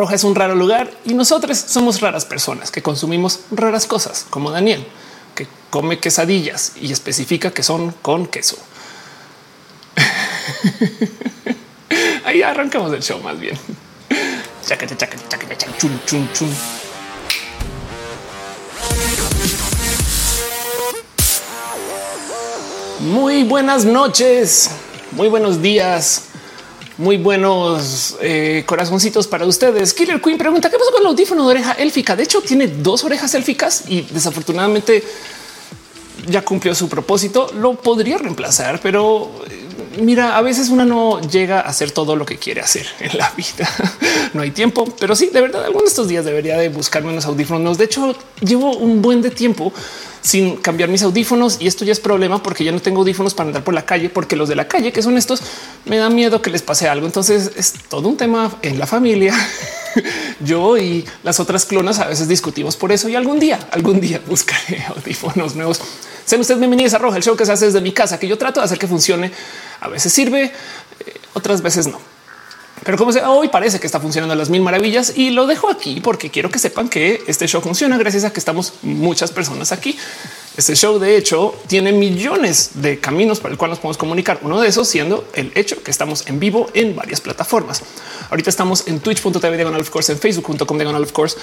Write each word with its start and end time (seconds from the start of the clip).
Roja 0.00 0.14
es 0.14 0.24
un 0.24 0.34
raro 0.34 0.54
lugar 0.54 0.90
y 1.04 1.12
nosotros 1.12 1.58
somos 1.58 2.00
raras 2.00 2.24
personas 2.24 2.70
que 2.70 2.80
consumimos 2.80 3.40
raras 3.50 3.86
cosas, 3.86 4.24
como 4.30 4.50
Daniel, 4.50 4.86
que 5.34 5.46
come 5.68 5.98
quesadillas 5.98 6.72
y 6.80 6.90
especifica 6.90 7.50
que 7.50 7.62
son 7.62 7.90
con 8.00 8.26
queso. 8.26 8.56
Ahí 12.24 12.40
arrancamos 12.40 12.94
el 12.94 13.02
show 13.02 13.20
más 13.20 13.38
bien. 13.38 13.58
Muy 23.00 23.44
buenas 23.44 23.84
noches, 23.84 24.70
muy 25.12 25.28
buenos 25.28 25.60
días, 25.60 26.29
muy 27.00 27.16
buenos 27.16 28.18
eh, 28.20 28.62
corazoncitos 28.66 29.26
para 29.26 29.46
ustedes. 29.46 29.94
Killer 29.94 30.20
Queen 30.20 30.36
pregunta 30.36 30.68
qué 30.68 30.76
pasó 30.76 30.92
con 30.92 31.00
el 31.00 31.06
audífono 31.06 31.44
de 31.44 31.50
oreja 31.50 31.72
élfica. 31.72 32.14
De 32.14 32.24
hecho, 32.24 32.42
tiene 32.42 32.66
dos 32.68 33.04
orejas 33.04 33.34
élficas 33.34 33.84
y 33.88 34.02
desafortunadamente 34.02 35.02
ya 36.28 36.42
cumplió 36.42 36.74
su 36.74 36.90
propósito. 36.90 37.50
Lo 37.54 37.74
podría 37.74 38.18
reemplazar, 38.18 38.80
pero 38.82 39.32
mira, 39.98 40.36
a 40.36 40.42
veces 40.42 40.68
uno 40.68 40.84
no 40.84 41.20
llega 41.20 41.60
a 41.60 41.68
hacer 41.68 41.90
todo 41.90 42.16
lo 42.16 42.26
que 42.26 42.38
quiere 42.38 42.60
hacer 42.60 42.86
en 43.00 43.18
la 43.18 43.30
vida. 43.36 43.68
no 44.34 44.42
hay 44.42 44.50
tiempo, 44.50 44.84
pero 44.98 45.16
sí, 45.16 45.30
de 45.32 45.40
verdad, 45.40 45.64
algunos 45.64 45.84
de 45.84 45.90
estos 45.90 46.08
días 46.08 46.24
debería 46.24 46.56
de 46.56 46.68
buscarme 46.68 47.10
unos 47.10 47.24
audífonos. 47.24 47.78
De 47.78 47.84
hecho, 47.84 48.14
llevo 48.40 48.76
un 48.76 49.02
buen 49.02 49.22
de 49.22 49.30
tiempo 49.30 49.72
sin 50.22 50.56
cambiar 50.58 50.88
mis 50.88 51.02
audífonos 51.02 51.56
y 51.60 51.66
esto 51.66 51.84
ya 51.84 51.92
es 51.92 52.00
problema 52.00 52.42
porque 52.42 52.62
ya 52.64 52.72
no 52.72 52.80
tengo 52.80 53.00
audífonos 53.00 53.34
para 53.34 53.48
andar 53.48 53.64
por 53.64 53.72
la 53.74 53.86
calle 53.86 54.10
porque 54.10 54.36
los 54.36 54.48
de 54.48 54.54
la 54.54 54.68
calle 54.68 54.92
que 54.92 55.02
son 55.02 55.16
estos 55.16 55.40
me 55.86 55.96
da 55.96 56.10
miedo 56.10 56.42
que 56.42 56.50
les 56.50 56.62
pase 56.62 56.88
algo. 56.88 57.06
Entonces 57.06 57.52
es 57.56 57.74
todo 57.88 58.08
un 58.08 58.16
tema 58.16 58.54
en 58.62 58.78
la 58.78 58.86
familia. 58.86 59.34
Yo 60.40 60.76
y 60.78 61.04
las 61.22 61.40
otras 61.40 61.64
clonas 61.64 61.98
a 61.98 62.06
veces 62.06 62.28
discutimos 62.28 62.76
por 62.76 62.92
eso 62.92 63.08
y 63.08 63.16
algún 63.16 63.38
día, 63.40 63.58
algún 63.72 64.00
día 64.00 64.20
buscaré 64.26 64.84
audífonos 64.96 65.56
nuevos. 65.56 65.80
Sean 66.30 66.42
ustedes 66.42 66.60
bienvenidos 66.60 66.94
a 66.94 66.98
Roja, 66.98 67.16
el 67.16 67.24
show 67.24 67.36
que 67.36 67.44
se 67.44 67.50
hace 67.50 67.64
desde 67.64 67.80
mi 67.80 67.90
casa, 67.90 68.20
que 68.20 68.28
yo 68.28 68.38
trato 68.38 68.60
de 68.60 68.66
hacer 68.66 68.78
que 68.78 68.86
funcione. 68.86 69.32
A 69.80 69.88
veces 69.88 70.12
sirve, 70.12 70.44
eh, 70.44 70.52
otras 71.34 71.60
veces 71.60 71.88
no. 71.88 71.98
Pero 72.84 72.96
como 72.96 73.10
se 73.10 73.20
hoy 73.24 73.48
parece 73.48 73.80
que 73.80 73.86
está 73.88 73.98
funcionando 73.98 74.34
a 74.34 74.36
las 74.36 74.48
mil 74.48 74.62
maravillas 74.62 75.14
y 75.16 75.30
lo 75.30 75.48
dejo 75.48 75.68
aquí 75.68 76.00
porque 76.00 76.30
quiero 76.30 76.48
que 76.48 76.60
sepan 76.60 76.88
que 76.88 77.24
este 77.26 77.48
show 77.48 77.60
funciona 77.60 77.98
gracias 77.98 78.22
a 78.22 78.32
que 78.32 78.38
estamos 78.38 78.74
muchas 78.82 79.32
personas 79.32 79.72
aquí. 79.72 79.98
Este 80.56 80.76
show, 80.76 81.00
de 81.00 81.16
hecho, 81.16 81.52
tiene 81.66 81.90
millones 81.90 82.70
de 82.74 83.00
caminos 83.00 83.40
para 83.40 83.50
el 83.50 83.58
cual 83.58 83.72
nos 83.72 83.80
podemos 83.80 83.98
comunicar. 83.98 84.38
Uno 84.42 84.60
de 84.60 84.68
esos 84.68 84.86
siendo 84.86 85.28
el 85.34 85.50
hecho 85.56 85.82
que 85.82 85.90
estamos 85.90 86.28
en 86.28 86.38
vivo 86.38 86.68
en 86.74 86.94
varias 86.94 87.20
plataformas. 87.20 87.82
Ahorita 88.30 88.50
estamos 88.50 88.86
en 88.86 89.00
twitch.tv 89.00 89.56
diagonal 89.56 89.80
of 89.80 89.90
course, 89.90 90.12
en 90.12 90.18
facebook.com 90.20 90.78
diagonal 90.78 91.02
of 91.02 91.10
course. 91.10 91.36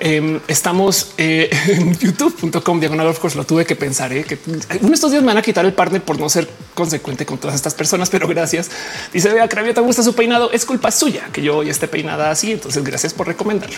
Em, 0.00 0.38
estamos 0.46 1.10
eh, 1.18 1.50
en 1.66 1.98
youtube.com 1.98 2.78
diagonal 2.78 3.08
of 3.08 3.18
course. 3.18 3.36
Lo 3.36 3.44
tuve 3.44 3.66
que 3.66 3.74
pensar 3.74 4.12
eh, 4.12 4.22
que 4.22 4.38
uno 4.80 4.94
estos 4.94 5.10
días 5.10 5.22
me 5.22 5.28
van 5.28 5.38
a 5.38 5.42
quitar 5.42 5.64
el 5.64 5.72
partner 5.72 6.00
por 6.02 6.20
no 6.20 6.28
ser 6.28 6.48
consecuente 6.74 7.26
con 7.26 7.38
todas 7.38 7.56
estas 7.56 7.74
personas, 7.74 8.08
pero 8.08 8.28
gracias. 8.28 8.70
Dice 9.12 9.32
vea 9.32 9.48
Cravio, 9.48 9.74
te 9.74 9.80
gusta 9.80 10.04
su 10.04 10.14
peinado. 10.14 10.52
Es 10.52 10.64
culpa 10.64 10.92
suya 10.92 11.28
que 11.32 11.42
yo 11.42 11.58
hoy 11.58 11.70
esté 11.70 11.88
peinada 11.88 12.30
así. 12.30 12.52
Entonces, 12.52 12.84
gracias 12.84 13.12
por 13.12 13.26
recomendarlo. 13.26 13.76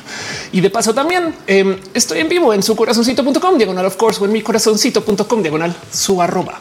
Y 0.52 0.60
de 0.60 0.68
paso, 0.68 0.92
también 0.92 1.34
em, 1.46 1.78
estoy 1.94 2.20
en 2.20 2.28
vivo 2.28 2.52
en 2.52 2.62
su 2.62 2.76
corazoncito.com 2.76 3.56
diagonal 3.56 3.86
of 3.86 3.96
course 3.96 4.20
o 4.20 4.26
en 4.26 4.32
mi 4.32 4.42
corazoncito.com 4.42 5.42
diagonal 5.42 5.74
su 5.91 6.20
arroba. 6.20 6.60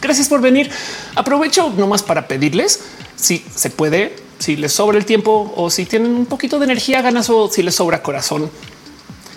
Gracias 0.00 0.28
por 0.28 0.40
venir. 0.40 0.70
Aprovecho 1.14 1.70
nomás 1.76 2.02
para 2.02 2.26
pedirles 2.26 2.80
si 3.16 3.44
se 3.54 3.68
puede, 3.68 4.16
si 4.38 4.56
les 4.56 4.72
sobra 4.72 4.96
el 4.96 5.04
tiempo 5.04 5.52
o 5.56 5.68
si 5.68 5.84
tienen 5.84 6.12
un 6.12 6.24
poquito 6.24 6.58
de 6.58 6.64
energía, 6.64 7.02
ganas 7.02 7.28
o 7.28 7.50
si 7.50 7.62
les 7.62 7.74
sobra 7.74 8.02
corazón 8.02 8.50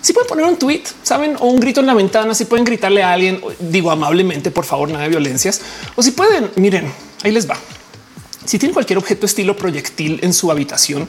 si 0.00 0.12
pueden 0.12 0.28
poner 0.28 0.44
un 0.46 0.56
tweet, 0.56 0.82
saben, 1.02 1.36
o 1.38 1.46
un 1.46 1.60
grito 1.60 1.80
en 1.80 1.86
la 1.86 1.94
ventana, 1.94 2.34
si 2.34 2.44
pueden 2.44 2.64
gritarle 2.64 3.02
a 3.02 3.12
alguien, 3.12 3.40
digo 3.58 3.90
amablemente, 3.90 4.50
por 4.50 4.64
favor, 4.64 4.90
nada 4.90 5.04
de 5.04 5.10
violencias, 5.10 5.60
o 5.96 6.02
si 6.02 6.12
pueden, 6.12 6.50
miren, 6.56 6.92
ahí 7.22 7.32
les 7.32 7.48
va. 7.48 7.56
Si 8.44 8.58
tienen 8.58 8.72
cualquier 8.72 8.98
objeto 8.98 9.26
estilo 9.26 9.56
proyectil 9.56 10.20
en 10.22 10.32
su 10.32 10.50
habitación 10.50 11.08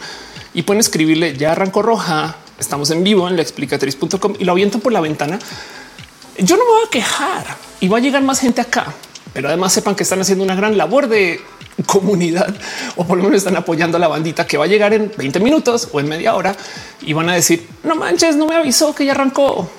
y 0.54 0.64
pueden 0.64 0.80
escribirle 0.82 1.38
ya 1.38 1.54
arrancó 1.54 1.82
roja, 1.82 2.36
estamos 2.60 2.90
en 2.90 3.04
vivo 3.04 3.28
en 3.28 3.36
la 3.36 3.42
explicatriz.com 3.42 4.36
y 4.40 4.44
lo 4.44 4.52
aviento 4.52 4.80
por 4.80 4.92
la 4.92 5.00
ventana, 5.00 5.40
yo 6.38 6.58
no 6.58 6.64
me 6.66 6.72
voy 6.72 6.82
a 6.88 6.90
quejar 6.90 7.46
y 7.80 7.88
va 7.88 7.98
a 7.98 8.02
llegar 8.02 8.24
más 8.24 8.40
gente 8.40 8.62
acá, 8.62 8.94
pero 9.34 9.48
además 9.48 9.74
sepan 9.74 9.96
que 9.96 10.04
están 10.04 10.22
haciendo 10.22 10.44
una 10.44 10.56
gran 10.56 10.78
labor 10.78 11.08
de 11.08 11.42
comunidad 11.86 12.54
o 12.96 13.06
por 13.06 13.18
lo 13.18 13.24
menos 13.24 13.38
están 13.38 13.56
apoyando 13.56 13.98
a 13.98 14.00
la 14.00 14.08
bandita 14.08 14.46
que 14.46 14.58
va 14.58 14.66
a 14.66 14.68
llegar 14.68 14.94
en 14.94 15.12
20 15.16 15.40
minutos 15.40 15.90
o 15.92 16.00
en 16.00 16.10
media 16.10 16.36
hora 16.36 16.56
y 17.02 17.14
van 17.14 17.30
a 17.30 17.36
decir 17.36 17.68
no 17.84 17.96
manches, 17.96 18.36
no 18.36 18.46
me 18.46 18.56
avisó 18.56 18.94
que 18.94 19.06
ya 19.06 19.14
arrancó. 19.14 19.70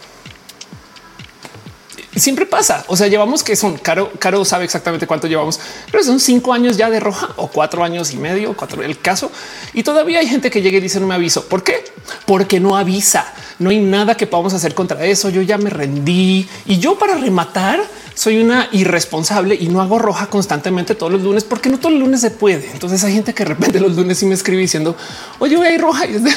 Siempre 2.16 2.44
pasa. 2.44 2.84
O 2.88 2.96
sea, 2.96 3.06
llevamos 3.06 3.44
que 3.44 3.54
son 3.54 3.78
caro. 3.78 4.10
Caro 4.18 4.44
sabe 4.44 4.64
exactamente 4.64 5.06
cuánto 5.06 5.28
llevamos, 5.28 5.60
pero 5.92 6.02
son 6.02 6.18
cinco 6.18 6.52
años 6.52 6.76
ya 6.76 6.90
de 6.90 6.98
roja 6.98 7.30
o 7.36 7.48
cuatro 7.48 7.84
años 7.84 8.12
y 8.12 8.16
medio, 8.16 8.56
cuatro 8.56 8.82
el 8.82 9.00
caso. 9.00 9.30
Y 9.74 9.84
todavía 9.84 10.18
hay 10.18 10.26
gente 10.26 10.50
que 10.50 10.60
llega 10.60 10.78
y 10.78 10.80
dice 10.80 10.98
no 10.98 11.06
me 11.06 11.14
aviso. 11.14 11.46
¿Por 11.46 11.62
qué? 11.62 11.84
Porque 12.26 12.58
no 12.58 12.76
avisa. 12.76 13.32
No 13.60 13.70
hay 13.70 13.78
nada 13.78 14.16
que 14.16 14.26
podamos 14.26 14.52
hacer 14.54 14.74
contra 14.74 15.04
eso. 15.04 15.30
Yo 15.30 15.40
ya 15.42 15.56
me 15.56 15.70
rendí 15.70 16.48
y 16.66 16.78
yo 16.78 16.98
para 16.98 17.14
rematar 17.14 17.80
soy 18.20 18.38
una 18.38 18.68
irresponsable 18.72 19.54
y 19.54 19.68
no 19.68 19.80
hago 19.80 19.98
roja 19.98 20.26
constantemente 20.26 20.94
todos 20.94 21.10
los 21.10 21.22
lunes 21.22 21.42
porque 21.42 21.70
no 21.70 21.78
todos 21.78 21.94
los 21.94 22.02
lunes 22.02 22.20
se 22.20 22.30
puede. 22.30 22.70
Entonces 22.70 23.02
hay 23.02 23.14
gente 23.14 23.32
que 23.32 23.44
de 23.44 23.48
repente 23.48 23.80
los 23.80 23.96
lunes 23.96 24.18
sí 24.18 24.26
me 24.26 24.34
escribe 24.34 24.60
diciendo 24.60 24.94
oye, 25.38 25.56
voy 25.56 25.68
a 25.68 25.74
ir 25.74 25.80
roja 25.80 26.04
y 26.04 26.12
de, 26.12 26.30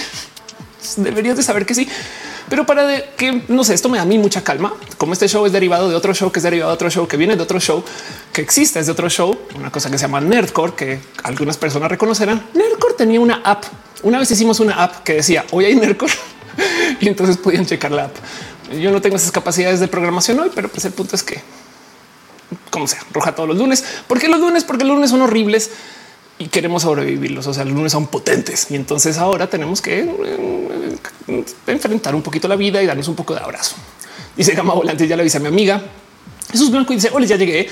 deberías 0.95 1.35
de 1.35 1.43
saber 1.43 1.65
que 1.65 1.75
sí. 1.75 1.89
Pero 2.47 2.65
para 2.65 2.87
que 3.17 3.43
no 3.49 3.65
sé, 3.65 3.73
esto 3.73 3.89
me 3.89 3.97
da 3.97 4.03
a 4.03 4.05
mí 4.05 4.17
mucha 4.17 4.45
calma. 4.45 4.73
Como 4.97 5.11
este 5.11 5.27
show 5.27 5.45
es 5.45 5.51
derivado 5.51 5.89
de 5.89 5.95
otro 5.95 6.13
show 6.13 6.31
que 6.31 6.39
es 6.39 6.43
derivado 6.43 6.71
de 6.71 6.75
otro 6.75 6.89
show 6.89 7.05
que 7.05 7.17
viene 7.17 7.35
de 7.35 7.43
otro 7.43 7.59
show 7.59 7.83
que 8.31 8.39
existe 8.39 8.79
es 8.79 8.85
de 8.85 8.93
otro 8.93 9.09
show, 9.09 9.37
una 9.53 9.69
cosa 9.69 9.91
que 9.91 9.97
se 9.97 10.03
llama 10.03 10.21
Nerdcore, 10.21 10.75
que 10.75 10.99
algunas 11.23 11.57
personas 11.57 11.91
reconocerán. 11.91 12.47
Nerdcore 12.53 12.93
tenía 12.93 13.19
una 13.19 13.41
app. 13.43 13.65
Una 14.03 14.19
vez 14.19 14.31
hicimos 14.31 14.61
una 14.61 14.81
app 14.81 15.03
que 15.03 15.15
decía 15.15 15.43
hoy 15.51 15.65
hay 15.65 15.75
Nerdcore 15.75 16.13
y 17.01 17.09
entonces 17.09 17.35
podían 17.35 17.65
checar 17.65 17.91
la 17.91 18.05
app. 18.05 18.15
Yo 18.71 18.89
no 18.89 19.01
tengo 19.01 19.17
esas 19.17 19.33
capacidades 19.33 19.81
de 19.81 19.89
programación 19.89 20.39
hoy, 20.39 20.49
pero 20.55 20.69
pues 20.69 20.85
el 20.85 20.93
punto 20.93 21.17
es 21.17 21.23
que 21.23 21.41
como 22.69 22.87
sea, 22.87 22.99
roja 23.11 23.35
todos 23.35 23.49
los 23.49 23.57
lunes. 23.57 23.83
¿Por 24.07 24.19
qué 24.19 24.27
los 24.27 24.39
lunes? 24.39 24.63
Porque 24.63 24.83
los 24.83 24.95
lunes 24.95 25.09
son 25.09 25.21
horribles 25.21 25.71
y 26.39 26.47
queremos 26.47 26.83
sobrevivirlos. 26.83 27.47
O 27.47 27.53
sea, 27.53 27.65
los 27.65 27.73
lunes 27.73 27.91
son 27.91 28.07
potentes 28.07 28.67
y 28.69 28.75
entonces 28.75 29.17
ahora 29.17 29.47
tenemos 29.47 29.81
que 29.81 29.99
eh, 31.27 31.45
enfrentar 31.67 32.15
un 32.15 32.21
poquito 32.21 32.47
la 32.47 32.55
vida 32.55 32.81
y 32.81 32.85
darnos 32.85 33.07
un 33.07 33.15
poco 33.15 33.33
de 33.33 33.41
abrazo. 33.41 33.75
Dice 34.35 34.53
Gama 34.53 34.73
Volante, 34.73 35.07
ya 35.07 35.15
le 35.15 35.21
avisa 35.21 35.37
a 35.37 35.41
mi 35.41 35.47
amiga. 35.47 35.81
Jesús 36.51 36.71
Blanco 36.71 36.93
dice: 36.93 37.09
Hola, 37.13 37.25
ya 37.25 37.35
llegué. 37.35 37.67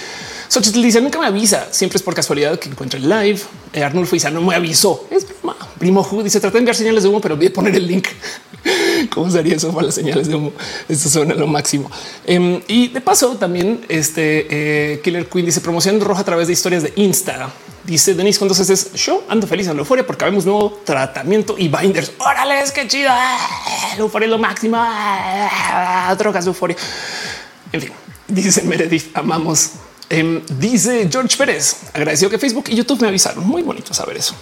Xochitl 0.47 0.81
dice: 0.81 1.01
Nunca 1.01 1.19
me 1.19 1.27
avisa. 1.27 1.67
Siempre 1.71 1.97
es 1.97 2.03
por 2.03 2.13
casualidad 2.13 2.57
que 2.59 2.69
encuentre 2.69 2.99
el 2.99 3.09
live. 3.09 3.39
Eh, 3.73 3.83
Arnulfo 3.83 4.15
dice: 4.15 4.29
No 4.31 4.41
me 4.41 4.55
avisó. 4.55 5.07
Es 5.09 5.25
primo 5.77 6.03
Ju 6.03 6.23
dice: 6.23 6.39
Trata 6.39 6.53
de 6.53 6.59
enviar 6.59 6.75
señales 6.75 7.03
de 7.03 7.09
humo, 7.09 7.21
pero 7.21 7.35
a 7.35 7.53
poner 7.53 7.75
el 7.75 7.87
link. 7.87 8.07
¿Cómo 9.09 9.29
sería 9.29 9.55
eso 9.55 9.73
para 9.73 9.87
las 9.87 9.95
señales 9.95 10.27
de 10.27 10.35
humo? 10.35 10.53
Esto 10.87 11.09
suena 11.09 11.33
lo 11.33 11.47
máximo. 11.47 11.89
Em, 12.25 12.61
y 12.67 12.89
de 12.89 13.01
paso, 13.01 13.35
también 13.37 13.83
este 13.89 14.47
eh, 14.49 15.01
Killer 15.03 15.27
Queen 15.27 15.45
dice 15.45 15.61
promoción 15.61 15.99
roja 15.99 16.21
a 16.21 16.25
través 16.25 16.47
de 16.47 16.53
historias 16.53 16.83
de 16.83 16.93
Insta. 16.95 17.51
Dice 17.83 18.13
Denise 18.13 18.37
cuando 18.37 18.53
es 18.53 18.93
show 18.93 19.23
ando 19.27 19.47
feliz 19.47 19.67
en 19.67 19.73
la 19.73 19.79
euforia 19.79 20.05
porque 20.05 20.23
vemos 20.25 20.45
nuevo 20.45 20.81
tratamiento 20.85 21.55
y 21.57 21.67
binders. 21.67 22.11
Órale, 22.19 22.61
es 22.61 22.71
que 22.71 22.87
chido. 22.87 23.09
La 23.09 23.97
euforia 23.97 24.25
es 24.25 24.31
lo 24.31 24.37
máximo. 24.37 24.77
Drogas 26.17 26.45
de 26.45 26.49
euforia. 26.49 26.77
En 27.71 27.81
fin, 27.81 27.91
dice 28.35 28.63
Meredith, 28.63 29.15
amamos. 29.15 29.71
Em, 30.09 30.41
dice 30.59 31.07
George 31.11 31.37
Pérez, 31.37 31.77
agradeció 31.93 32.29
que 32.29 32.37
Facebook 32.37 32.65
y 32.69 32.75
YouTube 32.75 33.01
me 33.01 33.07
avisaron. 33.07 33.45
Muy 33.47 33.61
bonito 33.61 33.93
saber 33.93 34.17
eso. 34.17 34.35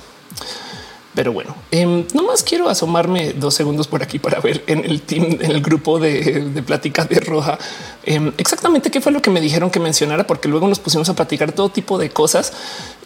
Pero 1.15 1.33
bueno, 1.33 1.55
eh, 1.71 2.05
nomás 2.13 2.43
quiero 2.43 2.69
asomarme 2.69 3.33
dos 3.33 3.55
segundos 3.55 3.87
por 3.87 4.01
aquí 4.01 4.19
para 4.19 4.39
ver 4.39 4.63
en 4.67 4.85
el 4.85 5.01
team, 5.01 5.37
en 5.41 5.51
el 5.51 5.61
grupo 5.61 5.99
de, 5.99 6.49
de 6.53 6.63
pláticas 6.63 7.09
de 7.09 7.19
roja, 7.19 7.57
em, 8.05 8.31
exactamente 8.37 8.91
qué 8.91 9.01
fue 9.01 9.11
lo 9.11 9.21
que 9.21 9.31
me 9.31 9.41
dijeron 9.41 9.71
que 9.71 9.79
mencionara, 9.79 10.25
porque 10.27 10.47
luego 10.47 10.67
nos 10.67 10.79
pusimos 10.79 11.09
a 11.09 11.15
platicar 11.15 11.51
todo 11.51 11.69
tipo 11.69 11.97
de 11.97 12.11
cosas 12.11 12.53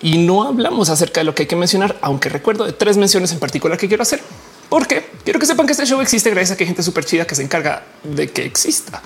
y 0.02 0.18
no 0.18 0.44
hablamos 0.44 0.90
acerca 0.90 1.22
de 1.22 1.24
lo 1.24 1.34
que 1.34 1.44
hay 1.44 1.48
que 1.48 1.56
mencionar, 1.56 1.98
aunque 2.02 2.30
recuerdo 2.30 2.66
de 2.66 2.74
tres 2.74 2.98
menciones 2.98 3.32
en 3.32 3.40
particular 3.40 3.78
que 3.78 3.88
quiero 3.88 4.04
hacer. 4.04 4.22
Porque 4.70 5.06
quiero 5.24 5.40
que 5.40 5.46
sepan 5.46 5.66
que 5.68 5.74
este 5.74 5.86
show 5.86 6.02
existe 6.02 6.30
gracias 6.30 6.52
a 6.52 6.58
que 6.58 6.64
hay 6.64 6.68
gente 6.68 6.84
súper 6.84 7.06
chida 7.06 7.26
que 7.26 7.36
se 7.36 7.44
encarga 7.44 7.84
de 8.04 8.32
que 8.32 8.46
exista. 8.46 9.02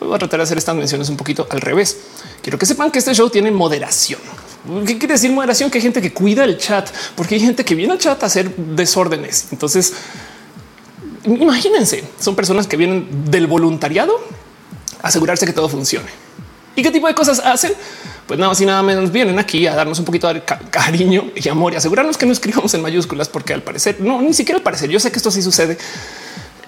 voy 0.00 0.14
a 0.14 0.18
tratar 0.18 0.38
de 0.38 0.44
hacer 0.44 0.58
estas 0.58 0.76
menciones 0.76 1.08
un 1.08 1.16
poquito 1.16 1.46
al 1.50 1.60
revés. 1.60 1.98
Quiero 2.42 2.58
que 2.58 2.66
sepan 2.66 2.90
que 2.90 2.98
este 2.98 3.14
show 3.14 3.28
tiene 3.28 3.50
moderación. 3.50 4.20
¿Qué 4.86 4.98
quiere 4.98 5.14
decir 5.14 5.30
moderación? 5.32 5.70
Que 5.70 5.78
hay 5.78 5.82
gente 5.82 6.02
que 6.02 6.12
cuida 6.12 6.44
el 6.44 6.58
chat, 6.58 6.88
porque 7.16 7.34
hay 7.34 7.40
gente 7.40 7.64
que 7.64 7.74
viene 7.74 7.92
al 7.92 7.98
chat 7.98 8.22
a 8.22 8.26
hacer 8.26 8.54
desórdenes. 8.54 9.48
Entonces, 9.50 9.94
imagínense, 11.24 12.04
son 12.20 12.36
personas 12.36 12.66
que 12.66 12.76
vienen 12.76 13.30
del 13.30 13.46
voluntariado 13.46 14.12
a 15.02 15.08
asegurarse 15.08 15.46
que 15.46 15.52
todo 15.52 15.68
funcione. 15.68 16.08
¿Y 16.76 16.82
qué 16.82 16.90
tipo 16.90 17.08
de 17.08 17.14
cosas 17.14 17.40
hacen? 17.40 17.72
Pues 18.28 18.38
nada 18.38 18.50
más 18.50 18.60
y 18.60 18.66
nada 18.66 18.82
menos 18.82 19.10
vienen 19.10 19.38
aquí 19.40 19.66
a 19.66 19.74
darnos 19.74 19.98
un 19.98 20.04
poquito 20.04 20.32
de 20.32 20.42
cariño 20.70 21.32
y 21.34 21.48
amor 21.48 21.72
y 21.72 21.76
asegurarnos 21.76 22.16
que 22.16 22.26
no 22.26 22.32
escribamos 22.32 22.72
en 22.74 22.82
mayúsculas, 22.82 23.28
porque 23.28 23.54
al 23.54 23.62
parecer 23.62 23.96
no, 24.00 24.22
ni 24.22 24.34
siquiera 24.34 24.58
al 24.58 24.62
parecer. 24.62 24.90
Yo 24.90 25.00
sé 25.00 25.10
que 25.10 25.16
esto 25.16 25.30
sí 25.32 25.42
sucede 25.42 25.78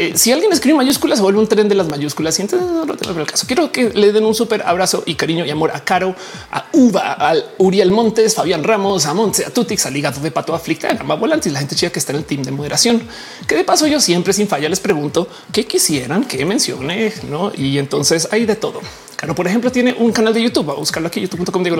eh, 0.00 0.16
si 0.16 0.32
alguien 0.32 0.50
escribe 0.50 0.78
mayúsculas, 0.78 1.18
se 1.18 1.22
vuelve 1.22 1.40
un 1.40 1.46
tren 1.46 1.68
de 1.68 1.74
las 1.74 1.86
mayúsculas. 1.88 2.38
Y 2.38 2.42
entonces 2.42 2.66
no 2.70 2.86
lo 2.86 2.96
tengo 2.96 3.20
el 3.20 3.26
caso. 3.26 3.46
Quiero 3.46 3.70
que 3.70 3.90
le 3.90 4.12
den 4.12 4.24
un 4.24 4.34
súper 4.34 4.62
abrazo 4.62 5.02
y 5.04 5.14
cariño 5.14 5.44
y 5.44 5.50
amor 5.50 5.72
a 5.74 5.84
Caro, 5.84 6.16
a 6.50 6.64
Uva, 6.72 7.12
al 7.12 7.44
Uriel 7.58 7.90
Montes, 7.90 8.34
Fabián 8.34 8.64
Ramos, 8.64 9.04
a 9.04 9.12
Monte, 9.12 9.44
a 9.44 9.50
Tutix, 9.50 9.84
al 9.84 9.94
hígado 9.94 10.18
de 10.22 10.30
pato 10.30 10.54
aflicta, 10.54 10.88
a 10.88 10.94
Gamba 10.94 11.16
Volantes, 11.16 11.52
la 11.52 11.58
gente 11.58 11.74
chica 11.74 11.92
que 11.92 11.98
está 11.98 12.12
en 12.12 12.20
el 12.20 12.24
team 12.24 12.42
de 12.42 12.50
moderación. 12.50 13.02
Que 13.46 13.56
de 13.56 13.64
paso 13.64 13.86
yo 13.86 14.00
siempre 14.00 14.32
sin 14.32 14.48
falla 14.48 14.70
les 14.70 14.80
pregunto 14.80 15.28
qué 15.52 15.66
quisieran 15.66 16.24
que 16.24 16.46
mencione, 16.46 17.12
no? 17.28 17.52
Y 17.54 17.76
entonces 17.76 18.26
hay 18.32 18.46
de 18.46 18.56
todo. 18.56 18.80
Caro, 19.20 19.34
por 19.34 19.46
ejemplo, 19.46 19.70
tiene 19.70 19.94
un 19.98 20.12
canal 20.12 20.32
de 20.32 20.42
YouTube. 20.42 20.70
a 20.70 20.74
buscarlo 20.76 21.08
aquí, 21.08 21.20
youtube.com. 21.20 21.62
Digo, 21.62 21.76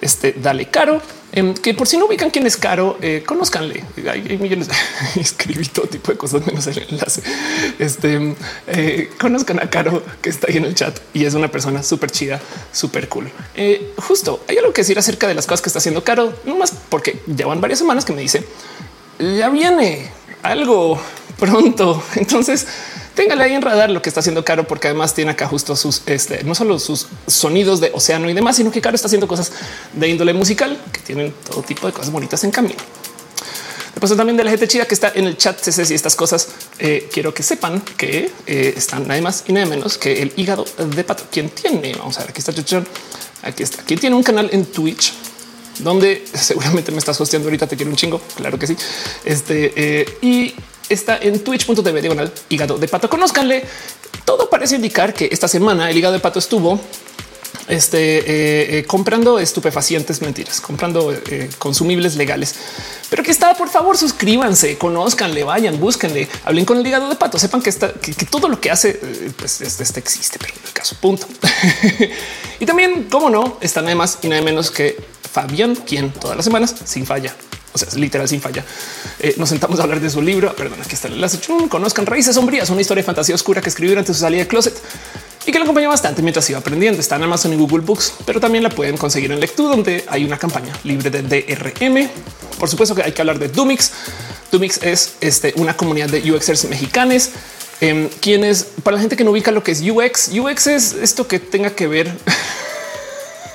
este 0.00 0.32
dale 0.32 0.70
caro, 0.70 1.02
em, 1.30 1.52
que 1.52 1.74
por 1.74 1.86
si 1.86 1.98
no 1.98 2.06
ubican 2.06 2.30
quién 2.30 2.46
es 2.46 2.56
caro, 2.56 2.96
eh, 3.02 3.22
conozcanle. 3.26 3.84
Hay, 4.10 4.38
millones 4.38 4.68
de 4.68 4.74
escribí 5.20 5.66
todo 5.66 5.86
tipo 5.86 6.12
de 6.12 6.16
cosas 6.16 6.46
menos 6.46 6.66
el 6.68 6.78
enlace. 6.88 7.22
Este 7.78 8.34
eh, 8.68 9.10
conozcan 9.20 9.60
a 9.60 9.68
Caro 9.68 10.02
que 10.22 10.30
está 10.30 10.46
ahí 10.48 10.56
en 10.56 10.64
el 10.64 10.74
chat 10.74 10.98
y 11.12 11.26
es 11.26 11.34
una 11.34 11.48
persona 11.48 11.82
súper 11.82 12.10
chida, 12.10 12.40
súper 12.72 13.06
cool. 13.10 13.30
Eh, 13.54 13.92
justo 13.98 14.42
hay 14.48 14.56
algo 14.56 14.72
que 14.72 14.80
decir 14.80 14.98
acerca 14.98 15.28
de 15.28 15.34
las 15.34 15.46
cosas 15.46 15.60
que 15.60 15.68
está 15.68 15.78
haciendo 15.78 16.02
Caro, 16.02 16.32
no 16.46 16.56
más 16.56 16.72
porque 16.88 17.20
llevan 17.26 17.60
varias 17.60 17.80
semanas 17.80 18.06
que 18.06 18.14
me 18.14 18.22
dice 18.22 18.46
ya 19.18 19.50
viene 19.50 20.10
algo 20.42 20.98
pronto. 21.38 22.02
Entonces, 22.16 22.66
téngale 23.14 23.44
ahí 23.44 23.52
en 23.52 23.62
radar 23.62 23.90
lo 23.90 24.02
que 24.02 24.08
está 24.08 24.20
haciendo 24.20 24.44
Caro, 24.44 24.66
porque 24.66 24.88
además 24.88 25.14
tiene 25.14 25.30
acá 25.30 25.46
justo 25.46 25.76
sus, 25.76 26.02
este, 26.06 26.44
no 26.44 26.54
solo 26.54 26.78
sus 26.78 27.06
sonidos 27.26 27.80
de 27.80 27.90
océano 27.94 28.28
y 28.28 28.34
demás, 28.34 28.56
sino 28.56 28.70
que 28.70 28.80
Caro 28.80 28.94
está 28.94 29.06
haciendo 29.06 29.28
cosas 29.28 29.52
de 29.92 30.08
índole 30.08 30.32
musical 30.34 30.78
que 30.92 31.00
tienen 31.00 31.32
todo 31.48 31.62
tipo 31.62 31.86
de 31.86 31.92
cosas 31.92 32.10
bonitas 32.10 32.42
en 32.44 32.50
camino. 32.50 32.80
Después 33.94 34.16
también 34.16 34.36
de 34.36 34.44
la 34.44 34.50
gente 34.50 34.66
chida 34.66 34.86
que 34.86 34.94
está 34.94 35.12
en 35.14 35.26
el 35.26 35.36
chat 35.36 35.60
CC 35.60 35.94
estas 35.94 36.16
cosas. 36.16 36.48
Eh, 36.78 37.08
quiero 37.12 37.34
que 37.34 37.42
sepan 37.42 37.80
que 37.96 38.30
eh, 38.46 38.74
están 38.76 39.06
nada 39.06 39.20
más 39.20 39.44
y 39.46 39.52
nada 39.52 39.66
menos 39.66 39.98
que 39.98 40.22
el 40.22 40.32
hígado 40.36 40.64
de 40.78 41.04
pato. 41.04 41.24
Quien 41.30 41.50
tiene, 41.50 41.94
vamos 41.94 42.16
a 42.16 42.20
ver, 42.20 42.30
aquí 42.30 42.40
está 42.40 42.52
Aquí 43.42 43.62
está. 43.62 43.82
Quien 43.82 44.00
tiene 44.00 44.16
un 44.16 44.22
canal 44.22 44.48
en 44.52 44.64
Twitch 44.64 45.12
donde 45.78 46.24
seguramente 46.34 46.92
me 46.92 46.98
estás 46.98 47.20
hosteando 47.20 47.48
ahorita. 47.48 47.66
Te 47.66 47.76
quiero 47.76 47.90
un 47.90 47.96
chingo. 47.96 48.20
Claro 48.36 48.58
que 48.58 48.66
sí. 48.66 48.76
Este 49.24 49.72
eh, 49.76 50.18
y 50.20 50.54
está 50.88 51.18
en 51.18 51.42
twitch.tv 51.42 52.00
diagonal 52.00 52.32
hígado 52.48 52.78
de 52.78 52.88
pato. 52.88 53.08
Conozcanle. 53.08 53.64
Todo 54.24 54.48
parece 54.48 54.76
indicar 54.76 55.12
que 55.14 55.28
esta 55.32 55.48
semana 55.48 55.90
el 55.90 55.96
hígado 55.96 56.14
de 56.14 56.20
pato 56.20 56.38
estuvo 56.38 56.78
este, 57.68 58.18
eh, 58.18 58.78
eh, 58.78 58.84
comprando 58.84 59.38
estupefacientes, 59.38 60.20
mentiras, 60.22 60.60
comprando 60.60 61.12
eh, 61.12 61.50
consumibles 61.58 62.16
legales. 62.16 62.54
Pero 63.10 63.22
que 63.22 63.30
está, 63.30 63.54
por 63.54 63.68
favor, 63.68 63.96
suscríbanse, 63.96 64.78
conozcanle, 64.78 65.44
vayan, 65.44 65.78
búsquenle, 65.78 66.28
hablen 66.44 66.64
con 66.64 66.78
el 66.78 66.86
hígado 66.86 67.08
de 67.08 67.16
pato, 67.16 67.38
sepan 67.38 67.62
que, 67.62 67.70
está, 67.70 67.92
que, 67.92 68.12
todo 68.26 68.48
lo 68.48 68.60
que 68.60 68.70
hace 68.70 68.94
pues, 69.36 69.60
este, 69.60 69.82
este, 69.82 70.00
existe, 70.00 70.38
pero 70.38 70.54
en 70.54 70.66
el 70.66 70.72
caso 70.72 70.96
punto. 71.00 71.26
y 72.60 72.66
también, 72.66 73.08
como 73.10 73.28
no, 73.28 73.58
está 73.60 73.82
nada 73.82 73.94
más 73.94 74.18
y 74.22 74.28
nada 74.28 74.42
menos 74.42 74.70
que 74.70 74.96
Fabián, 75.30 75.74
quien 75.74 76.10
todas 76.10 76.36
las 76.36 76.44
semanas 76.44 76.74
sin 76.84 77.04
falla 77.04 77.34
o 77.72 77.78
sea, 77.78 77.88
literal 77.96 78.28
sin 78.28 78.40
falla. 78.40 78.64
nos 79.36 79.48
sentamos 79.48 79.80
a 79.80 79.84
hablar 79.84 80.00
de 80.00 80.10
su 80.10 80.22
libro. 80.22 80.54
Perdón, 80.54 80.78
aquí 80.80 80.94
está 80.94 81.08
el 81.08 81.14
enlace. 81.14 81.38
Conozcan 81.68 82.06
Raíces 82.06 82.34
Sombrías, 82.34 82.70
una 82.70 82.80
historia 82.80 83.02
de 83.02 83.06
fantasía 83.06 83.34
oscura 83.34 83.60
que 83.60 83.68
escribió 83.68 83.92
durante 83.92 84.12
su 84.12 84.20
salida 84.20 84.42
de 84.42 84.48
closet 84.48 84.74
y 85.46 85.50
que 85.50 85.58
le 85.58 85.64
acompañó 85.64 85.88
bastante 85.88 86.22
mientras 86.22 86.48
iba 86.50 86.58
aprendiendo. 86.58 87.00
Está 87.00 87.16
en 87.16 87.24
Amazon 87.24 87.52
y 87.52 87.56
Google 87.56 87.80
Books, 87.80 88.14
pero 88.24 88.40
también 88.40 88.62
la 88.62 88.70
pueden 88.70 88.96
conseguir 88.96 89.32
en 89.32 89.40
Lectu, 89.40 89.68
donde 89.68 90.04
hay 90.08 90.24
una 90.24 90.38
campaña 90.38 90.72
libre 90.84 91.10
de 91.10 91.22
DRM. 91.22 92.08
Por 92.58 92.68
supuesto 92.68 92.94
que 92.94 93.02
hay 93.02 93.12
que 93.12 93.22
hablar 93.22 93.38
de 93.38 93.48
Dumix. 93.48 93.90
Dumix 94.50 94.82
es 94.82 95.14
este, 95.20 95.52
una 95.56 95.76
comunidad 95.76 96.08
de 96.08 96.30
UXers 96.30 96.66
mexicanos, 96.66 97.30
eh, 97.80 98.08
quienes 98.20 98.64
para 98.82 98.96
la 98.96 99.00
gente 99.00 99.16
que 99.16 99.24
no 99.24 99.32
ubica 99.32 99.50
lo 99.50 99.64
que 99.64 99.72
es 99.72 99.80
UX, 99.80 100.28
UX 100.28 100.66
es 100.68 100.92
esto 100.92 101.26
que 101.26 101.40
tenga 101.40 101.70
que 101.70 101.86
ver. 101.86 102.12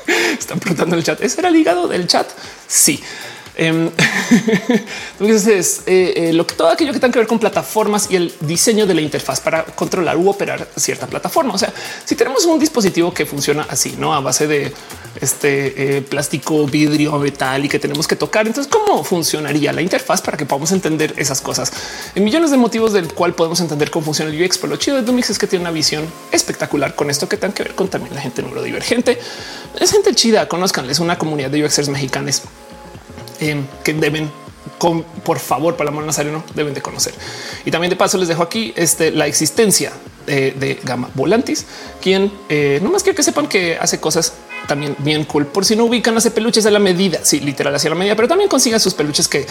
Están 0.40 0.60
preguntando 0.60 0.96
el 0.96 1.04
chat. 1.04 1.22
¿Es 1.22 1.38
el 1.38 1.56
hígado 1.56 1.88
del 1.88 2.08
chat? 2.08 2.28
Sí. 2.68 3.02
Em, 3.60 3.88
eh, 5.20 5.62
eh, 5.88 6.34
lo 6.34 6.46
que 6.46 6.54
todo 6.54 6.70
aquello 6.70 6.94
que 6.94 7.00
tenga 7.00 7.12
que 7.12 7.20
ver 7.20 7.28
con 7.28 7.40
plataformas 7.40 8.08
y 8.12 8.16
el 8.16 8.32
diseño 8.42 8.86
de 8.86 8.94
la 8.94 9.02
interfaz 9.02 9.40
para 9.40 9.64
controlar 9.64 10.16
u 10.16 10.30
operar 10.30 10.68
cierta 10.76 11.08
plataforma. 11.08 11.56
O 11.56 11.58
sea, 11.58 11.74
si 12.06 12.16
tenemos 12.16 12.46
un 12.46 12.60
dispositivo 12.60 13.12
que 13.12 13.26
funciona 13.26 13.66
así, 13.68 13.96
no 13.98 14.14
a 14.14 14.20
base 14.20 14.46
de 14.46 14.72
este 15.20 15.98
eh, 15.98 16.02
plástico, 16.04 16.68
vidrio, 16.68 17.18
metal 17.18 17.66
y 17.66 17.70
que 17.70 17.80
tenemos 17.80 18.08
que 18.08 18.16
tocar, 18.16 18.46
entonces 18.46 18.72
cómo 18.72 19.04
funcionaría 19.04 19.74
la 19.74 19.82
interfaz 19.82 20.22
para 20.22 20.38
que 20.38 20.46
podamos 20.46 20.72
entender 20.72 21.16
esas 21.18 21.42
cosas 21.42 21.72
en 22.14 22.24
millones 22.24 22.52
de 22.52 22.58
motivos 22.58 22.94
del 22.94 23.12
cual 23.12 23.34
podemos 23.34 23.60
entender 23.60 23.90
cómo 23.90 24.06
funciona 24.06 24.32
el 24.32 24.40
UX. 24.40 24.60
Pero 24.60 24.70
lo 24.70 24.76
chido 24.78 24.98
de 24.98 25.02
Dumix 25.02 25.32
es 25.32 25.40
que 25.40 25.48
tiene 25.48 25.64
una 25.64 25.72
visión 25.72 26.06
espectacular 26.32 26.94
con 26.94 27.10
esto 27.10 27.28
que 27.28 27.38
tenga 27.38 27.56
que 27.56 27.64
ver 27.64 27.74
con 27.74 27.88
también 27.88 28.14
la 28.14 28.22
gente 28.22 28.44
neurodivergente. 28.44 29.18
Es 29.80 29.92
gente 29.92 30.14
chida. 30.14 30.48
Conozcan, 30.48 30.88
es 30.92 31.00
una 31.00 31.18
comunidad 31.18 31.50
de 31.50 31.66
UXers 31.66 31.90
mexicanos 31.90 32.44
Em, 33.40 33.66
que 33.84 33.94
deben 33.94 34.30
con, 34.78 35.04
por 35.04 35.40
favor, 35.40 35.76
para 35.76 35.92
la 35.92 36.02
Nazareno 36.02 36.44
deben 36.54 36.74
de 36.74 36.82
conocer. 36.82 37.14
Y 37.66 37.72
también 37.72 37.90
de 37.90 37.96
paso 37.96 38.18
les 38.18 38.28
dejo 38.28 38.44
aquí 38.44 38.74
este, 38.76 39.12
la 39.12 39.28
existencia 39.28 39.94
de, 40.26 40.80
Gama 40.84 41.10
Volantis, 41.14 41.66
quien 42.02 42.32
eh, 42.50 42.80
no 42.84 42.92
más 42.92 43.02
quiero 43.02 43.16
que 43.16 43.24
sepan 43.24 43.48
que 43.48 43.78
hace 43.80 44.00
cosas 44.00 44.34
también 44.68 44.96
bien 45.00 45.24
cool. 45.24 45.46
Por 45.48 45.66
si 45.66 45.76
no 45.76 45.86
ubican, 45.86 46.18
hace 46.18 46.32
peluches 46.32 46.66
a 46.66 46.72
la 46.72 46.80
medida, 46.80 47.20
sí, 47.24 47.40
literal 47.40 47.74
hacia 47.74 47.90
la 47.90 47.96
medida, 47.96 48.16
pero 48.16 48.28
también 48.28 48.50
consigan 48.50 48.80
sus 48.80 48.94
peluches 48.94 49.28
que 49.28 49.46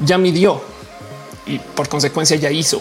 ya 0.00 0.16
midió 0.16 0.62
y 1.46 1.58
por 1.58 1.88
consecuencia 1.88 2.36
ya 2.36 2.50
hizo. 2.50 2.80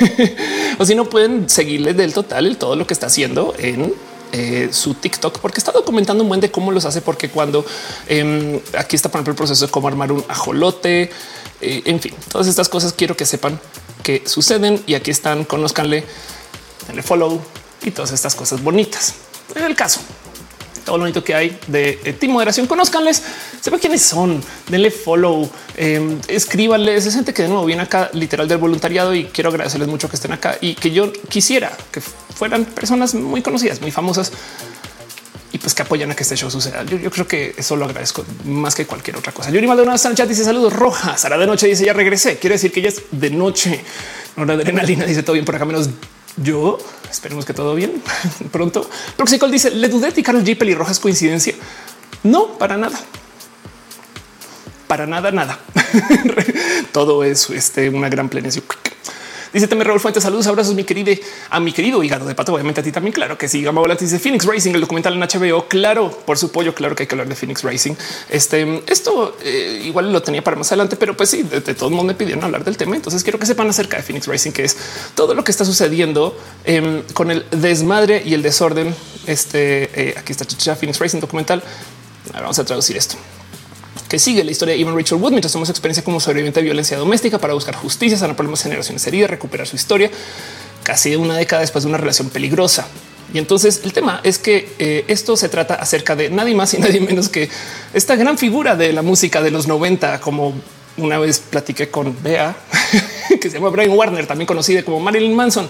o 0.78 0.84
si 0.86 0.94
no 0.94 1.04
pueden 1.04 1.50
seguirle 1.50 1.92
del 1.92 2.14
total 2.14 2.46
el 2.46 2.56
todo 2.56 2.74
lo 2.74 2.86
que 2.86 2.94
está 2.94 3.06
haciendo 3.06 3.54
en 3.58 3.94
eh, 4.36 4.70
su 4.72 4.94
TikTok, 4.94 5.38
porque 5.38 5.58
está 5.58 5.70
documentando 5.70 6.24
un 6.24 6.28
buen 6.28 6.40
de 6.40 6.50
cómo 6.50 6.72
los 6.72 6.84
hace, 6.84 7.00
porque 7.00 7.30
cuando 7.30 7.64
em, 8.08 8.60
aquí 8.76 8.96
está 8.96 9.08
por 9.08 9.20
ejemplo 9.20 9.30
el 9.30 9.36
proceso 9.36 9.66
de 9.66 9.70
cómo 9.70 9.86
armar 9.86 10.10
un 10.10 10.24
ajolote, 10.26 11.08
eh, 11.60 11.82
en 11.84 12.00
fin, 12.00 12.12
todas 12.32 12.48
estas 12.48 12.68
cosas 12.68 12.92
quiero 12.92 13.16
que 13.16 13.26
sepan 13.26 13.60
que 14.02 14.24
suceden 14.26 14.82
y 14.88 14.94
aquí 14.94 15.12
están, 15.12 15.44
conozcanle, 15.44 16.04
denle 16.88 17.04
follow 17.04 17.40
y 17.84 17.92
todas 17.92 18.10
estas 18.10 18.34
cosas 18.34 18.60
bonitas. 18.60 19.14
En 19.54 19.62
el 19.62 19.76
caso, 19.76 20.00
todo 20.84 20.98
lo 20.98 21.02
bonito 21.04 21.24
que 21.24 21.34
hay 21.34 21.58
de, 21.66 21.94
Team 22.18 22.32
Moderación. 22.32 22.66
Conozcanles, 22.66 23.22
sepan 23.60 23.80
quiénes 23.80 24.02
son, 24.02 24.42
denle 24.68 24.90
follow, 24.90 25.50
eh, 25.76 26.18
escríbanles. 26.28 27.06
Es 27.06 27.14
gente 27.14 27.32
que 27.32 27.42
de 27.42 27.48
nuevo 27.48 27.64
viene 27.64 27.82
acá 27.82 28.10
literal 28.12 28.46
del 28.46 28.58
voluntariado 28.58 29.14
y 29.14 29.24
quiero 29.24 29.50
agradecerles 29.50 29.88
mucho 29.88 30.08
que 30.08 30.16
estén 30.16 30.32
acá 30.32 30.56
y 30.60 30.74
que 30.74 30.90
yo 30.90 31.12
quisiera 31.28 31.72
que 31.90 32.00
fueran 32.00 32.64
personas 32.64 33.14
muy 33.14 33.42
conocidas, 33.42 33.80
muy 33.80 33.90
famosas 33.90 34.32
y 35.54 35.58
pues 35.58 35.72
que 35.72 35.82
apoyan 35.82 36.10
a 36.10 36.16
que 36.16 36.24
este 36.24 36.36
show 36.36 36.50
suceda. 36.50 36.82
Yo, 36.82 37.10
creo 37.10 37.28
que 37.28 37.54
eso 37.56 37.76
lo 37.76 37.84
agradezco 37.84 38.24
más 38.44 38.74
que 38.74 38.86
cualquier 38.86 39.16
otra 39.16 39.32
cosa. 39.32 39.50
Yuri 39.50 39.68
Maldonado 39.68 39.94
está 39.94 40.08
en 40.08 40.16
chat, 40.16 40.28
dice 40.28 40.42
saludos 40.42 40.72
rojas. 40.72 41.20
Sara 41.20 41.38
de 41.38 41.46
noche 41.46 41.68
dice 41.68 41.84
ya 41.84 41.92
regresé. 41.92 42.38
Quiere 42.38 42.54
decir 42.54 42.72
que 42.72 42.82
ya 42.82 42.88
es 42.88 43.02
de 43.12 43.30
noche. 43.30 43.80
No 44.36 44.52
adrenalina 44.52 45.06
dice 45.06 45.22
todo 45.22 45.34
bien 45.34 45.44
por 45.44 45.54
acá 45.54 45.64
menos 45.64 45.90
yo 46.36 46.78
esperemos 47.14 47.44
que 47.44 47.54
todo 47.54 47.74
bien 47.74 48.02
pronto. 48.52 48.88
Proxicol 49.16 49.50
dice 49.50 49.70
le 49.70 49.88
dudé 49.88 50.10
de 50.10 50.22
Carlos 50.22 50.44
G 50.44 50.58
pelirrojas 50.58 50.98
coincidencia. 50.98 51.54
No, 52.22 52.58
para 52.58 52.76
nada. 52.76 52.98
Para 54.86 55.06
nada, 55.06 55.30
nada. 55.30 55.58
todo 56.92 57.24
es 57.24 57.48
este, 57.50 57.88
una 57.88 58.08
gran 58.08 58.28
planeación. 58.28 58.64
Dice 59.54 59.68
también 59.68 59.86
Raúl 59.86 60.00
Fuentes, 60.00 60.24
saludos, 60.24 60.48
abrazos, 60.48 60.74
mi 60.74 60.82
querido, 60.82 61.12
a 61.48 61.60
mi 61.60 61.72
querido 61.72 62.02
hígado 62.02 62.26
de 62.26 62.34
pato. 62.34 62.52
Obviamente 62.52 62.80
a 62.80 62.84
ti 62.84 62.90
también. 62.90 63.12
Claro 63.12 63.38
que 63.38 63.48
sí. 63.48 63.62
Gama 63.62 63.80
Volante 63.80 64.04
dice 64.04 64.18
Phoenix 64.18 64.44
Racing, 64.44 64.72
el 64.72 64.80
documental 64.80 65.14
en 65.14 65.20
HBO. 65.20 65.68
Claro, 65.68 66.10
por 66.10 66.38
su 66.38 66.50
pollo. 66.50 66.74
Claro 66.74 66.96
que 66.96 67.04
hay 67.04 67.06
que 67.06 67.14
hablar 67.14 67.28
de 67.28 67.36
Phoenix 67.36 67.62
Racing. 67.62 67.94
Este, 68.28 68.82
esto 68.88 69.36
eh, 69.44 69.82
igual 69.84 70.12
lo 70.12 70.20
tenía 70.22 70.42
para 70.42 70.56
más 70.56 70.72
adelante, 70.72 70.96
pero 70.96 71.16
pues 71.16 71.30
sí, 71.30 71.44
de, 71.44 71.60
todo 71.60 71.88
el 71.88 71.94
mundo 71.94 72.12
me 72.12 72.14
pidieron 72.16 72.42
hablar 72.42 72.64
del 72.64 72.76
tema. 72.76 72.96
Entonces 72.96 73.22
quiero 73.22 73.38
que 73.38 73.46
sepan 73.46 73.68
acerca 73.68 73.96
de 73.96 74.02
Phoenix 74.02 74.26
Racing, 74.26 74.50
que 74.50 74.64
es 74.64 74.76
todo 75.14 75.34
lo 75.34 75.44
que 75.44 75.52
está 75.52 75.64
sucediendo 75.64 76.36
em, 76.64 77.04
con 77.12 77.30
el 77.30 77.46
desmadre 77.52 78.24
y 78.26 78.34
el 78.34 78.42
desorden. 78.42 78.92
Este 79.28 79.88
eh, 79.94 80.14
aquí 80.18 80.32
está 80.32 80.44
Chicha 80.44 80.74
Phoenix 80.74 80.98
Racing 80.98 81.20
documental. 81.20 81.62
vamos 82.32 82.58
a 82.58 82.64
traducir 82.64 82.96
esto 82.96 83.16
que 84.08 84.18
sigue 84.18 84.44
la 84.44 84.50
historia 84.50 84.74
de 84.74 84.80
Ivan 84.80 84.96
Richard 84.96 85.18
Wood 85.18 85.30
mientras 85.30 85.52
tomó 85.52 85.64
su 85.64 85.72
experiencia 85.72 86.04
como 86.04 86.20
sobreviviente 86.20 86.60
de 86.60 86.64
violencia 86.64 86.96
doméstica 86.96 87.38
para 87.38 87.54
buscar 87.54 87.74
justicia, 87.74 88.18
sanar 88.18 88.36
problemas 88.36 88.62
generaciones 88.62 89.06
heridas, 89.06 89.30
recuperar 89.30 89.66
su 89.66 89.76
historia 89.76 90.10
casi 90.84 91.16
una 91.16 91.36
década 91.36 91.62
después 91.62 91.82
de 91.82 91.88
una 91.88 91.98
relación 91.98 92.30
peligrosa. 92.30 92.86
Y 93.32 93.38
entonces 93.38 93.80
el 93.84 93.92
tema 93.92 94.20
es 94.22 94.38
que 94.38 94.68
eh, 94.78 95.04
esto 95.08 95.36
se 95.36 95.48
trata 95.48 95.74
acerca 95.74 96.14
de 96.14 96.30
nadie 96.30 96.54
más 96.54 96.72
y 96.74 96.78
nadie 96.78 97.00
menos 97.00 97.28
que 97.28 97.48
esta 97.92 98.14
gran 98.14 98.38
figura 98.38 98.76
de 98.76 98.92
la 98.92 99.02
música 99.02 99.42
de 99.42 99.50
los 99.50 99.66
90, 99.66 100.20
como 100.20 100.54
una 100.96 101.18
vez 101.18 101.40
platiqué 101.40 101.88
con 101.88 102.16
Bea, 102.22 102.54
que 103.40 103.50
se 103.50 103.56
llama 103.56 103.70
Brian 103.70 103.90
Warner, 103.90 104.26
también 104.26 104.46
conocida 104.46 104.84
como 104.84 105.00
Marilyn 105.00 105.34
Manson, 105.34 105.68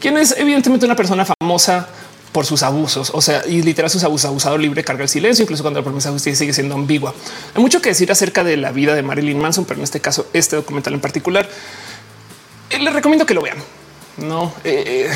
quien 0.00 0.18
es 0.18 0.34
evidentemente 0.36 0.86
una 0.86 0.96
persona 0.96 1.24
famosa 1.24 1.88
por 2.32 2.46
sus 2.46 2.62
abusos. 2.62 3.10
O 3.14 3.20
sea, 3.20 3.42
y 3.46 3.62
literal 3.62 3.90
sus 3.90 4.04
abusos, 4.04 4.26
abusado 4.26 4.58
libre 4.58 4.84
carga 4.84 5.02
el 5.02 5.08
silencio, 5.08 5.42
incluso 5.42 5.62
cuando 5.62 5.80
la 5.80 5.84
promesa 5.84 6.08
de 6.08 6.14
justicia 6.14 6.38
sigue 6.38 6.52
siendo 6.52 6.74
ambigua. 6.74 7.14
Hay 7.54 7.62
mucho 7.62 7.80
que 7.82 7.88
decir 7.90 8.10
acerca 8.12 8.44
de 8.44 8.56
la 8.56 8.72
vida 8.72 8.94
de 8.94 9.02
Marilyn 9.02 9.38
Manson, 9.38 9.64
pero 9.64 9.78
en 9.78 9.84
este 9.84 10.00
caso, 10.00 10.26
este 10.32 10.56
documental 10.56 10.94
en 10.94 11.00
particular, 11.00 11.48
eh, 12.70 12.78
les 12.78 12.92
recomiendo 12.92 13.26
que 13.26 13.34
lo 13.34 13.42
vean. 13.42 13.58
No, 14.16 14.52
eh, 14.64 15.08
eh, 15.08 15.10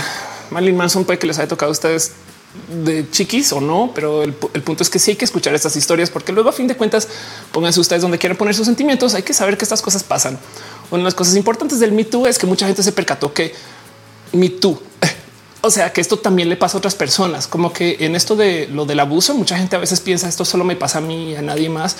Marilyn 0.50 0.76
Manson 0.76 1.04
puede 1.04 1.18
que 1.18 1.26
les 1.26 1.38
haya 1.38 1.48
tocado 1.48 1.70
a 1.70 1.72
ustedes 1.72 2.12
de 2.68 3.10
chiquis 3.10 3.52
o 3.52 3.60
no, 3.60 3.90
pero 3.94 4.22
el, 4.22 4.32
punto 4.32 4.82
es 4.82 4.90
que 4.90 4.98
sí 4.98 5.12
hay 5.12 5.16
que 5.16 5.24
escuchar 5.24 5.54
estas 5.54 5.74
historias 5.76 6.10
porque 6.10 6.32
luego 6.32 6.48
a 6.48 6.52
fin 6.52 6.68
de 6.68 6.76
cuentas 6.76 7.08
pónganse 7.50 7.80
ustedes 7.80 8.02
donde 8.02 8.18
quieran 8.18 8.36
poner 8.36 8.54
sus 8.54 8.66
sentimientos. 8.66 9.14
Hay 9.14 9.22
que 9.22 9.34
saber 9.34 9.58
que 9.58 9.64
estas 9.64 9.82
cosas 9.82 10.04
pasan. 10.04 10.38
Una 10.90 10.98
de 10.98 11.04
las 11.04 11.14
cosas 11.14 11.36
importantes 11.36 11.80
del 11.80 11.92
Me 11.92 12.04
Too 12.04 12.26
es 12.26 12.38
que 12.38 12.46
mucha 12.46 12.66
gente 12.66 12.82
se 12.82 12.92
percató 12.92 13.32
que 13.32 13.54
Me 14.32 14.50
Too, 14.50 14.80
o 15.64 15.70
sea, 15.70 15.92
que 15.92 16.00
esto 16.00 16.18
también 16.18 16.48
le 16.48 16.56
pasa 16.56 16.76
a 16.76 16.78
otras 16.78 16.94
personas, 16.94 17.46
como 17.46 17.72
que 17.72 17.96
en 18.00 18.14
esto 18.14 18.36
de 18.36 18.68
lo 18.68 18.84
del 18.84 19.00
abuso, 19.00 19.34
mucha 19.34 19.56
gente 19.56 19.76
a 19.76 19.78
veces 19.78 20.00
piensa 20.00 20.28
esto 20.28 20.44
solo 20.44 20.64
me 20.64 20.76
pasa 20.76 20.98
a 20.98 21.00
mí 21.00 21.32
y 21.32 21.36
a 21.36 21.42
nadie 21.42 21.68
más. 21.68 21.96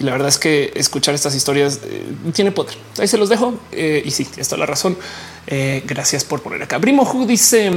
Y 0.00 0.04
la 0.04 0.12
verdad 0.12 0.28
es 0.28 0.38
que 0.38 0.72
escuchar 0.74 1.14
estas 1.14 1.34
historias 1.34 1.80
eh, 1.84 2.04
tiene 2.32 2.50
poder. 2.50 2.74
Ahí 2.98 3.06
se 3.06 3.18
los 3.18 3.28
dejo. 3.28 3.54
Eh, 3.70 4.02
y 4.04 4.10
sí, 4.10 4.24
tienes 4.24 4.48
toda 4.48 4.60
la 4.60 4.66
razón. 4.66 4.96
Eh, 5.46 5.82
gracias 5.86 6.24
por 6.24 6.40
poner 6.40 6.62
acá. 6.62 6.80
Primo 6.80 7.02
Who 7.02 7.26
dice 7.26 7.70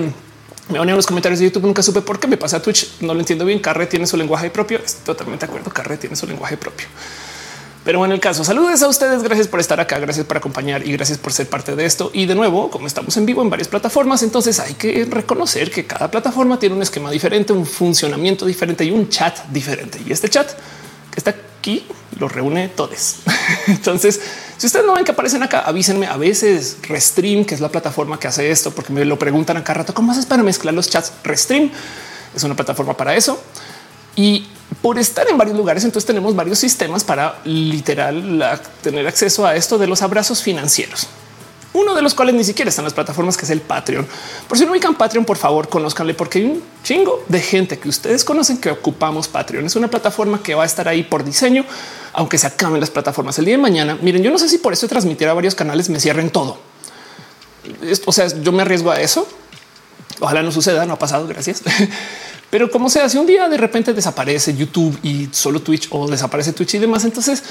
me 0.70 0.80
van 0.80 0.90
a 0.90 0.96
los 0.96 1.06
comentarios 1.06 1.40
de 1.40 1.46
YouTube. 1.46 1.64
Nunca 1.64 1.84
supe 1.84 2.02
por 2.02 2.20
qué 2.20 2.28
me 2.28 2.38
pasa 2.38 2.58
a 2.58 2.62
Twitch. 2.62 3.02
No 3.02 3.14
lo 3.14 3.20
entiendo 3.20 3.46
bien. 3.46 3.60
Carre 3.60 3.86
tiene 3.86 4.08
su 4.08 4.18
lenguaje 4.18 4.50
propio. 4.50 4.80
Estoy 4.84 5.04
totalmente 5.04 5.46
de 5.46 5.52
acuerdo. 5.52 5.72
Carre 5.72 5.98
tiene 5.98 6.16
su 6.16 6.26
lenguaje 6.26 6.58
propio. 6.58 6.88
Pero 7.86 8.00
bueno, 8.00 8.16
el 8.16 8.20
caso, 8.20 8.44
saludos 8.44 8.82
a 8.82 8.88
ustedes. 8.88 9.22
Gracias 9.22 9.48
por 9.48 9.60
estar 9.60 9.80
acá. 9.80 10.00
Gracias 10.00 10.26
por 10.26 10.38
acompañar 10.38 10.86
y 10.88 10.92
gracias 10.92 11.20
por 11.20 11.32
ser 11.32 11.48
parte 11.48 11.76
de 11.76 11.86
esto. 11.86 12.10
Y 12.16 12.26
de 12.26 12.34
nuevo, 12.34 12.72
como 12.72 12.88
estamos 12.88 13.16
en 13.16 13.28
vivo 13.28 13.44
en 13.44 13.52
varias 13.52 13.68
plataformas, 13.68 14.24
entonces 14.24 14.60
hay 14.60 14.74
que 14.74 15.06
reconocer 15.06 15.70
que 15.70 15.86
cada 15.86 16.10
plataforma 16.10 16.58
tiene 16.58 16.76
un 16.76 16.82
esquema 16.82 17.12
diferente, 17.12 17.54
un 17.54 17.64
funcionamiento 17.64 18.48
diferente 18.48 18.84
y 18.84 18.90
un 18.90 19.08
chat 19.08 19.38
diferente. 19.50 20.02
Y 20.04 20.12
este 20.12 20.28
chat 20.30 20.50
que 21.12 21.20
está 21.20 21.36
aquí 21.60 21.86
los 22.20 22.32
reúne 22.32 22.70
todos. 22.70 23.18
entonces, 23.68 24.20
si 24.58 24.66
ustedes 24.66 24.84
no 24.84 24.96
ven 24.96 25.06
que 25.06 25.12
aparecen 25.12 25.44
acá, 25.44 25.60
avísenme. 25.60 26.08
A 26.08 26.18
veces 26.18 26.78
Restream, 26.90 27.46
que 27.46 27.54
es 27.54 27.62
la 27.62 27.70
plataforma 27.70 28.20
que 28.20 28.28
hace 28.28 28.50
esto, 28.50 28.72
porque 28.72 28.94
me 28.94 29.06
lo 29.06 29.20
preguntan 29.20 29.58
acá 29.58 29.76
rato, 29.76 29.94
¿cómo 29.94 30.12
haces 30.12 30.26
para 30.26 30.42
mezclar 30.42 30.74
los 30.74 30.90
chats? 30.90 31.14
Restream 31.24 31.70
es 32.36 32.44
una 32.44 32.56
plataforma 32.56 32.98
para 32.98 33.16
eso. 33.16 33.40
Y 34.16 34.48
por 34.82 35.00
estar 35.00 35.28
en 35.30 35.38
varios 35.38 35.58
lugares, 35.58 35.84
entonces 35.84 36.06
tenemos 36.06 36.36
varios 36.36 36.60
sistemas 36.60 37.04
para 37.04 37.40
literal 37.44 38.62
tener 38.82 39.08
acceso 39.08 39.46
a 39.46 39.56
esto 39.56 39.78
de 39.78 39.88
los 39.88 40.02
abrazos 40.02 40.42
financieros 40.42 41.08
uno 41.76 41.94
de 41.94 42.02
los 42.02 42.14
cuales 42.14 42.34
ni 42.36 42.44
siquiera 42.44 42.70
están 42.70 42.86
las 42.86 42.94
plataformas, 42.94 43.36
que 43.36 43.44
es 43.44 43.52
el 43.52 43.60
Patreon. 43.60 44.08
Por 44.48 44.58
si 44.58 44.66
no 44.66 44.72
ubican 44.72 44.96
Patreon, 44.96 45.26
por 45.26 45.38
favor, 45.38 45.68
conozcanle 45.68 46.14
porque 46.14 46.40
hay 46.40 46.46
un 46.46 46.64
chingo 46.84 47.24
de 47.28 47.42
gente 47.42 47.78
que 47.78 47.90
ustedes 47.90 48.24
conocen 48.24 48.58
que 48.58 48.72
ocupamos 48.72 49.28
Patreon. 49.28 49.66
Es 49.66 49.76
una 49.76 49.90
plataforma 49.90 50.42
que 50.42 50.56
va 50.56 50.64
a 50.64 50.66
estar 50.66 50.88
ahí 50.88 51.04
por 51.04 51.26
diseño, 51.26 51.66
aunque 52.14 52.38
se 52.38 52.48
acaben 52.48 52.80
las 52.80 52.90
plataformas 52.90 53.38
el 53.40 53.46
día 53.46 53.56
de 53.56 53.62
mañana. 53.62 53.98
Miren, 54.02 54.24
yo 54.24 54.32
no 54.32 54.40
sé 54.40 54.48
si 54.48 54.58
por 54.58 54.72
eso 54.72 54.88
transmitir 54.88 55.28
a 55.28 55.34
varios 55.34 55.54
canales 55.54 55.90
me 55.90 56.00
cierren 56.00 56.30
todo. 56.30 56.58
O 58.06 58.12
sea, 58.14 58.28
yo 58.28 58.54
me 58.54 58.62
arriesgo 58.62 58.92
a 58.92 59.02
eso. 59.02 59.28
Ojalá 60.22 60.44
no 60.44 60.54
suceda, 60.54 60.86
no 60.86 60.94
ha 60.94 61.00
pasado, 61.00 61.28
gracias. 61.28 61.62
Pero 62.56 62.72
como 62.72 62.90
sea, 62.90 63.10
si 63.10 63.18
un 63.18 63.26
día 63.26 63.50
de 63.50 63.58
repente 63.58 63.94
desaparece 63.94 64.56
YouTube 64.56 64.98
y 65.04 65.28
solo 65.34 65.62
Twitch 65.62 65.90
o 65.92 66.08
desaparece 66.08 66.54
Twitch 66.54 66.76
y 66.76 66.80
demás, 66.80 67.04
entonces 67.04 67.44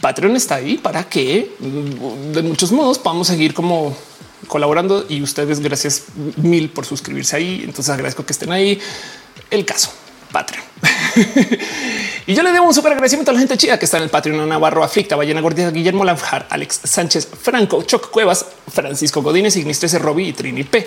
Patreon 0.00 0.34
está 0.34 0.56
ahí 0.56 0.78
para 0.78 1.04
que 1.04 1.54
mm, 1.60 2.32
de 2.32 2.42
muchos 2.42 2.72
modos 2.72 2.98
podamos 2.98 3.28
seguir 3.28 3.54
como 3.54 3.96
colaborando 4.48 5.06
y 5.08 5.22
ustedes 5.22 5.60
gracias 5.60 6.06
mil 6.38 6.70
por 6.70 6.86
suscribirse 6.86 7.36
ahí. 7.36 7.60
Entonces 7.64 7.90
agradezco 7.90 8.26
que 8.26 8.32
estén 8.32 8.50
ahí. 8.50 8.80
El 9.48 9.64
caso 9.64 9.92
Patreon. 10.32 10.64
y 12.26 12.34
yo 12.34 12.42
le 12.42 12.50
debo 12.50 12.66
un 12.66 12.74
súper 12.74 12.94
agradecimiento 12.94 13.30
a 13.30 13.34
la 13.34 13.38
gente 13.38 13.56
chida 13.56 13.78
que 13.78 13.84
está 13.84 13.98
en 13.98 14.02
el 14.02 14.10
Patreon, 14.10 14.48
Navarro, 14.48 14.82
Aflicta, 14.82 15.14
Ballena 15.14 15.40
Gordita, 15.40 15.70
Guillermo 15.70 16.04
Lanjar, 16.04 16.48
Alex 16.50 16.80
Sánchez, 16.82 17.28
Franco, 17.40 17.82
Choc 17.82 18.10
Cuevas, 18.10 18.44
Francisco 18.66 19.22
Godínez, 19.22 19.54
Ignis 19.54 19.78
13, 19.78 20.00
Robbie 20.00 20.26
y 20.26 20.32
Trini 20.32 20.64
P. 20.64 20.84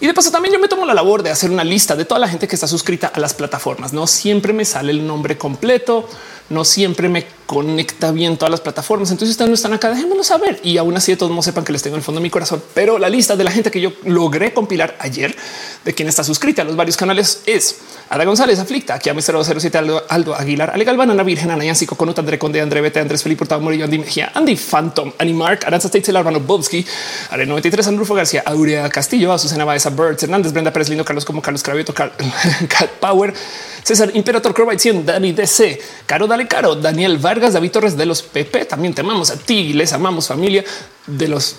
Y 0.00 0.06
de 0.06 0.14
paso 0.14 0.30
también 0.30 0.52
yo 0.52 0.60
me 0.60 0.68
tomo 0.68 0.84
la 0.84 0.94
labor 0.94 1.22
de 1.22 1.30
hacer 1.30 1.50
una 1.50 1.64
lista 1.64 1.96
de 1.96 2.04
toda 2.04 2.20
la 2.20 2.28
gente 2.28 2.46
que 2.46 2.54
está 2.54 2.66
suscrita 2.66 3.08
a 3.08 3.20
las 3.20 3.32
plataformas. 3.32 3.92
No 3.92 4.06
siempre 4.06 4.52
me 4.52 4.64
sale 4.64 4.92
el 4.92 5.06
nombre 5.06 5.38
completo 5.38 6.08
no 6.48 6.64
siempre 6.64 7.08
me 7.08 7.26
conecta 7.46 8.10
bien 8.12 8.36
todas 8.36 8.50
las 8.50 8.60
plataformas. 8.60 9.10
Entonces 9.10 9.30
ustedes 9.30 9.48
no 9.48 9.54
están 9.54 9.72
acá, 9.72 9.90
déjenmelo 9.90 10.22
saber. 10.24 10.60
Y 10.62 10.78
aún 10.78 10.96
así 10.96 11.12
de 11.12 11.16
todos 11.16 11.30
modos 11.30 11.44
sepan 11.44 11.64
que 11.64 11.72
les 11.72 11.82
tengo 11.82 11.96
en 11.96 12.00
el 12.00 12.04
fondo 12.04 12.20
de 12.20 12.22
mi 12.22 12.30
corazón. 12.30 12.62
Pero 12.74 12.98
la 12.98 13.08
lista 13.08 13.36
de 13.36 13.44
la 13.44 13.50
gente 13.50 13.70
que 13.70 13.80
yo 13.80 13.92
logré 14.04 14.52
compilar 14.52 14.96
ayer 15.00 15.34
de 15.84 15.94
quien 15.94 16.08
está 16.08 16.24
suscrita 16.24 16.62
a 16.62 16.64
los 16.64 16.76
varios 16.76 16.96
canales 16.96 17.42
es 17.46 17.76
Ada 18.08 18.24
González, 18.24 18.58
Aflicta, 18.58 18.94
aquí 18.94 19.08
a 19.08 19.14
Mr. 19.14 19.44
07, 19.44 19.78
Aldo, 19.78 20.04
Aldo 20.08 20.34
Aguilar, 20.34 20.70
Ale 20.70 20.84
Galván, 20.84 21.10
Ana 21.10 21.22
Virgen, 21.22 21.50
Ana 21.50 21.64
Yancy, 21.64 21.86
Coconut, 21.86 22.18
André 22.18 22.38
Conde, 22.38 22.60
André 22.60 22.80
Bete, 22.80 23.00
Andrés 23.00 23.22
Felipe 23.22 23.44
Hurtado 23.44 23.60
Morillo, 23.60 23.84
Andy 23.84 23.98
Mejía, 23.98 24.32
Andy 24.34 24.56
Phantom, 24.56 25.12
Annie 25.18 25.34
Mark, 25.34 25.60
Aranza 25.66 25.88
Tate, 25.88 26.16
Arbano 26.16 26.40
Bobsky, 26.40 26.84
Are 27.30 27.44
93, 27.44 27.86
Andrufo 27.88 28.14
García, 28.14 28.42
Aurea 28.46 28.88
Castillo, 28.90 29.32
Azucena 29.32 29.64
Baeza, 29.64 29.90
Birds, 29.90 30.22
Hernández, 30.22 30.52
Brenda 30.52 30.72
Pérez 30.72 30.88
Lindo, 30.88 31.04
Carlos 31.04 31.24
como 31.24 31.42
Carlos 31.42 31.62
Cravioto, 31.62 31.92
Cat 31.94 32.90
Power, 33.00 33.34
César 33.86 34.10
Imperator 34.14 34.52
Crowbite 34.52 34.80
100, 34.80 35.06
Dani 35.06 35.30
DC, 35.30 35.80
Caro 36.06 36.26
Dale 36.26 36.48
Caro, 36.48 36.74
Daniel 36.74 37.18
Vargas, 37.18 37.52
David 37.52 37.70
Torres 37.70 37.96
de 37.96 38.04
los 38.04 38.20
PP. 38.20 38.64
También 38.64 38.92
te 38.92 39.02
amamos 39.02 39.30
a 39.30 39.36
ti, 39.36 39.74
les 39.74 39.92
amamos 39.92 40.26
familia 40.26 40.64
de 41.06 41.28
los 41.28 41.54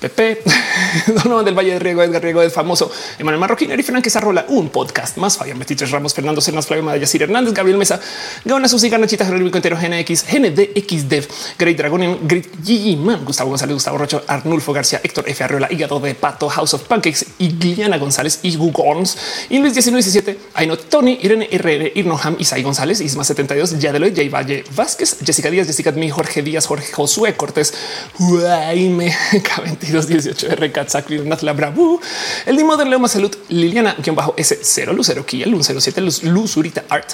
Pepe, 0.00 0.42
Donovan 1.06 1.44
del 1.44 1.58
Valle 1.58 1.72
de 1.72 1.78
Riego, 1.78 2.02
Edgar 2.02 2.22
Riego, 2.22 2.40
el 2.42 2.50
famoso 2.50 2.90
Emanuel 3.18 3.40
Marroquín, 3.40 3.70
Eri 3.72 3.82
Frank 3.82 4.06
Rola, 4.20 4.44
un 4.48 4.68
podcast 4.68 5.16
más. 5.16 5.36
Fabián 5.36 5.58
Metitres 5.58 5.90
Ramos, 5.90 6.14
Fernando 6.14 6.40
Cernas, 6.40 6.66
Flavio 6.66 6.84
Madaya, 6.84 7.06
Sir 7.06 7.22
Hernández, 7.22 7.52
Gabriel 7.52 7.78
Mesa, 7.78 8.00
Gaona 8.44 8.68
Susi, 8.68 8.88
Ganachita, 8.88 9.24
Jerónimo 9.24 9.50
Entero, 9.54 9.76
GNX, 9.76 10.24
GNDX 10.30 11.08
Dev, 11.08 11.26
Great 11.58 11.76
Dragon, 11.76 12.18
Great 12.28 12.46
Gigi 12.64 12.96
Man, 12.96 13.24
Gustavo 13.24 13.50
González, 13.50 13.74
Gustavo 13.74 13.98
Rocho, 13.98 14.22
Arnulfo 14.26 14.72
García, 14.72 15.00
Héctor 15.02 15.28
F. 15.28 15.44
Arreola, 15.44 15.68
Hígado 15.70 15.98
de 16.00 16.14
Pato, 16.14 16.48
House 16.48 16.74
of 16.74 16.82
Pancakes, 16.84 17.26
Igliana 17.38 17.98
González, 17.98 18.40
y 18.42 18.56
Gugons, 18.56 19.16
Inglés 19.50 19.74
1917, 19.74 20.38
Ainot 20.54 20.88
Tony, 20.88 21.18
Irene 21.22 21.48
RR, 21.50 21.92
Irnoham, 21.94 22.36
Isai 22.38 22.62
González, 22.62 23.00
Isma 23.00 23.24
72, 23.24 23.78
Yadeloy, 23.78 24.14
Jay 24.14 24.28
Valle 24.28 24.64
Vázquez, 24.74 25.18
Jessica 25.24 25.50
Díaz, 25.50 25.66
Jessica 25.66 25.92
Dmi, 25.92 26.10
Jorge 26.10 26.42
Díaz, 26.42 26.66
Jorge 26.66 26.92
Josué 26.92 27.34
Cortés, 27.34 27.74
Jaime 28.18 29.14
K22, 29.88 30.06
18 30.06 30.46
R. 30.48 31.52
Bravu, 31.54 32.00
el 32.46 32.56
Dimo 32.56 32.76
de 32.76 32.84
Leo 32.84 33.08
Salud, 33.08 33.34
Liliana, 33.48 33.96
quien 33.96 34.14
bajo 34.14 34.34
S0, 34.36 34.92
Lucero 34.92 35.24
Kiel, 35.24 35.50
107, 35.50 36.00
Luz, 36.00 36.22
Luzurita 36.22 36.84
Art, 36.88 37.12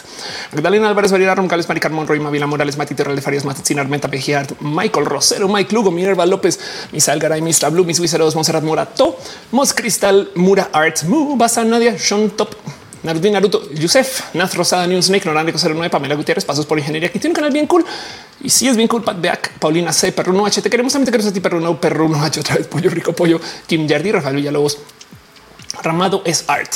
Magdalena 0.52 0.88
Álvarez, 0.88 1.12
Varela, 1.12 1.34
Roncales, 1.34 1.68
Mari 1.68 1.80
Carmón, 1.80 2.06
Roy, 2.06 2.20
Mavila 2.20 2.46
Morales, 2.46 2.76
Mati 2.76 2.94
Terral 2.94 3.16
de 3.16 3.22
Farias, 3.22 3.44
Matizina, 3.44 3.82
Armenta, 3.82 4.08
Pejiart, 4.08 4.60
Michael 4.60 5.06
Rosero, 5.06 5.48
Mike 5.48 5.74
Lugo, 5.74 5.90
Minerva 5.90 6.26
López, 6.26 6.58
Misal 6.92 7.18
Garay, 7.18 7.42
Mistra 7.42 7.68
Blue, 7.70 7.84
Mis 7.84 8.00
Wiseros, 8.00 8.34
Monserrat 8.34 8.62
Morato, 8.62 9.18
Mos 9.52 9.72
Cristal, 9.72 10.30
Mura 10.34 10.70
Art, 10.72 11.04
Mu, 11.04 11.36
Basa 11.36 11.64
Nadia, 11.64 11.98
Sean 11.98 12.30
Top, 12.30 12.54
Naruto, 13.04 13.30
Naruto, 13.30 13.70
Yusef, 13.74 14.34
Naz 14.34 14.54
Rosada, 14.54 14.86
News 14.86 15.06
Snake, 15.06 15.26
Norando 15.26 15.52
09, 15.52 15.90
Pamela 15.90 16.14
Gutiérrez, 16.14 16.44
Pasos 16.44 16.64
por 16.64 16.78
Ingeniería, 16.78 17.12
que 17.12 17.18
tiene 17.18 17.32
un 17.32 17.36
canal 17.36 17.52
bien 17.52 17.66
cool. 17.66 17.84
Y 18.42 18.48
si 18.48 18.66
es 18.66 18.76
bien 18.76 18.88
cool, 18.88 19.04
Pat 19.04 19.20
Beak, 19.20 19.58
Paulina 19.58 19.92
C, 19.92 20.10
Perruno 20.12 20.46
H, 20.46 20.62
te 20.62 20.70
queremos 20.70 20.92
también, 20.92 21.06
te 21.06 21.12
queremos 21.12 21.30
a 21.30 21.34
ti, 21.34 21.40
Perruno, 21.40 21.78
Perruno 21.78 22.22
H, 22.24 22.40
otra 22.40 22.56
vez, 22.56 22.66
Pollo 22.66 22.88
Rico 22.88 23.12
Pollo, 23.12 23.40
Kim 23.66 23.86
Yardi, 23.86 24.10
Rafael 24.10 24.36
Villalobos, 24.36 24.78
Ramado 25.82 26.22
es 26.24 26.44
Art. 26.48 26.72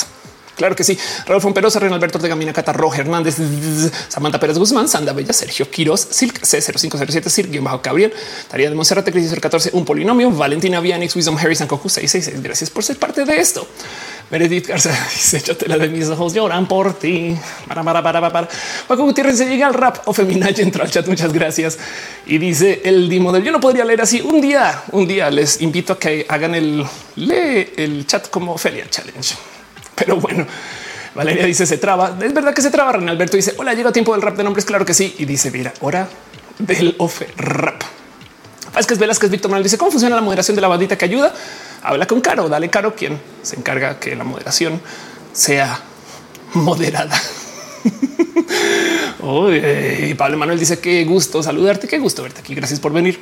Claro 0.59 0.75
que 0.75 0.83
sí. 0.83 0.99
Raúl 1.25 1.41
Fomperosa, 1.41 1.79
René 1.79 1.95
Alberto 1.95 2.19
de 2.19 2.27
Gamina, 2.27 2.51
Cata 2.51 2.73
Roja 2.73 2.99
Hernández, 2.99 3.37
Samantha 4.09 4.41
Pérez 4.41 4.57
Guzmán, 4.57 4.89
Sanda 4.89 5.13
Bella, 5.13 5.31
Sergio 5.31 5.71
Quiroz, 5.71 6.05
Silk 6.11 6.41
C0507, 6.41 7.29
Sir, 7.29 7.61
bajo 7.61 7.79
Gabriel, 7.81 8.11
Taría 8.49 8.69
de 8.69 8.75
Monserrate, 8.75 9.09
Crisis 9.13 9.33
14, 9.39 9.69
un 9.71 9.85
polinomio, 9.85 10.29
Valentina 10.31 10.81
Vianix, 10.81 11.15
Wisdom 11.15 11.37
Harrison, 11.37 11.65
Cocu 11.65 11.87
666. 11.87 12.43
Gracias 12.43 12.69
por 12.69 12.83
ser 12.83 12.99
parte 12.99 13.23
de 13.23 13.37
esto. 13.39 13.65
Meredith 14.31 14.67
Garza 14.67 14.89
dice: 15.09 15.41
Yo 15.45 15.55
te 15.55 15.69
la 15.69 15.77
de 15.77 15.87
mis 15.87 16.09
ojos 16.09 16.33
lloran 16.33 16.67
por 16.67 16.99
ti. 16.99 17.37
Para, 17.65 17.81
para, 17.81 18.03
para, 18.03 18.29
para. 18.29 18.49
Paco 18.85 19.03
Gutiérrez 19.03 19.37
se 19.37 19.45
llega 19.45 19.65
al 19.65 19.73
rap 19.73 20.05
o 20.07 20.13
feminaje 20.13 20.61
entra 20.61 20.83
al 20.83 20.91
chat. 20.91 21.07
Muchas 21.07 21.31
gracias. 21.31 21.79
Y 22.25 22.37
dice 22.37 22.81
el 22.83 23.07
Dimo 23.07 23.31
del 23.31 23.45
yo 23.45 23.53
no 23.53 23.61
podría 23.61 23.85
leer 23.85 24.01
así 24.01 24.19
un 24.19 24.41
día. 24.41 24.83
Un 24.91 25.07
día 25.07 25.31
les 25.31 25.61
invito 25.61 25.93
a 25.93 25.99
que 25.99 26.25
hagan 26.27 26.53
el 26.53 26.85
lee 27.15 27.71
el 27.77 28.05
chat 28.05 28.29
como 28.29 28.55
Ophelia 28.55 28.89
Challenge. 28.89 29.58
Pero 29.99 30.17
bueno, 30.17 30.45
Valeria 31.15 31.45
dice 31.45 31.65
se 31.65 31.77
traba. 31.77 32.17
Es 32.21 32.33
verdad 32.33 32.53
que 32.53 32.61
se 32.61 32.71
traba. 32.71 32.93
René 32.93 33.11
Alberto 33.11 33.37
dice 33.37 33.53
hola, 33.57 33.73
llega 33.73 33.91
tiempo 33.91 34.13
del 34.13 34.21
rap 34.21 34.37
de 34.37 34.43
nombres. 34.43 34.65
Claro 34.65 34.85
que 34.85 34.93
sí. 34.93 35.15
Y 35.19 35.25
dice 35.25 35.51
mira, 35.51 35.73
hora 35.81 36.07
del 36.57 36.95
Ofe 36.97 37.27
rap. 37.37 37.81
Es 38.77 38.97
Velázquez 38.97 39.29
Víctor 39.29 39.51
Manuel 39.51 39.63
dice 39.63 39.77
cómo 39.77 39.91
funciona 39.91 40.15
la 40.15 40.21
moderación 40.21 40.55
de 40.55 40.61
la 40.61 40.67
bandita 40.67 40.97
que 40.97 41.05
ayuda. 41.05 41.33
Habla 41.81 42.07
con 42.07 42.21
Caro, 42.21 42.49
dale 42.49 42.69
Caro, 42.69 42.95
quien 42.95 43.19
se 43.41 43.55
encarga 43.55 43.99
que 43.99 44.15
la 44.15 44.23
moderación 44.23 44.81
sea 45.33 45.79
moderada. 46.53 47.19
y 50.09 50.13
Pablo 50.13 50.37
Manuel 50.37 50.59
dice 50.59 50.79
qué 50.79 51.03
gusto 51.05 51.43
saludarte, 51.43 51.87
qué 51.87 51.99
gusto 51.99 52.23
verte 52.23 52.41
aquí. 52.41 52.55
Gracias 52.55 52.79
por 52.79 52.93
venir. 52.93 53.19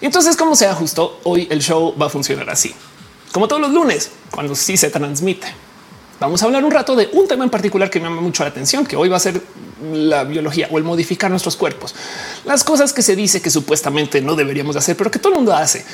Y 0.00 0.06
entonces, 0.06 0.36
como 0.36 0.56
sea 0.56 0.74
justo 0.74 1.20
hoy, 1.24 1.46
el 1.50 1.62
show 1.62 1.94
va 2.00 2.06
a 2.06 2.10
funcionar 2.10 2.50
así, 2.50 2.74
como 3.32 3.48
todos 3.48 3.62
los 3.62 3.72
lunes, 3.72 4.10
cuando 4.30 4.54
sí 4.54 4.76
se 4.76 4.90
transmite. 4.90 5.46
Vamos 6.20 6.42
a 6.42 6.46
hablar 6.46 6.64
un 6.64 6.70
rato 6.70 6.94
de 6.94 7.08
un 7.12 7.26
tema 7.26 7.44
en 7.44 7.50
particular 7.50 7.90
que 7.90 7.98
me 7.98 8.08
llama 8.08 8.20
mucho 8.20 8.44
la 8.44 8.50
atención, 8.50 8.86
que 8.86 8.96
hoy 8.96 9.08
va 9.08 9.16
a 9.16 9.20
ser 9.20 9.40
la 9.92 10.24
biología 10.24 10.68
o 10.70 10.78
el 10.78 10.84
modificar 10.84 11.30
nuestros 11.30 11.56
cuerpos. 11.56 11.94
Las 12.44 12.62
cosas 12.62 12.92
que 12.92 13.02
se 13.02 13.16
dice 13.16 13.42
que 13.42 13.50
supuestamente 13.50 14.20
no 14.20 14.36
deberíamos 14.36 14.76
hacer, 14.76 14.96
pero 14.96 15.10
que 15.10 15.18
todo 15.18 15.32
el 15.32 15.38
mundo 15.38 15.52
hace. 15.52 15.84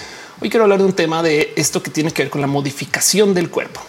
Hoy 0.40 0.50
quiero 0.50 0.64
hablar 0.64 0.78
de 0.78 0.84
un 0.84 0.92
tema 0.92 1.22
de 1.22 1.52
esto 1.56 1.82
que 1.82 1.90
tiene 1.90 2.12
que 2.12 2.22
ver 2.22 2.30
con 2.30 2.40
la 2.40 2.46
modificación 2.46 3.32
del 3.34 3.50
cuerpo. 3.50 3.80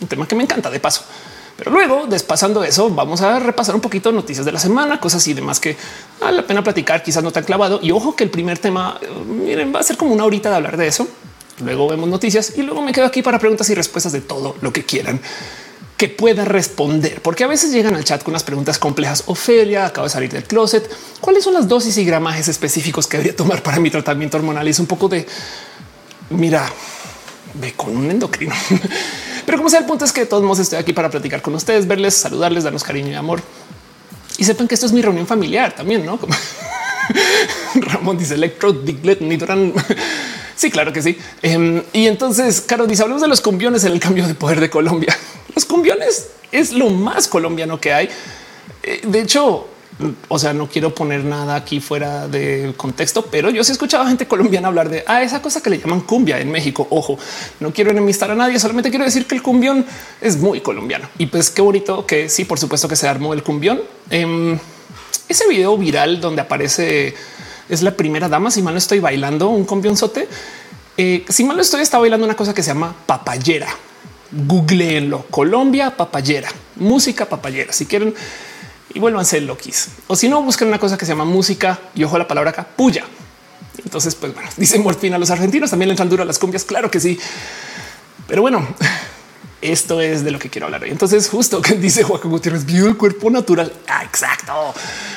Un 0.00 0.08
tema 0.08 0.26
que 0.26 0.34
me 0.34 0.42
encanta 0.42 0.70
de 0.70 0.80
paso. 0.80 1.04
Pero 1.56 1.72
luego, 1.72 2.06
despasando 2.06 2.62
eso, 2.62 2.88
vamos 2.88 3.20
a 3.20 3.38
repasar 3.38 3.74
un 3.74 3.80
poquito 3.80 4.12
noticias 4.12 4.46
de 4.46 4.52
la 4.52 4.60
semana, 4.60 5.00
cosas 5.00 5.26
y 5.26 5.34
demás 5.34 5.58
que 5.58 5.76
vale 6.20 6.36
la 6.36 6.46
pena 6.46 6.62
platicar, 6.62 7.02
quizás 7.02 7.22
no 7.22 7.32
tan 7.32 7.44
clavado. 7.44 7.80
Y 7.82 7.90
ojo 7.90 8.14
que 8.14 8.24
el 8.24 8.30
primer 8.30 8.58
tema, 8.58 8.98
eh, 9.02 9.08
miren, 9.26 9.74
va 9.74 9.80
a 9.80 9.82
ser 9.82 9.96
como 9.96 10.14
una 10.14 10.24
horita 10.24 10.50
de 10.50 10.56
hablar 10.56 10.76
de 10.76 10.86
eso. 10.86 11.08
Luego 11.60 11.88
vemos 11.88 12.08
noticias 12.08 12.52
y 12.56 12.62
luego 12.62 12.82
me 12.82 12.92
quedo 12.92 13.06
aquí 13.06 13.22
para 13.22 13.38
preguntas 13.38 13.68
y 13.70 13.74
respuestas 13.74 14.12
de 14.12 14.20
todo 14.20 14.56
lo 14.60 14.72
que 14.72 14.84
quieran 14.84 15.20
que 15.96 16.08
pueda 16.08 16.44
responder, 16.44 17.20
porque 17.22 17.42
a 17.42 17.48
veces 17.48 17.72
llegan 17.72 17.96
al 17.96 18.04
chat 18.04 18.22
con 18.22 18.30
unas 18.30 18.44
preguntas 18.44 18.78
complejas. 18.78 19.24
Ofelia 19.26 19.84
acaba 19.84 20.06
de 20.06 20.12
salir 20.12 20.30
del 20.30 20.44
closet. 20.44 20.88
¿Cuáles 21.20 21.42
son 21.42 21.54
las 21.54 21.66
dosis 21.66 21.98
y 21.98 22.04
gramajes 22.04 22.46
específicos 22.46 23.08
que 23.08 23.16
debería 23.16 23.34
tomar 23.34 23.64
para 23.64 23.80
mi 23.80 23.90
tratamiento 23.90 24.36
hormonal? 24.36 24.64
Y 24.68 24.70
es 24.70 24.78
un 24.78 24.86
poco 24.86 25.08
de 25.08 25.26
mira, 26.30 26.70
ve 27.54 27.72
con 27.72 27.96
un 27.96 28.08
endocrino. 28.08 28.54
Pero 29.44 29.58
como 29.58 29.68
sea, 29.68 29.80
el 29.80 29.86
punto 29.86 30.04
es 30.04 30.12
que 30.12 30.20
de 30.20 30.26
todos 30.26 30.44
modos 30.44 30.60
estoy 30.60 30.78
aquí 30.78 30.92
para 30.92 31.10
platicar 31.10 31.42
con 31.42 31.56
ustedes, 31.56 31.88
verles, 31.88 32.14
saludarles, 32.14 32.62
darnos 32.62 32.84
cariño 32.84 33.10
y 33.10 33.14
amor. 33.14 33.42
Y 34.36 34.44
sepan 34.44 34.68
que 34.68 34.76
esto 34.76 34.86
es 34.86 34.92
mi 34.92 35.02
reunión 35.02 35.26
familiar 35.26 35.74
también, 35.74 36.06
¿no? 36.06 36.16
Como 36.20 36.32
Ramón 37.74 38.18
dice 38.18 38.34
Electro, 38.34 38.72
Diglet, 38.72 39.20
Nitran. 39.20 39.72
Sí, 40.58 40.72
claro 40.72 40.92
que 40.92 41.00
sí. 41.00 41.16
Em, 41.40 41.84
y 41.92 42.08
entonces, 42.08 42.60
Caro 42.60 42.88
dice, 42.88 43.02
hablemos 43.02 43.22
de 43.22 43.28
los 43.28 43.40
cumbiones 43.40 43.84
en 43.84 43.92
el 43.92 44.00
cambio 44.00 44.26
de 44.26 44.34
poder 44.34 44.58
de 44.58 44.68
Colombia. 44.68 45.16
Los 45.54 45.64
cumbiones 45.64 46.30
es 46.50 46.72
lo 46.72 46.90
más 46.90 47.28
colombiano 47.28 47.80
que 47.80 47.92
hay. 47.92 48.08
Eh, 48.82 49.02
de 49.04 49.20
hecho, 49.20 49.68
o 50.26 50.36
sea, 50.36 50.52
no 50.52 50.68
quiero 50.68 50.92
poner 50.92 51.24
nada 51.24 51.54
aquí 51.54 51.78
fuera 51.78 52.26
de 52.26 52.74
contexto, 52.76 53.26
pero 53.26 53.50
yo 53.50 53.62
sí 53.62 53.70
he 53.70 53.74
escuchado 53.74 54.02
a 54.02 54.08
gente 54.08 54.26
colombiana 54.26 54.66
hablar 54.66 54.88
de 54.88 55.04
ah, 55.06 55.22
esa 55.22 55.40
cosa 55.40 55.62
que 55.62 55.70
le 55.70 55.78
llaman 55.78 56.00
cumbia 56.00 56.40
en 56.40 56.50
México. 56.50 56.88
Ojo, 56.90 57.16
no 57.60 57.72
quiero 57.72 57.92
enemistar 57.92 58.32
a 58.32 58.34
nadie, 58.34 58.58
solamente 58.58 58.90
quiero 58.90 59.04
decir 59.04 59.26
que 59.26 59.36
el 59.36 59.42
cumbión 59.42 59.86
es 60.20 60.38
muy 60.38 60.60
colombiano 60.60 61.08
y 61.18 61.26
pues 61.26 61.50
qué 61.50 61.62
bonito 61.62 62.04
que 62.04 62.28
sí, 62.28 62.44
por 62.44 62.58
supuesto 62.58 62.88
que 62.88 62.96
se 62.96 63.06
armó 63.06 63.32
el 63.32 63.44
cumbión. 63.44 63.80
Em, 64.10 64.58
ese 65.28 65.46
video 65.46 65.78
viral 65.78 66.20
donde 66.20 66.42
aparece 66.42 67.14
es 67.68 67.82
la 67.82 67.96
primera 67.96 68.28
dama. 68.28 68.50
Si 68.50 68.62
mal 68.62 68.74
no 68.74 68.78
estoy 68.78 69.00
bailando 69.00 69.48
un 69.48 69.64
cumbionzote, 69.64 70.28
eh, 70.96 71.24
si 71.28 71.44
mal 71.44 71.56
no 71.56 71.62
estoy, 71.62 71.82
está 71.82 71.98
bailando 71.98 72.24
una 72.24 72.36
cosa 72.36 72.54
que 72.54 72.62
se 72.62 72.68
llama 72.68 72.94
papayera 73.06 73.68
googleenlo. 74.30 75.26
Colombia 75.30 75.96
papayera, 75.96 76.48
música 76.76 77.26
papayera. 77.26 77.72
Si 77.72 77.86
quieren 77.86 78.14
y 78.92 78.98
vuelvan 78.98 79.22
a 79.22 79.24
ser 79.24 79.42
loquis. 79.42 79.88
O 80.06 80.16
si 80.16 80.28
no, 80.28 80.42
busquen 80.42 80.68
una 80.68 80.78
cosa 80.78 80.96
que 80.96 81.04
se 81.04 81.12
llama 81.12 81.24
música 81.24 81.78
y 81.94 82.04
ojo 82.04 82.18
la 82.18 82.28
palabra 82.28 82.50
acá, 82.50 82.66
puya. 82.66 83.04
Entonces, 83.84 84.14
pues 84.14 84.34
bueno, 84.34 84.48
dice 84.56 84.78
Morfina, 84.78 85.18
los 85.18 85.30
argentinos 85.30 85.70
también 85.70 85.88
le 85.88 85.92
entran 85.92 86.08
duro 86.08 86.22
a 86.22 86.26
las 86.26 86.38
cumbias. 86.38 86.64
Claro 86.64 86.90
que 86.90 87.00
sí. 87.00 87.18
Pero 88.26 88.42
bueno, 88.42 88.66
esto 89.60 90.00
es 90.00 90.24
de 90.24 90.30
lo 90.30 90.38
que 90.38 90.48
quiero 90.50 90.66
hablar. 90.66 90.84
Entonces, 90.84 91.28
justo 91.28 91.60
que 91.62 91.74
dice 91.74 92.02
Joaquín 92.02 92.30
Gutiérrez, 92.30 92.64
vio 92.64 92.86
el 92.86 92.96
cuerpo 92.96 93.30
natural. 93.30 93.72
Ah, 93.88 94.04
exacto. 94.04 94.52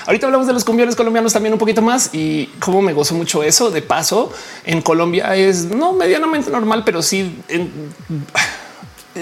Ahorita 0.06 0.26
hablamos 0.28 0.48
de 0.48 0.54
los 0.54 0.64
cumbiones 0.64 0.96
colombianos 0.96 1.34
también 1.34 1.54
un 1.54 1.60
poquito 1.60 1.82
más 1.82 2.10
y 2.14 2.48
cómo 2.60 2.82
me 2.82 2.94
gozo 2.94 3.16
mucho 3.16 3.44
eso. 3.44 3.72
De 3.72 3.82
paso, 3.82 4.32
en 4.66 4.82
Colombia 4.82 5.36
es 5.36 5.66
no 5.66 5.94
medianamente 5.94 6.50
normal, 6.50 6.84
pero 6.86 7.02
sí 7.02 7.36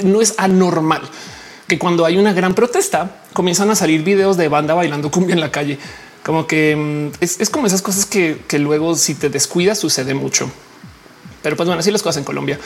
no 0.04 0.22
es 0.22 0.36
anormal 0.38 1.02
que 1.70 1.80
cuando 1.80 2.06
hay 2.06 2.18
una 2.18 2.34
gran 2.34 2.54
protesta 2.56 3.22
comienzan 3.32 3.70
a 3.70 3.76
salir 3.76 4.04
videos 4.04 4.36
de 4.38 4.50
banda 4.50 4.74
bailando 4.74 5.12
cumbia 5.12 5.36
en 5.36 5.40
la 5.40 5.52
calle. 5.52 5.78
Como 6.24 6.48
que 6.48 6.76
mm, 6.76 7.24
es, 7.24 7.50
como 7.50 7.68
esas 7.68 7.82
cosas 7.82 8.06
que, 8.06 8.44
luego 8.60 8.96
si 8.96 9.16
te 9.16 9.30
descuidas 9.30 9.80
sucede 9.80 10.14
mucho. 10.14 10.52
Pero 11.42 11.56
pues 11.56 11.68
bueno, 11.68 11.80
así 11.80 11.92
las 11.92 12.04
cosas 12.04 12.18
en 12.18 12.24
Colombia. 12.26 12.60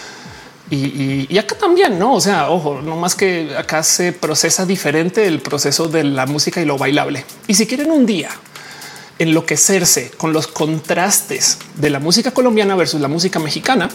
Y, 0.70 1.38
acá 1.38 1.55
también, 1.55 2.00
no? 2.00 2.13
O 2.13 2.22
sea, 2.22 2.50
ojo, 2.50 2.82
no 2.82 2.96
más 2.96 3.15
que 3.15 3.55
acá 3.58 3.84
se 3.84 4.12
procesa 4.12 4.65
diferente 4.65 5.28
el 5.28 5.39
proceso 5.39 5.88
de 5.88 6.04
la 6.04 6.26
música 6.26 6.62
y 6.62 6.65
lo 6.65 6.78
bailable. 6.78 7.26
Y 7.47 7.54
si 7.54 7.67
quieren 7.67 7.91
un 7.91 8.06
día 8.06 8.30
enloquecerse 9.19 10.12
con 10.17 10.34
los 10.34 10.47
contrastes 10.47 11.60
de 11.76 11.89
la 11.89 11.99
música 11.99 12.32
colombiana 12.32 12.76
versus 12.76 12.99
la 13.02 13.08
música 13.08 13.39
mexicana, 13.39 13.89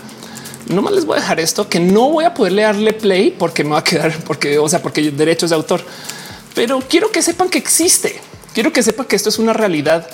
no 0.68 0.82
más 0.82 0.92
les 0.92 1.04
voy 1.04 1.16
a 1.16 1.20
dejar 1.20 1.40
esto 1.40 1.68
que 1.68 1.80
no 1.80 2.10
voy 2.10 2.24
a 2.24 2.34
poder 2.34 2.52
leerle 2.52 2.92
play 2.92 3.34
porque 3.36 3.64
me 3.64 3.70
va 3.70 3.78
a 3.78 3.84
quedar, 3.84 4.16
porque, 4.24 4.58
o 4.58 4.68
sea, 4.68 4.82
porque 4.82 5.10
derechos 5.10 5.50
de 5.50 5.56
autor, 5.56 5.82
pero 6.54 6.80
quiero 6.88 7.10
que 7.10 7.22
sepan 7.22 7.48
que 7.48 7.58
existe. 7.58 8.20
Quiero 8.52 8.72
que 8.72 8.82
sepan 8.82 9.06
que 9.06 9.16
esto 9.16 9.28
es 9.28 9.38
una 9.38 9.52
realidad. 9.52 10.08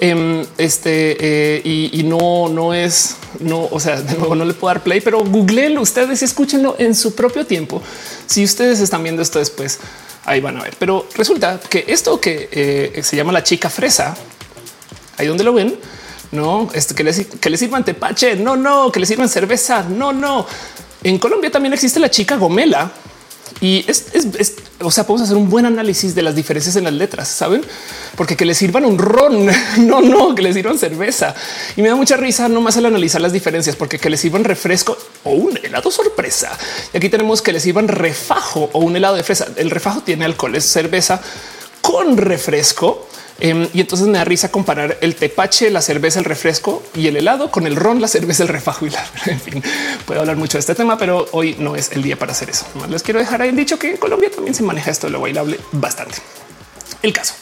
Em, 0.00 0.44
este 0.58 1.16
eh, 1.20 1.62
y, 1.64 2.02
no, 2.04 2.48
no 2.48 2.74
es, 2.74 3.16
no, 3.40 3.68
o 3.70 3.80
sea, 3.80 4.00
de 4.00 4.16
nuevo 4.16 4.34
no 4.34 4.44
le 4.44 4.54
puedo 4.54 4.72
dar 4.72 4.82
play, 4.82 5.00
pero 5.00 5.20
googleenlo 5.20 5.80
ustedes 5.80 6.22
y 6.22 6.24
escúchenlo 6.24 6.76
en 6.78 6.94
su 6.94 7.14
propio 7.14 7.46
tiempo. 7.46 7.82
Si 8.26 8.44
ustedes 8.44 8.80
están 8.80 9.02
viendo 9.02 9.22
esto 9.22 9.38
después, 9.38 9.78
ahí 10.24 10.40
van 10.40 10.56
a 10.56 10.62
ver. 10.62 10.74
Pero 10.78 11.06
resulta 11.14 11.60
que 11.68 11.84
esto 11.88 12.20
que 12.20 12.48
eh, 12.52 13.02
se 13.02 13.16
llama 13.16 13.32
la 13.32 13.42
chica 13.42 13.70
fresa, 13.70 14.16
ahí 15.16 15.26
donde 15.26 15.44
lo 15.44 15.52
ven, 15.52 15.76
no 16.30 16.68
es 16.74 16.92
que 16.92 17.04
les, 17.04 17.26
que 17.26 17.50
les 17.50 17.60
sirvan 17.60 17.84
tepache. 17.84 18.36
No, 18.36 18.56
no, 18.56 18.92
que 18.92 19.00
les 19.00 19.08
sirvan 19.08 19.28
cerveza. 19.28 19.82
No, 19.82 20.12
no. 20.12 20.46
En 21.02 21.18
Colombia 21.18 21.50
también 21.50 21.72
existe 21.72 22.00
la 22.00 22.10
chica 22.10 22.36
gomela 22.36 22.92
y 23.60 23.84
es, 23.88 24.06
o 24.80 24.90
sea, 24.90 25.04
podemos 25.04 25.26
hacer 25.26 25.36
un 25.36 25.50
buen 25.50 25.66
análisis 25.66 26.14
de 26.14 26.22
las 26.22 26.34
diferencias 26.34 26.76
en 26.76 26.84
las 26.84 26.92
letras, 26.92 27.28
saben? 27.28 27.62
Porque 28.16 28.36
que 28.36 28.44
les 28.44 28.58
sirvan 28.58 28.84
un 28.84 28.98
ron, 28.98 29.46
no, 29.78 30.00
no, 30.00 30.34
que 30.34 30.42
les 30.42 30.54
sirvan 30.54 30.78
cerveza. 30.78 31.34
Y 31.76 31.82
me 31.82 31.88
da 31.88 31.96
mucha 31.96 32.16
risa 32.16 32.48
nomás 32.48 32.76
al 32.76 32.86
analizar 32.86 33.20
las 33.20 33.32
diferencias, 33.32 33.76
porque 33.76 33.98
que 33.98 34.10
les 34.10 34.20
sirvan 34.20 34.44
refresco 34.44 34.96
o 35.24 35.32
un 35.32 35.58
helado 35.62 35.90
sorpresa. 35.90 36.56
Y 36.92 36.96
aquí 36.96 37.08
tenemos 37.08 37.42
que 37.42 37.52
les 37.52 37.62
sirvan 37.62 37.88
refajo 37.88 38.70
o 38.72 38.80
un 38.80 38.94
helado 38.96 39.16
de 39.16 39.24
fresa. 39.24 39.48
El 39.56 39.70
refajo 39.70 40.02
tiene 40.02 40.24
alcohol, 40.24 40.54
es 40.54 40.64
cerveza 40.64 41.20
con 41.80 42.16
refresco 42.16 43.08
Em, 43.40 43.68
y 43.72 43.80
entonces 43.80 44.08
me 44.08 44.18
da 44.18 44.24
risa 44.24 44.50
comparar 44.50 44.98
el 45.00 45.14
tepache, 45.14 45.70
la 45.70 45.80
cerveza, 45.80 46.18
el 46.18 46.24
refresco 46.24 46.82
y 46.94 47.06
el 47.06 47.16
helado 47.16 47.50
con 47.50 47.66
el 47.66 47.76
ron, 47.76 48.00
la 48.00 48.08
cerveza, 48.08 48.42
el 48.42 48.48
refajo 48.48 48.86
y 48.86 48.90
la. 48.90 49.04
En 49.26 49.40
fin, 49.40 49.62
puedo 50.06 50.20
hablar 50.20 50.36
mucho 50.36 50.58
de 50.58 50.60
este 50.60 50.74
tema, 50.74 50.98
pero 50.98 51.26
hoy 51.32 51.54
no 51.58 51.76
es 51.76 51.92
el 51.92 52.02
día 52.02 52.18
para 52.18 52.32
hacer 52.32 52.50
eso. 52.50 52.66
Más 52.74 52.90
les 52.90 53.02
quiero 53.02 53.20
dejar 53.20 53.42
ahí 53.42 53.52
dicho 53.52 53.78
que 53.78 53.90
en 53.90 53.96
Colombia 53.96 54.30
también 54.30 54.54
se 54.54 54.62
maneja 54.62 54.90
esto 54.90 55.06
de 55.06 55.12
lo 55.12 55.20
bailable 55.20 55.58
bastante. 55.72 56.16
El 57.02 57.12
caso. 57.12 57.34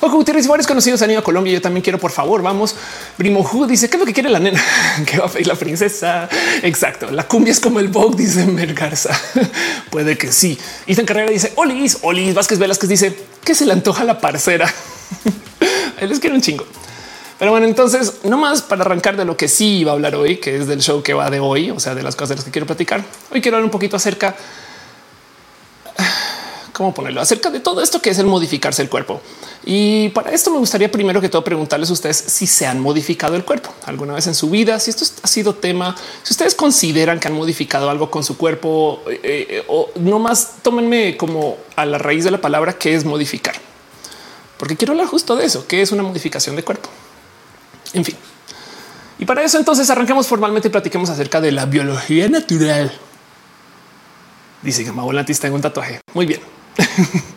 Ojo, 0.00 0.16
Gutiérrez 0.16 0.46
varios 0.46 0.66
conocidos 0.66 1.00
han 1.02 1.10
ido 1.10 1.20
a 1.20 1.24
Colombia. 1.24 1.52
Yo 1.52 1.60
también 1.60 1.82
quiero, 1.82 1.98
por 1.98 2.10
favor, 2.10 2.42
vamos. 2.42 2.74
Primo 3.16 3.40
Hu 3.40 3.66
dice 3.66 3.88
qué 3.88 3.96
es 3.96 4.00
lo 4.00 4.06
que 4.06 4.12
quiere 4.12 4.28
la 4.28 4.40
nena 4.40 4.62
que 5.06 5.18
va 5.18 5.26
a 5.26 5.28
pedir 5.28 5.46
la 5.46 5.54
princesa. 5.54 6.28
Exacto. 6.62 7.10
La 7.10 7.26
cumbia 7.26 7.52
es 7.52 7.60
como 7.60 7.80
el 7.80 7.88
Vogue, 7.88 8.16
dice 8.16 8.44
Mergarza. 8.46 9.18
Puede 9.90 10.18
que 10.18 10.32
sí. 10.32 10.58
Ethan 10.86 11.06
Carrera 11.06 11.30
dice 11.30 11.52
Olis, 11.54 11.98
Olis 12.02 12.34
Vázquez 12.34 12.58
Velázquez 12.58 12.88
dice 12.88 13.16
que 13.44 13.54
se 13.54 13.64
le 13.64 13.72
antoja 13.72 14.04
la 14.04 14.20
parcera. 14.20 14.72
Él 16.00 16.08
les 16.08 16.20
quiero 16.20 16.36
un 16.36 16.42
chingo. 16.42 16.64
Pero 17.38 17.50
bueno, 17.50 17.66
entonces 17.66 18.20
no 18.24 18.38
más 18.38 18.62
para 18.62 18.82
arrancar 18.82 19.16
de 19.16 19.24
lo 19.24 19.36
que 19.36 19.48
sí 19.48 19.78
iba 19.78 19.92
a 19.92 19.94
hablar 19.94 20.14
hoy, 20.14 20.38
que 20.38 20.56
es 20.56 20.66
del 20.66 20.80
show 20.80 21.02
que 21.02 21.12
va 21.12 21.28
de 21.28 21.40
hoy, 21.40 21.70
o 21.70 21.78
sea, 21.78 21.94
de 21.94 22.02
las 22.02 22.16
cosas 22.16 22.30
de 22.30 22.34
las 22.36 22.44
que 22.44 22.50
quiero 22.50 22.66
platicar. 22.66 23.04
Hoy 23.30 23.42
quiero 23.42 23.58
hablar 23.58 23.66
un 23.66 23.70
poquito 23.70 23.96
acerca, 23.96 24.34
cómo 26.72 26.94
ponerlo, 26.94 27.20
acerca 27.20 27.50
de 27.50 27.60
todo 27.60 27.82
esto 27.82 28.00
que 28.00 28.08
es 28.08 28.18
el 28.18 28.26
modificarse 28.26 28.80
el 28.80 28.88
cuerpo. 28.88 29.20
Y 29.66 30.08
para 30.10 30.30
esto 30.30 30.50
me 30.50 30.58
gustaría 30.58 30.90
primero 30.90 31.20
que 31.20 31.28
todo 31.28 31.44
preguntarles 31.44 31.90
a 31.90 31.92
ustedes 31.92 32.16
si 32.16 32.46
se 32.46 32.66
han 32.66 32.80
modificado 32.80 33.36
el 33.36 33.44
cuerpo 33.44 33.74
alguna 33.84 34.14
vez 34.14 34.26
en 34.28 34.34
su 34.34 34.48
vida, 34.48 34.78
si 34.78 34.90
esto 34.90 35.04
ha 35.22 35.26
sido 35.26 35.56
tema, 35.56 35.94
si 36.22 36.32
ustedes 36.32 36.54
consideran 36.54 37.20
que 37.20 37.28
han 37.28 37.34
modificado 37.34 37.90
algo 37.90 38.10
con 38.10 38.24
su 38.24 38.38
cuerpo 38.38 39.02
eh, 39.10 39.20
eh, 39.24 39.64
o 39.68 39.90
no 39.96 40.20
más 40.20 40.62
tómenme 40.62 41.16
como 41.16 41.58
a 41.74 41.84
la 41.84 41.98
raíz 41.98 42.24
de 42.24 42.30
la 42.30 42.40
palabra 42.40 42.74
que 42.74 42.94
es 42.94 43.04
modificar 43.04 43.65
porque 44.58 44.76
quiero 44.76 44.92
hablar 44.92 45.06
justo 45.06 45.36
de 45.36 45.44
eso, 45.44 45.66
que 45.66 45.82
es 45.82 45.92
una 45.92 46.02
modificación 46.02 46.56
de 46.56 46.62
cuerpo. 46.62 46.88
En 47.92 48.04
fin. 48.04 48.16
Y 49.18 49.24
para 49.24 49.42
eso 49.42 49.58
entonces 49.58 49.88
arranquemos 49.90 50.26
formalmente 50.26 50.68
y 50.68 50.70
platiquemos 50.70 51.10
acerca 51.10 51.40
de 51.40 51.52
la 51.52 51.66
biología 51.66 52.28
natural. 52.28 52.92
Dice 54.62 54.84
que 54.84 54.90
Volantis 54.90 55.40
tengo 55.40 55.56
un 55.56 55.62
tatuaje. 55.62 56.00
Muy 56.12 56.26
bien. 56.26 56.40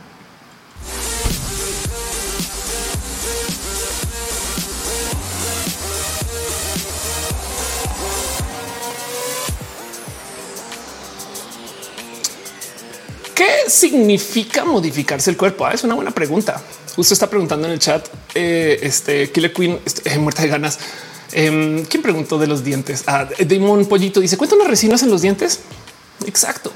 ¿Qué 13.39 13.69
significa 13.69 14.65
modificarse 14.65 15.29
el 15.29 15.38
cuerpo? 15.38 15.65
Ah, 15.65 15.71
es 15.71 15.86
una 15.86 15.95
buena 15.95 16.12
pregunta. 16.12 16.62
Justo 16.99 17.13
está 17.13 17.29
preguntando 17.29 17.65
en 17.65 17.71
el 17.71 17.79
chat. 17.79 18.05
Eh, 18.35 18.77
este 18.81 19.31
Killer 19.31 19.53
Queen 19.53 19.79
este, 19.85 20.13
eh, 20.13 20.19
muerta 20.19 20.41
de 20.41 20.49
ganas. 20.49 20.77
Em, 21.31 21.85
¿Quién 21.85 22.03
preguntó 22.03 22.38
de 22.38 22.45
los 22.45 22.62
dientes? 22.62 23.05
Ah, 23.07 23.25
Damon 23.39 23.85
Pollito 23.85 24.19
dice: 24.19 24.35
¿Cuánto 24.35 24.57
las 24.57 24.67
resinas 24.67 25.01
en 25.03 25.09
los 25.09 25.21
dientes? 25.21 25.62
Exacto. 26.25 26.73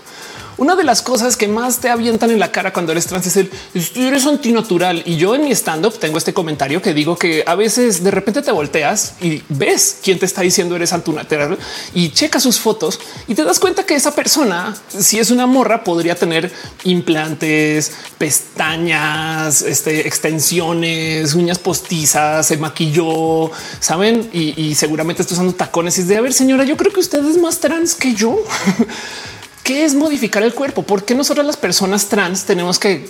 Una 0.58 0.76
de 0.76 0.84
las 0.84 1.02
cosas 1.02 1.38
que 1.38 1.48
más 1.48 1.80
te 1.80 1.89
avientan 1.89 2.32
en 2.32 2.39
la 2.39 2.52
cara 2.52 2.74
cuando 2.74 2.92
eres 2.92 3.08
trans 3.08 3.28
es 3.28 3.38
el 3.38 3.52
eres 3.96 4.26
antinatural. 4.26 5.04
Y 5.06 5.18
yo 5.18 5.36
en 5.36 5.44
mi 5.44 5.52
stand 5.52 5.86
up 5.86 5.98
tengo 6.00 6.18
este 6.18 6.34
comentario 6.34 6.82
que 6.82 6.94
digo 6.94 7.18
que 7.18 7.44
a 7.46 7.56
veces 7.56 8.04
de 8.04 8.12
repente 8.12 8.42
te 8.42 8.52
volteas 8.52 9.16
y 9.22 9.42
ves 9.50 9.98
quién 10.04 10.20
te 10.20 10.26
está 10.26 10.42
diciendo 10.42 10.76
eres 10.76 10.94
antinatural 10.94 11.58
y 11.94 12.10
checa 12.10 12.39
sus 12.39 12.60
fotos 12.60 13.00
y 13.28 13.36
te 13.36 13.44
das 13.44 13.60
cuenta 13.60 13.86
que 13.86 13.96
esa 13.96 14.13
persona, 14.13 14.76
si 14.88 15.20
es 15.20 15.32
una 15.32 15.48
morra, 15.48 15.84
podría 15.84 16.16
tener 16.16 16.52
implantes, 16.84 17.92
pestañas, 18.18 19.62
este, 19.62 20.08
extensiones, 20.08 21.34
uñas 21.36 21.60
postizas, 21.60 22.48
se 22.48 22.58
maquilló, 22.58 23.52
saben? 23.80 24.30
Y, 24.34 24.74
seguramente 24.76 25.22
está 25.22 25.34
usando 25.36 25.54
tacones. 25.54 25.98
Y 25.98 26.02
es 26.02 26.08
de 26.08 26.18
a 26.18 26.22
ver, 26.22 26.34
señora, 26.34 26.63
yo 26.63 26.78
creo 26.78 26.92
que 26.92 27.00
usted 27.00 27.24
es 27.26 27.38
más 27.38 27.60
trans 27.60 27.96
que 27.96 28.13
yo. 28.13 28.38
¿Qué 29.63 29.86
es 29.86 29.95
modificar 29.95 30.43
el 30.43 30.54
cuerpo? 30.54 30.84
¿Por 30.84 31.06
qué 31.06 31.15
nosotros 31.15 31.45
las 31.45 31.56
personas 31.56 32.08
trans 32.08 32.43
tenemos 32.43 32.80
que 32.80 33.10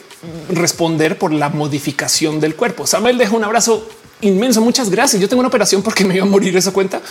responder 0.49 1.17
por 1.17 1.33
la 1.33 1.49
modificación 1.49 2.39
del 2.39 2.55
cuerpo? 2.55 2.85
Samuel 2.85 3.17
deja 3.17 3.35
un 3.35 3.43
abrazo 3.43 3.87
inmenso. 4.21 4.61
Muchas 4.61 4.91
gracias. 4.91 5.19
Yo 5.19 5.27
tengo 5.27 5.39
una 5.39 5.47
operación 5.47 5.81
porque 5.81 6.05
me 6.05 6.15
iba 6.15 6.25
a 6.25 6.29
morir 6.29 6.55
esa 6.55 6.71
cuenta. 6.71 7.01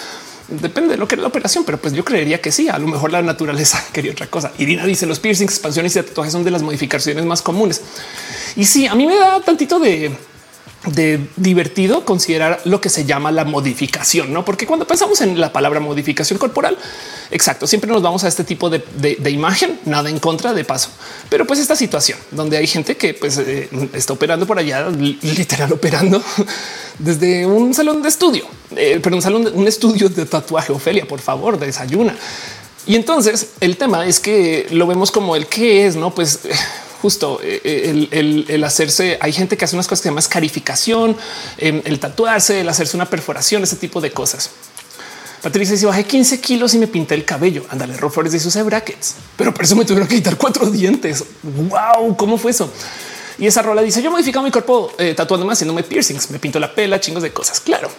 Depende 0.46 0.90
de 0.90 0.96
lo 0.96 1.08
que 1.08 1.16
era 1.16 1.22
la 1.22 1.28
operación, 1.28 1.64
pero 1.64 1.78
pues 1.78 1.92
yo 1.92 2.04
creería 2.04 2.40
que 2.40 2.52
sí. 2.52 2.68
A 2.68 2.78
lo 2.78 2.86
mejor 2.86 3.10
la 3.10 3.20
naturaleza 3.20 3.84
quería 3.92 4.12
otra 4.12 4.28
cosa. 4.28 4.52
Irina 4.58 4.86
dice 4.86 5.06
los 5.06 5.18
piercings, 5.18 5.52
expansiones 5.52 5.96
y 5.96 6.02
tatuajes 6.02 6.32
son 6.32 6.44
de 6.44 6.52
las 6.52 6.62
modificaciones 6.62 7.24
más 7.24 7.42
comunes. 7.42 7.80
Y 8.54 8.64
sí, 8.64 8.86
a 8.86 8.94
mí 8.94 9.06
me 9.06 9.16
da 9.16 9.40
tantito 9.40 9.80
de 9.80 10.16
de 10.86 11.28
divertido 11.36 12.04
considerar 12.04 12.60
lo 12.64 12.80
que 12.80 12.88
se 12.88 13.04
llama 13.04 13.30
la 13.30 13.44
modificación, 13.44 14.32
no? 14.32 14.44
Porque 14.44 14.66
cuando 14.66 14.86
pensamos 14.86 15.20
en 15.20 15.40
la 15.40 15.52
palabra 15.52 15.78
modificación 15.78 16.38
corporal, 16.38 16.76
exacto, 17.30 17.68
siempre 17.68 17.90
nos 17.90 18.02
vamos 18.02 18.24
a 18.24 18.28
este 18.28 18.42
tipo 18.42 18.68
de, 18.68 19.30
imagen, 19.30 19.78
nada 19.84 20.10
en 20.10 20.18
contra 20.18 20.52
de 20.52 20.64
paso, 20.64 20.90
pero 21.28 21.46
pues 21.46 21.60
esta 21.60 21.76
situación 21.76 22.18
donde 22.32 22.56
hay 22.56 22.66
gente 22.66 22.96
que 22.96 23.14
pues 23.14 23.38
eh, 23.38 23.68
está 23.92 24.12
operando 24.12 24.44
por 24.46 24.58
allá, 24.58 24.88
literal 24.90 25.72
operando 25.72 26.22
desde 26.98 27.46
un 27.46 27.72
salón 27.74 28.02
de 28.02 28.08
estudio, 28.08 28.44
eh, 28.74 28.98
pero 29.00 29.14
un 29.14 29.22
salón, 29.22 29.44
de, 29.44 29.50
un 29.50 29.68
estudio 29.68 30.08
de 30.08 30.26
tatuaje. 30.26 30.72
Ofelia, 30.72 31.06
por 31.06 31.20
favor, 31.20 31.58
desayuna. 31.58 32.16
Y 32.86 32.96
entonces 32.96 33.50
el 33.60 33.76
tema 33.76 34.06
es 34.06 34.18
que 34.18 34.66
lo 34.70 34.88
vemos 34.88 35.12
como 35.12 35.36
el 35.36 35.46
que 35.46 35.86
es, 35.86 35.94
no? 35.94 36.12
Pues 36.12 36.40
justo 37.02 37.40
eh, 37.42 37.60
eh, 37.64 38.46
el, 38.48 38.64
hacerse. 38.64 39.18
Hay 39.20 39.32
gente 39.32 39.56
que 39.56 39.64
hace 39.64 39.74
unas 39.74 39.88
cosas 39.88 40.00
que 40.00 40.04
se 40.04 40.10
llama 40.10 40.20
escarificación, 40.20 41.16
em, 41.58 41.82
el 41.84 41.98
tatuarse, 41.98 42.60
el 42.60 42.68
hacerse 42.68 42.96
una 42.96 43.10
perforación, 43.10 43.64
ese 43.64 43.74
tipo 43.74 44.00
de 44.00 44.12
cosas. 44.12 44.50
Patricia 45.42 45.72
dice 45.72 45.86
bajé 45.86 46.04
15 46.04 46.40
kilos 46.40 46.72
y 46.74 46.78
me 46.78 46.86
pinté 46.86 47.16
el 47.16 47.24
cabello. 47.24 47.64
Ándale, 47.70 47.94
Flores 47.94 48.30
de 48.30 48.38
sus 48.38 48.54
brackets, 48.64 49.16
pero 49.36 49.52
por 49.52 49.64
eso 49.64 49.74
me 49.74 49.84
tuvieron 49.84 50.06
que 50.06 50.14
quitar 50.14 50.36
cuatro 50.36 50.70
dientes. 50.70 51.24
Wow, 51.42 52.16
cómo 52.16 52.38
fue 52.38 52.52
eso? 52.52 52.70
Y 53.38 53.48
esa 53.48 53.62
rola 53.62 53.82
dice: 53.82 54.00
Yo 54.00 54.12
modifico 54.12 54.40
mi 54.40 54.52
cuerpo 54.52 54.92
eh, 54.96 55.14
tatuándome, 55.14 55.54
haciéndome 55.54 55.82
piercings, 55.82 56.30
me 56.30 56.38
pinto 56.38 56.60
la 56.60 56.72
pela, 56.72 57.00
chingos 57.00 57.24
de 57.24 57.32
cosas. 57.32 57.58
Claro. 57.58 57.90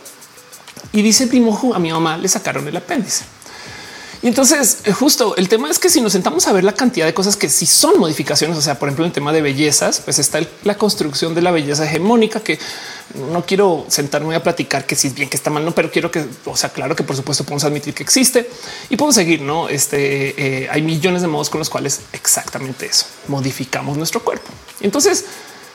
Y 0.93 1.01
dice 1.01 1.27
Primo, 1.27 1.73
a 1.75 1.79
mi 1.79 1.91
mamá 1.91 2.17
le 2.17 2.29
sacaron 2.29 2.65
el 2.65 2.77
apéndice. 2.77 3.25
Y 4.23 4.27
entonces 4.29 4.79
eh, 4.85 4.93
justo 4.93 5.35
el 5.35 5.49
tema 5.49 5.69
es 5.69 5.79
que 5.79 5.89
si 5.89 5.99
nos 5.99 6.13
sentamos 6.13 6.47
a 6.47 6.53
ver 6.53 6.63
la 6.63 6.71
cantidad 6.71 7.05
de 7.05 7.13
cosas 7.13 7.35
que 7.35 7.49
sí 7.49 7.65
son 7.65 7.99
modificaciones, 7.99 8.57
o 8.57 8.61
sea, 8.61 8.79
por 8.79 8.87
ejemplo, 8.87 9.03
en 9.03 9.09
el 9.09 9.13
tema 9.13 9.33
de 9.33 9.41
bellezas, 9.41 9.99
pues 9.99 10.17
está 10.17 10.39
la 10.63 10.77
construcción 10.77 11.35
de 11.35 11.41
la 11.41 11.51
belleza 11.51 11.83
hegemónica 11.83 12.39
que 12.39 12.57
no 13.31 13.45
quiero 13.45 13.85
sentarme 13.89 14.33
a 14.33 14.41
platicar 14.41 14.85
que 14.85 14.95
si 14.95 15.09
es 15.09 15.13
bien 15.13 15.29
que 15.29 15.35
está 15.35 15.49
mal, 15.49 15.65
no, 15.65 15.75
pero 15.75 15.91
quiero 15.91 16.09
que, 16.09 16.25
o 16.45 16.55
sea, 16.55 16.69
claro 16.69 16.95
que 16.95 17.03
por 17.03 17.17
supuesto 17.17 17.43
podemos 17.43 17.65
admitir 17.65 17.93
que 17.93 18.01
existe 18.01 18.49
y 18.89 18.95
podemos 18.95 19.15
seguir, 19.15 19.41
no? 19.41 19.67
Este 19.67 20.63
eh, 20.63 20.69
hay 20.71 20.81
millones 20.81 21.21
de 21.21 21.27
modos 21.27 21.49
con 21.49 21.59
los 21.59 21.69
cuales 21.69 21.99
exactamente 22.13 22.85
eso 22.85 23.05
modificamos 23.27 23.97
nuestro 23.97 24.23
cuerpo. 24.23 24.49
Entonces, 24.79 25.25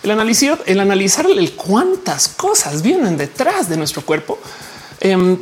el 0.03 0.11
analizar, 0.11 0.59
el 0.65 0.81
analizar 0.81 1.27
cuántas 1.55 2.29
cosas 2.29 2.81
vienen 2.81 3.19
detrás 3.19 3.69
de 3.69 3.77
nuestro 3.77 4.01
cuerpo. 4.03 4.39
Em, 5.01 5.37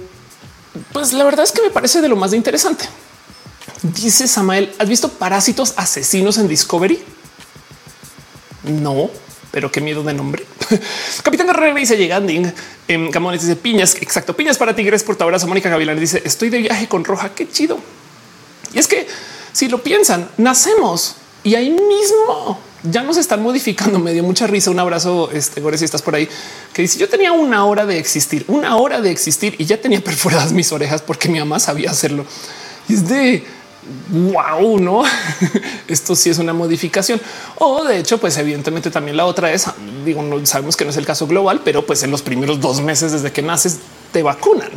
pues 0.92 1.12
la 1.12 1.24
verdad 1.24 1.44
es 1.44 1.52
que 1.52 1.62
me 1.62 1.70
parece 1.70 2.00
de 2.00 2.08
lo 2.08 2.16
más 2.16 2.32
interesante. 2.32 2.88
Dice 3.82 4.26
Samael, 4.26 4.72
¿has 4.78 4.88
visto 4.88 5.08
parásitos 5.10 5.74
asesinos 5.76 6.38
en 6.38 6.48
Discovery? 6.48 7.02
No, 8.64 9.10
pero 9.50 9.70
qué 9.70 9.80
miedo 9.80 10.02
de 10.02 10.14
nombre. 10.14 10.44
Capitán 11.22 11.46
Guerrero 11.46 11.74
dice 11.74 11.96
llegando 11.96 12.32
en 12.88 13.10
Camones 13.10 13.42
dice 13.42 13.56
piñas. 13.56 13.94
Exacto. 13.96 14.34
Piñas 14.34 14.58
para 14.58 14.74
tigres 14.74 15.02
portadoras. 15.02 15.44
Mónica 15.46 15.68
Gavilán 15.68 15.98
dice 15.98 16.22
estoy 16.24 16.50
de 16.50 16.58
viaje 16.58 16.88
con 16.88 17.04
roja. 17.04 17.34
Qué 17.34 17.48
chido. 17.48 17.78
Y 18.72 18.78
es 18.78 18.88
que 18.88 19.06
si 19.52 19.68
lo 19.68 19.82
piensan, 19.82 20.28
nacemos 20.36 21.16
y 21.42 21.54
ahí 21.54 21.70
mismo 21.70 22.60
ya 22.82 23.02
nos 23.02 23.16
están 23.16 23.42
modificando. 23.42 23.98
Me 24.06 24.12
dio 24.12 24.22
mucha 24.22 24.46
risa. 24.46 24.70
Un 24.70 24.78
abrazo, 24.78 25.30
este 25.32 25.60
Gore, 25.60 25.78
si 25.78 25.84
estás 25.84 26.02
por 26.02 26.14
ahí, 26.14 26.28
que 26.72 26.82
dice 26.82 26.98
yo 26.98 27.08
tenía 27.08 27.32
una 27.32 27.64
hora 27.64 27.86
de 27.86 27.98
existir, 27.98 28.44
una 28.48 28.76
hora 28.76 29.00
de 29.00 29.10
existir 29.10 29.54
y 29.58 29.64
ya 29.64 29.80
tenía 29.80 30.00
perforadas 30.04 30.52
mis 30.52 30.72
orejas 30.72 31.02
porque 31.02 31.28
mi 31.28 31.38
mamá 31.38 31.58
sabía 31.58 31.90
hacerlo. 31.90 32.24
Y 32.88 32.94
es 32.94 33.08
de 33.08 33.44
wow, 34.10 34.78
no? 34.80 35.04
Esto 35.88 36.16
sí 36.16 36.30
es 36.30 36.38
una 36.38 36.52
modificación. 36.52 37.20
O 37.56 37.84
de 37.84 37.98
hecho, 37.98 38.18
pues 38.18 38.36
evidentemente 38.36 38.90
también 38.90 39.16
la 39.16 39.26
otra 39.26 39.52
es, 39.52 39.66
digo, 40.04 40.22
no 40.22 40.44
sabemos 40.44 40.76
que 40.76 40.84
no 40.84 40.90
es 40.90 40.96
el 40.96 41.06
caso 41.06 41.26
global, 41.26 41.62
pero 41.64 41.86
pues 41.86 42.02
en 42.02 42.10
los 42.10 42.22
primeros 42.22 42.60
dos 42.60 42.80
meses 42.80 43.12
desde 43.12 43.32
que 43.32 43.42
naces 43.42 43.78
te 44.12 44.22
vacunan. 44.22 44.70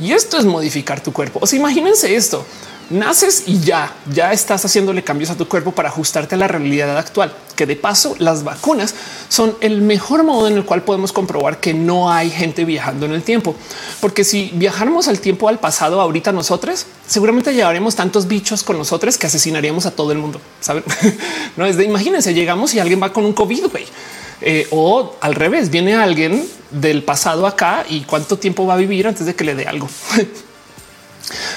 Y 0.00 0.12
esto 0.12 0.38
es 0.38 0.44
modificar 0.44 1.02
tu 1.02 1.12
cuerpo. 1.12 1.40
O 1.42 1.46
sea, 1.46 1.58
imagínense 1.58 2.14
esto 2.14 2.44
naces 2.90 3.44
y 3.46 3.60
ya, 3.60 3.94
ya 4.12 4.32
estás 4.32 4.64
haciéndole 4.64 5.02
cambios 5.04 5.30
a 5.30 5.36
tu 5.36 5.46
cuerpo 5.48 5.72
para 5.72 5.88
ajustarte 5.88 6.34
a 6.34 6.38
la 6.38 6.48
realidad 6.48 6.96
actual. 6.96 7.32
Que 7.56 7.66
de 7.66 7.76
paso, 7.76 8.14
las 8.18 8.44
vacunas 8.44 8.94
son 9.28 9.56
el 9.60 9.82
mejor 9.82 10.22
modo 10.24 10.48
en 10.48 10.54
el 10.54 10.64
cual 10.64 10.82
podemos 10.82 11.12
comprobar 11.12 11.58
que 11.58 11.74
no 11.74 12.10
hay 12.10 12.30
gente 12.30 12.64
viajando 12.64 13.06
en 13.06 13.12
el 13.12 13.22
tiempo. 13.22 13.54
Porque 14.00 14.24
si 14.24 14.50
viajáramos 14.54 15.08
al 15.08 15.20
tiempo 15.20 15.48
al 15.48 15.58
pasado, 15.58 16.00
ahorita 16.00 16.32
nosotros 16.32 16.86
seguramente 17.06 17.54
llevaremos 17.54 17.96
tantos 17.96 18.28
bichos 18.28 18.62
con 18.62 18.78
nosotros 18.78 19.18
que 19.18 19.26
asesinaríamos 19.26 19.86
a 19.86 19.90
todo 19.90 20.12
el 20.12 20.18
mundo. 20.18 20.40
Saben? 20.60 20.84
no 21.56 21.66
es 21.66 21.76
de 21.76 21.84
imagínense, 21.84 22.34
llegamos 22.34 22.74
y 22.74 22.78
alguien 22.78 23.02
va 23.02 23.12
con 23.12 23.24
un 23.24 23.32
COVID, 23.32 23.66
güey. 23.70 23.86
Eh, 24.40 24.68
o 24.70 25.16
al 25.20 25.34
revés, 25.34 25.70
viene 25.70 25.96
alguien 25.96 26.46
del 26.70 27.02
pasado 27.02 27.46
acá 27.46 27.84
y 27.88 28.02
cuánto 28.02 28.38
tiempo 28.38 28.66
va 28.66 28.74
a 28.74 28.76
vivir 28.76 29.06
antes 29.08 29.26
de 29.26 29.34
que 29.34 29.44
le 29.44 29.54
dé 29.54 29.66
algo. 29.66 29.88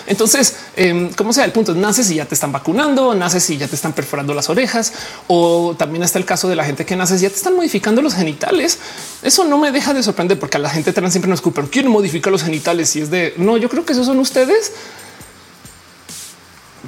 Entonces, 0.08 0.56
em, 0.76 1.12
como 1.14 1.34
sea 1.34 1.46
el 1.46 1.52
punto, 1.52 1.74
naces 1.74 2.10
y 2.12 2.16
ya 2.16 2.26
te 2.26 2.36
están 2.36 2.52
vacunando, 2.52 3.14
naces 3.16 3.50
y 3.50 3.58
ya 3.58 3.68
te 3.68 3.76
están 3.76 3.94
perforando 3.94 4.34
las 4.34 4.50
orejas, 4.50 4.94
o 5.28 5.76
también 5.78 6.04
está 6.04 6.20
el 6.20 6.26
caso 6.26 6.48
de 6.48 6.56
la 6.56 6.64
gente 6.64 6.86
que 6.86 6.96
naces 6.96 7.20
y 7.22 7.24
ya 7.24 7.30
te 7.30 7.36
están 7.36 7.56
modificando 7.56 8.02
los 8.02 8.16
genitales. 8.16 8.80
Eso 9.22 9.44
no 9.46 9.58
me 9.58 9.72
deja 9.72 9.94
de 9.94 10.04
sorprender 10.04 10.40
porque 10.40 10.58
a 10.58 10.60
la 10.60 10.70
gente 10.70 10.94
trans 10.94 11.14
siempre 11.14 11.30
nos 11.30 11.42
culpan, 11.42 11.68
quieren 11.68 11.92
modificar 11.92 12.32
los 12.32 12.44
genitales 12.44 12.96
y 12.96 13.02
es 13.02 13.12
de 13.12 13.34
no, 13.38 13.58
yo 13.58 13.70
creo 13.70 13.86
que 13.86 13.94
esos 13.94 14.06
son 14.06 14.20
ustedes 14.20 14.72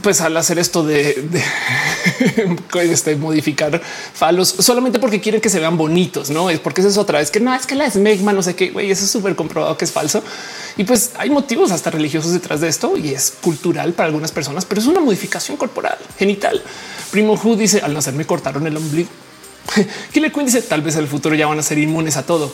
pues 0.02 0.22
al 0.22 0.36
hacer 0.38 0.58
esto 0.58 0.84
de, 0.84 1.24
este, 2.82 3.16
modificar 3.16 3.82
falos 4.14 4.50
solamente 4.60 5.00
porque 5.00 5.22
quieren 5.22 5.40
que 5.40 5.50
se 5.50 5.60
vean 5.60 5.78
bonitos, 5.78 6.30
no 6.30 6.50
es 6.50 6.60
porque 6.60 6.82
eso 6.82 6.90
es 6.90 6.98
otra 6.98 7.20
vez 7.20 7.30
que 7.30 7.40
no 7.40 7.54
es 7.54 7.68
que 7.68 7.76
la 7.76 7.86
esmegma, 7.86 8.34
no 8.34 8.42
sé 8.42 8.56
qué, 8.56 8.72
güey, 8.72 8.90
eso 8.90 9.06
es 9.06 9.12
súper 9.12 9.36
comprobado 9.36 9.78
que 9.78 9.86
es 9.86 9.92
falso. 9.92 10.24
Y 10.76 10.84
pues 10.86 11.12
hay 11.18 11.30
motivos 11.30 11.72
hasta 11.72 11.92
religiosos 11.92 12.32
detrás 12.32 12.62
de 12.62 12.68
esto 12.68 12.98
y 12.98 13.14
es 13.14 13.34
cultural 13.42 13.94
para 13.94 14.08
algunas 14.08 14.32
personas, 14.32 14.66
pero 14.66 14.82
es 14.82 14.88
una 14.88 15.00
modificación 15.00 15.58
corporal 15.58 15.98
genital. 16.18 16.62
Primo 17.12 17.34
Hu 17.34 17.56
dice 17.56 17.82
al 17.82 17.94
nacer 17.94 18.14
me 18.14 18.26
cortaron 18.26 18.66
el 18.66 18.76
ombligo. 18.76 19.10
Killer 20.12 20.32
Queen 20.32 20.46
dice 20.46 20.62
tal 20.62 20.82
vez 20.82 20.96
en 20.96 21.02
el 21.02 21.08
futuro 21.08 21.36
ya 21.36 21.48
van 21.48 21.60
a 21.60 21.64
ser 21.64 21.78
inmunes 21.78 22.18
a 22.18 22.26
todo, 22.26 22.52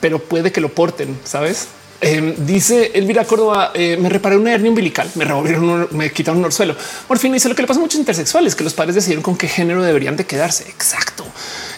pero 0.00 0.18
puede 0.18 0.50
que 0.50 0.60
lo 0.60 0.70
porten, 0.70 1.18
sabes? 1.24 1.68
Em, 2.04 2.34
dice 2.44 2.90
Elvira 2.94 3.24
Córdoba, 3.24 3.70
eh, 3.74 3.96
me 3.96 4.08
reparé 4.08 4.36
una 4.36 4.52
hernia 4.52 4.70
umbilical, 4.70 5.08
me 5.14 5.24
revolvieron, 5.24 5.86
me 5.92 6.10
quitaron 6.10 6.40
un 6.40 6.46
orzuelo. 6.46 6.74
fin, 6.74 7.32
dice 7.32 7.48
lo 7.48 7.54
que 7.54 7.62
le 7.62 7.68
pasa 7.68 7.78
a 7.78 7.80
muchos 7.80 8.00
intersexuales, 8.00 8.56
que 8.56 8.64
los 8.64 8.74
padres 8.74 8.96
decidieron 8.96 9.22
con 9.22 9.36
qué 9.36 9.46
género 9.46 9.84
deberían 9.84 10.16
de 10.16 10.26
quedarse. 10.26 10.68
Exacto. 10.68 11.24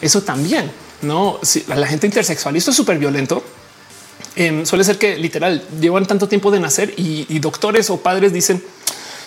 Eso 0.01 0.23
también, 0.23 0.73
no? 1.03 1.39
Si 1.43 1.63
la 1.69 1.87
gente 1.87 2.07
intersexual, 2.07 2.55
y 2.55 2.59
esto 2.59 2.71
es 2.71 2.77
súper 2.77 2.99
violento. 2.99 3.45
Em, 4.35 4.65
suele 4.65 4.83
ser 4.83 4.97
que 4.97 5.19
literal 5.19 5.63
llevan 5.79 6.07
tanto 6.07 6.27
tiempo 6.27 6.51
de 6.51 6.59
nacer 6.59 6.95
y, 6.97 7.39
doctores 7.39 7.91
o 7.91 7.99
padres 7.99 8.33
dicen, 8.33 8.65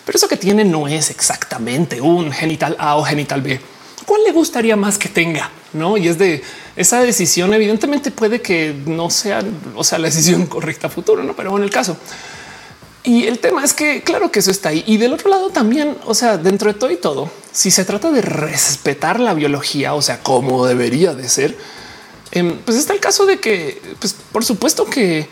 pero 0.03 0.17
eso 0.17 0.27
que 0.27 0.36
tiene 0.36 0.65
no 0.65 0.88
es 0.88 1.12
exactamente 1.12 2.01
un 2.01 2.31
genital 2.31 2.75
A 2.79 2.95
o 2.97 3.03
genital 3.03 3.43
B. 3.43 3.62
¿Cuál 4.03 4.23
le 4.23 4.31
gustaría 4.31 4.75
más 4.75 4.97
que 4.97 5.10
tenga? 5.10 5.51
No, 5.73 5.97
y 5.97 6.08
es 6.08 6.17
de 6.17 6.41
esa 6.75 7.01
decisión 7.01 7.53
evidentemente 7.53 8.12
puede 8.12 8.41
que 8.41 8.73
no 8.86 9.10
sea, 9.10 9.43
o 9.75 9.84
sea, 9.84 9.99
la 9.99 10.08
decisión 10.08 10.45
correcta 10.47 10.89
futuro, 10.89 11.23
no, 11.23 11.36
pero 11.36 11.56
en 11.58 11.63
el 11.63 11.69
caso. 11.69 11.97
Y 13.03 13.25
el 13.25 13.39
tema 13.39 13.63
es 13.63 13.73
que 13.73 14.01
claro 14.01 14.32
que 14.32 14.39
eso 14.39 14.51
está 14.51 14.69
ahí. 14.69 14.84
Y 14.86 14.97
del 14.97 15.13
otro 15.13 15.30
lado 15.30 15.49
también, 15.49 15.97
o 16.06 16.13
sea, 16.13 16.38
dentro 16.38 16.71
de 16.71 16.77
todo 16.77 16.91
y 16.91 16.97
todo, 16.97 17.30
si 17.51 17.71
se 17.71 17.86
trata 17.86 18.12
de 18.12 18.21
respetar 18.21 19.19
la 19.19 19.34
biología, 19.34 19.93
o 19.93 20.01
sea, 20.01 20.21
como 20.21 20.65
debería 20.65 21.13
de 21.13 21.30
ser, 21.30 21.58
em, 22.32 22.58
pues 22.65 22.77
está 22.77 22.93
el 22.93 22.99
caso 22.99 23.25
de 23.25 23.39
que, 23.39 23.82
pues 23.99 24.13
por 24.13 24.43
supuesto 24.43 24.86
que 24.86 25.27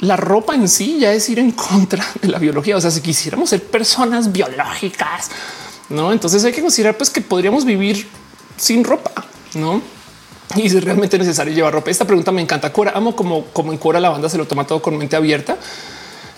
la 0.00 0.16
ropa 0.16 0.54
en 0.54 0.68
sí 0.68 0.98
ya 0.98 1.12
es 1.12 1.28
ir 1.28 1.38
en 1.38 1.52
contra 1.52 2.06
de 2.22 2.28
la 2.28 2.38
biología. 2.38 2.76
O 2.76 2.80
sea, 2.80 2.90
si 2.90 3.00
quisiéramos 3.00 3.50
ser 3.50 3.62
personas 3.64 4.32
biológicas, 4.32 5.30
no? 5.88 6.12
Entonces 6.12 6.44
hay 6.44 6.52
que 6.52 6.62
considerar 6.62 6.96
pues 6.96 7.10
que 7.10 7.20
podríamos 7.20 7.64
vivir 7.64 8.08
sin 8.56 8.84
ropa, 8.84 9.10
no? 9.54 9.82
Y 10.56 10.66
es 10.66 10.84
realmente 10.84 11.18
necesario 11.18 11.54
llevar 11.54 11.72
ropa. 11.72 11.90
Esta 11.90 12.04
pregunta 12.04 12.32
me 12.32 12.42
encanta. 12.42 12.72
Cora, 12.72 12.92
amo 12.94 13.14
como, 13.14 13.46
como 13.46 13.72
en 13.72 13.78
Cora 13.78 14.00
la 14.00 14.10
banda 14.10 14.28
se 14.28 14.36
lo 14.36 14.46
toma 14.46 14.66
todo 14.66 14.82
con 14.82 14.96
mente 14.98 15.14
abierta. 15.14 15.56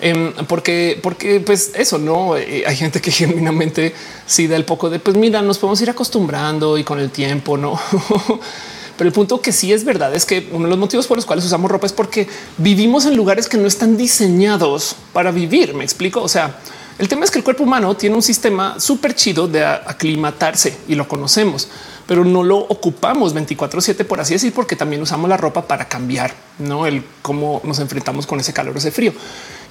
Em, 0.05 0.33
porque, 0.49 0.99
porque 1.01 1.41
pues 1.41 1.71
eso 1.77 1.97
no 1.97 2.37
eh, 2.37 2.65
hay 2.67 2.77
gente 2.77 3.01
que 3.01 3.11
genuinamente 3.13 3.95
sí 4.27 4.49
da 4.49 4.57
el 4.57 4.65
poco 4.65 4.91
de 4.91 4.99
pues 4.99 5.17
mira, 5.17 5.41
nos 5.43 5.59
podemos 5.59 5.81
ir 5.81 5.91
acostumbrando 5.91 6.77
y 6.77 6.83
con 6.83 6.99
el 6.99 7.11
tiempo, 7.11 7.57
no? 7.57 7.79
Pero 8.99 9.09
el 9.09 9.15
punto 9.15 9.41
que 9.41 9.53
sí 9.53 9.73
es 9.73 9.85
verdad 9.85 10.15
es 10.15 10.27
que 10.27 10.49
uno 10.53 10.65
de 10.65 10.71
los 10.71 10.79
motivos 10.79 11.07
por 11.07 11.17
los 11.17 11.25
cuales 11.25 11.45
usamos 11.45 11.71
ropa 11.71 11.87
es 11.87 11.93
porque 11.93 12.29
vivimos 12.59 13.07
en 13.07 13.17
lugares 13.17 13.49
que 13.49 13.57
no 13.57 13.67
están 13.67 13.97
diseñados 13.97 14.97
para 15.13 15.31
vivir. 15.31 15.73
Me 15.75 15.85
explico. 15.85 16.21
O 16.21 16.29
sea, 16.29 16.59
el 16.99 17.09
tema 17.09 17.25
es 17.25 17.31
que 17.31 17.39
el 17.39 17.45
cuerpo 17.45 17.65
humano 17.65 17.97
tiene 17.97 18.15
un 18.15 18.23
sistema 18.23 18.79
súper 18.79 19.15
chido 19.15 19.49
de 19.49 19.65
aclimatarse 19.65 20.77
y 20.89 20.95
lo 20.95 21.09
conocemos, 21.09 21.69
pero 22.07 22.25
no 22.25 22.43
lo 22.43 22.59
ocupamos 22.59 23.33
24 23.33 23.81
7 23.81 24.05
por 24.05 24.21
así 24.21 24.35
decir, 24.35 24.53
porque 24.53 24.77
también 24.77 25.03
usamos 25.03 25.29
la 25.29 25.37
ropa 25.37 25.67
para 25.67 25.89
cambiar, 25.89 26.35
no 26.59 26.87
el 26.87 27.05
cómo 27.23 27.61
nos 27.65 27.79
enfrentamos 27.79 28.27
con 28.27 28.41
ese 28.41 28.53
calor, 28.53 28.77
ese 28.77 28.91
frío. 28.91 29.13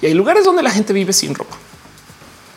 Y 0.00 0.06
hay 0.06 0.14
lugares 0.14 0.44
donde 0.44 0.62
la 0.62 0.70
gente 0.70 0.92
vive 0.92 1.12
sin 1.12 1.34
ropa. 1.34 1.56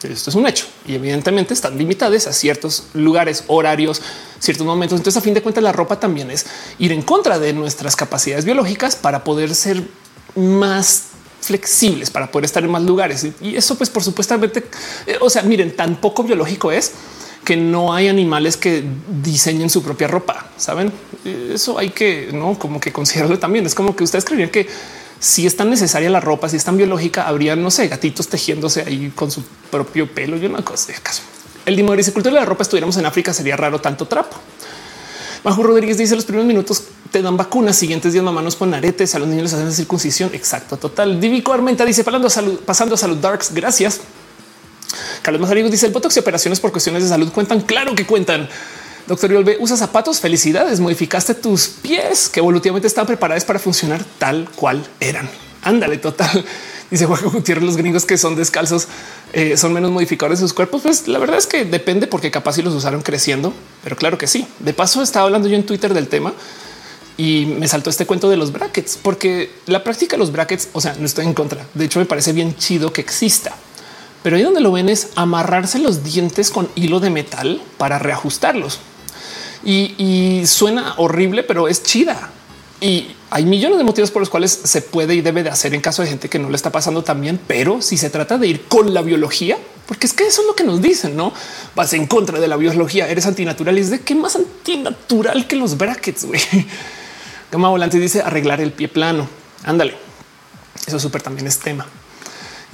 Esto 0.03 0.29
es 0.29 0.35
un 0.35 0.45
hecho 0.45 0.67
y 0.85 0.93
evidentemente 0.93 1.53
están 1.53 1.77
limitadas 1.77 2.27
a 2.27 2.33
ciertos 2.33 2.87
lugares, 2.93 3.43
horarios, 3.47 4.01
ciertos 4.39 4.65
momentos. 4.65 4.99
Entonces, 4.99 5.17
a 5.17 5.21
fin 5.21 5.33
de 5.33 5.41
cuentas, 5.41 5.63
la 5.63 5.71
ropa 5.71 5.99
también 5.99 6.29
es 6.29 6.45
ir 6.77 6.91
en 6.91 7.01
contra 7.01 7.39
de 7.39 7.53
nuestras 7.53 7.95
capacidades 7.95 8.45
biológicas 8.45 8.95
para 8.95 9.23
poder 9.23 9.55
ser 9.55 9.83
más 10.35 11.05
flexibles 11.45 12.09
para 12.09 12.31
poder 12.31 12.45
estar 12.45 12.63
en 12.63 12.71
más 12.71 12.83
lugares. 12.83 13.27
Y 13.39 13.55
eso, 13.55 13.75
pues, 13.77 13.89
por 13.89 14.03
supuestamente, 14.03 14.65
eh, 15.05 15.17
o 15.21 15.29
sea, 15.29 15.43
miren, 15.43 15.75
tan 15.75 15.95
poco 15.97 16.23
biológico 16.23 16.71
es 16.71 16.93
que 17.45 17.55
no 17.55 17.93
hay 17.93 18.09
animales 18.09 18.57
que 18.57 18.83
diseñen 19.23 19.69
su 19.69 19.81
propia 19.81 20.07
ropa. 20.07 20.47
Saben, 20.57 20.91
eso 21.23 21.77
hay 21.77 21.91
que 21.91 22.29
no 22.33 22.59
como 22.59 22.81
que 22.81 22.91
considerarlo 22.91 23.39
también. 23.39 23.65
Es 23.65 23.75
como 23.75 23.95
que 23.95 24.03
ustedes 24.03 24.25
creían 24.25 24.49
que 24.49 24.67
si 25.19 25.47
es 25.47 25.55
tan 25.55 25.69
necesaria 25.69 26.09
la 26.09 26.19
ropa, 26.19 26.49
si 26.49 26.57
es 26.57 26.65
tan 26.65 26.75
biológica, 26.75 27.27
habría, 27.27 27.55
no 27.55 27.71
sé, 27.71 27.87
gatitos 27.87 28.27
tejiéndose 28.27 28.81
ahí 28.81 29.13
con 29.15 29.31
su 29.31 29.43
propio 29.71 30.11
pelo. 30.13 30.35
Yo 30.35 30.49
no 30.49 30.63
cosa 30.65 30.91
de 30.91 30.99
caso. 30.99 31.21
El 31.65 31.83
cultura 31.85 32.33
de 32.33 32.41
la 32.41 32.45
ropa 32.45 32.63
estuviéramos 32.63 32.97
en 32.97 33.05
África, 33.05 33.33
sería 33.33 33.55
raro 33.55 33.79
tanto 33.79 34.07
trapo. 34.07 34.35
Bajo 35.43 35.61
Rodríguez 35.61 35.97
dice 35.97 36.15
los 36.15 36.25
primeros 36.25 36.47
minutos 36.47 36.85
te 37.11 37.21
dan 37.21 37.37
vacunas, 37.37 37.77
siguientes 37.77 38.13
días 38.13 38.25
mamá 38.25 38.41
nos 38.41 38.55
pone 38.55 38.77
aretes, 38.77 39.13
a 39.13 39.19
los 39.19 39.27
niños 39.27 39.43
les 39.43 39.53
hacen 39.53 39.71
circuncisión. 39.71 40.31
Exacto, 40.33 40.77
total. 40.77 41.21
Divico 41.21 41.53
Armenta 41.53 41.85
dice 41.85 42.03
pasando 42.03 42.29
salud, 42.29 42.59
pasando 42.65 42.95
a 42.95 42.97
salud 42.97 43.17
darks. 43.17 43.53
Gracias. 43.53 44.01
Carlos 45.21 45.41
Mazarigo 45.41 45.69
dice 45.69 45.87
el 45.87 45.91
botox 45.91 46.15
y 46.17 46.19
operaciones 46.19 46.59
por 46.59 46.71
cuestiones 46.71 47.03
de 47.03 47.09
salud 47.09 47.31
cuentan. 47.31 47.61
Claro 47.61 47.95
que 47.95 48.05
cuentan. 48.05 48.49
Doctor 49.07 49.31
Yolbe 49.31 49.57
usa 49.59 49.77
zapatos. 49.77 50.19
Felicidades. 50.19 50.79
Modificaste 50.79 51.35
tus 51.35 51.67
pies 51.67 52.29
que 52.29 52.39
evolutivamente 52.39 52.87
están 52.87 53.05
preparados 53.05 53.45
para 53.45 53.59
funcionar 53.59 54.03
tal 54.17 54.49
cual 54.55 54.85
eran. 54.99 55.29
Ándale, 55.63 55.97
total. 55.97 56.45
Dice 56.91 57.07
Juan 57.07 57.21
Gutiérrez, 57.23 57.63
los 57.63 57.77
gringos 57.77 58.05
que 58.05 58.17
son 58.17 58.35
descalzos 58.35 58.87
eh, 59.33 59.57
son 59.57 59.73
menos 59.73 59.89
modificadores 59.89 60.39
de 60.39 60.43
sus 60.43 60.53
cuerpos. 60.53 60.83
Pues 60.83 61.07
la 61.07 61.17
verdad 61.17 61.37
es 61.37 61.47
que 61.47 61.65
depende 61.65 62.05
porque 62.05 62.29
capaz 62.29 62.53
si 62.53 62.61
los 62.61 62.73
usaron 62.73 63.01
creciendo, 63.01 63.53
pero 63.83 63.95
claro 63.95 64.17
que 64.17 64.27
sí. 64.27 64.47
De 64.59 64.73
paso 64.73 65.01
estaba 65.01 65.25
hablando 65.25 65.47
yo 65.47 65.55
en 65.55 65.65
Twitter 65.65 65.93
del 65.93 66.07
tema 66.07 66.33
y 67.17 67.45
me 67.45 67.67
saltó 67.67 67.89
este 67.89 68.05
cuento 68.05 68.29
de 68.29 68.37
los 68.37 68.51
brackets, 68.51 68.99
porque 69.01 69.51
la 69.65 69.83
práctica 69.83 70.15
de 70.15 70.19
los 70.19 70.31
brackets, 70.31 70.69
o 70.73 70.81
sea, 70.81 70.95
no 70.99 71.05
estoy 71.05 71.25
en 71.25 71.33
contra. 71.33 71.65
De 71.73 71.85
hecho, 71.85 71.99
me 71.99 72.05
parece 72.05 72.33
bien 72.33 72.55
chido 72.55 72.91
que 72.91 73.01
exista, 73.01 73.55
pero 74.25 74.37
ahí 74.37 74.41
donde 74.41 74.59
lo 74.59 74.71
ven 74.71 74.89
es 74.89 75.09
amarrarse 75.13 75.77
los 75.77 76.03
dientes 76.03 76.49
con 76.49 76.67
hilo 76.73 76.99
de 76.99 77.11
metal 77.11 77.61
para 77.77 77.99
reajustarlos. 77.99 78.79
Y, 79.63 80.41
suena 80.47 80.95
horrible, 80.97 81.43
pero 81.43 81.67
es 81.67 81.83
chida. 81.83 82.31
Y 82.81 83.11
hay 83.29 83.45
millones 83.45 83.77
de 83.77 83.83
motivos 83.83 84.09
por 84.09 84.23
los 84.23 84.31
cuales 84.31 84.51
se 84.63 84.81
puede 84.81 85.13
y 85.13 85.21
debe 85.21 85.43
de 85.43 85.51
hacer 85.51 85.75
en 85.75 85.81
caso 85.81 86.01
de 86.01 86.07
gente 86.07 86.27
que 86.27 86.39
no 86.39 86.49
le 86.49 86.55
está 86.55 86.71
pasando 86.71 87.03
también. 87.03 87.39
Pero 87.45 87.83
si 87.83 87.97
se 87.97 88.09
trata 88.09 88.39
de 88.39 88.47
ir 88.47 88.63
con 88.63 88.95
la 88.95 89.03
biología, 89.03 89.59
porque 89.85 90.07
es 90.07 90.13
que 90.13 90.25
eso 90.25 90.41
es 90.41 90.47
lo 90.47 90.55
que 90.55 90.63
nos 90.63 90.81
dicen, 90.81 91.15
no 91.15 91.31
vas 91.75 91.93
en 91.93 92.07
contra 92.07 92.39
de 92.39 92.47
la 92.47 92.57
biología, 92.57 93.07
eres 93.07 93.27
antinatural. 93.27 93.77
Y 93.77 93.81
es 93.81 93.91
de 93.91 94.01
qué 94.01 94.15
más 94.15 94.35
antinatural 94.35 95.45
que 95.45 95.55
los 95.55 95.77
brackets. 95.77 96.25
güey. 96.25 96.41
Gama 97.51 97.69
volante 97.69 97.99
dice 97.99 98.23
arreglar 98.23 98.59
el 98.59 98.71
pie 98.71 98.87
plano. 98.87 99.29
Ándale. 99.65 99.95
Eso 100.87 100.97
súper 100.97 101.21
también 101.21 101.45
es 101.45 101.59
tema. 101.59 101.85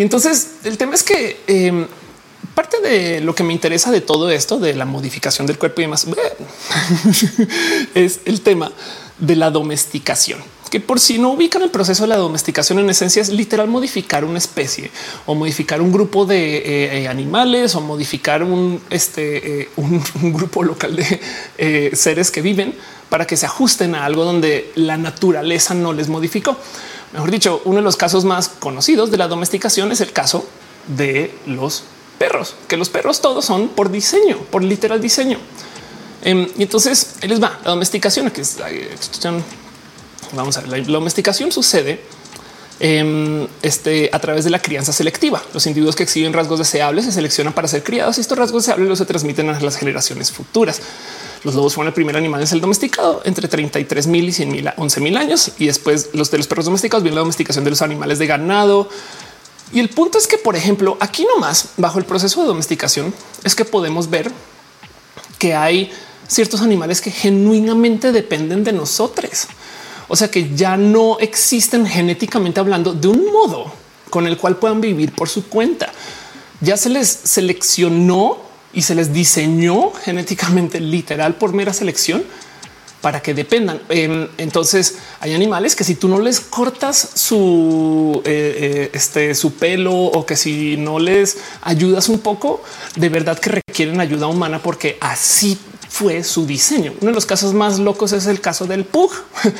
Entonces 0.02 0.52
el 0.64 0.78
tema 0.78 0.96
es 0.96 1.04
que 1.04 1.40
em, 1.48 1.88
parte 2.54 2.80
de 2.82 3.22
lo 3.22 3.36
que 3.36 3.44
me 3.44 3.54
interesa 3.54 3.92
de 3.92 4.02
todo 4.02 4.30
esto, 4.30 4.60
de 4.60 4.74
la 4.74 4.86
modificación 4.86 5.48
del 5.48 5.58
cuerpo 5.58 5.82
y 5.82 5.86
demás, 5.86 6.08
es 7.96 8.22
el 8.26 8.42
tema 8.42 8.72
de 9.20 9.36
la 9.36 9.52
domesticación, 9.52 10.40
que 10.72 10.80
por 10.80 11.00
si 11.00 11.20
no 11.20 11.32
ubican 11.32 11.62
el 11.62 11.70
proceso 11.70 12.04
de 12.04 12.10
la 12.10 12.18
domesticación 12.18 12.80
en 12.80 12.90
esencia 12.90 13.22
es 13.22 13.30
literal 13.30 13.68
modificar 13.68 14.26
una 14.26 14.38
especie 14.38 14.90
o 15.26 15.36
modificar 15.36 15.82
un 15.82 15.92
grupo 15.92 16.26
de 16.26 16.58
eh, 16.58 17.02
eh, 17.02 17.08
animales 17.08 17.76
o 17.76 17.82
modificar 17.82 18.42
un, 18.44 18.82
este, 18.90 19.62
eh, 19.62 19.70
un, 19.76 20.02
grupo 20.34 20.64
local 20.64 20.96
de 20.96 21.92
seres 21.94 22.32
que 22.32 22.42
viven 22.42 22.74
para 23.10 23.28
que 23.28 23.38
se 23.38 23.46
ajusten 23.46 23.94
a 23.94 24.06
algo 24.06 24.24
donde 24.24 24.72
la 24.76 24.98
naturaleza 24.98 25.74
no 25.74 25.94
les 25.94 26.08
modificó. 26.08 26.58
Mejor 27.14 27.32
dicho, 27.32 27.62
uno 27.66 27.78
de 27.78 27.82
los 27.84 27.98
casos 27.98 28.24
más 28.24 28.48
conocidos 28.48 29.12
de 29.12 29.18
la 29.18 29.28
domesticación 29.28 29.92
es 29.92 30.02
el 30.02 30.14
caso 30.14 30.46
de 30.88 31.34
los 31.46 31.84
perros, 32.18 32.56
que 32.68 32.78
los 32.78 32.90
perros 32.90 33.22
todos 33.22 33.46
son 33.46 33.70
por 33.70 33.92
diseño, 33.92 34.38
por 34.50 34.64
literal 34.64 35.02
diseño. 35.02 35.38
Em, 36.22 36.48
y 36.58 36.64
entonces 36.64 37.16
él 37.22 37.32
les 37.32 37.42
va 37.42 37.60
la 37.64 37.72
domesticación, 37.72 38.30
que 38.30 38.42
es 38.42 38.58
vamos 40.34 40.58
a 40.58 40.62
ver, 40.62 40.88
la 40.88 40.94
domesticación 40.94 41.52
sucede 41.52 42.00
em, 42.80 43.48
este, 43.62 44.10
a 44.14 44.20
través 44.20 44.44
de 44.44 44.50
la 44.50 44.60
crianza 44.60 44.94
selectiva. 44.94 45.42
Los 45.54 45.66
individuos 45.68 45.96
que 45.96 46.04
exhiben 46.04 46.34
rasgos 46.34 46.60
deseables 46.60 47.06
se 47.06 47.12
seleccionan 47.12 47.54
para 47.54 47.68
ser 47.68 47.84
criados 47.84 48.18
y 48.18 48.22
estos 48.22 48.38
rasgos 48.38 48.64
deseables 48.64 48.88
los 48.88 48.98
se 48.98 49.06
transmiten 49.06 49.50
a 49.50 49.60
las 49.60 49.78
generaciones 49.78 50.32
futuras. 50.32 50.82
Los 51.44 51.56
lobos 51.56 51.74
fueron 51.74 51.88
el 51.88 51.94
primer 51.94 52.16
animal 52.16 52.42
en 52.42 52.48
ser 52.48 52.60
domesticado 52.60 53.22
entre 53.26 53.48
33 53.48 54.08
mil 54.08 54.30
y 54.30 54.32
100 54.32 54.52
mil 54.52 54.68
a 54.68 54.76
11 54.78 55.02
mil 55.02 55.18
años. 55.18 55.52
Y 55.58 55.68
después 55.68 56.10
los 56.14 56.30
de 56.30 56.38
los 56.38 56.48
perros 56.48 56.66
domesticados 56.66 57.04
viene 57.04 57.16
la 57.16 57.22
domesticación 57.22 57.64
de 57.64 57.72
los 57.72 57.82
animales 57.82 58.20
de 58.20 58.28
ganado. 58.28 58.90
Y 59.74 59.80
el 59.80 59.90
punto 59.90 60.18
es 60.18 60.28
que, 60.28 60.38
por 60.38 60.56
ejemplo, 60.56 60.98
aquí 61.00 61.26
nomás 61.26 61.70
bajo 61.78 61.98
el 61.98 62.06
proceso 62.06 62.42
de 62.42 62.48
domesticación 62.48 63.14
es 63.44 63.56
que 63.56 63.66
podemos 63.66 64.10
ver 64.10 64.32
que 65.40 65.56
hay 65.56 65.92
ciertos 66.28 66.62
animales 66.62 67.02
que 67.02 67.10
genuinamente 67.10 68.12
dependen 68.12 68.64
de 68.64 68.74
nosotros. 68.74 69.48
O 70.08 70.16
sea 70.16 70.30
que 70.30 70.54
ya 70.56 70.78
no 70.78 71.18
existen 71.20 71.88
genéticamente 71.88 72.60
hablando 72.60 72.94
de 72.94 73.08
un 73.08 73.32
modo 73.32 73.72
con 74.10 74.28
el 74.28 74.38
cual 74.38 74.58
puedan 74.58 74.82
vivir 74.82 75.14
por 75.14 75.30
su 75.30 75.48
cuenta. 75.48 75.92
Ya 76.60 76.78
se 76.78 76.90
les 76.90 77.08
seleccionó 77.08 78.51
y 78.74 78.82
se 78.82 78.96
les 78.96 79.14
diseñó 79.14 79.92
genéticamente 79.92 80.80
literal 80.80 81.36
por 81.36 81.54
mera 81.54 81.74
selección 81.74 82.24
para 83.02 83.22
que 83.22 83.34
dependan. 83.34 83.82
Em, 83.90 84.28
entonces 84.38 84.98
hay 85.20 85.34
animales 85.34 85.76
que 85.76 85.84
si 85.84 85.96
tú 85.96 86.08
no 86.08 86.20
les 86.20 86.40
cortas 86.40 87.10
su, 87.16 88.22
eh, 88.24 88.58
eh, 88.58 88.92
este, 88.94 89.36
su 89.36 89.56
pelo 89.56 89.94
o 89.94 90.26
que 90.26 90.36
si 90.36 90.78
no 90.78 91.00
les 91.00 91.38
ayudas 91.62 92.10
un 92.10 92.20
poco, 92.20 92.64
de 92.96 93.10
verdad 93.10 93.40
que 93.40 93.50
requieren 93.50 94.00
ayuda 94.00 94.28
humana 94.28 94.62
porque 94.62 94.98
así 95.02 95.58
fue 95.90 96.24
su 96.24 96.46
diseño. 96.46 96.94
Uno 97.02 97.10
de 97.10 97.16
los 97.16 97.26
casos 97.26 97.54
más 97.54 97.80
locos 97.80 98.14
es 98.14 98.28
el 98.28 98.40
caso 98.40 98.66
del 98.66 98.86
pug, 98.86 99.12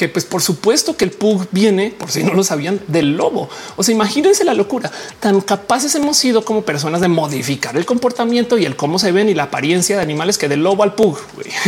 que 0.00 0.08
pues 0.08 0.24
por 0.24 0.40
supuesto 0.40 0.96
que 0.96 1.04
el 1.04 1.10
pug 1.10 1.46
viene, 1.50 1.90
por 1.90 2.10
si 2.10 2.22
no 2.22 2.32
lo 2.32 2.42
sabían, 2.42 2.80
del 2.86 3.18
lobo. 3.18 3.50
O 3.76 3.82
sea, 3.82 3.94
imagínense 3.94 4.44
la 4.44 4.54
locura. 4.54 4.90
Tan 5.20 5.42
capaces 5.42 5.94
hemos 5.94 6.16
sido 6.16 6.42
como 6.42 6.62
personas 6.62 7.02
de 7.02 7.08
modificar 7.08 7.76
el 7.76 7.84
comportamiento 7.84 8.56
y 8.56 8.64
el 8.64 8.76
cómo 8.76 8.98
se 8.98 9.12
ven 9.12 9.28
y 9.28 9.34
la 9.34 9.42
apariencia 9.42 9.96
de 9.96 10.02
animales 10.02 10.38
que 10.38 10.48
del 10.48 10.62
lobo 10.62 10.84
al 10.84 10.94
pug. 10.94 11.18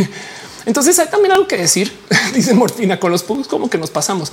Entonces 0.64 0.98
hay 0.98 1.08
también 1.08 1.32
algo 1.32 1.46
que 1.46 1.58
decir, 1.58 1.92
dice 2.34 2.54
Mortina, 2.54 2.98
con 2.98 3.12
los 3.12 3.22
pugs 3.22 3.48
como 3.48 3.68
que 3.68 3.76
nos 3.76 3.90
pasamos. 3.90 4.32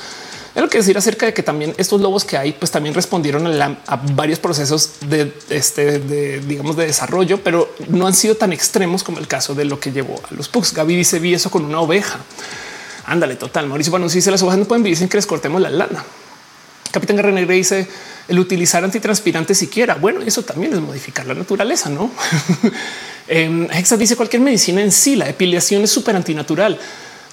Hay 0.55 0.59
algo 0.61 0.69
que 0.69 0.77
decir 0.77 0.97
acerca 0.97 1.25
de 1.25 1.33
que 1.33 1.43
también 1.43 1.75
estos 1.77 1.99
lobos 1.99 2.23
que 2.23 2.37
hay, 2.37 2.53
pues 2.53 2.71
también 2.71 2.95
respondieron 2.95 3.45
a, 3.61 3.95
varios 4.13 4.39
procesos 4.39 4.91
de 5.09 5.33
este, 5.49 5.99
de, 5.99 6.39
digamos, 6.39 6.77
de 6.77 6.85
desarrollo, 6.85 7.43
pero 7.43 7.69
no 7.89 8.07
han 8.07 8.13
sido 8.13 8.35
tan 8.35 8.53
extremos 8.53 9.03
como 9.03 9.19
el 9.19 9.27
caso 9.27 9.55
de 9.55 9.65
lo 9.65 9.77
que 9.77 9.91
llevó 9.91 10.21
a 10.31 10.33
los 10.33 10.47
pugs. 10.47 10.73
Gaby 10.73 10.95
dice 10.95 11.19
vi 11.19 11.33
eso 11.33 11.51
con 11.51 11.65
una 11.65 11.81
oveja. 11.81 12.19
Ándale, 13.09 13.35
total. 13.35 13.65
Mauricio, 13.65 14.09
si 14.09 14.21
se 14.21 14.29
las 14.29 14.41
ovejas 14.43 14.59
no 14.59 14.65
pueden 14.65 14.83
vivir 14.83 14.97
sin 14.97 15.09
que 15.09 15.17
les 15.17 15.25
cortemos 15.25 15.59
la 15.59 15.71
lana. 15.71 16.03
Capitán 16.91 17.15
Guerrero 17.15 17.51
dice 17.51 17.87
el 18.27 18.37
utilizar 18.37 18.83
antitranspirante 18.83 19.55
siquiera. 19.55 19.95
Bueno, 19.95 20.21
eso 20.21 20.43
también 20.43 20.73
es 20.73 20.79
modificar 20.79 21.25
la 21.25 21.33
naturaleza, 21.33 21.89
no? 21.89 22.11
eh, 23.27 23.67
Hexa 23.71 23.97
dice 23.97 24.15
cualquier 24.15 24.43
medicina 24.43 24.81
en 24.81 24.91
sí, 24.91 25.15
la 25.15 25.27
epilación 25.27 25.83
es 25.83 25.91
súper 25.91 26.15
antinatural. 26.15 26.79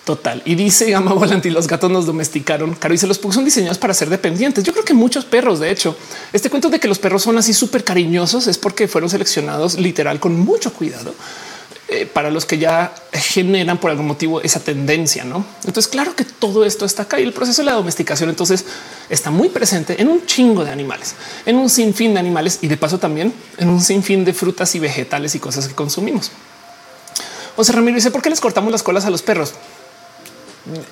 Total. 0.04 0.40
Y 0.46 0.54
dice 0.54 0.90
Gama 0.90 1.12
Volanti, 1.12 1.50
los 1.50 1.66
gatos 1.66 1.90
nos 1.90 2.06
domesticaron. 2.06 2.74
Caro 2.74 2.96
se 2.96 3.06
los 3.06 3.18
puso 3.18 3.42
diseñados 3.42 3.76
para 3.76 3.92
ser 3.92 4.08
dependientes. 4.08 4.64
Yo 4.64 4.72
creo 4.72 4.84
que 4.84 4.94
muchos 4.94 5.26
perros, 5.26 5.60
de 5.60 5.70
hecho, 5.70 5.94
este 6.32 6.48
cuento 6.48 6.70
de 6.70 6.80
que 6.80 6.88
los 6.88 6.98
perros 6.98 7.22
son 7.22 7.36
así 7.36 7.52
súper 7.52 7.84
cariñosos 7.84 8.46
es 8.46 8.56
porque 8.56 8.88
fueron 8.88 9.10
seleccionados 9.10 9.78
literal 9.78 10.20
con 10.20 10.38
mucho 10.40 10.72
cuidado 10.72 11.12
eh, 11.88 12.06
para 12.06 12.30
los 12.30 12.46
que 12.46 12.58
ya 12.58 12.92
generan 13.12 13.78
por 13.78 13.90
algún 13.90 14.06
motivo 14.06 14.40
esa 14.40 14.60
tendencia, 14.60 15.24
¿no? 15.24 15.44
Entonces, 15.64 15.88
claro 15.88 16.16
que 16.16 16.24
todo 16.24 16.64
esto 16.64 16.84
está 16.84 17.04
acá 17.04 17.20
y 17.20 17.22
el 17.22 17.32
proceso 17.32 17.62
de 17.62 17.66
la 17.66 17.74
domesticación 17.74 18.28
entonces 18.28 18.64
está 19.08 19.30
muy 19.30 19.48
presente 19.48 20.00
en 20.00 20.08
un 20.08 20.26
chingo 20.26 20.64
de 20.64 20.70
animales, 20.70 21.14
en 21.44 21.56
un 21.56 21.70
sinfín 21.70 22.14
de 22.14 22.20
animales 22.20 22.58
y 22.62 22.68
de 22.68 22.76
paso 22.76 22.98
también 22.98 23.32
en 23.58 23.68
un 23.68 23.80
sinfín 23.80 24.24
de 24.24 24.32
frutas 24.32 24.74
y 24.74 24.80
vegetales 24.80 25.34
y 25.34 25.38
cosas 25.38 25.68
que 25.68 25.74
consumimos. 25.74 26.32
José 27.54 27.72
Ramiro 27.72 27.94
dice, 27.94 28.10
¿por 28.10 28.20
qué 28.20 28.30
les 28.30 28.40
cortamos 28.40 28.72
las 28.72 28.82
colas 28.82 29.04
a 29.06 29.10
los 29.10 29.22
perros? 29.22 29.54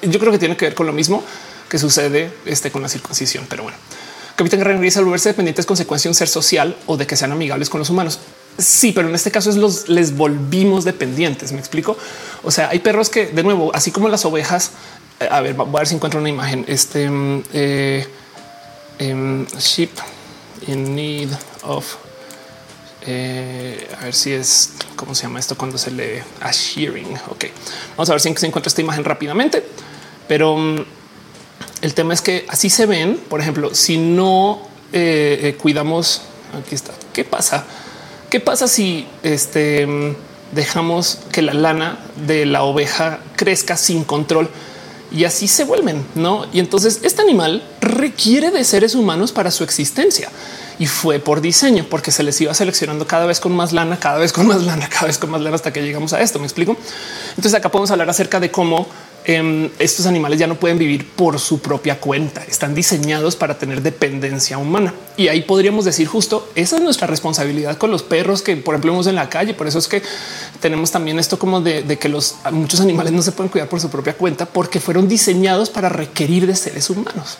yo 0.02 0.20
creo 0.20 0.32
que 0.32 0.38
tiene 0.38 0.56
que 0.56 0.66
ver 0.66 0.74
con 0.74 0.86
lo 0.86 0.92
mismo 0.92 1.22
que 1.68 1.78
sucede 1.78 2.32
este, 2.44 2.70
con 2.70 2.82
la 2.82 2.88
circuncisión. 2.88 3.46
Pero 3.48 3.64
bueno, 3.64 3.76
Capitán 4.36 4.60
Guerrero 4.60 4.80
dice 4.80 4.98
al 4.98 5.04
volverse 5.04 5.30
dependiente 5.30 5.60
es 5.60 5.66
consecuencia 5.66 6.08
de 6.08 6.10
un 6.10 6.14
ser 6.14 6.28
social 6.28 6.76
o 6.86 6.96
de 6.96 7.06
que 7.06 7.16
sean 7.16 7.32
amigables 7.32 7.68
con 7.68 7.80
los 7.80 7.90
humanos. 7.90 8.20
Sí, 8.58 8.92
pero 8.92 9.08
en 9.08 9.14
este 9.14 9.30
caso 9.30 9.50
es 9.50 9.56
los 9.56 9.88
les 9.88 10.16
volvimos 10.16 10.84
dependientes. 10.84 11.52
Me 11.52 11.58
explico. 11.58 11.96
O 12.42 12.50
sea, 12.50 12.68
hay 12.68 12.78
perros 12.78 13.10
que 13.10 13.26
de 13.26 13.42
nuevo, 13.42 13.74
así 13.74 13.90
como 13.90 14.08
las 14.08 14.24
ovejas. 14.24 14.70
Eh, 15.20 15.28
a 15.30 15.40
ver, 15.40 15.54
voy 15.54 15.68
a 15.68 15.78
ver 15.78 15.86
si 15.88 15.94
encuentro 15.96 16.20
una 16.20 16.28
imagen. 16.28 16.64
Este 16.68 17.10
eh, 17.52 18.06
em, 18.98 19.46
sheep 19.46 19.90
in 20.68 20.94
need 20.94 21.30
of. 21.62 21.96
Eh, 23.06 23.88
a 24.00 24.04
ver 24.04 24.14
si 24.14 24.32
es 24.32 24.74
cómo 24.96 25.14
se 25.14 25.24
llama 25.24 25.40
esto 25.40 25.58
cuando 25.58 25.76
se 25.76 25.90
lee 25.90 26.22
a 26.40 26.52
shearing. 26.52 27.12
Ok, 27.30 27.46
vamos 27.96 28.08
a 28.08 28.12
ver 28.12 28.20
si 28.20 28.32
se 28.34 28.46
encuentra 28.46 28.68
esta 28.68 28.80
imagen 28.80 29.04
rápidamente, 29.04 29.64
pero 30.28 30.56
mm, 30.56 30.84
el 31.82 31.92
tema 31.92 32.14
es 32.14 32.22
que 32.22 32.46
así 32.48 32.70
se 32.70 32.86
ven. 32.86 33.18
Por 33.28 33.40
ejemplo, 33.40 33.74
si 33.74 33.98
no 33.98 34.62
eh, 34.92 35.58
cuidamos, 35.60 36.22
aquí 36.56 36.76
está. 36.76 36.92
¿Qué 37.12 37.24
pasa? 37.24 37.66
¿Qué 38.34 38.40
pasa 38.40 38.66
si 38.66 39.06
este 39.22 39.86
dejamos 40.50 41.20
que 41.30 41.40
la 41.40 41.54
lana 41.54 42.00
de 42.26 42.46
la 42.46 42.64
oveja 42.64 43.20
crezca 43.36 43.76
sin 43.76 44.02
control? 44.02 44.50
Y 45.12 45.22
así 45.22 45.46
se 45.46 45.62
vuelven, 45.62 46.04
¿no? 46.16 46.44
Y 46.52 46.58
entonces 46.58 46.98
este 47.04 47.22
animal 47.22 47.62
requiere 47.80 48.50
de 48.50 48.64
seres 48.64 48.96
humanos 48.96 49.30
para 49.30 49.52
su 49.52 49.62
existencia 49.62 50.30
y 50.80 50.86
fue 50.86 51.20
por 51.20 51.42
diseño, 51.42 51.86
porque 51.88 52.10
se 52.10 52.24
les 52.24 52.40
iba 52.40 52.52
seleccionando 52.54 53.06
cada 53.06 53.24
vez 53.24 53.38
con 53.38 53.54
más 53.54 53.72
lana, 53.72 54.00
cada 54.00 54.18
vez 54.18 54.32
con 54.32 54.48
más 54.48 54.64
lana, 54.64 54.88
cada 54.88 55.06
vez 55.06 55.18
con 55.18 55.30
más 55.30 55.40
lana 55.40 55.54
hasta 55.54 55.72
que 55.72 55.82
llegamos 55.82 56.12
a 56.12 56.20
esto. 56.20 56.40
Me 56.40 56.46
explico. 56.46 56.76
Entonces 57.36 57.54
acá 57.54 57.68
podemos 57.68 57.92
hablar 57.92 58.10
acerca 58.10 58.40
de 58.40 58.50
cómo 58.50 58.88
em, 59.24 59.70
estos 59.78 60.06
animales 60.06 60.38
ya 60.38 60.46
no 60.46 60.56
pueden 60.56 60.78
vivir 60.78 61.06
por 61.06 61.38
su 61.38 61.60
propia 61.60 62.00
cuenta, 62.00 62.44
están 62.44 62.74
diseñados 62.74 63.36
para 63.36 63.58
tener 63.58 63.82
dependencia 63.82 64.58
humana. 64.58 64.94
Y 65.16 65.28
ahí 65.28 65.42
podríamos 65.42 65.84
decir 65.84 66.06
justo 66.06 66.48
esa 66.54 66.76
es 66.76 66.82
nuestra 66.82 67.06
responsabilidad 67.06 67.78
con 67.78 67.90
los 67.90 68.02
perros 68.02 68.42
que, 68.42 68.56
por 68.56 68.74
ejemplo, 68.74 68.92
vemos 68.92 69.06
en 69.06 69.14
la 69.14 69.28
calle. 69.28 69.54
Por 69.54 69.66
eso 69.66 69.78
es 69.78 69.88
que 69.88 70.02
tenemos 70.60 70.90
también 70.90 71.18
esto 71.18 71.38
como 71.38 71.60
de, 71.60 71.98
que 71.98 72.08
los 72.08 72.36
muchos 72.52 72.80
animales 72.80 73.12
no 73.12 73.22
se 73.22 73.32
pueden 73.32 73.50
cuidar 73.50 73.68
por 73.68 73.80
su 73.80 73.90
propia 73.90 74.14
cuenta 74.14 74.46
porque 74.46 74.80
fueron 74.80 75.08
diseñados 75.08 75.70
para 75.70 75.88
requerir 75.88 76.46
de 76.46 76.56
seres 76.56 76.90
humanos. 76.90 77.38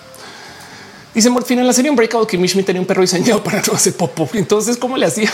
Dice 1.14 1.30
Morfina 1.30 1.60
en 1.60 1.68
la 1.68 1.72
serie 1.72 1.90
un 1.90 1.96
breakout 1.96 2.28
que 2.28 2.36
Mishmi 2.36 2.64
tenía 2.64 2.80
un 2.80 2.86
perro 2.86 3.02
diseñado 3.02 3.42
para 3.42 3.62
no 3.62 3.74
hacer 3.74 3.94
popo. 3.94 4.28
Entonces, 4.34 4.76
¿cómo 4.76 4.96
le 4.96 5.06
hacía? 5.06 5.30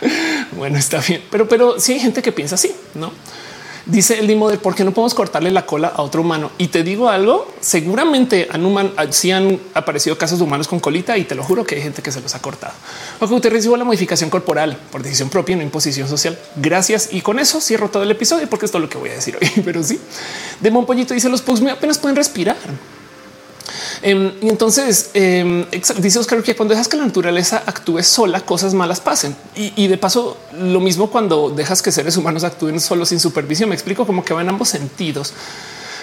bueno, 0.52 0.78
está 0.78 1.00
bien, 1.00 1.22
pero, 1.30 1.48
pero 1.48 1.80
sí 1.80 1.94
hay 1.94 2.00
gente 2.00 2.22
que 2.22 2.30
piensa 2.30 2.54
así, 2.54 2.72
no? 2.94 3.12
Dice 3.86 4.18
el 4.18 4.26
Dimo 4.26 4.50
de 4.50 4.58
por 4.58 4.74
qué 4.74 4.82
no 4.82 4.90
podemos 4.90 5.14
cortarle 5.14 5.52
la 5.52 5.64
cola 5.64 5.92
a 5.94 6.02
otro 6.02 6.22
humano. 6.22 6.50
Y 6.58 6.68
te 6.68 6.82
digo 6.82 7.08
algo, 7.08 7.52
seguramente 7.60 8.48
han 8.50 8.64
human, 8.64 8.92
sí 9.10 9.30
han 9.30 9.60
aparecido 9.74 10.18
casos 10.18 10.40
de 10.40 10.44
humanos 10.44 10.66
con 10.66 10.80
colita 10.80 11.16
y 11.16 11.22
te 11.22 11.36
lo 11.36 11.44
juro 11.44 11.62
que 11.64 11.76
hay 11.76 11.82
gente 11.82 12.02
que 12.02 12.10
se 12.10 12.20
los 12.20 12.34
ha 12.34 12.42
cortado. 12.42 12.74
O 13.20 13.26
usted 13.26 13.48
recibió 13.48 13.76
la 13.76 13.84
modificación 13.84 14.28
corporal 14.28 14.76
por 14.90 15.04
decisión 15.04 15.28
propia, 15.28 15.54
no 15.54 15.62
imposición 15.62 16.08
social. 16.08 16.36
Gracias. 16.56 17.10
Y 17.12 17.20
con 17.20 17.38
eso 17.38 17.60
cierro 17.60 17.88
todo 17.88 18.02
el 18.02 18.10
episodio 18.10 18.50
porque 18.50 18.66
esto 18.66 18.78
es 18.78 18.82
lo 18.82 18.90
que 18.90 18.98
voy 18.98 19.10
a 19.10 19.14
decir 19.14 19.38
hoy. 19.40 19.62
Pero 19.64 19.80
sí, 19.84 20.00
de 20.60 20.72
Pollito 20.72 21.14
dice 21.14 21.28
los 21.28 21.42
posts 21.42 21.64
apenas 21.70 21.98
pueden 21.98 22.16
respirar. 22.16 22.56
Em, 24.02 24.32
y 24.40 24.48
entonces 24.48 25.10
em, 25.14 25.66
dice 25.98 26.18
Oscar 26.18 26.42
que 26.42 26.54
cuando 26.54 26.74
dejas 26.74 26.88
que 26.88 26.96
la 26.96 27.04
naturaleza 27.04 27.62
actúe 27.66 28.02
sola, 28.02 28.40
cosas 28.40 28.74
malas 28.74 29.00
pasen. 29.00 29.36
Y, 29.54 29.86
de 29.88 29.98
paso, 29.98 30.36
lo 30.52 30.80
mismo 30.80 31.10
cuando 31.10 31.50
dejas 31.50 31.82
que 31.82 31.92
seres 31.92 32.16
humanos 32.16 32.44
actúen 32.44 32.80
solo 32.80 33.06
sin 33.06 33.20
supervisión. 33.20 33.68
Me 33.68 33.74
explico 33.74 34.06
como 34.06 34.24
que 34.24 34.34
va 34.34 34.42
en 34.42 34.48
ambos 34.48 34.68
sentidos. 34.68 35.32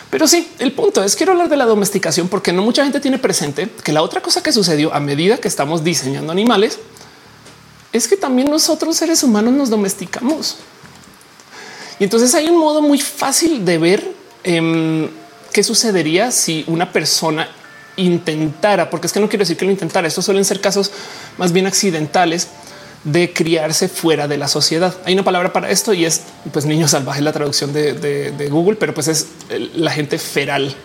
Pero 0.10 0.28
sí, 0.28 0.52
el 0.60 0.74
punto 0.74 1.04
es 1.04 1.16
quiero 1.16 1.32
hablar 1.32 1.50
de 1.50 1.58
la 1.58 1.66
domesticación 1.66 2.28
porque 2.28 2.54
no 2.54 2.62
mucha 2.62 2.84
gente 2.84 3.00
tiene 3.00 3.18
presente 3.18 3.70
que 3.84 3.92
la 3.92 4.04
otra 4.04 4.22
cosa 4.22 4.44
que 4.44 4.52
sucedió 4.52 4.94
a 4.94 5.00
medida 5.00 5.38
que 5.38 5.48
estamos 5.48 5.84
diseñando 5.84 6.32
animales 6.32 6.78
es 7.92 8.08
que 8.08 8.18
también 8.18 8.50
nosotros 8.50 8.96
seres 8.96 9.24
humanos 9.24 9.54
nos 9.54 9.70
domesticamos. 9.70 10.58
Y 12.00 12.04
entonces 12.04 12.34
hay 12.36 12.48
un 12.48 12.58
modo 12.58 12.82
muy 12.82 13.00
fácil 13.00 13.64
de 13.64 13.78
ver 13.78 14.12
em, 14.44 15.10
qué 15.54 15.64
sucedería 15.64 16.32
si 16.32 16.66
una 16.68 16.92
persona 16.92 17.48
intentara, 17.96 18.90
porque 18.90 19.08
es 19.08 19.14
que 19.14 19.20
no 19.20 19.30
quiero 19.30 19.44
decir 19.44 19.56
que 19.56 19.66
lo 19.66 19.72
intentara, 19.72 20.08
estos 20.08 20.26
suelen 20.26 20.44
ser 20.44 20.60
casos 20.60 20.92
más 21.38 21.52
bien 21.52 21.68
accidentales 21.68 22.48
de 23.04 23.34
criarse 23.34 23.88
fuera 23.88 24.28
de 24.28 24.38
la 24.38 24.48
sociedad. 24.48 24.96
Hay 25.06 25.14
una 25.14 25.24
palabra 25.24 25.54
para 25.54 25.70
esto 25.70 25.94
y 25.94 26.06
es 26.06 26.22
pues 26.52 26.66
niño 26.66 26.88
salvaje, 26.88 27.22
la 27.22 27.34
traducción 27.34 27.74
de, 27.74 28.48
Google, 28.50 28.76
pero 28.76 28.94
pues 28.94 29.08
es 29.08 29.28
la 29.76 29.92
gente 29.92 30.18
feral. 30.18 30.76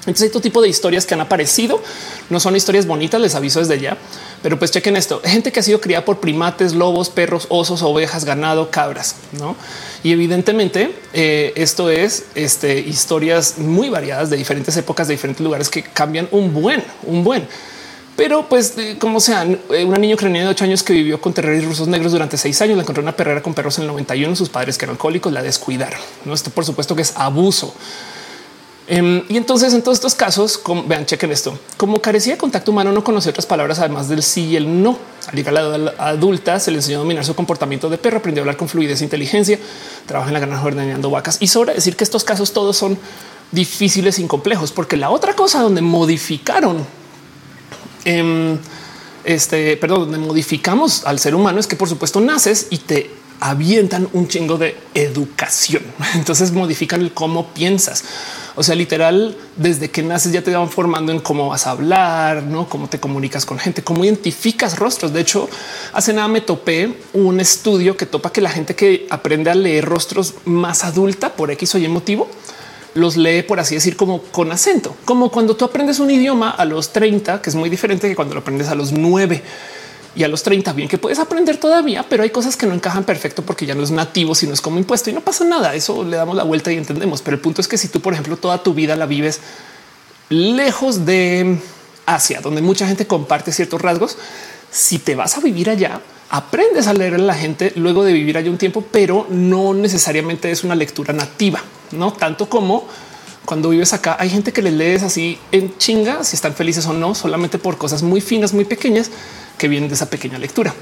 Entonces 0.00 0.22
hay 0.22 0.28
todo 0.30 0.42
tipo 0.42 0.60
de 0.60 0.68
historias 0.68 1.06
que 1.06 1.14
han 1.14 1.20
aparecido. 1.20 1.80
No 2.28 2.40
son 2.40 2.56
historias 2.56 2.86
bonitas, 2.86 3.20
les 3.20 3.34
aviso 3.34 3.60
desde 3.60 3.78
ya, 3.78 3.96
pero 4.42 4.58
pues 4.58 4.70
chequen 4.70 4.96
esto. 4.96 5.20
Gente 5.24 5.52
que 5.52 5.60
ha 5.60 5.62
sido 5.62 5.80
criada 5.80 6.04
por 6.04 6.18
primates, 6.18 6.74
lobos, 6.74 7.10
perros, 7.10 7.46
osos, 7.48 7.82
ovejas, 7.82 8.24
ganado, 8.24 8.70
cabras, 8.70 9.16
¿no? 9.38 9.56
Y 10.02 10.12
evidentemente 10.12 10.94
eh, 11.12 11.52
esto 11.56 11.90
es 11.90 12.24
este, 12.34 12.80
historias 12.80 13.58
muy 13.58 13.88
variadas 13.88 14.30
de 14.30 14.36
diferentes 14.36 14.76
épocas, 14.76 15.08
de 15.08 15.14
diferentes 15.14 15.42
lugares 15.42 15.68
que 15.68 15.82
cambian 15.82 16.28
un 16.32 16.52
buen, 16.52 16.82
un 17.04 17.22
buen. 17.22 17.46
Pero 18.16 18.46
pues 18.48 18.74
como 18.98 19.20
sea, 19.20 19.46
eh, 19.70 19.84
una 19.84 19.96
niña 19.96 20.14
ucraniana 20.16 20.48
de 20.48 20.52
ocho 20.52 20.64
años 20.64 20.82
que 20.82 20.92
vivió 20.92 21.20
con 21.20 21.32
terrores 21.32 21.64
rusos 21.64 21.88
negros 21.88 22.12
durante 22.12 22.36
seis 22.36 22.60
años, 22.60 22.76
la 22.76 22.82
encontró 22.82 23.02
una 23.02 23.16
perrera 23.16 23.42
con 23.42 23.54
perros 23.54 23.78
en 23.78 23.82
el 23.82 23.88
91, 23.88 24.36
sus 24.36 24.48
padres 24.48 24.76
que 24.76 24.84
eran 24.84 24.94
alcohólicos 24.94 25.32
la 25.32 25.42
descuidaron. 25.42 25.98
No, 26.24 26.34
esto 26.34 26.50
por 26.50 26.64
supuesto 26.64 26.94
que 26.94 27.02
es 27.02 27.14
abuso. 27.16 27.74
Em, 28.88 29.22
y 29.28 29.36
entonces 29.36 29.72
en 29.74 29.82
todos 29.82 29.98
estos 29.98 30.14
casos, 30.14 30.60
vean, 30.86 31.06
chequen 31.06 31.30
esto, 31.30 31.56
como 31.76 32.00
carecía 32.00 32.32
de 32.32 32.38
contacto 32.38 32.72
humano, 32.72 32.90
no 32.90 33.04
conocía 33.04 33.30
otras 33.30 33.46
palabras 33.46 33.78
además 33.78 34.08
del 34.08 34.22
sí 34.22 34.46
y 34.46 34.56
el 34.56 34.82
no. 34.82 34.98
Al 35.28 35.36
llegar 35.36 35.56
a 35.56 35.78
la 35.78 35.94
adulta 35.98 36.58
se 36.58 36.72
le 36.72 36.78
enseñó 36.78 36.98
a 36.98 37.00
dominar 37.00 37.24
su 37.24 37.34
comportamiento 37.34 37.88
de 37.88 37.96
perro, 37.96 38.18
aprendió 38.18 38.40
a 38.40 38.42
hablar 38.42 38.56
con 38.56 38.68
fluidez 38.68 39.00
e 39.00 39.04
inteligencia, 39.04 39.58
trabaja 40.06 40.30
en 40.30 40.34
la 40.34 40.40
granja 40.40 40.64
ordeñando 40.64 41.10
vacas 41.10 41.36
y 41.40 41.46
sobra 41.46 41.74
decir 41.74 41.94
que 41.94 42.02
estos 42.02 42.24
casos 42.24 42.52
todos 42.52 42.76
son 42.76 42.98
difíciles 43.52 44.18
y 44.18 44.24
complejos, 44.26 44.72
porque 44.72 44.96
la 44.96 45.10
otra 45.10 45.34
cosa 45.34 45.60
donde 45.60 45.80
modificaron 45.80 46.84
em, 48.04 48.58
este, 49.22 49.76
perdón, 49.76 50.10
donde 50.10 50.18
modificamos 50.18 51.04
al 51.04 51.20
ser 51.20 51.36
humano 51.36 51.60
es 51.60 51.68
que 51.68 51.76
por 51.76 51.88
supuesto 51.88 52.20
naces 52.20 52.66
y 52.70 52.78
te 52.78 53.21
avientan 53.42 54.08
un 54.12 54.28
chingo 54.28 54.56
de 54.56 54.76
educación. 54.94 55.82
Entonces 56.14 56.52
modifican 56.52 57.00
el 57.00 57.12
cómo 57.12 57.48
piensas. 57.48 58.04
O 58.54 58.62
sea, 58.62 58.74
literal, 58.74 59.36
desde 59.56 59.90
que 59.90 60.02
naces 60.02 60.32
ya 60.32 60.42
te 60.42 60.54
van 60.54 60.70
formando 60.70 61.10
en 61.10 61.18
cómo 61.18 61.48
vas 61.48 61.66
a 61.66 61.72
hablar, 61.72 62.44
no 62.44 62.68
cómo 62.68 62.88
te 62.88 63.00
comunicas 63.00 63.44
con 63.44 63.58
gente, 63.58 63.82
cómo 63.82 64.04
identificas 64.04 64.78
rostros. 64.78 65.12
De 65.12 65.20
hecho, 65.20 65.48
hace 65.92 66.12
nada 66.12 66.28
me 66.28 66.40
topé 66.40 66.94
un 67.14 67.40
estudio 67.40 67.96
que 67.96 68.06
topa 68.06 68.30
que 68.30 68.40
la 68.40 68.50
gente 68.50 68.76
que 68.76 69.06
aprende 69.10 69.50
a 69.50 69.54
leer 69.54 69.86
rostros 69.86 70.34
más 70.44 70.84
adulta 70.84 71.34
por 71.34 71.50
X 71.50 71.74
o 71.74 71.78
Y 71.78 71.88
motivo 71.88 72.28
los 72.94 73.16
lee, 73.16 73.42
por 73.42 73.58
así 73.58 73.74
decir, 73.74 73.96
como 73.96 74.20
con 74.22 74.52
acento, 74.52 74.94
como 75.06 75.30
cuando 75.30 75.56
tú 75.56 75.64
aprendes 75.64 75.98
un 75.98 76.10
idioma 76.10 76.50
a 76.50 76.66
los 76.66 76.92
30, 76.92 77.40
que 77.40 77.48
es 77.48 77.56
muy 77.56 77.70
diferente 77.70 78.06
que 78.06 78.14
cuando 78.14 78.34
lo 78.34 78.40
aprendes 78.40 78.68
a 78.68 78.74
los 78.74 78.92
9 78.92 79.42
y 80.14 80.24
a 80.24 80.28
los 80.28 80.42
30 80.42 80.72
bien 80.74 80.88
que 80.88 80.98
puedes 80.98 81.18
aprender 81.18 81.56
todavía, 81.56 82.04
pero 82.08 82.22
hay 82.22 82.30
cosas 82.30 82.56
que 82.56 82.66
no 82.66 82.74
encajan 82.74 83.04
perfecto 83.04 83.42
porque 83.42 83.64
ya 83.64 83.74
no 83.74 83.82
es 83.82 83.90
nativo, 83.90 84.34
sino 84.34 84.52
es 84.52 84.60
como 84.60 84.78
impuesto 84.78 85.10
y 85.10 85.12
no 85.12 85.20
pasa 85.22 85.44
nada. 85.44 85.74
Eso 85.74 86.04
le 86.04 86.16
damos 86.16 86.36
la 86.36 86.42
vuelta 86.42 86.70
y 86.72 86.76
entendemos. 86.76 87.22
Pero 87.22 87.36
el 87.36 87.40
punto 87.40 87.60
es 87.60 87.68
que 87.68 87.78
si 87.78 87.88
tú, 87.88 88.00
por 88.00 88.12
ejemplo, 88.12 88.36
toda 88.36 88.62
tu 88.62 88.74
vida 88.74 88.94
la 88.96 89.06
vives 89.06 89.40
lejos 90.28 91.06
de 91.06 91.58
Asia, 92.04 92.40
donde 92.40 92.60
mucha 92.62 92.86
gente 92.86 93.06
comparte 93.06 93.52
ciertos 93.52 93.80
rasgos, 93.80 94.18
si 94.70 94.98
te 94.98 95.14
vas 95.14 95.36
a 95.36 95.40
vivir 95.40 95.70
allá, 95.70 96.00
aprendes 96.30 96.86
a 96.86 96.94
leer 96.94 97.14
a 97.14 97.18
la 97.18 97.34
gente 97.34 97.72
luego 97.76 98.04
de 98.04 98.12
vivir 98.12 98.36
allá 98.36 98.50
un 98.50 98.58
tiempo, 98.58 98.84
pero 98.90 99.26
no 99.30 99.74
necesariamente 99.74 100.50
es 100.50 100.64
una 100.64 100.74
lectura 100.74 101.12
nativa, 101.12 101.62
no 101.90 102.12
tanto 102.12 102.48
como 102.48 102.86
cuando 103.44 103.70
vives 103.70 103.92
acá. 103.92 104.16
Hay 104.18 104.30
gente 104.30 104.52
que 104.52 104.62
le 104.62 104.70
lees 104.70 105.02
así 105.02 105.38
en 105.50 105.76
chinga 105.76 106.24
si 106.24 106.36
están 106.36 106.54
felices 106.54 106.86
o 106.86 106.92
no, 106.92 107.14
solamente 107.14 107.58
por 107.58 107.76
cosas 107.76 108.02
muy 108.02 108.20
finas, 108.20 108.54
muy 108.54 108.64
pequeñas 108.64 109.10
que 109.62 109.68
vienen 109.68 109.88
de 109.88 109.94
esa 109.94 110.10
pequeña 110.10 110.38
lectura. 110.38 110.74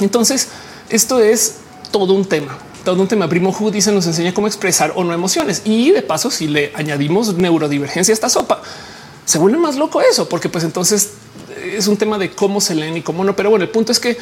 Entonces, 0.00 0.46
esto 0.90 1.18
es 1.18 1.56
todo 1.90 2.14
un 2.14 2.24
tema. 2.24 2.56
todo 2.84 3.02
un 3.02 3.08
tema. 3.08 3.28
Primo 3.28 3.50
Who 3.50 3.72
dice 3.72 3.90
nos 3.90 4.06
enseña 4.06 4.32
cómo 4.32 4.46
expresar 4.46 4.92
o 4.94 5.02
no 5.02 5.12
emociones. 5.12 5.62
Y 5.64 5.90
de 5.90 6.02
paso, 6.02 6.30
si 6.30 6.46
le 6.46 6.70
añadimos 6.76 7.34
neurodivergencia 7.34 8.12
a 8.12 8.14
esta 8.14 8.28
sopa, 8.28 8.62
se 9.24 9.38
vuelve 9.38 9.58
más 9.58 9.74
loco 9.74 10.00
eso, 10.00 10.28
porque 10.28 10.48
pues 10.48 10.62
entonces 10.62 11.14
es 11.60 11.88
un 11.88 11.96
tema 11.96 12.16
de 12.16 12.30
cómo 12.30 12.60
se 12.60 12.76
leen 12.76 12.96
y 12.96 13.02
cómo 13.02 13.24
no. 13.24 13.34
Pero 13.34 13.50
bueno, 13.50 13.64
el 13.64 13.70
punto 13.70 13.90
es 13.90 13.98
que 13.98 14.16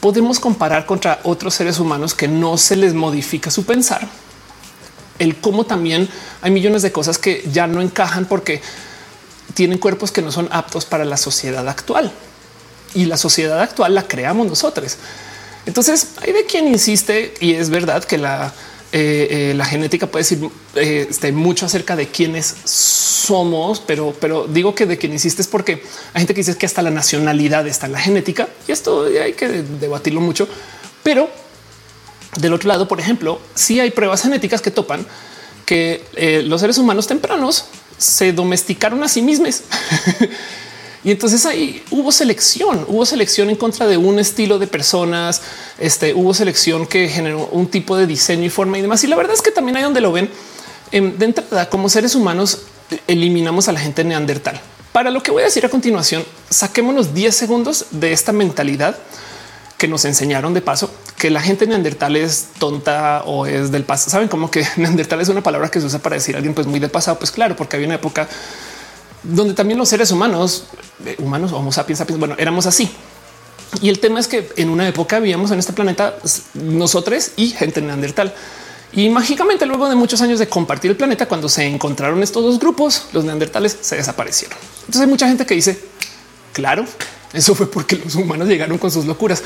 podemos 0.00 0.38
comparar 0.38 0.84
contra 0.84 1.20
otros 1.22 1.54
seres 1.54 1.78
humanos 1.78 2.12
que 2.12 2.28
no 2.28 2.58
se 2.58 2.76
les 2.76 2.92
modifica 2.92 3.50
su 3.50 3.64
pensar. 3.64 4.06
El 5.18 5.36
cómo 5.36 5.64
también 5.64 6.10
hay 6.42 6.50
millones 6.50 6.82
de 6.82 6.92
cosas 6.92 7.16
que 7.16 7.42
ya 7.50 7.66
no 7.66 7.80
encajan 7.80 8.26
porque 8.26 8.60
tienen 9.54 9.78
cuerpos 9.78 10.12
que 10.12 10.20
no 10.20 10.30
son 10.30 10.46
aptos 10.52 10.84
para 10.84 11.06
la 11.06 11.16
sociedad 11.16 11.66
actual 11.66 12.12
y 12.94 13.04
la 13.04 13.16
sociedad 13.16 13.60
actual 13.60 13.94
la 13.94 14.06
creamos 14.06 14.46
nosotros. 14.46 14.96
Entonces 15.66 16.08
hay 16.22 16.32
de 16.32 16.44
quien 16.44 16.68
insiste 16.68 17.34
y 17.40 17.54
es 17.54 17.70
verdad 17.70 18.04
que 18.04 18.18
la, 18.18 18.52
eh, 18.92 19.50
eh, 19.50 19.54
la 19.54 19.64
genética 19.64 20.08
puede 20.08 20.24
decir 20.24 20.40
eh, 20.74 21.06
este, 21.08 21.30
mucho 21.30 21.66
acerca 21.66 21.94
de 21.94 22.08
quiénes 22.08 22.56
somos, 22.64 23.80
pero, 23.80 24.14
pero 24.18 24.46
digo 24.48 24.74
que 24.74 24.86
de 24.86 24.98
quien 24.98 25.12
insiste 25.12 25.42
es 25.42 25.48
porque 25.48 25.82
hay 26.12 26.20
gente 26.20 26.34
que 26.34 26.40
dice 26.40 26.56
que 26.56 26.66
hasta 26.66 26.82
la 26.82 26.90
nacionalidad 26.90 27.66
está 27.68 27.86
en 27.86 27.92
la 27.92 28.00
genética 28.00 28.48
y 28.66 28.72
esto 28.72 29.04
hay 29.04 29.34
que 29.34 29.48
debatirlo 29.48 30.20
mucho. 30.20 30.48
Pero 31.02 31.28
del 32.38 32.52
otro 32.52 32.68
lado, 32.68 32.88
por 32.88 32.98
ejemplo, 32.98 33.40
si 33.54 33.78
hay 33.78 33.90
pruebas 33.90 34.22
genéticas 34.22 34.60
que 34.60 34.70
topan 34.70 35.06
que 35.66 36.02
los 36.46 36.60
seres 36.60 36.78
humanos 36.78 37.06
tempranos 37.06 37.66
se 37.96 38.32
domesticaron 38.32 39.04
a 39.04 39.08
sí 39.08 39.22
mismos. 39.22 39.62
Y 41.02 41.10
entonces 41.10 41.46
ahí 41.46 41.82
hubo 41.90 42.12
selección, 42.12 42.84
hubo 42.88 43.06
selección 43.06 43.48
en 43.48 43.56
contra 43.56 43.86
de 43.86 43.96
un 43.96 44.18
estilo 44.18 44.58
de 44.58 44.66
personas, 44.66 45.40
este, 45.78 46.12
hubo 46.12 46.34
selección 46.34 46.86
que 46.86 47.08
generó 47.08 47.46
un 47.52 47.68
tipo 47.68 47.96
de 47.96 48.06
diseño 48.06 48.44
y 48.44 48.50
forma 48.50 48.78
y 48.78 48.82
demás. 48.82 49.02
Y 49.04 49.06
la 49.06 49.16
verdad 49.16 49.34
es 49.34 49.40
que 49.40 49.50
también 49.50 49.76
hay 49.76 49.82
donde 49.82 50.02
lo 50.02 50.12
ven 50.12 50.28
em, 50.92 51.16
de 51.16 51.24
entrada 51.24 51.70
como 51.70 51.88
seres 51.88 52.14
humanos 52.14 52.62
eliminamos 53.06 53.68
a 53.68 53.72
la 53.72 53.80
gente 53.80 54.04
neandertal. 54.04 54.60
Para 54.92 55.10
lo 55.10 55.22
que 55.22 55.30
voy 55.30 55.42
a 55.42 55.46
decir 55.46 55.64
a 55.64 55.68
continuación, 55.68 56.24
saquémonos 56.50 57.14
10 57.14 57.34
segundos 57.34 57.86
de 57.92 58.12
esta 58.12 58.32
mentalidad 58.32 58.98
que 59.78 59.88
nos 59.88 60.04
enseñaron 60.04 60.52
de 60.52 60.60
paso 60.60 60.90
que 61.16 61.30
la 61.30 61.40
gente 61.40 61.66
neandertal 61.66 62.16
es 62.16 62.48
tonta 62.58 63.22
o 63.24 63.46
es 63.46 63.70
del 63.70 63.84
pasado. 63.84 64.10
Saben 64.10 64.28
como 64.28 64.50
que 64.50 64.66
neandertal 64.76 65.20
es 65.20 65.28
una 65.28 65.42
palabra 65.42 65.70
que 65.70 65.80
se 65.80 65.86
usa 65.86 65.98
para 66.00 66.16
decir 66.16 66.34
a 66.34 66.38
alguien 66.38 66.54
pues 66.54 66.66
muy 66.66 66.80
del 66.80 66.90
pasado. 66.90 67.18
Pues 67.18 67.30
claro, 67.30 67.56
porque 67.56 67.76
había 67.76 67.86
una 67.86 67.94
época 67.94 68.28
donde 69.22 69.54
también 69.54 69.78
los 69.78 69.88
seres 69.88 70.10
humanos, 70.10 70.64
eh, 71.04 71.16
humanos, 71.18 71.52
homo 71.52 71.72
sapiens, 71.72 71.98
sapiens, 71.98 72.18
bueno, 72.18 72.34
éramos 72.38 72.66
así. 72.66 72.90
Y 73.80 73.88
el 73.88 74.00
tema 74.00 74.18
es 74.18 74.26
que 74.26 74.50
en 74.56 74.68
una 74.68 74.88
época 74.88 75.20
vivíamos 75.20 75.50
en 75.50 75.58
este 75.58 75.72
planeta 75.72 76.16
nosotros 76.54 77.32
y 77.36 77.50
gente 77.50 77.80
neandertal. 77.80 78.34
Y 78.92 79.08
mágicamente 79.08 79.66
luego 79.66 79.88
de 79.88 79.94
muchos 79.94 80.20
años 80.20 80.40
de 80.40 80.48
compartir 80.48 80.90
el 80.90 80.96
planeta, 80.96 81.26
cuando 81.26 81.48
se 81.48 81.64
encontraron 81.64 82.22
estos 82.22 82.42
dos 82.42 82.58
grupos, 82.58 83.06
los 83.12 83.24
neandertales 83.24 83.78
se 83.80 83.96
desaparecieron. 83.96 84.58
Entonces 84.80 85.02
hay 85.02 85.06
mucha 85.06 85.28
gente 85.28 85.46
que 85.46 85.54
dice, 85.54 85.80
claro, 86.52 86.84
eso 87.32 87.54
fue 87.54 87.70
porque 87.70 87.96
los 87.96 88.16
humanos 88.16 88.48
llegaron 88.48 88.76
con 88.78 88.90
sus 88.90 89.06
locuras. 89.06 89.42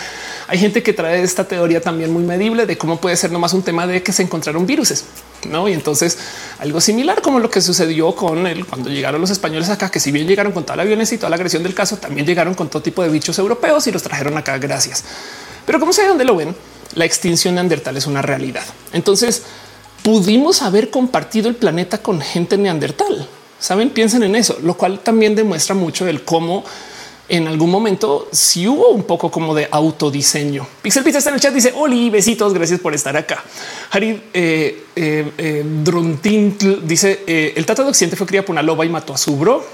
Hay 0.47 0.59
gente 0.59 0.82
que 0.82 0.95
trae 0.95 1.22
esta 1.22 1.47
teoría 1.47 1.82
también 1.82 2.11
muy 2.11 2.22
medible 2.22 2.64
de 2.64 2.78
cómo 2.78 2.99
puede 2.99 3.16
ser 3.16 3.30
nomás 3.30 3.53
un 3.53 3.62
tema 3.62 3.87
de 3.87 4.03
que 4.03 4.12
se 4.12 4.22
encontraron 4.22 4.66
viruses, 4.66 5.05
no? 5.51 5.68
Y 5.68 5.74
entonces 5.74 6.16
algo 6.59 6.80
similar 6.80 7.20
como 7.20 7.41
lo 7.41 7.51
que 7.51 7.61
sucedió 7.61 8.14
con 8.14 8.47
él 8.47 8.64
cuando 8.64 8.89
llegaron 8.89 9.20
los 9.20 9.28
españoles 9.30 9.68
acá, 9.68 9.91
que 9.91 10.01
si 10.01 10.12
bien 10.12 10.26
llegaron 10.26 10.53
con 10.53 10.64
toda 10.64 10.76
la 10.76 10.85
violencia 10.85 11.14
y 11.14 11.18
toda 11.18 11.30
la 11.30 11.37
agresión 11.37 11.62
del 11.62 11.74
caso, 11.74 11.99
también 11.99 12.26
llegaron 12.26 12.55
con 12.55 12.68
todo 12.68 12.82
tipo 12.82 13.03
de 13.03 13.11
bichos 13.11 13.39
europeos 13.39 13.87
y 13.87 13.93
los 13.93 14.03
trajeron 14.03 14.39
acá. 14.39 14.57
Gracias. 14.57 15.05
Pero 15.66 15.78
como 15.78 15.93
sé 15.93 16.07
dónde 16.07 16.24
lo 16.24 16.37
ven, 16.37 16.57
la 16.95 17.05
extinción 17.05 17.57
neandertal 17.57 17.97
es 17.99 18.07
una 18.07 18.22
realidad. 18.22 18.64
Entonces 18.95 19.43
pudimos 20.03 20.62
haber 20.62 20.89
compartido 20.89 21.51
el 21.51 21.57
planeta 21.57 21.99
con 21.99 22.22
gente 22.22 22.57
neandertal. 22.57 23.28
Saben, 23.59 23.91
piensen 23.91 24.22
en 24.22 24.37
eso, 24.37 24.59
lo 24.62 24.74
cual 24.76 25.01
también 25.01 25.35
demuestra 25.35 25.74
mucho 25.74 26.07
el 26.07 26.24
cómo 26.24 26.64
en 27.29 27.49
algún 27.49 27.70
momento 27.70 28.29
si 28.33 28.68
hubo 28.68 28.91
un 28.91 29.05
poco 29.05 29.31
como 29.31 29.55
de 29.55 29.68
autodiseño. 29.70 30.66
Pixel 30.83 31.05
Pizza 31.05 31.18
está 31.18 31.31
en 31.31 31.37
el 31.37 31.41
chat, 31.41 31.55
dice 31.55 31.72
Oli, 31.75 32.11
besitos, 32.11 32.53
gracias 32.53 32.81
por 32.81 32.95
estar 32.95 33.16
acá. 33.16 33.43
Harid 33.91 34.16
eh, 34.33 34.85
eh, 34.95 35.33
eh 35.39 35.64
dice 36.85 37.25
eh, 37.27 37.55
el 37.57 37.64
Tata 37.66 37.83
de 37.83 37.89
Occidente 37.89 38.16
fue 38.16 38.27
criado 38.27 38.47
por 38.47 38.53
una 38.53 38.62
loba 38.62 38.85
y 38.85 38.89
mató 38.89 39.14
a 39.14 39.18
su 39.18 39.37
bro. 39.37 39.64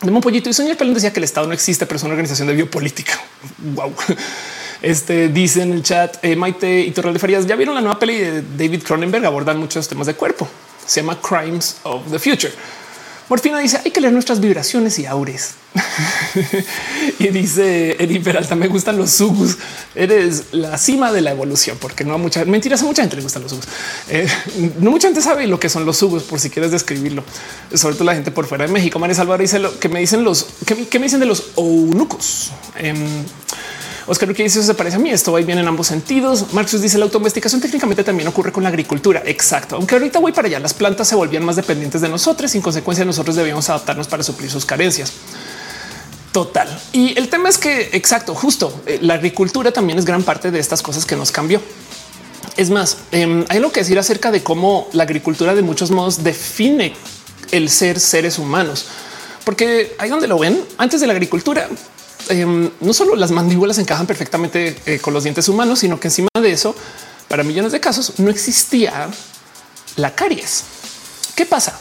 De 0.00 0.10
un 0.10 0.20
pollito 0.20 0.48
y 0.48 0.52
Sonia 0.52 0.76
Pelón 0.76 0.94
decía 0.94 1.12
que 1.12 1.18
el 1.18 1.24
Estado 1.24 1.48
no 1.48 1.52
existe, 1.52 1.84
pero 1.84 1.96
es 1.96 2.02
una 2.04 2.12
organización 2.12 2.48
de 2.48 2.54
biopolítica. 2.54 3.20
Wow. 3.74 3.92
Este 4.80 5.28
dice 5.28 5.62
en 5.62 5.72
el 5.72 5.82
chat 5.82 6.24
Maite 6.36 6.82
y 6.82 6.92
Torre 6.92 7.12
de 7.12 7.18
Farías. 7.18 7.46
Ya 7.46 7.56
vieron 7.56 7.74
la 7.74 7.80
nueva 7.80 7.98
peli 7.98 8.14
de 8.14 8.42
David 8.42 8.84
Cronenberg, 8.84 9.26
abordan 9.26 9.58
muchos 9.58 9.88
temas 9.88 10.06
de 10.06 10.14
cuerpo. 10.14 10.48
Se 10.86 11.00
llama 11.00 11.20
Crimes 11.20 11.78
of 11.82 12.02
the 12.12 12.18
Future. 12.20 12.52
Morfina 13.28 13.58
dice 13.58 13.80
hay 13.84 13.90
que 13.90 14.00
leer 14.00 14.12
nuestras 14.12 14.40
vibraciones 14.40 14.98
y 14.98 15.06
aures. 15.06 15.54
y 17.18 17.28
dice 17.28 18.02
Eddie 18.02 18.20
Peralta, 18.20 18.54
me 18.56 18.68
gustan 18.68 18.96
los 18.96 19.10
sugus. 19.10 19.58
Eres 19.94 20.46
la 20.52 20.78
cima 20.78 21.12
de 21.12 21.20
la 21.20 21.32
evolución, 21.32 21.76
porque 21.80 22.04
no 22.04 22.14
a 22.14 22.18
mucha 22.18 22.44
mentiras, 22.44 22.82
a 22.82 22.86
mucha 22.86 23.02
gente 23.02 23.16
le 23.16 23.22
gustan 23.22 23.42
los 23.42 23.52
sugus. 23.52 23.66
Eh, 24.08 24.28
no 24.78 24.90
mucha 24.90 25.08
gente 25.08 25.20
sabe 25.20 25.46
lo 25.46 25.60
que 25.60 25.68
son 25.68 25.84
los 25.84 25.98
sugus, 25.98 26.22
por 26.22 26.40
si 26.40 26.50
quieres 26.50 26.70
describirlo. 26.70 27.22
Sobre 27.74 27.94
todo 27.94 28.04
la 28.04 28.14
gente 28.14 28.30
por 28.30 28.46
fuera 28.46 28.66
de 28.66 28.72
México. 28.72 28.98
María 28.98 29.14
Salvador 29.14 29.42
dice 29.42 29.58
lo 29.58 29.78
que 29.78 29.88
me 29.88 30.00
dicen 30.00 30.24
los 30.24 30.46
que, 30.66 30.98
me 30.98 31.04
dicen 31.04 31.20
de 31.20 31.26
los 31.26 31.50
eunucos. 31.56 32.50
Em, 32.76 32.96
Oscar 34.08 34.34
que 34.34 34.42
dice 34.42 34.58
eso 34.58 34.66
se 34.66 34.74
parece 34.74 34.96
a 34.96 34.98
mí. 34.98 35.10
Esto 35.10 35.32
va 35.32 35.40
bien 35.40 35.58
en 35.58 35.68
ambos 35.68 35.86
sentidos. 35.86 36.52
Marcus 36.52 36.80
dice 36.80 36.98
la 36.98 37.04
automesticación 37.04 37.60
técnicamente 37.60 38.02
también 38.02 38.26
ocurre 38.28 38.50
con 38.50 38.62
la 38.62 38.70
agricultura. 38.70 39.22
Exacto. 39.24 39.76
Aunque 39.76 39.94
ahorita 39.94 40.18
voy 40.18 40.32
para 40.32 40.48
allá, 40.48 40.58
las 40.58 40.74
plantas 40.74 41.06
se 41.08 41.14
volvían 41.14 41.44
más 41.44 41.56
dependientes 41.56 42.00
de 42.00 42.08
nosotros. 42.08 42.50
Sin 42.50 42.62
consecuencia, 42.62 43.04
nosotros 43.04 43.36
debíamos 43.36 43.68
adaptarnos 43.68 44.08
para 44.08 44.22
suplir 44.22 44.50
sus 44.50 44.64
carencias. 44.64 45.12
Total. 46.32 46.68
Y 46.92 47.18
el 47.18 47.28
tema 47.28 47.48
es 47.48 47.58
que 47.58 47.90
exacto, 47.92 48.34
justo 48.34 48.82
eh, 48.86 48.98
la 49.02 49.14
agricultura 49.14 49.72
también 49.72 49.98
es 49.98 50.04
gran 50.04 50.22
parte 50.22 50.50
de 50.50 50.58
estas 50.58 50.82
cosas 50.82 51.04
que 51.04 51.16
nos 51.16 51.30
cambió. 51.30 51.60
Es 52.56 52.70
más, 52.70 52.98
em, 53.12 53.44
hay 53.48 53.60
lo 53.60 53.72
que 53.72 53.80
decir 53.80 53.98
acerca 53.98 54.30
de 54.30 54.42
cómo 54.42 54.88
la 54.92 55.04
agricultura 55.04 55.54
de 55.54 55.62
muchos 55.62 55.90
modos 55.90 56.24
define 56.24 56.94
el 57.50 57.70
ser 57.70 58.00
seres 58.00 58.38
humanos, 58.38 58.86
porque 59.44 59.94
ahí 59.98 60.10
donde 60.10 60.28
lo 60.28 60.38
ven 60.38 60.62
antes 60.76 61.00
de 61.00 61.06
la 61.06 61.12
agricultura, 61.12 61.68
Em, 62.28 62.70
no 62.80 62.92
solo 62.92 63.16
las 63.16 63.30
mandíbulas 63.30 63.78
encajan 63.78 64.06
perfectamente 64.06 64.76
eh, 64.86 64.98
con 64.98 65.14
los 65.14 65.24
dientes 65.24 65.48
humanos, 65.48 65.80
sino 65.80 65.98
que 65.98 66.08
encima 66.08 66.28
de 66.40 66.52
eso, 66.52 66.74
para 67.28 67.42
millones 67.42 67.72
de 67.72 67.80
casos, 67.80 68.14
no 68.18 68.30
existía 68.30 69.08
la 69.96 70.14
caries. 70.14 70.64
¿Qué 71.34 71.46
pasa? 71.46 71.78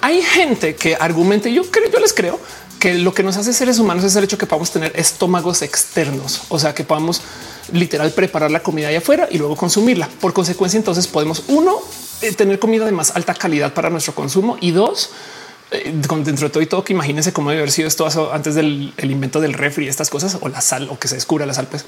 Hay 0.00 0.22
gente 0.22 0.74
que 0.74 0.96
argumente, 0.96 1.52
yo 1.52 1.62
creo, 1.70 1.90
yo 1.90 2.00
les 2.00 2.12
creo 2.12 2.40
que 2.80 2.94
lo 2.94 3.14
que 3.14 3.22
nos 3.22 3.36
hace 3.36 3.52
seres 3.52 3.78
humanos 3.78 4.02
es 4.02 4.16
el 4.16 4.24
hecho 4.24 4.36
que 4.36 4.46
podamos 4.46 4.72
tener 4.72 4.92
estómagos 4.96 5.62
externos, 5.62 6.42
o 6.48 6.58
sea, 6.58 6.74
que 6.74 6.82
podamos 6.82 7.22
literal 7.72 8.10
preparar 8.10 8.50
la 8.50 8.60
comida 8.60 8.88
allá 8.88 8.98
afuera 8.98 9.28
y 9.30 9.38
luego 9.38 9.56
consumirla. 9.56 10.08
Por 10.20 10.32
consecuencia, 10.32 10.78
entonces 10.78 11.06
podemos 11.06 11.44
uno 11.46 11.78
eh, 12.22 12.32
tener 12.32 12.58
comida 12.58 12.84
de 12.84 12.90
más 12.90 13.14
alta 13.14 13.34
calidad 13.34 13.72
para 13.72 13.88
nuestro 13.90 14.14
consumo 14.14 14.56
y 14.60 14.72
dos, 14.72 15.10
dentro 15.72 16.48
de 16.48 16.50
todo 16.50 16.62
y 16.62 16.66
todo 16.66 16.84
que 16.84 16.92
imagínense 16.92 17.32
cómo 17.32 17.50
debe 17.50 17.62
haber 17.62 17.72
sido 17.72 17.88
esto 17.88 18.06
antes 18.32 18.54
del 18.54 18.92
invento 19.02 19.40
del 19.40 19.54
refri, 19.54 19.88
estas 19.88 20.10
cosas 20.10 20.38
o 20.40 20.48
la 20.48 20.60
sal 20.60 20.88
o 20.90 20.98
que 20.98 21.08
se 21.08 21.14
descubra 21.14 21.46
la 21.46 21.54
sal. 21.54 21.66
Pues. 21.68 21.84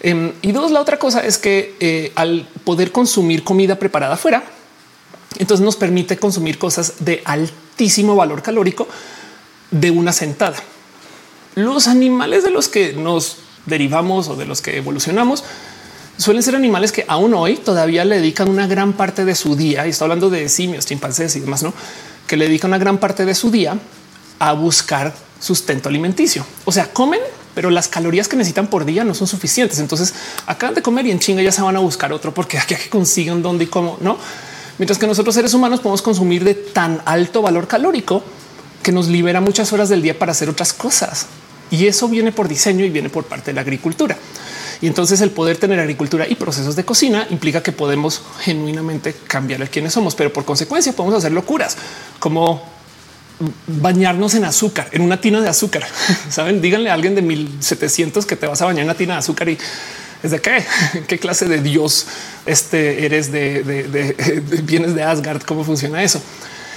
Em, 0.00 0.32
y 0.42 0.52
dos, 0.52 0.70
la 0.70 0.80
otra 0.80 0.98
cosa 0.98 1.24
es 1.24 1.38
que 1.38 1.76
eh, 1.80 2.12
al 2.14 2.46
poder 2.64 2.92
consumir 2.92 3.44
comida 3.44 3.78
preparada 3.78 4.14
afuera, 4.14 4.44
entonces 5.38 5.64
nos 5.64 5.76
permite 5.76 6.18
consumir 6.18 6.58
cosas 6.58 6.94
de 7.00 7.22
altísimo 7.24 8.14
valor 8.14 8.42
calórico 8.42 8.86
de 9.70 9.90
una 9.90 10.12
sentada. 10.12 10.56
Los 11.54 11.88
animales 11.88 12.44
de 12.44 12.50
los 12.50 12.68
que 12.68 12.92
nos 12.92 13.38
derivamos 13.66 14.28
o 14.28 14.36
de 14.36 14.44
los 14.44 14.60
que 14.60 14.76
evolucionamos 14.76 15.44
suelen 16.18 16.42
ser 16.42 16.54
animales 16.54 16.92
que 16.92 17.04
aún 17.08 17.34
hoy 17.34 17.56
todavía 17.56 18.04
le 18.04 18.16
dedican 18.16 18.48
una 18.48 18.66
gran 18.66 18.92
parte 18.92 19.24
de 19.24 19.34
su 19.34 19.56
día. 19.56 19.86
Y 19.86 19.90
está 19.90 20.04
hablando 20.04 20.30
de 20.30 20.48
simios, 20.48 20.86
chimpancés 20.86 21.34
y 21.36 21.40
demás, 21.40 21.62
no? 21.62 21.72
Que 22.26 22.36
le 22.36 22.46
dedica 22.46 22.66
una 22.66 22.78
gran 22.78 22.98
parte 22.98 23.24
de 23.24 23.34
su 23.34 23.50
día 23.50 23.78
a 24.38 24.52
buscar 24.52 25.14
sustento 25.40 25.88
alimenticio. 25.88 26.46
O 26.64 26.72
sea, 26.72 26.92
comen, 26.92 27.20
pero 27.54 27.70
las 27.70 27.88
calorías 27.88 28.28
que 28.28 28.36
necesitan 28.36 28.68
por 28.68 28.84
día 28.84 29.04
no 29.04 29.14
son 29.14 29.26
suficientes. 29.26 29.78
Entonces 29.78 30.14
acaban 30.46 30.74
de 30.74 30.82
comer 30.82 31.06
y 31.06 31.10
en 31.10 31.18
chinga 31.18 31.42
ya 31.42 31.52
se 31.52 31.62
van 31.62 31.76
a 31.76 31.80
buscar 31.80 32.12
otro 32.12 32.32
porque 32.32 32.58
aquí 32.58 32.74
que 32.74 32.88
consiguen 32.88 33.42
dónde 33.42 33.64
y 33.64 33.66
cómo 33.66 33.98
no. 34.00 34.18
Mientras 34.78 34.98
que 34.98 35.06
nosotros 35.06 35.34
seres 35.34 35.54
humanos 35.54 35.80
podemos 35.80 36.02
consumir 36.02 36.44
de 36.44 36.54
tan 36.54 37.02
alto 37.04 37.42
valor 37.42 37.68
calórico 37.68 38.24
que 38.82 38.90
nos 38.90 39.08
libera 39.08 39.40
muchas 39.40 39.72
horas 39.72 39.88
del 39.88 40.02
día 40.02 40.18
para 40.18 40.32
hacer 40.32 40.48
otras 40.48 40.72
cosas. 40.72 41.26
Y 41.70 41.86
eso 41.86 42.08
viene 42.08 42.32
por 42.32 42.48
diseño 42.48 42.84
y 42.84 42.90
viene 42.90 43.08
por 43.08 43.24
parte 43.24 43.50
de 43.50 43.54
la 43.54 43.60
agricultura. 43.60 44.16
Y 44.82 44.88
entonces 44.88 45.20
el 45.20 45.30
poder 45.30 45.56
tener 45.56 45.78
agricultura 45.78 46.26
y 46.28 46.34
procesos 46.34 46.74
de 46.74 46.84
cocina 46.84 47.26
implica 47.30 47.62
que 47.62 47.70
podemos 47.70 48.20
genuinamente 48.40 49.14
cambiar 49.28 49.62
el 49.62 49.70
quiénes 49.70 49.92
somos, 49.92 50.16
pero 50.16 50.32
por 50.32 50.44
consecuencia 50.44 50.92
podemos 50.92 51.16
hacer 51.16 51.30
locuras 51.30 51.76
como 52.18 52.60
bañarnos 53.66 54.34
en 54.34 54.44
azúcar, 54.44 54.88
en 54.90 55.02
una 55.02 55.20
tina 55.20 55.40
de 55.40 55.48
azúcar. 55.48 55.84
Saben, 56.28 56.60
díganle 56.60 56.90
a 56.90 56.94
alguien 56.94 57.14
de 57.14 57.22
1700 57.22 58.26
que 58.26 58.34
te 58.34 58.46
vas 58.46 58.60
a 58.60 58.66
bañar 58.66 58.80
en 58.80 58.86
una 58.86 58.96
tina 58.96 59.14
de 59.14 59.20
azúcar 59.20 59.48
y 59.48 59.58
Es 60.20 60.32
de 60.32 60.40
qué, 60.40 60.64
qué 61.06 61.18
clase 61.18 61.46
de 61.46 61.62
Dios 61.62 62.06
este 62.44 63.06
eres 63.06 63.30
de, 63.30 63.62
de, 63.62 63.84
de 63.84 64.62
bienes 64.62 64.96
de 64.96 65.04
Asgard. 65.04 65.42
¿Cómo 65.42 65.62
funciona 65.62 66.02
eso? 66.02 66.20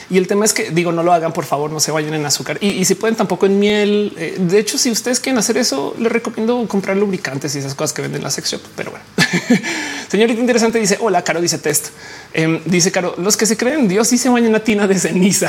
Y 0.10 0.18
el 0.18 0.28
tema 0.28 0.46
es 0.46 0.54
que 0.54 0.70
digo, 0.70 0.92
no 0.92 1.02
lo 1.04 1.14
hagan, 1.14 1.34
por 1.34 1.46
favor, 1.46 1.72
no 1.72 1.80
se 1.80 1.92
vayan 1.92 2.14
en 2.14 2.26
azúcar 2.26 2.58
y, 2.62 2.86
si 2.86 2.96
pueden 2.96 3.16
tampoco 3.16 3.46
en 3.46 3.60
miel. 3.60 4.14
Eh, 4.18 4.36
de 4.40 4.60
hecho, 4.60 4.78
si 4.78 4.92
ustedes 4.92 5.20
quieren 5.20 5.40
hacer 5.40 5.58
eso, 5.58 5.96
les 5.98 6.12
recomiendo 6.12 6.68
comprar 6.68 6.96
lubricantes 6.98 7.56
y 7.56 7.60
esas 7.60 7.74
cosas 7.74 7.94
que 7.94 8.02
venden 8.02 8.20
en 8.20 8.24
la 8.24 8.32
sección. 8.32 8.62
Pero 8.76 8.92
bueno, 8.92 9.06
señorita 10.10 10.40
interesante 10.40 10.80
dice 10.80 10.98
hola, 11.02 11.24
Caro 11.24 11.42
dice 11.42 11.58
test. 11.58 11.88
Em, 12.34 12.62
dice 12.66 12.92
Caro, 12.92 13.16
los 13.18 13.36
que 13.36 13.46
se 13.46 13.58
creen 13.58 13.88
Dios 13.88 14.08
sí 14.08 14.18
se 14.18 14.30
bañan 14.30 14.54
a 14.56 14.60
tina 14.60 14.88
de 14.88 15.00
ceniza. 15.00 15.48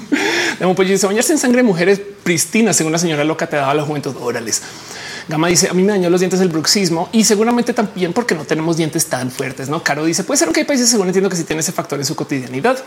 pues 0.76 0.88
dice 0.88 1.06
bañarse 1.06 1.32
en 1.32 1.38
sangre 1.38 1.58
de 1.58 1.62
mujeres 1.62 2.00
pristinas, 2.24 2.76
según 2.76 2.92
la 2.92 2.98
señora 2.98 3.22
loca 3.22 3.48
te 3.48 3.56
daba 3.56 3.74
los 3.74 3.86
juventud. 3.86 4.16
Órales. 4.20 4.62
Gama 5.28 5.48
dice 5.48 5.68
a 5.68 5.74
mí 5.74 5.82
me 5.82 5.92
dañó 5.92 6.10
los 6.10 6.20
dientes 6.20 6.40
el 6.40 6.48
bruxismo 6.48 7.08
y 7.12 7.24
seguramente 7.24 7.72
también 7.72 8.12
porque 8.12 8.34
no 8.34 8.44
tenemos 8.44 8.76
dientes 8.76 9.06
tan 9.06 9.30
fuertes. 9.30 9.68
No, 9.68 9.82
Caro 9.84 10.04
dice 10.04 10.24
puede 10.24 10.38
ser 10.38 10.48
que 10.48 10.60
hay 10.60 10.66
países 10.66 10.88
según 10.88 11.06
entiendo 11.06 11.30
que 11.30 11.36
si 11.36 11.44
tiene 11.44 11.60
ese 11.60 11.72
factor 11.72 11.98
en 12.00 12.04
su 12.04 12.16
cotidianidad. 12.16 12.78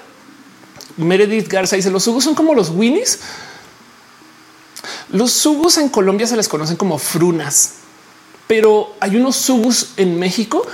Meredith 1.00 1.48
Garza 1.48 1.78
dice 1.78 1.90
los 1.90 2.04
subos 2.04 2.26
son 2.26 2.36
como 2.36 2.54
los 2.54 2.70
winnies. 2.70 3.20
Los 5.10 5.32
subos 5.32 5.78
en 5.78 5.90
Colombia 5.90 6.28
se 6.28 6.36
les 6.36 6.48
conocen 6.48 6.76
como 6.76 7.00
frunas, 7.00 7.76
pero 8.48 8.96
hay 9.00 9.16
unos 9.16 9.38
subos 9.38 9.92
en 9.98 10.20
México 10.20 10.66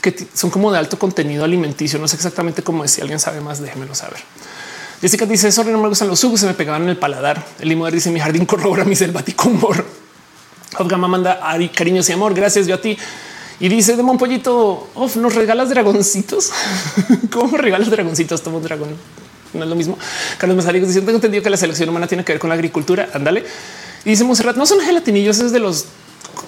que 0.00 0.26
son 0.34 0.50
como 0.50 0.72
de 0.72 0.78
alto 0.78 0.98
contenido 0.98 1.44
alimenticio. 1.44 1.98
No 1.98 2.08
sé 2.08 2.16
exactamente 2.16 2.62
cómo 2.62 2.84
es. 2.84 2.92
Si 2.92 3.00
alguien 3.00 3.20
sabe 3.20 3.40
más, 3.40 3.60
déjemelo 3.60 3.94
saber. 3.94 4.20
Jessica 5.00 5.26
dice: 5.26 5.52
Sorry, 5.52 5.72
no 5.72 5.78
me 5.78 5.88
gustan 5.88 6.08
los 6.08 6.20
subos, 6.20 6.40
se 6.40 6.46
me 6.46 6.54
pegaban 6.54 6.84
en 6.84 6.88
el 6.88 6.96
paladar. 6.96 7.44
El 7.60 7.68
limoner 7.68 7.92
dice: 7.92 8.10
Mi 8.10 8.18
jardín 8.18 8.46
corrobora 8.46 8.84
mi 8.84 8.96
selvático 8.96 9.50
humor. 9.50 9.84
Gama 10.86 11.06
manda 11.06 11.32
Ari, 11.42 11.68
cariños 11.68 12.08
y 12.08 12.12
amor. 12.12 12.34
Gracias 12.34 12.66
yo 12.66 12.74
a 12.74 12.80
ti. 12.80 12.96
Y 13.60 13.68
dice 13.68 13.96
de 13.96 14.02
Monpollito, 14.02 14.88
nos 15.16 15.34
regalas 15.34 15.68
dragoncitos. 15.68 16.50
¿Cómo 17.30 17.56
regalas 17.56 17.90
dragoncitos? 17.90 18.42
Tomo 18.42 18.60
dragón 18.60 18.96
no 19.56 19.64
es 19.64 19.70
lo 19.70 19.76
mismo. 19.76 19.98
Carlos 20.38 20.56
Mazariegos 20.56 20.88
dice: 20.88 21.00
Tengo 21.00 21.16
entendido 21.16 21.42
que 21.42 21.50
la 21.50 21.56
selección 21.56 21.88
humana 21.88 22.06
tiene 22.06 22.24
que 22.24 22.32
ver 22.32 22.40
con 22.40 22.48
la 22.48 22.54
agricultura. 22.54 23.08
Ándale. 23.12 23.44
Y 24.04 24.10
dice 24.10 24.24
Monserrat, 24.24 24.56
no 24.56 24.66
son 24.66 24.80
gelatinillos, 24.80 25.40
es 25.40 25.50
de 25.50 25.58
los 25.58 25.86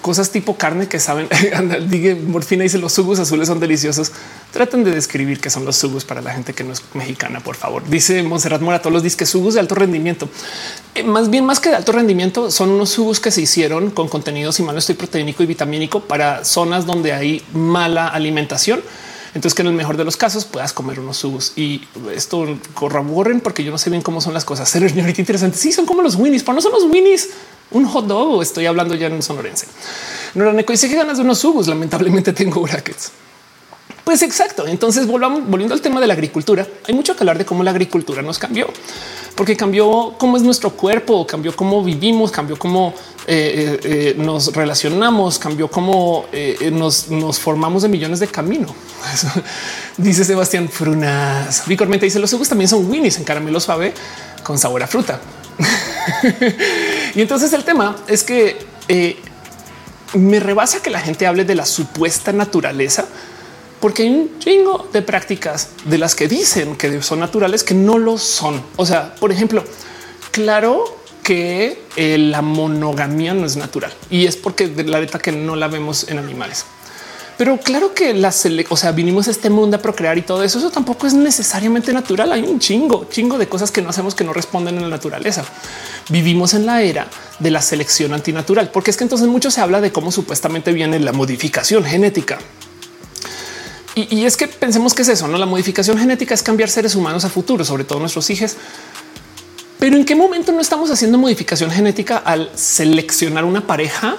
cosas 0.00 0.30
tipo 0.30 0.56
carne 0.56 0.86
que 0.86 1.00
saben. 1.00 1.28
Digue 1.88 2.14
Morfina 2.14 2.62
dice 2.62 2.78
los 2.78 2.92
subos 2.92 3.18
azules 3.18 3.48
son 3.48 3.60
deliciosos. 3.60 4.12
Traten 4.52 4.84
de 4.84 4.92
describir 4.92 5.40
qué 5.40 5.50
son 5.50 5.64
los 5.64 5.76
subos 5.76 6.04
para 6.04 6.20
la 6.20 6.32
gente 6.32 6.52
que 6.52 6.64
no 6.64 6.72
es 6.72 6.82
mexicana, 6.94 7.40
por 7.40 7.56
favor. 7.56 7.82
Dice 7.88 8.22
Monserrat 8.22 8.60
Mora, 8.60 8.80
todos 8.80 8.92
los 8.92 9.02
disques 9.02 9.28
subos 9.28 9.54
de 9.54 9.60
alto 9.60 9.74
rendimiento. 9.74 10.28
Eh, 10.94 11.02
más 11.02 11.30
bien, 11.30 11.44
más 11.44 11.60
que 11.60 11.70
de 11.70 11.76
alto 11.76 11.92
rendimiento, 11.92 12.50
son 12.50 12.70
unos 12.70 12.90
subos 12.90 13.20
que 13.20 13.30
se 13.30 13.42
hicieron 13.42 13.90
con 13.90 14.08
contenido, 14.08 14.52
si 14.52 14.62
mal 14.62 14.74
no 14.74 14.78
estoy, 14.78 14.94
proteínico 14.94 15.42
y 15.42 15.46
vitamínico 15.46 16.00
para 16.00 16.44
zonas 16.44 16.86
donde 16.86 17.12
hay 17.12 17.42
mala 17.52 18.08
alimentación 18.08 18.82
entonces, 19.34 19.54
que 19.54 19.62
en 19.62 19.68
el 19.68 19.74
mejor 19.74 19.96
de 19.96 20.04
los 20.04 20.16
casos 20.16 20.44
puedas 20.44 20.72
comer 20.72 21.00
unos 21.00 21.18
subos 21.18 21.52
y 21.56 21.82
esto 22.14 22.58
corroboren 22.74 23.40
porque 23.40 23.62
yo 23.64 23.70
no 23.70 23.78
sé 23.78 23.90
bien 23.90 24.02
cómo 24.02 24.20
son 24.20 24.34
las 24.34 24.44
cosas. 24.44 24.68
Ser 24.68 24.82
ahorita 24.82 25.20
interesante. 25.20 25.58
Sí, 25.58 25.72
son 25.72 25.86
como 25.86 26.02
los 26.02 26.16
winnies, 26.16 26.42
pero 26.42 26.54
no 26.54 26.60
son 26.60 26.72
los 26.72 26.84
winnies. 26.84 27.30
Un 27.70 27.84
hot 27.86 28.06
dog. 28.06 28.42
Estoy 28.42 28.66
hablando 28.66 28.94
ya 28.94 29.08
en 29.08 29.22
sonorense. 29.22 29.66
No 30.34 30.44
era 30.44 30.52
neco. 30.52 30.72
Dice 30.72 30.88
que 30.88 30.96
ganas 30.96 31.18
de 31.18 31.24
unos 31.24 31.38
subos. 31.38 31.68
Lamentablemente 31.68 32.32
tengo 32.32 32.62
brackets. 32.62 33.12
Pues 34.08 34.22
exacto. 34.22 34.66
Entonces 34.66 35.06
volvamos 35.06 35.46
volviendo 35.46 35.74
al 35.74 35.82
tema 35.82 36.00
de 36.00 36.06
la 36.06 36.14
agricultura. 36.14 36.66
Hay 36.86 36.94
mucho 36.94 37.14
que 37.14 37.20
hablar 37.20 37.36
de 37.36 37.44
cómo 37.44 37.62
la 37.62 37.72
agricultura 37.72 38.22
nos 38.22 38.38
cambió, 38.38 38.66
porque 39.34 39.54
cambió 39.54 40.14
cómo 40.16 40.38
es 40.38 40.42
nuestro 40.42 40.70
cuerpo, 40.70 41.26
cambió 41.26 41.54
cómo 41.54 41.84
vivimos, 41.84 42.30
cambió 42.30 42.58
cómo 42.58 42.94
eh, 43.26 43.76
eh, 43.76 43.80
eh, 43.84 44.14
nos 44.16 44.54
relacionamos, 44.54 45.38
cambió 45.38 45.70
cómo 45.70 46.24
nos, 46.72 47.38
formamos 47.38 47.82
de 47.82 47.90
millones 47.90 48.18
de 48.20 48.28
caminos. 48.28 48.70
dice 49.98 50.24
Sebastián 50.24 50.70
Frunas. 50.70 51.64
Vicormente 51.66 52.06
dice 52.06 52.18
los 52.18 52.30
jugos 52.30 52.48
también 52.48 52.68
son 52.68 52.90
winnies 52.90 53.18
en 53.18 53.24
caramelo 53.24 53.60
suave 53.60 53.92
con 54.42 54.56
sabor 54.56 54.82
a 54.84 54.86
fruta. 54.86 55.20
y 57.14 57.20
entonces 57.20 57.52
el 57.52 57.62
tema 57.62 57.94
es 58.06 58.24
que 58.24 58.56
me 60.14 60.40
rebasa 60.40 60.80
que 60.80 60.88
la 60.88 61.00
gente 61.00 61.26
hable 61.26 61.44
de 61.44 61.54
la 61.54 61.66
supuesta 61.66 62.32
naturaleza 62.32 63.06
porque 63.80 64.02
hay 64.02 64.10
un 64.10 64.38
chingo 64.38 64.88
de 64.92 65.02
prácticas 65.02 65.70
de 65.84 65.98
las 65.98 66.14
que 66.14 66.28
dicen 66.28 66.76
que 66.76 67.02
son 67.02 67.20
naturales 67.20 67.64
que 67.64 67.74
no 67.74 67.98
lo 67.98 68.18
son. 68.18 68.62
O 68.76 68.86
sea, 68.86 69.14
por 69.14 69.32
ejemplo, 69.32 69.64
claro 70.30 70.84
que 71.22 71.82
eh, 71.96 72.16
la 72.18 72.42
monogamia 72.42 73.34
no 73.34 73.44
es 73.46 73.56
natural 73.56 73.92
y 74.10 74.26
es 74.26 74.36
porque 74.36 74.68
de 74.68 74.84
la 74.84 75.00
neta 75.00 75.18
que 75.18 75.32
no 75.32 75.56
la 75.56 75.68
vemos 75.68 76.08
en 76.08 76.18
animales. 76.18 76.64
Pero 77.38 77.56
claro 77.58 77.94
que 77.94 78.14
la 78.14 78.34
o 78.68 78.76
sea, 78.76 78.90
vinimos 78.90 79.28
a 79.28 79.30
este 79.30 79.48
mundo 79.48 79.76
a 79.76 79.80
procrear 79.80 80.18
y 80.18 80.22
todo 80.22 80.42
eso. 80.42 80.58
Eso 80.58 80.70
tampoco 80.70 81.06
es 81.06 81.14
necesariamente 81.14 81.92
natural. 81.92 82.32
Hay 82.32 82.42
un 82.42 82.58
chingo, 82.58 83.06
chingo 83.08 83.38
de 83.38 83.48
cosas 83.48 83.70
que 83.70 83.80
no 83.80 83.90
hacemos 83.90 84.16
que 84.16 84.24
no 84.24 84.32
responden 84.32 84.74
en 84.74 84.82
la 84.82 84.88
naturaleza. 84.88 85.44
Vivimos 86.08 86.54
en 86.54 86.66
la 86.66 86.82
era 86.82 87.06
de 87.38 87.50
la 87.52 87.62
selección 87.62 88.12
antinatural, 88.12 88.72
porque 88.72 88.90
es 88.90 88.96
que 88.96 89.04
entonces 89.04 89.28
mucho 89.28 89.52
se 89.52 89.60
habla 89.60 89.80
de 89.80 89.92
cómo 89.92 90.10
supuestamente 90.10 90.72
viene 90.72 90.98
la 90.98 91.12
modificación 91.12 91.84
genética. 91.84 92.38
Y, 94.06 94.24
es 94.24 94.36
que 94.36 94.46
pensemos 94.46 94.94
que 94.94 95.02
es 95.02 95.08
eso, 95.08 95.26
no? 95.26 95.38
La 95.38 95.46
modificación 95.46 95.98
genética 95.98 96.34
es 96.34 96.42
cambiar 96.42 96.68
seres 96.68 96.94
humanos 96.94 97.24
a 97.24 97.28
futuro, 97.28 97.64
sobre 97.64 97.84
todo 97.84 97.98
nuestros 97.98 98.30
hijos. 98.30 98.56
Pero 99.80 99.96
en 99.96 100.04
qué 100.04 100.14
momento 100.14 100.52
no 100.52 100.60
estamos 100.60 100.90
haciendo 100.90 101.18
modificación 101.18 101.70
genética 101.70 102.18
al 102.18 102.50
seleccionar 102.54 103.44
una 103.44 103.66
pareja 103.66 104.16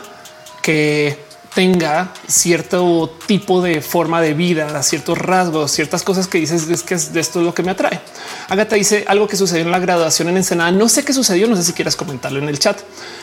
que 0.62 1.29
tenga 1.54 2.14
cierto 2.28 3.16
tipo 3.26 3.62
de 3.62 3.82
forma 3.82 4.22
de 4.22 4.34
vida, 4.34 4.82
ciertos 4.84 5.18
rasgos, 5.18 5.72
ciertas 5.72 6.04
cosas 6.04 6.28
que 6.28 6.38
dices 6.38 6.70
es 6.70 6.84
que 6.84 6.96
esto 6.96 7.20
es 7.20 7.36
lo 7.36 7.54
que 7.54 7.64
me 7.64 7.72
atrae. 7.72 8.00
Agatha 8.50 8.76
dice 8.76 9.06
algo 9.08 9.28
que 9.28 9.36
sucedió 9.36 9.64
en 9.64 9.72
la 9.72 9.80
graduación 9.80 10.30
en 10.30 10.38
Ensenada. 10.38 10.72
No 10.72 10.90
sé 10.90 11.04
qué 11.04 11.14
sucedió. 11.14 11.48
No 11.48 11.56
sé 11.56 11.64
si 11.64 11.74
quieras 11.74 11.96
comentarlo 11.96 12.40
en 12.40 12.50
el 12.50 12.58
chat. 12.58 12.80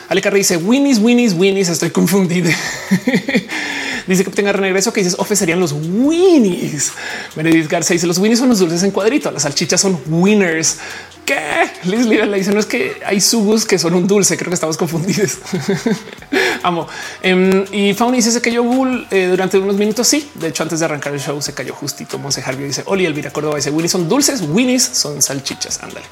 Ale 0.09 0.21
dice 0.21 0.57
Winnies, 0.57 0.99
Winnies, 0.99 1.33
Winnies. 1.33 1.69
Estoy 1.69 1.89
confundido. 1.89 2.49
dice 4.07 4.23
que 4.23 4.31
tenga 4.31 4.53
regreso 4.53 4.93
que 4.93 5.01
dices 5.01 5.19
Ofe 5.19 5.35
serían 5.35 5.59
los 5.59 5.73
Winnies. 5.73 6.93
Meredith 7.35 7.69
García 7.69 7.95
dice 7.95 8.07
los 8.07 8.17
Winnies 8.17 8.39
son 8.39 8.49
los 8.49 8.59
dulces 8.59 8.83
en 8.83 8.91
cuadrito. 8.91 9.31
Las 9.31 9.43
salchichas 9.43 9.81
son 9.81 9.99
winners. 10.07 10.77
¿Qué? 11.25 11.69
Liz 11.83 12.05
Lira 12.05 12.25
le 12.25 12.37
dice 12.37 12.53
no 12.53 12.59
es 12.59 12.65
que 12.65 13.01
hay 13.05 13.19
subus 13.19 13.65
que 13.65 13.77
son 13.77 13.95
un 13.95 14.07
dulce. 14.07 14.37
Creo 14.37 14.49
que 14.49 14.55
estamos 14.55 14.77
confundidos. 14.77 15.39
Amo. 16.67 16.85
Em, 17.21 17.65
y 17.71 17.93
Fauna 17.93 18.17
dice 18.17 18.29
se 18.29 18.41
cayó 18.41 18.61
Google 18.61 19.07
eh, 19.09 19.27
durante 19.27 19.57
unos 19.57 19.75
minutos. 19.77 20.05
Sí, 20.07 20.29
de 20.35 20.49
hecho, 20.49 20.63
antes 20.63 20.79
de 20.79 20.85
arrancar 20.85 21.13
el 21.13 21.19
show 21.21 21.41
se 21.41 21.53
cayó 21.53 21.73
justito. 21.73 22.17
Monse 22.19 22.43
Harvey 22.45 22.67
dice 22.67 22.83
Oli 22.87 23.05
Elvira 23.05 23.31
Córdoba 23.31 23.55
dice 23.55 23.69
Winnies 23.69 23.91
son 23.91 24.09
dulces, 24.09 24.41
Winnies 24.41 24.83
son 24.83 25.21
salchichas. 25.21 25.81
Ándale. 25.81 26.05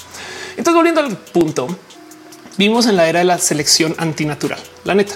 Entonces, 0.56 0.74
volviendo 0.74 1.02
al 1.02 1.14
punto, 1.16 1.68
vimos 2.56 2.86
en 2.86 2.96
la 2.96 3.08
era 3.08 3.20
de 3.20 3.24
la 3.24 3.38
selección 3.38 3.94
antinatural, 3.98 4.58
la 4.84 4.94
neta. 4.94 5.14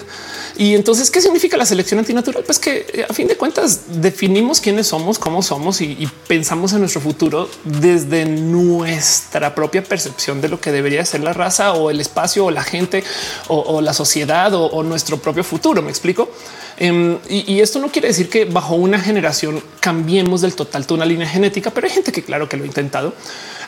Y 0.57 0.75
entonces, 0.75 1.09
¿qué 1.09 1.21
significa 1.21 1.57
la 1.57 1.65
selección 1.65 1.99
antinatural? 1.99 2.43
Pues 2.43 2.59
que 2.59 2.85
eh, 2.93 3.05
a 3.09 3.13
fin 3.13 3.27
de 3.27 3.35
cuentas 3.35 4.01
definimos 4.01 4.59
quiénes 4.59 4.87
somos, 4.87 5.17
cómo 5.17 5.41
somos 5.41 5.81
y, 5.81 6.07
pensamos 6.27 6.71
en 6.73 6.79
nuestro 6.79 7.01
futuro 7.01 7.49
desde 7.63 8.25
nuestra 8.25 9.55
propia 9.55 9.83
percepción 9.83 10.39
de 10.39 10.49
lo 10.49 10.61
que 10.61 10.71
debería 10.71 11.03
ser 11.05 11.21
la 11.21 11.33
raza 11.33 11.73
o 11.73 11.89
el 11.89 11.99
espacio 11.99 12.45
o 12.45 12.51
la 12.51 12.63
gente 12.63 13.03
o, 13.47 13.81
la 13.81 13.93
sociedad 13.93 14.53
o, 14.53 14.83
nuestro 14.83 15.17
propio 15.17 15.43
futuro. 15.43 15.81
Me 15.81 15.89
explico. 15.89 16.29
Em, 16.77 17.17
y, 17.29 17.59
esto 17.59 17.79
no 17.79 17.91
quiere 17.91 18.09
decir 18.09 18.29
que 18.29 18.45
bajo 18.45 18.75
una 18.75 18.99
generación 18.99 19.61
cambiemos 19.79 20.41
del 20.41 20.55
total 20.55 20.85
toda 20.85 20.97
una 20.97 21.05
línea 21.05 21.27
genética, 21.27 21.71
pero 21.71 21.87
hay 21.87 21.93
gente 21.93 22.11
que 22.11 22.23
claro 22.23 22.47
que 22.47 22.57
lo 22.57 22.63
ha 22.63 22.67
intentado. 22.67 23.13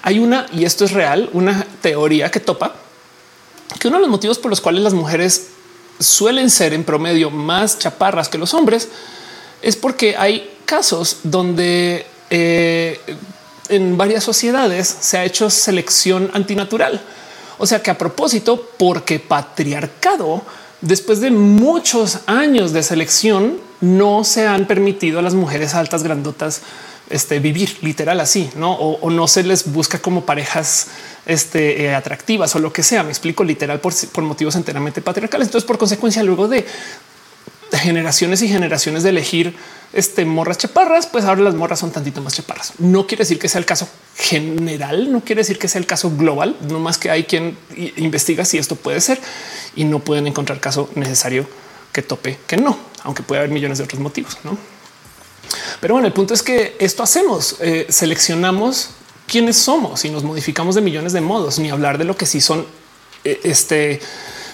Hay 0.02 0.20
una, 0.20 0.48
y 0.52 0.66
esto 0.66 0.86
es 0.86 0.92
real, 0.92 1.30
una 1.34 1.66
teoría 1.82 2.30
que 2.30 2.40
topa 2.40 2.76
que 3.80 3.88
uno 3.88 3.98
de 3.98 4.02
los 4.02 4.10
motivos 4.10 4.40
por 4.40 4.50
los 4.50 4.62
cuales 4.62 4.84
las 4.84 4.94
mujeres 4.94 5.48
suelen 6.00 6.50
ser 6.50 6.74
en 6.74 6.84
promedio 6.84 7.30
más 7.30 7.80
chaparras 7.80 8.30
que 8.30 8.38
los 8.38 8.54
hombres 8.54 8.90
es 9.62 9.76
porque 9.76 10.16
hay 10.18 10.52
casos 10.66 11.18
donde 11.24 12.06
eh, 12.30 13.00
en 13.70 13.98
varias 13.98 14.24
sociedades 14.24 14.88
se 14.88 15.18
ha 15.18 15.26
hecho 15.26 15.50
selección 15.50 16.30
antinatural. 16.34 17.02
O 17.58 17.66
sea 17.66 17.82
que 17.82 17.92
a 17.92 17.98
propósito, 17.98 18.72
porque 18.78 19.20
patriarcado, 19.20 20.42
después 20.82 21.22
de 21.22 21.32
muchos 21.32 22.20
años 22.26 22.74
de 22.74 22.84
selección, 22.84 23.60
no 23.80 24.24
se 24.24 24.48
han 24.48 24.66
permitido 24.66 25.20
a 25.20 25.22
las 25.22 25.34
mujeres 25.34 25.76
altas 25.76 26.04
grandotas 26.04 26.62
este, 27.10 27.40
vivir 27.40 27.78
literal 27.82 28.20
así, 28.20 28.50
no? 28.56 28.74
O, 28.74 29.10
no 29.10 29.28
se 29.28 29.44
les 29.44 29.72
busca 29.72 30.00
como 30.00 30.26
parejas 30.26 30.88
este, 31.26 31.84
eh, 31.84 31.96
atractivas 31.96 32.56
o 32.56 32.60
lo 32.60 32.74
que 32.74 32.84
sea. 32.84 33.04
Me 33.04 33.10
explico 33.10 33.44
literal 33.44 33.80
por, 33.80 33.94
motivos 34.24 34.56
enteramente 34.56 35.02
patriarcales. 35.02 35.48
Entonces, 35.48 35.68
por 35.68 35.78
consecuencia, 35.78 36.24
luego 36.24 36.48
de 36.48 36.66
generaciones 37.72 38.42
y 38.42 38.48
generaciones 38.48 39.04
de 39.04 39.10
elegir 39.10 39.56
este 39.94 40.26
morras 40.26 40.58
chaparras, 40.58 41.08
pues 41.08 41.26
ahora 41.26 41.42
las 41.42 41.56
morras 41.56 41.80
son 41.80 41.92
tantito 41.92 42.22
más 42.22 42.36
chaparras. 42.36 42.74
No 42.80 43.08
quiere 43.08 43.24
decir 43.24 43.40
que 43.40 43.50
sea 43.50 43.60
el 43.60 43.66
caso 43.66 43.88
general, 44.16 45.12
no 45.12 45.22
quiere 45.22 45.42
decir 45.42 45.58
que 45.58 45.68
sea 45.68 45.80
el 45.80 45.88
caso 45.88 46.12
global, 46.16 46.56
no 46.70 46.80
más 46.80 46.98
que 46.98 47.10
hay 47.10 47.24
quien 47.24 47.58
investiga 47.98 48.46
si 48.46 48.58
esto 48.58 48.76
puede 48.76 49.02
ser 49.02 49.20
y 49.76 49.86
no 49.86 50.00
pueden 50.00 50.28
encontrar 50.28 50.60
caso 50.60 50.90
necesario 50.96 51.48
que 51.92 52.02
tope 52.02 52.40
que 52.48 52.58
no, 52.58 52.78
aunque 53.04 53.24
puede 53.24 53.40
haber 53.40 53.52
millones 53.52 53.78
de 53.78 53.84
otros 53.84 54.02
motivos, 54.02 54.38
¿no? 54.44 54.58
Pero 55.80 55.94
bueno, 55.94 56.08
el 56.08 56.14
punto 56.14 56.34
es 56.34 56.42
que 56.42 56.76
esto 56.80 57.04
hacemos, 57.04 57.58
eh, 57.60 57.86
seleccionamos 57.90 58.90
quiénes 59.34 59.58
somos 59.58 60.06
y 60.06 60.12
nos 60.12 60.24
modificamos 60.24 60.76
de 60.76 60.82
millones 60.82 61.12
de 61.12 61.20
modos, 61.20 61.58
ni 61.58 61.72
hablar 61.72 61.98
de 61.98 62.04
lo 62.04 62.16
que 62.16 62.28
sí 62.28 62.40
son 62.40 62.68
eh, 63.24 63.40
este, 63.44 64.00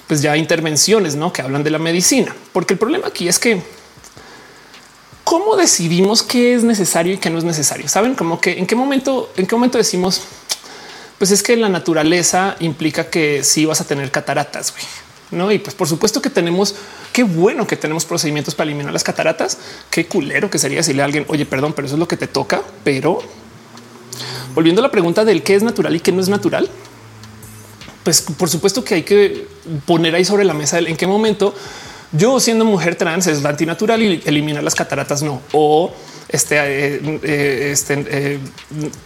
pues 0.07 0.21
ya 0.21 0.37
intervenciones 0.37 1.17
¿no? 1.17 1.33
que 1.33 1.41
hablan 1.41 1.65
de 1.65 1.69
la 1.69 1.79
medicina, 1.79 2.33
porque 2.53 2.75
el 2.75 2.79
problema 2.79 3.07
aquí 3.07 3.27
es 3.27 3.39
que 3.39 3.61
cómo 5.25 5.57
decidimos 5.57 6.23
qué 6.23 6.53
es 6.53 6.63
necesario 6.63 7.11
y 7.11 7.17
qué 7.17 7.29
no 7.29 7.39
es 7.39 7.43
necesario. 7.43 7.89
Saben 7.89 8.15
como 8.15 8.39
que 8.39 8.57
en 8.57 8.65
qué 8.65 8.77
momento, 8.77 9.29
en 9.35 9.47
qué 9.47 9.55
momento 9.55 9.77
decimos, 9.77 10.21
pues 11.17 11.31
es 11.31 11.43
que 11.43 11.57
la 11.57 11.67
naturaleza 11.67 12.55
implica 12.61 13.09
que 13.09 13.43
sí 13.43 13.65
vas 13.65 13.81
a 13.81 13.83
tener 13.83 14.11
cataratas. 14.11 14.73
No, 15.29 15.51
y 15.51 15.59
pues 15.59 15.75
por 15.75 15.89
supuesto 15.89 16.21
que 16.21 16.29
tenemos, 16.29 16.73
qué 17.11 17.23
bueno 17.23 17.67
que 17.67 17.75
tenemos 17.75 18.05
procedimientos 18.05 18.55
para 18.55 18.69
eliminar 18.69 18.93
las 18.93 19.03
cataratas. 19.03 19.57
Qué 19.89 20.07
culero 20.07 20.49
que 20.49 20.57
sería 20.57 20.77
decirle 20.77 21.01
a 21.01 21.05
alguien, 21.05 21.25
oye, 21.27 21.45
perdón, 21.45 21.73
pero 21.73 21.85
eso 21.85 21.97
es 21.97 21.99
lo 21.99 22.07
que 22.07 22.15
te 22.15 22.27
toca. 22.27 22.61
Pero 22.85 23.21
volviendo 24.53 24.81
a 24.81 24.83
la 24.83 24.91
pregunta 24.91 25.25
del 25.25 25.43
qué 25.43 25.55
es 25.55 25.63
natural 25.63 25.95
y 25.95 25.99
qué 25.99 26.11
no 26.11 26.21
es 26.21 26.29
natural, 26.29 26.69
pues 28.03 28.21
por 28.21 28.49
supuesto 28.49 28.83
que 28.83 28.95
hay 28.95 29.03
que 29.03 29.47
poner 29.85 30.15
ahí 30.15 30.25
sobre 30.25 30.45
la 30.45 30.53
mesa 30.53 30.79
en 30.79 30.95
qué 30.95 31.07
momento 31.07 31.53
yo 32.11 32.39
siendo 32.39 32.65
mujer 32.65 32.95
trans 32.95 33.27
es 33.27 33.45
antinatural 33.45 34.01
y 34.01 34.21
eliminar 34.25 34.63
las 34.63 34.75
cataratas 34.75 35.21
no. 35.21 35.41
O 35.51 35.93
este, 36.27 36.55
eh, 36.57 37.19
eh, 37.23 37.69
este 37.71 38.05
eh, 38.09 38.39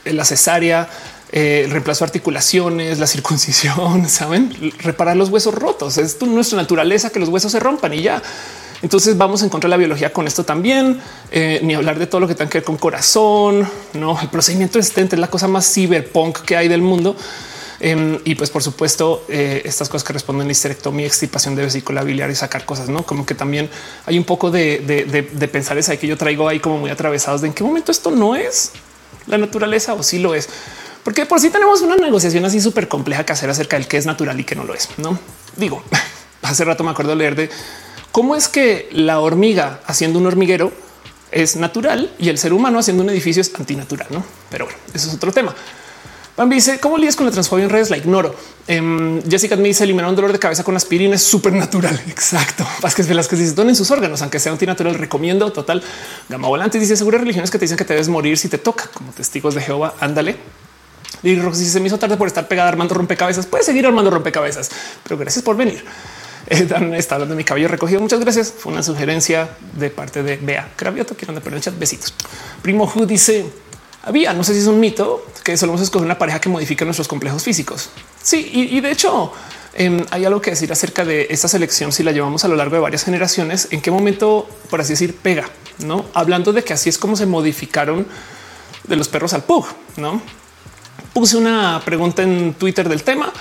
la 0.05 0.23
cesárea, 0.23 0.89
el 1.31 1.69
reemplazo 1.71 2.05
articulaciones, 2.05 2.99
la 2.99 3.07
circuncisión, 3.07 4.07
saben 4.09 4.73
reparar 4.79 5.17
los 5.17 5.29
huesos 5.29 5.53
rotos. 5.53 5.97
Es 5.97 6.21
nuestra 6.21 6.57
naturaleza 6.57 7.09
que 7.09 7.19
los 7.19 7.29
huesos 7.29 7.51
se 7.51 7.59
rompan 7.59 7.93
y 7.93 8.01
ya. 8.01 8.21
Entonces 8.83 9.17
vamos 9.17 9.41
a 9.41 9.45
encontrar 9.45 9.69
la 9.69 9.77
biología 9.77 10.13
con 10.13 10.27
esto 10.27 10.43
también, 10.43 11.01
ni 11.31 11.73
hablar 11.73 11.97
de 11.97 12.05
todo 12.05 12.21
lo 12.21 12.27
que 12.27 12.35
tenga 12.35 12.51
que 12.51 12.59
ver 12.59 12.65
con 12.65 12.77
corazón, 12.77 13.67
no 13.93 14.19
el 14.21 14.27
procedimiento 14.27 14.77
estente 14.77 15.15
es 15.15 15.19
la 15.19 15.29
cosa 15.29 15.47
más 15.47 15.73
cyberpunk 15.73 16.39
que 16.39 16.57
hay 16.57 16.67
del 16.67 16.81
mundo. 16.81 17.15
Em, 17.79 18.17
y 18.23 18.35
pues 18.35 18.49
por 18.49 18.63
supuesto 18.63 19.25
eh, 19.27 19.61
estas 19.65 19.89
cosas 19.89 20.05
que 20.07 20.13
responden 20.13 20.47
a 20.47 20.51
histerectomía, 20.51 21.05
extirpación 21.05 21.53
de 21.53 21.63
vesícula 21.63 22.01
biliar 22.03 22.31
y 22.31 22.35
sacar 22.35 22.65
cosas, 22.65 22.87
no 22.87 23.03
como 23.03 23.25
que 23.25 23.35
también 23.35 23.69
hay 24.05 24.17
un 24.17 24.23
poco 24.23 24.51
de, 24.51 24.79
de, 24.79 25.47
pensar 25.49 25.77
esa 25.77 25.97
que 25.97 26.07
yo 26.07 26.15
traigo 26.15 26.47
ahí 26.47 26.61
como 26.61 26.77
muy 26.77 26.89
atravesados 26.89 27.41
de 27.41 27.47
en 27.47 27.53
qué 27.53 27.61
momento 27.61 27.91
esto 27.91 28.09
no 28.09 28.37
es 28.37 28.71
la 29.27 29.37
naturaleza 29.37 29.95
o 29.95 30.03
si 30.03 30.17
sí 30.17 30.23
lo 30.23 30.33
es. 30.33 30.47
Porque 31.03 31.25
por 31.25 31.41
si 31.41 31.47
sí 31.47 31.51
tenemos 31.51 31.81
una 31.81 31.97
negociación 31.97 32.45
así 32.45 32.61
súper 32.61 32.87
compleja 32.87 33.25
que 33.25 33.33
hacer 33.33 33.49
acerca 33.49 33.75
del 33.75 33.85
qué 33.85 33.97
es 33.97 34.05
natural 34.05 34.39
y 34.39 34.45
qué 34.45 34.55
no 34.55 34.63
lo 34.63 34.73
es. 34.73 34.87
No 34.95 35.19
digo, 35.57 35.83
hace 36.41 36.63
rato 36.63 36.85
me 36.85 36.91
acuerdo 36.91 37.15
leer 37.15 37.35
de 37.35 37.49
cómo 38.13 38.35
es 38.35 38.47
que 38.47 38.87
la 38.93 39.19
hormiga 39.19 39.81
haciendo 39.85 40.19
un 40.19 40.27
hormiguero 40.27 40.71
es 41.31 41.57
natural 41.57 42.13
y 42.19 42.29
el 42.29 42.37
ser 42.37 42.53
humano 42.53 42.79
haciendo 42.79 43.03
un 43.03 43.09
edificio 43.09 43.41
es 43.41 43.51
antinatural, 43.55 44.07
no? 44.11 44.23
Pero 44.49 44.65
bueno, 44.65 44.79
eso 44.93 45.09
es 45.09 45.15
otro 45.15 45.33
tema. 45.33 45.53
Bambi 46.37 46.55
dice 46.55 46.79
cómo 46.79 46.97
lidias 46.97 47.15
con 47.15 47.25
la 47.25 47.31
transfobia 47.31 47.63
en 47.63 47.71
redes. 47.71 47.89
La 47.89 47.97
ignoro. 47.97 48.35
Em, 48.67 49.21
Jessica 49.29 49.55
me 49.55 49.67
dice 49.67 49.83
eliminar 49.83 50.09
un 50.09 50.15
dolor 50.15 50.31
de 50.31 50.39
cabeza 50.39 50.63
con 50.63 50.75
aspirina 50.75 51.15
es 51.15 51.23
súper 51.23 51.53
natural. 51.53 51.99
Exacto. 52.07 52.65
Vázquez 52.81 53.07
Velázquez 53.07 53.39
dice 53.39 53.53
donen 53.53 53.75
sus 53.75 53.89
órganos, 53.89 54.21
aunque 54.21 54.39
sea 54.39 54.51
antinatural. 54.51 54.93
Recomiendo 54.95 55.51
total. 55.51 55.83
Gama 56.29 56.47
Volante 56.47 56.79
dice 56.79 56.95
seguro 56.95 57.17
religiones 57.17 57.49
que 57.49 57.57
te 57.57 57.65
dicen 57.65 57.77
que 57.77 57.85
te 57.85 57.93
debes 57.93 58.09
morir 58.09 58.37
si 58.37 58.47
te 58.47 58.59
toca 58.59 58.89
como 58.93 59.11
testigos 59.11 59.55
de 59.55 59.61
Jehová. 59.61 59.95
Ándale. 59.99 60.37
Y 61.23 61.35
si 61.53 61.65
se 61.65 61.79
me 61.79 61.87
hizo 61.87 61.97
tarde 61.97 62.17
por 62.17 62.27
estar 62.27 62.47
pegada 62.47 62.69
armando 62.69 62.93
rompecabezas, 62.93 63.47
puedes 63.47 63.65
seguir 63.65 63.85
armando 63.85 64.11
rompecabezas, 64.11 64.69
pero 65.03 65.17
gracias 65.17 65.43
por 65.43 65.55
venir. 65.55 65.83
Dan 66.67 66.93
está 66.93 67.15
hablando 67.15 67.35
de 67.35 67.37
mi 67.37 67.43
cabello 67.43 67.67
recogido. 67.67 68.01
Muchas 68.01 68.19
gracias. 68.19 68.51
Fue 68.51 68.71
una 68.71 68.83
sugerencia 68.83 69.49
de 69.73 69.89
parte 69.89 70.23
de 70.23 70.37
Bea 70.37 70.71
Cravioto. 70.75 71.15
Quiero 71.15 71.33
poner 71.35 71.57
el 71.57 71.61
chat. 71.61 71.77
Besitos. 71.77 72.13
Primo 72.61 72.85
Who 72.85 73.05
dice 73.05 73.45
había, 74.05 74.33
no 74.33 74.43
sé 74.43 74.53
si 74.53 74.59
es 74.59 74.67
un 74.67 74.79
mito, 74.81 75.25
que 75.43 75.55
solemos 75.55 75.81
escoger 75.81 76.05
una 76.05 76.17
pareja 76.17 76.41
que 76.41 76.49
modifique 76.49 76.83
nuestros 76.83 77.07
complejos 77.07 77.41
físicos. 77.41 77.89
Sí, 78.21 78.49
y, 78.53 78.81
de 78.81 78.91
hecho 78.91 79.31
em, 79.73 80.05
hay 80.11 80.25
algo 80.25 80.41
que 80.41 80.51
decir 80.51 80.71
acerca 80.73 81.05
de 81.05 81.27
esta 81.29 81.47
selección 81.47 81.93
si 81.93 82.03
la 82.03 82.11
llevamos 82.11 82.43
a 82.43 82.49
lo 82.49 82.57
largo 82.57 82.75
de 82.75 82.81
varias 82.81 83.05
generaciones, 83.05 83.69
en 83.71 83.81
qué 83.81 83.91
momento, 83.91 84.47
por 84.69 84.81
así 84.81 84.91
decir, 84.91 85.15
pega, 85.15 85.49
¿no? 85.79 86.05
Hablando 86.13 86.51
de 86.51 86.65
que 86.65 86.73
así 86.73 86.89
es 86.89 86.97
como 86.97 87.15
se 87.15 87.25
modificaron 87.25 88.05
de 88.83 88.95
los 88.97 89.07
perros 89.07 89.33
al 89.33 89.43
pug, 89.43 89.65
¿no? 89.95 90.21
Puse 91.13 91.37
una 91.37 91.81
pregunta 91.85 92.23
en 92.23 92.55
Twitter 92.55 92.89
del 92.89 93.03
tema 93.03 93.31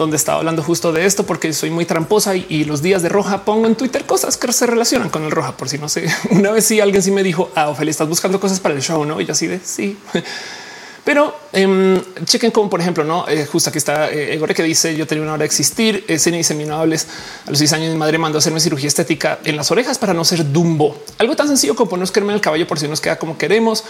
donde 0.00 0.16
estaba 0.16 0.38
hablando 0.38 0.62
justo 0.62 0.92
de 0.92 1.04
esto 1.04 1.24
porque 1.24 1.52
soy 1.52 1.70
muy 1.70 1.84
tramposa 1.84 2.34
y, 2.34 2.64
los 2.64 2.82
días 2.82 3.02
de 3.02 3.08
roja 3.08 3.44
pongo 3.44 3.66
en 3.66 3.74
Twitter 3.74 4.06
cosas 4.06 4.36
que 4.36 4.52
se 4.52 4.66
relacionan 4.66 5.10
con 5.10 5.24
el 5.24 5.30
roja. 5.30 5.56
Por 5.56 5.68
si 5.68 5.78
no 5.78 5.88
sé, 5.88 6.06
una 6.30 6.50
vez 6.50 6.64
sí 6.64 6.80
alguien 6.80 7.02
sí 7.02 7.10
me 7.10 7.22
dijo, 7.22 7.50
ah, 7.54 7.68
Ophelia, 7.68 7.90
estás 7.90 8.08
buscando 8.08 8.40
cosas 8.40 8.60
para 8.60 8.74
el 8.74 8.80
show, 8.80 9.04
no? 9.04 9.20
Y 9.20 9.26
yo 9.26 9.32
así 9.32 9.46
de 9.46 9.60
sí. 9.62 9.96
Pero 11.04 11.34
eh, 11.52 12.02
chequen 12.24 12.50
como 12.50 12.68
por 12.68 12.80
ejemplo, 12.80 13.04
no 13.04 13.26
eh, 13.28 13.46
justo 13.46 13.70
aquí 13.70 13.78
está 13.78 14.10
eh, 14.10 14.34
Egore 14.34 14.54
que 14.54 14.62
dice 14.62 14.94
yo 14.94 15.06
tenía 15.06 15.22
una 15.22 15.32
hora 15.32 15.40
de 15.40 15.46
existir. 15.46 16.04
Eh, 16.08 16.18
diseminables 16.30 17.06
a 17.46 17.50
los 17.50 17.58
seis 17.58 17.72
años. 17.72 17.92
Mi 17.92 17.98
madre 17.98 18.18
mandó 18.18 18.38
a 18.38 18.40
hacerme 18.40 18.60
cirugía 18.60 18.88
estética 18.88 19.38
en 19.44 19.56
las 19.56 19.70
orejas 19.70 19.98
para 19.98 20.14
no 20.14 20.24
ser 20.24 20.50
dumbo. 20.52 20.96
Algo 21.18 21.34
tan 21.36 21.48
sencillo 21.48 21.74
como 21.74 21.90
ponernos 21.90 22.12
crema 22.12 22.32
en 22.32 22.36
el 22.36 22.40
caballo 22.40 22.66
por 22.66 22.78
si 22.78 22.88
nos 22.88 23.00
queda 23.00 23.16
como 23.16 23.36
queremos. 23.36 23.84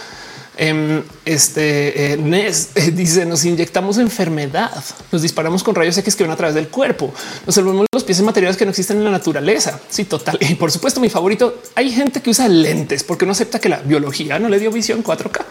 Em, 0.57 1.01
este 1.23 2.17
Nes 2.21 2.71
dice 2.93 3.25
nos 3.25 3.45
inyectamos 3.45 3.97
enfermedad, 3.97 4.83
nos 5.11 5.21
disparamos 5.21 5.63
con 5.63 5.73
rayos 5.75 5.97
X 5.97 6.15
que 6.15 6.23
van 6.23 6.31
a 6.31 6.35
través 6.35 6.53
del 6.55 6.67
cuerpo, 6.67 7.13
nos 7.45 7.55
volvemos 7.55 7.85
los 7.93 8.03
pies 8.03 8.19
en 8.19 8.25
materiales 8.25 8.57
que 8.57 8.65
no 8.65 8.71
existen 8.71 8.97
en 8.97 9.05
la 9.05 9.11
naturaleza. 9.11 9.79
Sí, 9.89 10.05
total. 10.05 10.37
Y 10.41 10.55
por 10.55 10.71
supuesto, 10.71 10.99
mi 10.99 11.09
favorito. 11.09 11.61
Hay 11.75 11.91
gente 11.91 12.21
que 12.21 12.29
usa 12.29 12.47
lentes 12.47 13.03
porque 13.03 13.25
no 13.25 13.31
acepta 13.31 13.59
que 13.59 13.69
la 13.69 13.79
biología 13.79 14.39
no 14.39 14.49
le 14.49 14.59
dio 14.59 14.71
visión 14.71 15.03
4K. 15.03 15.41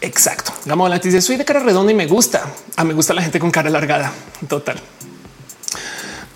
Exacto. 0.00 0.52
Gamo 0.64 0.88
dice 0.90 1.22
soy 1.22 1.36
de 1.36 1.44
cara 1.44 1.60
redonda 1.60 1.92
y 1.92 1.94
me 1.94 2.06
gusta. 2.06 2.38
A 2.40 2.52
ah, 2.76 2.84
me 2.84 2.94
gusta 2.94 3.14
la 3.14 3.22
gente 3.22 3.38
con 3.38 3.50
cara 3.50 3.68
alargada. 3.68 4.12
Total. 4.48 4.76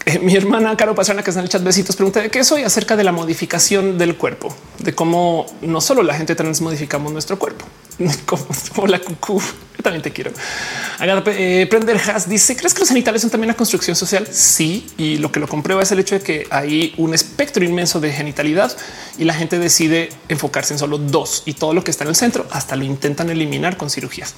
Mi 0.23 0.37
hermana 0.37 0.77
Caro 0.77 0.95
Pastrana, 0.95 1.23
que 1.23 1.31
está 1.31 1.41
en 1.41 1.45
el 1.45 1.51
chat, 1.51 1.63
besitos, 1.63 1.97
pregunta 1.97 2.21
de 2.21 2.31
qué 2.31 2.45
soy 2.45 2.63
acerca 2.63 2.97
de 2.97 3.03
la 3.03 3.11
modificación 3.11 3.99
del 3.99 4.17
cuerpo, 4.17 4.55
de 4.79 4.95
cómo 4.95 5.47
no 5.63 5.81
solo 5.81 6.03
la 6.03 6.15
gente 6.15 6.37
trans 6.37 6.61
modificamos 6.61 7.13
nuestro 7.13 7.39
cuerpo, 7.39 7.65
como, 8.27 8.87
la 8.87 9.01
cucú. 9.01 9.41
Yo 9.41 9.83
también 9.83 10.03
te 10.03 10.13
quiero. 10.13 10.31
Eh, 11.01 11.67
Prender 11.69 11.97
Has 11.97 12.29
dice: 12.29 12.57
¿Crees 12.57 12.73
que 12.73 12.81
los 12.81 12.89
genitales 12.89 13.21
son 13.23 13.31
también 13.31 13.51
una 13.51 13.57
construcción 13.57 13.97
social? 13.97 14.29
Sí, 14.31 14.87
y 14.97 15.19
lo 15.19 15.33
que 15.33 15.41
lo 15.41 15.49
comprueba 15.49 15.83
es 15.83 15.91
el 15.91 15.99
hecho 15.99 16.15
de 16.15 16.21
que 16.21 16.47
hay 16.51 16.95
un 16.99 17.13
espectro 17.13 17.65
inmenso 17.65 17.99
de 17.99 18.13
genitalidad 18.13 18.77
y 19.19 19.25
la 19.25 19.35
gente 19.35 19.59
decide 19.59 20.11
enfocarse 20.29 20.73
en 20.73 20.79
solo 20.79 20.99
dos 20.99 21.43
y 21.47 21.55
todo 21.55 21.75
lo 21.75 21.83
que 21.83 21.91
está 21.91 22.05
en 22.05 22.11
el 22.11 22.17
centro 22.17 22.47
hasta 22.53 22.77
lo 22.77 22.85
intentan 22.85 23.29
eliminar 23.29 23.77
con 23.77 23.91
cirugías. 23.91 24.35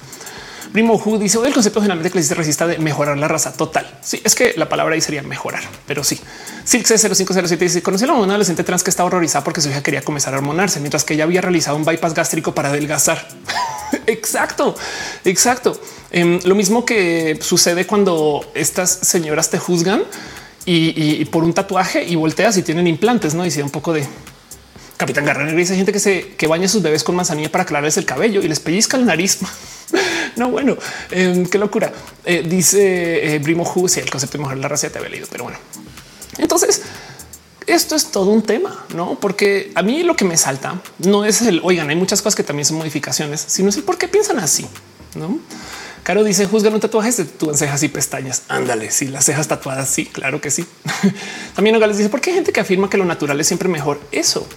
Primo 0.71 0.95
Who 0.95 1.17
dice 1.17 1.39
el 1.43 1.53
concepto 1.53 1.81
generalmente 1.81 2.11
que 2.11 2.21
se 2.21 2.35
resista 2.35 2.67
de 2.67 2.77
mejorar 2.77 3.17
la 3.17 3.27
raza 3.27 3.53
total. 3.53 3.99
Sí, 4.01 4.21
es 4.23 4.35
que 4.35 4.53
la 4.55 4.69
palabra 4.69 4.93
ahí 4.95 5.01
sería 5.01 5.23
mejorar, 5.23 5.63
pero 5.87 6.03
sí. 6.03 6.19
Silk 6.63 6.85
0507 6.85 7.65
dice 7.65 7.81
conocí 7.81 8.03
a 8.03 8.07
la 8.07 8.13
una 8.13 8.33
adolescente 8.33 8.63
trans 8.63 8.83
que 8.83 8.91
estaba 8.91 9.07
horrorizada 9.07 9.43
porque 9.43 9.61
su 9.61 9.69
hija 9.69 9.81
quería 9.81 10.01
comenzar 10.01 10.33
a 10.33 10.37
hormonarse 10.37 10.79
mientras 10.79 11.03
que 11.03 11.15
ella 11.15 11.23
había 11.23 11.41
realizado 11.41 11.75
un 11.75 11.85
bypass 11.85 12.13
gástrico 12.13 12.53
para 12.53 12.69
adelgazar. 12.69 13.27
exacto, 14.07 14.75
exacto. 15.25 15.79
Em, 16.11 16.39
lo 16.43 16.55
mismo 16.55 16.85
que 16.85 17.39
sucede 17.41 17.85
cuando 17.87 18.45
estas 18.53 18.91
señoras 18.91 19.49
te 19.49 19.57
juzgan 19.57 20.03
y, 20.65 21.25
por 21.25 21.43
un 21.43 21.53
tatuaje 21.53 22.03
y 22.03 22.15
volteas 22.15 22.57
y 22.57 22.61
tienen 22.61 22.85
implantes, 22.85 23.33
no? 23.33 23.43
Y 23.43 23.49
si 23.49 23.61
un 23.61 23.71
poco 23.71 23.91
de 23.91 24.05
Capitán 24.99 25.23
Garra 25.23 25.45
dice 25.53 25.77
gente 25.77 25.93
que 25.93 25.99
se 25.99 26.27
que 26.35 26.45
baña 26.45 26.67
sus 26.67 26.81
bebés 26.81 27.05
con 27.05 27.15
manzanilla 27.15 27.49
para 27.49 27.63
aclararles 27.63 27.95
el 27.95 28.03
cabello 28.03 28.41
y 28.41 28.49
les 28.49 28.59
pellizca 28.59 28.97
el 28.97 29.05
nariz. 29.05 29.39
no, 30.35 30.51
bueno, 30.51 30.75
em, 31.09 31.45
qué 31.45 31.57
locura. 31.57 31.93
Eh, 32.25 32.43
dice 32.45 33.37
eh, 33.37 33.41
Hu, 33.41 33.87
si 33.87 34.01
el 34.01 34.09
concepto 34.09 34.37
de 34.37 34.39
mejorar 34.39 34.57
la 34.57 34.67
raza 34.67 34.89
te 34.89 34.97
había 34.97 35.09
leído, 35.09 35.27
pero 35.31 35.45
bueno. 35.45 35.57
Entonces, 36.37 36.81
esto 37.65 37.95
es 37.95 38.11
todo 38.11 38.29
un 38.29 38.43
tema, 38.43 38.85
no? 38.93 39.17
Porque 39.21 39.71
a 39.73 39.83
mí 39.83 40.03
lo 40.03 40.17
que 40.17 40.25
me 40.25 40.35
salta 40.35 40.81
no 40.97 41.23
es 41.23 41.43
el 41.43 41.61
oigan, 41.63 41.89
hay 41.89 41.95
muchas 41.95 42.21
cosas 42.21 42.35
que 42.35 42.43
también 42.43 42.65
son 42.65 42.75
modificaciones, 42.75 43.41
sino 43.47 43.69
es 43.69 43.77
el 43.77 43.83
por 43.83 43.97
qué 43.97 44.09
piensan 44.09 44.39
así, 44.39 44.67
no? 45.15 45.39
Caro 46.09 46.23
dice 46.23 46.47
juzgan 46.47 46.73
un 46.73 46.79
tatuaje 46.79 47.11
de 47.11 47.25
tu 47.25 47.53
cejas 47.53 47.83
y 47.83 47.87
pestañas. 47.87 48.41
Ándale, 48.47 48.89
si 48.89 49.05
sí, 49.05 49.11
las 49.11 49.25
cejas 49.25 49.47
tatuadas. 49.47 49.87
Sí, 49.91 50.07
claro 50.07 50.41
que 50.41 50.49
sí. 50.49 50.65
También 51.55 51.75
Nogales 51.75 51.97
dice 51.97 52.09
por 52.09 52.19
qué 52.19 52.31
hay 52.31 52.37
gente 52.37 52.51
que 52.51 52.59
afirma 52.59 52.89
que 52.89 52.97
lo 52.97 53.05
natural 53.05 53.39
es 53.39 53.45
siempre 53.45 53.69
mejor. 53.69 54.01
Eso 54.11 54.47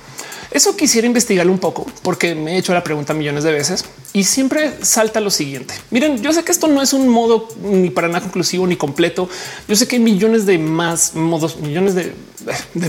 eso 0.52 0.76
quisiera 0.76 1.06
investigarlo 1.06 1.52
un 1.52 1.58
poco 1.58 1.86
porque 2.02 2.34
me 2.34 2.54
he 2.54 2.58
hecho 2.58 2.74
la 2.74 2.84
pregunta 2.84 3.14
millones 3.14 3.42
de 3.44 3.52
veces 3.52 3.84
y 4.12 4.24
siempre 4.24 4.72
salta 4.82 5.20
lo 5.20 5.30
siguiente. 5.30 5.74
Miren, 5.90 6.22
yo 6.22 6.32
sé 6.32 6.44
que 6.44 6.52
esto 6.52 6.68
no 6.68 6.82
es 6.82 6.92
un 6.92 7.08
modo 7.08 7.48
ni 7.62 7.88
para 7.88 8.08
nada 8.08 8.20
conclusivo 8.20 8.66
ni 8.66 8.76
completo. 8.76 9.28
Yo 9.66 9.76
sé 9.76 9.88
que 9.88 9.96
hay 9.96 10.02
millones 10.02 10.44
de 10.44 10.58
más 10.58 11.14
modos, 11.14 11.56
millones 11.56 11.94
de, 11.94 12.14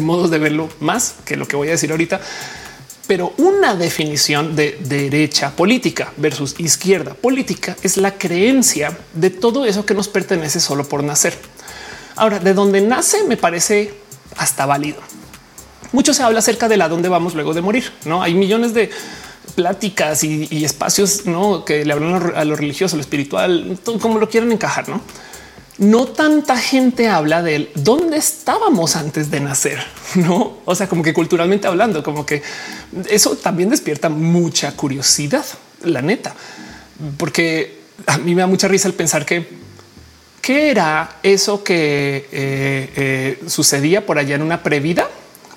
modos 0.01 0.30
de 0.30 0.39
verlo 0.39 0.68
más 0.80 1.16
que 1.26 1.38
lo 1.38 1.47
que 1.47 1.55
voy 1.55 1.70
a 1.70 1.72
decir 1.72 1.91
ahorita. 1.91 2.20
Pero 3.08 3.34
una 3.38 3.76
definición 3.76 4.56
de 4.56 4.78
derecha 4.82 5.51
política 5.51 6.14
versus 6.18 6.60
izquierda 6.60 7.14
política 7.14 7.76
es 7.84 7.97
la 7.97 8.18
creencia 8.18 8.97
de 9.14 9.30
todo 9.30 9.66
eso 9.66 9.86
que 9.86 9.93
nos 9.93 10.08
pertenece 10.08 10.60
solo 10.60 10.88
por 10.88 11.04
nacer. 11.04 11.38
Ahora, 12.16 12.39
de 12.39 12.54
donde 12.54 12.82
nace 12.82 13.24
me 13.26 13.38
parece 13.38 13.93
hasta 14.38 14.66
válido 14.66 15.01
mucho 15.93 16.14
se 16.14 16.24
habla 16.24 16.39
acerca 16.39 16.68
de 16.68 16.76
la 16.76 16.89
dónde 16.89 17.08
vamos 17.08 17.36
luego 17.36 17.54
de 17.54 17.62
morir. 17.62 17.91
No 18.06 18.22
hay 18.22 18.34
millones 18.34 18.74
de 18.74 18.89
pláticas 19.56 20.24
y, 20.24 20.66
espacios 20.66 21.26
¿no? 21.26 21.64
que 21.64 21.86
le 21.86 21.93
hablan 21.93 22.34
a 22.36 22.43
lo 22.43 22.56
religioso, 22.56 22.95
lo 22.95 23.01
espiritual, 23.01 23.78
como 24.01 24.18
lo 24.18 24.28
quieran 24.28 24.51
encajar. 24.51 24.89
No, 24.89 25.01
no 25.78 26.08
tanta 26.08 26.58
gente 26.58 27.10
habla 27.10 27.42
de 27.42 27.72
dónde 27.76 28.18
estábamos 28.18 28.96
antes 28.96 29.32
de 29.32 29.40
nacer, 29.40 29.80
no? 30.16 30.58
O 30.66 30.76
sea, 30.76 30.88
como 30.88 31.04
que 31.04 31.14
culturalmente 31.14 31.68
hablando, 31.68 32.04
como 32.04 32.26
que 32.26 32.42
eso 33.10 33.36
también 33.36 33.70
despierta 33.70 34.10
mucha 34.10 34.76
curiosidad, 34.76 35.46
la 35.84 36.02
neta, 36.02 36.36
porque 37.18 37.80
a 38.06 38.18
mí 38.18 38.36
me 38.36 38.42
da 38.42 38.48
mucha 38.48 38.68
risa 38.68 38.88
el 38.88 38.94
pensar 38.94 39.26
que 39.26 39.48
qué 40.42 40.70
era 40.70 41.20
eso 41.24 41.64
que 41.64 42.28
eh, 42.32 42.90
eh, 42.96 43.40
sucedía 43.48 44.06
por 44.06 44.20
allá 44.20 44.36
en 44.36 44.42
una 44.42 44.62
previda 44.62 45.10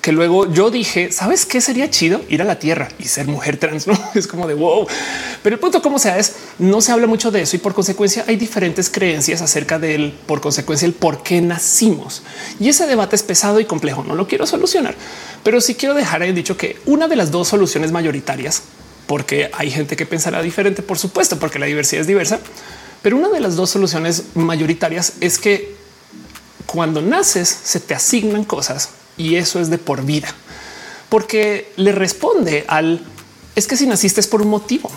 que 0.07 0.13
luego 0.13 0.49
yo 0.49 0.71
dije, 0.71 1.11
¿sabes 1.11 1.45
qué 1.45 1.59
sería 1.59 1.89
chido? 1.89 2.21
Ir 2.29 2.41
a 2.41 2.45
la 2.45 2.59
Tierra 2.59 2.87
y 2.97 3.09
ser 3.09 3.27
mujer 3.27 3.57
trans, 3.57 3.87
¿no? 3.87 3.99
Es 4.15 4.25
como 4.25 4.47
de 4.47 4.53
wow. 4.53 4.87
Pero 5.43 5.55
el 5.55 5.59
punto 5.59 5.81
como 5.81 5.99
sea 5.99 6.17
es, 6.17 6.33
no 6.59 6.79
se 6.79 6.93
habla 6.93 7.07
mucho 7.07 7.29
de 7.29 7.41
eso 7.41 7.57
y 7.57 7.59
por 7.59 7.73
consecuencia 7.73 8.23
hay 8.25 8.37
diferentes 8.37 8.89
creencias 8.89 9.41
acerca 9.41 9.79
del, 9.79 10.13
por 10.25 10.39
consecuencia, 10.39 10.85
el 10.85 10.93
por 10.93 11.23
qué 11.23 11.41
nacimos. 11.41 12.23
Y 12.57 12.69
ese 12.69 12.87
debate 12.87 13.17
es 13.17 13.23
pesado 13.23 13.59
y 13.59 13.65
complejo, 13.65 14.05
no 14.05 14.15
lo 14.15 14.29
quiero 14.29 14.47
solucionar, 14.47 14.95
pero 15.43 15.59
sí 15.59 15.75
quiero 15.75 15.93
dejar 15.93 16.23
en 16.23 16.33
dicho 16.33 16.55
que 16.55 16.77
una 16.85 17.09
de 17.09 17.17
las 17.17 17.29
dos 17.29 17.49
soluciones 17.49 17.91
mayoritarias, 17.91 18.61
porque 19.07 19.51
hay 19.51 19.71
gente 19.71 19.97
que 19.97 20.05
pensará 20.05 20.41
diferente, 20.41 20.83
por 20.83 20.97
supuesto, 20.97 21.37
porque 21.37 21.59
la 21.59 21.65
diversidad 21.65 21.99
es 21.99 22.07
diversa, 22.07 22.39
pero 23.01 23.17
una 23.17 23.27
de 23.27 23.41
las 23.41 23.57
dos 23.57 23.71
soluciones 23.71 24.23
mayoritarias 24.35 25.15
es 25.19 25.37
que 25.37 25.75
cuando 26.65 27.01
naces 27.01 27.49
se 27.49 27.81
te 27.81 27.93
asignan 27.93 28.45
cosas 28.45 28.91
y 29.17 29.35
eso 29.35 29.59
es 29.59 29.69
de 29.69 29.77
por 29.77 30.05
vida, 30.05 30.33
porque 31.09 31.71
le 31.75 31.91
responde 31.91 32.65
al 32.67 33.03
es 33.55 33.65
que 33.65 33.75
si 33.75 33.87
naciste 33.87 34.21
es 34.21 34.27
por 34.27 34.43
un 34.43 34.49
motivo. 34.49 34.91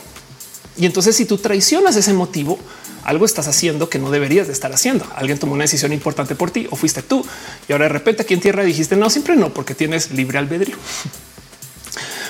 Y 0.76 0.84
entonces 0.84 1.16
si 1.16 1.24
tú 1.24 1.38
traicionas 1.38 1.96
ese 1.96 2.12
motivo, 2.12 2.58
algo 3.04 3.24
estás 3.24 3.48
haciendo 3.48 3.88
que 3.88 3.98
no 3.98 4.10
deberías 4.10 4.48
de 4.48 4.52
estar 4.52 4.70
haciendo. 4.70 5.06
Alguien 5.16 5.38
tomó 5.38 5.54
una 5.54 5.64
decisión 5.64 5.94
importante 5.94 6.34
por 6.34 6.50
ti 6.50 6.68
o 6.70 6.76
fuiste 6.76 7.02
tú 7.02 7.24
y 7.68 7.72
ahora 7.72 7.86
de 7.86 7.88
repente 7.88 8.22
aquí 8.22 8.34
en 8.34 8.40
tierra 8.40 8.62
dijiste 8.62 8.96
no, 8.96 9.08
siempre 9.08 9.34
no, 9.34 9.52
porque 9.54 9.74
tienes 9.74 10.10
libre 10.10 10.36
albedrío. 10.36 10.76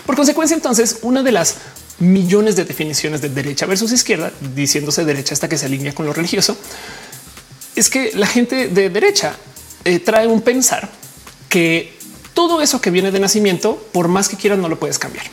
Por 0.07 0.17
consecuencia, 0.17 0.55
entonces, 0.55 0.99
una 1.03 1.23
de 1.23 1.33
las 1.33 1.57
millones 1.99 2.57
de 2.57 2.65
definiciones 2.65 3.21
de 3.21 3.29
derecha 3.29 3.67
versus 3.67 3.93
izquierda, 3.93 4.33
diciéndose 4.55 5.05
derecha 5.05 5.35
hasta 5.35 5.49
que 5.49 5.59
se 5.59 5.67
alinea 5.67 5.95
con 5.95 6.07
lo 6.07 6.13
religioso, 6.13 6.57
es 7.77 7.91
que 7.91 8.13
la 8.15 8.27
gente 8.27 8.69
de 8.69 8.89
derecha 8.89 9.35
eh, 9.85 9.99
trae 9.99 10.27
un 10.27 10.43
pensar 10.43 10.91
que 11.51 11.93
todo 12.33 12.63
eso 12.63 12.81
que 12.81 12.91
viene 12.91 13.11
de 13.11 13.21
nacimiento, 13.21 13.77
por 13.93 14.09
más 14.09 14.31
que 14.31 14.37
quieras, 14.37 14.59
no 14.59 14.71
lo 14.71 14.79
puedes 14.79 14.99
cambiar, 14.99 15.27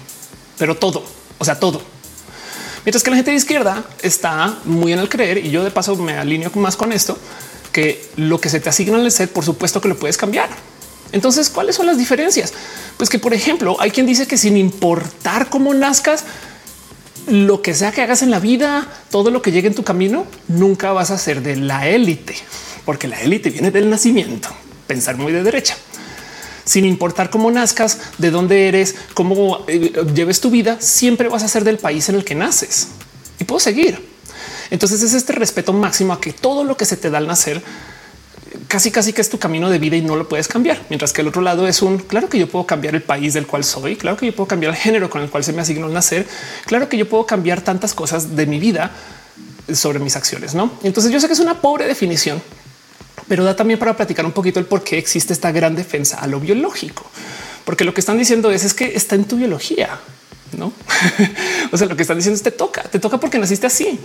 pero 0.58 0.76
todo, 0.76 1.06
o 1.38 1.46
sea, 1.46 1.58
todo. 1.58 1.82
Mientras 2.84 3.04
que 3.04 3.12
la 3.12 3.16
gente 3.16 3.32
de 3.32 3.38
izquierda 3.38 3.86
está 4.02 4.58
muy 4.66 4.92
en 4.92 5.00
el 5.00 5.08
creer, 5.08 5.38
y 5.38 5.52
yo 5.52 5.64
de 5.64 5.72
paso 5.72 5.96
me 5.96 6.18
alineo 6.18 6.52
más 6.56 6.76
con 6.76 6.92
esto, 6.92 7.18
que 7.72 8.04
lo 8.18 8.42
que 8.42 8.50
se 8.50 8.60
te 8.60 8.70
asigna 8.70 8.98
en 8.98 9.06
el 9.06 9.12
set, 9.12 9.32
por 9.32 9.46
supuesto 9.46 9.80
que 9.80 9.88
lo 9.88 9.98
puedes 9.98 10.18
cambiar. 10.18 10.50
Entonces, 11.12 11.50
¿cuáles 11.50 11.76
son 11.76 11.86
las 11.86 11.98
diferencias? 11.98 12.54
Pues 12.98 13.10
que, 13.10 13.20
por 13.20 13.34
ejemplo, 13.34 13.78
hay 13.80 13.92
quien 13.92 14.06
dice 14.06 14.28
que 14.28 14.38
sin 14.38 14.58
importar 14.58 15.50
cómo 15.50 15.74
nazcas, 15.74 16.26
lo 17.28 17.62
que 17.62 17.74
sea 17.74 17.92
que 17.92 18.02
hagas 18.02 18.22
en 18.22 18.32
la 18.32 18.40
vida, 18.40 18.88
todo 19.12 19.32
lo 19.32 19.42
que 19.42 19.52
llegue 19.52 19.68
en 19.68 19.76
tu 19.76 19.84
camino, 19.84 20.26
nunca 20.48 20.92
vas 20.94 21.12
a 21.12 21.18
ser 21.18 21.42
de 21.42 21.58
la 21.58 21.88
élite, 21.88 22.36
porque 22.86 23.08
la 23.08 23.22
élite 23.22 23.50
viene 23.50 23.70
del 23.70 23.90
nacimiento. 23.90 24.50
Pensar 24.88 25.18
muy 25.18 25.32
de 25.32 25.44
derecha 25.44 25.78
sin 26.68 26.86
importar 26.86 27.30
cómo 27.30 27.50
nazcas, 27.50 27.98
de 28.18 28.30
dónde 28.30 28.68
eres, 28.68 28.96
cómo 29.14 29.64
eh, 29.68 29.94
lleves 30.14 30.42
tu 30.42 30.52
vida, 30.52 30.78
siempre 30.80 31.30
vas 31.30 31.44
a 31.44 31.48
ser 31.48 31.64
del 31.64 31.78
país 31.78 32.10
en 32.10 32.16
el 32.16 32.26
que 32.26 32.36
naces 32.36 32.90
y 33.40 33.46
puedo 33.46 33.60
seguir. 33.60 34.06
Entonces 34.70 35.02
es 35.02 35.14
este 35.14 35.32
respeto 35.32 35.72
máximo 35.72 36.12
a 36.12 36.20
que 36.20 36.34
todo 36.34 36.66
lo 36.66 36.76
que 36.76 36.86
se 36.86 36.98
te 36.98 37.10
da 37.10 37.20
al 37.20 37.28
nacer 37.28 37.64
casi 38.68 38.92
casi 38.92 39.14
que 39.14 39.22
es 39.22 39.30
tu 39.30 39.40
camino 39.40 39.70
de 39.70 39.80
vida 39.80 39.96
y 39.96 40.02
no 40.02 40.16
lo 40.16 40.28
puedes 40.28 40.48
cambiar. 40.48 40.82
Mientras 40.90 41.14
que 41.14 41.22
el 41.22 41.28
otro 41.28 41.42
lado 41.42 41.68
es 41.68 41.82
un 41.82 42.00
claro 42.00 42.28
que 42.28 42.38
yo 42.38 42.48
puedo 42.48 42.66
cambiar 42.66 42.96
el 42.96 43.02
país 43.02 43.34
del 43.34 43.48
cual 43.48 43.64
soy, 43.64 43.96
claro 43.96 44.18
que 44.18 44.26
yo 44.26 44.36
puedo 44.36 44.48
cambiar 44.48 44.74
el 44.74 44.78
género 44.78 45.10
con 45.10 45.22
el 45.22 45.30
cual 45.30 45.44
se 45.44 45.54
me 45.54 45.62
asignó 45.62 45.88
el 45.88 45.94
nacer, 45.94 46.28
claro 46.66 46.90
que 46.90 46.98
yo 46.98 47.08
puedo 47.08 47.26
cambiar 47.26 47.62
tantas 47.62 47.94
cosas 47.94 48.36
de 48.36 48.46
mi 48.46 48.60
vida 48.60 48.92
sobre 49.74 50.00
mis 50.00 50.16
acciones, 50.16 50.54
¿no? 50.54 50.72
Entonces 50.84 51.12
yo 51.12 51.20
sé 51.20 51.28
que 51.28 51.34
es 51.34 51.40
una 51.40 51.62
pobre 51.62 51.88
definición, 51.88 52.42
pero 53.28 53.44
da 53.44 53.56
también 53.56 53.80
para 53.80 53.96
platicar 53.96 54.26
un 54.26 54.32
poquito 54.32 54.60
el 54.60 54.66
por 54.66 54.84
qué 54.84 54.98
existe 54.98 55.34
esta 55.34 55.52
gran 55.52 55.76
defensa 55.76 56.20
a 56.20 56.28
lo 56.28 56.40
biológico. 56.40 57.10
Porque 57.66 57.84
lo 57.84 57.94
que 57.94 58.00
están 58.00 58.18
diciendo 58.18 58.52
es, 58.52 58.64
es 58.64 58.74
que 58.74 58.96
está 58.96 59.16
en 59.16 59.26
tu 59.26 59.36
biología, 59.36 60.00
no? 60.58 60.72
o 61.72 61.78
sea, 61.78 61.88
lo 61.88 61.98
que 61.98 62.04
están 62.04 62.18
diciendo 62.18 62.38
es 62.38 62.44
te 62.44 62.52
toca, 62.52 62.84
te 62.84 63.00
toca 63.00 63.20
porque 63.20 63.40
naciste 63.40 63.68
así. 63.68 64.00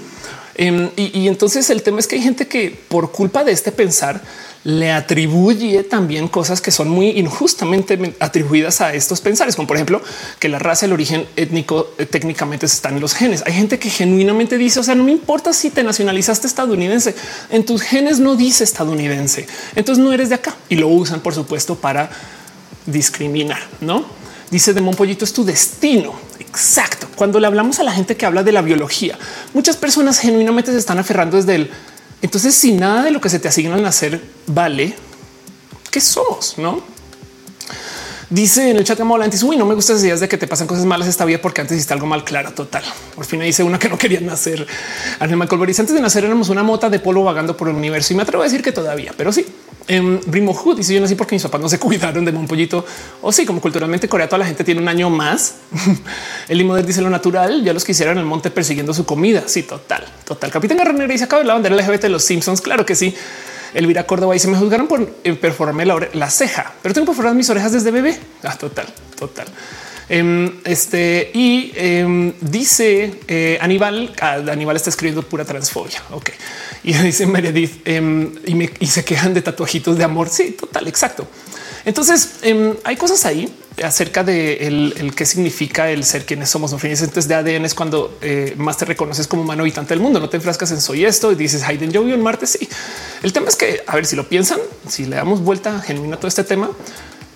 Em, 0.55 0.90
y, 0.97 1.28
entonces 1.28 1.70
el 1.70 1.82
tema 1.82 2.01
es 2.01 2.07
que 2.07 2.16
hay 2.16 2.22
gente 2.22 2.49
que 2.49 2.76
por 2.88 3.12
culpa 3.12 3.45
de 3.45 3.53
este 3.53 3.72
pensar 3.72 4.20
le 4.65 4.93
atribuye 4.93 5.83
también 5.83 6.29
cosas 6.29 6.61
que 6.61 6.71
son 6.71 6.89
muy 6.89 7.11
injustamente 7.11 8.15
atribuidas 8.21 8.81
a 8.81 8.95
estos 8.95 9.21
pensares, 9.21 9.57
como 9.57 9.67
por 9.67 9.77
ejemplo 9.77 10.01
que 10.39 10.49
la 10.49 10.59
raza, 10.59 10.87
el 10.87 10.93
origen 10.93 11.27
étnico 11.37 11.91
eh, 11.99 12.07
técnicamente 12.07 12.67
están 12.67 12.95
en 12.95 13.01
los 13.01 13.15
genes. 13.15 13.43
Hay 13.47 13.55
gente 13.55 13.79
que 13.79 13.91
genuinamente 13.91 14.59
dice, 14.59 14.81
o 14.81 14.83
sea, 14.83 14.95
no 14.95 15.05
me 15.05 15.13
importa 15.13 15.53
si 15.53 15.71
te 15.71 15.83
nacionalizaste 15.83 16.47
estadounidense, 16.47 17.15
en 17.51 17.65
tus 17.65 17.83
genes 17.83 18.21
no 18.21 18.37
dice 18.37 18.63
estadounidense, 18.63 19.47
entonces 19.75 20.03
no 20.03 20.13
eres 20.13 20.29
de 20.29 20.37
acá 20.37 20.55
y 20.69 20.77
lo 20.77 20.89
usan, 20.89 21.21
por 21.21 21.35
supuesto, 21.35 21.75
para 21.75 22.11
discriminar, 22.87 23.61
no? 23.81 24.23
Dice 24.51 24.75
de 24.75 24.83
Monpollito 24.83 25.25
es 25.25 25.33
tu 25.33 25.45
destino. 25.45 26.13
Exacto. 26.39 27.09
Cuando 27.17 27.41
le 27.41 27.47
hablamos 27.47 27.81
a 27.81 27.85
la 27.85 27.93
gente 27.93 28.19
que 28.19 28.27
habla 28.27 28.43
de 28.43 28.53
la 28.53 28.61
biología, 28.61 29.19
muchas 29.55 29.79
personas 29.79 30.19
genuinamente 30.19 30.73
se 30.73 30.79
están 30.79 30.99
aferrando 30.99 31.39
desde 31.39 31.55
el 31.55 31.71
entonces, 32.23 32.55
si 32.55 32.73
nada 32.73 33.03
de 33.05 33.11
lo 33.11 33.20
que 33.20 33.29
se 33.29 33.39
te 33.39 33.49
asigna 33.49 33.75
al 33.75 33.83
nacer 33.83 34.23
vale, 34.47 34.95
¿qué 35.91 36.01
somos? 36.01 36.57
No 36.57 36.83
dice 38.33 38.70
en 38.70 38.79
el 38.79 38.85
chat 38.85 38.99
como 38.99 39.14
antes, 39.16 39.43
uy, 39.43 39.57
no 39.57 39.66
me 39.66 39.75
gustan 39.75 39.97
esas 39.97 40.05
ideas 40.05 40.20
de 40.20 40.29
que 40.29 40.39
te 40.39 40.47
pasan 40.47 40.66
cosas 40.66 40.87
malas 40.87 41.07
esta 41.07 41.25
vida 41.27 41.39
porque 41.41 41.61
antes 41.61 41.77
hiciste 41.77 41.93
algo 41.93 42.07
mal. 42.07 42.25
Claro, 42.25 42.53
total. 42.53 42.83
Por 43.14 43.27
fin 43.27 43.41
dice 43.41 43.62
una 43.62 43.79
que 43.79 43.89
no 43.89 43.99
quería 43.99 44.20
nacer. 44.20 44.66
Animal 45.20 45.49
Colboris 45.49 45.79
antes 45.81 45.95
de 45.95 46.01
nacer 46.01 46.25
éramos 46.25 46.49
una 46.49 46.62
mota 46.62 46.89
de 46.89 46.99
polvo 46.99 47.25
vagando 47.25 47.57
por 47.57 47.68
el 47.68 47.77
universo 47.77 48.14
y 48.14 48.16
me 48.16 48.23
atrevo 48.23 48.43
a 48.43 48.47
decir 48.47 48.62
que 48.62 48.73
todavía, 48.73 49.12
pero 49.16 49.33
sí. 49.33 49.45
En 49.89 50.20
Brimo 50.26 50.55
Hood 50.55 50.76
dice 50.76 50.95
yo 50.95 51.01
nací 51.01 51.14
porque 51.14 51.35
mis 51.35 51.43
papás 51.43 51.61
no 51.61 51.68
se 51.68 51.78
cuidaron 51.80 52.24
de 52.24 52.30
un 52.33 52.47
pollito 52.47 52.85
o 53.20 53.33
sí, 53.33 53.45
como 53.45 53.61
culturalmente 53.61 54.09
Corea, 54.09 54.28
toda 54.28 54.39
la 54.39 54.47
gente 54.47 54.64
tiene 54.64 54.80
un 54.80 54.89
año 54.89 55.11
más. 55.11 55.57
el 56.49 56.59
Limoder 56.59 56.87
dice 56.87 57.03
lo 57.03 57.11
natural. 57.11 57.62
Ya 57.64 57.72
los 57.72 57.85
que 57.85 57.93
hicieron 57.93 58.18
el 58.18 58.24
monte 58.24 58.51
persiguiendo 58.51 58.95
su 58.95 59.05
comida. 59.05 59.45
Sí, 59.47 59.62
total, 59.62 60.05
total. 60.24 60.51
Capitán 60.51 60.78
Garner 60.78 61.09
dice 61.09 61.24
acaba 61.24 61.43
la 61.45 61.55
bandera 61.55 61.76
LGBT 61.76 62.03
de 62.03 62.09
los 62.09 62.24
Simpsons. 62.24 62.61
Claro 62.61 62.87
que 62.87 62.95
sí. 62.95 63.14
Elvira 63.74 64.07
Córdoba 64.07 64.37
y 64.37 64.39
se 64.39 64.49
me 64.49 64.59
juzgaron 64.59 64.87
por 64.87 65.09
eh, 65.24 65.33
perforarme 65.35 65.87
la, 65.87 66.30
ceja, 66.30 66.72
pero 66.83 66.95
tengo 66.95 67.07
perforadas 67.07 67.37
mis 67.37 67.49
orejas 67.49 67.72
desde 67.72 67.91
bebé. 67.91 68.18
Ah, 68.43 68.57
total, 68.57 68.87
total. 69.18 69.47
Em, 70.15 70.61
este 70.65 71.31
y 71.33 71.73
em, 71.75 72.35
dice 72.43 73.15
eh, 73.29 73.57
Aníbal, 73.63 74.13
ah, 74.21 74.43
Aníbal 74.51 74.77
está 74.77 74.91
escribiendo 74.91 75.23
pura 75.23 75.47
transfobia. 75.47 76.03
Ok. 76.11 76.29
Y 76.85 76.93
dice 77.03 77.25
Meredith 77.25 77.81
em, 77.89 78.31
y, 78.45 78.55
me, 78.55 78.71
se 78.87 79.07
quejan 79.07 79.33
de 79.33 79.41
tatuajitos 79.41 79.97
de 79.97 80.05
amor. 80.05 80.29
Sí, 80.29 80.51
total, 80.51 80.87
exacto. 80.87 81.27
Entonces 81.87 82.41
hay 82.85 82.97
cosas 82.97 83.25
ahí 83.25 83.53
acerca 83.83 84.23
de 84.23 84.67
el, 84.67 85.15
qué 85.17 85.25
significa 85.25 85.91
el 85.91 86.05
ser 86.05 86.27
quienes 86.27 86.51
somos. 86.51 86.73
Entonces 86.73 87.27
de 87.27 87.35
ADN 87.35 87.65
es 87.65 87.75
cuando 87.75 88.19
eh, 88.21 88.53
más 88.59 88.77
te 88.77 88.85
reconoces 88.85 89.27
como 89.27 89.43
humano 89.43 89.63
habitante 89.63 89.95
del 89.95 90.01
mundo. 90.01 90.21
No 90.21 90.29
te 90.29 90.37
enfrascas 90.37 90.71
en 90.73 90.83
soy 90.83 91.07
esto 91.07 91.33
y 91.33 91.37
dices 91.37 91.63
Hayden, 91.63 91.91
yo 91.91 92.05
vivo 92.05 92.15
en 92.15 92.23
Marte. 92.23 92.47
Sí, 92.47 92.69
el 93.23 93.33
tema 93.33 93.49
es 93.49 93.57
que 93.57 93.83
a 93.87 93.97
ver 93.97 94.05
si 94.05 94.15
lo 94.15 94.29
piensan, 94.29 94.59
si 94.87 95.07
le 95.07 95.17
damos 95.17 95.41
vuelta 95.41 95.81
genuina 95.81 96.17
a 96.17 96.19
todo 96.19 96.29
este 96.29 96.45
tema, 96.45 96.71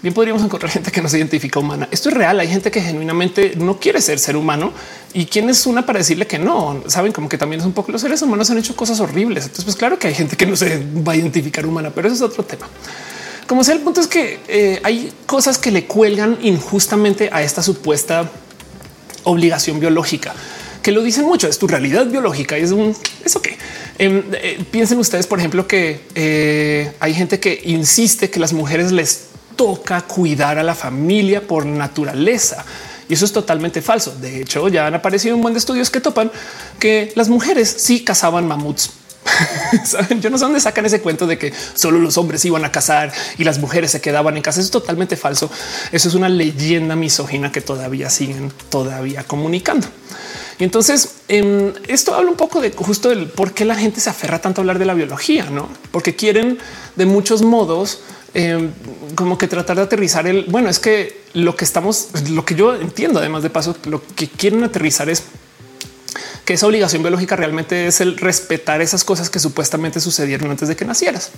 bien 0.03 0.15
podríamos 0.15 0.43
encontrar 0.43 0.71
gente 0.71 0.91
que 0.91 1.01
no 1.01 1.09
se 1.09 1.19
identifica 1.19 1.59
humana. 1.59 1.89
Esto 1.91 2.09
es 2.09 2.15
real. 2.15 2.39
Hay 2.41 2.49
gente 2.49 2.71
que 2.71 2.81
genuinamente 2.81 3.55
no 3.57 3.79
quiere 3.79 4.01
ser 4.01 4.19
ser 4.19 4.37
humano 4.37 4.73
y 5.13 5.27
quién 5.27 5.49
es 5.49 5.67
una 5.67 5.87
para 5.87 5.99
decirle 5.99 6.27
que 6.27 6.39
no 6.39 6.83
saben 6.87 7.13
como 7.13 7.29
que 7.29 7.39
también 7.39 7.61
es 7.61 7.67
un 7.67 7.73
poco 7.73 7.93
los 7.93 8.01
seres 8.01 8.23
humanos 8.23 8.51
han 8.51 8.59
hecho 8.59 8.77
cosas 8.77 9.01
horribles. 9.01 9.45
Entonces, 9.45 9.65
pues 9.65 9.77
claro 9.77 9.99
que 9.99 10.09
hay 10.09 10.15
gente 10.15 10.37
que 10.37 10.47
no 10.47 10.57
se 10.57 10.85
va 11.07 11.13
a 11.13 11.17
identificar 11.17 11.67
humana, 11.67 11.91
pero 11.95 12.09
eso 12.09 12.17
es 12.17 12.23
otro 12.23 12.45
tema. 12.45 12.69
Como 13.47 13.63
sea, 13.63 13.75
el 13.75 13.81
punto 13.81 14.01
es 14.01 14.09
que 14.09 14.41
eh, 14.49 14.81
hay 14.83 15.13
cosas 15.27 15.59
que 15.59 15.71
le 15.71 15.85
cuelgan 15.85 16.39
injustamente 16.43 17.31
a 17.33 17.43
esta 17.43 17.63
supuesta 17.63 18.31
obligación 19.25 19.79
biológica 19.81 20.35
que 20.87 20.93
lo 20.93 21.03
dicen 21.03 21.25
mucho. 21.25 21.49
Es 21.49 21.59
tu 21.59 21.67
realidad 21.67 22.07
biológica 22.07 22.57
y 22.57 22.63
es 22.63 22.71
un 22.71 22.95
eso 23.25 23.43
que 23.43 23.59
em, 23.99 24.23
eh, 24.35 24.65
piensen 24.71 24.99
ustedes, 24.99 25.27
por 25.27 25.41
ejemplo, 25.41 25.67
que 25.67 26.01
eh, 26.15 26.93
hay 27.01 27.13
gente 27.13 27.41
que 27.41 27.61
insiste 27.65 28.31
que 28.31 28.39
las 28.39 28.53
mujeres 28.53 28.93
les 28.93 29.25
toca 29.57 30.03
cuidar 30.03 30.59
a 30.59 30.63
la 30.63 30.75
familia 30.75 31.47
por 31.47 31.67
naturaleza. 31.67 32.65
Y 33.09 33.15
eso 33.15 33.25
es 33.25 33.33
totalmente 33.33 33.83
falso. 33.83 34.15
De 34.21 34.43
hecho, 34.43 34.69
ya 34.69 34.87
han 34.87 34.95
aparecido 34.95 35.35
un 35.37 35.43
buen 35.43 35.55
de 35.55 35.59
estudios 35.59 35.91
que 35.91 36.01
topan 36.01 36.31
que 36.79 37.13
las 37.15 37.29
mujeres 37.29 37.75
sí 37.79 38.05
cazaban 38.05 38.47
mamuts 38.47 38.91
¿Saben? 39.85 40.21
Yo 40.21 40.31
no 40.31 40.39
sé 40.39 40.45
dónde 40.45 40.61
sacan 40.61 40.87
ese 40.87 41.01
cuento 41.01 41.27
de 41.27 41.39
que 41.39 41.53
solo 41.75 41.99
los 41.99 42.19
hombres 42.19 42.45
iban 42.45 42.65
a 42.65 42.73
casar 42.73 43.13
y 43.39 43.45
las 43.45 43.59
mujeres 43.59 43.91
se 43.91 44.01
quedaban 44.01 44.37
en 44.37 44.43
casa. 44.43 44.61
Eso 44.61 44.67
es 44.67 44.71
totalmente 44.71 45.17
falso. 45.17 45.51
Eso 45.93 46.09
es 46.09 46.15
una 46.15 46.29
leyenda 46.29 46.97
misógina 46.97 47.53
que 47.53 47.61
todavía 47.61 48.11
siguen 48.11 48.53
todavía 48.69 49.25
comunicando. 49.25 49.87
Y 50.59 50.65
entonces 50.65 51.17
em, 51.29 51.73
esto 51.87 52.15
habla 52.15 52.31
un 52.31 52.37
poco 52.37 52.61
de 52.61 52.71
justo 52.71 53.11
el 53.13 53.27
por 53.27 53.53
qué 53.53 53.65
la 53.65 53.75
gente 53.75 54.01
se 54.01 54.09
aferra 54.09 54.39
tanto 54.39 54.61
a 54.61 54.63
hablar 54.63 54.79
de 54.79 54.87
la 54.87 54.95
biología, 54.95 55.45
no? 55.51 55.69
Porque 55.91 56.17
quieren 56.17 56.59
de 56.97 57.07
muchos 57.07 57.43
modos 57.43 58.01
em, 58.37 58.71
como 59.15 59.39
que 59.39 59.49
tratar 59.49 59.77
de 59.77 59.83
aterrizar 59.83 60.27
el 60.27 60.45
bueno, 60.45 60.69
es 60.69 60.79
que 60.79 61.23
lo 61.33 61.57
que 61.57 61.65
estamos, 61.65 62.09
lo 62.31 62.45
que 62.45 62.55
yo 62.55 62.75
entiendo, 62.75 63.19
además 63.19 63.43
de 63.43 63.49
paso, 63.49 63.75
lo 63.87 64.03
que 64.15 64.29
quieren 64.29 64.63
aterrizar 64.63 65.09
es 65.09 65.23
que 66.45 66.53
esa 66.53 66.67
obligación 66.67 67.03
biológica 67.03 67.35
realmente 67.35 67.87
es 67.87 68.03
el 68.03 68.19
respetar 68.19 68.83
esas 68.83 69.05
cosas 69.05 69.31
que 69.31 69.39
supuestamente 69.39 70.01
sucedieron 70.01 70.51
antes 70.51 70.69
de 70.69 70.77
que 70.77 70.85
nacieras. 70.85 71.31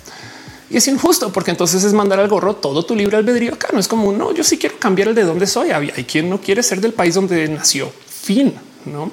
Y 0.69 0.75
es 0.75 0.87
injusto 0.89 1.31
porque 1.31 1.51
entonces 1.51 1.85
es 1.85 1.93
mandar 1.93 2.19
al 2.19 2.27
gorro 2.27 2.57
todo 2.57 2.83
tu 2.83 2.95
libre 2.95 3.15
albedrío 3.15 3.53
acá. 3.53 3.69
No 3.71 3.79
es 3.79 3.87
como 3.87 4.11
no, 4.11 4.33
yo 4.33 4.43
sí 4.43 4.57
quiero 4.57 4.77
cambiar 4.77 5.07
el 5.07 5.15
de 5.15 5.23
dónde 5.23 5.47
soy. 5.47 5.71
Hay 5.71 6.03
quien 6.03 6.29
no 6.29 6.41
quiere 6.41 6.61
ser 6.61 6.81
del 6.81 6.93
país 6.93 7.15
donde 7.15 7.47
nació. 7.47 7.91
Fin, 8.07 8.53
no? 8.85 9.11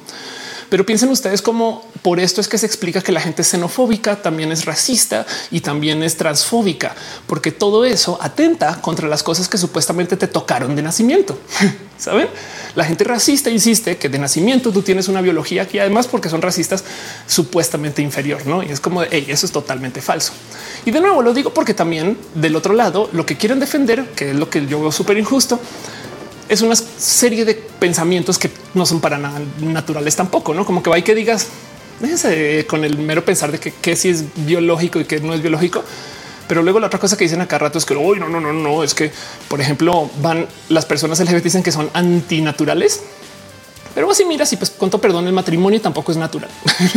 Pero 0.69 0.85
piensen 0.85 1.11
ustedes 1.11 1.43
cómo 1.43 1.85
por 2.03 2.21
esto 2.21 2.41
es 2.41 2.49
que 2.49 2.59
se 2.59 2.67
explica 2.67 3.01
que 3.01 3.13
la 3.13 3.21
gente 3.21 3.45
xenofóbica, 3.45 4.23
también 4.23 4.53
es 4.53 4.65
racista 4.65 5.27
y 5.51 5.61
también 5.61 6.03
es 6.03 6.17
transfóbica, 6.17 6.95
porque 7.27 7.53
todo 7.53 7.85
eso 7.85 8.19
atenta 8.21 8.81
contra 8.81 9.09
las 9.09 9.23
cosas 9.23 9.49
que 9.49 9.59
supuestamente 9.59 10.17
te 10.17 10.29
tocaron 10.29 10.77
de 10.77 10.83
nacimiento. 10.83 11.39
Saben? 11.99 12.29
La 12.75 12.85
gente 12.85 13.05
racista 13.05 13.49
insiste 13.49 13.97
que 13.97 14.11
de 14.11 14.19
nacimiento 14.19 14.71
tú 14.71 14.83
tienes 14.83 15.09
una 15.09 15.23
biología 15.23 15.67
que 15.67 15.81
además 15.81 16.07
porque 16.07 16.29
son 16.29 16.43
racistas 16.43 16.85
supuestamente 17.27 18.03
inferior, 18.03 18.47
¿no? 18.47 18.63
Y 18.63 18.67
es 18.67 18.81
como, 18.81 19.03
hey, 19.03 19.25
eso 19.29 19.47
es 19.47 19.53
totalmente 19.53 20.03
falso. 20.03 20.33
Y 20.85 20.91
de 20.91 21.01
nuevo 21.01 21.23
lo 21.23 21.33
digo 21.33 21.55
porque 21.55 21.73
también 21.73 22.19
del 22.35 22.55
otro 22.55 22.75
lado 22.75 23.09
lo 23.13 23.25
que 23.25 23.37
quieren 23.37 23.61
defender, 23.61 24.11
que 24.11 24.31
es 24.31 24.37
lo 24.37 24.51
que 24.51 24.67
yo 24.67 24.81
veo 24.81 24.93
súper 24.93 25.17
injusto, 25.17 25.59
es 26.49 26.61
una 26.63 26.77
serie 26.77 27.45
de 27.45 27.55
pensamientos 27.55 28.39
que 28.39 28.51
no 28.75 28.87
son 28.87 29.01
para 29.01 29.19
nada 29.19 29.41
naturales 29.61 30.17
tampoco, 30.17 30.55
no 30.55 30.65
como 30.65 30.83
que 30.83 30.91
va 30.91 30.99
y 30.99 31.03
que 31.03 31.15
digas, 31.15 31.49
déjense 32.01 32.67
con 32.67 32.85
el 32.85 32.99
mero 32.99 33.25
pensar 33.25 33.51
de 33.53 33.59
que, 33.59 33.97
si 33.97 34.11
es 34.11 34.25
biológico 34.47 35.01
y 35.01 35.05
que 35.05 35.21
no 35.21 35.35
es 35.35 35.41
biológico. 35.41 35.83
Pero 36.49 36.63
luego 36.63 36.79
la 36.79 36.87
otra 36.87 37.01
cosa 37.01 37.17
que 37.17 37.25
dicen 37.25 37.41
acá 37.41 37.59
rato 37.59 37.79
es 37.79 37.85
que 37.85 37.95
hoy 37.95 38.21
no, 38.21 38.29
no, 38.29 38.41
no, 38.41 38.53
no, 38.53 38.85
es 38.85 38.95
que, 38.95 39.11
por 39.49 39.61
ejemplo, 39.61 40.09
van 40.23 40.47
las 40.69 40.87
personas 40.87 41.19
LGBT 41.19 41.43
dicen 41.43 41.63
que 41.65 41.73
son 41.73 41.91
antinaturales 41.93 43.01
pero 43.97 44.13
si 44.13 44.27
miras 44.27 44.53
y 44.53 44.59
pues 44.59 44.69
con 44.69 44.91
perdón, 44.91 45.27
el 45.27 45.33
matrimonio 45.33 45.81
tampoco 45.81 46.13
es 46.13 46.19
natural. 46.19 46.51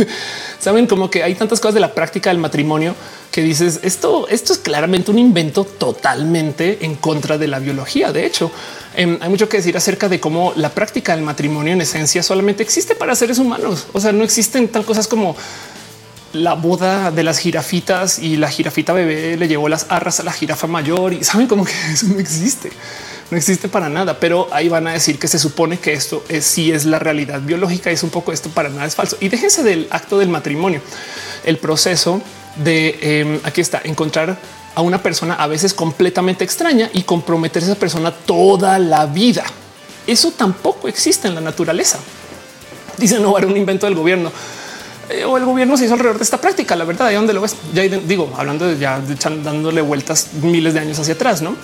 Saben 0.60 0.86
como 0.86 1.10
que 1.10 1.22
hay 1.22 1.34
tantas 1.34 1.58
cosas 1.58 1.72
de 1.72 1.80
la 1.80 1.94
práctica 1.94 2.28
del 2.28 2.36
matrimonio 2.36 2.94
que 3.32 3.40
dices 3.40 3.80
esto, 3.82 4.28
esto 4.28 4.52
es 4.52 4.58
claramente 4.58 5.10
un 5.10 5.18
invento 5.18 5.64
totalmente 5.64 6.84
en 6.84 6.96
contra 6.96 7.38
de 7.38 7.48
la 7.48 7.58
biología. 7.58 8.12
De 8.12 8.26
hecho, 8.26 8.52
em, 9.02 9.18
hay 9.20 9.28
mucho 9.28 9.48
que 9.48 9.56
decir 9.58 9.76
acerca 9.76 10.08
de 10.08 10.20
cómo 10.20 10.52
la 10.56 10.70
práctica 10.70 11.14
del 11.14 11.24
matrimonio 11.24 11.72
en 11.72 11.80
esencia 11.80 12.22
solamente 12.22 12.62
existe 12.62 12.94
para 12.94 13.14
seres 13.14 13.38
humanos. 13.38 13.86
O 13.92 14.00
sea, 14.00 14.12
no 14.12 14.24
existen 14.24 14.68
tal 14.68 14.84
cosas 14.84 15.08
como 15.08 15.36
la 16.32 16.54
boda 16.54 17.10
de 17.10 17.24
las 17.24 17.38
jirafitas 17.38 18.18
y 18.18 18.36
la 18.36 18.48
jirafita 18.48 18.92
bebé 18.92 19.36
le 19.36 19.48
llevó 19.48 19.68
las 19.68 19.86
arras 19.88 20.20
a 20.20 20.22
la 20.22 20.32
jirafa 20.32 20.66
mayor 20.68 21.12
y 21.12 21.24
saben 21.24 21.48
como 21.48 21.64
que 21.64 21.72
eso 21.92 22.06
no 22.06 22.20
existe 22.20 22.70
no 23.30 23.36
existe 23.36 23.68
para 23.68 23.88
nada, 23.88 24.18
pero 24.18 24.48
ahí 24.52 24.68
van 24.68 24.86
a 24.88 24.92
decir 24.92 25.18
que 25.18 25.28
se 25.28 25.38
supone 25.38 25.78
que 25.78 25.92
esto 25.92 26.24
es 26.28 26.44
sí 26.44 26.72
es 26.72 26.84
la 26.84 26.98
realidad 26.98 27.40
biológica. 27.40 27.90
Es 27.90 28.02
un 28.02 28.10
poco 28.10 28.32
esto 28.32 28.50
para 28.50 28.68
nada 28.68 28.86
es 28.86 28.96
falso. 28.96 29.16
Y 29.20 29.28
déjense 29.28 29.62
del 29.62 29.86
acto 29.90 30.18
del 30.18 30.28
matrimonio, 30.28 30.82
el 31.44 31.58
proceso 31.58 32.20
de 32.56 32.98
em, 33.00 33.40
aquí 33.44 33.60
está 33.60 33.80
encontrar 33.84 34.38
a 34.74 34.82
una 34.82 35.02
persona 35.02 35.34
a 35.34 35.46
veces 35.46 35.74
completamente 35.74 36.44
extraña 36.44 36.90
y 36.92 37.02
comprometer 37.02 37.62
a 37.62 37.66
esa 37.66 37.74
persona 37.74 38.12
toda 38.12 38.78
la 38.78 39.06
vida. 39.06 39.44
Eso 40.06 40.32
tampoco 40.32 40.88
existe 40.88 41.28
en 41.28 41.34
la 41.34 41.40
naturaleza. 41.40 41.98
Dicen 42.96 43.22
no 43.22 43.36
era 43.36 43.46
un 43.46 43.56
invento 43.56 43.86
del 43.86 43.94
gobierno 43.94 44.30
eh, 45.10 45.24
o 45.24 45.36
el 45.36 45.44
gobierno 45.44 45.76
se 45.76 45.86
hizo 45.86 45.94
alrededor 45.94 46.18
de 46.18 46.24
esta 46.24 46.40
práctica. 46.40 46.76
La 46.76 46.84
verdad, 46.84 47.08
de 47.08 47.16
dónde 47.16 47.32
lo 47.32 47.40
ves? 47.40 47.56
Ya 47.74 47.82
digo, 47.82 48.32
hablando 48.36 48.66
de 48.66 48.78
ya 48.78 49.00
dándole 49.42 49.80
vueltas 49.80 50.28
miles 50.40 50.72
de 50.74 50.80
años 50.80 50.98
hacia 50.98 51.14
atrás, 51.14 51.42
no? 51.42 51.56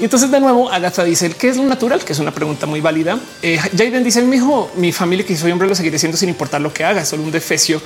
Y 0.00 0.04
entonces 0.04 0.30
de 0.30 0.40
nuevo 0.40 0.70
Agatha 0.70 1.04
dice 1.04 1.30
qué 1.30 1.48
es 1.48 1.56
lo 1.56 1.64
natural, 1.64 2.04
que 2.04 2.12
es 2.12 2.18
una 2.18 2.32
pregunta 2.32 2.66
muy 2.66 2.80
válida. 2.80 3.18
Eh, 3.40 3.58
Jaden 3.58 4.02
dice 4.02 4.20
mi 4.22 4.36
hijo, 4.36 4.70
mi 4.76 4.90
familia 4.90 5.24
que 5.24 5.36
soy 5.36 5.52
hombre 5.52 5.68
lo 5.68 5.76
seguiré 5.76 5.98
siendo 5.98 6.18
sin 6.18 6.28
importar 6.28 6.60
lo 6.60 6.72
que 6.72 6.82
haga, 6.82 7.02
es 7.02 7.08
solo 7.08 7.22
un 7.22 7.30
defecio 7.30 7.80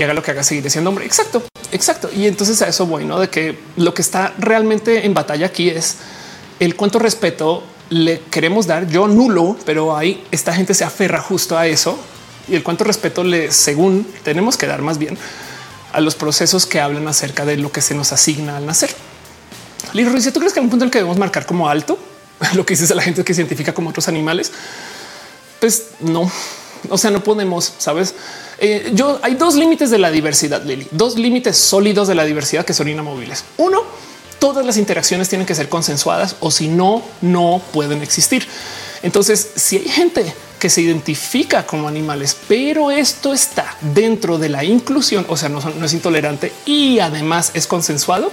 y 0.00 0.02
haga 0.02 0.14
lo 0.14 0.22
que 0.22 0.30
haga, 0.30 0.42
seguiré 0.42 0.70
siendo 0.70 0.88
hombre. 0.88 1.04
Exacto, 1.04 1.42
exacto. 1.72 2.08
Y 2.16 2.26
entonces 2.26 2.62
a 2.62 2.68
eso 2.68 2.86
voy, 2.86 3.04
¿no? 3.04 3.20
De 3.20 3.28
que 3.28 3.58
lo 3.76 3.92
que 3.92 4.00
está 4.00 4.32
realmente 4.38 5.04
en 5.04 5.12
batalla 5.12 5.44
aquí 5.44 5.68
es 5.68 5.96
el 6.58 6.74
cuánto 6.74 6.98
respeto 6.98 7.62
le 7.90 8.22
queremos 8.30 8.66
dar. 8.66 8.88
Yo 8.88 9.08
nulo, 9.08 9.58
pero 9.66 9.94
ahí 9.94 10.24
esta 10.30 10.54
gente 10.54 10.72
se 10.72 10.84
aferra 10.84 11.20
justo 11.20 11.58
a 11.58 11.66
eso 11.66 11.98
y 12.48 12.54
el 12.54 12.62
cuánto 12.62 12.82
respeto 12.82 13.24
le, 13.24 13.52
según 13.52 14.06
tenemos 14.22 14.56
que 14.56 14.66
dar 14.66 14.80
más 14.80 14.96
bien 14.96 15.18
a 15.92 16.00
los 16.00 16.14
procesos 16.14 16.64
que 16.64 16.80
hablan 16.80 17.06
acerca 17.06 17.44
de 17.44 17.58
lo 17.58 17.70
que 17.70 17.82
se 17.82 17.94
nos 17.94 18.10
asigna 18.14 18.56
al 18.56 18.64
nacer. 18.64 18.88
Lirio 19.92 20.14
dice, 20.14 20.32
¿tú 20.32 20.40
crees 20.40 20.54
que 20.54 20.60
hay 20.60 20.64
un 20.64 20.70
punto 20.70 20.84
en 20.84 20.88
el 20.88 20.92
que 20.92 20.98
debemos 21.00 21.18
marcar 21.18 21.44
como 21.44 21.68
alto 21.68 21.98
lo 22.54 22.64
que 22.64 22.72
dices 22.72 22.90
a 22.90 22.94
la 22.94 23.02
gente 23.02 23.22
que 23.22 23.34
identifica 23.34 23.74
como 23.74 23.90
otros 23.90 24.08
animales? 24.08 24.50
Pues 25.60 25.88
no, 26.00 26.32
o 26.88 26.96
sea, 26.96 27.10
no 27.10 27.22
podemos, 27.22 27.74
sabes? 27.76 28.14
Eh, 28.60 28.92
yo 28.94 29.18
hay 29.22 29.34
dos 29.34 29.54
límites 29.54 29.90
de 29.90 29.98
la 29.98 30.10
diversidad, 30.10 30.62
Lili, 30.64 30.86
dos 30.90 31.18
límites 31.18 31.56
sólidos 31.56 32.08
de 32.08 32.14
la 32.14 32.24
diversidad 32.24 32.64
que 32.64 32.74
son 32.74 32.88
inamovibles. 32.88 33.44
Uno, 33.56 33.82
todas 34.38 34.64
las 34.64 34.76
interacciones 34.76 35.28
tienen 35.28 35.46
que 35.46 35.54
ser 35.54 35.68
consensuadas 35.68 36.36
o 36.40 36.50
si 36.50 36.68
no, 36.68 37.02
no 37.22 37.62
pueden 37.72 38.02
existir. 38.02 38.46
Entonces, 39.02 39.52
si 39.56 39.78
hay 39.78 39.88
gente 39.88 40.34
que 40.58 40.68
se 40.68 40.82
identifica 40.82 41.66
como 41.66 41.88
animales, 41.88 42.36
pero 42.46 42.90
esto 42.90 43.32
está 43.32 43.76
dentro 43.80 44.36
de 44.36 44.50
la 44.50 44.62
inclusión, 44.62 45.24
o 45.30 45.36
sea, 45.38 45.48
no, 45.48 45.60
no 45.60 45.86
es 45.86 45.92
intolerante 45.94 46.52
y 46.66 46.98
además 46.98 47.52
es 47.54 47.66
consensuado, 47.66 48.30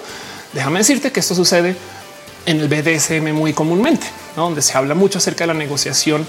Déjame 0.54 0.80
decirte 0.80 1.12
que 1.12 1.20
esto 1.20 1.36
sucede 1.36 1.76
en 2.46 2.60
el 2.60 2.68
BDSM 2.68 3.34
muy 3.34 3.54
comúnmente, 3.54 4.08
donde 4.36 4.62
se 4.62 4.78
habla 4.78 4.96
mucho 4.96 5.18
acerca 5.18 5.44
de 5.44 5.48
la 5.48 5.54
negociación 5.54 6.26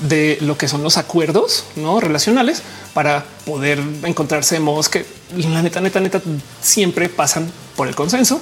de 0.00 0.38
lo 0.40 0.56
que 0.56 0.68
son 0.68 0.82
los 0.82 0.96
acuerdos 0.96 1.64
no 1.76 2.00
relacionales 2.00 2.62
para 2.94 3.24
poder 3.44 3.80
encontrarse 4.04 4.54
de 4.56 4.60
modos 4.60 4.88
que 4.88 5.04
la 5.36 5.62
neta, 5.62 5.80
neta, 5.80 6.00
neta 6.00 6.22
siempre 6.60 7.08
pasan 7.08 7.50
por 7.76 7.88
el 7.88 7.94
consenso, 7.94 8.40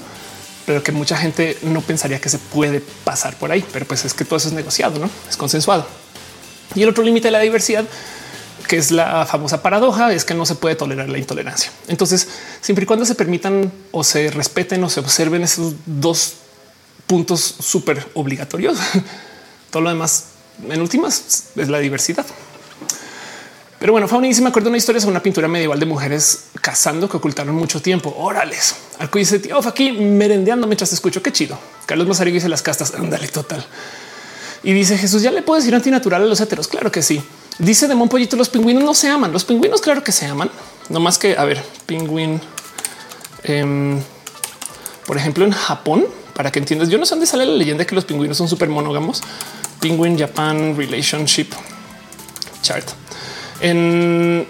pero 0.66 0.82
que 0.82 0.92
mucha 0.92 1.16
gente 1.16 1.58
no 1.62 1.80
pensaría 1.80 2.20
que 2.20 2.28
se 2.28 2.38
puede 2.38 2.80
pasar 2.80 3.36
por 3.36 3.52
ahí. 3.52 3.64
Pero 3.72 3.86
pues 3.86 4.04
es 4.04 4.14
que 4.14 4.24
todo 4.24 4.36
eso 4.36 4.48
es 4.48 4.54
negociado, 4.54 4.98
no 4.98 5.08
es 5.28 5.36
consensuado. 5.36 5.86
Y 6.74 6.82
el 6.82 6.88
otro 6.88 7.04
límite 7.04 7.28
de 7.28 7.32
la 7.32 7.40
diversidad 7.40 7.84
que 8.66 8.76
es 8.76 8.90
la 8.90 9.26
famosa 9.26 9.62
paradoja, 9.62 10.12
es 10.12 10.24
que 10.24 10.34
no 10.34 10.44
se 10.44 10.56
puede 10.56 10.74
tolerar 10.74 11.08
la 11.08 11.18
intolerancia. 11.18 11.70
Entonces, 11.88 12.28
siempre 12.60 12.82
y 12.82 12.86
cuando 12.86 13.04
se 13.04 13.14
permitan 13.14 13.72
o 13.92 14.04
se 14.04 14.30
respeten 14.30 14.82
o 14.84 14.90
se 14.90 15.00
observen 15.00 15.42
esos 15.42 15.74
dos 15.86 16.34
puntos 17.06 17.40
súper 17.60 18.04
obligatorios, 18.14 18.78
todo 19.70 19.82
lo 19.82 19.90
demás 19.90 20.24
en 20.68 20.80
últimas 20.80 21.44
es 21.56 21.68
la 21.68 21.78
diversidad. 21.78 22.26
Pero 23.78 23.92
bueno, 23.92 24.08
Fauni 24.08 24.32
me 24.40 24.48
acuerdo 24.48 24.68
una 24.68 24.78
historia 24.78 25.00
sobre 25.00 25.12
una 25.12 25.22
pintura 25.22 25.48
medieval 25.48 25.78
de 25.78 25.86
mujeres 25.86 26.44
cazando 26.62 27.08
que 27.08 27.18
ocultaron 27.18 27.54
mucho 27.54 27.80
tiempo. 27.82 28.14
Órales. 28.18 28.74
Arco 28.98 29.18
dice 29.18 29.38
tío 29.38 29.58
aquí 29.66 29.92
merendeando 29.92 30.66
mientras 30.66 30.90
te 30.90 30.94
escucho. 30.96 31.22
Qué 31.22 31.30
chido. 31.30 31.58
Carlos 31.84 32.08
Mazario 32.08 32.32
dice 32.32 32.48
las 32.48 32.62
castas. 32.62 32.94
Ándale, 32.94 33.28
total. 33.28 33.64
Y 34.62 34.72
dice 34.72 34.96
Jesús, 34.96 35.22
ya 35.22 35.30
le 35.30 35.42
puedo 35.42 35.60
decir 35.60 35.74
antinatural 35.74 36.22
a 36.22 36.26
los 36.26 36.40
heteros. 36.40 36.68
Claro 36.68 36.90
que 36.90 37.02
sí. 37.02 37.22
Dice 37.58 37.86
de 37.86 37.94
Pollito, 37.94 38.36
los 38.36 38.48
pingüinos 38.48 38.82
no 38.82 38.94
se 38.94 39.08
aman. 39.08 39.30
Los 39.30 39.44
pingüinos, 39.44 39.80
claro 39.80 40.02
que 40.02 40.12
se 40.12 40.26
aman. 40.26 40.50
No 40.88 40.98
más 40.98 41.18
que, 41.18 41.36
a 41.36 41.44
ver, 41.44 41.62
pingüín. 41.86 42.40
Em, 43.44 44.00
por 45.06 45.16
ejemplo, 45.16 45.44
en 45.44 45.52
Japón, 45.52 46.06
para 46.34 46.50
que 46.50 46.58
entiendas, 46.58 46.88
yo 46.88 46.98
no 46.98 47.06
sé 47.06 47.14
dónde 47.14 47.26
sale 47.26 47.46
la 47.46 47.54
leyenda 47.54 47.84
de 47.84 47.86
que 47.86 47.94
los 47.94 48.04
pingüinos 48.04 48.36
son 48.36 48.48
súper 48.48 48.68
monógamos. 48.68 49.22
Penguin 49.80 50.18
Japan 50.18 50.76
Relationship 50.76 51.48
Chart. 52.62 52.88
En, 53.60 54.46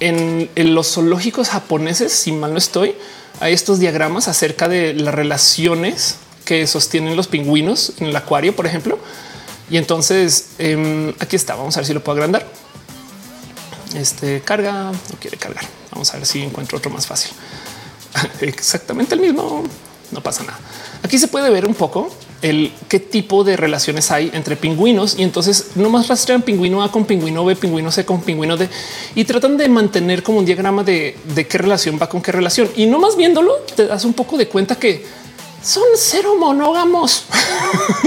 en, 0.00 0.50
en, 0.54 0.74
los 0.74 0.92
zoológicos 0.94 1.48
japoneses, 1.48 2.12
si 2.12 2.32
mal 2.32 2.52
no 2.52 2.58
estoy, 2.58 2.94
hay 3.40 3.52
estos 3.52 3.78
diagramas 3.78 4.28
acerca 4.28 4.68
de 4.68 4.94
las 4.94 5.14
relaciones 5.14 6.16
que 6.44 6.66
sostienen 6.66 7.14
los 7.14 7.28
pingüinos 7.28 7.92
en 7.98 8.06
el 8.08 8.16
acuario, 8.16 8.56
por 8.56 8.66
ejemplo 8.66 8.98
y 9.70 9.76
entonces 9.76 10.50
em, 10.58 11.10
aquí 11.18 11.36
está. 11.36 11.54
Vamos 11.54 11.76
a 11.76 11.80
ver 11.80 11.86
si 11.86 11.94
lo 11.94 12.02
puedo 12.02 12.16
agrandar. 12.16 12.46
Este 13.94 14.40
carga, 14.40 14.92
no 14.92 15.18
quiere 15.20 15.36
cargar. 15.36 15.64
Vamos 15.90 16.12
a 16.12 16.16
ver 16.16 16.26
si 16.26 16.42
encuentro 16.42 16.78
otro 16.78 16.90
más 16.90 17.06
fácil. 17.06 17.32
Exactamente 18.40 19.14
el 19.14 19.20
mismo. 19.20 19.64
No 20.10 20.22
pasa 20.22 20.42
nada. 20.44 20.58
Aquí 21.02 21.18
se 21.18 21.28
puede 21.28 21.50
ver 21.50 21.66
un 21.66 21.74
poco 21.74 22.10
el 22.42 22.72
qué 22.88 23.00
tipo 23.00 23.44
de 23.44 23.56
relaciones 23.56 24.10
hay 24.10 24.30
entre 24.32 24.56
pingüinos 24.56 25.18
y 25.18 25.22
entonces 25.22 25.72
no 25.74 25.90
más 25.90 26.08
rastrean 26.08 26.42
pingüino 26.42 26.82
A 26.82 26.92
con 26.92 27.04
pingüino 27.04 27.44
B, 27.44 27.56
pingüino 27.56 27.90
C 27.90 28.04
con 28.04 28.22
pingüino 28.22 28.56
D 28.56 28.68
y 29.14 29.24
tratan 29.24 29.56
de 29.56 29.68
mantener 29.68 30.22
como 30.22 30.38
un 30.38 30.44
diagrama 30.44 30.84
de, 30.84 31.16
de 31.34 31.46
qué 31.46 31.58
relación 31.58 31.98
va 32.00 32.08
con 32.08 32.22
qué 32.22 32.32
relación 32.32 32.68
y 32.76 32.86
no 32.86 32.98
más 32.98 33.16
viéndolo 33.16 33.54
te 33.74 33.86
das 33.86 34.04
un 34.04 34.12
poco 34.12 34.36
de 34.36 34.46
cuenta 34.48 34.76
que 34.76 35.04
son 35.62 35.82
cero 35.96 36.36
monógamos. 36.38 37.24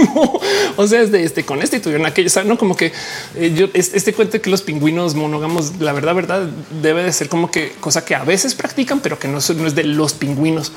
o 0.77 0.87
sea, 0.87 1.01
desde 1.01 1.23
este 1.23 1.43
con 1.43 1.61
este 1.61 1.77
y 1.77 1.79
tuvieron 1.79 2.05
aquello, 2.05 2.29
no 2.45 2.57
como 2.57 2.75
que 2.75 2.91
eh, 3.35 3.53
yo 3.55 3.67
este 3.73 4.13
cuento 4.13 4.41
que 4.41 4.49
los 4.49 4.61
pingüinos 4.61 5.15
monógamos, 5.15 5.73
la 5.79 5.91
verdad, 5.91 6.15
verdad, 6.15 6.47
debe 6.81 7.03
de 7.03 7.11
ser 7.11 7.29
como 7.29 7.51
que 7.51 7.73
cosa 7.79 8.05
que 8.05 8.15
a 8.15 8.23
veces 8.23 8.55
practican, 8.55 9.01
pero 9.01 9.19
que 9.19 9.27
no 9.27 9.39
es 9.39 9.75
de 9.75 9.83
los 9.83 10.13
pingüinos. 10.13 10.71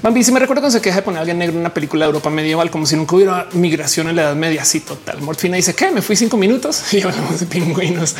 Bambi, 0.00 0.22
si 0.22 0.30
me 0.30 0.38
recuerdo 0.38 0.62
cuando 0.62 0.78
se 0.78 0.80
queja 0.80 0.96
de 0.96 1.02
poner 1.02 1.18
a 1.18 1.20
alguien 1.22 1.38
negro 1.38 1.54
en 1.54 1.60
una 1.60 1.74
película 1.74 2.04
de 2.04 2.06
Europa 2.06 2.30
medieval, 2.30 2.70
como 2.70 2.86
si 2.86 2.94
nunca 2.94 3.16
hubiera 3.16 3.48
migración 3.52 4.08
en 4.08 4.16
la 4.16 4.22
Edad 4.22 4.36
Media. 4.36 4.62
Así 4.62 4.80
total. 4.80 5.20
Morfina 5.22 5.56
dice 5.56 5.74
que 5.74 5.90
me 5.90 6.02
fui 6.02 6.14
cinco 6.14 6.36
minutos 6.36 6.82
y 6.94 7.02
hablamos 7.02 7.40
de 7.40 7.46
pingüinos. 7.46 8.14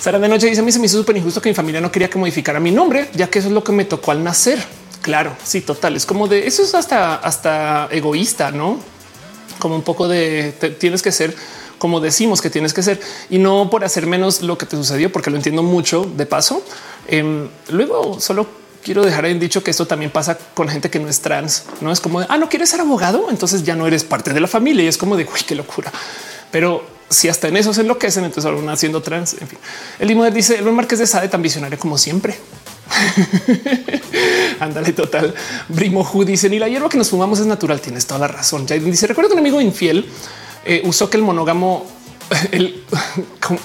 Sara 0.00 0.18
de 0.18 0.28
noche 0.28 0.46
dice 0.46 0.60
a 0.60 0.64
mí 0.64 0.72
se 0.72 0.78
me 0.78 0.86
hizo 0.86 0.98
súper 0.98 1.16
injusto 1.16 1.42
que 1.42 1.50
mi 1.50 1.54
familia 1.54 1.80
no 1.80 1.92
quería 1.92 2.08
que 2.08 2.18
modificara 2.18 2.60
mi 2.60 2.70
nombre, 2.70 3.10
ya 3.14 3.28
que 3.28 3.40
eso 3.40 3.48
es 3.48 3.54
lo 3.54 3.62
que 3.62 3.72
me 3.72 3.84
tocó 3.84 4.10
al 4.10 4.24
nacer. 4.24 4.58
Claro, 5.02 5.36
sí, 5.44 5.60
total. 5.60 5.96
Es 5.96 6.06
como 6.06 6.28
de 6.28 6.46
eso 6.46 6.62
es 6.62 6.74
hasta, 6.74 7.16
hasta 7.16 7.88
egoísta, 7.90 8.50
no 8.50 8.78
como 9.58 9.74
un 9.74 9.82
poco 9.82 10.08
de 10.08 10.52
tienes 10.78 11.02
que 11.02 11.12
ser 11.12 11.34
como 11.78 12.00
decimos 12.00 12.40
que 12.40 12.50
tienes 12.50 12.72
que 12.72 12.82
ser 12.82 13.00
y 13.30 13.38
no 13.38 13.68
por 13.70 13.84
hacer 13.84 14.06
menos 14.06 14.42
lo 14.42 14.56
que 14.56 14.66
te 14.66 14.76
sucedió, 14.76 15.12
porque 15.12 15.30
lo 15.30 15.36
entiendo 15.36 15.62
mucho 15.62 16.04
de 16.16 16.24
paso. 16.24 16.62
Em, 17.06 17.48
luego 17.68 18.18
solo 18.18 18.46
quiero 18.86 19.04
dejar 19.04 19.26
en 19.26 19.40
dicho 19.40 19.64
que 19.64 19.72
esto 19.72 19.84
también 19.84 20.12
pasa 20.12 20.38
con 20.54 20.68
gente 20.68 20.88
que 20.90 21.00
no 21.00 21.08
es 21.08 21.20
trans. 21.20 21.64
No 21.80 21.90
es 21.90 21.98
como 21.98 22.20
de, 22.20 22.26
ah, 22.28 22.38
no 22.38 22.48
quieres 22.48 22.70
ser 22.70 22.80
abogado, 22.80 23.26
entonces 23.30 23.64
ya 23.64 23.74
no 23.74 23.84
eres 23.84 24.04
parte 24.04 24.32
de 24.32 24.38
la 24.38 24.46
familia 24.46 24.84
y 24.84 24.86
es 24.86 24.96
como 24.96 25.16
de 25.16 25.24
uy, 25.24 25.40
qué 25.44 25.56
locura. 25.56 25.90
Pero 26.52 26.86
si 27.10 27.28
hasta 27.28 27.48
en 27.48 27.56
eso 27.56 27.74
se 27.74 27.80
enloquecen, 27.80 28.22
entonces 28.22 28.48
ahora 28.48 28.72
haciendo 28.72 29.02
trans. 29.02 29.34
En 29.40 29.48
fin, 29.48 29.58
el 29.98 30.06
Limoner 30.06 30.32
dice 30.32 30.58
el 30.58 30.64
Marqués 30.66 31.00
de 31.00 31.06
Sade 31.08 31.28
tan 31.28 31.42
visionario 31.42 31.76
como 31.80 31.98
siempre. 31.98 32.38
Ándale, 34.60 34.92
total. 34.92 35.34
Brimo 35.68 36.08
Hu 36.08 36.24
dice: 36.24 36.48
Ni 36.48 36.60
la 36.60 36.68
hierba 36.68 36.88
que 36.88 36.96
nos 36.96 37.10
fumamos 37.10 37.40
es 37.40 37.46
natural. 37.46 37.80
Tienes 37.80 38.06
toda 38.06 38.20
la 38.20 38.28
razón. 38.28 38.68
Jaden 38.68 38.88
dice: 38.88 39.08
Recuerdo 39.08 39.30
que 39.30 39.34
un 39.34 39.40
amigo 39.40 39.60
infiel 39.60 40.08
eh, 40.64 40.82
usó 40.84 41.10
que 41.10 41.16
el 41.16 41.22
monógamo, 41.24 41.86
el 42.52 42.84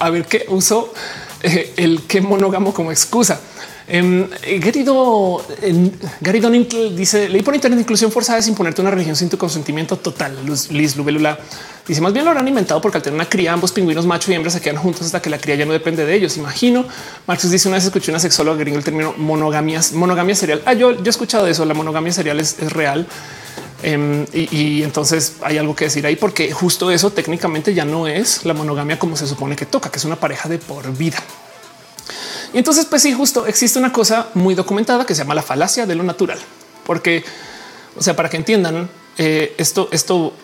a 0.00 0.10
ver 0.10 0.24
qué 0.24 0.46
usó 0.48 0.92
eh, 1.44 1.74
el 1.76 2.02
que 2.08 2.20
monógamo 2.20 2.74
como 2.74 2.90
excusa. 2.90 3.40
Querido 3.92 5.44
Gary 6.20 6.40
Don 6.40 6.66
dice: 6.96 7.28
Leí 7.28 7.42
por 7.42 7.54
internet 7.54 7.80
inclusión 7.80 8.10
forzada 8.10 8.38
es 8.38 8.48
imponerte 8.48 8.80
una 8.80 8.90
religión 8.90 9.16
sin 9.16 9.28
tu 9.28 9.36
consentimiento 9.36 9.98
total. 9.98 10.38
Liz 10.70 10.96
Lubelula 10.96 11.38
Dice 11.86 12.00
más 12.00 12.12
bien 12.12 12.24
lo 12.24 12.30
habrán 12.30 12.46
inventado 12.46 12.80
porque 12.80 12.98
al 12.98 13.02
tener 13.02 13.16
una 13.16 13.28
cría, 13.28 13.52
ambos 13.52 13.72
pingüinos 13.72 14.06
macho 14.06 14.30
y 14.30 14.34
hembra 14.34 14.50
se 14.50 14.60
quedan 14.60 14.76
juntos 14.76 15.06
hasta 15.06 15.20
que 15.20 15.28
la 15.28 15.38
cría 15.38 15.56
ya 15.56 15.66
no 15.66 15.72
depende 15.72 16.06
de 16.06 16.14
ellos. 16.14 16.36
Imagino. 16.36 16.84
Marcus 17.26 17.50
dice 17.50 17.68
una 17.68 17.76
vez 17.76 17.84
escuché 17.84 18.12
una 18.12 18.20
sexóloga 18.20 18.58
gringo 18.58 18.78
el 18.78 18.84
término 18.84 19.14
monogamias, 19.16 19.92
monogamia 19.92 20.34
serial. 20.36 20.62
Ah, 20.64 20.74
yo, 20.74 20.92
he 20.92 21.08
escuchado 21.08 21.46
eso. 21.48 21.64
La 21.64 21.74
monogamia 21.74 22.12
serial 22.12 22.38
es, 22.38 22.56
real. 22.72 23.06
Em, 23.82 24.26
y, 24.32 24.84
entonces 24.84 25.34
hay 25.42 25.58
algo 25.58 25.74
que 25.74 25.86
decir 25.86 26.06
ahí, 26.06 26.14
porque 26.14 26.52
justo 26.52 26.92
eso 26.92 27.10
técnicamente 27.10 27.74
ya 27.74 27.84
no 27.84 28.06
es 28.06 28.44
la 28.44 28.54
monogamia 28.54 28.96
como 28.96 29.16
se 29.16 29.26
supone 29.26 29.56
que 29.56 29.66
toca, 29.66 29.90
que 29.90 29.98
es 29.98 30.04
una 30.04 30.16
pareja 30.16 30.48
de 30.48 30.58
por 30.58 30.96
vida. 30.96 31.18
Y 32.52 32.58
entonces, 32.58 32.86
pues 32.86 33.02
sí, 33.02 33.12
justo 33.12 33.46
existe 33.46 33.78
una 33.78 33.92
cosa 33.92 34.28
muy 34.34 34.54
documentada 34.54 35.06
que 35.06 35.14
se 35.14 35.22
llama 35.22 35.34
la 35.34 35.42
falacia 35.42 35.86
de 35.86 35.94
lo 35.94 36.02
natural, 36.02 36.38
porque, 36.84 37.24
o 37.96 38.02
sea, 38.02 38.14
para 38.14 38.28
que 38.28 38.36
entiendan 38.36 38.88
eh, 39.16 39.54
esto, 39.58 39.88
esto 39.92 40.34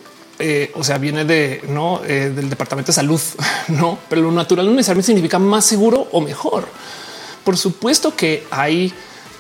eh, 0.41 0.71
o 0.77 0.85
sea, 0.85 0.99
viene 0.99 1.25
de 1.25 1.63
no 1.69 2.01
eh, 2.05 2.31
del 2.35 2.49
departamento 2.49 2.93
de 2.93 2.95
salud, 2.95 3.21
no, 3.69 3.99
pero 4.09 4.23
lo 4.23 4.31
natural 4.31 4.67
no 4.67 4.73
necesariamente 4.73 5.07
significa 5.07 5.39
más 5.39 5.65
seguro 5.65 6.07
o 6.13 6.21
mejor. 6.21 6.69
Por 7.43 7.57
supuesto 7.57 8.15
que 8.15 8.47
hay 8.51 8.93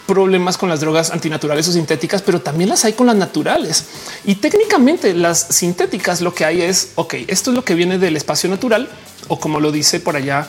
problemas 0.06 0.56
con 0.56 0.70
las 0.70 0.80
drogas 0.80 1.10
antinaturales 1.10 1.68
o 1.68 1.72
sintéticas, 1.72 2.22
pero 2.22 2.40
también 2.40 2.70
las 2.70 2.84
hay 2.84 2.94
con 2.94 3.06
las 3.06 3.14
naturales. 3.14 3.84
Y 4.24 4.36
técnicamente 4.36 5.14
las 5.14 5.38
sintéticas 5.50 6.20
lo 6.20 6.34
que 6.34 6.44
hay 6.44 6.62
es, 6.62 6.92
ok, 6.94 7.14
esto 7.28 7.50
es 7.50 7.56
lo 7.56 7.64
que 7.64 7.74
viene 7.74 7.98
del 7.98 8.16
espacio 8.16 8.50
natural, 8.50 8.88
o 9.28 9.38
como 9.38 9.60
lo 9.60 9.70
dice 9.70 10.00
por 10.00 10.16
allá 10.16 10.48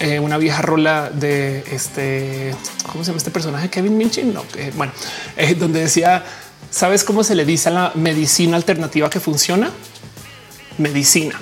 eh, 0.00 0.20
una 0.20 0.38
vieja 0.38 0.62
rola 0.62 1.10
de 1.10 1.64
este, 1.70 2.54
¿cómo 2.90 3.04
se 3.04 3.08
llama 3.08 3.18
este 3.18 3.30
personaje? 3.30 3.70
Kevin 3.70 3.96
Minchin, 3.96 4.34
no, 4.34 4.44
bueno, 4.76 4.92
donde 5.58 5.80
decía, 5.80 6.24
¿Sabes 6.70 7.02
cómo 7.02 7.24
se 7.24 7.34
le 7.34 7.44
dice 7.44 7.70
a 7.70 7.72
la 7.72 7.92
medicina 7.94 8.56
alternativa 8.56 9.08
que 9.08 9.20
funciona? 9.20 9.70
Medicina. 10.76 11.40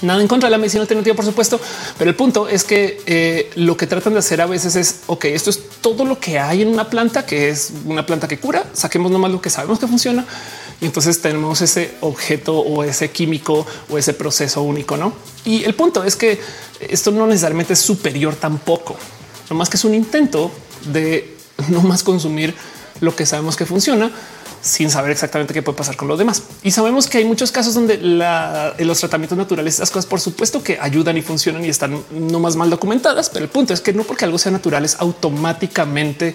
Nada 0.00 0.22
en 0.22 0.28
contra 0.28 0.46
de 0.46 0.52
la 0.52 0.58
medicina 0.58 0.82
alternativa, 0.82 1.16
por 1.16 1.24
supuesto, 1.24 1.60
pero 1.98 2.08
el 2.08 2.14
punto 2.14 2.48
es 2.48 2.62
que 2.62 3.02
eh, 3.04 3.50
lo 3.56 3.76
que 3.76 3.88
tratan 3.88 4.12
de 4.12 4.20
hacer 4.20 4.40
a 4.40 4.46
veces 4.46 4.76
es, 4.76 5.00
ok, 5.08 5.24
esto 5.24 5.50
es 5.50 5.60
todo 5.80 6.04
lo 6.04 6.20
que 6.20 6.38
hay 6.38 6.62
en 6.62 6.68
una 6.68 6.88
planta, 6.88 7.26
que 7.26 7.48
es 7.48 7.72
una 7.84 8.06
planta 8.06 8.28
que 8.28 8.38
cura, 8.38 8.64
saquemos 8.74 9.10
nomás 9.10 9.32
lo 9.32 9.40
que 9.40 9.50
sabemos 9.50 9.80
que 9.80 9.88
funciona 9.88 10.24
y 10.80 10.86
entonces 10.86 11.20
tenemos 11.20 11.60
ese 11.60 11.94
objeto 12.00 12.60
o 12.60 12.84
ese 12.84 13.10
químico 13.10 13.66
o 13.90 13.98
ese 13.98 14.14
proceso 14.14 14.62
único, 14.62 14.96
¿no? 14.96 15.12
Y 15.44 15.64
el 15.64 15.74
punto 15.74 16.04
es 16.04 16.14
que 16.14 16.38
esto 16.80 17.10
no 17.10 17.26
necesariamente 17.26 17.72
es 17.72 17.80
superior 17.80 18.36
tampoco, 18.36 18.96
no 19.50 19.56
más 19.56 19.68
que 19.68 19.76
es 19.76 19.84
un 19.84 19.94
intento 19.94 20.50
de 20.92 21.36
no 21.68 21.82
más 21.82 22.02
consumir 22.02 22.54
lo 23.00 23.14
que 23.14 23.26
sabemos 23.26 23.56
que 23.56 23.66
funciona 23.66 24.10
sin 24.60 24.90
saber 24.90 25.12
exactamente 25.12 25.54
qué 25.54 25.62
puede 25.62 25.78
pasar 25.78 25.96
con 25.96 26.08
los 26.08 26.18
demás. 26.18 26.42
Y 26.64 26.72
sabemos 26.72 27.06
que 27.06 27.18
hay 27.18 27.24
muchos 27.24 27.52
casos 27.52 27.74
donde 27.74 27.96
los 27.98 28.98
tratamientos 28.98 29.38
naturales, 29.38 29.74
estas 29.74 29.90
cosas, 29.90 30.06
por 30.06 30.20
supuesto 30.20 30.64
que 30.64 30.78
ayudan 30.80 31.16
y 31.16 31.22
funcionan 31.22 31.64
y 31.64 31.68
están 31.68 32.02
no 32.10 32.40
más 32.40 32.56
mal 32.56 32.68
documentadas, 32.68 33.30
pero 33.30 33.44
el 33.44 33.50
punto 33.50 33.72
es 33.72 33.80
que 33.80 33.92
no 33.92 34.02
porque 34.02 34.24
algo 34.24 34.36
sea 34.36 34.50
natural 34.50 34.84
es 34.84 34.96
automáticamente 34.98 36.34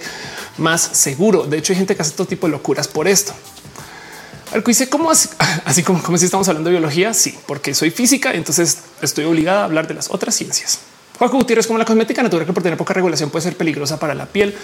más 0.57 0.81
seguro. 0.81 1.43
De 1.43 1.57
hecho, 1.57 1.73
hay 1.73 1.79
gente 1.79 1.97
que 1.97 2.01
hace 2.01 2.11
todo 2.11 2.25
tipo 2.25 2.47
de 2.47 2.51
locuras 2.51 2.87
por 2.87 3.09
esto. 3.09 3.33
Algo 4.53 4.67
dice 4.67 4.87
cómo 4.87 5.09
así, 5.09 5.29
así 5.65 5.83
como, 5.83 6.01
como 6.01 6.17
si 6.17 6.25
estamos 6.25 6.47
hablando 6.47 6.69
de 6.69 6.77
biología. 6.77 7.13
Sí, 7.13 7.37
porque 7.47 7.73
soy 7.73 7.89
física, 7.91 8.33
entonces 8.33 8.79
estoy 9.01 9.25
obligada 9.25 9.61
a 9.61 9.63
hablar 9.65 9.87
de 9.87 9.95
las 9.95 10.11
otras 10.11 10.35
ciencias. 10.35 10.79
Juan 11.17 11.31
Gutiérrez, 11.31 11.67
como 11.67 11.79
la 11.79 11.85
cosmética 11.85 12.21
natural 12.23 12.45
que 12.45 12.53
por 12.53 12.63
tener 12.63 12.77
poca 12.77 12.93
regulación 12.93 13.29
puede 13.29 13.43
ser 13.43 13.57
peligrosa 13.57 13.99
para 13.99 14.13
la 14.13 14.25
piel. 14.25 14.55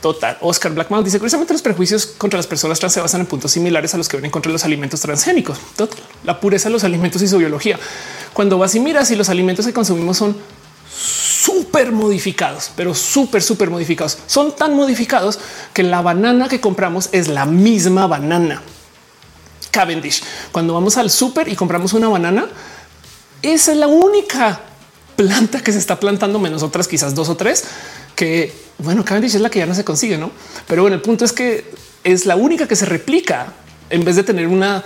Total. 0.00 0.36
Oscar 0.42 0.72
Blackmouth 0.72 1.04
dice 1.04 1.18
curiosamente 1.18 1.54
los 1.54 1.62
prejuicios 1.62 2.06
contra 2.06 2.36
las 2.36 2.46
personas 2.46 2.78
trans 2.78 2.92
se 2.92 3.00
basan 3.00 3.22
en 3.22 3.26
puntos 3.26 3.52
similares 3.52 3.94
a 3.94 3.96
los 3.96 4.08
que 4.08 4.18
ven 4.18 4.30
contra 4.30 4.52
los 4.52 4.64
alimentos 4.64 5.00
transgénicos. 5.00 5.58
Total. 5.76 5.98
La 6.24 6.40
pureza 6.40 6.68
de 6.68 6.74
los 6.74 6.84
alimentos 6.84 7.22
y 7.22 7.28
su 7.28 7.38
biología. 7.38 7.78
Cuando 8.34 8.58
vas 8.58 8.74
y 8.74 8.80
miras 8.80 9.10
y 9.10 9.16
los 9.16 9.30
alimentos 9.30 9.64
que 9.64 9.72
consumimos 9.72 10.18
son 10.18 10.36
súper 10.94 11.92
modificados, 11.92 12.70
pero 12.76 12.94
súper, 12.94 13.42
súper 13.42 13.70
modificados. 13.70 14.18
Son 14.26 14.54
tan 14.54 14.74
modificados 14.74 15.38
que 15.72 15.82
la 15.82 16.02
banana 16.02 16.48
que 16.48 16.60
compramos 16.60 17.08
es 17.12 17.28
la 17.28 17.46
misma 17.46 18.06
banana. 18.06 18.62
Cavendish. 19.74 20.22
Cuando 20.52 20.72
vamos 20.72 20.96
al 20.96 21.10
súper 21.10 21.48
y 21.48 21.56
compramos 21.56 21.92
una 21.94 22.08
banana, 22.08 22.46
esa 23.42 23.72
es 23.72 23.78
la 23.78 23.88
única 23.88 24.60
planta 25.16 25.60
que 25.60 25.72
se 25.72 25.78
está 25.78 25.98
plantando, 25.98 26.38
menos 26.38 26.62
otras 26.62 26.86
quizás 26.86 27.14
dos 27.14 27.28
o 27.28 27.36
tres 27.36 27.64
que 28.14 28.52
bueno, 28.78 29.04
Cavendish 29.04 29.34
es 29.34 29.40
la 29.40 29.50
que 29.50 29.58
ya 29.58 29.66
no 29.66 29.74
se 29.74 29.84
consigue, 29.84 30.18
no? 30.18 30.30
Pero 30.66 30.82
bueno, 30.82 30.96
el 30.96 31.02
punto 31.02 31.24
es 31.24 31.32
que 31.32 31.72
es 32.02 32.26
la 32.26 32.36
única 32.36 32.66
que 32.68 32.76
se 32.76 32.86
replica 32.86 33.52
en 33.90 34.04
vez 34.04 34.16
de 34.16 34.22
tener 34.22 34.46
una 34.46 34.84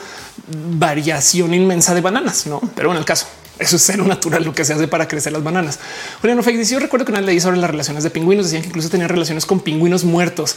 variación 0.78 1.54
inmensa 1.54 1.94
de 1.94 2.00
bananas, 2.00 2.46
no? 2.46 2.60
Pero 2.74 2.92
en 2.92 2.98
el 2.98 3.04
caso, 3.04 3.26
eso 3.58 3.76
es 3.76 3.82
cero 3.84 4.04
natural 4.06 4.44
lo 4.44 4.54
que 4.54 4.64
se 4.64 4.72
hace 4.74 4.88
para 4.88 5.08
crecer 5.08 5.32
las 5.32 5.42
bananas. 5.42 5.78
Julián 6.20 6.42
Fake 6.42 6.58
dice: 6.58 6.74
Yo 6.74 6.80
recuerdo 6.80 7.06
que 7.06 7.12
una 7.12 7.20
leí 7.20 7.40
sobre 7.40 7.56
las 7.56 7.70
relaciones 7.70 8.04
de 8.04 8.10
pingüinos, 8.10 8.46
decían 8.46 8.62
que 8.62 8.68
incluso 8.68 8.88
tenían 8.88 9.08
relaciones 9.08 9.46
con 9.46 9.60
pingüinos 9.60 10.04
muertos. 10.04 10.56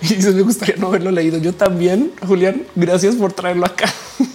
y 0.10 0.14
me 0.16 0.42
gustaría 0.42 0.76
no 0.76 0.88
haberlo 0.88 1.10
leído. 1.10 1.38
Yo 1.38 1.54
también, 1.54 2.12
Julián, 2.26 2.64
gracias 2.74 3.16
por 3.16 3.32
traerlo 3.32 3.66
acá. 3.66 3.92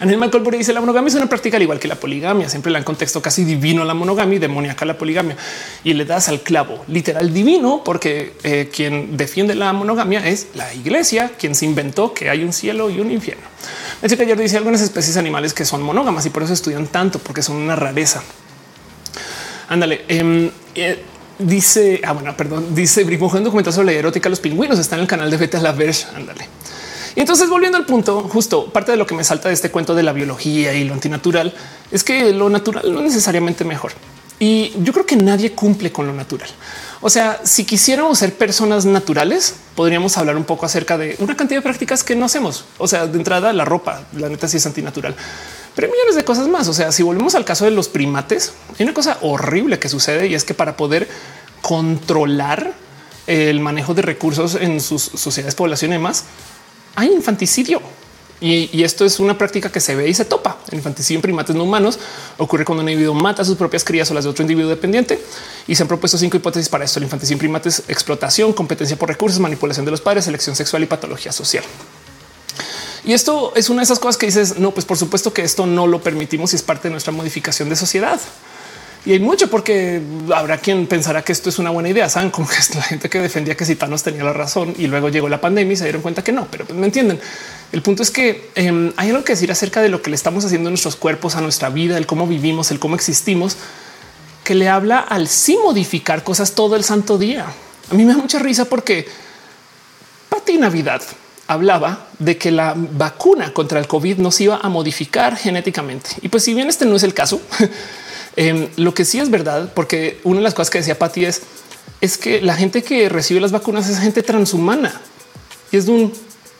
Animal 0.00 0.32
Colbury 0.32 0.58
dice 0.58 0.72
la 0.72 0.80
monogamia 0.80 1.08
es 1.08 1.14
una 1.14 1.28
práctica 1.28 1.58
al 1.58 1.62
igual 1.62 1.78
que 1.78 1.86
la 1.86 1.94
poligamia. 1.94 2.48
Siempre 2.48 2.72
le 2.72 2.78
dan 2.78 2.84
contexto 2.84 3.22
casi 3.22 3.44
divino 3.44 3.82
a 3.82 3.84
la 3.84 3.94
monogamia 3.94 4.36
y 4.36 4.38
demoníaca 4.40 4.84
a 4.84 4.88
la 4.88 4.98
poligamia 4.98 5.36
y 5.84 5.94
le 5.94 6.04
das 6.04 6.28
al 6.28 6.40
clavo 6.40 6.84
literal 6.88 7.32
divino 7.32 7.82
porque 7.84 8.32
eh, 8.42 8.68
quien 8.74 9.16
defiende 9.16 9.54
la 9.54 9.72
monogamia 9.72 10.26
es 10.26 10.48
la 10.54 10.74
iglesia, 10.74 11.30
quien 11.38 11.54
se 11.54 11.66
inventó 11.66 12.14
que 12.14 12.30
hay 12.30 12.42
un 12.42 12.52
cielo 12.52 12.90
y 12.90 12.98
un 12.98 13.12
infierno. 13.12 13.44
De 14.00 14.08
hecho, 14.08 14.16
que 14.16 14.24
ayer 14.24 14.36
dice 14.36 14.56
algunas 14.56 14.80
especies 14.80 15.16
animales 15.16 15.54
que 15.54 15.64
son 15.64 15.82
monógamas 15.82 16.26
y 16.26 16.30
por 16.30 16.42
eso 16.42 16.52
estudian 16.52 16.88
tanto 16.88 17.20
porque 17.20 17.42
son 17.42 17.56
una 17.56 17.76
rareza. 17.76 18.24
Ándale. 19.68 20.04
Em, 20.08 20.50
eh, 20.74 21.00
dice, 21.38 22.00
ah, 22.04 22.12
bueno, 22.12 22.36
perdón, 22.36 22.74
dice 22.74 23.04
Brick 23.04 23.22
un 23.22 23.44
documental 23.44 23.72
sobre 23.72 23.86
la 23.86 23.92
erótica. 23.92 24.28
Los 24.28 24.40
pingüinos 24.40 24.78
está 24.78 24.96
en 24.96 25.02
el 25.02 25.08
canal 25.08 25.30
de 25.30 25.36
Beta 25.36 25.60
La 25.60 25.72
Verge. 25.72 26.06
Ándale. 26.14 26.48
Y 27.14 27.20
entonces 27.20 27.48
volviendo 27.48 27.76
al 27.76 27.84
punto, 27.84 28.22
justo 28.22 28.72
parte 28.72 28.92
de 28.92 28.96
lo 28.96 29.06
que 29.06 29.14
me 29.14 29.24
salta 29.24 29.48
de 29.48 29.54
este 29.54 29.70
cuento 29.70 29.94
de 29.94 30.02
la 30.02 30.12
biología 30.12 30.72
y 30.74 30.84
lo 30.84 30.94
antinatural 30.94 31.54
es 31.90 32.04
que 32.04 32.32
lo 32.32 32.48
natural 32.48 32.90
no 32.90 33.00
es 33.00 33.04
necesariamente 33.04 33.64
mejor. 33.64 33.92
Y 34.38 34.72
yo 34.82 34.92
creo 34.92 35.06
que 35.06 35.14
nadie 35.14 35.52
cumple 35.52 35.92
con 35.92 36.06
lo 36.06 36.12
natural. 36.12 36.48
O 37.00 37.10
sea, 37.10 37.40
si 37.44 37.64
quisiéramos 37.64 38.18
ser 38.18 38.34
personas 38.34 38.84
naturales, 38.86 39.54
podríamos 39.76 40.16
hablar 40.18 40.36
un 40.36 40.44
poco 40.44 40.66
acerca 40.66 40.98
de 40.98 41.16
una 41.20 41.36
cantidad 41.36 41.58
de 41.58 41.62
prácticas 41.62 42.02
que 42.02 42.16
no 42.16 42.24
hacemos. 42.24 42.64
O 42.78 42.88
sea, 42.88 43.06
de 43.06 43.18
entrada, 43.18 43.52
la 43.52 43.64
ropa, 43.64 44.02
la 44.16 44.28
neta 44.28 44.48
sí 44.48 44.56
es 44.56 44.66
antinatural, 44.66 45.14
pero 45.74 45.86
hay 45.86 45.92
millones 45.92 46.16
de 46.16 46.24
cosas 46.24 46.48
más. 46.48 46.68
O 46.68 46.74
sea, 46.74 46.92
si 46.92 47.02
volvemos 47.02 47.34
al 47.34 47.44
caso 47.44 47.64
de 47.64 47.70
los 47.70 47.88
primates, 47.88 48.52
hay 48.78 48.84
una 48.84 48.94
cosa 48.94 49.18
horrible 49.22 49.78
que 49.78 49.88
sucede 49.88 50.26
y 50.26 50.34
es 50.34 50.44
que 50.44 50.54
para 50.54 50.76
poder 50.76 51.08
controlar 51.60 52.74
el 53.26 53.60
manejo 53.60 53.94
de 53.94 54.02
recursos 54.02 54.56
en 54.56 54.80
sus 54.80 55.02
sociedades, 55.02 55.54
población 55.54 55.92
y 55.92 55.96
hay 56.94 57.08
infanticidio. 57.08 57.80
Y, 58.40 58.82
esto 58.82 59.04
es 59.04 59.20
una 59.20 59.38
práctica 59.38 59.70
que 59.70 59.78
se 59.78 59.94
ve 59.94 60.08
y 60.08 60.14
se 60.14 60.24
topa. 60.24 60.58
El 60.68 60.78
infanticidio 60.78 61.18
en 61.18 61.22
primates 61.22 61.54
no 61.54 61.62
humanos 61.62 62.00
ocurre 62.38 62.64
cuando 62.64 62.82
un 62.82 62.88
individuo 62.88 63.14
mata 63.14 63.42
a 63.42 63.44
sus 63.44 63.56
propias 63.56 63.84
crías 63.84 64.10
o 64.10 64.14
las 64.14 64.24
de 64.24 64.30
otro 64.30 64.42
individuo 64.42 64.68
dependiente. 64.68 65.22
Y 65.68 65.76
se 65.76 65.84
han 65.84 65.88
propuesto 65.88 66.18
cinco 66.18 66.38
hipótesis 66.38 66.68
para 66.68 66.84
esto. 66.84 66.98
El 66.98 67.04
infanticidio 67.04 67.34
en 67.34 67.38
primates, 67.38 67.84
explotación, 67.86 68.52
competencia 68.52 68.96
por 68.96 69.08
recursos, 69.08 69.38
manipulación 69.38 69.84
de 69.84 69.92
los 69.92 70.00
padres, 70.00 70.24
selección 70.24 70.56
sexual 70.56 70.82
y 70.82 70.86
patología 70.86 71.30
social. 71.30 71.62
Y 73.04 73.12
esto 73.12 73.52
es 73.56 73.68
una 73.68 73.80
de 73.80 73.84
esas 73.84 73.98
cosas 73.98 74.16
que 74.16 74.26
dices, 74.26 74.58
no, 74.58 74.70
pues 74.70 74.86
por 74.86 74.96
supuesto 74.96 75.32
que 75.32 75.42
esto 75.42 75.66
no 75.66 75.86
lo 75.86 76.00
permitimos 76.02 76.52
y 76.52 76.56
es 76.56 76.62
parte 76.62 76.88
de 76.88 76.92
nuestra 76.92 77.12
modificación 77.12 77.68
de 77.68 77.76
sociedad. 77.76 78.20
Y 79.04 79.12
hay 79.12 79.18
mucho 79.18 79.50
porque 79.50 80.00
habrá 80.32 80.58
quien 80.58 80.86
pensará 80.86 81.22
que 81.22 81.32
esto 81.32 81.48
es 81.48 81.58
una 81.58 81.70
buena 81.70 81.88
idea. 81.88 82.08
Saben 82.08 82.30
como 82.30 82.48
que 82.48 82.56
es 82.56 82.74
la 82.74 82.82
gente 82.82 83.10
que 83.10 83.18
defendía 83.18 83.56
que 83.56 83.64
Citanos 83.64 84.04
tenía 84.04 84.22
la 84.22 84.32
razón 84.32 84.74
y 84.78 84.86
luego 84.86 85.08
llegó 85.08 85.28
la 85.28 85.40
pandemia 85.40 85.72
y 85.72 85.76
se 85.76 85.84
dieron 85.84 86.02
cuenta 86.02 86.22
que 86.22 86.32
no, 86.32 86.46
pero 86.50 86.64
pues, 86.64 86.78
me 86.78 86.86
entienden. 86.86 87.20
El 87.72 87.82
punto 87.82 88.02
es 88.02 88.10
que 88.10 88.50
em, 88.54 88.92
hay 88.96 89.10
algo 89.10 89.24
que 89.24 89.32
decir 89.32 89.50
acerca 89.50 89.82
de 89.82 89.88
lo 89.88 90.02
que 90.02 90.10
le 90.10 90.16
estamos 90.16 90.44
haciendo 90.44 90.68
a 90.68 90.70
nuestros 90.70 90.94
cuerpos, 90.94 91.34
a 91.34 91.40
nuestra 91.40 91.70
vida, 91.70 91.98
el 91.98 92.06
cómo 92.06 92.26
vivimos, 92.26 92.70
el 92.70 92.78
cómo 92.78 92.94
existimos, 92.94 93.56
que 94.44 94.54
le 94.54 94.68
habla 94.68 94.98
al 94.98 95.26
sí 95.26 95.58
modificar 95.62 96.22
cosas 96.22 96.52
todo 96.52 96.76
el 96.76 96.84
santo 96.84 97.18
día. 97.18 97.46
A 97.90 97.94
mí 97.94 98.04
me 98.04 98.12
da 98.12 98.18
mucha 98.18 98.38
risa 98.38 98.66
porque 98.66 99.08
Pati 100.28 100.58
Navidad 100.58 101.02
hablaba 101.46 102.06
de 102.18 102.38
que 102.38 102.50
la 102.50 102.74
vacuna 102.76 103.52
contra 103.52 103.78
el 103.78 103.86
COVID 103.86 104.18
nos 104.18 104.40
iba 104.40 104.56
a 104.56 104.68
modificar 104.68 105.36
genéticamente. 105.36 106.10
Y 106.22 106.28
pues 106.28 106.44
si 106.44 106.54
bien 106.54 106.68
este 106.68 106.86
no 106.86 106.96
es 106.96 107.02
el 107.02 107.14
caso, 107.14 107.40
Em, 108.36 108.68
lo 108.76 108.94
que 108.94 109.04
sí 109.04 109.18
es 109.20 109.30
verdad, 109.30 109.70
porque 109.74 110.20
una 110.24 110.38
de 110.38 110.44
las 110.44 110.54
cosas 110.54 110.70
que 110.70 110.78
decía 110.78 110.98
Patti 110.98 111.24
es, 111.24 111.42
es 112.00 112.16
que 112.16 112.40
la 112.40 112.54
gente 112.54 112.82
que 112.82 113.08
recibe 113.08 113.40
las 113.40 113.52
vacunas 113.52 113.88
es 113.88 113.98
gente 113.98 114.22
transhumana 114.22 115.00
y 115.70 115.76
es 115.76 115.86
de 115.86 115.92
un 115.92 116.12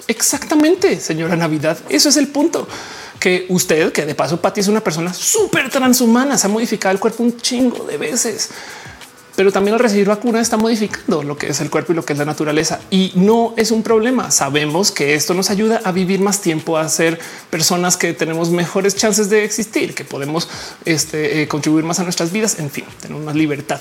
exactamente, 0.07 1.01
señora 1.01 1.35
Navidad. 1.37 1.79
Eso 1.89 2.11
es 2.11 2.17
el 2.17 2.29
punto 2.29 2.69
que 3.19 3.47
usted, 3.49 3.93
que 3.93 4.05
de 4.05 4.15
paso 4.15 4.41
Patti 4.41 4.61
es 4.61 4.69
una 4.69 4.83
persona 4.83 5.15
súper 5.15 5.71
transhumana, 5.71 6.37
se 6.37 6.47
ha 6.47 6.51
modificado 6.51 6.93
el 6.93 7.01
cuerpo 7.01 7.23
un 7.23 7.39
chingo 7.39 7.85
de 7.85 7.97
veces 7.97 8.51
pero 9.37 9.51
también 9.51 9.75
al 9.75 9.81
recibir 9.81 10.07
vacuna 10.07 10.41
está 10.41 10.57
modificando 10.57 11.23
lo 11.23 11.39
que 11.39 11.49
es 11.49 11.61
el 11.61 11.71
cuerpo 11.71 11.93
y 11.93 11.97
lo 11.97 12.05
que 12.05 12.13
es 12.13 12.19
la 12.19 12.25
naturaleza. 12.25 12.81
Y 12.91 13.13
no 13.15 13.55
es 13.57 13.71
un 13.71 13.83
problema. 13.83 14.31
Sabemos 14.31 14.91
que 14.91 15.15
esto 15.15 15.35
nos 15.35 15.51
ayuda 15.51 15.81
a 15.85 15.93
vivir 15.93 16.21
más 16.21 16.41
tiempo, 16.41 16.77
a 16.77 16.89
ser 16.89 17.19
personas 17.51 17.97
que 17.97 18.13
tenemos 18.13 18.51
mejores 18.51 18.95
chances 18.95 19.31
de 19.31 19.45
existir, 19.45 19.95
que 19.95 20.05
podemos 20.05 20.49
este, 20.85 21.43
eh, 21.43 21.49
contribuir 21.49 21.85
más 21.85 21.99
a 21.99 22.05
nuestras 22.05 22.33
vidas. 22.33 22.59
En 22.59 22.71
fin, 22.71 22.85
tenemos 23.01 23.25
más 23.25 23.35
libertad. 23.35 23.81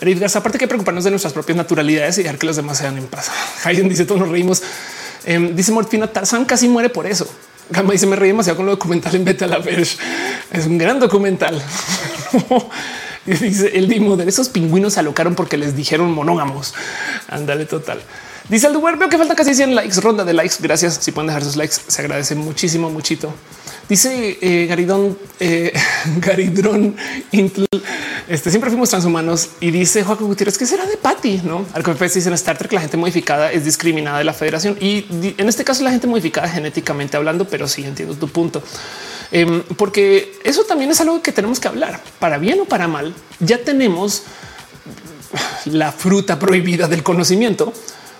Garza, 0.00 0.38
aparte 0.38 0.58
que 0.58 0.66
preocuparnos 0.66 1.04
de 1.04 1.10
nuestras 1.10 1.32
propias 1.32 1.56
naturalidades 1.56 2.18
y 2.18 2.22
dejar 2.22 2.38
que 2.38 2.46
los 2.46 2.56
demás 2.56 2.78
sean 2.78 2.96
en 2.96 3.06
paz. 3.06 3.30
Alguien 3.64 3.88
dice 3.88 4.04
todos 4.04 4.20
nos 4.20 4.30
reímos. 4.30 4.62
Em, 5.24 5.54
dice 5.54 5.72
Morfina 5.72 6.06
Tarzán 6.06 6.44
casi 6.44 6.68
muere 6.68 6.88
por 6.88 7.06
eso. 7.06 7.28
Gama 7.68 7.92
dice 7.92 8.06
me 8.06 8.16
reí 8.16 8.30
demasiado 8.30 8.56
con 8.56 8.66
lo 8.66 8.72
documental 8.72 9.14
en 9.14 9.24
Beta 9.24 9.46
la 9.46 9.58
Es 9.58 10.66
un 10.66 10.78
gran 10.78 10.98
documental. 10.98 11.62
Dice 13.26 13.76
el 13.76 13.88
Dimo 13.88 14.16
de 14.16 14.28
esos 14.28 14.48
pingüinos 14.48 14.94
se 14.94 15.00
alocaron 15.00 15.34
porque 15.34 15.56
les 15.56 15.76
dijeron 15.76 16.12
monógamos. 16.12 16.74
Ándale, 17.28 17.66
total. 17.66 18.00
Dice 18.48 18.66
el 18.66 18.72
Duer, 18.72 18.96
veo 18.96 19.08
que 19.08 19.18
falta 19.18 19.36
casi 19.36 19.54
100 19.54 19.74
likes, 19.74 20.00
ronda 20.00 20.24
de 20.24 20.32
likes. 20.32 20.56
Gracias. 20.60 20.98
Si 21.00 21.12
pueden 21.12 21.28
dejar 21.28 21.44
sus 21.44 21.56
likes, 21.56 21.76
se 21.86 22.02
agradece 22.02 22.34
muchísimo, 22.34 22.90
muchito. 22.90 23.32
Dice 23.88 24.38
eh, 24.40 24.66
Garidón, 24.66 25.18
eh, 25.40 25.72
Garidrón, 26.18 26.94
este 28.28 28.50
siempre 28.50 28.70
fuimos 28.70 28.88
transhumanos 28.88 29.48
y 29.58 29.72
dice 29.72 30.04
Joaquín 30.04 30.28
Gutiérrez 30.28 30.56
que 30.56 30.64
será 30.64 30.86
de 30.86 30.96
Patty, 30.96 31.42
no? 31.42 31.66
Al 31.72 31.82
que 31.82 31.94
dice 31.94 32.28
en 32.28 32.34
Star 32.34 32.56
Trek 32.56 32.72
la 32.72 32.82
gente 32.82 32.96
modificada 32.96 33.50
es 33.50 33.64
discriminada 33.64 34.18
de 34.18 34.24
la 34.24 34.32
Federación 34.32 34.76
y 34.80 35.06
en 35.36 35.48
este 35.48 35.64
caso 35.64 35.82
la 35.82 35.90
gente 35.90 36.06
modificada 36.06 36.48
genéticamente 36.48 37.16
hablando, 37.16 37.48
pero 37.48 37.66
sí 37.66 37.82
entiendo 37.82 38.14
tu 38.14 38.28
punto. 38.28 38.62
Em, 39.32 39.62
porque 39.76 40.38
eso 40.44 40.64
también 40.64 40.90
es 40.90 41.00
algo 41.00 41.22
que 41.22 41.32
tenemos 41.32 41.60
que 41.60 41.68
hablar 41.68 42.02
para 42.18 42.38
bien 42.38 42.60
o 42.60 42.64
para 42.64 42.88
mal. 42.88 43.14
Ya 43.38 43.58
tenemos 43.58 44.24
la 45.66 45.92
fruta 45.92 46.38
prohibida 46.38 46.88
del 46.88 47.02
conocimiento 47.02 47.72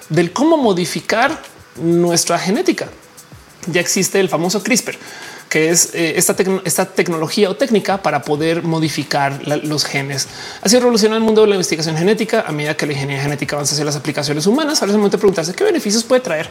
del 0.09 0.33
cómo 0.33 0.57
modificar 0.57 1.41
nuestra 1.77 2.39
genética. 2.39 2.89
Ya 3.67 3.81
existe 3.81 4.21
el 4.21 4.29
famoso 4.29 4.63
CRISPR, 4.63 4.97
que 5.49 5.71
es 5.71 5.95
eh, 5.95 6.15
esta, 6.17 6.35
esta, 6.65 6.87
tecnología 6.87 7.51
o 7.51 7.57
técnica 7.57 8.03
para 8.03 8.23
poder 8.23 8.63
modificar 8.63 9.47
los 9.65 9.85
genes. 9.85 10.29
Así 10.63 10.79
revoluciona 10.79 11.17
el 11.17 11.23
mundo 11.23 11.43
de 11.43 11.49
la 11.49 11.55
investigación 11.57 11.97
genética 11.97 12.45
a 12.47 12.53
medida 12.53 12.77
que 12.77 12.87
la 12.87 12.93
ingeniería 12.93 13.23
genética 13.23 13.57
avanza 13.57 13.75
hacia 13.75 13.85
las 13.85 13.97
aplicaciones 13.97 14.47
humanas. 14.47 14.81
Ahora 14.81 14.93
es 14.93 14.95
el 14.95 14.99
momento 14.99 15.17
de 15.17 15.21
preguntarse 15.21 15.55
qué 15.55 15.65
beneficios 15.65 16.05
puede 16.05 16.21
traer. 16.21 16.49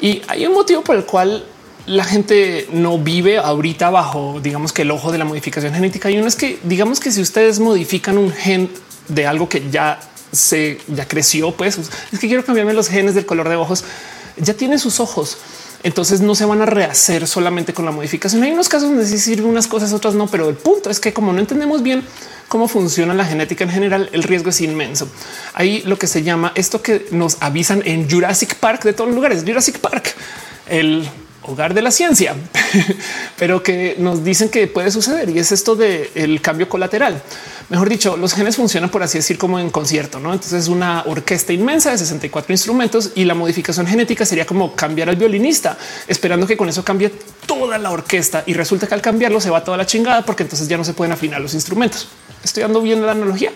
Y 0.00 0.22
hay 0.28 0.46
un 0.46 0.52
motivo 0.52 0.82
por 0.82 0.96
el 0.96 1.04
cual 1.04 1.44
la 1.86 2.04
gente 2.04 2.66
no 2.72 2.98
vive 2.98 3.38
ahorita 3.38 3.90
bajo, 3.90 4.40
digamos 4.42 4.72
que 4.72 4.82
el 4.82 4.90
ojo 4.90 5.12
de 5.12 5.18
la 5.18 5.24
modificación 5.24 5.74
genética. 5.74 6.10
Y 6.10 6.18
uno 6.18 6.26
es 6.26 6.36
que, 6.36 6.58
digamos 6.62 7.00
que 7.00 7.12
si 7.12 7.20
ustedes 7.20 7.60
modifican 7.60 8.16
un 8.16 8.32
gen 8.32 8.70
de 9.08 9.26
algo 9.26 9.48
que 9.48 9.70
ya 9.70 10.00
se 10.32 10.78
ya 10.88 11.06
creció, 11.06 11.52
pues 11.52 11.78
es 12.12 12.18
que 12.18 12.26
quiero 12.26 12.44
cambiarme 12.44 12.72
los 12.72 12.88
genes 12.88 13.14
del 13.14 13.26
color 13.26 13.48
de 13.48 13.56
ojos, 13.56 13.84
ya 14.36 14.54
tiene 14.54 14.78
sus 14.78 15.00
ojos. 15.00 15.36
Entonces 15.82 16.22
no 16.22 16.34
se 16.34 16.46
van 16.46 16.62
a 16.62 16.66
rehacer 16.66 17.26
solamente 17.26 17.74
con 17.74 17.84
la 17.84 17.90
modificación. 17.90 18.42
Hay 18.42 18.52
unos 18.52 18.70
casos 18.70 18.88
donde 18.88 19.06
sí 19.06 19.18
sirven 19.18 19.50
unas 19.50 19.66
cosas, 19.66 19.92
otras 19.92 20.14
no, 20.14 20.26
pero 20.26 20.48
el 20.48 20.54
punto 20.54 20.88
es 20.88 20.98
que 20.98 21.12
como 21.12 21.34
no 21.34 21.40
entendemos 21.40 21.82
bien 21.82 22.02
cómo 22.48 22.68
funciona 22.68 23.12
la 23.12 23.26
genética 23.26 23.64
en 23.64 23.70
general, 23.70 24.08
el 24.12 24.22
riesgo 24.22 24.48
es 24.48 24.62
inmenso. 24.62 25.06
Hay 25.52 25.82
lo 25.82 25.98
que 25.98 26.06
se 26.06 26.22
llama 26.22 26.52
esto 26.54 26.80
que 26.80 27.06
nos 27.10 27.36
avisan 27.40 27.82
en 27.84 28.08
Jurassic 28.10 28.54
Park 28.54 28.84
de 28.84 28.94
todos 28.94 29.08
los 29.08 29.14
lugares, 29.14 29.44
Jurassic 29.46 29.78
Park, 29.78 30.14
el 30.68 31.06
hogar 31.46 31.74
de 31.74 31.82
la 31.82 31.90
ciencia, 31.90 32.34
pero 33.38 33.62
que 33.62 33.96
nos 33.98 34.24
dicen 34.24 34.48
que 34.48 34.66
puede 34.66 34.90
suceder 34.90 35.28
y 35.28 35.38
es 35.38 35.52
esto 35.52 35.76
del 35.76 36.08
el 36.14 36.40
cambio 36.40 36.68
colateral. 36.68 37.22
Mejor 37.68 37.88
dicho, 37.88 38.16
los 38.16 38.34
genes 38.34 38.56
funcionan 38.56 38.90
por 38.90 39.02
así 39.02 39.18
decir 39.18 39.38
como 39.38 39.58
en 39.58 39.70
concierto, 39.70 40.20
¿no? 40.20 40.32
Entonces 40.32 40.64
es 40.64 40.68
una 40.68 41.02
orquesta 41.06 41.52
inmensa 41.52 41.90
de 41.90 41.98
64 41.98 42.52
instrumentos 42.52 43.12
y 43.14 43.24
la 43.24 43.34
modificación 43.34 43.86
genética 43.86 44.26
sería 44.26 44.46
como 44.46 44.74
cambiar 44.74 45.08
al 45.08 45.16
violinista, 45.16 45.78
esperando 46.06 46.46
que 46.46 46.56
con 46.56 46.68
eso 46.68 46.84
cambie 46.84 47.10
toda 47.46 47.78
la 47.78 47.90
orquesta 47.90 48.42
y 48.46 48.54
resulta 48.54 48.86
que 48.86 48.94
al 48.94 49.00
cambiarlo 49.00 49.40
se 49.40 49.50
va 49.50 49.64
toda 49.64 49.76
la 49.76 49.86
chingada 49.86 50.22
porque 50.22 50.42
entonces 50.42 50.68
ya 50.68 50.76
no 50.76 50.84
se 50.84 50.92
pueden 50.92 51.12
afinar 51.12 51.40
los 51.40 51.54
instrumentos. 51.54 52.08
Estoy 52.42 52.62
dando 52.62 52.82
bien 52.82 53.04
la 53.04 53.12
analogía. 53.12 53.52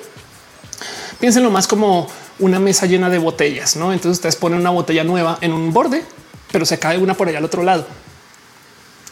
Piénsenlo 1.21 1.51
más 1.51 1.67
como 1.67 2.09
una 2.39 2.61
mesa 2.61 2.87
llena 2.87 3.11
de 3.11 3.19
botellas, 3.19 3.77
¿no? 3.77 3.93
Entonces 3.93 4.19
ustedes 4.19 4.37
ponen 4.37 4.61
una 4.61 4.71
botella 4.71 5.05
nueva 5.05 5.39
en 5.41 5.53
un 5.53 5.73
borde 5.73 6.05
pero 6.53 6.65
se 6.65 6.79
cae 6.79 6.99
una 6.99 7.15
por 7.15 7.29
allá 7.29 7.39
al 7.39 7.45
otro 7.45 7.63
lado. 7.63 7.87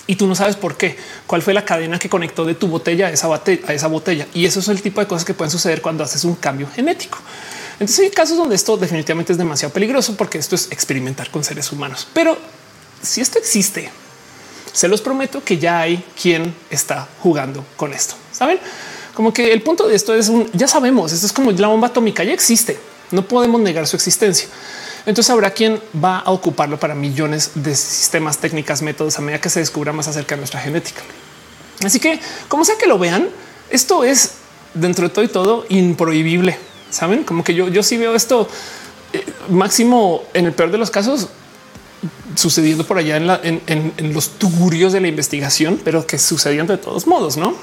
Y 0.08 0.14
tú 0.16 0.26
no 0.26 0.34
sabes 0.34 0.54
por 0.54 0.76
qué, 0.76 0.96
cuál 1.26 1.42
fue 1.42 1.52
la 1.52 1.64
cadena 1.64 1.98
que 1.98 2.08
conectó 2.08 2.44
de 2.44 2.54
tu 2.54 2.68
botella 2.68 3.08
a 3.08 3.10
esa, 3.10 3.26
botella, 3.26 3.66
a 3.66 3.74
esa 3.74 3.88
botella. 3.88 4.26
Y 4.34 4.46
eso 4.46 4.60
es 4.60 4.68
el 4.68 4.80
tipo 4.80 5.00
de 5.00 5.08
cosas 5.08 5.24
que 5.24 5.34
pueden 5.34 5.50
suceder 5.50 5.82
cuando 5.82 6.04
haces 6.04 6.24
un 6.24 6.36
cambio 6.36 6.68
genético. 6.72 7.18
Entonces 7.74 7.98
hay 8.00 8.10
casos 8.10 8.36
donde 8.36 8.54
esto 8.54 8.76
definitivamente 8.76 9.32
es 9.32 9.38
demasiado 9.38 9.72
peligroso 9.74 10.16
porque 10.16 10.38
esto 10.38 10.54
es 10.54 10.70
experimentar 10.70 11.30
con 11.30 11.42
seres 11.42 11.72
humanos. 11.72 12.06
Pero 12.12 12.38
si 13.02 13.20
esto 13.20 13.38
existe, 13.38 13.90
se 14.72 14.88
los 14.88 15.00
prometo 15.00 15.42
que 15.42 15.58
ya 15.58 15.80
hay 15.80 16.04
quien 16.20 16.54
está 16.70 17.08
jugando 17.20 17.64
con 17.76 17.92
esto. 17.92 18.14
Saben 18.32 18.58
como 19.14 19.32
que 19.32 19.52
el 19.52 19.62
punto 19.62 19.88
de 19.88 19.96
esto 19.96 20.14
es 20.14 20.28
un 20.28 20.50
ya 20.52 20.68
sabemos. 20.68 21.12
Esto 21.12 21.26
es 21.26 21.32
como 21.32 21.50
la 21.50 21.68
bomba 21.68 21.88
atómica 21.88 22.22
ya 22.22 22.32
existe. 22.32 22.78
No 23.10 23.26
podemos 23.26 23.60
negar 23.60 23.86
su 23.86 23.96
existencia. 23.96 24.48
Entonces 25.06 25.30
habrá 25.30 25.50
quien 25.50 25.80
va 26.04 26.18
a 26.18 26.32
ocuparlo 26.32 26.78
para 26.78 26.94
millones 26.94 27.52
de 27.54 27.74
sistemas, 27.76 28.38
técnicas, 28.38 28.82
métodos 28.82 29.18
a 29.18 29.22
medida 29.22 29.40
que 29.40 29.48
se 29.48 29.60
descubra 29.60 29.92
más 29.92 30.08
acerca 30.08 30.34
de 30.34 30.40
nuestra 30.40 30.60
genética. 30.60 31.00
Así 31.84 32.00
que, 32.00 32.18
como 32.48 32.64
sea 32.64 32.76
que 32.76 32.86
lo 32.86 32.98
vean, 32.98 33.28
esto 33.70 34.04
es 34.04 34.32
dentro 34.74 35.08
de 35.08 35.14
todo 35.14 35.24
y 35.24 35.28
todo 35.28 35.66
improhibible. 35.68 36.58
Saben 36.90 37.22
como 37.22 37.44
que 37.44 37.54
yo, 37.54 37.68
yo 37.68 37.84
sí 37.84 37.96
veo 37.96 38.16
esto 38.16 38.48
eh, 39.12 39.24
máximo 39.48 40.24
en 40.34 40.46
el 40.46 40.52
peor 40.52 40.72
de 40.72 40.78
los 40.78 40.90
casos 40.90 41.28
sucediendo 42.34 42.86
por 42.86 42.98
allá 42.98 43.16
en, 43.16 43.62
en, 43.66 44.12
los 44.12 44.30
tugurios 44.30 44.92
de 44.92 45.00
la 45.00 45.08
investigación, 45.08 45.80
pero 45.82 46.06
que 46.06 46.18
sucedían 46.18 46.66
de 46.66 46.76
todos 46.76 47.06
modos, 47.06 47.36
no? 47.36 47.54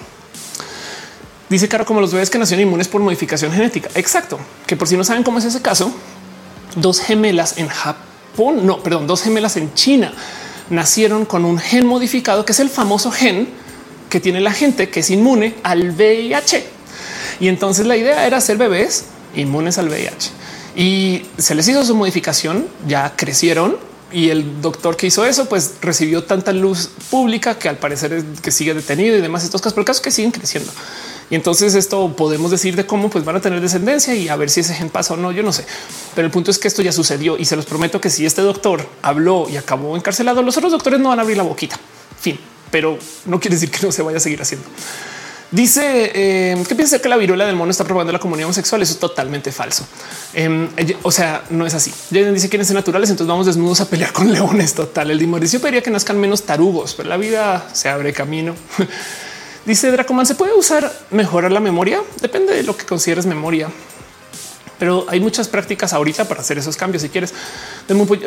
Dice 1.50 1.68
Caro 1.68 1.86
como 1.86 2.02
los 2.02 2.12
bebés 2.12 2.30
que 2.30 2.40
nacieron 2.40 2.66
inmunes 2.66 2.88
por 2.88 3.02
modificación 3.02 3.52
genética. 3.52 3.90
Exacto. 3.94 4.40
Que 4.66 4.76
por 4.76 4.88
si 4.88 4.98
no 4.98 5.04
saben 5.04 5.22
cómo 5.22 5.38
es 5.38 5.46
ese 5.46 5.62
caso, 5.62 5.94
dos 6.76 7.00
gemelas 7.00 7.58
en 7.58 7.68
Japón, 7.68 8.66
no, 8.66 8.82
perdón, 8.82 9.08
dos 9.08 9.22
gemelas 9.22 9.58
en 9.58 9.74
China 9.74 10.14
nacieron 10.70 11.26
con 11.26 11.46
un 11.46 11.60
gen 11.60 11.86
modificado 11.86 12.46
que 12.46 12.54
es 12.54 12.60
el 12.60 12.70
famoso 12.70 13.12
gen 13.12 13.48
que 14.10 14.20
tiene 14.20 14.40
la 14.42 14.52
gente 14.54 14.90
que 14.90 15.02
es 15.02 15.10
inmune 15.10 15.56
al 15.64 15.92
VIH. 15.92 16.66
y 17.40 17.48
entonces 17.48 17.86
la 17.86 17.98
idea 17.98 18.26
era 18.26 18.38
hacer 18.38 18.58
bebés 18.58 19.06
inmunes 19.36 19.78
al 19.78 19.90
VIH 19.90 20.32
y 20.76 21.24
se 21.38 21.54
les 21.56 21.68
hizo 21.68 21.86
su 21.86 21.96
modificación, 21.96 22.68
ya 22.88 23.14
crecieron 23.16 23.78
y 24.12 24.30
el 24.30 24.62
doctor 24.62 24.96
que 24.96 25.08
hizo 25.08 25.26
eso, 25.26 25.46
pues 25.46 25.76
recibió 25.82 26.24
tanta 26.24 26.52
luz 26.52 26.90
pública 27.10 27.58
que 27.58 27.70
al 27.70 27.78
parecer 27.78 28.14
es 28.14 28.42
que 28.42 28.52
sigue 28.52 28.74
detenido 28.74 29.18
y 29.18 29.22
demás 29.22 29.44
estos 29.44 29.62
casos, 29.62 29.74
pero 29.74 29.86
casos 29.86 30.02
que 30.02 30.12
siguen 30.12 30.32
creciendo. 30.32 30.72
Y 31.30 31.36
entonces 31.36 31.76
esto 31.76 32.16
podemos 32.16 32.52
decir 32.52 32.76
de 32.76 32.86
cómo 32.86 33.10
pues 33.10 33.26
van 33.26 33.36
a 33.36 33.42
tener 33.42 33.62
descendencia 33.62 34.16
y 34.16 34.30
a 34.30 34.36
ver 34.36 34.50
si 34.50 34.60
ese 34.60 34.74
gen 34.74 34.90
pasa 34.90 35.14
o 35.14 35.18
no. 35.18 35.32
Yo 35.32 35.44
no 35.44 35.54
sé, 35.54 35.66
pero 36.16 36.26
el 36.26 36.32
punto 36.32 36.52
es 36.52 36.60
que 36.60 36.68
esto 36.68 36.82
ya 36.82 36.92
sucedió 36.92 37.38
y 37.38 37.46
se 37.46 37.56
los 37.56 37.66
prometo 37.66 38.00
que 38.02 38.10
si 38.10 38.26
este 38.26 38.42
doctor 38.42 38.88
habló 39.02 39.48
y 39.50 39.58
acabó 39.58 39.96
encarcelado, 39.96 40.42
los 40.42 40.58
otros 40.58 40.72
doctores 40.72 41.00
no 41.00 41.10
van 41.10 41.20
a 41.20 41.22
abrir 41.22 41.38
la 41.38 41.44
boquita. 41.44 41.80
Fin, 42.20 42.40
pero 42.72 42.98
no 43.26 43.40
quiere 43.40 43.56
decir 43.56 43.72
que 43.72 43.86
no 43.86 43.92
se 43.92 44.02
vaya 44.02 44.18
a 44.18 44.22
seguir 44.22 44.42
haciendo. 44.42 44.68
Dice 45.54 46.12
eh, 46.16 46.64
que 46.68 46.74
piensa 46.74 46.98
que 46.98 47.08
la 47.08 47.16
viruela 47.16 47.46
del 47.46 47.56
mono 47.56 47.70
está 47.70 47.84
probando 47.84 48.12
la 48.12 48.18
comunidad 48.18 48.48
homosexual. 48.48 48.82
Eso 48.82 48.94
es 48.94 49.00
totalmente 49.00 49.52
falso. 49.52 49.86
Em, 50.34 50.68
o 51.04 51.12
sea, 51.12 51.44
no 51.52 51.68
es 51.68 51.76
así. 51.76 51.94
Jaden 52.12 52.34
dice 52.34 52.50
quieren 52.50 52.66
ser 52.66 52.76
naturales, 52.76 53.12
entonces 53.12 53.30
vamos 53.30 53.46
desnudos 53.46 53.80
a 53.80 53.88
pelear 53.88 54.12
con 54.12 54.34
leones. 54.34 54.74
Total. 54.74 55.12
El 55.12 55.28
Mauricio 55.28 55.62
pediría 55.62 55.84
que 55.84 55.92
nazcan 55.92 56.20
menos 56.20 56.42
tarugos, 56.42 56.96
pero 56.96 57.08
la 57.08 57.18
vida 57.18 57.70
se 57.72 57.88
abre 57.88 58.14
camino. 58.14 58.56
dice 59.66 59.92
Dracoman, 59.92 60.26
¿se 60.26 60.36
puede 60.36 60.54
usar 60.54 60.92
mejorar 61.12 61.52
la 61.52 61.60
memoria? 61.60 62.02
Depende 62.22 62.54
de 62.54 62.64
lo 62.64 62.76
que 62.76 62.86
consideres 62.86 63.26
memoria 63.26 63.70
pero 64.84 65.06
hay 65.08 65.22
muchas 65.22 65.48
prácticas 65.48 65.94
ahorita 65.94 66.26
para 66.26 66.42
hacer 66.42 66.58
esos 66.58 66.76
cambios. 66.76 67.04
Si 67.04 67.08
quieres, 67.08 67.34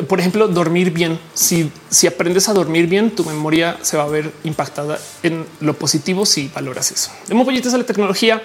por 0.07 0.19
ejemplo, 0.19 0.47
dormir 0.47 0.89
bien. 0.89 1.19
Si, 1.35 1.71
si 1.91 2.07
aprendes 2.07 2.49
a 2.49 2.53
dormir 2.53 2.87
bien, 2.87 3.11
tu 3.11 3.23
memoria 3.23 3.77
se 3.83 3.95
va 3.95 4.05
a 4.05 4.07
ver 4.07 4.31
impactada 4.43 4.97
en 5.21 5.45
lo 5.59 5.75
positivo 5.75 6.25
si 6.25 6.47
valoras 6.47 6.91
eso. 6.91 7.11
De 7.27 7.35
pollitos 7.35 7.75
a 7.75 7.77
la 7.77 7.83
tecnología 7.83 8.41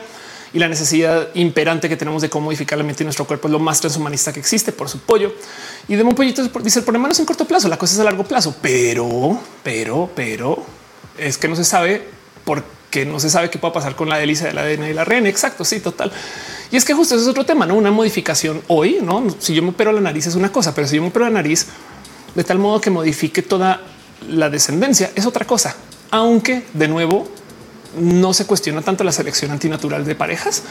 y 0.53 0.59
la 0.59 0.69
necesidad 0.69 1.29
imperante 1.33 1.89
que 1.89 1.97
tenemos 1.97 2.21
de 2.21 2.29
cómo 2.29 2.45
modificar 2.45 2.77
la 2.77 2.85
mente 2.85 3.03
y 3.03 3.07
nuestro 3.07 3.25
cuerpo 3.27 3.49
es 3.49 3.53
lo 3.53 3.59
más 3.59 3.81
transhumanista 3.81 4.31
que 4.31 4.41
existe 4.41 4.73
por 4.73 4.91
su 4.91 4.99
pollo. 4.99 5.33
Y 5.89 5.97
de 5.97 6.05
pollitos 6.05 6.51
dice 6.63 6.81
el 6.81 6.85
problema 6.85 7.09
no 7.09 7.13
es 7.13 7.19
en 7.21 7.25
corto 7.25 7.47
plazo, 7.47 7.69
la 7.69 7.79
cosa 7.79 7.95
es 7.95 8.01
a 8.01 8.05
largo 8.05 8.25
plazo, 8.25 8.55
pero, 8.61 9.41
pero, 9.63 10.11
pero 10.15 10.63
es 11.17 11.39
que 11.39 11.49
no 11.49 11.57
se 11.57 11.65
sabe 11.65 12.07
por 12.45 12.65
qué 12.91 13.07
no 13.07 13.19
se 13.21 13.31
sabe 13.31 13.51
qué 13.51 13.59
puede 13.59 13.75
pasar 13.75 13.97
con 13.97 14.09
la 14.09 14.23
hélice 14.23 14.47
del 14.47 14.59
ADN 14.59 14.91
y 14.91 14.93
la 14.93 15.05
RN. 15.05 15.27
Exacto. 15.27 15.65
Sí, 15.65 15.81
total. 15.81 16.13
Y 16.71 16.77
es 16.77 16.85
que 16.85 16.95
justo 16.95 17.15
eso 17.15 17.25
es 17.25 17.29
otro 17.29 17.45
tema, 17.45 17.67
no 17.67 17.75
una 17.75 17.91
modificación 17.91 18.63
hoy. 18.69 18.99
No, 19.03 19.25
si 19.39 19.55
yo 19.55 19.63
me 19.63 19.71
opero 19.71 19.93
la 19.93 20.01
nariz 20.01 20.27
es 20.27 20.35
una 20.35 20.53
cosa, 20.53 20.75
pero 20.75 20.87
si 20.87 20.97
yo 20.97 21.03
me 21.03 21.09
opero 21.09 21.25
la 21.27 21.31
nariz 21.31 21.67
de 22.35 22.45
tal 22.45 22.59
modo 22.59 22.81
que 22.81 22.91
modifique 22.91 23.43
toda 23.43 23.83
la 24.29 24.51
descendencia 24.51 25.11
es 25.15 25.27
otra 25.27 25.47
cosa. 25.47 25.77
Aunque 26.11 26.65
de 26.73 26.89
nuevo 26.89 27.29
no 27.99 28.33
se 28.33 28.47
cuestiona 28.47 28.83
tanto 28.83 29.05
la 29.05 29.13
selección 29.13 29.51
antinatural 29.51 30.05
de 30.05 30.15
parejas, 30.15 30.63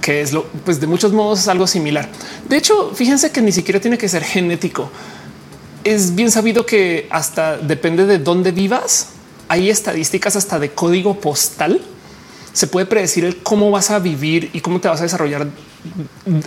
que 0.00 0.22
es 0.22 0.32
lo, 0.32 0.44
pues 0.64 0.80
de 0.80 0.86
muchos 0.86 1.12
modos 1.12 1.40
es 1.40 1.48
algo 1.48 1.66
similar. 1.66 2.08
De 2.48 2.56
hecho, 2.56 2.92
fíjense 2.94 3.30
que 3.30 3.42
ni 3.42 3.52
siquiera 3.52 3.80
tiene 3.80 3.98
que 3.98 4.08
ser 4.08 4.24
genético. 4.24 4.90
Es 5.84 6.14
bien 6.14 6.30
sabido 6.30 6.66
que 6.66 7.06
hasta 7.10 7.56
depende 7.56 8.06
de 8.06 8.18
dónde 8.18 8.52
vivas. 8.52 9.08
Hay 9.50 9.68
estadísticas 9.68 10.36
hasta 10.36 10.60
de 10.60 10.70
código 10.70 11.20
postal 11.20 11.80
se 12.52 12.68
puede 12.68 12.86
predecir 12.86 13.24
el 13.24 13.38
cómo 13.38 13.72
vas 13.72 13.90
a 13.90 13.98
vivir 13.98 14.48
y 14.52 14.60
cómo 14.60 14.80
te 14.80 14.86
vas 14.86 15.00
a 15.00 15.02
desarrollar 15.02 15.48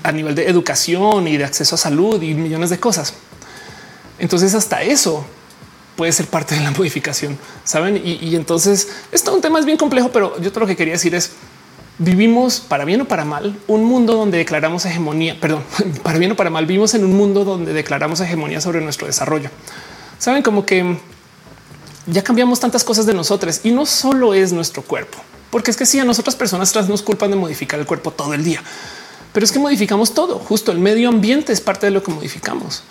a 0.04 0.12
nivel 0.14 0.36
de 0.36 0.48
educación 0.48 1.28
y 1.28 1.36
de 1.36 1.44
acceso 1.44 1.76
a 1.76 1.78
salud 1.78 2.22
y 2.22 2.34
millones 2.34 2.70
de 2.70 2.80
cosas. 2.80 3.14
Entonces 4.20 4.56
hasta 4.56 4.84
eso 4.84 5.26
puede 5.98 6.14
ser 6.14 6.28
parte 6.28 6.56
de 6.56 6.62
la 6.62 6.72
modificación, 6.78 7.38
saben? 7.66 8.02
Y, 8.06 8.38
entonces 8.38 8.88
esto 9.12 9.36
un 9.36 9.42
tema 9.42 9.60
es 9.60 9.66
bien 9.66 9.78
complejo, 9.78 10.10
pero 10.14 10.40
yo 10.40 10.52
todo 10.52 10.62
lo 10.62 10.68
que 10.68 10.78
quería 10.78 10.94
decir 10.94 11.14
es 11.14 11.32
vivimos 11.98 12.62
para 12.62 12.86
bien 12.86 13.02
o 13.02 13.06
para 13.06 13.26
mal 13.26 13.60
un 13.68 13.84
mundo 13.84 14.16
donde 14.16 14.38
declaramos 14.38 14.86
hegemonía, 14.86 15.38
perdón, 15.42 15.64
para 16.04 16.20
bien 16.20 16.32
o 16.32 16.36
para 16.38 16.50
mal 16.50 16.66
vivimos 16.66 16.94
en 16.94 17.04
un 17.04 17.18
mundo 17.18 17.44
donde 17.44 17.74
declaramos 17.74 18.22
hegemonía 18.22 18.62
sobre 18.62 18.80
nuestro 18.80 19.08
desarrollo. 19.08 19.50
Saben 20.20 20.42
como 20.42 20.66
que 20.66 20.96
ya 22.06 22.24
cambiamos 22.24 22.60
tantas 22.60 22.84
cosas 22.84 23.06
de 23.06 23.14
nosotros 23.14 23.62
y 23.64 23.72
no 23.72 23.86
solo 23.86 24.34
es 24.34 24.52
nuestro 24.54 24.82
cuerpo 24.82 25.20
porque 25.54 25.70
es 25.70 25.78
que 25.78 25.86
si 25.86 26.00
a 26.00 26.04
nosotras 26.04 26.36
personas 26.36 26.74
nos 26.90 27.04
culpan 27.04 27.30
de 27.30 27.36
modificar 27.36 27.80
el 27.80 27.86
cuerpo 27.86 28.10
todo 28.10 28.34
el 28.34 28.44
día, 28.44 28.64
pero 29.34 29.44
es 29.44 29.52
que 29.52 29.60
modificamos 29.60 30.16
todo. 30.16 30.40
Justo 30.40 30.72
el 30.72 30.80
medio 30.80 31.10
ambiente 31.10 31.54
es 31.54 31.62
parte 31.62 31.86
de 31.86 31.92
lo 31.92 32.02
que 32.02 32.12
modificamos. 32.12 32.82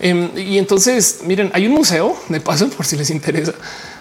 Em, 0.00 0.36
y 0.36 0.58
entonces, 0.58 1.20
miren, 1.22 1.52
hay 1.54 1.68
un 1.68 1.74
museo 1.74 2.16
de 2.28 2.40
paso, 2.40 2.68
por 2.76 2.86
si 2.86 2.96
les 2.96 3.10
interesa, 3.10 3.52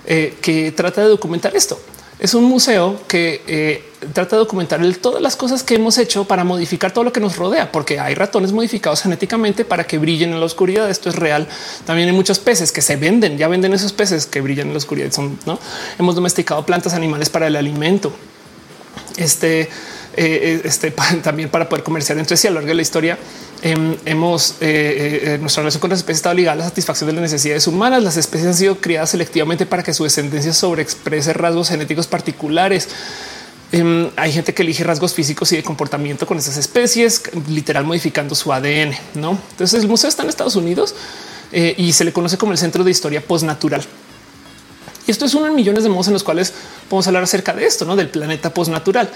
eh, 0.07 0.35
que 0.41 0.71
trata 0.71 1.01
de 1.01 1.09
documentar 1.09 1.55
esto. 1.55 1.79
Es 2.19 2.33
un 2.33 2.45
museo 2.45 2.99
que 3.07 3.43
eh, 3.47 3.83
trata 4.13 4.35
de 4.35 4.39
documentar 4.39 4.81
todas 4.95 5.21
las 5.21 5.35
cosas 5.35 5.61
que 5.61 5.75
hemos 5.75 5.99
hecho 5.99 6.25
para 6.25 6.43
modificar 6.43 6.91
todo 6.91 7.03
lo 7.03 7.13
que 7.13 7.19
nos 7.19 7.35
rodea, 7.37 7.71
porque 7.71 7.99
hay 7.99 8.15
ratones 8.15 8.51
modificados 8.51 9.03
genéticamente 9.03 9.65
para 9.65 9.85
que 9.85 9.99
brillen 9.99 10.33
en 10.33 10.39
la 10.39 10.45
oscuridad. 10.45 10.89
Esto 10.89 11.09
es 11.09 11.15
real. 11.15 11.47
También 11.85 12.09
hay 12.09 12.15
muchos 12.15 12.39
peces 12.39 12.71
que 12.71 12.81
se 12.81 12.95
venden, 12.95 13.37
ya 13.37 13.47
venden 13.47 13.73
esos 13.73 13.93
peces 13.93 14.25
que 14.25 14.41
brillan 14.41 14.67
en 14.67 14.73
la 14.73 14.77
oscuridad. 14.77 15.11
Son, 15.11 15.37
¿no? 15.45 15.59
Hemos 15.99 16.15
domesticado 16.15 16.65
plantas 16.65 16.93
animales 16.93 17.29
para 17.29 17.47
el 17.47 17.55
alimento. 17.55 18.11
Este, 19.17 19.61
eh, 19.61 19.69
eh, 20.15 20.61
este 20.63 20.91
también 21.23 21.49
para 21.49 21.69
poder 21.69 21.83
comerciar 21.83 22.17
entre 22.17 22.35
sí 22.35 22.47
a 22.47 22.49
lo 22.49 22.55
largo 22.55 22.69
de 22.69 22.75
la 22.75 22.81
historia. 22.81 23.17
Em, 23.63 23.97
hemos 24.05 24.55
eh, 24.61 25.37
nuestra 25.41 25.61
relación 25.61 25.81
con 25.81 25.89
las 25.89 25.99
especies 25.99 26.19
está 26.19 26.33
ligada 26.33 26.53
a 26.53 26.55
la 26.57 26.63
satisfacción 26.65 27.07
de 27.07 27.13
las 27.13 27.23
necesidades 27.23 27.65
humanas. 27.67 28.03
Las 28.03 28.17
especies 28.17 28.47
han 28.47 28.53
sido 28.53 28.79
criadas 28.79 29.09
selectivamente 29.11 29.65
para 29.65 29.83
que 29.83 29.93
su 29.93 30.03
descendencia 30.03 30.53
sobreexprese 30.53 31.33
rasgos 31.33 31.69
genéticos 31.69 32.07
particulares. 32.07 32.87
Em, 33.71 34.09
hay 34.15 34.31
gente 34.31 34.53
que 34.53 34.61
elige 34.61 34.83
rasgos 34.83 35.13
físicos 35.13 35.51
y 35.51 35.57
de 35.57 35.63
comportamiento 35.63 36.25
con 36.25 36.37
esas 36.37 36.55
especies, 36.55 37.23
literal 37.49 37.83
modificando 37.83 38.33
su 38.33 38.53
ADN. 38.53 38.95
No, 39.15 39.37
entonces 39.51 39.81
el 39.81 39.89
museo 39.89 40.07
está 40.09 40.23
en 40.23 40.29
Estados 40.29 40.55
Unidos 40.55 40.95
eh, 41.51 41.75
y 41.77 41.91
se 41.91 42.05
le 42.05 42.13
conoce 42.13 42.37
como 42.37 42.53
el 42.53 42.57
Centro 42.57 42.83
de 42.83 42.91
Historia 42.91 43.21
Postnatural. 43.21 43.83
Y 45.05 45.11
esto 45.11 45.25
es 45.25 45.33
uno 45.33 45.45
de 45.45 45.51
millones 45.51 45.83
de 45.83 45.89
modos 45.89 46.07
en 46.07 46.13
los 46.13 46.23
cuales 46.23 46.53
podemos 46.89 47.07
hablar 47.07 47.23
acerca 47.23 47.53
de 47.53 47.65
esto, 47.65 47.85
no 47.85 47.95
del 47.95 48.09
planeta 48.09 48.53
postnatural. 48.53 49.09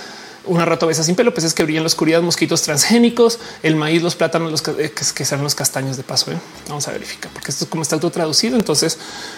Una 0.45 0.65
ratovesa 0.65 1.03
sin 1.03 1.15
pelo, 1.15 1.33
peces 1.33 1.53
que 1.53 1.63
brillan 1.63 1.79
en 1.79 1.83
la 1.83 1.87
oscuridad, 1.87 2.21
mosquitos 2.21 2.63
transgénicos, 2.63 3.39
el 3.61 3.75
maíz, 3.75 4.01
los 4.01 4.15
plátanos, 4.15 4.51
los 4.51 4.67
eh, 4.79 4.91
que, 4.91 5.23
que 5.23 5.37
los 5.37 5.55
castaños 5.55 5.97
de 5.97 6.03
paso. 6.03 6.31
¿eh? 6.31 6.37
Vamos 6.67 6.87
a 6.87 6.91
verificar 6.91 7.31
porque 7.31 7.51
esto 7.51 7.65
es 7.65 7.69
como 7.69 7.83
está 7.83 7.99
todo 7.99 8.11
traducido. 8.11 8.57
Entonces, 8.57 8.97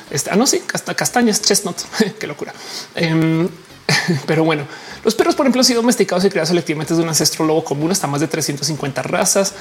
este, 0.09 0.29
ah, 0.31 0.35
no, 0.35 0.47
sí, 0.47 0.61
hasta 0.73 0.95
castañas, 0.95 1.41
chestnut. 1.41 1.77
Qué 2.19 2.27
locura. 2.27 2.53
Em, 2.95 3.49
pero 4.25 4.43
bueno, 4.43 4.65
los 5.03 5.15
perros, 5.15 5.35
por 5.35 5.45
ejemplo, 5.45 5.59
han 5.61 5.65
sido 5.65 5.81
domesticados 5.81 6.23
y 6.25 6.29
creados 6.29 6.49
selectivamente 6.49 6.93
de 6.93 7.01
un 7.01 7.09
ancestro 7.09 7.45
lobo 7.45 7.63
común 7.63 7.91
hasta 7.91 8.07
más 8.07 8.21
de 8.21 8.27
350 8.27 9.01
razas. 9.03 9.53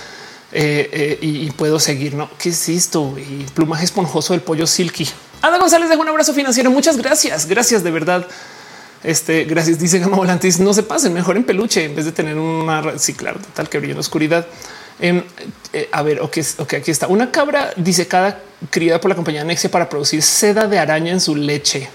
Eh, 0.55 0.91
eh, 0.93 1.19
y, 1.23 1.51
puedo 1.53 1.81
seguir. 1.81 2.15
No, 2.15 2.29
qué 2.39 2.51
es 2.51 2.69
esto? 2.69 3.15
Y 3.17 3.45
plumaje 3.55 3.85
esponjoso 3.85 4.35
del 4.35 4.43
pollo 4.43 4.67
silky. 4.67 5.09
Ada 5.41 5.59
González 5.59 5.89
deja 5.89 6.01
un 6.01 6.09
abrazo 6.09 6.35
financiero. 6.35 6.71
Muchas 6.71 6.99
gracias. 6.99 7.47
Gracias 7.47 7.83
de 7.83 7.91
verdad. 7.91 8.27
Este, 9.05 9.45
gracias. 9.45 9.79
Dice 9.79 9.99
Gama 9.99 10.17
Volantis. 10.17 10.61
No 10.61 10.73
se 10.75 10.83
pasen 10.83 11.13
mejor 11.13 11.37
en 11.37 11.45
peluche 11.45 11.85
en 11.85 11.95
vez 11.95 12.05
de 12.05 12.13
tener 12.13 12.37
una. 12.39 12.99
Sí, 12.99 13.15
claro, 13.15 13.41
total 13.41 13.69
que 13.69 13.79
brilla 13.79 13.93
en 13.93 13.97
la 13.97 14.01
oscuridad. 14.01 14.47
Em, 15.01 15.23
eh, 15.73 15.89
a 15.91 16.03
ver, 16.03 16.21
ok, 16.21 16.39
ok, 16.59 16.75
aquí 16.75 16.91
está. 16.91 17.09
Una 17.09 17.31
cabra 17.31 17.73
disecada 17.77 18.41
criada 18.71 19.01
por 19.01 19.09
la 19.09 19.15
compañía 19.17 19.43
Nexia 19.43 19.71
para 19.71 19.89
producir 19.89 20.23
seda 20.23 20.67
de 20.67 20.79
araña 20.79 21.13
en 21.13 21.21
su 21.21 21.35
leche. 21.35 21.89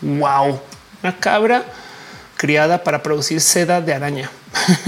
Wow, 0.00 0.60
una 1.02 1.16
cabra 1.18 1.64
criada 2.36 2.82
para 2.82 3.02
producir 3.02 3.40
seda 3.40 3.80
de 3.80 3.92
araña. 3.92 4.30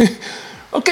ok. 0.71 0.89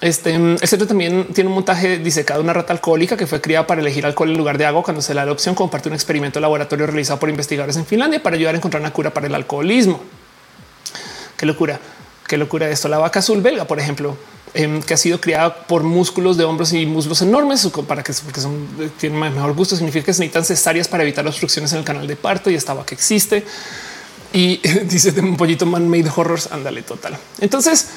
Este 0.00 0.34
el 0.34 0.58
centro 0.58 0.86
también 0.86 1.28
tiene 1.32 1.48
un 1.48 1.54
montaje 1.54 1.98
disecado 1.98 2.40
de 2.40 2.44
una 2.44 2.52
rata 2.52 2.72
alcohólica 2.72 3.16
que 3.16 3.26
fue 3.26 3.40
criada 3.40 3.66
para 3.66 3.80
elegir 3.80 4.04
alcohol 4.04 4.30
en 4.30 4.36
lugar 4.36 4.58
de 4.58 4.66
agua 4.66 4.82
cuando 4.82 5.00
se 5.00 5.14
la 5.14 5.22
adopción 5.22 5.54
comparte 5.54 5.88
un 5.88 5.94
experimento 5.94 6.38
laboratorio 6.38 6.86
realizado 6.86 7.18
por 7.18 7.30
investigadores 7.30 7.76
en 7.76 7.86
Finlandia 7.86 8.22
para 8.22 8.36
ayudar 8.36 8.54
a 8.54 8.58
encontrar 8.58 8.82
una 8.82 8.92
cura 8.92 9.14
para 9.14 9.26
el 9.26 9.34
alcoholismo. 9.34 10.02
Qué 11.38 11.46
locura, 11.46 11.80
qué 12.28 12.36
locura 12.36 12.68
esto. 12.68 12.88
La 12.88 12.98
vaca 12.98 13.20
azul 13.20 13.40
belga, 13.40 13.64
por 13.64 13.80
ejemplo, 13.80 14.18
em, 14.52 14.82
que 14.82 14.92
ha 14.92 14.98
sido 14.98 15.18
criada 15.18 15.66
por 15.66 15.82
músculos 15.82 16.36
de 16.36 16.44
hombros 16.44 16.74
y 16.74 16.84
muslos 16.84 17.22
enormes 17.22 17.66
para 17.88 18.02
que 18.02 18.12
porque 18.22 18.42
son, 18.42 18.68
tienen 18.98 19.18
mejor 19.18 19.54
gusto, 19.54 19.76
significa 19.76 20.04
que 20.04 20.10
necesitan 20.10 20.44
cesáreas 20.44 20.88
para 20.88 21.04
evitar 21.04 21.26
obstrucciones 21.26 21.72
en 21.72 21.78
el 21.78 21.84
canal 21.84 22.06
de 22.06 22.16
parto 22.16 22.50
y 22.50 22.54
esta 22.54 22.74
vaca 22.74 22.94
existe. 22.94 23.46
Y 24.34 24.56
dice 24.84 25.12
de 25.12 25.22
un 25.22 25.38
pollito 25.38 25.64
man 25.64 25.88
made 25.88 26.10
horrors. 26.14 26.52
Ándale, 26.52 26.82
total. 26.82 27.16
Entonces 27.40 27.88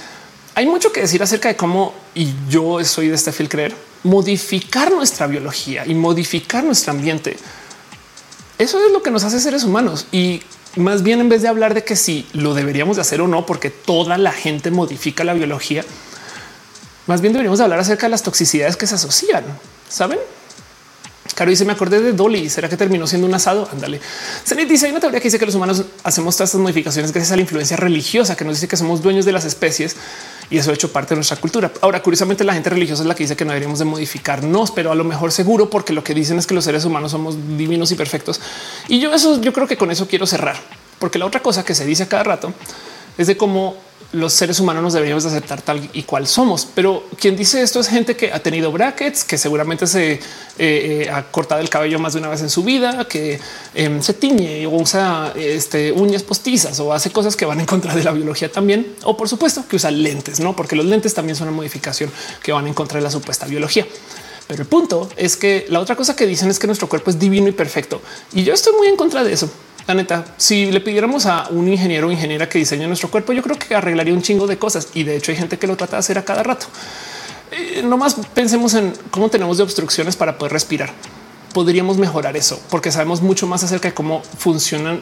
hay 0.59 0.65
mucho 0.65 0.91
que 0.91 0.99
decir 0.99 1.23
acerca 1.23 1.47
de 1.47 1.55
cómo 1.55 1.93
y 2.13 2.33
yo 2.49 2.83
soy 2.83 3.07
de 3.07 3.15
este 3.15 3.31
fiel 3.31 3.47
creer 3.47 3.73
modificar 4.03 4.91
nuestra 4.91 5.25
biología 5.25 5.85
y 5.85 5.95
modificar 5.95 6.65
nuestro 6.65 6.91
ambiente. 6.91 7.37
Eso 8.57 8.85
es 8.85 8.91
lo 8.91 9.01
que 9.01 9.09
nos 9.09 9.23
hace 9.23 9.39
seres 9.39 9.63
humanos 9.63 10.07
y 10.11 10.43
más 10.75 11.01
bien 11.01 11.21
en 11.21 11.29
vez 11.29 11.43
de 11.43 11.47
hablar 11.47 11.73
de 11.73 11.85
que 11.85 11.95
si 11.95 12.27
lo 12.33 12.53
deberíamos 12.55 12.97
de 12.97 13.03
hacer 13.03 13.21
o 13.21 13.27
no, 13.29 13.45
porque 13.45 13.69
toda 13.69 14.17
la 14.17 14.33
gente 14.33 14.69
modifica 14.69 15.23
la 15.23 15.33
biología, 15.33 15.85
más 17.07 17.21
bien 17.21 17.31
deberíamos 17.31 17.61
hablar 17.61 17.79
acerca 17.79 18.07
de 18.07 18.11
las 18.11 18.23
toxicidades 18.23 18.75
que 18.75 18.85
se 18.85 18.95
asocian. 18.95 19.45
Saben 19.87 20.19
Caro 21.39 21.51
dice: 21.51 21.63
Me 21.63 21.71
acordé 21.71 22.01
de 22.01 22.11
Dolly. 22.11 22.49
¿Será 22.49 22.67
que 22.67 22.75
terminó 22.75 23.07
siendo 23.07 23.25
un 23.25 23.33
asado? 23.33 23.69
Ándale. 23.71 24.01
Zenith 24.45 24.67
dice: 24.67 24.87
Hay 24.87 24.91
una 24.91 24.99
teoría 24.99 25.21
que 25.21 25.29
dice 25.29 25.39
que 25.39 25.45
los 25.45 25.55
humanos 25.55 25.85
hacemos 26.03 26.35
todas 26.35 26.49
estas 26.49 26.59
modificaciones 26.59 27.13
gracias 27.13 27.31
a 27.31 27.37
la 27.37 27.43
influencia 27.43 27.77
religiosa 27.77 28.35
que 28.35 28.43
nos 28.43 28.55
dice 28.55 28.67
que 28.67 28.75
somos 28.75 29.01
dueños 29.01 29.23
de 29.23 29.31
las 29.31 29.45
especies 29.45 29.95
y 30.49 30.57
eso 30.57 30.69
ha 30.71 30.73
hecho 30.73 30.91
parte 30.91 31.11
de 31.11 31.15
nuestra 31.15 31.37
cultura. 31.37 31.71
Ahora, 31.79 32.03
curiosamente, 32.03 32.43
la 32.43 32.53
gente 32.53 32.69
religiosa 32.69 33.03
es 33.03 33.07
la 33.07 33.15
que 33.15 33.23
dice 33.23 33.37
que 33.37 33.45
no 33.45 33.51
deberíamos 33.51 33.79
de 33.79 33.85
modificarnos, 33.85 34.71
pero 34.71 34.91
a 34.91 34.95
lo 34.95 35.05
mejor 35.05 35.31
seguro, 35.31 35.69
porque 35.69 35.93
lo 35.93 36.03
que 36.03 36.13
dicen 36.13 36.37
es 36.37 36.45
que 36.45 36.53
los 36.53 36.65
seres 36.65 36.83
humanos 36.83 37.11
somos 37.11 37.37
divinos 37.57 37.89
y 37.93 37.95
perfectos. 37.95 38.41
Y 38.89 38.99
yo 38.99 39.13
eso, 39.13 39.39
yo 39.39 39.53
creo 39.53 39.65
que 39.65 39.77
con 39.77 39.91
eso 39.91 40.09
quiero 40.09 40.27
cerrar, 40.27 40.57
porque 40.99 41.19
la 41.19 41.25
otra 41.25 41.41
cosa 41.41 41.63
que 41.63 41.73
se 41.73 41.85
dice 41.85 42.03
a 42.03 42.09
cada 42.09 42.23
rato 42.23 42.53
es 43.17 43.27
de 43.27 43.37
cómo 43.37 43.77
los 44.11 44.33
seres 44.33 44.59
humanos 44.59 44.81
nos 44.81 44.93
deberíamos 44.93 45.23
de 45.23 45.29
aceptar 45.29 45.61
tal 45.61 45.87
y 45.93 46.03
cual 46.03 46.25
somos. 46.25 46.67
Pero 46.73 47.03
quien 47.19 47.35
dice 47.35 47.61
esto 47.61 47.79
es 47.79 47.87
gente 47.87 48.15
que 48.15 48.31
ha 48.31 48.39
tenido 48.39 48.71
brackets, 48.71 49.23
que 49.23 49.37
seguramente 49.37 49.85
se 49.85 50.13
eh, 50.13 50.19
eh, 50.57 51.09
ha 51.11 51.23
cortado 51.23 51.61
el 51.61 51.69
cabello 51.69 51.99
más 51.99 52.13
de 52.13 52.19
una 52.19 52.29
vez 52.29 52.41
en 52.41 52.49
su 52.49 52.63
vida, 52.63 53.07
que 53.07 53.39
em, 53.75 54.01
se 54.01 54.13
tiñe 54.13 54.65
o 54.65 54.71
usa 54.71 55.33
este, 55.35 55.91
uñas 55.91 56.23
postizas 56.23 56.79
o 56.79 56.91
hace 56.91 57.11
cosas 57.11 57.35
que 57.35 57.45
van 57.45 57.59
en 57.59 57.65
contra 57.65 57.93
de 57.93 58.03
la 58.03 58.11
biología 58.11 58.51
también. 58.51 58.95
O 59.03 59.15
por 59.15 59.29
supuesto 59.29 59.67
que 59.67 59.75
usa 59.75 59.91
lentes, 59.91 60.39
no? 60.39 60.55
Porque 60.55 60.75
los 60.75 60.85
lentes 60.85 61.13
también 61.13 61.35
son 61.35 61.47
una 61.47 61.57
modificación 61.57 62.11
que 62.41 62.51
van 62.51 62.65
en 62.67 62.73
contra 62.73 62.97
de 62.97 63.03
la 63.03 63.11
supuesta 63.11 63.45
biología. 63.45 63.85
Pero 64.47 64.63
el 64.63 64.67
punto 64.67 65.07
es 65.15 65.37
que 65.37 65.67
la 65.69 65.79
otra 65.79 65.95
cosa 65.95 66.15
que 66.15 66.25
dicen 66.25 66.49
es 66.49 66.57
que 66.57 66.65
nuestro 66.65 66.89
cuerpo 66.89 67.11
es 67.11 67.19
divino 67.19 67.47
y 67.47 67.51
perfecto. 67.51 68.01
Y 68.33 68.43
yo 68.43 68.55
estoy 68.55 68.73
muy 68.73 68.87
en 68.87 68.95
contra 68.95 69.23
de 69.23 69.33
eso. 69.33 69.47
La 69.89 69.95
neta, 69.95 70.23
si 70.37 70.71
le 70.71 70.81
pidiéramos 70.81 71.25
a 71.25 71.47
un 71.49 71.67
ingeniero 71.67 72.09
o 72.09 72.11
ingeniera 72.11 72.47
que 72.47 72.59
diseñe 72.59 72.85
nuestro 72.85 73.09
cuerpo, 73.09 73.33
yo 73.33 73.41
creo 73.41 73.57
que 73.57 73.73
arreglaría 73.73 74.13
un 74.13 74.21
chingo 74.21 74.45
de 74.45 74.59
cosas. 74.59 74.89
Y 74.93 75.01
de 75.01 75.15
hecho 75.15 75.31
hay 75.31 75.37
gente 75.39 75.57
que 75.57 75.65
lo 75.65 75.75
trata 75.77 75.95
de 75.95 76.01
hacer 76.01 76.19
a 76.19 76.23
cada 76.23 76.43
rato. 76.43 76.67
Eh, 77.49 77.81
no 77.83 77.97
más 77.97 78.15
pensemos 78.35 78.75
en 78.75 78.93
cómo 79.09 79.29
tenemos 79.29 79.59
obstrucciones 79.59 80.15
para 80.15 80.37
poder 80.37 80.53
respirar 80.53 80.91
podríamos 81.53 81.97
mejorar 81.97 82.37
eso 82.37 82.59
porque 82.69 82.91
sabemos 82.91 83.21
mucho 83.21 83.47
más 83.47 83.63
acerca 83.63 83.89
de 83.89 83.93
cómo 83.93 84.21
funcionan 84.37 85.01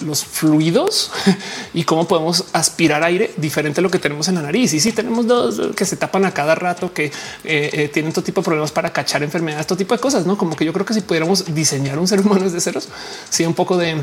los 0.00 0.24
fluidos 0.24 1.10
y 1.74 1.84
cómo 1.84 2.06
podemos 2.06 2.44
aspirar 2.52 3.02
aire 3.02 3.32
diferente 3.36 3.80
a 3.80 3.82
lo 3.82 3.90
que 3.90 3.98
tenemos 3.98 4.28
en 4.28 4.36
la 4.36 4.42
nariz. 4.42 4.72
Y 4.74 4.80
si 4.80 4.92
tenemos 4.92 5.26
dos 5.26 5.74
que 5.74 5.84
se 5.84 5.96
tapan 5.96 6.24
a 6.24 6.32
cada 6.32 6.54
rato, 6.54 6.92
que 6.92 7.06
eh, 7.06 7.10
eh, 7.44 7.90
tienen 7.92 8.12
todo 8.12 8.24
tipo 8.24 8.40
de 8.40 8.44
problemas 8.44 8.72
para 8.72 8.92
cachar 8.92 9.22
enfermedades, 9.22 9.66
todo 9.66 9.78
tipo 9.78 9.94
de 9.94 10.00
cosas, 10.00 10.26
no 10.26 10.38
como 10.38 10.56
que 10.56 10.64
yo 10.64 10.72
creo 10.72 10.86
que 10.86 10.94
si 10.94 11.00
pudiéramos 11.00 11.54
diseñar 11.54 11.98
un 11.98 12.08
ser 12.08 12.20
humano 12.20 12.44
desde 12.44 12.60
ceros, 12.60 12.88
sí, 13.28 13.44
un 13.44 13.54
poco 13.54 13.76
de 13.76 14.02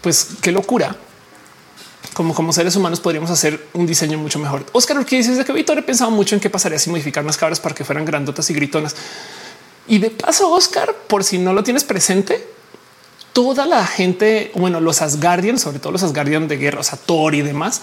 pues 0.00 0.28
qué 0.40 0.52
locura. 0.52 0.96
Como, 2.14 2.34
como 2.34 2.52
seres 2.52 2.74
humanos 2.74 3.00
podríamos 3.00 3.30
hacer 3.30 3.68
un 3.74 3.86
diseño 3.86 4.18
mucho 4.18 4.38
mejor. 4.38 4.64
Oscar 4.72 5.04
que 5.04 5.16
dice 5.16 5.44
que 5.44 5.52
Víctor 5.52 5.78
he 5.78 5.82
pensado 5.82 6.10
mucho 6.10 6.34
en 6.34 6.40
qué 6.40 6.50
pasaría 6.50 6.78
si 6.78 6.90
modificar 6.90 7.22
unas 7.22 7.36
cabras 7.36 7.60
para 7.60 7.74
que 7.74 7.84
fueran 7.84 8.04
grandotas 8.04 8.50
y 8.50 8.54
gritonas. 8.54 8.96
Y 9.86 9.98
de 9.98 10.10
paso, 10.10 10.50
Oscar, 10.50 10.94
por 11.06 11.24
si 11.24 11.38
no 11.38 11.52
lo 11.52 11.62
tienes 11.62 11.84
presente, 11.84 12.46
toda 13.32 13.66
la 13.66 13.86
gente, 13.86 14.52
bueno, 14.54 14.80
los 14.80 15.00
Asgardian, 15.00 15.58
sobre 15.58 15.78
todo 15.78 15.92
los 15.92 16.02
Asgardian 16.02 16.48
de 16.48 16.56
guerra, 16.56 16.80
o 16.80 16.82
sea, 16.82 16.98
Thor 16.98 17.34
y 17.34 17.42
demás, 17.42 17.82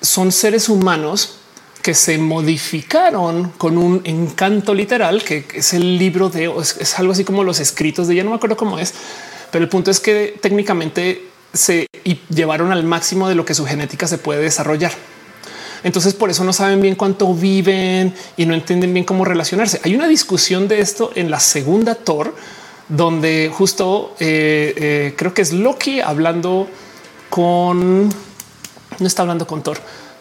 son 0.00 0.32
seres 0.32 0.68
humanos 0.68 1.36
que 1.82 1.94
se 1.94 2.16
modificaron 2.16 3.50
con 3.58 3.76
un 3.76 4.02
encanto 4.04 4.72
literal, 4.72 5.24
que 5.24 5.44
es 5.52 5.74
el 5.74 5.98
libro 5.98 6.30
de, 6.30 6.52
es, 6.60 6.98
algo 6.98 7.12
así 7.12 7.24
como 7.24 7.42
los 7.42 7.58
escritos 7.58 8.06
de, 8.06 8.14
ya 8.14 8.24
no 8.24 8.30
me 8.30 8.36
acuerdo 8.36 8.56
cómo 8.56 8.78
es, 8.78 8.94
pero 9.52 9.62
el 9.62 9.68
punto 9.68 9.92
es 9.92 10.00
que 10.00 10.36
técnicamente 10.40 11.28
se 11.52 11.86
llevaron 12.30 12.72
al 12.72 12.82
máximo 12.82 13.28
de 13.28 13.36
lo 13.36 13.44
que 13.44 13.54
su 13.54 13.66
genética 13.66 14.08
se 14.08 14.18
puede 14.18 14.40
desarrollar. 14.40 14.92
Entonces 15.84 16.14
por 16.14 16.30
eso 16.30 16.42
no 16.42 16.52
saben 16.52 16.80
bien 16.80 16.94
cuánto 16.94 17.32
viven 17.34 18.14
y 18.36 18.46
no 18.46 18.54
entienden 18.54 18.94
bien 18.94 19.04
cómo 19.04 19.24
relacionarse. 19.24 19.80
Hay 19.84 19.94
una 19.94 20.08
discusión 20.08 20.68
de 20.68 20.80
esto 20.80 21.12
en 21.14 21.30
la 21.30 21.38
segunda 21.38 21.94
Thor, 21.94 22.34
donde 22.88 23.50
justo 23.52 24.14
eh, 24.18 24.74
eh, 24.76 25.14
creo 25.16 25.34
que 25.34 25.42
es 25.42 25.52
Loki 25.52 26.00
hablando 26.00 26.68
con, 27.28 28.08
no 28.08 29.06
está 29.06 29.22
hablando 29.22 29.46
con 29.46 29.62
Thor, 29.62 29.78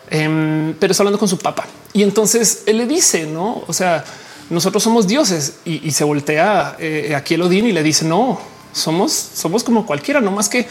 em, 0.10 0.74
pero 0.74 0.91
está 0.91 1.03
hablando 1.03 1.20
con 1.20 1.30
su 1.30 1.38
papá. 1.38 1.68
Y 1.94 2.03
entonces 2.03 2.64
él 2.66 2.78
le 2.78 2.86
dice, 2.86 3.28
no, 3.28 3.64
o 3.66 3.74
sea, 3.74 4.03
nosotros 4.49 4.84
somos 4.84 5.08
dioses 5.08 5.60
y, 5.64 5.91
se 5.91 6.03
voltea 6.03 6.76
eh, 6.80 7.14
aquí 7.16 7.36
el 7.36 7.44
Odín 7.44 7.68
y 7.68 7.72
le 7.72 7.84
dice, 7.84 8.03
no, 8.03 8.40
somos, 8.73 9.11
somos 9.11 9.64
como 9.64 9.85
cualquiera, 9.85 10.22
no 10.22 10.31
más 10.31 10.49
que 10.49 10.68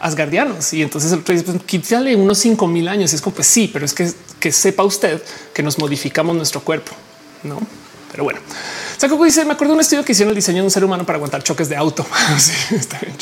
asgardianos. 0.00 0.72
Y 0.72 0.82
entonces 0.82 1.12
el 1.12 1.20
pues, 1.20 1.44
quítale 1.66 2.16
unos 2.16 2.38
5 2.38 2.66
mil 2.66 2.88
años. 2.88 3.12
Y 3.12 3.16
es 3.16 3.22
como 3.22 3.36
pues 3.36 3.46
sí, 3.46 3.70
pero 3.72 3.84
es 3.84 3.92
que, 3.92 4.10
que 4.38 4.50
sepa 4.50 4.82
usted 4.82 5.22
que 5.54 5.62
nos 5.62 5.78
modificamos 5.78 6.34
nuestro 6.34 6.60
cuerpo, 6.62 6.92
no? 7.42 7.60
Pero 8.10 8.24
bueno, 8.24 8.40
Saco 8.96 9.22
dice: 9.24 9.44
Me 9.44 9.52
acuerdo 9.52 9.72
de 9.72 9.76
un 9.76 9.80
estudio 9.82 10.04
que 10.04 10.12
hicieron 10.12 10.30
el 10.30 10.34
diseño 10.34 10.58
de 10.58 10.64
un 10.64 10.70
ser 10.70 10.84
humano 10.84 11.06
para 11.06 11.16
aguantar 11.16 11.42
choques 11.44 11.68
de 11.68 11.76
auto. 11.76 12.04
sí, 12.38 12.74
está 12.74 12.98
bien 13.00 13.14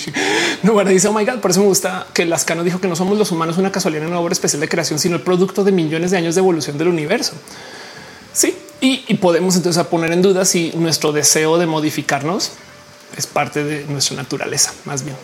No, 0.63 0.73
bueno, 0.73 0.91
dice: 0.91 1.09
Oh 1.09 1.13
my 1.13 1.25
God, 1.27 1.41
por 1.41 1.51
eso 1.51 1.61
me 1.61 1.67
gusta 1.67 2.07
que 2.15 2.25
Lascano 2.25 2.65
dijo 2.65 2.81
que 2.81 2.89
no 2.89 2.97
somos 2.97 3.19
los 3.19 3.31
humanos 3.31 3.59
una 3.59 3.71
casualidad 3.71 4.05
en 4.05 4.11
una 4.11 4.21
obra 4.21 4.33
especial 4.33 4.61
de 4.61 4.69
creación, 4.69 4.99
sino 4.99 5.17
el 5.17 5.23
producto 5.23 5.63
de 5.63 5.73
millones 5.73 6.11
de 6.11 6.17
años 6.17 6.35
de 6.35 6.41
evolución 6.41 6.79
del 6.79 6.89
universo. 6.89 7.35
Sí, 8.33 8.57
y, 8.81 9.05
y 9.09 9.15
podemos 9.15 9.57
entonces 9.57 9.85
poner 9.87 10.13
en 10.13 10.23
duda 10.23 10.45
si 10.45 10.73
nuestro 10.75 11.13
deseo 11.13 11.59
de 11.59 11.67
modificarnos 11.67 12.53
es 13.17 13.27
parte 13.27 13.65
de 13.65 13.85
nuestra 13.87 14.17
naturaleza, 14.17 14.73
más 14.85 15.05
bien. 15.05 15.17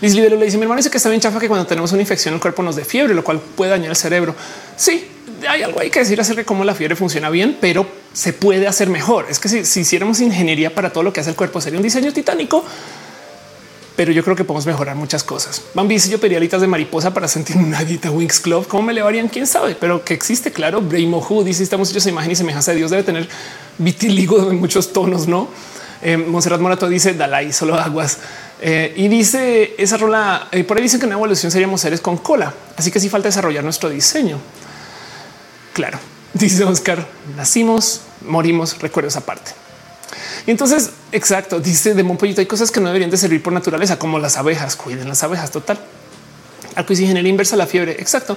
Liz 0.00 0.14
Libero 0.14 0.36
le 0.36 0.44
dice: 0.44 0.56
Mi 0.56 0.62
hermano 0.62 0.78
dice 0.78 0.90
que 0.90 0.96
está 0.96 1.08
bien 1.08 1.20
chafa 1.20 1.40
que 1.40 1.48
cuando 1.48 1.66
tenemos 1.66 1.92
una 1.92 2.00
infección 2.00 2.34
el 2.34 2.40
cuerpo 2.40 2.62
nos 2.62 2.76
dé 2.76 2.84
fiebre, 2.84 3.14
lo 3.14 3.24
cual 3.24 3.40
puede 3.40 3.70
dañar 3.70 3.90
el 3.90 3.96
cerebro. 3.96 4.34
Sí, 4.76 5.08
hay 5.48 5.62
algo 5.62 5.80
hay 5.80 5.90
que 5.90 6.00
decir 6.00 6.20
acerca 6.20 6.42
de 6.42 6.44
cómo 6.44 6.64
la 6.64 6.74
fiebre 6.74 6.96
funciona 6.96 7.30
bien, 7.30 7.58
pero 7.60 7.86
se 8.12 8.32
puede 8.32 8.66
hacer 8.66 8.88
mejor. 8.88 9.26
Es 9.28 9.38
que 9.38 9.48
si, 9.48 9.80
hiciéramos 9.80 10.20
ingeniería 10.20 10.74
para 10.74 10.90
todo 10.90 11.02
lo 11.02 11.12
que 11.12 11.20
hace 11.20 11.30
el 11.30 11.36
cuerpo, 11.36 11.60
sería 11.60 11.78
un 11.78 11.82
diseño 11.82 12.12
titánico. 12.12 12.64
Pero 13.96 14.12
yo 14.12 14.22
creo 14.22 14.36
que 14.36 14.44
podemos 14.44 14.64
mejorar 14.64 14.94
muchas 14.94 15.24
cosas. 15.24 15.60
Bambi 15.74 15.94
dice 15.94 16.08
yo 16.08 16.18
alitas 16.36 16.60
de 16.60 16.68
mariposa 16.68 17.12
para 17.12 17.26
sentir 17.26 17.56
una 17.56 17.82
dieta 17.82 18.12
Wings 18.12 18.38
Club. 18.38 18.68
¿Cómo 18.68 18.84
me 18.84 18.92
le 18.92 19.02
varían? 19.02 19.26
¿Quién 19.26 19.44
sabe? 19.44 19.74
Pero 19.74 20.04
que 20.04 20.14
existe, 20.14 20.52
claro. 20.52 20.80
Who 20.80 21.42
dice 21.42 21.64
estamos 21.64 21.90
hechos 21.90 22.06
a 22.06 22.10
imagen 22.10 22.30
y 22.30 22.36
semejanza 22.36 22.70
de 22.70 22.76
Dios. 22.76 22.92
Debe 22.92 23.02
tener 23.02 23.28
vitiligo 23.76 24.50
en 24.52 24.60
muchos 24.60 24.92
tonos, 24.92 25.26
¿no? 25.26 25.48
Eh, 26.02 26.16
Monserrat 26.16 26.60
Morato 26.60 26.88
dice 26.88 27.14
Dalai, 27.14 27.52
solo 27.52 27.74
aguas. 27.74 28.18
Eh, 28.60 28.92
y 28.96 29.08
dice 29.08 29.74
esa 29.78 29.96
rola, 29.96 30.48
eh, 30.50 30.64
por 30.64 30.76
ahí 30.76 30.82
dicen 30.82 30.98
que 30.98 31.06
en 31.06 31.12
evolución 31.12 31.52
seríamos 31.52 31.80
seres 31.80 32.00
con 32.00 32.18
cola, 32.18 32.52
así 32.76 32.90
que 32.90 32.98
sí 32.98 33.08
falta 33.08 33.28
desarrollar 33.28 33.62
nuestro 33.62 33.88
diseño. 33.88 34.38
Claro, 35.72 35.98
dice 36.34 36.64
Oscar, 36.64 37.06
nacimos, 37.36 38.02
morimos, 38.22 38.80
recuerdo 38.80 39.08
esa 39.08 39.20
parte. 39.20 39.52
Y 40.46 40.50
entonces, 40.50 40.90
exacto, 41.12 41.60
dice 41.60 41.94
de 41.94 42.02
Monpollito, 42.02 42.40
hay 42.40 42.46
cosas 42.46 42.70
que 42.70 42.80
no 42.80 42.86
deberían 42.86 43.10
de 43.10 43.16
servir 43.16 43.42
por 43.42 43.52
naturaleza, 43.52 43.98
como 43.98 44.18
las 44.18 44.36
abejas, 44.36 44.76
cuiden 44.76 45.08
las 45.08 45.22
abejas, 45.22 45.50
total. 45.50 45.78
Algo 46.74 46.92
es 46.92 47.00
ingeniería 47.00 47.30
inversa 47.30 47.56
la 47.56 47.66
fiebre, 47.66 47.92
exacto. 47.92 48.36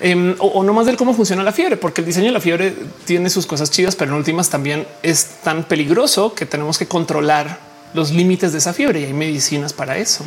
Em, 0.00 0.36
o, 0.38 0.62
no 0.62 0.72
más 0.72 0.86
del 0.86 0.96
cómo 0.96 1.12
funciona 1.12 1.42
la 1.42 1.52
fiebre, 1.52 1.76
porque 1.76 2.02
el 2.02 2.06
diseño 2.06 2.26
de 2.26 2.32
la 2.32 2.40
fiebre 2.40 2.74
tiene 3.04 3.30
sus 3.30 3.46
cosas 3.46 3.70
chidas, 3.70 3.96
pero 3.96 4.12
en 4.12 4.18
últimas 4.18 4.48
también 4.48 4.86
es 5.02 5.26
tan 5.42 5.64
peligroso 5.64 6.34
que 6.34 6.46
tenemos 6.46 6.78
que 6.78 6.86
controlar 6.86 7.58
los 7.94 8.12
límites 8.12 8.52
de 8.52 8.58
esa 8.58 8.72
fiebre 8.72 9.00
y 9.00 9.04
hay 9.06 9.12
medicinas 9.12 9.72
para 9.72 9.98
eso. 9.98 10.24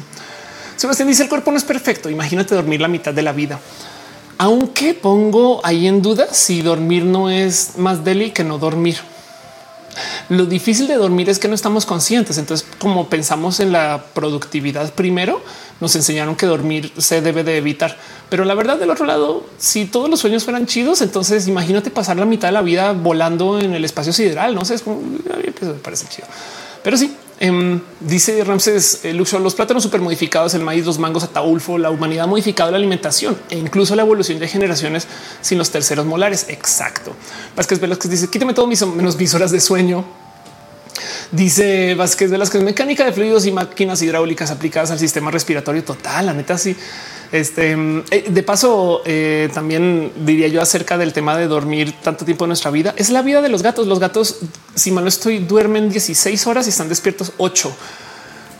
Sebastián 0.75 1.07
dice 1.07 1.23
el 1.23 1.29
cuerpo 1.29 1.51
no 1.51 1.57
es 1.57 1.63
perfecto. 1.63 2.09
Imagínate 2.09 2.55
dormir 2.55 2.81
la 2.81 2.87
mitad 2.87 3.13
de 3.13 3.21
la 3.21 3.31
vida. 3.31 3.59
Aunque 4.37 4.93
pongo 4.93 5.61
ahí 5.63 5.87
en 5.87 6.01
duda 6.01 6.33
si 6.33 6.63
dormir 6.63 7.05
no 7.05 7.29
es 7.29 7.77
más 7.77 8.03
deli 8.03 8.31
que 8.31 8.43
no 8.43 8.57
dormir. 8.57 8.97
Lo 10.29 10.45
difícil 10.45 10.87
de 10.87 10.95
dormir 10.95 11.29
es 11.29 11.39
que 11.39 11.47
no 11.47 11.55
estamos 11.55 11.85
conscientes. 11.85 12.37
Entonces, 12.37 12.67
como 12.79 13.09
pensamos 13.09 13.59
en 13.59 13.71
la 13.71 14.05
productividad 14.13 14.93
primero, 14.93 15.41
nos 15.79 15.95
enseñaron 15.95 16.35
que 16.35 16.45
dormir 16.45 16.91
se 16.97 17.21
debe 17.21 17.43
de 17.43 17.57
evitar. 17.57 17.97
Pero 18.29 18.45
la 18.45 18.53
verdad, 18.53 18.77
del 18.77 18.89
otro 18.89 19.05
lado, 19.05 19.45
si 19.57 19.85
todos 19.85 20.09
los 20.09 20.19
sueños 20.19 20.43
fueran 20.43 20.65
chidos, 20.65 21.01
entonces 21.01 21.47
imagínate 21.47 21.89
pasar 21.89 22.17
la 22.17 22.25
mitad 22.25 22.47
de 22.47 22.53
la 22.53 22.61
vida 22.61 22.93
volando 22.93 23.59
en 23.59 23.73
el 23.73 23.83
espacio 23.83 24.13
sideral. 24.13 24.55
No 24.55 24.63
sé, 24.65 24.75
es 24.75 24.81
como 24.83 25.01
que 25.01 25.65
me 25.65 25.73
parece 25.73 26.07
chido. 26.07 26.27
Pero 26.83 26.97
sí, 26.97 27.13
em, 27.41 27.81
dice 27.99 28.43
Ramses 28.43 29.03
eh, 29.03 29.13
Luxor, 29.13 29.41
los 29.41 29.55
plátanos 29.55 29.83
super 29.83 29.99
modificados, 29.99 30.53
el 30.53 30.61
maíz, 30.61 30.85
los 30.85 30.97
mangos, 30.97 31.23
ataulfo, 31.23 31.77
la 31.77 31.89
humanidad 31.89 32.23
ha 32.23 32.27
modificado 32.27 32.71
la 32.71 32.77
alimentación 32.77 33.37
e 33.49 33.57
incluso 33.57 33.95
la 33.95 34.03
evolución 34.03 34.39
de 34.39 34.47
generaciones 34.47 35.07
sin 35.41 35.57
los 35.57 35.69
terceros 35.71 36.05
molares. 36.05 36.45
Exacto. 36.47 37.13
Vázquez 37.55 37.79
Velázquez 37.79 38.09
dice 38.11 38.29
quíteme 38.29 38.53
todo 38.53 38.67
mis 38.67 38.85
menos 38.85 39.17
mis 39.17 39.33
horas 39.33 39.51
de 39.51 39.59
sueño. 39.59 40.05
Dice 41.31 41.95
Vázquez 41.95 42.29
Velázquez, 42.29 42.61
mecánica 42.61 43.05
de 43.05 43.13
fluidos 43.13 43.45
y 43.45 43.51
máquinas 43.51 44.01
hidráulicas 44.01 44.51
aplicadas 44.51 44.91
al 44.91 44.99
sistema 44.99 45.31
respiratorio 45.31 45.83
total. 45.83 46.27
La 46.27 46.33
neta, 46.33 46.57
sí. 46.57 46.75
Este 47.31 47.71
eh, 48.11 48.25
de 48.29 48.43
paso, 48.43 49.01
eh, 49.05 49.49
también 49.53 50.11
diría 50.25 50.49
yo 50.49 50.61
acerca 50.61 50.97
del 50.97 51.13
tema 51.13 51.37
de 51.37 51.47
dormir 51.47 51.95
tanto 52.03 52.25
tiempo 52.25 52.43
en 52.43 52.49
nuestra 52.49 52.71
vida. 52.71 52.93
Es 52.97 53.09
la 53.09 53.21
vida 53.21 53.41
de 53.41 53.49
los 53.49 53.61
gatos. 53.61 53.87
Los 53.87 53.99
gatos, 53.99 54.39
si 54.75 54.91
mal 54.91 55.05
no 55.05 55.07
estoy, 55.07 55.39
duermen 55.39 55.89
16 55.89 56.47
horas 56.47 56.65
y 56.65 56.69
están 56.69 56.89
despiertos 56.89 57.31
8. 57.37 57.71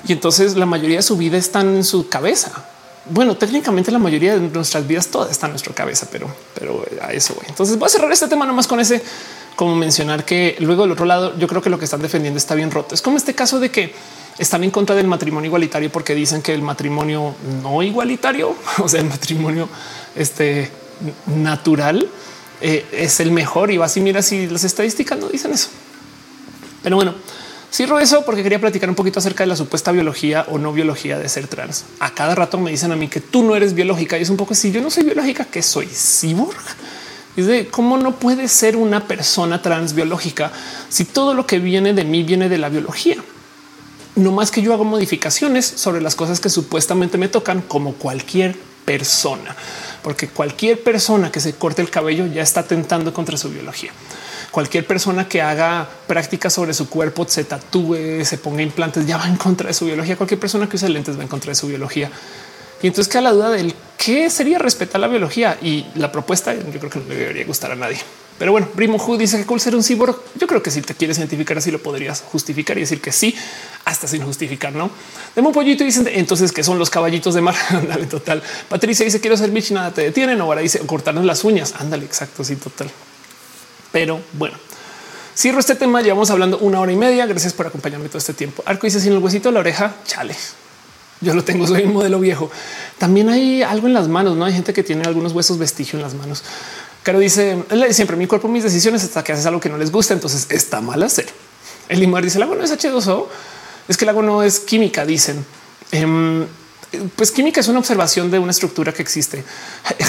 Y 0.08 0.14
entonces 0.14 0.56
la 0.56 0.66
mayoría 0.66 0.98
de 0.98 1.04
su 1.04 1.18
vida 1.18 1.38
están 1.38 1.76
en 1.76 1.84
su 1.84 2.08
cabeza. 2.08 2.66
Bueno, 3.10 3.36
técnicamente 3.36 3.92
la 3.92 4.00
mayoría 4.00 4.36
de 4.36 4.40
nuestras 4.40 4.88
vidas 4.88 5.08
todas 5.08 5.32
está 5.32 5.48
en 5.48 5.54
nuestra 5.54 5.74
cabeza, 5.74 6.08
pero, 6.12 6.28
pero 6.58 6.86
a 7.02 7.12
eso 7.12 7.34
voy. 7.34 7.46
Entonces 7.50 7.78
voy 7.78 7.88
a 7.88 7.90
cerrar 7.90 8.12
este 8.12 8.28
tema 8.28 8.46
nomás 8.46 8.68
con 8.68 8.80
ese 8.80 9.02
como 9.56 9.76
mencionar 9.76 10.26
que 10.26 10.56
luego 10.60 10.84
del 10.84 10.92
otro 10.92 11.06
lado, 11.06 11.38
yo 11.38 11.48
creo 11.48 11.62
que 11.62 11.70
lo 11.70 11.78
que 11.78 11.86
están 11.86 12.02
defendiendo 12.02 12.38
está 12.38 12.56
bien 12.56 12.72
roto. 12.72 12.96
Es 12.96 13.02
como 13.02 13.18
este 13.18 13.36
caso 13.36 13.60
de 13.60 13.70
que 13.70 13.94
están 14.38 14.64
en 14.64 14.72
contra 14.72 14.96
del 14.96 15.08
matrimonio 15.08 15.48
igualitario 15.48 15.92
porque 15.92 16.16
dicen 16.16 16.42
que 16.42 16.54
el 16.54 16.62
matrimonio 16.62 17.36
no 17.62 17.84
igualitario, 17.84 18.56
o 18.80 18.88
sea, 18.88 19.02
el 19.02 19.08
matrimonio 19.08 19.70
este, 20.16 20.70
natural 21.28 22.08
eh, 22.62 22.86
es 22.92 23.20
el 23.20 23.32
mejor 23.32 23.72
y 23.72 23.78
va 23.78 23.86
así. 23.86 24.02
Mira, 24.02 24.22
si 24.22 24.48
las 24.48 24.64
estadísticas 24.64 25.18
no 25.20 25.28
dicen 25.28 25.52
eso. 25.52 25.70
Pero 26.84 26.96
bueno, 26.96 27.14
Cierro 27.72 28.00
eso 28.02 28.26
porque 28.26 28.44
quería 28.44 28.60
platicar 28.60 28.90
un 28.90 28.96
poquito 28.96 29.20
acerca 29.20 29.44
de 29.44 29.48
la 29.48 29.56
supuesta 29.56 29.94
biología 29.94 30.46
o 30.50 30.58
no 30.58 30.74
biología 30.74 31.18
de 31.18 31.30
ser 31.30 31.48
trans. 31.48 31.86
A 32.02 32.14
cada 32.14 32.36
rato 32.36 32.58
me 32.58 32.70
dicen 32.70 32.92
a 32.92 32.98
mí 32.98 33.08
que 33.08 33.22
tú 33.22 33.44
no 33.44 33.56
eres 33.56 33.74
biológica 33.74 34.18
y 34.18 34.24
es 34.24 34.30
un 34.30 34.36
poco 34.36 34.52
así. 34.52 34.74
Yo 34.74 34.82
no 34.82 34.92
soy 34.92 35.06
biológica, 35.06 35.46
que 35.46 35.62
soy 35.62 35.88
cyborg. 35.88 36.58
Es 37.38 37.48
de 37.48 37.68
cómo 37.68 37.98
no 37.98 38.16
puede 38.16 38.48
ser 38.48 38.76
una 38.76 39.08
persona 39.08 39.62
trans 39.62 39.94
biológica 39.94 40.52
si 40.90 41.06
todo 41.06 41.34
lo 41.34 41.48
que 41.48 41.60
viene 41.60 41.94
de 41.94 42.04
mí 42.04 42.24
viene 42.24 42.50
de 42.50 42.58
la 42.58 42.70
biología. 42.70 43.18
No 44.16 44.32
más 44.32 44.52
que 44.52 44.62
yo 44.62 44.74
hago 44.74 44.84
modificaciones 44.84 45.66
sobre 45.66 46.02
las 46.02 46.16
cosas 46.16 46.40
que 46.40 46.50
supuestamente 46.50 47.18
me 47.18 47.30
tocan 47.30 47.62
como 47.62 47.94
cualquier 47.94 48.58
persona, 48.84 49.56
porque 50.04 50.28
cualquier 50.28 50.84
persona 50.84 51.32
que 51.32 51.40
se 51.40 51.54
corte 51.54 51.82
el 51.82 51.90
cabello 51.90 52.26
ya 52.26 52.42
está 52.42 52.64
tentando 52.64 53.14
contra 53.14 53.38
su 53.38 53.50
biología 53.50 53.92
cualquier 54.52 54.86
persona 54.86 55.28
que 55.28 55.42
haga 55.42 55.88
prácticas 56.08 56.54
sobre 56.54 56.74
su 56.74 56.90
cuerpo, 56.90 57.26
se 57.28 57.46
tatúe, 57.46 58.24
se 58.24 58.38
ponga 58.38 58.62
implantes, 58.62 59.08
ya 59.08 59.18
va 59.18 59.28
en 59.28 59.38
contra 59.38 59.68
de 59.68 59.74
su 59.74 59.86
biología. 59.86 60.18
Cualquier 60.18 60.40
persona 60.40 60.68
que 60.68 60.76
use 60.76 60.90
lentes 60.90 61.18
va 61.18 61.24
en 61.24 61.30
contra 61.30 61.52
de 61.52 61.56
su 61.56 61.68
biología. 61.68 62.12
Y 62.82 62.88
entonces 62.88 63.12
queda 63.12 63.22
la 63.22 63.32
duda 63.32 63.50
del 63.50 63.74
qué 63.98 64.30
sería 64.30 64.58
respetar 64.58 65.00
la 65.00 65.08
biología 65.08 65.58
y 65.62 65.86
la 65.96 66.12
propuesta. 66.12 66.54
Yo 66.54 66.80
creo 66.80 66.90
que 66.90 67.00
no 67.00 67.06
le 67.08 67.16
debería 67.16 67.46
gustar 67.46 67.72
a 67.72 67.76
nadie. 67.76 68.00
Pero 68.42 68.54
bueno, 68.54 68.68
Primo 68.76 68.98
Hu 68.98 69.18
dice 69.18 69.38
que 69.38 69.46
cool 69.46 69.60
ser 69.60 69.76
un 69.76 69.84
cyborg. 69.84 70.16
Yo 70.34 70.48
creo 70.48 70.64
que 70.64 70.72
si 70.72 70.82
te 70.82 70.96
quieres 70.96 71.20
identificar 71.20 71.56
así 71.60 71.70
lo 71.70 71.78
podrías 71.78 72.24
justificar 72.24 72.76
y 72.76 72.82
decir 72.82 73.00
que 73.00 73.12
sí, 73.12 73.36
hasta 73.86 74.08
sin 74.08 74.24
justificar. 74.24 74.74
No 74.74 74.90
demos 75.36 75.50
un 75.50 75.54
pollito 75.54 75.84
dicen 75.84 76.10
entonces 76.12 76.52
que 76.52 76.64
son 76.64 76.80
los 76.80 76.90
caballitos 76.90 77.36
de 77.36 77.42
mar. 77.42 77.54
Ándale, 77.70 78.08
total. 78.08 78.42
Patricia 78.68 79.06
dice 79.06 79.22
quiero 79.22 79.38
ser 79.38 79.52
Mitch, 79.52 79.70
nada 79.70 79.92
te 79.94 80.02
detienen. 80.02 80.42
Ahora 80.42 80.62
dice 80.62 80.80
cortarnos 80.80 81.24
las 81.24 81.44
uñas. 81.44 81.76
Ándale, 81.78 82.04
exacto. 82.04 82.44
Sí, 82.44 82.56
total. 82.56 82.90
Pero 83.92 84.20
bueno, 84.34 84.58
cierro 85.38 85.60
este 85.60 85.76
tema. 85.76 86.02
Llevamos 86.02 86.32
hablando 86.32 86.58
una 86.58 86.80
hora 86.80 86.92
y 86.92 86.98
media. 86.98 87.28
Gracias 87.28 87.54
por 87.54 87.68
acompañarme 87.68 88.08
todo 88.08 88.18
este 88.18 88.34
tiempo. 88.34 88.64
Arco 88.66 88.88
dice 88.88 89.00
sin 89.00 89.14
el 89.14 89.20
huesito 89.20 89.50
de 89.50 89.54
la 89.54 89.60
oreja. 89.60 89.98
Chale. 90.08 90.36
Yo 91.22 91.34
lo 91.36 91.44
tengo, 91.44 91.68
soy 91.68 91.84
un 91.84 91.94
modelo 91.94 92.20
viejo. 92.20 92.50
También 92.98 93.30
hay 93.30 93.62
algo 93.62 93.88
en 93.88 93.94
las 93.94 94.08
manos. 94.08 94.36
No 94.36 94.46
hay 94.46 94.54
gente 94.54 94.74
que 94.74 94.84
tiene 94.84 95.04
algunos 95.04 95.34
huesos 95.34 95.58
vestigio 95.58 95.98
en 95.98 96.04
las 96.04 96.16
manos. 96.16 96.44
Caro 97.04 97.20
dice 97.20 97.64
siempre 97.92 98.18
mi 98.18 98.28
cuerpo, 98.28 98.48
mis 98.48 98.64
decisiones 98.64 99.04
hasta 99.04 99.24
que 99.24 99.32
haces 99.32 99.46
algo 99.46 99.60
que 99.60 99.70
no 99.70 99.78
les 99.78 99.92
gusta. 99.92 100.14
Entonces 100.14 100.48
está 100.50 100.82
mal 100.82 101.02
hacer. 101.04 101.28
El 101.90 102.00
limar 102.00 102.24
dice 102.24 102.38
el 102.38 102.44
agua 102.44 102.56
no 102.56 102.64
es 102.64 102.72
H2O. 102.72 103.28
Es 103.88 103.98
que 103.98 104.06
el 104.06 104.10
agua 104.10 104.24
no 104.24 104.44
es 104.44 104.60
química, 104.60 105.06
dicen. 105.06 105.46
Em, 105.92 106.46
pues 107.16 107.32
química 107.32 107.62
es 107.62 107.68
una 107.68 107.80
observación 107.80 108.30
de 108.30 108.40
una 108.40 108.52
estructura 108.52 108.94
que 108.94 109.02
existe. 109.02 109.44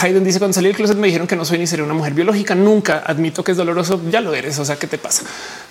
Hayden 0.02 0.24
dice 0.24 0.38
cuando 0.38 0.54
salí 0.54 0.66
del 0.68 0.76
closet 0.76 0.96
me 0.96 1.06
dijeron 1.06 1.26
que 1.26 1.36
no 1.36 1.44
soy 1.44 1.58
ni 1.58 1.66
sería 1.66 1.84
una 1.84 1.94
mujer 1.94 2.14
biológica. 2.14 2.54
Nunca 2.54 3.02
admito 3.06 3.44
que 3.44 3.52
es 3.52 3.56
doloroso. 3.56 4.00
Ya 4.10 4.20
lo 4.20 4.34
eres. 4.34 4.58
O 4.58 4.64
sea, 4.64 4.76
¿qué 4.76 4.86
te 4.86 4.98
pasa? 4.98 5.22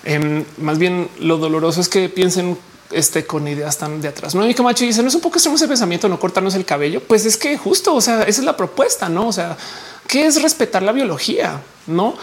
Em, 0.04 0.44
más 0.58 0.78
bien 0.78 1.08
lo 1.20 1.36
doloroso 1.36 1.80
es 1.80 1.88
que 1.88 2.08
piensen 2.08 2.56
este 2.90 3.26
con 3.26 3.46
ideas 3.48 3.78
tan 3.78 4.00
de 4.00 4.08
atrás. 4.08 4.34
No, 4.34 4.42
hay 4.42 4.54
Camacho 4.54 4.84
dice 4.84 5.02
no 5.02 5.08
es 5.08 5.14
un 5.14 5.20
poco 5.20 5.36
extremo 5.36 5.56
ese 5.56 5.68
pensamiento, 5.68 6.08
no 6.08 6.18
cortarnos 6.18 6.54
el 6.54 6.64
cabello. 6.64 7.00
Pues 7.00 7.26
es 7.26 7.36
que 7.36 7.56
justo, 7.58 7.94
o 7.94 8.00
sea, 8.00 8.22
esa 8.22 8.40
es 8.40 8.44
la 8.44 8.56
propuesta, 8.56 9.08
no? 9.08 9.28
O 9.28 9.32
sea, 9.32 9.56
¿qué 10.06 10.26
es 10.26 10.40
respetar 10.42 10.82
la 10.82 10.92
biología? 10.92 11.60
No, 11.86 12.16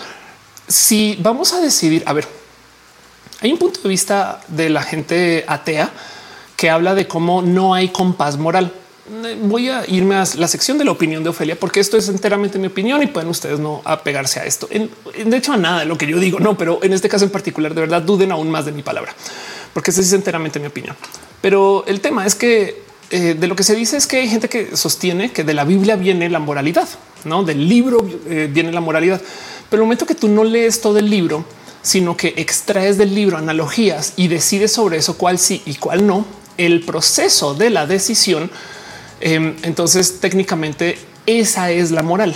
si 0.68 1.18
vamos 1.20 1.54
a 1.54 1.60
decidir, 1.60 2.04
a 2.06 2.14
ver, 2.14 2.28
hay 3.42 3.52
un 3.52 3.58
punto 3.58 3.82
de 3.82 3.90
vista 3.90 4.42
de 4.48 4.70
la 4.70 4.84
gente 4.84 5.44
atea 5.48 5.92
que 6.60 6.70
habla 6.70 6.94
de 6.94 7.08
cómo 7.08 7.42
no 7.42 7.74
hay 7.74 7.88
compás 7.88 8.38
moral. 8.38 8.74
Voy 9.44 9.70
a 9.70 9.86
irme 9.88 10.16
a 10.16 10.26
la 10.36 10.48
sección 10.50 10.78
de 10.78 10.84
la 10.84 10.92
opinión 10.92 11.24
de 11.24 11.30
Ofelia, 11.30 11.58
porque 11.58 11.80
esto 11.80 11.96
es 11.96 12.10
enteramente 12.10 12.60
mi 12.60 12.68
opinión 12.68 13.02
y 13.02 13.08
pueden 13.08 13.30
ustedes 13.30 13.62
no 13.62 13.82
apegarse 13.86 14.42
a 14.42 14.46
esto. 14.46 14.68
de 14.68 15.38
hecho, 15.38 15.54
a 15.54 15.58
nada 15.58 15.80
de 15.80 15.86
lo 15.86 15.98
que 15.98 16.06
yo 16.06 16.20
digo, 16.20 16.38
no, 16.38 16.58
pero 16.58 16.84
en 16.84 16.92
este 16.92 17.08
caso 17.08 17.24
en 17.24 17.32
particular, 17.32 17.74
de 17.74 17.80
verdad, 17.80 18.02
duden 18.02 18.34
aún 18.34 18.52
más 18.52 18.66
de 18.66 18.74
mi 18.74 18.84
palabra, 18.84 19.16
porque 19.74 19.92
eso 19.92 20.02
es 20.02 20.12
enteramente 20.12 20.60
mi 20.60 20.68
opinión. 20.68 20.98
Pero 21.40 21.86
el 21.88 22.02
tema 22.02 22.26
es 22.26 22.36
que 22.36 22.84
eh, 23.10 23.36
de 23.40 23.48
lo 23.48 23.56
que 23.56 23.64
se 23.64 23.74
dice 23.74 23.96
es 23.96 24.06
que 24.06 24.18
hay 24.18 24.28
gente 24.28 24.50
que 24.50 24.76
sostiene 24.76 25.32
que 25.32 25.46
de 25.46 25.54
la 25.54 25.64
Biblia 25.64 25.96
viene 25.96 26.30
la 26.30 26.40
moralidad, 26.40 26.90
no 27.24 27.44
del 27.44 27.70
libro 27.70 28.06
eh, 28.28 28.50
viene 28.52 28.74
la 28.74 28.82
moralidad. 28.82 29.22
Pero 29.70 29.82
el 29.82 29.86
momento 29.86 30.06
que 30.06 30.14
tú 30.14 30.28
no 30.28 30.44
lees 30.44 30.82
todo 30.82 31.00
el 31.00 31.10
libro, 31.10 31.46
sino 31.82 32.18
que 32.18 32.34
extraes 32.36 32.98
del 32.98 33.16
libro 33.16 33.38
analogías 33.38 34.12
y 34.18 34.28
decides 34.28 34.74
sobre 34.74 34.98
eso 34.98 35.18
cuál 35.18 35.40
sí 35.40 35.62
y 35.66 35.76
cuál 35.76 36.06
no, 36.06 36.26
el 36.60 36.82
proceso 36.82 37.56
de 37.56 37.70
la 37.70 37.88
decisión, 37.88 38.52
em, 39.22 39.56
entonces 39.64 40.20
técnicamente 40.20 41.00
esa 41.26 41.72
es 41.72 41.92
la 41.92 42.04
moral. 42.04 42.36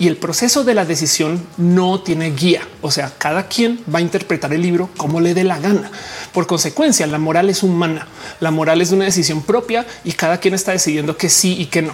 Y 0.00 0.08
el 0.08 0.16
proceso 0.16 0.64
de 0.64 0.74
la 0.74 0.84
decisión 0.84 1.46
no 1.56 2.00
tiene 2.00 2.30
guía. 2.30 2.66
O 2.80 2.90
sea, 2.90 3.12
cada 3.16 3.48
quien 3.48 3.80
va 3.94 3.98
a 3.98 4.02
interpretar 4.02 4.52
el 4.52 4.62
libro 4.62 4.88
como 4.96 5.20
le 5.20 5.34
dé 5.34 5.44
la 5.44 5.60
gana. 5.60 5.90
Por 6.32 6.46
consecuencia, 6.46 7.06
la 7.06 7.18
moral 7.18 7.50
es 7.50 7.62
humana. 7.62 8.08
La 8.40 8.50
moral 8.50 8.80
es 8.80 8.92
una 8.92 9.04
decisión 9.04 9.42
propia 9.42 9.86
y 10.02 10.12
cada 10.12 10.38
quien 10.38 10.54
está 10.54 10.72
decidiendo 10.72 11.16
que 11.16 11.28
sí 11.28 11.54
y 11.60 11.66
que 11.66 11.82
no. 11.82 11.92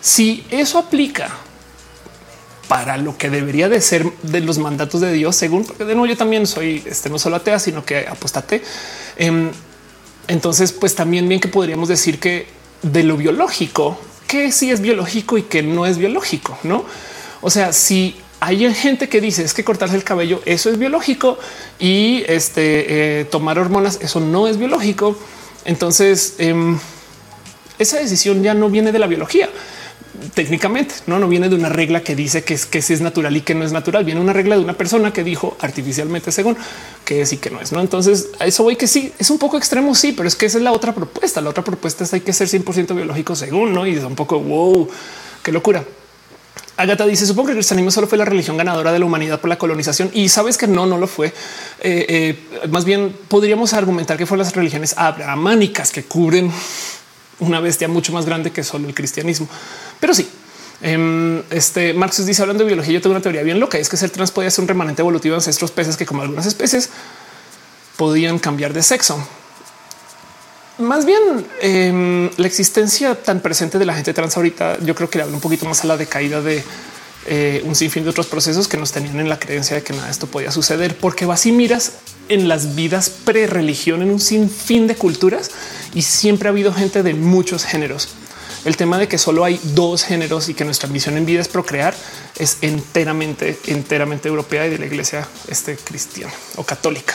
Si 0.00 0.44
eso 0.50 0.78
aplica 0.78 1.28
para 2.66 2.96
lo 2.96 3.18
que 3.18 3.28
debería 3.28 3.68
de 3.68 3.82
ser 3.82 4.10
de 4.22 4.40
los 4.40 4.58
mandatos 4.58 5.02
de 5.02 5.12
Dios, 5.12 5.36
según 5.36 5.64
porque 5.64 5.84
de 5.84 5.94
nuevo 5.94 6.06
yo 6.06 6.16
también 6.16 6.46
soy 6.46 6.82
este 6.86 7.10
no 7.10 7.18
solo 7.18 7.36
atea, 7.36 7.58
sino 7.58 7.84
que 7.84 8.06
apostate. 8.08 8.62
Em, 9.16 9.50
entonces, 10.28 10.72
pues 10.72 10.94
también 10.94 11.28
bien 11.28 11.40
que 11.40 11.48
podríamos 11.48 11.88
decir 11.88 12.18
que 12.18 12.46
de 12.82 13.02
lo 13.02 13.16
biológico, 13.16 13.98
que 14.26 14.52
sí 14.52 14.70
es 14.70 14.80
biológico 14.80 15.38
y 15.38 15.42
que 15.42 15.62
no 15.62 15.86
es 15.86 15.98
biológico, 15.98 16.58
no? 16.62 16.84
O 17.40 17.50
sea, 17.50 17.72
si 17.72 18.16
hay 18.40 18.72
gente 18.74 19.08
que 19.08 19.20
dice 19.20 19.42
es 19.42 19.54
que 19.54 19.64
cortarse 19.64 19.96
el 19.96 20.04
cabello, 20.04 20.42
eso 20.44 20.70
es 20.70 20.78
biológico 20.78 21.38
y 21.78 22.24
este 22.26 23.20
eh, 23.20 23.24
tomar 23.24 23.58
hormonas, 23.58 23.98
eso 24.02 24.20
no 24.20 24.48
es 24.48 24.58
biológico. 24.58 25.16
Entonces, 25.64 26.34
em, 26.38 26.78
esa 27.78 27.98
decisión 27.98 28.42
ya 28.42 28.54
no 28.54 28.68
viene 28.68 28.92
de 28.92 28.98
la 28.98 29.06
biología 29.06 29.48
técnicamente 30.34 30.94
no, 31.06 31.18
no 31.18 31.28
viene 31.28 31.48
de 31.48 31.54
una 31.54 31.68
regla 31.68 32.02
que 32.02 32.14
dice 32.16 32.44
que 32.44 32.54
es 32.54 32.66
que 32.66 32.82
si 32.82 32.92
es 32.92 33.00
natural 33.00 33.36
y 33.36 33.42
que 33.42 33.54
no 33.54 33.64
es 33.64 33.72
natural. 33.72 34.04
Viene 34.04 34.20
una 34.20 34.32
regla 34.32 34.56
de 34.56 34.62
una 34.62 34.74
persona 34.74 35.12
que 35.12 35.24
dijo 35.24 35.56
artificialmente 35.60 36.32
según 36.32 36.56
que 37.04 37.22
es 37.22 37.32
y 37.32 37.38
que 37.38 37.50
no 37.50 37.60
es. 37.60 37.72
No, 37.72 37.80
entonces 37.80 38.28
a 38.38 38.46
eso 38.46 38.62
voy 38.62 38.76
que 38.76 38.86
sí 38.86 39.12
es 39.18 39.30
un 39.30 39.38
poco 39.38 39.58
extremo. 39.58 39.94
Sí, 39.94 40.12
pero 40.12 40.28
es 40.28 40.36
que 40.36 40.46
esa 40.46 40.58
es 40.58 40.64
la 40.64 40.72
otra 40.72 40.94
propuesta. 40.94 41.40
La 41.40 41.50
otra 41.50 41.64
propuesta 41.64 42.04
es 42.04 42.12
hay 42.12 42.20
que 42.20 42.32
ser 42.32 42.48
100% 42.48 42.94
biológico 42.94 43.34
según 43.36 43.72
no 43.72 43.86
y 43.86 43.94
es 43.94 44.04
un 44.04 44.14
poco 44.14 44.40
wow, 44.40 44.88
qué 45.42 45.52
locura. 45.52 45.84
Agatha 46.76 47.06
dice: 47.06 47.26
Supongo 47.26 47.46
que 47.46 47.52
el 47.52 47.58
cristianismo 47.58 47.90
solo 47.90 48.06
fue 48.06 48.18
la 48.18 48.24
religión 48.24 48.56
ganadora 48.56 48.92
de 48.92 48.98
la 48.98 49.04
humanidad 49.04 49.40
por 49.40 49.48
la 49.48 49.58
colonización. 49.58 50.10
Y 50.12 50.28
sabes 50.28 50.58
que 50.58 50.66
no, 50.66 50.86
no 50.86 50.98
lo 50.98 51.06
fue. 51.06 51.28
Eh, 51.80 52.06
eh, 52.08 52.68
más 52.68 52.84
bien 52.84 53.14
podríamos 53.28 53.72
argumentar 53.74 54.16
que 54.16 54.26
fueron 54.26 54.44
las 54.44 54.54
religiones 54.54 54.94
abrahamánicas 54.96 55.92
que 55.92 56.04
cubren 56.04 56.50
una 57.40 57.60
bestia 57.60 57.88
mucho 57.88 58.12
más 58.12 58.26
grande 58.26 58.50
que 58.50 58.62
solo 58.62 58.88
el 58.88 58.94
cristianismo. 58.94 59.48
Pero 60.00 60.14
sí, 60.14 60.28
em, 60.82 61.42
este 61.50 61.94
Marx 61.94 62.24
dice 62.24 62.42
hablando 62.42 62.64
de 62.64 62.68
biología, 62.68 62.94
yo 62.94 63.00
tengo 63.00 63.14
una 63.14 63.22
teoría 63.22 63.42
bien 63.42 63.60
loca, 63.60 63.78
es 63.78 63.88
que 63.88 63.96
ser 63.96 64.10
trans 64.10 64.30
podía 64.30 64.50
ser 64.50 64.62
un 64.62 64.68
remanente 64.68 65.02
evolutivo 65.02 65.32
de 65.34 65.38
ancestros 65.38 65.70
peces 65.70 65.96
que 65.96 66.06
como 66.06 66.22
algunas 66.22 66.46
especies 66.46 66.90
podían 67.96 68.38
cambiar 68.38 68.72
de 68.72 68.82
sexo. 68.82 69.18
Más 70.78 71.06
bien 71.06 71.46
em, 71.60 72.30
la 72.36 72.46
existencia 72.46 73.14
tan 73.14 73.40
presente 73.40 73.78
de 73.78 73.86
la 73.86 73.94
gente 73.94 74.12
trans 74.12 74.36
ahorita, 74.36 74.78
yo 74.80 74.94
creo 74.94 75.08
que 75.08 75.18
le 75.18 75.24
habla 75.24 75.36
un 75.36 75.40
poquito 75.40 75.66
más 75.66 75.84
a 75.84 75.86
la 75.86 75.96
decaída 75.96 76.40
de 76.40 76.64
eh, 77.26 77.62
un 77.64 77.74
sinfín 77.74 78.04
de 78.04 78.10
otros 78.10 78.26
procesos 78.26 78.68
que 78.68 78.76
nos 78.76 78.92
tenían 78.92 79.18
en 79.20 79.28
la 79.28 79.38
creencia 79.38 79.76
de 79.76 79.82
que 79.82 79.92
nada 79.92 80.06
de 80.06 80.10
esto 80.10 80.26
podía 80.26 80.50
suceder, 80.50 80.98
porque 80.98 81.26
vas 81.26 81.46
y 81.46 81.52
miras 81.52 81.92
en 82.28 82.48
las 82.48 82.74
vidas 82.74 83.10
pre 83.10 83.46
religión 83.46 84.02
en 84.02 84.10
un 84.10 84.20
sinfín 84.20 84.86
de 84.86 84.96
culturas 84.96 85.50
y 85.94 86.02
siempre 86.02 86.48
ha 86.48 86.52
habido 86.52 86.72
gente 86.72 87.02
de 87.02 87.14
muchos 87.14 87.64
géneros. 87.64 88.08
El 88.64 88.76
tema 88.76 88.98
de 88.98 89.08
que 89.08 89.18
solo 89.18 89.44
hay 89.44 89.60
dos 89.62 90.04
géneros 90.04 90.48
y 90.48 90.54
que 90.54 90.64
nuestra 90.64 90.88
misión 90.88 91.18
en 91.18 91.26
vida 91.26 91.40
es 91.40 91.48
procrear 91.48 91.94
es 92.36 92.58
enteramente, 92.62 93.58
enteramente 93.66 94.28
europea 94.28 94.66
y 94.66 94.70
de 94.70 94.78
la 94.78 94.86
iglesia 94.86 95.28
este, 95.48 95.76
cristiana 95.76 96.32
o 96.56 96.64
católica. 96.64 97.14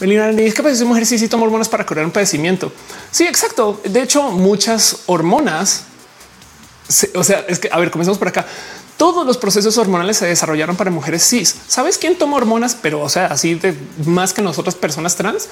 Melina, 0.00 0.30
es 0.30 0.54
que 0.54 0.62
pues, 0.62 0.82
mujer 0.82 1.06
sí, 1.06 1.18
sí 1.18 1.28
toma 1.28 1.44
hormonas 1.44 1.68
para 1.68 1.84
curar 1.84 2.04
un 2.04 2.12
padecimiento. 2.12 2.72
Sí, 3.10 3.26
exacto. 3.26 3.80
De 3.84 4.02
hecho, 4.02 4.30
muchas 4.30 4.98
hormonas, 5.06 5.84
o 7.14 7.24
sea, 7.24 7.44
es 7.48 7.58
que 7.58 7.68
a 7.72 7.78
ver, 7.78 7.90
comenzamos 7.90 8.18
por 8.18 8.28
acá. 8.28 8.46
Todos 8.98 9.24
los 9.24 9.38
procesos 9.38 9.78
hormonales 9.78 10.18
se 10.18 10.26
desarrollaron 10.26 10.76
para 10.76 10.90
mujeres 10.90 11.26
cis. 11.26 11.54
¿Sabes 11.68 11.96
quién 11.96 12.18
toma 12.18 12.36
hormonas? 12.36 12.76
Pero 12.80 13.00
o 13.00 13.08
sea, 13.08 13.26
así 13.26 13.54
de 13.54 13.74
más 14.04 14.34
que 14.34 14.42
nosotras 14.42 14.74
personas 14.74 15.16
trans, 15.16 15.48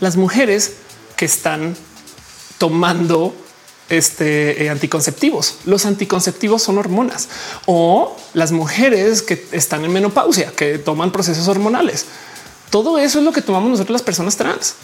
las 0.00 0.16
mujeres 0.16 0.74
que 1.16 1.24
están 1.24 1.76
tomando 2.58 3.34
este, 3.88 4.64
eh, 4.64 4.70
anticonceptivos. 4.70 5.58
Los 5.66 5.86
anticonceptivos 5.86 6.62
son 6.62 6.78
hormonas 6.78 7.28
o 7.66 8.16
las 8.32 8.52
mujeres 8.52 9.22
que 9.22 9.46
están 9.52 9.84
en 9.84 9.92
menopausia, 9.92 10.50
que 10.52 10.78
toman 10.78 11.12
procesos 11.12 11.46
hormonales. 11.48 12.06
Todo 12.70 12.98
eso 12.98 13.18
es 13.20 13.24
lo 13.24 13.32
que 13.32 13.40
tomamos 13.42 13.70
nosotros 13.70 13.92
las 13.92 14.02
personas 14.02 14.36
trans. 14.36 14.74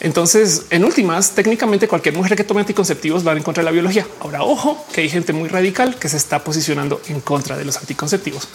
Entonces, 0.00 0.66
en 0.70 0.84
últimas, 0.84 1.30
técnicamente 1.30 1.88
cualquier 1.88 2.14
mujer 2.14 2.36
que 2.36 2.44
tome 2.44 2.60
anticonceptivos 2.60 3.26
va 3.26 3.32
en 3.32 3.42
contra 3.42 3.62
de 3.62 3.66
la 3.66 3.70
biología. 3.70 4.06
Ahora, 4.20 4.42
ojo, 4.42 4.84
que 4.92 5.00
hay 5.00 5.08
gente 5.08 5.32
muy 5.32 5.48
radical 5.48 5.96
que 5.96 6.08
se 6.08 6.18
está 6.18 6.44
posicionando 6.44 7.00
en 7.08 7.20
contra 7.20 7.56
de 7.56 7.64
los 7.64 7.76
anticonceptivos. 7.78 8.48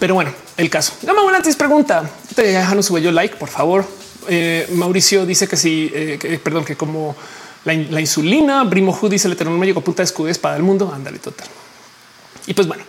Pero 0.00 0.14
bueno, 0.14 0.32
el 0.56 0.68
caso. 0.70 0.94
Gama 1.02 1.20
antes 1.36 1.54
pregunta, 1.56 2.10
te 2.34 2.42
dejan 2.42 2.82
su 2.82 2.94
bello 2.94 3.12
like, 3.12 3.36
por 3.36 3.48
favor. 3.48 3.84
Eh, 4.28 4.66
Mauricio 4.72 5.24
dice 5.24 5.46
que 5.46 5.56
sí, 5.56 5.90
eh, 5.94 6.40
perdón, 6.42 6.64
que 6.64 6.76
como 6.76 7.14
la, 7.64 8.00
insulina, 8.00 8.64
Brimo 8.64 8.98
Hu 8.98 9.08
dice 9.08 9.28
el 9.28 9.34
eterno 9.34 9.62
llegó 9.62 9.82
punta 9.82 10.02
de 10.02 10.04
escudo 10.04 10.28
y 10.28 10.30
espada 10.30 10.54
del 10.54 10.62
mundo. 10.62 10.90
Ándale, 10.92 11.18
total. 11.18 11.46
Y 12.46 12.54
pues 12.54 12.66
bueno, 12.66 12.82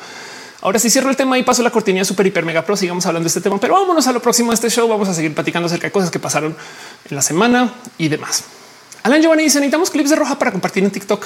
Ahora 0.61 0.77
sí 0.77 0.91
cierro 0.91 1.09
el 1.09 1.15
tema 1.15 1.39
y 1.39 1.43
paso 1.43 1.63
la 1.63 1.71
cortina 1.71 2.05
super 2.05 2.25
hiper 2.25 2.45
mega 2.45 2.63
pro. 2.63 2.77
Sigamos 2.77 3.05
hablando 3.07 3.25
de 3.25 3.29
este 3.29 3.41
tema, 3.41 3.59
pero 3.59 3.73
vámonos 3.73 4.05
a 4.05 4.11
lo 4.11 4.21
próximo 4.21 4.51
de 4.51 4.55
este 4.55 4.69
show. 4.69 4.87
Vamos 4.87 5.09
a 5.09 5.13
seguir 5.13 5.33
platicando 5.33 5.65
acerca 5.65 5.87
de 5.87 5.91
cosas 5.91 6.11
que 6.11 6.19
pasaron 6.19 6.55
en 7.09 7.15
la 7.15 7.23
semana 7.23 7.73
y 7.97 8.09
demás. 8.09 8.43
Alan 9.03 9.21
Giovanni 9.21 9.43
dice 9.43 9.59
necesitamos 9.59 9.89
clips 9.89 10.11
de 10.11 10.15
roja 10.15 10.37
para 10.37 10.51
compartir 10.51 10.83
en 10.83 10.91
TikTok. 10.91 11.25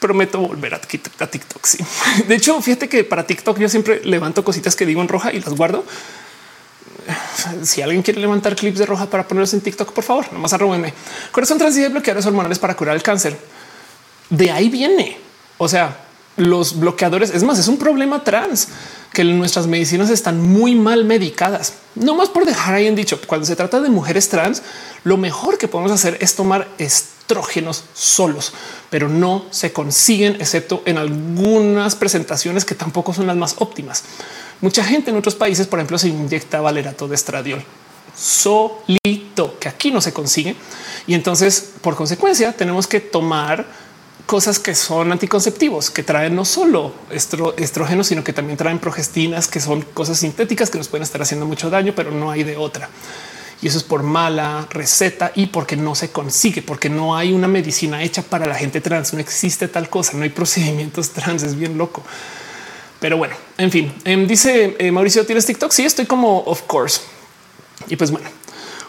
Prometo 0.00 0.40
volver 0.40 0.74
a 0.74 0.80
TikTok. 0.80 1.64
Sí, 1.64 1.78
de 2.28 2.34
hecho, 2.34 2.60
fíjate 2.60 2.88
que 2.88 3.04
para 3.04 3.24
TikTok 3.24 3.56
yo 3.58 3.68
siempre 3.68 4.00
levanto 4.04 4.44
cositas 4.44 4.74
que 4.74 4.84
digo 4.84 5.00
en 5.00 5.08
roja 5.08 5.32
y 5.32 5.40
las 5.40 5.54
guardo. 5.54 5.84
Si 7.62 7.82
alguien 7.82 8.02
quiere 8.02 8.20
levantar 8.20 8.56
clips 8.56 8.78
de 8.78 8.86
roja 8.86 9.06
para 9.06 9.28
ponerlos 9.28 9.52
en 9.54 9.60
TikTok, 9.60 9.92
por 9.92 10.02
favor, 10.02 10.32
nomás 10.32 10.52
arrobenme. 10.54 10.94
Corazón 11.30 11.58
trans 11.58 11.76
y 11.76 11.86
bloqueadores 11.88 12.26
hormonales 12.26 12.58
para 12.58 12.74
curar 12.74 12.96
el 12.96 13.02
cáncer. 13.02 13.38
De 14.30 14.50
ahí 14.50 14.68
viene. 14.70 15.18
O 15.58 15.68
sea, 15.68 16.03
los 16.36 16.78
bloqueadores. 16.78 17.30
Es 17.30 17.42
más, 17.42 17.58
es 17.58 17.68
un 17.68 17.78
problema 17.78 18.24
trans 18.24 18.68
que 19.12 19.24
nuestras 19.24 19.66
medicinas 19.66 20.10
están 20.10 20.40
muy 20.40 20.74
mal 20.74 21.04
medicadas. 21.04 21.74
No 21.94 22.14
más 22.14 22.28
por 22.28 22.44
dejar 22.44 22.74
ahí 22.74 22.86
en 22.86 22.96
dicho, 22.96 23.20
cuando 23.26 23.46
se 23.46 23.56
trata 23.56 23.80
de 23.80 23.88
mujeres 23.88 24.28
trans, 24.28 24.62
lo 25.04 25.16
mejor 25.16 25.58
que 25.58 25.68
podemos 25.68 25.92
hacer 25.92 26.18
es 26.20 26.34
tomar 26.34 26.68
estrógenos 26.78 27.84
solos, 27.94 28.52
pero 28.90 29.08
no 29.08 29.44
se 29.50 29.72
consiguen, 29.72 30.36
excepto 30.40 30.82
en 30.84 30.98
algunas 30.98 31.94
presentaciones 31.94 32.64
que 32.64 32.74
tampoco 32.74 33.14
son 33.14 33.26
las 33.26 33.36
más 33.36 33.56
óptimas. 33.58 34.02
Mucha 34.60 34.82
gente 34.82 35.10
en 35.10 35.16
otros 35.16 35.34
países, 35.34 35.66
por 35.66 35.78
ejemplo, 35.78 35.98
se 35.98 36.08
inyecta 36.08 36.60
valerato 36.60 37.06
de 37.06 37.14
estradiol 37.14 37.64
solito, 38.16 39.58
que 39.58 39.68
aquí 39.68 39.90
no 39.90 40.00
se 40.00 40.12
consigue. 40.12 40.54
Y 41.06 41.14
entonces, 41.14 41.72
por 41.80 41.96
consecuencia, 41.96 42.52
tenemos 42.52 42.86
que 42.86 43.00
tomar 43.00 43.66
cosas 44.26 44.58
que 44.58 44.74
son 44.74 45.12
anticonceptivos, 45.12 45.90
que 45.90 46.02
traen 46.02 46.34
no 46.34 46.44
solo 46.44 46.92
estrógenos, 47.10 48.06
sino 48.06 48.24
que 48.24 48.32
también 48.32 48.56
traen 48.56 48.78
progestinas, 48.78 49.48
que 49.48 49.60
son 49.60 49.82
cosas 49.82 50.18
sintéticas 50.18 50.70
que 50.70 50.78
nos 50.78 50.88
pueden 50.88 51.02
estar 51.02 51.20
haciendo 51.20 51.46
mucho 51.46 51.70
daño, 51.70 51.92
pero 51.94 52.10
no 52.10 52.30
hay 52.30 52.42
de 52.42 52.56
otra. 52.56 52.88
Y 53.62 53.68
eso 53.68 53.78
es 53.78 53.84
por 53.84 54.02
mala 54.02 54.66
receta 54.70 55.32
y 55.34 55.46
porque 55.46 55.76
no 55.76 55.94
se 55.94 56.10
consigue, 56.10 56.62
porque 56.62 56.88
no 56.90 57.16
hay 57.16 57.32
una 57.32 57.48
medicina 57.48 58.02
hecha 58.02 58.22
para 58.22 58.46
la 58.46 58.54
gente 58.54 58.80
trans. 58.80 59.14
No 59.14 59.20
existe 59.20 59.68
tal 59.68 59.88
cosa, 59.88 60.16
no 60.16 60.24
hay 60.24 60.30
procedimientos 60.30 61.10
trans. 61.12 61.42
Es 61.42 61.56
bien 61.56 61.78
loco. 61.78 62.02
Pero 63.00 63.16
bueno, 63.16 63.36
en 63.58 63.70
fin, 63.70 63.92
em, 64.04 64.26
dice 64.26 64.76
eh, 64.78 64.90
Mauricio, 64.90 65.24
¿tienes 65.26 65.46
TikTok? 65.46 65.70
Sí, 65.72 65.84
estoy 65.84 66.06
como 66.06 66.40
of 66.40 66.62
course. 66.62 67.00
Y 67.88 67.96
pues 67.96 68.10
bueno, 68.10 68.28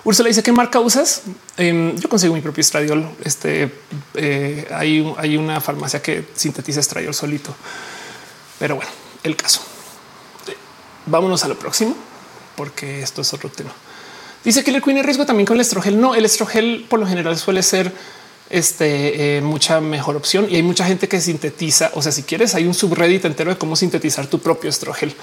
Úrsula 0.05 0.27
dice 0.29 0.43
qué 0.43 0.51
marca 0.51 0.79
usas. 0.79 1.23
Em, 1.57 1.97
yo 1.97 2.07
consigo 2.07 2.35
mi 2.35 2.41
propio 2.41 2.61
estradiol. 2.61 3.09
Este 3.23 3.71
eh, 4.13 4.67
hay, 4.71 5.13
hay 5.17 5.35
una 5.35 5.59
farmacia 5.59 5.99
que 5.99 6.25
sintetiza 6.35 6.79
estradiol 6.79 7.13
solito. 7.13 7.53
Pero 8.59 8.75
bueno, 8.75 8.91
el 9.23 9.35
caso. 9.35 9.61
Vámonos 11.07 11.43
a 11.43 11.47
lo 11.47 11.57
próximo, 11.57 11.95
porque 12.55 13.01
esto 13.01 13.21
es 13.21 13.33
otro 13.33 13.49
tema. 13.49 13.71
Dice 14.43 14.63
que 14.63 14.69
el 14.69 14.81
Queen 14.81 15.03
riesgo 15.03 15.25
también 15.25 15.47
con 15.47 15.57
el 15.57 15.61
estrogel. 15.61 15.99
No, 15.99 16.13
el 16.13 16.23
estrogel 16.23 16.85
por 16.87 16.99
lo 16.99 17.07
general 17.07 17.35
suele 17.35 17.63
ser 17.63 17.91
este, 18.51 19.37
eh, 19.37 19.41
mucha 19.41 19.81
mejor 19.81 20.15
opción 20.15 20.45
y 20.47 20.55
hay 20.55 20.61
mucha 20.61 20.85
gente 20.85 21.07
que 21.07 21.19
sintetiza. 21.19 21.89
O 21.95 22.03
sea, 22.03 22.11
si 22.11 22.21
quieres, 22.21 22.53
hay 22.53 22.67
un 22.67 22.75
subreddit 22.75 23.25
entero 23.25 23.49
de 23.49 23.57
cómo 23.57 23.75
sintetizar 23.75 24.27
tu 24.27 24.39
propio 24.39 24.69
estrogel. 24.69 25.15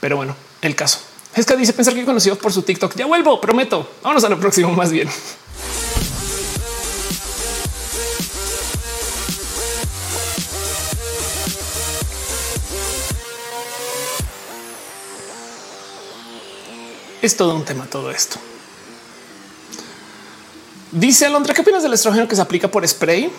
Pero 0.00 0.16
bueno, 0.16 0.34
el 0.62 0.74
caso. 0.74 1.09
Es 1.34 1.46
que 1.46 1.56
dice 1.56 1.72
pensar 1.72 1.94
que 1.94 2.04
conocido 2.04 2.36
por 2.36 2.52
su 2.52 2.62
TikTok. 2.62 2.94
Ya 2.96 3.06
vuelvo, 3.06 3.40
prometo. 3.40 3.88
Vámonos 4.02 4.24
a 4.24 4.28
lo 4.28 4.38
próximo 4.38 4.72
más 4.72 4.90
bien. 4.90 5.08
Es 17.22 17.36
todo 17.36 17.54
un 17.54 17.64
tema 17.64 17.84
todo 17.86 18.10
esto. 18.10 18.38
Dice 20.90 21.26
Alondra, 21.26 21.54
¿qué 21.54 21.60
opinas 21.60 21.82
del 21.82 21.92
estrógeno 21.92 22.26
que 22.26 22.34
se 22.34 22.42
aplica 22.42 22.68
por 22.68 22.86
spray? 22.88 23.30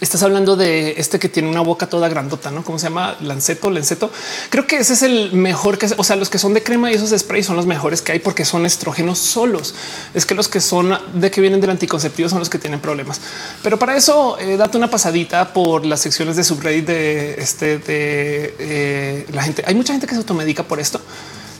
Estás 0.00 0.22
hablando 0.22 0.56
de 0.56 0.94
este 0.98 1.18
que 1.18 1.28
tiene 1.28 1.48
una 1.48 1.60
boca 1.60 1.88
toda 1.88 2.08
grandota, 2.08 2.50
no? 2.50 2.64
¿Cómo 2.64 2.78
se 2.78 2.86
llama? 2.86 3.16
Lanceto, 3.20 3.70
lenceto. 3.70 4.10
Creo 4.50 4.66
que 4.66 4.76
ese 4.76 4.94
es 4.94 5.02
el 5.02 5.32
mejor 5.32 5.78
que, 5.78 5.88
o 5.96 6.04
sea, 6.04 6.16
los 6.16 6.30
que 6.30 6.38
son 6.38 6.54
de 6.54 6.62
crema 6.62 6.90
y 6.90 6.94
esos 6.94 7.10
sprays 7.18 7.46
son 7.46 7.56
los 7.56 7.66
mejores 7.66 8.02
que 8.02 8.12
hay 8.12 8.18
porque 8.18 8.44
son 8.44 8.66
estrógenos 8.66 9.18
solos. 9.18 9.74
Es 10.14 10.26
que 10.26 10.34
los 10.34 10.48
que 10.48 10.60
son 10.60 10.98
de 11.14 11.30
que 11.30 11.40
vienen 11.40 11.60
del 11.60 11.70
anticonceptivo 11.70 12.28
son 12.28 12.38
los 12.38 12.50
que 12.50 12.58
tienen 12.58 12.80
problemas. 12.80 13.20
Pero 13.62 13.78
para 13.78 13.96
eso, 13.96 14.38
eh, 14.38 14.56
date 14.56 14.76
una 14.76 14.90
pasadita 14.90 15.52
por 15.52 15.86
las 15.86 16.00
secciones 16.00 16.36
de 16.36 16.44
subreddit 16.44 16.86
de 16.86 17.34
este, 17.38 17.78
de 17.78 18.54
eh, 18.58 19.26
la 19.32 19.42
gente. 19.42 19.62
Hay 19.66 19.74
mucha 19.74 19.92
gente 19.92 20.06
que 20.06 20.14
se 20.14 20.18
automedica 20.18 20.64
por 20.64 20.80
esto 20.80 21.00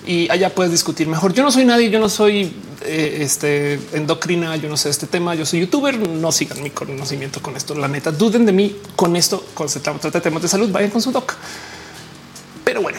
y 0.06 0.30
allá 0.30 0.54
puedes 0.54 0.72
discutir 0.72 1.08
mejor. 1.08 1.32
Yo 1.32 1.42
no 1.42 1.50
soy 1.50 1.64
nadie, 1.64 1.90
yo 1.90 1.98
no 1.98 2.08
soy 2.08 2.54
eh, 2.82 3.18
este 3.20 3.80
endocrina, 3.92 4.56
yo 4.56 4.68
no 4.68 4.76
sé 4.76 4.90
este 4.90 5.06
tema, 5.06 5.34
yo 5.34 5.46
soy 5.46 5.60
youtuber, 5.60 5.98
no 5.98 6.30
sigan 6.32 6.62
mi 6.62 6.70
conocimiento 6.70 7.40
con 7.40 7.56
esto. 7.56 7.74
La 7.74 7.88
neta, 7.88 8.10
duden 8.10 8.44
de 8.44 8.52
mí 8.52 8.76
con 8.96 9.16
esto, 9.16 9.44
se 9.66 9.80
trata 9.80 10.10
de 10.10 10.20
temas 10.20 10.42
de 10.42 10.48
salud, 10.48 10.70
vayan 10.70 10.90
con 10.90 11.00
su 11.00 11.10
doc. 11.10 11.34
Pero 12.64 12.82
bueno, 12.82 12.98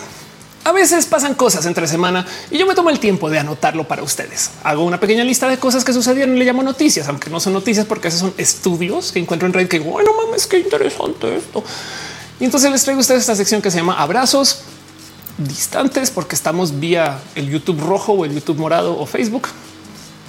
a 0.63 0.71
veces 0.71 1.05
pasan 1.05 1.35
cosas 1.35 1.65
entre 1.67 1.87
semana 1.87 2.25
y 2.49 2.57
yo 2.57 2.65
me 2.65 2.73
tomo 2.73 2.89
el 2.89 2.99
tiempo 2.99 3.29
de 3.29 3.37
anotarlo 3.37 3.87
para 3.87 4.01
ustedes. 4.01 4.49
Hago 4.63 4.83
una 4.83 4.99
pequeña 4.99 5.23
lista 5.23 5.47
de 5.47 5.57
cosas 5.59 5.83
que 5.83 5.93
sucedieron 5.93 6.35
y 6.35 6.39
le 6.39 6.45
llamo 6.45 6.63
noticias, 6.63 7.07
aunque 7.07 7.29
no 7.29 7.39
son 7.39 7.53
noticias 7.53 7.85
porque 7.85 8.07
esos 8.07 8.21
son 8.21 8.33
estudios 8.37 9.11
que 9.11 9.19
encuentro 9.19 9.47
en 9.47 9.53
red 9.53 9.67
que 9.67 9.79
bueno 9.79 10.11
mames, 10.25 10.47
qué 10.47 10.57
interesante 10.57 11.37
esto. 11.37 11.63
Y 12.39 12.45
entonces 12.45 12.71
les 12.71 12.83
traigo 12.83 12.99
a 12.99 13.01
ustedes 13.01 13.21
esta 13.21 13.35
sección 13.35 13.61
que 13.61 13.69
se 13.69 13.77
llama 13.77 14.01
abrazos 14.01 14.63
distantes 15.37 16.11
porque 16.11 16.35
estamos 16.35 16.79
vía 16.79 17.19
el 17.35 17.49
YouTube 17.49 17.79
rojo 17.81 18.13
o 18.13 18.25
el 18.25 18.33
YouTube 18.33 18.57
morado 18.57 18.97
o 18.97 19.05
Facebook, 19.05 19.47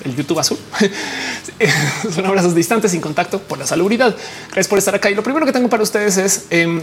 el 0.04 0.16
YouTube 0.16 0.38
azul. 0.38 0.58
Son 2.14 2.26
abrazos 2.26 2.54
distantes 2.54 2.90
sin 2.90 3.00
contacto 3.00 3.40
por 3.40 3.58
la 3.58 3.66
salubridad. 3.66 4.16
Gracias 4.46 4.68
por 4.68 4.78
estar 4.78 4.94
acá. 4.94 5.10
Y 5.10 5.14
lo 5.14 5.22
primero 5.22 5.46
que 5.46 5.52
tengo 5.52 5.68
para 5.68 5.82
ustedes 5.82 6.16
es 6.16 6.46
em, 6.50 6.80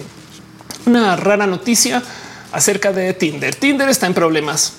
una 0.86 1.16
rara 1.16 1.48
noticia 1.48 2.04
acerca 2.52 2.92
de 2.92 3.14
Tinder. 3.14 3.56
Tinder 3.56 3.90
está 3.90 4.08
en 4.08 4.14
problemas 4.14 4.74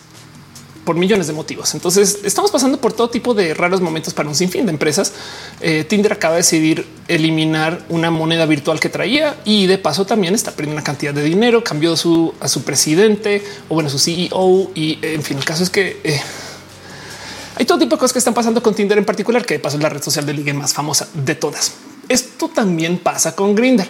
por 0.85 0.97
millones 0.97 1.27
de 1.27 1.33
motivos. 1.33 1.75
Entonces 1.75 2.21
estamos 2.25 2.51
pasando 2.51 2.79
por 2.79 2.93
todo 2.93 3.09
tipo 3.11 3.35
de 3.35 3.55
raros 3.55 3.81
momentos 3.81 4.15
para 4.15 4.29
un 4.29 4.35
sinfín 4.35 4.67
de 4.67 4.73
empresas. 4.73 5.13
Eh, 5.61 5.85
Tinder 5.85 6.13
acaba 6.13 6.35
de 6.35 6.41
decidir 6.41 6.87
eliminar 7.09 7.85
una 7.89 8.11
moneda 8.11 8.47
virtual 8.47 8.81
que 8.81 8.89
traía 8.89 9.37
y 9.45 9.67
de 9.67 9.79
paso 9.79 10.05
también 10.05 10.35
está 10.35 10.53
perdiendo 10.53 10.77
una 10.77 10.85
cantidad 10.85 11.15
de 11.15 11.23
dinero. 11.23 11.65
Cambió 11.65 11.97
su, 11.97 12.35
a 12.41 12.49
su 12.49 12.63
presidente 12.63 13.43
o 13.69 13.75
bueno, 13.75 13.89
su 13.89 13.99
CEO 13.99 14.71
y 14.75 14.99
en 15.03 15.23
fin, 15.23 15.39
el 15.39 15.45
caso 15.45 15.63
es 15.63 15.71
que 15.71 16.01
eh, 16.05 16.21
hay 17.57 17.65
todo 17.65 17.79
tipo 17.79 17.97
de 17.97 18.01
cosas 18.01 18.13
que 18.13 18.19
están 18.19 18.35
pasando 18.35 18.63
con 18.63 18.75
Tinder 18.75 18.99
en 18.99 19.05
particular, 19.05 19.45
que 19.47 19.55
de 19.55 19.61
paso 19.61 19.77
es 19.77 19.83
la 19.83 19.89
red 19.89 20.03
social 20.03 20.27
de 20.27 20.33
ligue 20.33 20.53
más 20.53 20.75
famosa 20.75 21.09
de 21.15 21.35
todas. 21.35 21.75
Esto 22.09 22.49
también 22.49 22.99
pasa 22.99 23.35
con 23.35 23.55
Grinder 23.55 23.89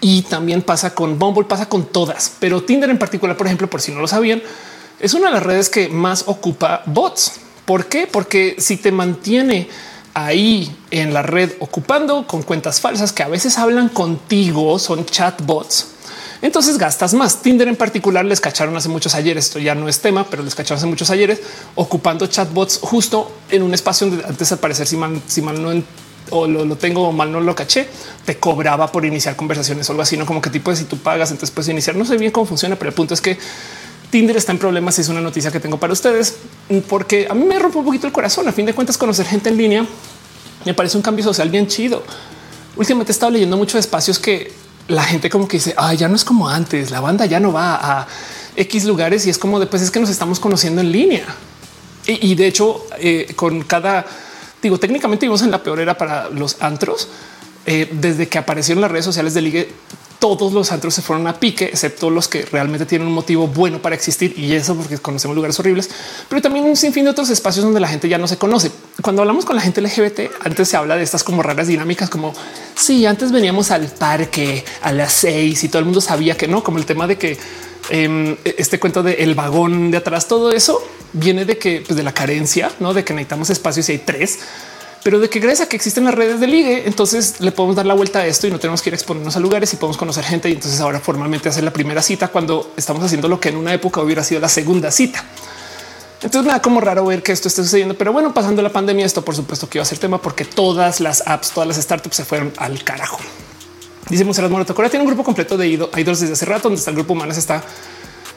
y 0.00 0.22
también 0.22 0.62
pasa 0.62 0.94
con 0.94 1.18
Bumble, 1.18 1.44
pasa 1.44 1.68
con 1.68 1.86
todas, 1.86 2.32
pero 2.38 2.62
Tinder 2.62 2.90
en 2.90 2.98
particular, 2.98 3.36
por 3.36 3.46
ejemplo, 3.46 3.68
por 3.68 3.80
si 3.80 3.92
no 3.92 4.00
lo 4.00 4.08
sabían, 4.08 4.42
es 5.00 5.14
una 5.14 5.28
de 5.28 5.34
las 5.34 5.42
redes 5.42 5.68
que 5.68 5.88
más 5.88 6.24
ocupa 6.26 6.82
bots. 6.86 7.40
¿Por 7.64 7.86
qué? 7.86 8.06
Porque 8.06 8.56
si 8.58 8.76
te 8.76 8.92
mantiene 8.92 9.68
ahí 10.14 10.74
en 10.90 11.14
la 11.14 11.22
red 11.22 11.52
ocupando 11.60 12.26
con 12.26 12.42
cuentas 12.42 12.80
falsas 12.80 13.12
que 13.12 13.22
a 13.22 13.28
veces 13.28 13.58
hablan 13.58 13.88
contigo, 13.88 14.78
son 14.78 15.06
chatbots. 15.06 15.86
Entonces 16.42 16.78
gastas 16.78 17.14
más. 17.14 17.42
Tinder 17.42 17.68
en 17.68 17.76
particular 17.76 18.24
les 18.24 18.40
cacharon 18.40 18.76
hace 18.76 18.88
muchos 18.88 19.14
ayeres. 19.14 19.46
Esto 19.46 19.58
ya 19.58 19.74
no 19.74 19.88
es 19.88 20.00
tema, 20.00 20.26
pero 20.28 20.42
les 20.42 20.54
cacharon 20.54 20.78
hace 20.78 20.86
muchos 20.86 21.10
ayeres 21.10 21.40
ocupando 21.74 22.26
chatbots 22.26 22.78
justo 22.82 23.30
en 23.50 23.62
un 23.62 23.74
espacio 23.74 24.08
donde 24.08 24.24
antes 24.24 24.52
al 24.52 24.86
si 24.86 24.96
mal, 24.96 25.22
si 25.26 25.42
mal 25.42 25.62
no 25.62 25.82
o 26.30 26.46
lo, 26.46 26.76
tengo 26.76 27.08
o 27.08 27.12
mal 27.12 27.32
no 27.32 27.40
lo 27.40 27.54
caché, 27.54 27.88
te 28.24 28.36
cobraba 28.38 28.90
por 28.92 29.04
iniciar 29.04 29.36
conversaciones 29.36 29.88
o 29.88 29.92
algo 29.92 30.02
así, 30.02 30.16
no 30.16 30.26
como 30.26 30.40
que 30.40 30.48
tipo 30.48 30.70
de 30.70 30.76
si 30.76 30.84
tú 30.84 30.96
pagas, 30.98 31.30
entonces 31.30 31.52
puedes 31.52 31.68
iniciar. 31.68 31.96
No 31.96 32.04
sé 32.04 32.16
bien 32.16 32.30
cómo 32.30 32.46
funciona, 32.46 32.76
pero 32.76 32.90
el 32.90 32.94
punto 32.94 33.14
es 33.14 33.20
que 33.20 33.38
Tinder 34.10 34.36
está 34.36 34.52
en 34.52 34.58
problemas 34.58 34.98
es 34.98 35.08
una 35.08 35.20
noticia 35.20 35.50
que 35.50 35.60
tengo 35.60 35.78
para 35.78 35.92
ustedes 35.92 36.36
porque 36.88 37.26
a 37.30 37.34
mí 37.34 37.44
me 37.44 37.58
rompe 37.58 37.78
un 37.78 37.84
poquito 37.84 38.06
el 38.06 38.12
corazón. 38.12 38.48
A 38.48 38.52
fin 38.52 38.66
de 38.66 38.74
cuentas, 38.74 38.98
conocer 38.98 39.26
gente 39.26 39.48
en 39.48 39.56
línea 39.56 39.86
Me 40.64 40.74
parece 40.74 40.96
un 40.96 41.02
cambio 41.02 41.24
social 41.24 41.48
bien 41.48 41.66
chido. 41.66 42.02
Últimamente 42.76 43.12
he 43.12 43.14
estado 43.14 43.32
leyendo 43.32 43.56
muchos 43.56 43.78
espacios 43.80 44.18
que 44.18 44.52
la 44.88 45.04
gente 45.04 45.30
como 45.30 45.46
que 45.46 45.58
dice, 45.58 45.74
ah, 45.76 45.94
ya 45.94 46.08
no 46.08 46.16
es 46.16 46.24
como 46.24 46.48
antes, 46.48 46.90
la 46.90 47.00
banda 47.00 47.24
ya 47.26 47.38
no 47.38 47.52
va 47.52 47.76
a 47.76 48.08
X 48.56 48.84
lugares 48.84 49.26
y 49.26 49.30
es 49.30 49.38
como 49.38 49.60
después 49.60 49.82
es 49.82 49.90
que 49.90 50.00
nos 50.00 50.10
estamos 50.10 50.40
conociendo 50.40 50.80
en 50.80 50.90
línea. 50.90 51.24
Y, 52.06 52.34
de 52.34 52.46
hecho, 52.46 52.86
eh, 52.98 53.32
con 53.36 53.62
cada, 53.62 54.04
digo, 54.60 54.78
técnicamente 54.78 55.26
vivimos 55.26 55.42
en 55.42 55.50
la 55.52 55.62
peor 55.62 55.78
era 55.78 55.96
para 55.96 56.28
los 56.28 56.60
antros. 56.60 57.08
Eh, 57.66 57.88
desde 57.92 58.26
que 58.26 58.38
aparecieron 58.38 58.80
las 58.80 58.90
redes 58.90 59.04
sociales 59.04 59.34
de 59.34 59.42
ligue, 59.42 59.68
todos 60.20 60.52
los 60.52 60.70
antros 60.70 60.94
se 60.94 61.02
fueron 61.02 61.26
a 61.26 61.40
pique, 61.40 61.64
excepto 61.64 62.10
los 62.10 62.28
que 62.28 62.42
realmente 62.42 62.86
tienen 62.86 63.08
un 63.08 63.14
motivo 63.14 63.48
bueno 63.48 63.80
para 63.82 63.96
existir 63.96 64.38
y 64.38 64.52
eso 64.52 64.76
porque 64.76 64.98
conocemos 64.98 65.34
lugares 65.34 65.58
horribles, 65.58 65.90
pero 66.28 66.42
también 66.42 66.66
un 66.66 66.76
sinfín 66.76 67.04
de 67.04 67.10
otros 67.10 67.30
espacios 67.30 67.64
donde 67.64 67.80
la 67.80 67.88
gente 67.88 68.08
ya 68.08 68.18
no 68.18 68.28
se 68.28 68.36
conoce. 68.36 68.70
Cuando 69.02 69.22
hablamos 69.22 69.46
con 69.46 69.56
la 69.56 69.62
gente 69.62 69.80
LGBT, 69.80 70.30
antes 70.44 70.68
se 70.68 70.76
habla 70.76 70.96
de 70.96 71.02
estas 71.02 71.24
como 71.24 71.42
raras 71.42 71.66
dinámicas, 71.66 72.10
como 72.10 72.34
si 72.76 73.06
antes 73.06 73.32
veníamos 73.32 73.70
al 73.70 73.86
parque 73.86 74.64
a 74.82 74.92
las 74.92 75.12
seis 75.12 75.64
y 75.64 75.68
todo 75.68 75.80
el 75.80 75.86
mundo 75.86 76.02
sabía 76.02 76.36
que 76.36 76.46
no, 76.46 76.62
como 76.62 76.78
el 76.78 76.84
tema 76.84 77.06
de 77.06 77.16
que 77.16 77.38
em, 77.88 78.36
este 78.44 78.78
cuento 78.78 79.02
de 79.02 79.14
el 79.14 79.34
vagón 79.34 79.90
de 79.90 79.96
atrás, 79.96 80.28
todo 80.28 80.52
eso 80.52 80.86
viene 81.14 81.46
de 81.46 81.56
que 81.56 81.82
pues 81.84 81.96
de 81.96 82.02
la 82.02 82.12
carencia, 82.12 82.70
no 82.78 82.92
de 82.92 83.04
que 83.04 83.14
necesitamos 83.14 83.48
espacios 83.48 83.88
y 83.88 83.92
hay 83.92 83.98
tres 83.98 84.38
pero 85.02 85.18
de 85.18 85.30
que 85.30 85.40
gracias 85.40 85.66
a 85.66 85.68
que 85.68 85.76
existen 85.76 86.04
las 86.04 86.14
redes 86.14 86.40
de 86.40 86.46
ligue, 86.46 86.82
entonces 86.86 87.40
le 87.40 87.52
podemos 87.52 87.76
dar 87.76 87.86
la 87.86 87.94
vuelta 87.94 88.20
a 88.20 88.26
esto 88.26 88.46
y 88.46 88.50
no 88.50 88.58
tenemos 88.58 88.82
que 88.82 88.90
ir 88.90 88.94
a 88.94 88.96
exponernos 88.96 89.34
a 89.34 89.40
lugares 89.40 89.72
y 89.72 89.76
podemos 89.76 89.96
conocer 89.96 90.24
gente. 90.24 90.50
Y 90.50 90.52
entonces 90.52 90.80
ahora 90.80 91.00
formalmente 91.00 91.48
hacer 91.48 91.64
la 91.64 91.72
primera 91.72 92.02
cita 92.02 92.28
cuando 92.28 92.72
estamos 92.76 93.02
haciendo 93.02 93.28
lo 93.28 93.40
que 93.40 93.48
en 93.48 93.56
una 93.56 93.72
época 93.72 94.02
hubiera 94.02 94.22
sido 94.22 94.40
la 94.40 94.48
segunda 94.48 94.90
cita. 94.90 95.24
Entonces 96.22 96.46
me 96.46 96.52
da 96.52 96.60
como 96.60 96.82
raro 96.82 97.06
ver 97.06 97.22
que 97.22 97.32
esto 97.32 97.48
esté 97.48 97.62
sucediendo, 97.62 97.94
pero 97.96 98.12
bueno, 98.12 98.34
pasando 98.34 98.60
la 98.60 98.68
pandemia, 98.68 99.06
esto 99.06 99.24
por 99.24 99.34
supuesto 99.34 99.70
que 99.70 99.78
iba 99.78 99.82
a 99.82 99.86
ser 99.86 99.98
tema 99.98 100.20
porque 100.20 100.44
todas 100.44 101.00
las 101.00 101.26
apps, 101.26 101.52
todas 101.52 101.66
las 101.66 101.78
startups 101.78 102.16
se 102.16 102.24
fueron 102.26 102.52
al 102.58 102.84
carajo. 102.84 103.18
Dice 104.10 104.24
Monserrat 104.24 104.50
Morato, 104.50 104.74
Corea 104.74 104.90
tiene 104.90 105.04
un 105.04 105.08
grupo 105.08 105.24
completo 105.24 105.56
de 105.56 105.68
idols 105.68 106.20
desde 106.20 106.34
hace 106.34 106.44
rato, 106.44 106.64
donde 106.64 106.78
está 106.78 106.90
el 106.90 106.96
grupo 106.96 107.14
humano, 107.14 107.32
está 107.32 107.64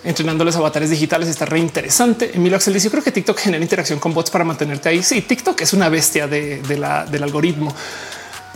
entrenándoles 0.03 0.55
avatares 0.55 0.89
digitales. 0.89 1.29
Está 1.29 1.45
re 1.45 1.59
interesante. 1.59 2.31
Emilio 2.33 2.57
Axel 2.57 2.73
dice: 2.73 2.85
Yo 2.85 2.91
creo 2.91 3.03
que 3.03 3.11
TikTok 3.11 3.37
genera 3.37 3.63
interacción 3.63 3.99
con 3.99 4.13
bots 4.13 4.29
para 4.29 4.43
mantenerte 4.43 4.89
ahí. 4.89 5.03
Sí, 5.03 5.21
TikTok 5.21 5.61
es 5.61 5.73
una 5.73 5.89
bestia 5.89 6.27
de, 6.27 6.61
del 6.61 7.23
algoritmo. 7.23 7.73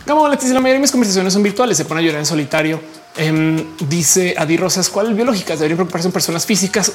Como 0.08 0.28
la 0.28 0.38
mayoría 0.38 0.74
de 0.74 0.80
mis 0.80 0.92
conversaciones 0.92 1.34
son 1.34 1.44
virtuales, 1.44 1.76
se 1.76 1.84
pone 1.84 2.00
a 2.00 2.04
llorar 2.04 2.20
en 2.20 2.26
solitario. 2.26 2.80
Em, 3.18 3.78
dice 3.90 4.36
Adi 4.38 4.56
Rosas, 4.56 4.90
¿cuál 4.90 5.14
biológicas 5.14 5.60
deberían 5.60 5.78
preocuparse 5.78 6.08
en 6.08 6.14
personas 6.14 6.46
físicas 6.46 6.94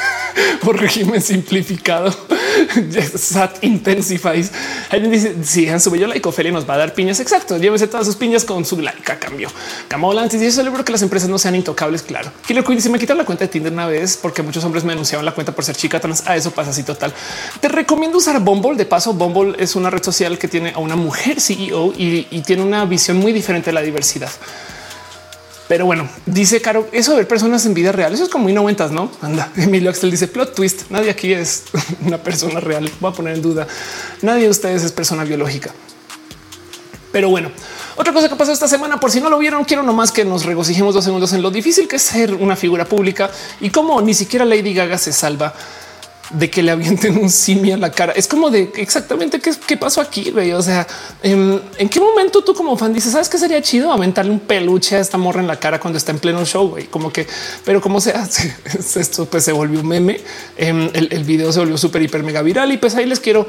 por 0.62 0.78
régimen 0.78 1.20
simplificado? 1.22 2.14
Sat 3.16 3.62
intensifies. 3.62 4.52
Alguien 4.90 5.10
dice 5.10 5.36
si 5.42 5.64
dejan 5.64 5.80
su 5.80 5.90
bello 5.90 6.06
like, 6.06 6.26
Ophelia 6.28 6.52
nos 6.52 6.68
va 6.68 6.74
a 6.74 6.78
dar 6.78 6.94
piñas. 6.94 7.20
Exacto. 7.20 7.58
Llévese 7.58 7.86
todas 7.86 8.06
sus 8.06 8.16
piñas 8.16 8.44
con 8.44 8.64
su 8.64 8.80
like 8.80 9.10
a 9.10 9.18
cambio. 9.18 9.50
Camola 9.88 10.26
dice 10.26 10.50
celebro 10.50 10.84
que 10.84 10.92
las 10.92 11.02
empresas 11.02 11.28
no 11.28 11.38
sean 11.38 11.54
intocables. 11.54 12.02
Claro. 12.02 12.30
Killer 12.46 12.64
Queen 12.64 12.76
dice 12.76 12.90
me 12.90 12.98
quitaron 12.98 13.18
la 13.18 13.24
cuenta 13.24 13.44
de 13.44 13.48
Tinder 13.48 13.72
una 13.72 13.86
vez 13.86 14.16
porque 14.16 14.42
muchos 14.42 14.64
hombres 14.64 14.84
me 14.84 14.92
anunciaban 14.92 15.24
la 15.24 15.32
cuenta 15.32 15.52
por 15.52 15.64
ser 15.64 15.76
chica 15.76 16.00
trans. 16.00 16.26
A 16.26 16.36
eso 16.36 16.50
pasa 16.50 16.70
así 16.70 16.82
total. 16.82 17.12
Te 17.60 17.68
recomiendo 17.68 18.18
usar 18.18 18.40
Bumble. 18.40 18.76
De 18.76 18.86
paso, 18.86 19.12
Bumble 19.12 19.54
es 19.58 19.76
una 19.76 19.90
red 19.90 20.02
social 20.02 20.38
que 20.38 20.48
tiene 20.48 20.72
a 20.74 20.78
una 20.78 20.96
mujer 20.96 21.40
CEO 21.40 21.92
y 21.96 22.24
tiene 22.42 22.62
una 22.62 22.84
visión 22.84 23.16
muy 23.16 23.32
diferente 23.32 23.70
de 23.70 23.74
la 23.74 23.82
diversidad. 23.82 24.30
Pero 25.68 25.84
bueno, 25.84 26.08
dice 26.26 26.60
Caro, 26.60 26.88
eso 26.92 27.12
de 27.12 27.18
ver 27.18 27.28
personas 27.28 27.66
en 27.66 27.74
vida 27.74 27.90
real, 27.90 28.14
eso 28.14 28.24
es 28.24 28.28
como 28.28 28.44
muy 28.44 28.52
noventas, 28.52 28.92
¿no? 28.92 29.10
Anda, 29.20 29.50
Emilio 29.56 29.90
Axel 29.90 30.10
dice 30.10 30.28
plot 30.28 30.54
twist, 30.54 30.90
nadie 30.90 31.10
aquí 31.10 31.32
es 31.32 31.64
una 32.04 32.18
persona 32.18 32.60
real, 32.60 32.90
voy 33.00 33.12
a 33.12 33.14
poner 33.14 33.34
en 33.34 33.42
duda, 33.42 33.66
nadie 34.22 34.44
de 34.44 34.50
ustedes 34.50 34.84
es 34.84 34.92
persona 34.92 35.24
biológica. 35.24 35.72
Pero 37.10 37.30
bueno, 37.30 37.50
otra 37.96 38.12
cosa 38.12 38.28
que 38.28 38.36
pasó 38.36 38.52
esta 38.52 38.68
semana, 38.68 39.00
por 39.00 39.10
si 39.10 39.20
no 39.20 39.30
lo 39.30 39.38
vieron, 39.38 39.64
quiero 39.64 39.82
nomás 39.82 40.12
que 40.12 40.24
nos 40.24 40.44
regocijemos 40.44 40.94
dos 40.94 41.04
segundos 41.04 41.32
en 41.32 41.42
lo 41.42 41.50
difícil 41.50 41.88
que 41.88 41.96
es 41.96 42.02
ser 42.02 42.34
una 42.34 42.56
figura 42.56 42.84
pública 42.84 43.30
y 43.60 43.70
cómo 43.70 44.00
ni 44.02 44.12
siquiera 44.12 44.44
Lady 44.44 44.74
Gaga 44.74 44.98
se 44.98 45.12
salva 45.12 45.54
de 46.30 46.50
que 46.50 46.62
le 46.62 46.72
avienten 46.72 47.18
un 47.18 47.30
simio 47.30 47.74
a 47.74 47.78
la 47.78 47.90
cara. 47.90 48.12
Es 48.12 48.26
como 48.26 48.50
de 48.50 48.72
exactamente 48.76 49.40
qué, 49.40 49.76
pasó 49.76 50.00
aquí. 50.00 50.30
Güey. 50.30 50.52
O 50.52 50.62
sea, 50.62 50.86
¿en, 51.22 51.60
qué 51.88 52.00
momento 52.00 52.42
tú 52.42 52.54
como 52.54 52.76
fan 52.76 52.92
dices, 52.92 53.12
sabes 53.12 53.28
que 53.28 53.38
sería 53.38 53.62
chido 53.62 53.92
aventarle 53.92 54.32
un 54.32 54.40
peluche 54.40 54.96
a 54.96 55.00
esta 55.00 55.18
morra 55.18 55.40
en 55.40 55.46
la 55.46 55.58
cara 55.58 55.80
cuando 55.80 55.98
está 55.98 56.12
en 56.12 56.18
pleno 56.18 56.44
show? 56.44 56.68
Güey? 56.68 56.86
Como 56.86 57.12
que, 57.12 57.26
pero 57.64 57.80
como 57.80 58.00
sea, 58.00 58.26
esto 58.96 59.26
pues 59.26 59.44
se 59.44 59.52
volvió 59.52 59.80
un 59.80 59.88
meme. 59.88 60.20
Em, 60.56 60.90
el, 60.92 61.08
el, 61.12 61.24
video 61.24 61.52
se 61.52 61.60
volvió 61.60 61.78
súper, 61.78 62.02
hiper, 62.02 62.22
mega 62.22 62.42
viral 62.42 62.72
y 62.72 62.76
pues 62.76 62.94
ahí 62.94 63.06
les 63.06 63.20
quiero 63.20 63.46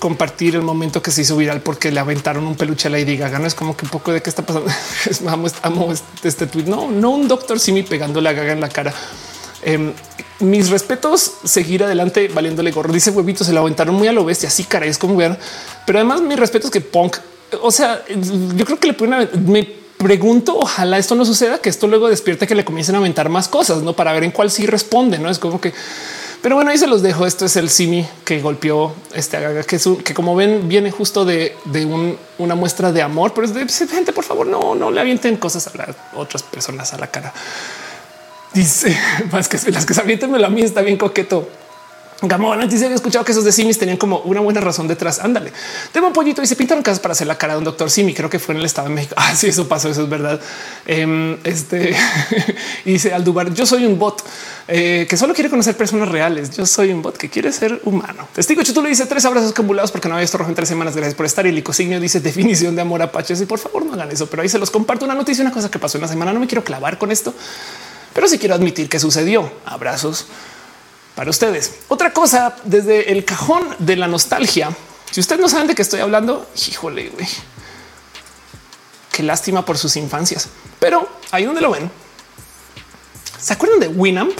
compartir 0.00 0.56
el 0.56 0.62
momento 0.62 1.02
que 1.02 1.10
se 1.12 1.22
hizo 1.22 1.36
viral 1.36 1.60
porque 1.60 1.92
le 1.92 2.00
aventaron 2.00 2.46
un 2.46 2.56
peluche 2.56 2.88
a 2.88 2.90
Lady 2.90 3.16
Gaga. 3.16 3.38
No 3.38 3.46
es 3.46 3.54
como 3.54 3.76
que 3.76 3.84
un 3.84 3.90
poco 3.90 4.12
de 4.12 4.22
qué 4.22 4.30
está 4.30 4.44
pasando. 4.44 4.70
amo, 5.28 5.48
amo 5.62 5.92
este, 5.92 6.28
este 6.28 6.46
tweet. 6.46 6.64
No, 6.64 6.90
no 6.90 7.10
un 7.10 7.28
doctor 7.28 7.60
Simi 7.60 7.82
pegándole 7.82 8.28
a 8.28 8.32
Gaga 8.32 8.52
en 8.52 8.60
la 8.60 8.68
cara. 8.68 8.92
Em, 9.62 9.92
mis 10.40 10.70
respetos, 10.70 11.32
seguir 11.44 11.84
adelante 11.84 12.28
valiéndole 12.28 12.70
gorro. 12.70 12.92
Dice 12.92 13.10
huevito, 13.10 13.44
se 13.44 13.52
la 13.52 13.60
aventaron 13.60 13.94
muy 13.94 14.08
a 14.08 14.12
lo 14.12 14.24
bestia. 14.24 14.48
Así 14.48 14.64
cara 14.64 14.86
es 14.86 14.98
como 14.98 15.16
ver, 15.16 15.38
pero 15.86 15.98
además 15.98 16.22
mis 16.22 16.38
respetos 16.38 16.70
que 16.70 16.80
punk. 16.80 17.16
O 17.62 17.70
sea, 17.70 18.04
yo 18.08 18.64
creo 18.64 18.78
que 18.78 18.86
le 18.86 18.94
pueden 18.94 19.28
me 19.46 19.80
pregunto, 19.98 20.56
ojalá 20.56 20.96
esto 20.96 21.14
no 21.14 21.26
suceda, 21.26 21.58
que 21.58 21.68
esto 21.68 21.86
luego 21.86 22.08
despierte 22.08 22.46
que 22.46 22.54
le 22.54 22.64
comiencen 22.64 22.94
a 22.94 22.98
aventar 22.98 23.28
más 23.28 23.48
cosas, 23.48 23.82
no 23.82 23.92
para 23.92 24.12
ver 24.14 24.24
en 24.24 24.30
cuál 24.30 24.50
sí 24.50 24.66
responde. 24.66 25.18
No 25.18 25.28
es 25.28 25.38
como 25.38 25.60
que, 25.60 25.74
pero 26.42 26.54
bueno, 26.54 26.70
ahí 26.70 26.78
se 26.78 26.86
los 26.86 27.02
dejo. 27.02 27.26
Esto 27.26 27.44
es 27.44 27.56
el 27.56 27.68
Simi 27.68 28.06
que 28.24 28.40
golpeó 28.40 28.94
este 29.14 29.38
que 29.66 29.76
es 29.76 29.86
un, 29.86 29.96
que 29.96 30.14
como 30.14 30.34
ven, 30.34 30.68
viene 30.68 30.90
justo 30.90 31.26
de, 31.26 31.54
una 32.38 32.54
muestra 32.54 32.92
de 32.92 33.02
amor, 33.02 33.34
pero 33.34 33.46
es 33.46 33.54
de 33.54 33.66
gente, 33.88 34.12
por 34.14 34.24
favor, 34.24 34.46
no, 34.46 34.74
no 34.74 34.90
le 34.90 35.00
avienten 35.00 35.36
cosas 35.36 35.66
a 35.66 35.76
las 35.76 35.96
otras 36.14 36.42
personas 36.42 36.94
a 36.94 36.98
la 36.98 37.08
cara. 37.08 37.34
Dice 38.52 38.96
más 39.32 39.48
que 39.48 39.58
las 39.70 39.86
que 39.86 39.94
se 39.94 40.00
avientan 40.00 40.40
la 40.40 40.48
mía 40.48 40.64
está 40.64 40.82
bien 40.82 40.96
coqueto. 40.96 41.48
Gamón 42.22 42.60
antes 42.60 42.82
había 42.82 42.96
escuchado 42.96 43.24
que 43.24 43.32
esos 43.32 43.44
de 43.44 43.52
Simis 43.52 43.78
tenían 43.78 43.96
como 43.96 44.18
una 44.18 44.40
buena 44.40 44.60
razón 44.60 44.86
detrás. 44.86 45.20
Ándale, 45.20 45.52
tengo 45.90 46.06
un 46.06 46.12
pollito 46.12 46.42
y 46.42 46.46
se 46.46 46.54
pintaron 46.54 46.82
casas 46.82 47.00
para 47.00 47.12
hacer 47.12 47.26
la 47.26 47.38
cara 47.38 47.54
de 47.54 47.60
un 47.60 47.64
doctor 47.64 47.90
Simi. 47.90 48.12
Creo 48.12 48.28
que 48.28 48.38
fue 48.38 48.54
en 48.54 48.60
el 48.60 48.66
estado 48.66 48.88
de 48.88 48.94
México. 48.94 49.14
Ah, 49.20 49.34
sí, 49.34 49.46
eso 49.46 49.68
pasó. 49.68 49.88
Eso 49.88 50.02
es 50.02 50.08
verdad. 50.08 50.40
Em, 50.86 51.38
este 51.44 51.94
dice 52.84 53.14
Aldubar. 53.14 53.54
Yo 53.54 53.64
soy 53.64 53.86
un 53.86 53.98
bot 53.98 54.22
eh, 54.68 55.06
que 55.08 55.16
solo 55.16 55.32
quiere 55.32 55.48
conocer 55.48 55.76
personas 55.76 56.08
reales. 56.08 56.50
Yo 56.50 56.66
soy 56.66 56.90
un 56.92 57.00
bot 57.00 57.16
que 57.16 57.30
quiere 57.30 57.52
ser 57.52 57.80
humano. 57.84 58.28
Testigo 58.34 58.60
le 58.82 58.88
dice 58.88 59.06
tres 59.06 59.24
abrazos 59.24 59.52
acumulados 59.52 59.90
porque 59.90 60.08
no 60.08 60.14
había 60.14 60.22
visto 60.22 60.36
rojo 60.36 60.50
en 60.50 60.56
tres 60.56 60.68
semanas. 60.68 60.94
Gracias 60.94 61.14
por 61.14 61.26
estar. 61.26 61.46
Y 61.46 61.52
Licosignio 61.52 62.00
dice 62.00 62.20
definición 62.20 62.74
de 62.74 62.82
amor 62.82 63.00
a 63.00 63.06
apaches. 63.06 63.40
Y 63.40 63.46
por 63.46 63.58
favor, 63.58 63.86
no 63.86 63.94
hagan 63.94 64.10
eso. 64.10 64.28
Pero 64.28 64.42
ahí 64.42 64.48
se 64.48 64.58
los 64.58 64.70
comparto 64.70 65.06
una 65.06 65.14
noticia, 65.14 65.42
una 65.42 65.52
cosa 65.52 65.70
que 65.70 65.78
pasó 65.78 65.96
en 65.96 66.02
la 66.02 66.08
semana. 66.08 66.32
No 66.32 66.40
me 66.40 66.46
quiero 66.46 66.64
clavar 66.64 66.98
con 66.98 67.10
esto 67.10 67.32
pero 68.12 68.28
sí 68.28 68.38
quiero 68.38 68.54
admitir 68.54 68.88
que 68.88 68.98
sucedió. 68.98 69.52
Abrazos 69.64 70.26
para 71.14 71.30
ustedes. 71.30 71.74
Otra 71.88 72.12
cosa 72.12 72.56
desde 72.64 73.12
el 73.12 73.24
cajón 73.24 73.64
de 73.78 73.96
la 73.96 74.08
nostalgia. 74.08 74.74
Si 75.10 75.20
ustedes 75.20 75.40
no 75.40 75.48
saben 75.48 75.66
de 75.66 75.74
qué 75.74 75.82
estoy 75.82 76.00
hablando, 76.00 76.48
híjole, 76.68 77.12
Qué 79.12 79.22
lástima 79.24 79.64
por 79.64 79.76
sus 79.76 79.96
infancias. 79.96 80.48
Pero 80.78 81.08
ahí 81.30 81.44
donde 81.44 81.60
lo 81.60 81.72
ven. 81.72 81.90
¿Se 83.38 83.52
acuerdan 83.52 83.80
de 83.80 83.88
Winamp? 83.88 84.38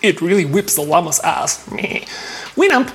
It 0.00 0.20
really 0.20 0.44
whips 0.44 0.74
the 0.74 0.84
llama's 0.84 1.20
ass. 1.22 1.60
Winamp 2.56 2.88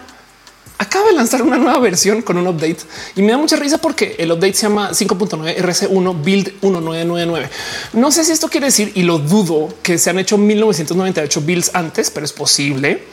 acaba 0.84 1.07
de 1.07 1.14
lanzar 1.14 1.41
una 1.41 1.57
nueva 1.57 1.80
versión 1.80 2.22
con 2.22 2.38
un 2.38 2.47
update 2.47 2.77
y 3.15 3.22
me 3.22 3.31
da 3.31 3.38
mucha 3.38 3.55
risa 3.55 3.77
porque 3.77 4.15
el 4.19 4.31
update 4.31 4.53
se 4.53 4.64
llama 4.64 4.91
5.9 4.91 5.57
RC1 5.57 6.23
Build 6.23 6.47
1999. 6.61 7.49
No 7.93 8.11
sé 8.11 8.23
si 8.23 8.31
esto 8.31 8.49
quiere 8.49 8.68
decir 8.68 8.91
y 8.95 9.03
lo 9.03 9.18
dudo 9.18 9.73
que 9.81 9.97
se 9.97 10.10
han 10.10 10.19
hecho 10.19 10.38
1998 10.38 11.41
builds 11.41 11.72
antes, 11.73 12.11
pero 12.11 12.26
es 12.26 12.34
posible. 12.34 13.03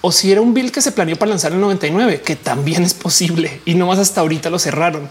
O 0.00 0.10
si 0.10 0.32
era 0.32 0.40
un 0.40 0.52
build 0.52 0.72
que 0.72 0.82
se 0.82 0.90
planeó 0.90 1.16
para 1.16 1.30
lanzar 1.30 1.52
en 1.52 1.60
99, 1.60 2.22
que 2.22 2.34
también 2.34 2.82
es 2.82 2.92
posible 2.92 3.60
y 3.64 3.74
no 3.74 3.86
más 3.86 4.00
hasta 4.00 4.20
ahorita 4.20 4.50
lo 4.50 4.58
cerraron. 4.58 5.08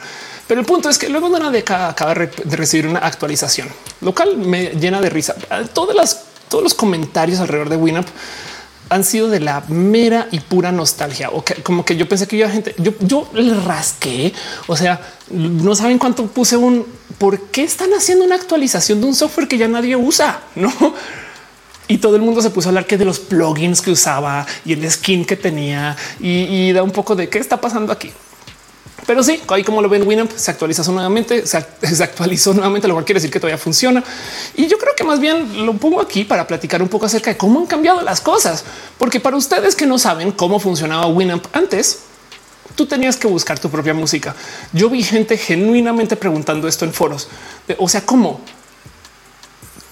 Pero 0.47 0.59
el 0.59 0.65
punto 0.65 0.89
es 0.89 0.97
que 0.97 1.07
luego 1.07 1.29
de 1.29 1.35
una 1.37 1.49
década 1.49 1.89
acaba 1.89 2.13
de 2.13 2.55
recibir 2.57 2.87
una 2.87 2.99
actualización, 2.99 3.69
lo 4.01 4.13
cual 4.13 4.37
me 4.37 4.71
llena 4.71 4.99
de 4.99 5.09
risa. 5.09 5.33
Todas 5.73 5.95
las, 5.95 6.23
todos 6.49 6.61
los 6.61 6.73
comentarios 6.73 7.39
alrededor 7.39 7.69
de 7.69 7.77
Winamp 7.77 8.07
han 8.91 9.05
sido 9.05 9.29
de 9.29 9.39
la 9.39 9.63
mera 9.69 10.27
y 10.31 10.41
pura 10.41 10.73
nostalgia 10.73 11.29
o 11.29 11.45
que 11.45 11.55
como 11.63 11.85
que 11.85 11.95
yo 11.95 12.09
pensé 12.09 12.27
que 12.27 12.35
iba 12.35 12.49
gente, 12.49 12.75
yo, 12.77 12.91
yo 12.99 13.25
le 13.33 13.53
rasqué. 13.53 14.33
O 14.67 14.75
sea, 14.75 14.99
no 15.29 15.73
saben 15.75 15.97
cuánto 15.97 16.27
puse 16.27 16.57
un 16.57 16.85
por 17.17 17.39
qué 17.51 17.63
están 17.63 17.93
haciendo 17.93 18.25
una 18.25 18.35
actualización 18.35 18.99
de 18.99 19.07
un 19.07 19.15
software 19.15 19.47
que 19.47 19.57
ya 19.57 19.69
nadie 19.69 19.95
usa, 19.95 20.41
no? 20.55 20.73
Y 21.87 21.99
todo 21.99 22.17
el 22.17 22.21
mundo 22.21 22.41
se 22.41 22.49
puso 22.49 22.67
a 22.67 22.71
hablar 22.71 22.85
que 22.85 22.97
de 22.97 23.05
los 23.05 23.19
plugins 23.19 23.81
que 23.81 23.91
usaba 23.91 24.45
y 24.65 24.73
el 24.73 24.91
skin 24.91 25.23
que 25.23 25.37
tenía 25.37 25.95
y 26.19 26.71
da 26.73 26.83
un 26.83 26.91
poco 26.91 27.15
de 27.15 27.29
qué 27.29 27.39
está 27.39 27.61
pasando 27.61 27.93
aquí. 27.93 28.11
Pero 29.05 29.23
sí, 29.23 29.41
ahí 29.47 29.63
como 29.63 29.81
lo 29.81 29.89
ven, 29.89 30.07
Winamp 30.07 30.31
se 30.35 30.51
actualiza 30.51 30.83
nuevamente, 30.91 31.45
se, 31.47 31.57
actualizó 32.03 32.53
nuevamente, 32.53 32.87
lo 32.87 32.93
cual 32.93 33.05
quiere 33.05 33.19
decir 33.19 33.31
que 33.31 33.39
todavía 33.39 33.57
funciona. 33.57 34.03
Y 34.55 34.67
yo 34.67 34.77
creo 34.77 34.93
que 34.95 35.03
más 35.03 35.19
bien 35.19 35.65
lo 35.65 35.73
pongo 35.73 36.01
aquí 36.01 36.23
para 36.23 36.47
platicar 36.47 36.81
un 36.81 36.89
poco 36.89 37.05
acerca 37.05 37.31
de 37.31 37.37
cómo 37.37 37.59
han 37.59 37.67
cambiado 37.67 38.01
las 38.01 38.21
cosas, 38.21 38.63
porque 38.97 39.19
para 39.19 39.37
ustedes 39.37 39.75
que 39.75 39.85
no 39.85 39.97
saben 39.97 40.31
cómo 40.31 40.59
funcionaba 40.59 41.07
Winamp 41.07 41.45
antes, 41.53 41.99
Tú 42.75 42.85
tenías 42.85 43.17
que 43.17 43.27
buscar 43.27 43.59
tu 43.59 43.69
propia 43.69 43.93
música. 43.93 44.33
Yo 44.71 44.89
vi 44.89 45.03
gente 45.03 45.37
genuinamente 45.37 46.15
preguntando 46.15 46.67
esto 46.67 46.85
en 46.85 46.93
foros. 46.93 47.27
O 47.77 47.89
sea, 47.89 48.05
¿cómo? 48.05 48.39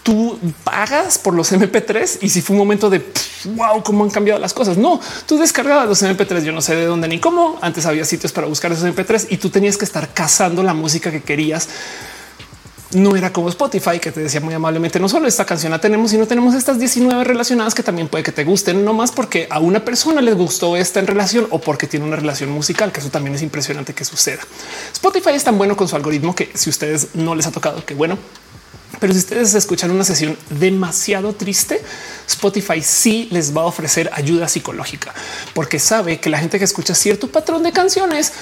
Tú 0.09 0.39
pagas 0.63 1.19
por 1.19 1.35
los 1.35 1.51
MP3 1.51 2.19
y 2.21 2.29
si 2.29 2.41
fue 2.41 2.55
un 2.55 2.59
momento 2.59 2.89
de 2.89 3.05
wow, 3.45 3.83
cómo 3.83 4.03
han 4.03 4.09
cambiado 4.09 4.39
las 4.39 4.53
cosas. 4.53 4.77
No, 4.77 4.99
tú 5.27 5.37
descargabas 5.37 5.87
los 5.87 6.01
MP3. 6.01 6.43
Yo 6.43 6.51
no 6.51 6.61
sé 6.61 6.75
de 6.75 6.85
dónde 6.85 7.07
ni 7.07 7.19
cómo. 7.19 7.59
Antes 7.61 7.85
había 7.85 8.05
sitios 8.05 8.31
para 8.31 8.47
buscar 8.47 8.71
esos 8.71 8.85
MP3 8.85 9.27
y 9.29 9.37
tú 9.37 9.49
tenías 9.49 9.77
que 9.77 9.85
estar 9.85 10.11
cazando 10.11 10.63
la 10.63 10.73
música 10.73 11.11
que 11.11 11.21
querías. 11.21 11.69
No 12.91 13.15
era 13.15 13.31
como 13.31 13.49
Spotify 13.49 13.99
que 13.99 14.11
te 14.11 14.19
decía 14.19 14.41
muy 14.41 14.55
amablemente, 14.55 14.99
no 14.99 15.07
solo 15.07 15.27
esta 15.27 15.45
canción 15.45 15.71
la 15.71 15.79
tenemos, 15.79 16.09
sino 16.09 16.25
tenemos 16.25 16.55
estas 16.55 16.79
19 16.79 17.23
relacionadas 17.23 17.75
que 17.75 17.83
también 17.83 18.07
puede 18.07 18.23
que 18.23 18.31
te 18.31 18.43
gusten, 18.43 18.83
no 18.83 18.95
más 18.95 19.11
porque 19.11 19.45
a 19.51 19.59
una 19.59 19.85
persona 19.85 20.21
les 20.21 20.33
gustó 20.33 20.75
esta 20.75 20.99
en 20.99 21.05
relación 21.05 21.45
o 21.51 21.61
porque 21.61 21.85
tiene 21.85 22.07
una 22.07 22.15
relación 22.15 22.49
musical, 22.49 22.91
que 22.91 22.99
eso 22.99 23.11
también 23.11 23.35
es 23.35 23.43
impresionante 23.43 23.93
que 23.93 24.05
suceda. 24.05 24.41
Spotify 24.91 25.33
es 25.35 25.43
tan 25.43 25.59
bueno 25.59 25.77
con 25.77 25.87
su 25.87 25.95
algoritmo 25.95 26.33
que 26.33 26.49
si 26.55 26.71
ustedes 26.71 27.09
no 27.13 27.35
les 27.35 27.45
ha 27.45 27.51
tocado, 27.51 27.85
que 27.85 27.93
bueno, 27.93 28.17
pero 28.99 29.13
si 29.13 29.19
ustedes 29.19 29.53
escuchan 29.53 29.91
una 29.91 30.03
sesión 30.03 30.37
demasiado 30.49 31.33
triste, 31.33 31.81
Spotify 32.27 32.81
sí 32.81 33.27
les 33.31 33.55
va 33.55 33.61
a 33.61 33.65
ofrecer 33.65 34.09
ayuda 34.13 34.47
psicológica 34.47 35.13
porque 35.53 35.79
sabe 35.79 36.19
que 36.19 36.29
la 36.29 36.39
gente 36.39 36.57
que 36.57 36.65
escucha 36.65 36.95
cierto 36.95 37.27
patrón 37.27 37.63
de 37.63 37.71
canciones 37.71 38.33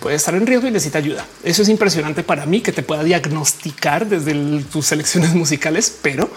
puede 0.00 0.16
estar 0.16 0.34
en 0.34 0.46
riesgo 0.46 0.66
y 0.66 0.70
necesita 0.70 0.98
ayuda. 0.98 1.26
Eso 1.44 1.62
es 1.62 1.68
impresionante 1.68 2.22
para 2.22 2.46
mí 2.46 2.60
que 2.60 2.72
te 2.72 2.82
pueda 2.82 3.04
diagnosticar 3.04 4.06
desde 4.08 4.34
tus 4.64 4.86
selecciones 4.86 5.34
musicales, 5.34 5.94
pero 6.02 6.30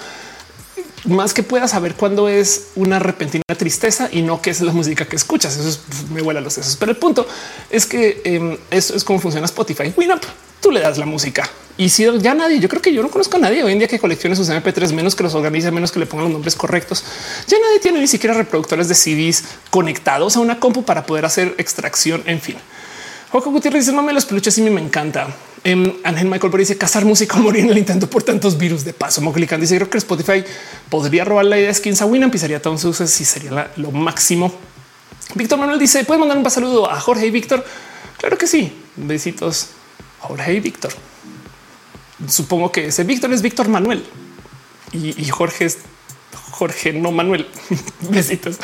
más 1.06 1.34
que 1.34 1.44
pueda 1.44 1.68
saber 1.68 1.96
cuándo 1.96 2.30
es 2.30 2.68
una 2.76 3.00
repentina 3.00 3.44
tristeza 3.58 4.10
y 4.12 4.22
no 4.22 4.42
qué 4.42 4.50
es 4.50 4.62
la 4.62 4.72
música 4.72 5.06
que 5.06 5.16
escuchas. 5.16 5.58
Eso 5.58 5.80
me 6.14 6.22
vuela 6.22 6.42
los 6.42 6.54
sesos. 6.54 6.76
Pero 6.78 6.92
el 6.92 6.98
punto 6.98 7.28
es 7.70 7.86
que 7.86 8.22
em, 8.24 8.58
eso 8.72 8.96
es 8.96 9.04
como 9.04 9.20
funciona 9.20 9.46
Spotify. 9.46 9.94
Winamp, 9.96 10.24
tú 10.62 10.72
le 10.72 10.80
das 10.80 10.98
la 10.98 11.06
música 11.06 11.50
y 11.76 11.90
si 11.90 12.06
ya 12.20 12.36
nadie, 12.36 12.60
yo 12.60 12.70
creo 12.70 12.82
que 12.82 12.94
yo 12.94 13.02
no 13.02 13.10
conozco 13.10 13.38
a 13.38 13.40
nadie 13.40 13.64
hoy 13.64 13.72
en 13.72 13.80
día 13.80 13.88
que 13.88 13.98
coleccione 13.98 14.36
sus 14.36 14.50
MP3 14.50 14.94
menos 14.94 15.16
que 15.16 15.24
los 15.24 15.34
organice, 15.34 15.72
menos 15.72 15.92
que 15.92 16.00
le 16.00 16.06
pongan 16.06 16.26
los 16.26 16.34
nombres 16.34 16.56
correctos. 16.56 17.04
Ya 17.48 17.58
nadie 17.60 17.80
tiene 17.80 18.00
ni 18.00 18.08
siquiera 18.08 18.36
reproductores 18.36 18.88
de 18.88 18.96
CDs 18.96 19.44
conectados 19.72 20.36
a 20.36 20.40
una 20.40 20.60
compu 20.60 20.84
para 20.84 21.06
poder 21.06 21.26
hacer 21.26 21.56
extracción. 21.58 22.22
En 22.28 22.40
fin, 22.40 22.58
Joco 23.32 23.50
Gutiérrez 23.50 23.86
dice: 23.86 23.96
Mame 23.96 24.14
los 24.14 24.26
peluches 24.26 24.56
y 24.60 24.62
me 24.62 24.82
encanta. 24.82 25.28
En 25.64 25.98
Ángel 26.04 26.28
Michael 26.28 26.52
dice 26.58 26.78
cazar 26.78 27.06
música 27.06 27.38
o 27.38 27.40
morir 27.40 27.64
en 27.64 27.70
el 27.70 27.78
intento 27.78 28.10
por 28.10 28.24
tantos 28.24 28.58
virus 28.58 28.84
de 28.84 28.94
paso. 28.94 29.22
Moclican 29.22 29.62
dice: 29.62 29.76
Creo 29.78 29.90
que 29.90 29.98
Spotify 29.98 30.44
podría 30.90 31.24
robar 31.24 31.46
la 31.46 31.58
idea 31.58 31.70
de 31.70 31.74
skins 31.74 32.02
a 32.02 32.06
Winamp 32.06 32.32
empezaría 32.32 32.62
todos 32.62 32.82
sus 32.82 32.98
si 32.98 33.24
sería 33.24 33.72
lo 33.78 33.92
máximo. 33.92 34.54
Víctor 35.36 35.58
Manuel 35.60 35.80
dice: 35.80 36.04
Puedes 36.04 36.20
mandar 36.20 36.38
un 36.38 36.50
saludo 36.50 36.90
a 36.90 37.00
Jorge 37.00 37.28
y 37.28 37.32
Víctor. 37.32 37.66
Claro 38.18 38.38
que 38.38 38.48
sí. 38.48 38.74
Besitos, 38.96 39.70
Jorge 40.20 40.54
y 40.54 40.60
Víctor 40.60 40.94
supongo 42.28 42.72
que 42.72 42.88
ese 42.88 43.04
Víctor 43.04 43.34
es 43.34 43.42
Víctor 43.42 43.68
Manuel 43.68 44.04
y, 44.92 45.28
Jorge 45.30 45.66
es 45.66 45.80
Jorge, 46.52 46.94
no 46.94 47.12
Manuel. 47.12 47.48
Besitos. 48.12 48.58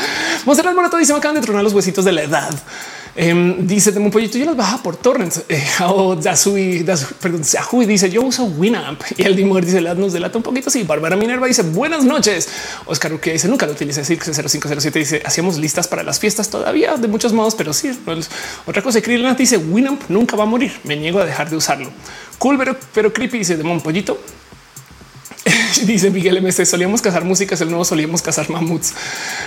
Monserrat 0.45 0.75
Morato 0.75 0.97
dice: 0.97 1.11
Me 1.11 1.17
acaban 1.17 1.35
de 1.35 1.41
tronar 1.41 1.63
los 1.63 1.73
huesitos 1.73 2.05
de 2.05 2.11
la 2.11 2.21
edad. 2.21 2.51
Em, 3.21 3.67
dice 3.67 3.91
un 3.99 4.11
pollito, 4.11 4.37
yo 4.37 4.45
las 4.45 4.55
baja 4.55 4.81
por 4.81 4.95
torrents. 4.95 5.43
Eh, 5.49 5.61
o 5.83 6.15
Dasui, 6.15 6.85
perdón, 7.19 7.43
Sahui 7.43 7.85
dice: 7.85 8.09
Yo 8.09 8.21
uso 8.21 8.45
Winamp 8.45 9.01
y 9.17 9.23
el 9.23 9.35
Dimor 9.35 9.65
dice: 9.65 9.81
nos 9.81 10.13
delata 10.13 10.37
un 10.37 10.43
poquito. 10.43 10.69
Sí, 10.69 10.83
Bárbara 10.83 11.17
Minerva 11.17 11.47
dice: 11.47 11.63
Buenas 11.63 12.05
noches. 12.05 12.47
Oscar 12.85 13.19
que 13.19 13.33
dice: 13.33 13.49
Nunca 13.49 13.65
lo 13.65 13.73
utilicé. 13.73 14.05
Cirque 14.05 14.31
0507 14.31 14.99
dice: 14.99 15.21
Hacíamos 15.25 15.57
listas 15.57 15.89
para 15.89 16.03
las 16.03 16.19
fiestas 16.19 16.49
todavía 16.49 16.95
de 16.95 17.09
muchos 17.09 17.33
modos, 17.33 17.55
pero 17.55 17.73
sí. 17.73 17.91
Otra 18.65 18.81
cosa, 18.81 19.01
Krillin 19.01 19.35
dice: 19.35 19.57
Winamp 19.57 20.03
nunca 20.07 20.37
va 20.37 20.43
a 20.43 20.47
morir. 20.47 20.71
Me 20.85 20.95
niego 20.95 21.19
a 21.19 21.25
dejar 21.25 21.49
de 21.49 21.57
usarlo. 21.57 21.89
Cool, 22.37 22.57
pero, 22.57 22.77
pero 22.93 23.11
creepy 23.11 23.39
dice: 23.39 23.57
De 23.57 23.63
Pollito. 23.81 24.17
dice 25.85 26.09
Miguel 26.09 26.41
MC, 26.41 26.65
solíamos 26.65 27.01
cazar 27.01 27.23
músicas, 27.23 27.61
el 27.61 27.69
nuevo 27.69 27.85
solíamos 27.85 28.21
cazar 28.21 28.49
mamuts. 28.49 28.93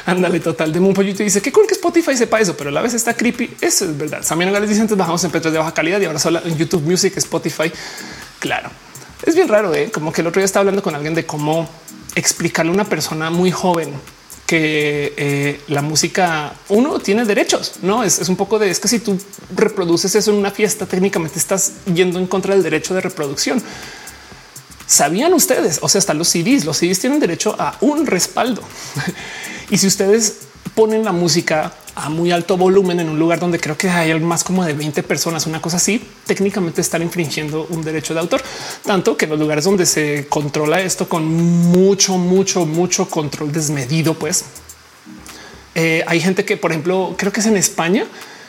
Ándale, 0.07 0.41
total. 0.41 0.73
De 0.73 0.81
un 0.81 0.95
pollito 0.95 1.23
dice 1.23 1.41
que 1.41 1.53
cool 1.53 1.67
que 1.67 1.75
Spotify 1.75 2.17
sepa 2.17 2.41
eso, 2.41 2.57
pero 2.57 2.71
a 2.71 2.73
la 2.73 2.83
vez 2.83 2.95
está 2.95 3.15
creepy. 3.15 3.51
Eso 3.61 3.85
es 3.85 3.97
verdad. 3.97 4.25
También 4.27 4.53
les 4.53 4.69
dice 4.69 4.81
antes 4.81 4.97
bajamos 4.97 5.23
en 5.25 5.31
petros 5.31 5.53
de 5.53 5.59
baja 5.59 5.73
calidad 5.73 6.01
y 6.01 6.05
ahora 6.07 6.19
solo 6.19 6.41
en 6.45 6.57
YouTube 6.57 6.83
Music, 6.83 7.17
Spotify. 7.17 7.71
Claro, 8.39 8.71
es 9.25 9.35
bien 9.35 9.49
raro, 9.49 9.75
¿eh? 9.75 9.91
como 9.93 10.13
que 10.13 10.21
el 10.21 10.27
otro 10.27 10.41
día 10.41 10.47
estaba 10.47 10.63
hablando 10.63 10.83
con 10.83 10.95
alguien 10.95 11.15
de 11.15 11.25
cómo 11.25 11.69
explicarle 12.15 12.71
a 12.71 12.75
una 12.75 12.85
persona 12.85 13.31
muy 13.31 13.51
joven 13.51 13.93
que 14.47 15.15
eh, 15.17 15.61
la 15.69 15.81
música 15.81 16.53
uno 16.69 16.99
tiene 16.99 17.25
derechos, 17.25 17.77
no 17.81 18.05
es, 18.05 18.19
es, 18.19 18.29
un 18.29 18.37
poco 18.37 18.59
de 18.59 18.69
es 18.69 18.81
que 18.81 18.89
si 18.89 18.99
tú 18.99 19.19
reproduces 19.55 20.15
eso 20.15 20.31
en 20.31 20.37
una 20.37 20.51
fiesta, 20.51 20.85
técnicamente 20.85 21.39
estás 21.39 21.73
yendo 21.95 22.19
en 22.19 22.27
contra 22.27 22.53
del 22.53 22.63
derecho 22.63 22.93
de 22.93 23.01
reproducción. 23.01 23.63
Sabían 24.93 25.33
ustedes, 25.33 25.79
o 25.81 25.89
sea, 25.89 26.01
hasta 26.01 26.13
los 26.13 26.29
CDs, 26.29 26.67
los 26.67 26.77
CDs 26.77 27.01
tienen 27.01 27.19
derecho 27.19 27.57
a 27.59 27.79
un 27.81 28.05
respaldo. 28.07 28.61
y 29.71 29.79
si 29.79 29.87
ustedes 29.87 30.41
ponen 30.75 31.03
la 31.03 31.13
música 31.13 31.73
a 31.95 32.11
muy 32.11 32.31
alto 32.31 32.59
volumen 32.59 33.01
en 33.01 33.09
un 33.09 33.19
lugar 33.19 33.41
donde 33.41 33.59
creo 33.59 33.75
que 33.75 33.89
hay 33.89 34.13
más 34.21 34.45
como 34.45 34.63
de 34.67 34.75
20 34.75 35.03
personas, 35.03 35.47
una 35.47 35.63
cosa 35.63 35.79
así, 35.79 36.07
técnicamente 36.27 36.83
están 36.83 37.01
infringiendo 37.01 37.67
un 37.71 37.83
derecho 37.83 38.13
de 38.13 38.21
autor, 38.21 38.43
tanto 38.85 39.17
que 39.17 39.27
los 39.27 39.39
lugares 39.39 39.65
donde 39.65 39.87
se 39.87 40.27
controla 40.29 40.79
esto 40.83 41.09
con 41.09 41.25
mucho, 41.25 42.19
mucho, 42.19 42.67
mucho 42.67 43.09
control 43.09 43.51
desmedido, 43.51 44.13
pues 44.13 44.45
eh, 45.75 46.05
hay 46.07 46.21
gente 46.21 46.45
que, 46.45 46.59
por 46.59 46.71
ejemplo, 46.71 47.15
creo 47.17 47.33
que 47.33 47.41
es 47.41 47.47
en 47.47 47.57
España, 47.57 48.05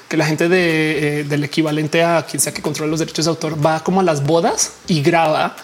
que 0.09 0.17
la 0.17 0.25
gente 0.25 0.49
eh, 0.51 1.23
del 1.23 1.45
equivalente 1.45 2.03
a 2.03 2.25
quien 2.29 2.41
sea 2.41 2.53
que 2.53 2.61
controla 2.61 2.91
los 2.91 2.99
derechos 2.99 3.23
de 3.23 3.29
autor 3.29 3.65
va 3.65 3.81
como 3.81 4.01
a 4.01 4.03
las 4.03 4.25
bodas 4.25 4.73
y 4.87 5.01
graba 5.01 5.55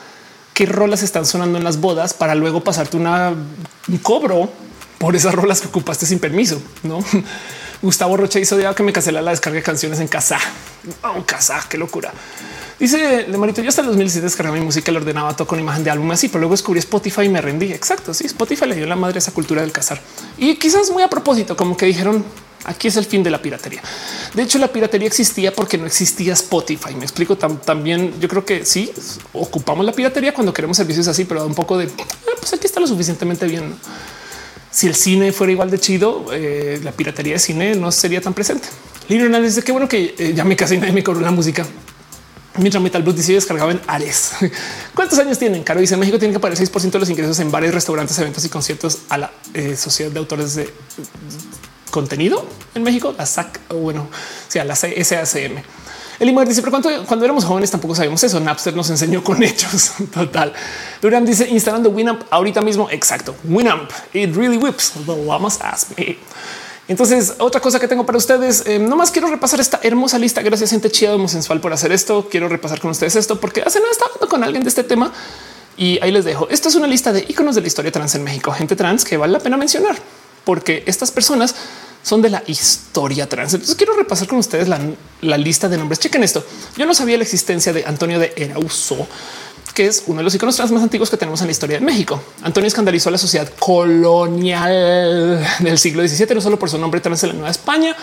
qué 0.59 0.65
rolas 0.65 1.03
están 1.03 1.25
sonando 1.25 1.57
en 1.57 1.63
las 1.63 1.79
bodas 1.79 2.13
para 2.13 2.35
luego 2.35 2.59
pasarte 2.59 2.97
una, 2.97 3.29
un 3.29 3.97
cobro 3.99 4.49
por 4.97 5.15
esas 5.15 5.33
rolas 5.33 5.61
que 5.61 5.69
ocupaste 5.69 6.05
sin 6.05 6.19
permiso. 6.19 6.61
No, 6.83 6.99
Gustavo 7.81 8.17
Rocha 8.17 8.39
hizo 8.39 8.57
de 8.57 8.67
que 8.75 8.83
me 8.83 8.91
cancelara 8.91 9.23
la 9.23 9.31
descarga 9.31 9.55
de 9.55 9.63
canciones 9.63 10.01
en 10.01 10.09
casa. 10.09 10.37
Oh, 11.01 11.23
casa, 11.25 11.65
qué 11.69 11.77
locura. 11.77 12.11
Dice 12.77 13.23
de 13.23 13.37
Marito, 13.37 13.61
yo 13.61 13.69
hasta 13.69 13.79
el 13.79 13.87
2017 13.87 14.25
descargaba 14.25 14.57
mi 14.57 14.65
música, 14.65 14.91
lo 14.91 14.99
ordenaba 14.99 15.33
todo 15.33 15.47
con 15.47 15.61
imagen 15.61 15.85
de 15.85 15.91
álbum 15.91 16.11
así, 16.11 16.27
pero 16.27 16.41
luego 16.41 16.55
descubrí 16.55 16.79
Spotify 16.79 17.21
y 17.21 17.29
me 17.29 17.39
rendí. 17.39 17.71
Exacto. 17.71 18.13
Sí, 18.13 18.25
Spotify 18.25 18.65
le 18.65 18.75
dio 18.75 18.85
la 18.85 18.97
madre 18.97 19.19
esa 19.19 19.31
cultura 19.31 19.61
del 19.61 19.71
cazar 19.71 20.01
y 20.37 20.57
quizás 20.57 20.91
muy 20.91 21.03
a 21.03 21.07
propósito, 21.07 21.55
como 21.55 21.77
que 21.77 21.85
dijeron 21.85 22.25
Aquí 22.65 22.87
es 22.89 22.97
el 22.97 23.05
fin 23.05 23.23
de 23.23 23.29
la 23.29 23.41
piratería. 23.41 23.81
De 24.33 24.43
hecho, 24.43 24.57
la 24.59 24.67
piratería 24.67 25.07
existía 25.07 25.53
porque 25.53 25.77
no 25.77 25.85
existía 25.85 26.33
Spotify. 26.33 26.93
Me 26.95 27.03
explico 27.03 27.37
también. 27.37 28.13
Yo 28.19 28.27
creo 28.27 28.45
que 28.45 28.65
sí 28.65 28.91
ocupamos 29.33 29.85
la 29.85 29.93
piratería 29.93 30.33
cuando 30.33 30.53
queremos 30.53 30.77
servicios 30.77 31.07
así, 31.07 31.25
pero 31.25 31.45
un 31.45 31.55
poco 31.55 31.77
de 31.77 31.85
ah, 31.85 32.31
pues 32.37 32.53
aquí 32.53 32.65
está 32.65 32.79
lo 32.79 32.87
suficientemente 32.87 33.45
bien. 33.45 33.75
Si 34.71 34.87
el 34.87 34.95
cine 34.95 35.31
fuera 35.31 35.51
igual 35.51 35.71
de 35.71 35.79
chido, 35.79 36.25
eh, 36.31 36.79
la 36.83 36.91
piratería 36.91 37.33
de 37.33 37.39
cine 37.39 37.75
no 37.75 37.91
sería 37.91 38.21
tan 38.21 38.33
presente. 38.33 38.67
Lino 39.07 39.41
dice 39.41 39.63
que 39.63 39.71
bueno 39.71 39.87
que 39.87 40.13
eh, 40.17 40.33
ya 40.35 40.43
me 40.43 40.55
casi 40.55 40.77
nadie 40.77 40.93
me 40.93 41.03
cobró 41.03 41.21
la 41.21 41.31
música. 41.31 41.65
Mientras 42.57 42.83
Metal 42.83 43.01
Blue 43.01 43.13
dice 43.13 43.33
descargaba 43.33 43.71
en 43.71 43.79
Ares. 43.87 44.33
¿Cuántos 44.93 45.17
años 45.17 45.39
tienen? 45.39 45.63
Caro 45.63 45.79
dice 45.79 45.95
México 45.97 46.19
tiene 46.19 46.33
que 46.33 46.39
pagar 46.39 46.57
6% 46.57 46.91
de 46.91 46.99
los 46.99 47.09
ingresos 47.09 47.39
en 47.39 47.51
bares, 47.51 47.73
restaurantes, 47.73 48.19
eventos 48.19 48.43
y 48.45 48.49
conciertos 48.49 48.99
a 49.09 49.17
la 49.17 49.31
eh, 49.53 49.75
sociedad 49.75 50.11
de 50.11 50.19
autores 50.19 50.55
de 50.55 50.69
contenido 51.89 52.45
en 52.75 52.83
México, 52.83 53.13
la 53.17 53.25
SAC, 53.25 53.59
o 53.69 53.75
bueno, 53.75 54.07
sea 54.47 54.63
la 54.63 54.75
SACM. 54.75 55.61
El 56.19 56.27
Imer 56.27 56.47
dice, 56.47 56.61
pero 56.61 56.71
cuando, 56.71 57.05
cuando 57.05 57.23
éramos 57.23 57.45
jóvenes 57.45 57.71
tampoco 57.71 57.95
sabíamos 57.95 58.21
eso. 58.23 58.39
Napster 58.41 58.75
nos 58.75 58.89
enseñó 58.89 59.23
con 59.23 59.41
hechos. 59.43 59.91
Total. 60.13 60.51
Duran 61.01 61.25
dice 61.25 61.47
instalando 61.47 61.89
Winamp 61.89 62.23
ahorita 62.29 62.61
mismo. 62.61 62.89
Exacto. 62.89 63.35
Winamp. 63.45 63.89
It 64.13 64.35
really 64.35 64.57
whips. 64.57 64.93
The 65.05 65.25
llamas 65.25 65.59
ask 65.61 65.97
me. 65.97 66.17
Entonces, 66.89 67.35
otra 67.37 67.61
cosa 67.61 67.79
que 67.79 67.87
tengo 67.87 68.05
para 68.05 68.17
ustedes, 68.17 68.63
eh, 68.65 68.79
no 68.79 68.95
más 68.95 69.11
quiero 69.11 69.29
repasar 69.29 69.59
esta 69.61 69.79
hermosa 69.81 70.17
lista. 70.17 70.41
Gracias, 70.41 70.71
gente 70.71 70.91
chida, 70.91 71.15
sensual 71.27 71.61
por 71.61 71.71
hacer 71.71 71.91
esto. 71.91 72.27
Quiero 72.29 72.49
repasar 72.49 72.81
con 72.81 72.91
ustedes 72.91 73.15
esto 73.15 73.39
porque 73.39 73.61
hace 73.61 73.79
nada 73.79 73.91
estaba 73.91 74.11
hablando 74.11 74.27
con 74.27 74.43
alguien 74.43 74.63
de 74.63 74.69
este 74.69 74.83
tema 74.83 75.13
y 75.77 75.99
ahí 76.01 76.11
les 76.11 76.25
dejo. 76.25 76.49
Esto 76.49 76.67
es 76.67 76.75
una 76.75 76.87
lista 76.87 77.13
de 77.13 77.23
iconos 77.29 77.55
de 77.55 77.61
la 77.61 77.67
historia 77.67 77.91
trans 77.91 78.15
en 78.15 78.23
México, 78.23 78.51
gente 78.51 78.75
trans 78.75 79.05
que 79.05 79.15
vale 79.15 79.31
la 79.31 79.39
pena 79.39 79.55
mencionar 79.55 80.18
porque 80.49 80.81
estas 80.87 81.11
personas 81.11 81.53
son 82.01 82.23
de 82.23 82.29
la 82.31 82.41
historia 82.47 83.29
trans. 83.29 83.53
Entonces 83.53 83.75
quiero 83.75 83.93
repasar 83.93 84.27
con 84.27 84.39
ustedes 84.39 84.67
la, 84.67 85.37
lista 85.37 85.69
de 85.69 85.77
nombres. 85.77 85.99
Chequen 85.99 86.23
esto. 86.23 86.43
Yo 86.75 86.87
no 86.87 86.95
sabía 86.95 87.17
la 87.17 87.23
existencia 87.23 87.71
de 87.71 87.85
Antonio 87.85 88.17
de 88.17 88.33
Erauso, 88.35 89.07
que 89.75 89.85
es 89.85 90.05
uno 90.07 90.17
de 90.17 90.23
los 90.23 90.33
iconos 90.33 90.55
trans 90.55 90.71
más 90.71 90.81
antiguos 90.81 91.11
que 91.11 91.17
tenemos 91.17 91.39
en 91.41 91.45
la 91.45 91.51
historia 91.51 91.77
de 91.77 91.85
México. 91.85 92.19
Antonio 92.41 92.67
escandalizó 92.67 93.09
a 93.09 93.11
la 93.11 93.19
sociedad 93.19 93.47
colonial 93.59 95.39
del 95.59 95.77
siglo 95.77 96.01
XVII, 96.01 96.33
no 96.33 96.41
solo 96.41 96.57
por 96.57 96.71
su 96.71 96.79
nombre 96.79 96.99
trans 96.99 97.21
en 97.21 97.29
la 97.29 97.35
Nueva 97.35 97.51
España, 97.51 97.95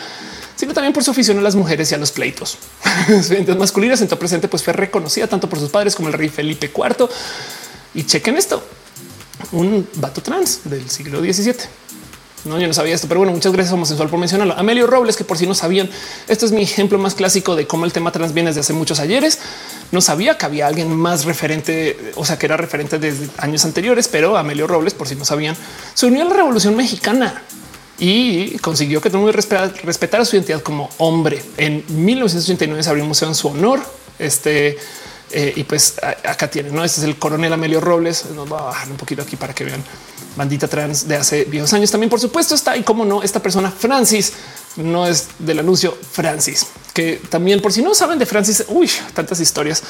sino 0.55 0.73
también 0.73 0.93
por 0.93 1.03
su 1.03 1.11
afición 1.11 1.41
a 1.41 1.43
las 1.43 1.57
mujeres 1.57 1.91
y 1.91 1.97
a 1.97 1.99
los 1.99 2.13
pleitos. 2.13 2.59
Su 3.25 3.57
masculinas 3.57 4.01
en 4.03 4.07
todo 4.07 4.21
presente, 4.21 4.47
pues 4.47 4.63
fue 4.63 4.73
reconocida 4.73 5.27
tanto 5.27 5.49
por 5.49 5.59
sus 5.59 5.71
padres 5.71 5.97
como 5.97 6.11
el 6.11 6.15
rey 6.15 6.29
Felipe 6.29 6.71
IV. 6.73 7.09
Y 7.95 8.05
chequen 8.05 8.37
esto, 8.37 8.63
un 9.51 9.89
vato 9.97 10.23
trans 10.23 10.61
del 10.63 10.89
siglo 10.89 11.19
XVII 11.19 11.86
No, 12.47 12.59
yo 12.61 12.67
no 12.67 12.73
sabía 12.73 12.95
esto, 12.95 13.09
pero 13.09 13.21
bueno, 13.21 13.33
muchas 13.33 13.53
gracias 13.53 13.73
homosexual 13.75 14.09
por 14.09 14.19
mencionarlo. 14.19 14.55
Amelio 14.57 14.87
Robles, 14.87 15.17
que 15.17 15.25
por 15.25 15.37
si 15.37 15.47
no 15.47 15.55
sabían, 15.55 15.91
esto 16.29 16.47
es 16.47 16.53
mi 16.53 16.63
ejemplo 16.63 16.99
más 16.99 17.15
clásico 17.15 17.57
de 17.57 17.67
cómo 17.67 17.85
el 17.85 17.93
tema 17.93 18.13
trans 18.13 18.33
viene 18.33 18.51
desde 18.51 18.61
hace 18.61 18.73
muchos 18.73 19.01
ayeres. 19.01 19.39
No 19.93 20.01
sabía 20.01 20.39
que 20.39 20.47
había 20.47 20.67
alguien 20.67 20.95
más 20.95 21.25
referente, 21.25 22.13
o 22.15 22.25
sea, 22.25 22.39
que 22.39 22.47
era 22.47 22.57
referente 22.57 22.99
desde 22.99 23.29
años 23.39 23.65
anteriores, 23.65 24.09
pero 24.09 24.37
Amelio 24.37 24.67
Robles, 24.67 24.95
por 24.95 25.09
si 25.09 25.17
no 25.17 25.25
sabían, 25.25 25.57
se 25.95 26.07
unió 26.07 26.23
a 26.23 26.25
la 26.27 26.35
Revolución 26.35 26.77
Mexicana 26.77 27.43
y 27.99 28.59
consiguió 28.59 29.01
que 29.01 29.09
todo 29.09 29.19
el 29.19 29.25
mundo 29.25 29.73
respetara, 29.85 30.25
su 30.25 30.37
identidad 30.37 30.63
como 30.63 30.89
hombre. 30.99 31.43
En 31.57 31.85
1989 31.89 32.83
se 32.83 32.89
abrió 32.89 33.05
un 33.05 33.09
museo 33.09 33.29
en 33.29 33.35
su 33.35 33.49
honor. 33.49 33.81
Este 34.19 34.79
eh, 35.33 35.53
y 35.57 35.65
pues 35.65 35.97
acá 36.03 36.49
tienen, 36.49 36.75
no? 36.75 36.85
Este 36.85 37.01
es 37.01 37.07
el 37.07 37.17
coronel 37.17 37.53
Amelio 37.53 37.81
Robles. 37.81 38.27
Nos 38.35 38.51
va 38.51 38.61
a 38.61 38.63
bajar 38.65 38.91
un 38.91 38.97
poquito 38.97 39.23
aquí 39.23 39.37
para 39.37 39.55
que 39.55 39.65
vean 39.65 39.83
bandita 40.37 40.69
trans 40.69 41.09
de 41.09 41.17
hace 41.17 41.45
viejos 41.45 41.73
años. 41.73 41.91
También, 41.91 42.11
por 42.11 42.21
supuesto, 42.21 42.55
está 42.55 42.77
y 42.77 42.83
como 42.83 43.05
no, 43.05 43.23
esta 43.23 43.41
persona 43.41 43.71
Francis 43.71 44.33
no 44.77 45.07
es 45.07 45.29
del 45.39 45.59
anuncio 45.59 45.97
Francis, 46.13 46.67
que 46.93 47.21
también 47.31 47.63
por 47.63 47.73
si 47.73 47.83
no 47.83 47.95
saben 47.95 48.19
de 48.19 48.27
Francis, 48.27 48.65
uy, 48.69 48.91
tantas 49.15 49.41
historias 49.41 49.83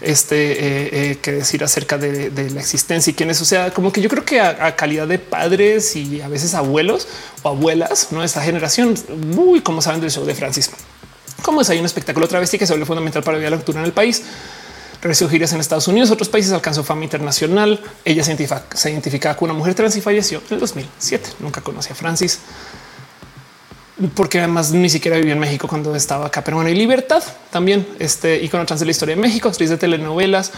este, 0.00 0.52
eh, 0.52 0.58
eh, 0.92 1.18
que 1.20 1.32
decir 1.32 1.62
acerca 1.62 1.98
de, 1.98 2.30
la 2.50 2.60
existencia 2.60 3.10
y 3.10 3.14
quién 3.14 3.30
es. 3.30 3.40
O 3.42 3.44
sea, 3.44 3.70
como 3.72 3.92
que 3.92 4.00
yo 4.00 4.08
creo 4.08 4.24
que 4.24 4.40
a, 4.40 4.74
calidad 4.76 5.06
de 5.06 5.18
padres 5.18 5.94
y 5.94 6.22
a 6.22 6.28
veces 6.28 6.54
abuelos 6.54 7.06
o 7.42 7.50
abuelas, 7.50 8.08
no 8.10 8.24
esta 8.24 8.42
generación, 8.42 8.94
muy 9.34 9.60
como 9.60 9.82
saben 9.82 10.00
del 10.00 10.10
show 10.10 10.24
de 10.24 10.34
Francis, 10.34 10.70
como 11.42 11.60
es 11.60 11.70
ahí 11.70 11.78
un 11.78 11.86
espectáculo 11.86 12.26
travesti 12.26 12.58
que 12.58 12.66
se 12.66 12.72
vuelve 12.72 12.86
fundamental 12.86 13.22
para 13.22 13.38
la 13.38 13.56
cultura 13.56 13.80
en 13.80 13.86
el 13.86 13.92
país 13.92 14.22
realizó 15.00 15.28
giras 15.28 15.52
en 15.52 15.60
Estados 15.60 15.88
Unidos, 15.88 16.10
otros 16.10 16.28
países, 16.28 16.52
alcanzó 16.52 16.84
fama 16.84 17.04
internacional. 17.04 17.80
Ella 18.04 18.24
se, 18.24 18.36
se 18.74 18.90
identificaba 18.90 19.36
con 19.36 19.50
una 19.50 19.58
mujer 19.58 19.74
trans 19.74 19.96
y 19.96 20.00
falleció 20.00 20.38
en 20.48 20.54
el 20.54 20.60
2007. 20.60 21.30
Nunca 21.40 21.60
conocí 21.60 21.92
a 21.92 21.94
Francis 21.94 22.40
porque 24.14 24.38
además 24.38 24.72
ni 24.72 24.88
siquiera 24.88 25.16
vivió 25.16 25.32
en 25.32 25.38
México 25.38 25.68
cuando 25.68 25.94
estaba 25.94 26.26
acá. 26.26 26.42
Pero 26.42 26.56
bueno, 26.56 26.70
y 26.70 26.74
Libertad 26.74 27.22
también, 27.50 27.86
este 27.98 28.42
icono 28.42 28.64
trans 28.64 28.80
de 28.80 28.86
la 28.86 28.92
historia 28.92 29.14
de 29.14 29.20
México, 29.20 29.48
actriz 29.48 29.70
de 29.70 29.76
telenovelas. 29.76 30.52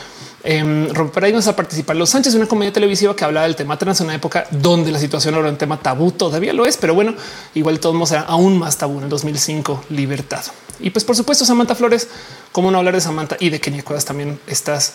Eh, 0.44 0.88
rompe 0.92 1.14
paradigmas 1.14 1.46
a 1.46 1.54
participar 1.54 1.94
Los 1.96 2.10
Sánchez, 2.10 2.34
una 2.34 2.46
comedia 2.46 2.72
televisiva 2.72 3.14
que 3.14 3.24
hablaba 3.24 3.46
del 3.46 3.54
tema 3.54 3.78
trans 3.78 4.00
en 4.00 4.06
una 4.06 4.16
época 4.16 4.46
donde 4.50 4.90
la 4.90 4.98
situación 4.98 5.34
era 5.34 5.48
un 5.48 5.56
tema 5.56 5.80
tabú, 5.80 6.10
todavía 6.10 6.52
lo 6.52 6.66
es, 6.66 6.76
pero 6.76 6.94
bueno, 6.94 7.14
igual 7.54 7.78
todos 7.78 8.10
era 8.10 8.22
aún 8.22 8.58
más 8.58 8.76
tabú 8.76 8.98
en 8.98 9.04
el 9.04 9.08
2005, 9.08 9.84
Libertad. 9.90 10.44
Y 10.80 10.90
pues 10.90 11.04
por 11.04 11.14
supuesto 11.14 11.44
Samantha 11.44 11.76
Flores, 11.76 12.08
cómo 12.50 12.70
no 12.70 12.78
hablar 12.78 12.94
de 12.94 13.00
Samantha 13.00 13.36
y 13.38 13.50
de 13.50 13.60
Kenia 13.60 13.84
Cuevas 13.84 14.04
también 14.04 14.40
estas 14.48 14.94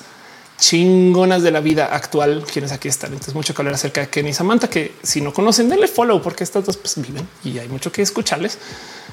chingonas 0.57 1.43
de 1.43 1.51
la 1.51 1.59
vida 1.59 1.85
actual, 1.85 2.43
quienes 2.51 2.71
aquí 2.71 2.87
están. 2.87 3.13
Entonces 3.13 3.35
mucho 3.35 3.53
que 3.53 3.61
hablar 3.61 3.75
acerca 3.75 4.01
de 4.01 4.09
Kenny 4.09 4.29
y 4.29 4.33
Samantha, 4.33 4.69
que 4.69 4.95
si 5.03 5.21
no 5.21 5.33
conocen, 5.33 5.69
denle 5.69 5.87
follow 5.87 6.21
porque 6.21 6.43
estas 6.43 6.65
dos 6.65 6.77
pues, 6.77 6.95
viven 6.97 7.27
y 7.43 7.57
hay 7.59 7.67
mucho 7.67 7.91
que 7.91 8.01
escucharles. 8.01 8.57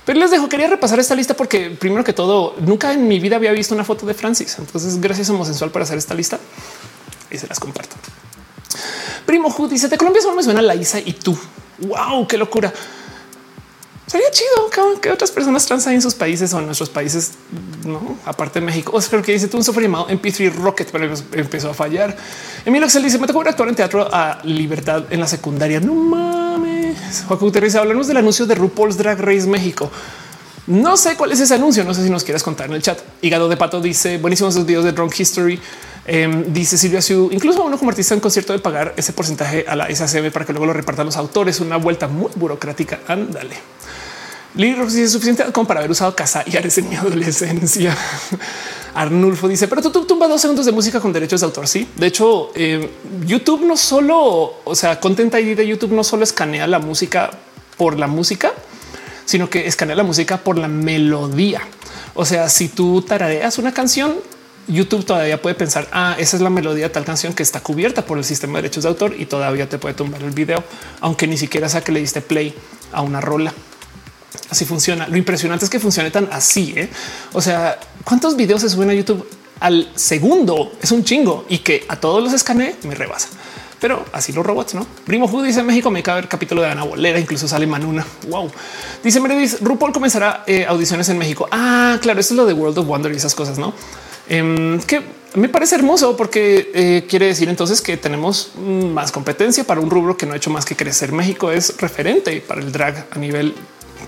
Pero 0.04 0.18
les 0.18 0.30
dejo, 0.30 0.48
quería 0.48 0.68
repasar 0.68 0.98
esta 0.98 1.14
lista 1.14 1.34
porque 1.34 1.70
primero 1.70 2.04
que 2.04 2.12
todo, 2.12 2.56
nunca 2.60 2.92
en 2.92 3.08
mi 3.08 3.20
vida 3.20 3.36
había 3.36 3.52
visto 3.52 3.74
una 3.74 3.84
foto 3.84 4.06
de 4.06 4.14
Francis. 4.14 4.56
Entonces 4.58 5.00
gracias 5.00 5.30
Homosensual 5.30 5.70
por 5.70 5.82
hacer 5.82 5.98
esta 5.98 6.14
lista 6.14 6.38
y 7.30 7.38
se 7.38 7.46
las 7.46 7.60
comparto. 7.60 7.96
Primo 9.26 9.50
Ju 9.50 9.68
dice 9.68 9.88
de 9.88 9.96
Colombia 9.96 10.22
solo 10.22 10.36
me 10.36 10.42
suena 10.42 10.60
la 10.62 10.74
Isa 10.74 10.98
y 10.98 11.12
tú. 11.12 11.38
Wow, 11.78 12.26
qué 12.26 12.36
locura. 12.36 12.72
Sería 14.06 14.30
chido 14.30 14.98
que 15.00 15.10
otras 15.10 15.30
personas 15.30 15.64
trans 15.64 15.86
hay 15.86 15.94
en 15.94 16.02
sus 16.02 16.14
países 16.14 16.52
o 16.52 16.58
en 16.58 16.66
nuestros 16.66 16.90
países, 16.90 17.32
no 17.86 18.18
aparte 18.26 18.60
de 18.60 18.66
México. 18.66 18.92
O 18.94 19.00
sea, 19.00 19.10
creo 19.10 19.22
que 19.22 19.32
dice 19.32 19.48
tú 19.48 19.56
un 19.56 19.64
software 19.64 19.84
llamado 19.84 20.08
MP3 20.08 20.52
Rocket, 20.54 20.90
pero 20.92 21.14
empezó 21.32 21.70
a 21.70 21.74
fallar. 21.74 22.14
Emilio 22.66 22.84
Axel 22.84 23.02
dice: 23.02 23.18
Me 23.18 23.26
tocó 23.26 23.40
actuar 23.40 23.70
en 23.70 23.74
teatro 23.74 24.06
a 24.12 24.40
libertad 24.44 25.04
en 25.10 25.20
la 25.20 25.26
secundaria. 25.26 25.80
No 25.80 25.94
mames. 25.94 27.24
Joaquín 27.26 27.50
dice: 27.50 27.78
Hablamos 27.78 28.06
del 28.06 28.18
anuncio 28.18 28.44
de 28.44 28.54
RuPaul's 28.54 28.98
Drag 28.98 29.18
Race 29.18 29.46
México. 29.46 29.90
No 30.66 30.96
sé 30.98 31.16
cuál 31.16 31.32
es 31.32 31.40
ese 31.40 31.54
anuncio. 31.54 31.82
No 31.84 31.94
sé 31.94 32.04
si 32.04 32.10
nos 32.10 32.24
quieres 32.24 32.42
contar 32.42 32.66
en 32.66 32.74
el 32.74 32.82
chat. 32.82 32.98
Hígado 33.22 33.48
de 33.48 33.56
pato 33.56 33.80
dice: 33.80 34.18
Buenísimos 34.18 34.54
los 34.54 34.66
videos 34.66 34.84
de 34.84 34.92
Drunk 34.92 35.18
History. 35.18 35.58
Em, 36.06 36.52
dice 36.52 36.76
Silvia 36.76 37.00
Siu, 37.00 37.30
incluso 37.32 37.64
uno 37.64 37.78
como 37.78 37.90
artista 37.90 38.14
en 38.14 38.20
concierto 38.20 38.52
de 38.52 38.58
pagar 38.58 38.92
ese 38.96 39.12
porcentaje 39.12 39.64
a 39.66 39.74
la 39.74 39.94
SACB 39.94 40.30
para 40.30 40.44
que 40.44 40.52
luego 40.52 40.66
lo 40.66 40.72
repartan 40.72 41.06
los 41.06 41.16
autores. 41.16 41.60
Una 41.60 41.76
vuelta 41.76 42.08
muy 42.08 42.30
burocrática. 42.34 43.00
Ándale. 43.08 43.56
Lili 44.56 44.76
es 45.02 45.10
suficiente 45.10 45.44
como 45.52 45.66
para 45.66 45.80
haber 45.80 45.90
usado 45.90 46.14
casa 46.14 46.44
y 46.46 46.56
Ares 46.56 46.78
en 46.78 46.88
mi 46.88 46.94
adolescencia. 46.96 47.96
Arnulfo 48.94 49.48
dice, 49.48 49.66
pero 49.66 49.82
tú 49.82 50.04
tumba 50.04 50.28
dos 50.28 50.40
segundos 50.40 50.64
de 50.66 50.72
música 50.72 51.00
con 51.00 51.12
derechos 51.12 51.40
de 51.40 51.46
autor. 51.46 51.66
Sí, 51.66 51.88
de 51.96 52.06
hecho, 52.06 52.52
eh, 52.54 52.90
YouTube 53.26 53.64
no 53.66 53.76
solo, 53.76 54.60
o 54.62 54.74
sea, 54.76 55.00
Content 55.00 55.34
ID 55.34 55.56
de 55.56 55.66
YouTube 55.66 55.92
no 55.92 56.04
solo 56.04 56.22
escanea 56.22 56.68
la 56.68 56.78
música 56.78 57.30
por 57.76 57.98
la 57.98 58.06
música, 58.06 58.52
sino 59.24 59.50
que 59.50 59.66
escanea 59.66 59.96
la 59.96 60.04
música 60.04 60.36
por 60.36 60.56
la 60.58 60.68
melodía. 60.68 61.62
O 62.14 62.24
sea, 62.24 62.48
si 62.48 62.68
tú 62.68 63.02
tarareas 63.02 63.58
una 63.58 63.74
canción, 63.74 64.14
YouTube 64.68 65.04
todavía 65.04 65.40
puede 65.40 65.54
pensar, 65.54 65.88
ah, 65.92 66.16
esa 66.18 66.36
es 66.36 66.42
la 66.42 66.50
melodía 66.50 66.84
de 66.84 66.90
tal 66.90 67.04
canción 67.04 67.32
que 67.34 67.42
está 67.42 67.60
cubierta 67.60 68.04
por 68.04 68.18
el 68.18 68.24
sistema 68.24 68.58
de 68.58 68.62
derechos 68.62 68.84
de 68.84 68.88
autor 68.88 69.14
y 69.18 69.26
todavía 69.26 69.68
te 69.68 69.78
puede 69.78 69.94
tumbar 69.94 70.22
el 70.22 70.30
video, 70.30 70.62
aunque 71.00 71.26
ni 71.26 71.36
siquiera 71.36 71.68
sea 71.68 71.82
que 71.82 71.92
le 71.92 72.00
diste 72.00 72.20
play 72.20 72.54
a 72.92 73.02
una 73.02 73.20
rola. 73.20 73.52
Así 74.50 74.64
funciona. 74.64 75.06
Lo 75.08 75.16
impresionante 75.16 75.64
es 75.64 75.70
que 75.70 75.80
funcione 75.80 76.10
tan 76.10 76.28
así. 76.32 76.74
¿eh? 76.76 76.88
O 77.32 77.40
sea, 77.40 77.78
cuántos 78.04 78.36
videos 78.36 78.60
se 78.60 78.68
suben 78.68 78.90
a 78.90 78.94
YouTube 78.94 79.26
al 79.60 79.90
segundo 79.94 80.72
es 80.82 80.92
un 80.92 81.04
chingo 81.04 81.46
y 81.48 81.58
que 81.58 81.84
a 81.88 81.96
todos 81.96 82.22
los 82.22 82.32
escaneé 82.32 82.76
me 82.84 82.94
rebasa. 82.94 83.28
Pero 83.80 84.04
así 84.12 84.32
los 84.32 84.44
robots, 84.44 84.74
no? 84.74 84.86
Primo 85.04 85.26
Who 85.26 85.42
dice 85.42 85.62
México 85.62 85.90
me 85.90 86.02
cabe 86.02 86.20
el 86.20 86.28
capítulo 86.28 86.62
de 86.62 86.68
Ana 86.68 86.84
Bolera, 86.84 87.18
incluso 87.18 87.46
sale 87.46 87.66
Manuna. 87.66 88.06
Wow. 88.28 88.50
Dice 89.02 89.20
Meredith, 89.20 89.60
RuPaul 89.60 89.92
comenzará 89.92 90.44
eh, 90.46 90.64
audiciones 90.66 91.08
en 91.10 91.18
México. 91.18 91.48
Ah, 91.50 91.98
claro, 92.00 92.20
esto 92.20 92.34
es 92.34 92.38
lo 92.38 92.46
de 92.46 92.54
World 92.54 92.78
of 92.78 92.86
Wonder 92.86 93.12
y 93.12 93.16
esas 93.16 93.34
cosas, 93.34 93.58
no? 93.58 93.74
Em, 94.28 94.80
que 94.80 95.02
me 95.34 95.48
parece 95.48 95.74
hermoso 95.74 96.16
porque 96.16 96.70
eh, 96.74 97.06
quiere 97.08 97.26
decir 97.26 97.48
entonces 97.48 97.80
que 97.80 97.96
tenemos 97.96 98.52
más 98.56 99.12
competencia 99.12 99.64
para 99.64 99.80
un 99.80 99.90
rubro 99.90 100.16
que 100.16 100.26
no 100.26 100.32
ha 100.32 100.36
hecho 100.36 100.50
más 100.50 100.64
que 100.64 100.76
crecer. 100.76 101.12
México 101.12 101.50
es 101.50 101.76
referente 101.78 102.40
para 102.40 102.60
el 102.60 102.72
drag 102.72 103.06
a 103.10 103.18
nivel 103.18 103.54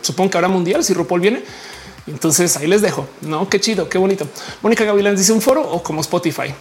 supongo 0.02 0.30
que 0.30 0.38
ahora 0.38 0.48
mundial, 0.48 0.84
si 0.84 0.94
RuPaul 0.94 1.20
viene. 1.20 1.42
Entonces 2.06 2.56
ahí 2.56 2.68
les 2.68 2.82
dejo. 2.82 3.08
No, 3.22 3.48
qué 3.48 3.60
chido, 3.60 3.88
qué 3.88 3.98
bonito. 3.98 4.28
Mónica 4.62 4.84
Gavilán 4.84 5.16
dice 5.16 5.32
un 5.32 5.40
foro 5.40 5.62
o 5.62 5.82
como 5.82 6.00
Spotify. 6.00 6.54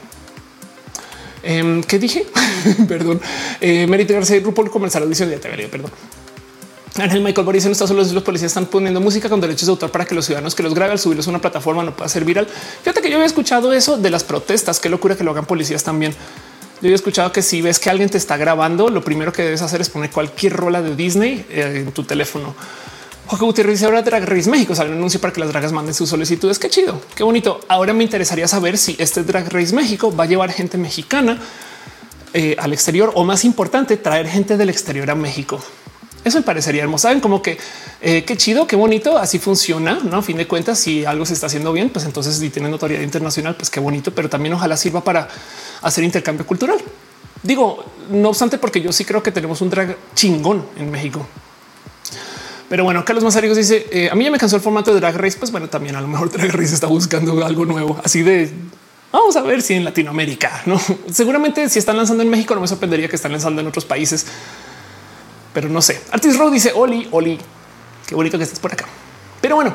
Eh, 1.44 1.82
¿Qué 1.88 2.00
dije? 2.00 2.26
perdón. 2.88 3.22
Eh, 3.62 3.86
Mérito 3.88 4.14
García 4.14 4.40
RuPaul 4.40 4.72
comenzar 4.72 5.04
la. 5.04 5.14
Ya 5.14 5.40
te 5.40 5.48
vería, 5.48 5.70
perdón. 5.70 5.92
Ángel 6.98 7.22
Michael 7.22 7.46
Boris 7.46 7.66
en 7.66 7.74
Estados 7.74 7.92
Unidos 7.92 8.14
los 8.14 8.24
policías 8.24 8.52
están 8.52 8.68
poniendo 8.68 9.02
música 9.02 9.28
con 9.28 9.42
derechos 9.42 9.66
de 9.66 9.72
autor 9.72 9.92
para 9.92 10.06
que 10.06 10.16
los 10.16 10.26
ciudadanos 10.26 10.56
que 10.56 10.64
los 10.64 10.74
graben 10.74 10.94
al 10.94 11.00
subirlos 11.00 11.28
a 11.28 11.30
una 11.30 11.42
plataforma 11.42 11.84
no 11.84 11.96
pueda 11.96 12.08
ser 12.08 12.24
viral. 12.24 12.48
Fíjate 12.48 13.02
que 13.02 13.10
yo 13.10 13.16
había 13.16 13.26
escuchado 13.26 13.74
eso 13.74 13.98
de 13.98 14.10
las 14.10 14.24
protestas. 14.24 14.80
Qué 14.80 14.88
locura 14.88 15.18
que 15.18 15.24
lo 15.26 15.32
hagan 15.32 15.46
policías 15.46 15.84
también. 15.84 16.16
Yo 16.82 16.90
he 16.90 16.94
escuchado 16.94 17.32
que 17.32 17.42
si 17.42 17.62
ves 17.62 17.80
que 17.80 17.90
alguien 17.90 18.10
te 18.10 18.18
está 18.18 18.38
grabando, 18.38 18.90
lo 18.90 19.04
primero 19.04 19.34
que 19.34 19.44
debes 19.44 19.62
hacer 19.62 19.82
es 19.82 19.90
poner 19.90 20.10
cualquier 20.10 20.54
rola 20.54 20.82
de 20.82 20.96
Disney 20.96 21.46
eh, 21.50 21.84
en 21.86 21.92
tu 21.92 22.04
teléfono 22.04 22.56
Jorge 23.28 23.44
Gutiérrez 23.46 23.82
ahora 23.84 24.04
Drag 24.04 24.24
Race 24.24 24.50
México 24.50 24.76
sale 24.76 24.92
un 24.92 24.98
anuncio 24.98 25.20
para 25.20 25.34
que 25.34 25.40
las 25.40 25.50
dragas 25.50 25.72
manden 25.72 25.96
sus 25.96 26.10
solicitudes. 26.10 26.60
Qué 26.60 26.70
chido, 26.70 27.02
qué 27.16 27.24
bonito. 27.24 27.60
Ahora 27.68 27.92
me 27.92 28.04
interesaría 28.04 28.48
saber 28.48 28.78
si 28.78 28.96
este 29.00 29.24
Drag 29.24 29.52
Race 29.52 29.74
México 29.74 30.16
va 30.16 30.26
a 30.26 30.28
llevar 30.28 30.52
gente 30.52 30.78
mexicana 30.78 31.40
eh, 32.34 32.56
al 32.60 32.72
exterior 32.72 33.12
o 33.16 33.24
más 33.24 33.44
importante, 33.44 33.98
traer 33.98 34.28
gente 34.28 34.58
del 34.58 34.70
exterior 34.70 35.10
a 35.10 35.16
México. 35.16 35.60
Eso 36.26 36.40
me 36.40 36.44
parecería 36.44 36.84
hermoso. 36.84 37.04
Saben 37.04 37.22
como 37.22 37.42
que 37.42 37.58
eh, 38.02 38.26
qué 38.26 38.36
chido, 38.36 38.68
qué 38.68 38.76
bonito. 38.76 39.18
Así 39.18 39.40
funciona. 39.40 40.00
No 40.04 40.18
a 40.18 40.22
fin 40.22 40.36
de 40.36 40.48
cuentas, 40.48 40.80
si 40.80 41.06
algo 41.06 41.26
se 41.26 41.34
está 41.34 41.46
haciendo 41.46 41.72
bien, 41.72 41.90
pues 41.90 42.04
entonces 42.04 42.36
si 42.36 42.50
tiene 42.50 42.68
notoriedad 42.68 43.04
internacional, 43.04 43.56
pues 43.56 43.70
qué 43.70 43.80
bonito, 43.80 44.14
pero 44.14 44.28
también 44.28 44.54
ojalá 44.56 44.76
sirva 44.76 45.04
para 45.04 45.30
hacer 45.82 46.04
intercambio 46.04 46.46
cultural. 46.46 46.80
Digo, 47.44 47.86
no 48.10 48.30
obstante, 48.30 48.58
porque 48.58 48.82
yo 48.82 48.92
sí 48.92 49.06
creo 49.06 49.22
que 49.22 49.32
tenemos 49.32 49.62
un 49.62 49.70
drag 49.70 49.96
chingón 50.16 50.66
en 50.78 50.90
México. 50.90 51.26
Pero 52.70 52.84
bueno, 52.84 53.06
Carlos 53.06 53.24
Mazarigos 53.24 53.58
dice 53.58 53.86
eh, 53.92 54.10
a 54.12 54.16
mí 54.16 54.24
ya 54.24 54.32
me 54.32 54.40
cansó 54.40 54.56
el 54.56 54.62
formato 54.62 54.94
de 54.94 55.00
Drag 55.00 55.16
Race. 55.16 55.38
Pues 55.38 55.52
bueno, 55.52 55.70
también 55.70 55.96
a 55.96 56.02
lo 56.02 56.08
mejor 56.08 56.32
Drag 56.36 56.52
Race 56.52 56.74
está 56.74 56.88
buscando 56.88 57.46
algo 57.46 57.66
nuevo, 57.66 58.00
así 58.04 58.24
de 58.24 58.52
vamos 59.12 59.36
a 59.36 59.42
ver 59.44 59.62
si 59.62 59.74
en 59.76 59.86
Latinoamérica 59.86 60.64
no 60.66 60.78
seguramente 61.10 61.70
si 61.70 61.80
están 61.80 61.96
lanzando 61.96 62.24
en 62.24 62.30
México, 62.30 62.54
no 62.54 62.60
me 62.60 62.68
sorprendería 62.68 63.08
que 63.08 63.16
están 63.16 63.32
lanzando 63.32 63.62
en 63.62 63.68
otros 63.68 63.86
países, 63.86 64.26
pero 65.56 65.70
no 65.70 65.82
sé. 65.82 66.02
Artis 66.12 66.38
Row 66.38 66.52
dice 66.52 66.74
Oli, 66.76 67.08
Oli, 67.12 67.40
qué 68.06 68.14
bonito 68.14 68.38
que 68.38 68.44
estés 68.44 68.60
por 68.60 68.74
acá. 68.74 68.86
Pero 69.40 69.56
bueno, 69.56 69.74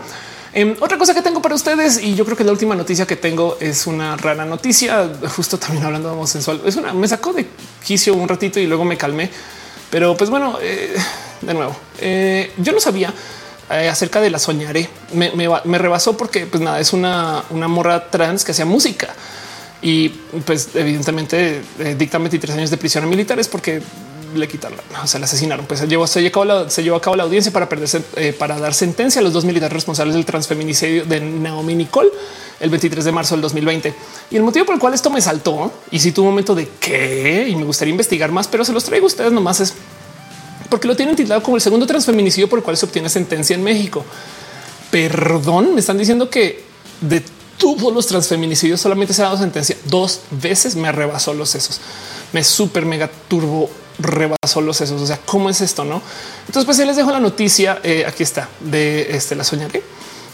em, 0.52 0.76
otra 0.78 0.98
cosa 0.98 1.14
que 1.14 1.22
tengo 1.22 1.40
para 1.40 1.54
ustedes, 1.54 2.02
y 2.02 2.14
yo 2.14 2.26
creo 2.26 2.36
que 2.36 2.44
la 2.44 2.52
última 2.52 2.74
noticia 2.74 3.06
que 3.06 3.16
tengo 3.16 3.56
es 3.60 3.86
una 3.86 4.14
rara 4.18 4.44
noticia, 4.44 5.10
justo 5.34 5.58
también 5.58 5.82
hablando 5.86 6.10
de 6.10 6.14
homosexual. 6.14 6.60
Es 6.66 6.76
una 6.76 6.92
me 6.92 7.08
sacó 7.08 7.32
de 7.32 7.46
quicio 7.82 8.14
un 8.14 8.28
ratito 8.28 8.60
y 8.60 8.66
luego 8.66 8.84
me 8.84 8.98
calmé. 8.98 9.30
Pero 9.90 10.14
pues 10.18 10.28
bueno, 10.28 10.58
eh, 10.60 10.94
de 11.40 11.54
nuevo, 11.54 11.74
eh, 11.98 12.52
yo 12.58 12.72
no 12.72 12.78
sabía 12.78 13.12
eh, 13.70 13.88
acerca 13.88 14.20
de 14.20 14.28
la 14.28 14.38
soñaré. 14.38 14.86
Me, 15.14 15.78
rebasó 15.78 16.14
porque 16.14 16.44
pues 16.44 16.62
nada, 16.62 16.78
es 16.78 16.92
una, 16.92 17.42
una 17.48 17.68
morra 17.68 18.10
trans 18.10 18.44
que 18.44 18.52
hacía 18.52 18.66
música 18.66 19.14
y 19.80 20.10
pues 20.44 20.68
evidentemente 20.74 21.62
dicta 21.96 22.18
23 22.18 22.54
años 22.54 22.70
de 22.70 22.76
prisión 22.76 23.04
a 23.04 23.06
militares 23.06 23.48
porque 23.48 23.80
le 24.34 24.48
quitaron, 24.48 24.78
o 25.02 25.06
sea, 25.06 25.18
le 25.18 25.24
asesinaron. 25.24 25.66
Pues 25.66 25.80
se 25.80 25.86
llevó, 25.86 26.06
se 26.06 26.22
llevó, 26.22 26.96
a 26.96 27.00
cabo 27.00 27.16
la 27.16 27.24
audiencia 27.24 27.52
para 27.52 27.68
perderse, 27.68 28.02
eh, 28.16 28.32
para 28.32 28.58
dar 28.58 28.74
sentencia 28.74 29.20
a 29.20 29.22
los 29.22 29.32
dos 29.32 29.44
militares 29.44 29.72
responsables 29.72 30.14
del 30.14 30.24
transfeminicidio 30.24 31.04
de 31.04 31.20
Naomi 31.20 31.74
Nicole 31.74 32.10
el 32.60 32.70
23 32.70 33.04
de 33.04 33.12
marzo 33.12 33.34
del 33.34 33.42
2020. 33.42 33.94
Y 34.30 34.36
el 34.36 34.42
motivo 34.42 34.66
por 34.66 34.74
el 34.74 34.80
cual 34.80 34.94
esto 34.94 35.10
me 35.10 35.20
saltó 35.20 35.72
y 35.90 35.98
si 35.98 36.12
tuvo 36.12 36.26
momento 36.26 36.54
de 36.54 36.68
qué 36.78 37.46
y 37.48 37.56
me 37.56 37.64
gustaría 37.64 37.90
investigar 37.90 38.30
más, 38.30 38.46
pero 38.48 38.64
se 38.64 38.72
los 38.72 38.84
traigo 38.84 39.06
a 39.06 39.08
ustedes 39.08 39.32
nomás 39.32 39.60
es 39.60 39.74
porque 40.68 40.86
lo 40.86 40.94
tienen 40.94 41.16
titulado 41.16 41.42
como 41.42 41.56
el 41.56 41.62
segundo 41.62 41.84
transfeminicidio 41.86 42.48
por 42.48 42.60
el 42.60 42.64
cual 42.64 42.76
se 42.76 42.86
obtiene 42.86 43.08
sentencia 43.08 43.54
en 43.54 43.62
México. 43.62 44.04
Perdón, 44.90 45.74
me 45.74 45.80
están 45.80 45.98
diciendo 45.98 46.30
que 46.30 46.62
de 47.00 47.22
todos 47.58 47.92
los 47.92 48.06
transfeminicidios 48.06 48.80
solamente 48.80 49.12
se 49.12 49.22
ha 49.22 49.26
dado 49.26 49.38
sentencia 49.38 49.76
dos 49.86 50.20
veces. 50.30 50.76
Me 50.76 50.88
arrebasó 50.88 51.34
los 51.34 51.50
sesos, 51.50 51.80
me 52.32 52.44
super 52.44 52.86
mega 52.86 53.10
turbo 53.28 53.68
rebasó 53.98 54.60
los 54.60 54.76
sesos. 54.76 55.00
O 55.00 55.06
sea, 55.06 55.18
cómo 55.24 55.50
es 55.50 55.60
esto? 55.60 55.84
No? 55.84 56.02
Entonces, 56.40 56.64
pues 56.64 56.78
ahí 56.78 56.86
les 56.86 56.96
dejo 56.96 57.10
la 57.10 57.20
noticia. 57.20 57.80
Eh, 57.82 58.04
aquí 58.06 58.22
está 58.22 58.48
de 58.60 59.14
este 59.14 59.34
la 59.34 59.44
soñaré 59.44 59.82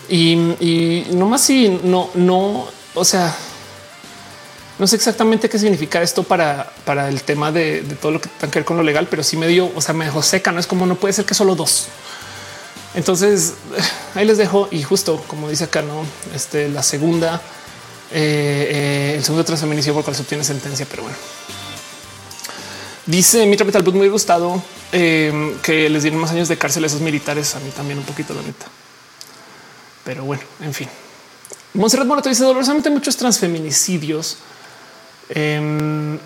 y, 0.08 0.32
y 0.60 1.06
nomás 1.12 1.42
si 1.42 1.68
no, 1.82 2.10
no, 2.14 2.66
o 2.94 3.04
sea, 3.04 3.34
no 4.78 4.86
sé 4.86 4.96
exactamente 4.96 5.48
qué 5.48 5.58
significa 5.58 6.02
esto 6.02 6.22
para, 6.22 6.70
para 6.84 7.08
el 7.08 7.22
tema 7.22 7.50
de, 7.50 7.82
todo 8.00 8.12
lo 8.12 8.20
que 8.20 8.28
tenga 8.28 8.50
que 8.50 8.58
ver 8.60 8.66
con 8.66 8.76
lo 8.76 8.82
legal, 8.82 9.08
pero 9.10 9.22
sí 9.22 9.36
me 9.36 9.48
dio, 9.48 9.70
o 9.74 9.80
sea, 9.80 9.94
me 9.94 10.04
dejó 10.04 10.22
seca. 10.22 10.52
No 10.52 10.60
es 10.60 10.66
como 10.66 10.86
no 10.86 10.96
puede 10.96 11.14
ser 11.14 11.24
que 11.24 11.34
solo 11.34 11.54
dos. 11.54 11.86
Entonces 12.94 13.54
ahí 14.14 14.24
les 14.24 14.38
dejo 14.38 14.68
y 14.70 14.82
justo 14.82 15.22
como 15.26 15.50
dice 15.50 15.64
acá, 15.64 15.82
no 15.82 16.04
este, 16.34 16.68
la 16.68 16.82
segunda, 16.82 17.42
eh, 18.12 18.68
eh, 18.70 19.14
el 19.16 19.24
segundo 19.24 19.44
transfeminicidio 19.44 19.94
por 19.94 20.04
cual 20.04 20.16
se 20.16 20.22
obtiene 20.22 20.44
sentencia, 20.44 20.86
pero 20.88 21.02
bueno. 21.02 21.18
Dice 23.06 23.46
mi 23.46 23.56
Metal 23.56 23.84
muy 23.92 24.08
gustado 24.08 24.62
eh, 24.92 25.56
que 25.62 25.88
les 25.88 26.02
dieron 26.02 26.20
más 26.20 26.32
años 26.32 26.48
de 26.48 26.58
cárcel 26.58 26.84
a 26.84 26.86
esos 26.88 27.00
militares. 27.00 27.54
A 27.54 27.60
mí 27.60 27.70
también 27.70 27.98
un 27.98 28.04
poquito, 28.04 28.34
la 28.34 28.42
neta. 28.42 28.66
Pero 30.04 30.24
bueno, 30.24 30.42
en 30.60 30.74
fin. 30.74 30.88
Monserrat 31.74 32.06
Morato 32.06 32.28
dice 32.28 32.42
dolorosamente 32.42 32.90
muchos 32.90 33.16
transfeminicidios 33.16 34.38
Em, 35.28 36.18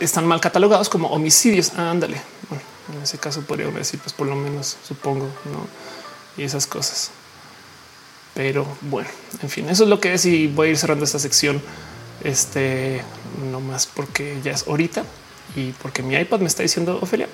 están 0.00 0.26
mal 0.26 0.40
catalogados 0.40 0.88
como 0.88 1.08
homicidios. 1.08 1.72
ándale. 1.74 2.20
Bueno, 2.48 2.64
en 2.94 3.02
ese 3.02 3.18
caso 3.18 3.42
podría 3.42 3.68
decir, 3.68 4.00
pues 4.00 4.12
por 4.12 4.26
lo 4.26 4.36
menos 4.36 4.76
supongo, 4.86 5.26
no? 5.26 5.66
Y 6.36 6.44
esas 6.44 6.66
cosas. 6.66 7.10
Pero 8.34 8.66
bueno, 8.82 9.08
en 9.42 9.50
fin, 9.50 9.68
eso 9.68 9.84
es 9.84 9.90
lo 9.90 10.00
que 10.00 10.14
es. 10.14 10.24
Y 10.24 10.46
voy 10.46 10.68
a 10.68 10.70
ir 10.70 10.78
cerrando 10.78 11.04
esta 11.04 11.18
sección. 11.18 11.60
Este 12.22 13.02
no 13.50 13.60
más 13.60 13.86
porque 13.86 14.38
ya 14.44 14.52
es 14.52 14.66
ahorita 14.66 15.04
y 15.56 15.72
porque 15.72 16.02
mi 16.02 16.14
iPad 16.14 16.40
me 16.40 16.46
está 16.46 16.62
diciendo 16.62 16.98
Ofelia 17.00 17.28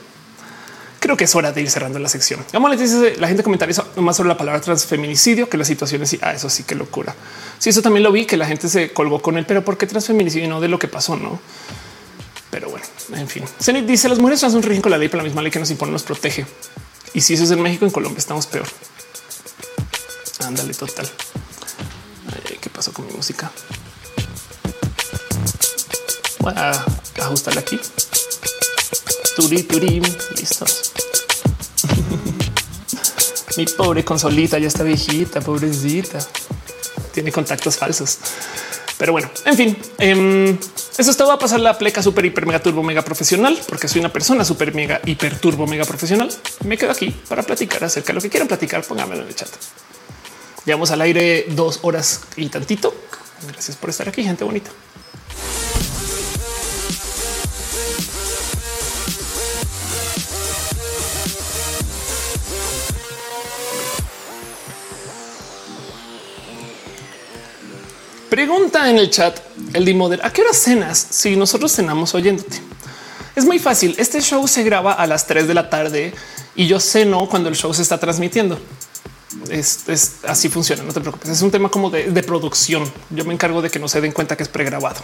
creo 1.07 1.17
que 1.17 1.25
es 1.25 1.35
hora 1.37 1.53
de 1.53 1.63
ir 1.63 1.71
cerrando 1.71 2.01
la 2.01 2.09
sección. 2.09 2.45
Vamos 2.53 2.73
a 2.73 2.75
dice 2.75 3.15
la 3.19 3.29
gente 3.29 3.45
comentario 3.45 3.77
más 3.97 4.17
sobre 4.17 4.29
la 4.29 4.37
palabra 4.37 4.61
transfeminicidio 4.61 5.49
que 5.49 5.57
las 5.57 5.69
situaciones 5.69 6.13
y 6.13 6.19
ah, 6.21 6.33
eso 6.33 6.51
sí 6.51 6.65
que 6.65 6.75
locura. 6.75 7.15
Sí, 7.61 7.71
eso 7.71 7.81
también 7.81 8.03
lo 8.03 8.11
vi 8.11 8.27
que 8.27 8.37
la 8.37 8.45
gente 8.45 8.69
se 8.69 8.93
colgó 8.93 9.23
con 9.23 9.39
él, 9.39 9.47
pero 9.47 9.65
¿por 9.65 9.79
qué 9.79 9.87
transfeminicidio 9.87 10.47
y 10.47 10.49
no 10.49 10.61
de 10.61 10.67
lo 10.67 10.81
que 10.81 10.89
pasó? 10.89 11.17
No, 11.17 11.39
pero 12.51 12.71
bueno, 12.71 12.85
en 13.15 13.29
fin. 13.29 13.45
Zenit 13.63 13.87
dice 13.87 14.09
las 14.09 14.19
mujeres 14.19 14.41
trans 14.41 14.55
un 14.55 14.65
rigen 14.65 14.83
con 14.83 14.91
la 14.91 14.99
ley, 14.99 15.09
pero 15.09 15.19
la 15.19 15.25
misma 15.29 15.43
ley 15.43 15.53
que 15.53 15.61
nos 15.61 15.71
impone 15.71 15.93
nos 15.93 16.03
protege. 16.03 16.45
Y 17.15 17.21
si 17.21 17.35
eso 17.35 17.45
es 17.45 17.53
en 17.53 17.63
México, 17.63 17.85
en 17.85 17.93
Colombia 17.93 18.19
estamos 18.19 18.47
peor. 18.47 18.67
Ándale, 20.45 20.75
total. 20.75 21.09
¿Qué 22.61 22.71
pasó 22.71 22.93
con 22.93 23.07
mi 23.07 23.13
música? 23.13 23.53
Voy 26.47 26.55
a 26.55 26.71
ajustarla 27.25 27.61
aquí. 27.61 27.77
Turi, 29.35 29.65
turi, 29.65 30.01
listos. 30.37 30.93
Mi 33.57 33.67
pobre 33.67 34.05
consolita 34.05 34.57
ya 34.57 34.69
está 34.69 34.85
viejita, 34.85 35.41
pobrecita. 35.41 36.21
Tiene 37.13 37.33
contactos 37.33 37.77
falsos. 37.77 38.19
Pero 38.97 39.11
bueno, 39.11 39.29
en 39.45 39.57
fin, 39.57 39.77
eh, 39.99 40.57
eso 40.97 41.11
está. 41.11 41.25
Va 41.25 41.33
a 41.33 41.39
pasar 41.41 41.59
la 41.59 41.77
pleca 41.77 42.01
super 42.01 42.25
hiper 42.25 42.47
mega 42.47 42.63
turbo 42.63 42.85
mega 42.85 43.03
profesional 43.03 43.59
porque 43.67 43.89
soy 43.89 43.99
una 43.99 44.13
persona 44.13 44.45
super 44.45 44.73
mega 44.73 45.01
hiper 45.05 45.41
turbo 45.41 45.67
mega 45.67 45.85
profesional. 45.85 46.31
Me 46.65 46.79
quedo 46.79 46.93
aquí 46.93 47.11
para 47.29 47.43
platicar 47.43 47.83
acerca 47.83 48.13
de 48.13 48.15
lo 48.15 48.21
que 48.21 48.31
quieran 48.31 48.47
platicar. 48.47 48.85
Pónganmelo 48.85 49.23
en 49.23 49.29
el 49.29 49.35
chat. 49.35 49.51
Llevamos 50.65 50.93
al 50.93 51.01
aire 51.01 51.47
dos 51.49 51.81
horas 51.83 52.21
y 52.37 52.49
tantito. 52.51 52.95
Gracias 53.49 53.77
por 53.77 53.91
estar 53.91 54.09
aquí, 54.09 54.23
gente 54.23 54.45
bonita. 54.45 54.71
Pregunta 68.37 68.91
en 68.91 68.99
el 68.99 69.09
chat 69.09 69.41
el 69.73 69.87
Dimoder, 69.87 70.21
¿a 70.23 70.31
qué 70.31 70.43
hora 70.43 70.53
cenas 70.53 71.07
si 71.09 71.37
nosotros 71.37 71.73
cenamos 71.75 72.15
oyéndote? 72.15 72.61
Es 73.35 73.47
muy 73.47 73.59
fácil. 73.59 73.95
Este 73.97 74.21
show 74.21 74.47
se 74.47 74.63
graba 74.63 74.93
a 74.93 75.07
las 75.07 75.27
3 75.27 75.49
de 75.49 75.55
la 75.55 75.71
tarde 75.71 76.13
y 76.55 76.67
yo 76.67 76.79
ceno 76.79 77.31
cuando 77.31 77.49
el 77.49 77.57
show 77.57 77.73
se 77.73 77.81
está 77.81 77.97
transmitiendo. 77.97 78.61
Es, 79.49 79.87
así 80.29 80.51
funciona. 80.51 80.83
No 80.83 80.93
te 80.93 81.01
preocupes. 81.01 81.31
Es 81.31 81.41
un 81.41 81.51
tema 81.51 81.71
como 81.71 81.89
de, 81.89 82.11
de, 82.11 82.23
producción. 82.23 82.85
Yo 83.09 83.25
me 83.25 83.33
encargo 83.33 83.63
de 83.63 83.71
que 83.71 83.79
no 83.79 83.89
se 83.89 84.03
den 84.03 84.13
cuenta 84.13 84.37
que 84.37 84.43
es 84.43 84.51
pregrabado. 84.51 85.01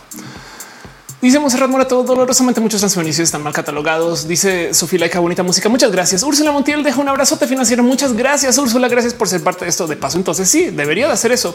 Dice 1.23 1.39
Monserrat 1.39 1.71
Morato, 1.71 2.03
dolorosamente 2.03 2.61
muchos 2.61 2.81
transfeminicidios 2.81 3.29
están 3.29 3.45
mal 3.45 3.53
catalogados. 3.53 4.27
Dice 4.27 4.75
Sofía 4.75 4.99
Laica, 4.99 5.21
bonita 5.21 5.45
música. 5.45 5.69
Muchas 5.69 5.93
gracias. 5.93 6.25
Úrsula 6.25 6.51
Montiel 6.51 6.83
deja 6.83 7.01
un 7.01 7.09
abrazote 7.09 7.47
financiero. 7.47 7.85
Muchas 7.85 8.15
gracias, 8.15 8.59
Úrsula. 8.59 8.89
Gracias 8.89 9.15
por 9.15 9.29
ser 9.29 9.41
parte 9.41 9.65
de 9.65 9.69
esto 9.69 9.87
de 9.87 9.95
paso. 9.95 10.19
Entonces 10.19 10.49
sí, 10.49 10.71
debería 10.71 11.07
de 11.07 11.13
hacer 11.13 11.31
eso. 11.31 11.55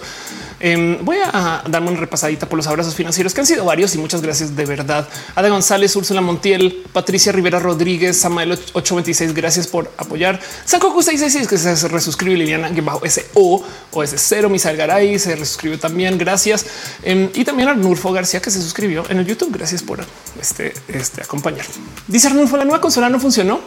Em, 0.61 1.03
voy 1.03 1.18
a 1.22 1.64
darme 1.68 1.89
una 1.89 1.99
repasadita 1.99 2.48
por 2.48 2.56
los 2.56 2.65
abrazos 2.65 2.95
financieros 2.95 3.34
que 3.34 3.41
han 3.41 3.45
sido 3.45 3.65
varios 3.65 3.94
y 3.94 3.98
muchas 3.98 4.22
gracias 4.22 4.56
de 4.56 4.65
verdad. 4.65 5.06
Ada 5.35 5.49
González, 5.49 5.94
Úrsula 5.98 6.22
Montiel, 6.22 6.85
Patricia 6.94 7.34
Rivera 7.34 7.60
Rodríguez, 7.60 8.18
Samael 8.18 8.53
826. 8.53 9.34
Gracias 9.34 9.68
por 9.68 9.91
apoyar. 9.98 10.39
Sancoco 10.64 11.03
666 11.03 11.45
que 11.45 11.57
se 11.57 11.88
resuscribe 11.89 12.38
Liliana 12.38 12.72
bajo 12.84 13.03
ese 13.03 13.26
O 13.34 13.61
o 13.91 14.02
ese 14.02 14.18
cero. 14.18 14.48
Misael 14.49 14.77
Garay 14.77 15.19
se 15.19 15.35
resuscribió 15.35 15.77
también. 15.77 16.18
Gracias. 16.18 16.65
Em, 17.03 17.30
y 17.34 17.44
también 17.44 17.68
Arnulfo 17.68 18.14
García 18.14 18.41
que 18.41 18.49
se 18.49 18.61
suscribió 18.61 19.03
en 19.10 19.18
el 19.18 19.26
YouTube. 19.26 19.57
Gracias 19.58 19.82
por 19.82 20.00
este, 20.40 20.72
este 20.88 21.24
acompañar. 21.24 21.66
Dice 22.08 22.28
Arnulfo, 22.28 22.58
la 22.58 22.64
nueva 22.64 22.80
consola 22.80 23.10
no 23.10 23.20
funcionó. 23.20 23.60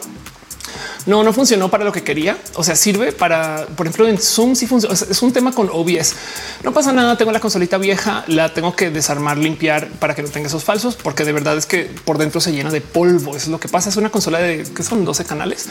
No, 1.05 1.23
no 1.23 1.33
funcionó 1.33 1.69
para 1.69 1.83
lo 1.83 1.91
que 1.91 2.03
quería. 2.03 2.37
O 2.55 2.63
sea, 2.63 2.75
sirve 2.75 3.11
para, 3.11 3.65
por 3.75 3.87
ejemplo, 3.87 4.07
en 4.07 4.17
Zoom 4.17 4.55
si 4.55 4.67
funciona. 4.67 4.93
es 4.93 5.21
un 5.21 5.33
tema 5.33 5.51
con 5.51 5.69
OBS. 5.71 6.15
No 6.63 6.73
pasa 6.73 6.91
nada. 6.91 7.17
Tengo 7.17 7.31
la 7.31 7.39
consolita 7.39 7.77
vieja, 7.77 8.23
la 8.27 8.53
tengo 8.53 8.75
que 8.75 8.89
desarmar, 8.89 9.37
limpiar 9.37 9.87
para 9.99 10.15
que 10.15 10.21
no 10.21 10.29
tenga 10.29 10.47
esos 10.47 10.63
falsos, 10.63 10.95
porque 10.95 11.25
de 11.25 11.31
verdad 11.31 11.57
es 11.57 11.65
que 11.65 11.89
por 12.05 12.17
dentro 12.17 12.39
se 12.41 12.51
llena 12.51 12.69
de 12.69 12.81
polvo. 12.81 13.35
Es 13.35 13.47
lo 13.47 13.59
que 13.59 13.67
pasa. 13.67 13.89
Es 13.89 13.97
una 13.97 14.09
consola 14.09 14.39
de 14.39 14.63
que 14.63 14.83
son 14.83 15.03
12 15.05 15.25
canales 15.25 15.67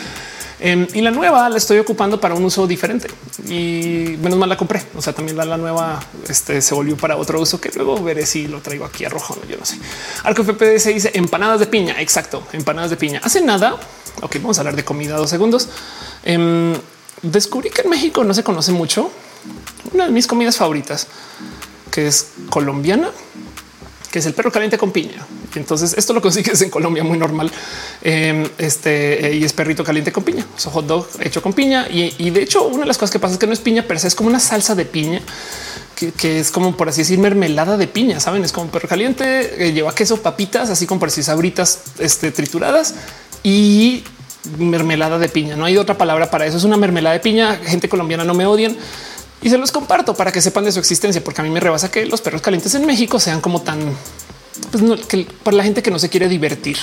em, 0.59 0.87
y 0.95 1.01
la 1.01 1.11
nueva 1.11 1.49
la 1.49 1.57
estoy 1.57 1.79
ocupando 1.79 2.21
para 2.21 2.35
un 2.35 2.45
uso 2.45 2.67
diferente 2.67 3.09
y 3.47 4.17
menos 4.23 4.39
mal 4.39 4.49
la 4.49 4.57
compré. 4.57 4.83
O 4.97 5.03
sea, 5.03 5.13
también 5.13 5.37
la, 5.37 5.45
la 5.45 5.57
nueva 5.57 6.01
este, 6.29 6.61
se 6.61 6.75
volvió 6.75 6.97
para 6.97 7.17
otro 7.17 7.41
uso 7.41 7.61
que 7.61 7.71
luego 7.75 8.03
veré 8.03 8.27
si 8.27 8.49
lo 8.49 8.61
traigo 8.61 8.85
aquí 8.85 9.05
a 9.05 9.09
rojo. 9.09 9.39
Yo 9.49 9.57
no 9.57 9.65
sé. 9.65 9.79
Arco 10.25 10.43
FPD 10.43 10.79
se 10.79 10.93
dice 10.93 11.11
empanadas 11.15 11.61
de 11.61 11.67
piña. 11.67 12.01
Exacto. 12.01 12.43
Empanadas 12.53 12.91
de 12.91 12.97
piña. 12.97 13.21
Hace 13.23 13.41
nada 13.41 13.79
Ok, 14.23 14.37
vamos 14.37 14.59
a 14.59 14.61
hablar 14.61 14.77
de 14.77 14.85
comida 14.85 15.17
dos 15.21 15.31
segundos. 15.31 15.69
Em, 16.25 16.75
descubrí 17.23 17.71
que 17.71 17.83
en 17.83 17.91
México 17.91 18.25
no 18.25 18.35
se 18.35 18.43
conoce 18.43 18.73
mucho 18.73 19.11
una 19.93 20.07
de 20.07 20.11
mis 20.11 20.27
comidas 20.27 20.57
favoritas, 20.57 21.07
que 21.91 22.07
es 22.07 22.29
colombiana, 22.51 23.11
que 24.11 24.19
es 24.19 24.27
el 24.27 24.35
perro 24.35 24.51
caliente 24.51 24.77
con 24.77 24.91
piña. 24.91 25.27
Entonces 25.55 25.95
esto 25.97 26.13
lo 26.13 26.23
consigues 26.23 26.61
en 26.63 26.71
Colombia 26.71 27.05
muy 27.05 27.19
normal. 27.19 27.51
Em, 28.03 28.47
este 28.59 29.27
eh, 29.27 29.37
y 29.37 29.45
es 29.45 29.53
perrito 29.53 29.85
caliente 29.85 30.13
con 30.13 30.25
piña, 30.25 30.47
es 30.57 30.65
hot 30.65 30.87
dog 30.87 31.07
hecho 31.21 31.43
con 31.43 31.53
piña. 31.53 31.87
Y, 31.89 32.31
de 32.31 32.43
hecho, 32.43 32.67
una 32.67 32.81
de 32.81 32.87
las 32.87 32.99
cosas 32.99 33.13
que 33.13 33.19
pasa 33.19 33.35
es 33.35 33.39
que 33.39 33.47
no 33.47 33.53
es 33.53 33.61
piña, 33.61 33.85
pero 33.87 33.99
es 34.01 34.15
como 34.15 34.29
una 34.29 34.41
salsa 34.41 34.75
de 34.75 34.85
piña 34.85 35.21
que, 36.17 36.41
es 36.41 36.51
como 36.51 36.77
por 36.77 36.89
así 36.89 37.03
decir 37.03 37.19
mermelada 37.19 37.77
de 37.77 37.87
piña. 37.87 38.21
Saben, 38.21 38.45
es 38.45 38.53
como 38.53 38.71
perro 38.71 38.89
caliente, 38.89 39.67
eh, 39.67 39.73
lleva 39.73 39.95
queso, 39.95 40.23
papitas, 40.23 40.71
así 40.71 40.87
como 40.87 41.01
por 41.01 41.09
así 41.09 41.23
sabritas 41.23 41.81
este, 41.99 42.33
trituradas 42.33 42.95
y 43.43 44.05
mermelada 44.59 45.19
de 45.19 45.29
piña. 45.29 45.57
No 45.57 45.65
hay 45.65 45.77
otra 45.77 45.97
palabra 45.99 46.31
para 46.31 46.47
eso. 46.47 46.57
Es 46.57 46.65
una 46.65 46.77
mermelada 46.77 47.15
de 47.15 47.21
piña. 47.21 47.57
Gente 47.65 47.89
colombiana 47.89 48.25
no 48.25 48.35
me 48.35 48.47
odian 48.47 48.77
y 49.43 49.49
se 49.49 49.59
los 49.59 49.73
comparto 49.73 50.15
para 50.15 50.33
que 50.33 50.43
sepan 50.43 50.65
de 50.65 50.73
su 50.73 50.79
existencia, 50.79 51.25
porque 51.25 51.41
a 51.41 51.45
mí 51.45 51.51
me 51.51 51.61
rebasa 51.61 51.91
que 51.91 52.05
los 52.05 52.21
perros 52.21 52.43
calientes 52.43 52.75
en 52.75 52.85
México 52.85 53.19
sean 53.19 53.41
como 53.41 53.63
tan 53.63 53.79
pues 54.71 55.07
que 55.07 55.27
para 55.43 55.57
la 55.57 55.65
gente 55.65 55.83
que 55.83 55.91
no 55.91 55.99
se 55.99 56.09
quiere 56.09 56.29
divertir. 56.29 56.77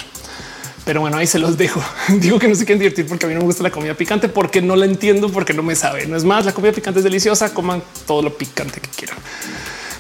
Pero 0.84 1.02
bueno, 1.02 1.18
ahí 1.18 1.28
se 1.28 1.38
los 1.38 1.58
dejo. 1.58 1.84
Digo 2.08 2.40
que 2.40 2.48
no 2.48 2.56
se 2.56 2.66
quieren 2.66 2.80
divertir 2.80 3.06
porque 3.06 3.26
a 3.26 3.30
mí 3.30 3.36
no 3.36 3.42
me 3.42 3.46
gusta 3.46 3.62
la 3.62 3.72
comida 3.72 3.94
picante, 3.94 4.30
porque 4.30 4.62
no 4.62 4.76
la 4.76 4.86
entiendo, 4.86 5.30
porque 5.30 5.54
no 5.54 5.62
me 5.62 5.76
sabe. 5.76 6.08
No 6.08 6.16
es 6.16 6.24
más, 6.24 6.46
la 6.46 6.54
comida 6.54 6.72
picante 6.72 7.00
es 7.00 7.04
deliciosa. 7.04 7.54
Coman 7.54 7.84
todo 8.06 8.22
lo 8.22 8.36
picante 8.36 8.80
que 8.80 8.90
quieran. 8.90 9.18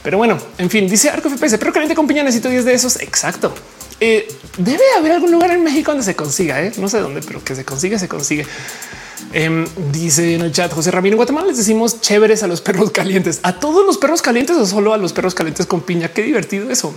Pero 0.01 0.17
bueno, 0.17 0.37
en 0.57 0.69
fin, 0.69 0.87
dice 0.87 1.09
Arco 1.09 1.29
FPS, 1.29 1.57
pero 1.57 1.73
caliente 1.73 1.93
con 1.93 2.07
piña 2.07 2.23
necesito 2.23 2.49
10 2.49 2.65
de 2.65 2.73
esos. 2.73 3.01
Exacto. 3.01 3.53
Eh, 3.99 4.27
debe 4.57 4.83
haber 4.97 5.13
algún 5.13 5.31
lugar 5.31 5.51
en 5.51 5.63
México 5.63 5.91
donde 5.91 6.05
se 6.05 6.15
consiga, 6.15 6.61
¿eh? 6.61 6.71
no 6.77 6.87
sé 6.87 6.99
dónde, 6.99 7.21
pero 7.25 7.43
que 7.43 7.55
se 7.55 7.65
consigue, 7.65 7.97
se 7.97 8.07
consigue. 8.07 8.45
Em, 9.33 9.65
dice 9.91 10.35
en 10.35 10.41
el 10.41 10.51
chat 10.51 10.71
José 10.71 10.91
Ramiro, 10.91 11.17
Guatemala 11.17 11.47
les 11.47 11.57
decimos 11.57 11.99
chéveres 11.99 12.43
a 12.43 12.47
los 12.47 12.61
perros 12.61 12.91
calientes, 12.91 13.39
a 13.43 13.59
todos 13.59 13.85
los 13.85 13.97
perros 13.97 14.21
calientes 14.21 14.55
o 14.55 14.65
solo 14.65 14.93
a 14.93 14.97
los 14.97 15.13
perros 15.13 15.33
calientes 15.33 15.65
con 15.65 15.81
piña. 15.81 16.09
Qué 16.09 16.21
divertido 16.21 16.69
eso. 16.69 16.93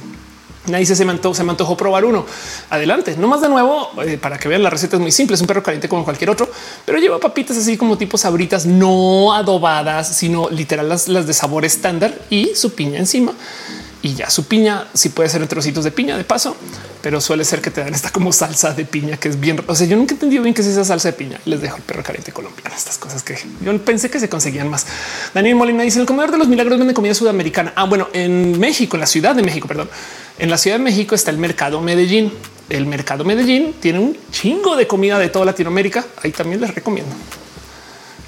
Nadie 0.67 0.85
se 0.85 1.05
me 1.07 1.13
antojó, 1.13 1.35
se 1.35 1.77
probar 1.77 2.05
uno. 2.05 2.27
Adelante, 2.69 3.17
no 3.17 3.29
más 3.29 3.41
de 3.41 3.49
nuevo 3.49 3.91
eh, 4.05 4.19
para 4.19 4.39
que 4.39 4.47
vean 4.47 4.63
la 4.63 4.69
receta 4.69 4.97
es 4.97 5.03
muy 5.03 5.11
simple. 5.11 5.35
Es 5.35 5.41
un 5.41 5.47
perro 5.47 5.63
caliente 5.63 5.89
como 5.89 6.05
cualquier 6.05 6.29
otro, 6.29 6.51
pero 6.85 6.99
lleva 6.99 7.19
papitas 7.19 7.57
así 7.57 7.79
como 7.79 7.97
tipo 7.97 8.19
sabritas, 8.19 8.67
no 8.67 9.33
adobadas, 9.33 10.15
sino 10.15 10.51
literal 10.51 10.89
las 10.89 11.27
de 11.27 11.33
sabor 11.33 11.65
estándar 11.65 12.15
y 12.29 12.55
su 12.55 12.75
piña 12.75 12.99
encima 12.99 13.33
y 14.03 14.15
ya 14.15 14.31
su 14.31 14.45
piña 14.45 14.89
si 14.95 15.11
puede 15.11 15.29
ser 15.29 15.43
en 15.43 15.49
trocitos 15.49 15.85
de 15.85 15.91
piña 15.91 16.17
de 16.17 16.25
paso, 16.25 16.57
pero 17.03 17.21
suele 17.21 17.45
ser 17.45 17.61
que 17.61 17.71
te 17.71 17.83
dan 17.83 17.95
esta 17.95 18.11
como 18.11 18.33
salsa 18.33 18.73
de 18.73 18.85
piña 18.85 19.17
que 19.17 19.29
es 19.29 19.39
bien. 19.39 19.63
O 19.67 19.75
sea, 19.75 19.87
yo 19.87 19.97
nunca 19.97 20.13
he 20.13 20.17
entendido 20.17 20.43
bien 20.43 20.55
qué 20.55 20.63
es 20.63 20.69
esa 20.69 20.85
salsa 20.85 21.09
de 21.09 21.13
piña. 21.15 21.41
Les 21.45 21.61
dejo 21.61 21.77
el 21.77 21.83
perro 21.83 22.03
caliente 22.03 22.33
colombiano. 22.33 22.75
Estas 22.75 22.99
cosas 22.99 23.23
que 23.23 23.39
yo 23.61 23.79
pensé 23.85 24.11
que 24.11 24.21
se 24.21 24.29
conseguían 24.29 24.69
más. 24.69 24.87
Daniel 25.35 25.57
Molina 25.57 25.83
dice 25.83 26.01
el 26.01 26.07
comedor 26.07 26.31
de 26.31 26.39
los 26.39 26.49
milagros 26.49 26.79
vende 26.79 26.95
comida 26.95 27.15
sudamericana. 27.15 27.73
Ah, 27.77 27.85
bueno, 27.85 28.09
en 28.13 28.59
México, 28.59 28.97
en 28.97 29.01
la 29.01 29.07
ciudad 29.07 29.35
de 29.35 29.43
México, 29.43 29.69
perdón, 29.69 29.91
en 30.39 30.51
la 30.51 30.59
ciudad 30.59 30.79
de 30.79 30.85
México 30.85 31.15
está 31.15 31.31
el 31.31 31.39
mercado 31.39 31.81
Medellín. 31.81 32.33
El 32.69 32.87
mercado 32.87 33.25
Medellín 33.25 33.75
tiene 33.81 33.99
un 33.99 34.17
chingo 34.31 34.77
de 34.77 34.87
comida 34.87 35.19
de 35.19 35.29
toda 35.29 35.45
Latinoamérica. 35.45 36.05
Ahí 36.23 36.31
también 36.31 36.61
les 36.61 36.75
recomiendo. 36.75 37.15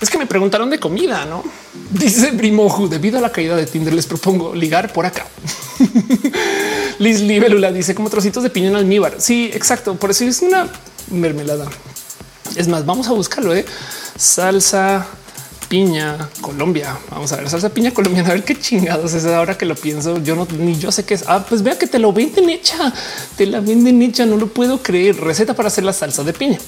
Es 0.03 0.11
que 0.11 0.19
me 0.19 0.27
preguntaron 0.27 0.69
de 0.69 0.81
comida, 0.81 1.25
no? 1.27 1.45
Dice 1.93 2.33
Primoju, 2.33 2.89
debido 2.89 3.19
a 3.19 3.21
la 3.21 3.31
caída 3.31 3.55
de 3.55 3.67
Tinder, 3.67 3.95
les 3.95 4.07
propongo 4.07 4.53
ligar 4.53 4.93
por 4.93 5.07
acá. 5.07 5.25
Liz 6.99 7.21
Libelula 7.21 7.71
dice 7.71 7.95
como 7.95 8.11
trocitos 8.11 8.43
de 8.43 8.51
piña 8.51 8.71
en 8.71 8.77
almíbar. 8.77 9.15
Sí, 9.19 9.49
exacto. 9.55 9.95
Por 9.95 10.11
eso 10.11 10.25
es 10.25 10.43
una 10.43 10.67
mermelada. 11.09 11.69
Es 12.57 12.67
más, 12.67 12.85
vamos 12.85 13.07
a 13.07 13.13
buscarlo. 13.13 13.55
¿eh? 13.55 13.65
Salsa 14.17 15.07
piña 15.69 16.29
Colombia. 16.41 16.99
Vamos 17.09 17.33
a 17.33 17.37
ver 17.37 17.49
salsa 17.49 17.69
piña 17.69 17.93
colombiana. 17.93 18.29
A 18.31 18.33
ver 18.35 18.45
qué 18.45 18.59
chingados 18.59 19.15
es 19.15 19.25
ahora 19.25 19.57
que 19.57 19.67
lo 19.67 19.77
pienso. 19.77 20.19
Yo 20.19 20.35
no 20.35 20.49
ni 20.59 20.77
yo 20.81 20.91
sé 20.91 21.05
qué 21.05 21.15
es. 21.15 21.23
Ah, 21.29 21.47
pues 21.49 21.63
vea 21.63 21.79
que 21.79 21.87
te 21.87 22.01
lo 22.01 22.13
venden 22.13 22.51
hecha, 22.51 22.93
te 23.37 23.47
la 23.47 23.61
venden 23.61 24.03
hecha. 24.03 24.27
No 24.27 24.37
lo 24.37 24.49
puedo 24.49 24.83
creer. 24.83 25.17
Receta 25.17 25.55
para 25.55 25.69
hacer 25.69 25.85
la 25.85 25.93
salsa 25.93 26.25
de 26.25 26.33
piña. 26.33 26.59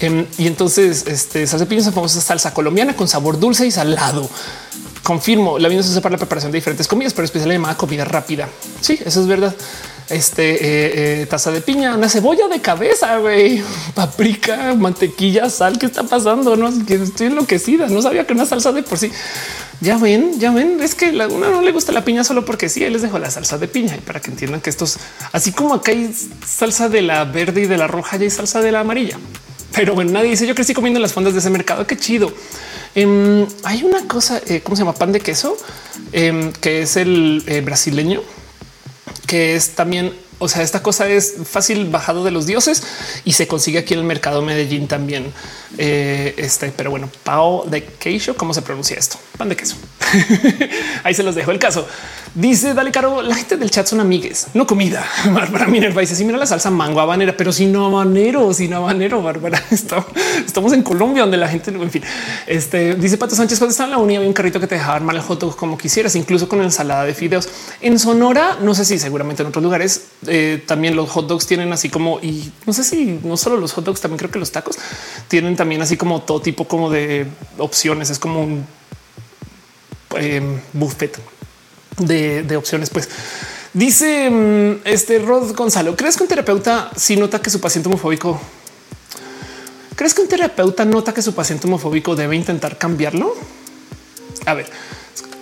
Em, 0.00 0.26
y 0.38 0.46
entonces 0.46 1.04
este 1.06 1.46
salsa 1.46 1.64
de 1.64 1.68
piña 1.68 1.80
es 1.80 1.90
famosa 1.92 2.20
salsa 2.20 2.54
colombiana 2.54 2.94
con 2.94 3.08
sabor 3.08 3.38
dulce 3.38 3.66
y 3.66 3.70
salado. 3.70 4.28
Confirmo, 5.02 5.58
la 5.58 5.68
vino 5.68 5.82
se 5.82 5.90
usa 5.90 6.00
para 6.00 6.12
la 6.12 6.18
preparación 6.18 6.52
de 6.52 6.58
diferentes 6.58 6.86
comidas, 6.86 7.14
pero 7.14 7.24
especial 7.24 7.50
llamada 7.50 7.76
comida 7.76 8.04
rápida. 8.04 8.48
Sí, 8.80 8.98
eso 9.04 9.20
es 9.20 9.26
verdad. 9.26 9.54
Este 10.10 10.54
eh, 10.54 11.22
eh, 11.22 11.26
taza 11.26 11.50
de 11.50 11.60
piña, 11.60 11.94
una 11.94 12.08
cebolla 12.08 12.48
de 12.48 12.60
cabeza, 12.60 13.18
güey, 13.18 13.62
paprika, 13.94 14.74
mantequilla, 14.74 15.50
sal. 15.50 15.78
¿Qué 15.78 15.86
está 15.86 16.02
pasando? 16.02 16.56
No 16.56 16.68
estoy 16.68 17.26
enloquecida. 17.26 17.88
No 17.88 18.00
sabía 18.02 18.26
que 18.26 18.32
una 18.32 18.46
salsa 18.46 18.72
de 18.72 18.82
por 18.82 18.98
sí. 18.98 19.10
Ya 19.80 19.96
ven, 19.96 20.40
ya 20.40 20.50
ven, 20.50 20.80
es 20.80 20.94
que 20.94 21.06
a 21.06 21.28
una 21.28 21.50
no 21.50 21.62
le 21.62 21.72
gusta 21.72 21.92
la 21.92 22.04
piña 22.04 22.24
solo 22.24 22.44
porque 22.44 22.68
sí, 22.68 22.82
ahí 22.82 22.90
les 22.90 23.02
dejo 23.02 23.18
la 23.18 23.30
salsa 23.30 23.58
de 23.58 23.68
piña 23.68 23.96
y 23.96 24.00
para 24.00 24.20
que 24.20 24.30
entiendan 24.30 24.60
que 24.60 24.70
estos, 24.70 24.98
así 25.30 25.52
como 25.52 25.74
acá 25.74 25.92
hay 25.92 26.12
salsa 26.44 26.88
de 26.88 27.02
la 27.02 27.24
verde 27.24 27.62
y 27.62 27.66
de 27.66 27.76
la 27.76 27.86
roja, 27.86 28.16
ya 28.16 28.24
hay 28.24 28.30
salsa 28.30 28.60
de 28.60 28.72
la 28.72 28.80
amarilla. 28.80 29.18
Pero 29.72 29.94
bueno, 29.94 30.12
nadie 30.12 30.30
dice 30.30 30.46
yo 30.46 30.54
crecí 30.54 30.74
comiendo 30.74 31.00
las 31.00 31.12
fondas 31.12 31.34
de 31.34 31.40
ese 31.40 31.50
mercado. 31.50 31.86
Qué 31.86 31.96
chido. 31.96 32.32
Em, 32.94 33.46
hay 33.64 33.82
una 33.84 34.06
cosa, 34.08 34.40
eh, 34.46 34.60
¿cómo 34.62 34.76
se 34.76 34.82
llama? 34.82 34.94
Pan 34.94 35.12
de 35.12 35.20
queso, 35.20 35.56
em, 36.12 36.52
que 36.52 36.82
es 36.82 36.96
el 36.96 37.44
eh, 37.46 37.60
brasileño, 37.60 38.22
que 39.26 39.54
es 39.54 39.70
también, 39.70 40.12
o 40.38 40.48
sea, 40.48 40.62
esta 40.62 40.82
cosa 40.82 41.08
es 41.08 41.34
fácil 41.44 41.88
bajado 41.90 42.24
de 42.24 42.30
los 42.30 42.46
dioses 42.46 42.82
y 43.24 43.32
se 43.32 43.46
consigue 43.46 43.78
aquí 43.78 43.94
en 43.94 44.00
el 44.00 44.06
mercado 44.06 44.42
Medellín 44.42 44.88
también. 44.88 45.32
Eh, 45.76 46.34
este, 46.38 46.72
pero 46.74 46.90
bueno, 46.90 47.10
pao 47.24 47.64
de 47.66 47.84
queso, 47.84 48.36
¿cómo 48.36 48.54
se 48.54 48.62
pronuncia 48.62 48.96
esto? 48.96 49.18
Pan 49.36 49.48
de 49.48 49.56
queso. 49.56 49.76
Ahí 51.04 51.14
se 51.14 51.22
los 51.22 51.34
dejo 51.34 51.50
el 51.50 51.58
caso. 51.58 51.86
Dice 52.34 52.74
Dale 52.74 52.92
Caro, 52.92 53.22
la 53.22 53.34
gente 53.34 53.56
del 53.56 53.70
chat 53.70 53.86
son 53.86 54.00
amigues, 54.00 54.48
no 54.54 54.66
comida. 54.66 55.04
Bárbara 55.32 55.66
Minerva 55.66 56.00
dice: 56.00 56.14
Si 56.14 56.24
mira 56.24 56.38
la 56.38 56.46
salsa 56.46 56.70
mango 56.70 57.00
habanera, 57.00 57.36
pero 57.36 57.52
si 57.52 57.66
no 57.66 57.86
habanero, 57.86 58.52
sin 58.52 58.72
habanero. 58.74 59.22
Bárbara, 59.22 59.62
estamos 59.70 60.72
en 60.72 60.82
Colombia, 60.82 61.22
donde 61.22 61.36
la 61.36 61.48
gente, 61.48 61.70
en 61.70 61.90
fin, 61.90 62.02
este 62.46 62.94
dice 62.94 63.16
Pato 63.16 63.34
Sánchez: 63.34 63.58
Cuando 63.58 63.72
estaba 63.72 63.88
en 63.88 63.90
la 63.92 63.98
uni, 63.98 64.16
había 64.16 64.28
un 64.28 64.34
carrito 64.34 64.60
que 64.60 64.66
te 64.66 64.74
dejaba 64.74 64.96
armar 64.96 65.16
el 65.16 65.22
hot 65.22 65.40
dog 65.40 65.56
como 65.56 65.78
quisieras, 65.78 66.14
incluso 66.16 66.48
con 66.48 66.62
ensalada 66.62 67.04
de 67.04 67.14
fideos. 67.14 67.48
En 67.80 67.98
Sonora, 67.98 68.58
no 68.60 68.74
sé 68.74 68.84
si 68.84 68.98
seguramente 68.98 69.42
en 69.42 69.48
otros 69.48 69.64
lugares 69.64 70.08
eh, 70.26 70.62
también 70.66 70.96
los 70.96 71.10
hot 71.10 71.26
dogs 71.26 71.46
tienen 71.46 71.72
así 71.72 71.88
como, 71.88 72.20
y 72.20 72.52
no 72.66 72.72
sé 72.72 72.84
si 72.84 73.20
no 73.22 73.36
solo 73.36 73.56
los 73.56 73.72
hot 73.72 73.84
dogs, 73.84 74.00
también 74.00 74.18
creo 74.18 74.30
que 74.30 74.38
los 74.38 74.52
tacos 74.52 74.78
tienen 75.28 75.56
también 75.56 75.82
así 75.82 75.96
como 75.96 76.22
todo 76.22 76.40
tipo 76.40 76.66
como 76.66 76.90
de 76.90 77.26
opciones. 77.56 78.10
Es 78.10 78.18
como 78.18 78.42
un 78.42 78.66
eh, 80.16 80.60
buffet 80.72 81.18
de, 81.98 82.56
opciones. 82.56 82.90
Pues 82.90 83.08
dice 83.72 84.30
mm, 84.30 84.86
este 84.86 85.18
Rod 85.18 85.54
Gonzalo, 85.54 85.96
¿crees 85.96 86.16
que 86.16 86.22
un 86.22 86.28
terapeuta 86.28 86.90
si 86.96 87.16
nota 87.16 87.40
que 87.40 87.50
su 87.50 87.60
paciente 87.60 87.88
homofóbico? 87.88 88.40
¿Crees 89.94 90.14
que 90.14 90.22
un 90.22 90.28
terapeuta 90.28 90.84
nota 90.84 91.12
que 91.12 91.22
su 91.22 91.34
paciente 91.34 91.66
homofóbico 91.66 92.14
debe 92.14 92.36
intentar 92.36 92.78
cambiarlo? 92.78 93.34
A 94.46 94.54
ver, 94.54 94.66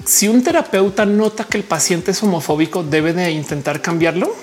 si 0.07 0.29
un 0.29 0.43
terapeuta 0.43 1.05
nota 1.05 1.45
que 1.45 1.59
el 1.59 1.65
paciente 1.65 2.13
es 2.13 2.23
homofóbico, 2.23 2.83
debe 2.83 3.13
de 3.13 3.31
intentar 3.33 3.83
cambiarlo. 3.83 4.35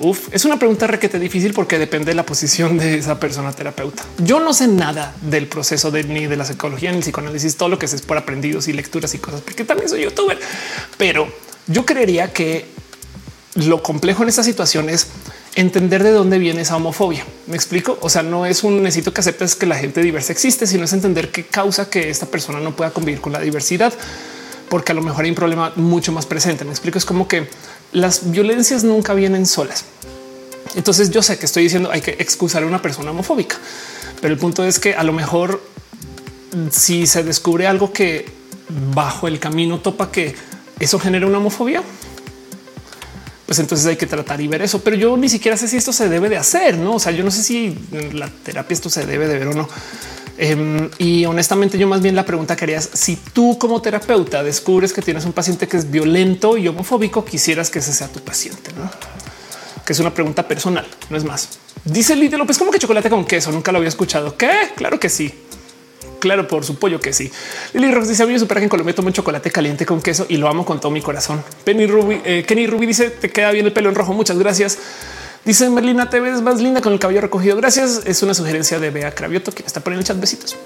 Uf, 0.00 0.28
es 0.32 0.44
una 0.44 0.58
pregunta 0.58 0.88
requete 0.88 1.20
difícil 1.20 1.52
porque 1.54 1.78
depende 1.78 2.06
de 2.06 2.14
la 2.14 2.26
posición 2.26 2.78
de 2.78 2.98
esa 2.98 3.20
persona 3.20 3.52
terapeuta. 3.52 4.02
Yo 4.18 4.40
no 4.40 4.52
sé 4.52 4.66
nada 4.66 5.14
del 5.22 5.46
proceso 5.46 5.90
de 5.92 6.02
ni 6.04 6.26
de 6.26 6.36
la 6.36 6.44
psicología 6.44 6.90
ni 6.90 6.96
el 6.96 7.02
psicoanálisis, 7.02 7.56
todo 7.56 7.68
lo 7.68 7.78
que 7.78 7.86
es 7.86 8.02
por 8.02 8.18
aprendidos 8.18 8.66
y 8.66 8.72
lecturas 8.72 9.14
y 9.14 9.18
cosas, 9.18 9.40
porque 9.40 9.64
también 9.64 9.88
soy 9.88 10.02
youtuber, 10.02 10.38
pero 10.98 11.28
yo 11.68 11.86
creería 11.86 12.32
que 12.32 12.66
lo 13.54 13.82
complejo 13.82 14.24
en 14.24 14.28
esta 14.28 14.42
situación 14.42 14.88
es 14.88 15.06
entender 15.54 16.02
de 16.02 16.10
dónde 16.10 16.38
viene 16.38 16.62
esa 16.62 16.76
homofobia. 16.76 17.24
Me 17.46 17.54
explico. 17.54 17.98
O 18.00 18.10
sea, 18.10 18.22
no 18.22 18.46
es 18.46 18.64
un 18.64 18.82
necesito 18.82 19.14
que 19.14 19.20
aceptes 19.20 19.54
que 19.54 19.66
la 19.66 19.76
gente 19.76 20.02
diversa 20.02 20.32
existe, 20.32 20.66
sino 20.66 20.84
es 20.84 20.92
entender 20.92 21.30
qué 21.30 21.44
causa 21.44 21.88
que 21.88 22.10
esta 22.10 22.26
persona 22.26 22.60
no 22.60 22.74
pueda 22.74 22.90
convivir 22.90 23.20
con 23.20 23.32
la 23.32 23.40
diversidad, 23.40 23.92
porque 24.68 24.92
a 24.92 24.94
lo 24.94 25.02
mejor 25.02 25.24
hay 25.24 25.30
un 25.30 25.36
problema 25.36 25.72
mucho 25.76 26.10
más 26.12 26.26
presente. 26.26 26.64
Me 26.64 26.72
explico. 26.72 26.98
Es 26.98 27.04
como 27.04 27.28
que 27.28 27.48
las 27.94 28.30
violencias 28.30 28.84
nunca 28.84 29.14
vienen 29.14 29.46
solas. 29.46 29.84
Entonces 30.74 31.10
yo 31.10 31.22
sé 31.22 31.38
que 31.38 31.46
estoy 31.46 31.62
diciendo 31.62 31.90
hay 31.90 32.02
que 32.02 32.10
excusar 32.18 32.62
a 32.62 32.66
una 32.66 32.82
persona 32.82 33.12
homofóbica, 33.12 33.56
pero 34.20 34.34
el 34.34 34.38
punto 34.38 34.64
es 34.64 34.78
que 34.78 34.94
a 34.94 35.04
lo 35.04 35.12
mejor 35.12 35.62
si 36.70 37.06
se 37.06 37.22
descubre 37.22 37.66
algo 37.66 37.92
que 37.92 38.26
bajo 38.92 39.28
el 39.28 39.38
camino 39.38 39.80
topa 39.80 40.10
que 40.10 40.34
eso 40.80 40.98
genera 40.98 41.26
una 41.26 41.38
homofobia, 41.38 41.82
pues 43.46 43.58
entonces 43.58 43.86
hay 43.86 43.96
que 43.96 44.06
tratar 44.06 44.40
y 44.40 44.48
ver 44.48 44.62
eso. 44.62 44.80
Pero 44.82 44.96
yo 44.96 45.16
ni 45.16 45.28
siquiera 45.28 45.56
sé 45.56 45.68
si 45.68 45.76
esto 45.76 45.92
se 45.92 46.08
debe 46.08 46.28
de 46.28 46.36
hacer, 46.36 46.76
no? 46.76 46.94
O 46.94 46.98
sea, 46.98 47.12
yo 47.12 47.22
no 47.24 47.30
sé 47.30 47.42
si 47.42 47.78
la 48.12 48.28
terapia 48.28 48.74
esto 48.74 48.90
se 48.90 49.06
debe 49.06 49.28
de 49.28 49.38
ver 49.38 49.48
o 49.48 49.54
no. 49.54 49.68
Em, 50.36 50.90
y 50.98 51.24
honestamente, 51.26 51.78
yo 51.78 51.86
más 51.86 52.02
bien 52.02 52.16
la 52.16 52.24
pregunta 52.24 52.56
quería 52.56 52.80
si 52.80 53.16
tú 53.16 53.56
como 53.58 53.80
terapeuta 53.80 54.42
descubres 54.42 54.92
que 54.92 55.00
tienes 55.00 55.24
un 55.24 55.32
paciente 55.32 55.68
que 55.68 55.76
es 55.76 55.90
violento 55.90 56.56
y 56.56 56.66
homofóbico, 56.66 57.24
quisieras 57.24 57.70
que 57.70 57.78
ese 57.78 57.92
sea 57.92 58.08
tu 58.08 58.20
paciente, 58.20 58.72
¿no? 58.76 58.90
que 59.84 59.92
es 59.92 60.00
una 60.00 60.12
pregunta 60.12 60.46
personal, 60.48 60.86
no 61.10 61.16
es 61.16 61.24
más. 61.24 61.58
Dice 61.84 62.16
Lidia 62.16 62.38
López, 62.38 62.56
como 62.56 62.70
que 62.70 62.78
chocolate 62.78 63.10
con 63.10 63.24
queso? 63.24 63.52
Nunca 63.52 63.70
lo 63.70 63.78
había 63.78 63.88
escuchado. 63.88 64.36
¿Qué? 64.36 64.50
Claro 64.74 64.98
que 64.98 65.08
sí. 65.08 65.32
Claro, 66.20 66.48
por 66.48 66.64
su 66.64 66.76
pollo 66.76 67.00
que 67.00 67.12
sí. 67.12 67.30
Lili 67.74 67.92
Rox 67.92 68.08
dice: 68.08 68.22
A 68.22 68.26
mí 68.26 68.34
que 68.34 68.58
en 68.62 68.68
Colombia 68.70 68.94
tomo 68.94 69.10
chocolate 69.10 69.50
caliente 69.50 69.84
con 69.84 70.00
queso 70.00 70.24
y 70.26 70.38
lo 70.38 70.48
amo 70.48 70.64
con 70.64 70.80
todo 70.80 70.90
mi 70.90 71.02
corazón. 71.02 71.44
Penny 71.64 71.86
Ruby, 71.86 72.22
eh, 72.24 72.44
Kenny 72.48 72.66
Ruby 72.66 72.86
dice: 72.86 73.10
Te 73.10 73.28
queda 73.28 73.50
bien 73.50 73.66
el 73.66 73.74
pelo 73.74 73.90
en 73.90 73.94
rojo. 73.94 74.14
Muchas 74.14 74.38
gracias. 74.38 74.78
Dice 75.44 75.68
Merlina, 75.68 76.08
te 76.08 76.20
ves 76.20 76.40
más 76.40 76.60
linda 76.60 76.80
con 76.80 76.92
el 76.92 76.98
cabello 76.98 77.20
recogido. 77.20 77.56
Gracias. 77.56 78.02
Es 78.06 78.22
una 78.22 78.34
sugerencia 78.34 78.78
de 78.78 78.90
Bea 78.90 79.14
Cravioto, 79.14 79.52
que 79.52 79.62
está 79.62 79.80
poniendo 79.80 80.00
el 80.00 80.06
chat. 80.06 80.18
Besitos. 80.18 80.56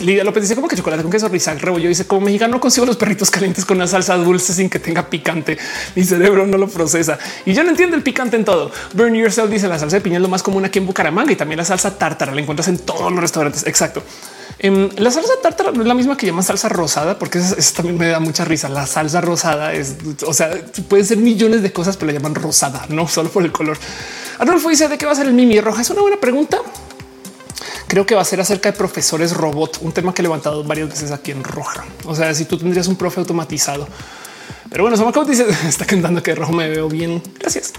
Lidia 0.00 0.22
López 0.22 0.42
dice 0.42 0.54
como 0.54 0.68
que 0.68 0.76
chocolate 0.76 1.02
con 1.02 1.10
queso, 1.10 1.28
risa, 1.28 1.54
rebollo. 1.54 1.88
Dice 1.88 2.06
como 2.06 2.22
mexicano 2.22 2.60
consigo 2.60 2.86
los 2.86 2.96
perritos 2.96 3.30
calientes 3.30 3.64
con 3.64 3.76
una 3.76 3.86
salsa 3.86 4.16
dulce 4.16 4.52
sin 4.52 4.70
que 4.70 4.78
tenga 4.78 5.08
picante. 5.08 5.58
Mi 5.94 6.04
cerebro 6.04 6.46
no 6.46 6.56
lo 6.56 6.68
procesa 6.68 7.18
y 7.44 7.52
yo 7.52 7.64
no 7.64 7.70
entiendo 7.70 7.96
el 7.96 8.02
picante 8.02 8.36
en 8.36 8.44
todo. 8.44 8.70
Burn 8.94 9.14
yourself 9.14 9.50
dice 9.50 9.66
la 9.66 9.78
salsa 9.78 9.96
de 9.96 10.00
piña 10.00 10.16
es 10.16 10.22
lo 10.22 10.28
más 10.28 10.42
común 10.42 10.64
aquí 10.64 10.78
en 10.78 10.86
Bucaramanga 10.86 11.32
y 11.32 11.36
también 11.36 11.58
la 11.58 11.64
salsa 11.64 11.98
tártara 11.98 12.32
la 12.32 12.40
encuentras 12.40 12.68
en 12.68 12.78
todos 12.78 13.10
los 13.10 13.20
restaurantes. 13.20 13.66
Exacto. 13.66 14.02
Em, 14.60 14.88
la 14.96 15.10
salsa 15.10 15.32
tártara 15.40 15.70
no 15.70 15.82
es 15.82 15.86
la 15.86 15.94
misma 15.94 16.16
que 16.16 16.26
llaman 16.26 16.42
salsa 16.42 16.68
rosada, 16.68 17.18
porque 17.18 17.38
eso, 17.38 17.54
también 17.76 17.96
me 17.96 18.08
da 18.08 18.18
mucha 18.18 18.44
risa. 18.44 18.68
La 18.68 18.86
salsa 18.86 19.20
rosada 19.20 19.72
es, 19.72 19.96
o 20.26 20.34
sea, 20.34 20.50
pueden 20.88 21.06
ser 21.06 21.18
millones 21.18 21.62
de 21.62 21.72
cosas, 21.72 21.96
pero 21.96 22.08
la 22.12 22.18
llaman 22.18 22.34
rosada, 22.34 22.86
no 22.88 23.06
solo 23.06 23.30
por 23.30 23.44
el 23.44 23.52
color. 23.52 23.78
Arnulfo 24.38 24.68
dice 24.68 24.88
de 24.88 24.98
qué 24.98 25.06
va 25.06 25.12
a 25.12 25.14
ser 25.14 25.26
el 25.26 25.32
Mimi 25.32 25.60
roja. 25.60 25.82
Es 25.82 25.90
una 25.90 26.02
buena 26.02 26.16
pregunta. 26.18 26.58
Creo 27.86 28.04
que 28.04 28.14
va 28.14 28.20
a 28.20 28.24
ser 28.24 28.40
acerca 28.40 28.70
de 28.70 28.76
profesores 28.76 29.32
robot, 29.34 29.78
un 29.80 29.92
tema 29.92 30.12
que 30.12 30.22
he 30.22 30.24
levantado 30.24 30.62
varias 30.62 30.88
veces 30.88 31.10
aquí 31.10 31.30
en 31.30 31.42
roja. 31.42 31.84
O 32.04 32.14
sea, 32.14 32.34
si 32.34 32.44
tú 32.44 32.58
tendrías 32.58 32.86
un 32.86 32.96
profe 32.96 33.20
automatizado, 33.20 33.88
pero 34.70 34.84
bueno, 34.84 34.96
Somacao 34.96 35.24
dice 35.24 35.46
está 35.68 35.84
cantando 35.86 36.22
que 36.22 36.34
rojo 36.34 36.52
me 36.52 36.68
veo 36.68 36.88
bien. 36.88 37.22
Gracias. 37.38 37.72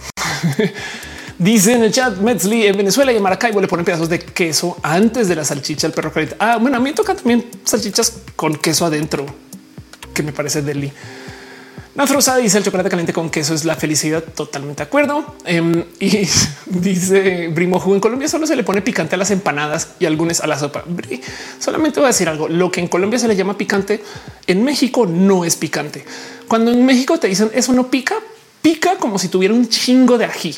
Dice 1.39 1.71
en 1.71 1.83
el 1.83 1.93
chat 1.93 2.17
Metzli 2.17 2.67
en 2.67 2.75
Venezuela 2.75 3.13
y 3.13 3.15
en 3.15 3.23
Maracaibo 3.23 3.61
le 3.61 3.67
ponen 3.69 3.85
pedazos 3.85 4.09
de 4.09 4.19
queso 4.19 4.75
antes 4.83 5.29
de 5.29 5.37
la 5.37 5.45
salchicha 5.45 5.87
al 5.87 5.93
perro 5.93 6.11
caliente. 6.11 6.35
Ah, 6.37 6.57
bueno, 6.57 6.75
a 6.75 6.81
mí 6.81 6.91
toca 6.91 7.15
también 7.15 7.45
salchichas 7.63 8.23
con 8.35 8.55
queso 8.55 8.85
adentro, 8.85 9.25
que 10.13 10.21
me 10.21 10.33
parece 10.33 10.61
deli. 10.61 10.91
Nafrosa 11.95 12.35
dice 12.35 12.57
el 12.57 12.65
chocolate 12.65 12.89
caliente 12.89 13.13
con 13.13 13.29
queso 13.29 13.53
es 13.53 13.63
la 13.63 13.77
felicidad. 13.77 14.21
Totalmente 14.21 14.83
de 14.83 14.87
acuerdo. 14.87 15.37
Em, 15.45 15.85
y 16.01 16.27
dice 16.65 17.47
Brimoju 17.47 17.93
en 17.93 18.01
Colombia 18.01 18.27
solo 18.27 18.45
se 18.45 18.57
le 18.57 18.65
pone 18.65 18.81
picante 18.81 19.15
a 19.15 19.17
las 19.17 19.31
empanadas 19.31 19.91
y 19.97 20.07
algunas 20.07 20.41
a 20.41 20.47
la 20.47 20.59
sopa. 20.59 20.83
Solamente 21.57 22.01
voy 22.01 22.07
a 22.07 22.11
decir 22.11 22.27
algo. 22.27 22.49
Lo 22.49 22.69
que 22.69 22.81
en 22.81 22.89
Colombia 22.89 23.17
se 23.17 23.29
le 23.29 23.37
llama 23.37 23.57
picante, 23.57 24.03
en 24.45 24.61
México 24.65 25.05
no 25.05 25.45
es 25.45 25.55
picante. 25.55 26.03
Cuando 26.49 26.71
en 26.71 26.85
México 26.85 27.17
te 27.17 27.29
dicen 27.29 27.49
eso 27.53 27.71
no 27.71 27.89
pica, 27.89 28.15
pica 28.61 28.97
como 28.97 29.17
si 29.17 29.29
tuviera 29.29 29.53
un 29.53 29.69
chingo 29.69 30.17
de 30.17 30.25
ají 30.25 30.53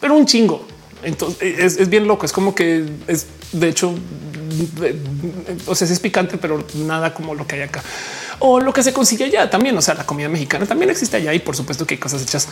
pero 0.00 0.14
un 0.14 0.26
chingo. 0.26 0.66
Entonces 1.02 1.76
es, 1.78 1.88
bien 1.88 2.06
loco. 2.06 2.26
Es 2.26 2.32
como 2.32 2.54
que 2.54 2.84
es 3.06 3.26
de 3.52 3.68
hecho, 3.68 3.94
o 5.66 5.74
sea, 5.74 5.86
es 5.86 6.00
picante, 6.00 6.38
pero 6.38 6.64
nada 6.74 7.14
como 7.14 7.34
lo 7.34 7.46
que 7.46 7.56
hay 7.56 7.62
acá 7.62 7.82
o 8.38 8.60
lo 8.60 8.72
que 8.72 8.82
se 8.82 8.92
consigue 8.92 9.24
allá 9.24 9.48
también. 9.50 9.76
O 9.76 9.82
sea, 9.82 9.94
la 9.94 10.04
comida 10.04 10.28
mexicana 10.28 10.66
también 10.66 10.90
existe 10.90 11.16
allá 11.16 11.32
y 11.34 11.38
por 11.38 11.56
supuesto 11.56 11.86
que 11.86 11.94
hay 11.94 11.98
cosas 11.98 12.22
hechas 12.22 12.48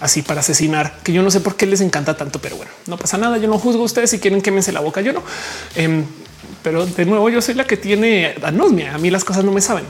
así 0.00 0.22
para 0.22 0.40
asesinar 0.40 0.98
que 1.02 1.12
yo 1.12 1.22
no 1.22 1.30
sé 1.30 1.40
por 1.40 1.56
qué 1.56 1.66
les 1.66 1.80
encanta 1.80 2.16
tanto, 2.16 2.40
pero 2.40 2.56
bueno, 2.56 2.72
no 2.86 2.96
pasa 2.96 3.18
nada. 3.18 3.38
Yo 3.38 3.48
no 3.48 3.58
juzgo 3.58 3.82
a 3.82 3.84
ustedes 3.84 4.10
si 4.10 4.18
quieren 4.18 4.42
quémense 4.42 4.72
la 4.72 4.80
boca. 4.80 5.00
Yo 5.00 5.12
no, 5.12 5.22
em, 5.74 6.04
pero 6.62 6.86
de 6.86 7.04
nuevo, 7.04 7.28
yo 7.30 7.40
soy 7.40 7.54
la 7.54 7.66
que 7.66 7.76
tiene 7.76 8.34
anosmia. 8.42 8.94
A 8.94 8.98
mí 8.98 9.10
las 9.10 9.24
cosas 9.24 9.44
no 9.44 9.52
me 9.52 9.60
saben. 9.60 9.84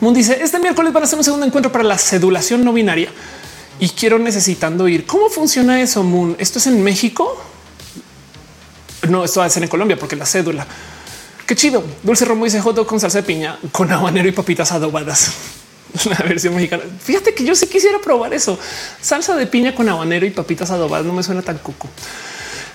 Moon 0.00 0.14
dice 0.14 0.38
este 0.42 0.60
miércoles 0.60 0.92
van 0.92 1.02
a 1.02 1.06
hacer 1.06 1.18
un 1.18 1.24
segundo 1.24 1.46
encuentro 1.46 1.72
para 1.72 1.82
la 1.82 1.98
sedulación 1.98 2.62
no 2.62 2.72
binaria 2.72 3.10
y 3.80 3.88
quiero 3.90 4.18
necesitando 4.18 4.88
ir. 4.88 5.06
¿Cómo 5.06 5.28
funciona 5.28 5.80
eso, 5.80 6.02
Moon? 6.02 6.36
¿Esto 6.38 6.58
es 6.58 6.66
en 6.66 6.82
México? 6.82 7.40
No, 9.08 9.24
esto 9.24 9.40
va 9.40 9.46
a 9.46 9.50
ser 9.50 9.62
en 9.62 9.68
Colombia 9.68 9.98
porque 9.98 10.16
la 10.16 10.26
cédula. 10.26 10.66
Qué 11.46 11.56
chido. 11.56 11.82
Dulce 12.02 12.24
Romo 12.24 12.44
dice 12.44 12.60
hot 12.60 12.84
con 12.86 13.00
salsa 13.00 13.18
de 13.18 13.24
piña, 13.24 13.58
con 13.72 13.90
habanero 13.90 14.28
y 14.28 14.32
papitas 14.32 14.72
adobadas. 14.72 15.32
Una 16.06 16.16
versión 16.16 16.54
mexicana. 16.54 16.82
Fíjate 17.00 17.34
que 17.34 17.44
yo 17.44 17.54
sí 17.54 17.66
quisiera 17.66 17.98
probar 18.00 18.34
eso. 18.34 18.58
Salsa 19.00 19.34
de 19.34 19.46
piña 19.46 19.74
con 19.74 19.88
habanero 19.88 20.26
y 20.26 20.30
papitas 20.30 20.70
adobadas 20.70 21.06
no 21.06 21.12
me 21.12 21.22
suena 21.22 21.42
tan 21.42 21.58
cuco. 21.58 21.88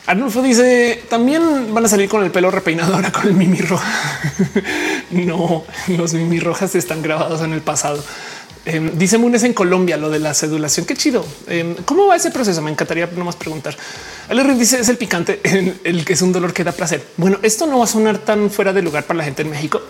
Arnulfo 0.05 0.41
dice 0.41 1.01
también 1.09 1.73
van 1.73 1.85
a 1.85 1.87
salir 1.87 2.09
con 2.09 2.23
el 2.23 2.31
pelo 2.31 2.51
repeinado 2.51 2.95
ahora 2.95 3.11
con 3.11 3.27
el 3.27 3.33
mimi 3.33 3.59
roja. 3.59 4.21
no, 5.11 5.63
los 5.87 6.13
mimi 6.13 6.39
rojas 6.39 6.75
están 6.75 7.01
grabados 7.01 7.41
en 7.41 7.53
el 7.53 7.61
pasado. 7.61 8.03
Em, 8.65 8.97
dice 8.97 9.17
Munes 9.17 9.43
en 9.43 9.53
Colombia 9.53 9.97
lo 9.97 10.09
de 10.09 10.19
la 10.19 10.33
sedulación. 10.33 10.85
Qué 10.85 10.95
chido. 10.95 11.25
Em, 11.47 11.75
¿Cómo 11.85 12.07
va 12.07 12.15
ese 12.15 12.31
proceso? 12.31 12.61
Me 12.61 12.71
encantaría 12.71 13.07
nomás 13.07 13.35
preguntar. 13.35 13.75
El 14.29 14.57
dice 14.57 14.79
es 14.79 14.87
el 14.87 14.97
picante, 14.97 15.41
el 15.83 16.05
que 16.05 16.13
es 16.13 16.21
un 16.21 16.31
dolor 16.31 16.53
que 16.53 16.63
da 16.63 16.71
placer. 16.71 17.05
Bueno, 17.17 17.39
esto 17.43 17.65
no 17.67 17.79
va 17.79 17.83
a 17.83 17.87
sonar 17.87 18.19
tan 18.19 18.49
fuera 18.49 18.71
de 18.71 18.81
lugar 18.81 19.05
para 19.05 19.17
la 19.17 19.25
gente 19.25 19.41
en 19.41 19.49
México, 19.49 19.81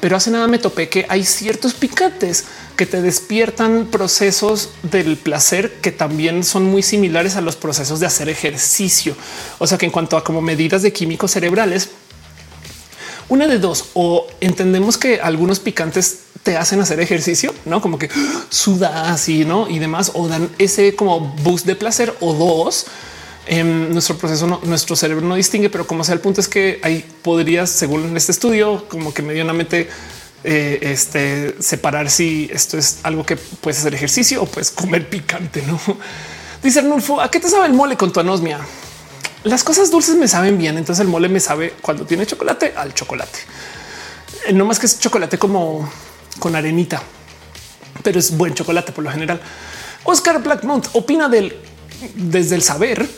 pero 0.00 0.16
hace 0.16 0.30
nada 0.30 0.46
me 0.48 0.58
topé 0.58 0.88
que 0.88 1.04
hay 1.08 1.24
ciertos 1.24 1.74
picantes 1.74 2.44
que 2.76 2.86
te 2.86 3.02
despiertan 3.02 3.88
procesos 3.90 4.70
del 4.82 5.16
placer 5.16 5.80
que 5.80 5.92
también 5.92 6.44
son 6.44 6.64
muy 6.64 6.82
similares 6.82 7.36
a 7.36 7.42
los 7.42 7.56
procesos 7.56 8.00
de 8.00 8.06
hacer 8.06 8.30
ejercicio. 8.30 9.14
O 9.58 9.66
sea 9.66 9.76
que 9.76 9.86
en 9.86 9.92
cuanto 9.92 10.16
a 10.16 10.24
como 10.24 10.40
medidas 10.40 10.82
de 10.82 10.92
químicos 10.92 11.32
cerebrales, 11.32 11.90
una 13.28 13.46
de 13.46 13.58
dos, 13.58 13.86
o 13.94 14.26
entendemos 14.40 14.98
que 14.98 15.20
algunos 15.20 15.60
picantes 15.60 16.20
te 16.42 16.56
hacen 16.56 16.80
hacer 16.80 17.00
ejercicio, 17.00 17.54
no 17.64 17.80
como 17.80 17.98
que 17.98 18.10
sudas 18.50 19.28
y 19.28 19.44
no 19.44 19.68
y 19.68 19.78
demás, 19.78 20.12
o 20.14 20.28
dan 20.28 20.50
ese 20.58 20.94
como 20.94 21.20
boost 21.20 21.66
de 21.66 21.74
placer, 21.74 22.14
o 22.20 22.34
dos, 22.34 22.86
en 23.46 23.58
em, 23.58 23.92
nuestro 23.92 24.16
proceso, 24.16 24.60
nuestro 24.64 24.96
cerebro 24.96 25.26
no 25.26 25.34
distingue, 25.36 25.70
pero 25.70 25.86
como 25.86 26.04
sea, 26.04 26.14
el 26.14 26.20
punto 26.20 26.40
es 26.40 26.48
que 26.48 26.80
ahí 26.82 27.04
podrías, 27.22 27.70
según 27.70 28.16
este 28.16 28.32
estudio, 28.32 28.86
como 28.88 29.12
que 29.12 29.22
medianamente 29.22 29.88
eh, 30.44 30.78
este, 30.82 31.56
separar 31.60 32.10
si 32.10 32.50
esto 32.52 32.76
es 32.76 32.98
algo 33.02 33.24
que 33.24 33.36
puedes 33.36 33.80
hacer 33.80 33.94
ejercicio 33.94 34.42
o 34.42 34.46
puedes 34.46 34.70
comer 34.70 35.08
picante. 35.08 35.62
No 35.66 35.80
dice 36.62 36.80
Arnulfo, 36.80 37.20
¿a 37.20 37.30
qué 37.30 37.40
te 37.40 37.48
sabe 37.48 37.66
el 37.66 37.72
mole 37.72 37.96
con 37.96 38.12
tu 38.12 38.20
anosmia? 38.20 38.60
Las 39.44 39.62
cosas 39.62 39.90
dulces 39.90 40.16
me 40.16 40.26
saben 40.26 40.58
bien. 40.58 40.78
Entonces 40.78 41.04
el 41.04 41.08
mole 41.08 41.28
me 41.28 41.40
sabe 41.40 41.74
cuando 41.82 42.04
tiene 42.04 42.26
chocolate 42.26 42.74
al 42.76 42.94
chocolate. 42.94 43.38
Eh, 44.46 44.52
no 44.52 44.64
más 44.64 44.78
que 44.78 44.86
es 44.86 44.98
chocolate 44.98 45.38
como 45.38 45.88
con 46.38 46.56
arenita, 46.56 47.02
pero 48.02 48.18
es 48.18 48.36
buen 48.36 48.54
chocolate 48.54 48.92
por 48.92 49.04
lo 49.04 49.10
general. 49.10 49.40
Oscar 50.04 50.42
Blackmont 50.42 50.88
opina 50.94 51.28
del 51.28 51.56
desde 52.14 52.54
el 52.54 52.62
saber. 52.62 53.08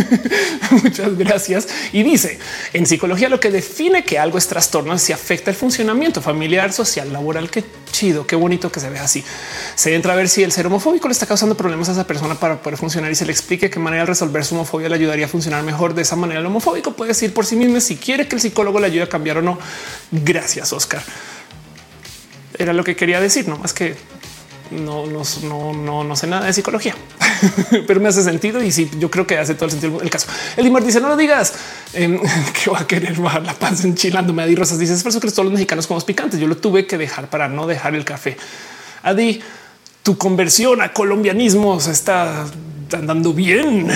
Muchas 0.82 1.16
gracias. 1.16 1.68
Y 1.92 2.02
dice 2.02 2.38
en 2.72 2.86
psicología 2.86 3.28
lo 3.28 3.40
que 3.40 3.50
define 3.50 4.04
que 4.04 4.18
algo 4.18 4.38
es 4.38 4.46
trastorno 4.46 4.94
es 4.94 5.02
si 5.02 5.12
afecta 5.12 5.50
el 5.50 5.56
funcionamiento 5.56 6.20
familiar, 6.20 6.72
social, 6.72 7.12
laboral. 7.12 7.50
Qué 7.50 7.64
chido, 7.90 8.26
qué 8.26 8.36
bonito 8.36 8.70
que 8.70 8.80
se 8.80 8.90
ve 8.90 8.98
así. 8.98 9.24
Se 9.74 9.94
entra 9.94 10.12
a 10.12 10.16
ver 10.16 10.28
si 10.28 10.42
el 10.42 10.52
ser 10.52 10.66
homofóbico 10.66 11.08
le 11.08 11.12
está 11.12 11.26
causando 11.26 11.56
problemas 11.56 11.88
a 11.88 11.92
esa 11.92 12.06
persona 12.06 12.34
para 12.34 12.60
poder 12.60 12.78
funcionar 12.78 13.10
y 13.10 13.14
se 13.14 13.26
le 13.26 13.32
explique 13.32 13.70
qué 13.70 13.78
manera 13.78 14.02
de 14.02 14.06
resolver 14.06 14.44
su 14.44 14.54
homofobia 14.54 14.88
le 14.88 14.96
ayudaría 14.96 15.26
a 15.26 15.28
funcionar 15.28 15.62
mejor. 15.62 15.94
De 15.94 16.02
esa 16.02 16.16
manera, 16.16 16.40
el 16.40 16.46
homofóbico 16.46 16.92
puede 16.92 17.08
decir 17.08 17.32
por 17.32 17.46
sí 17.46 17.56
mismo 17.56 17.80
si 17.80 17.96
quiere 17.96 18.28
que 18.28 18.36
el 18.36 18.40
psicólogo 18.40 18.80
le 18.80 18.86
ayude 18.86 19.02
a 19.02 19.08
cambiar 19.08 19.38
o 19.38 19.42
no. 19.42 19.58
Gracias, 20.10 20.72
Oscar. 20.72 21.02
Era 22.58 22.72
lo 22.72 22.82
que 22.82 22.96
quería 22.96 23.20
decir, 23.20 23.46
no 23.48 23.56
más 23.56 23.72
que 23.72 23.94
no, 24.70 25.06
no, 25.06 25.22
no, 25.72 26.04
no, 26.04 26.16
sé 26.16 26.26
nada 26.26 26.46
de 26.46 26.52
psicología, 26.52 26.94
pero 27.86 28.00
me 28.00 28.08
hace 28.08 28.22
sentido 28.22 28.62
y 28.62 28.72
sí, 28.72 28.90
yo 28.98 29.10
creo 29.10 29.26
que 29.26 29.38
hace 29.38 29.54
todo 29.54 29.66
el 29.66 29.72
sentido 29.72 30.00
el 30.00 30.10
caso. 30.10 30.28
El 30.56 30.64
Dimar 30.64 30.84
dice 30.84 31.00
no 31.00 31.08
lo 31.08 31.16
digas 31.16 31.54
em, 31.92 32.20
que 32.64 32.70
va 32.70 32.80
a 32.80 32.86
querer 32.86 33.14
bajar 33.20 33.42
la 33.42 33.54
panza 33.54 33.86
enchilándome. 33.86 34.42
Adi 34.42 34.54
Rosas 34.54 34.78
dice 34.78 34.94
es 34.94 35.02
por 35.02 35.10
eso 35.10 35.20
que 35.20 35.30
todos 35.30 35.44
los 35.44 35.52
mexicanos 35.52 35.86
comemos 35.86 36.04
picantes. 36.04 36.40
Yo 36.40 36.46
lo 36.46 36.56
tuve 36.56 36.86
que 36.86 36.98
dejar 36.98 37.28
para 37.28 37.48
no 37.48 37.66
dejar 37.66 37.94
el 37.94 38.04
café. 38.04 38.36
Adi, 39.02 39.40
tu 40.08 40.16
conversión 40.16 40.80
a 40.80 40.90
colombianismos 40.90 41.86
está 41.86 42.46
andando 42.94 43.34
bien. 43.34 43.88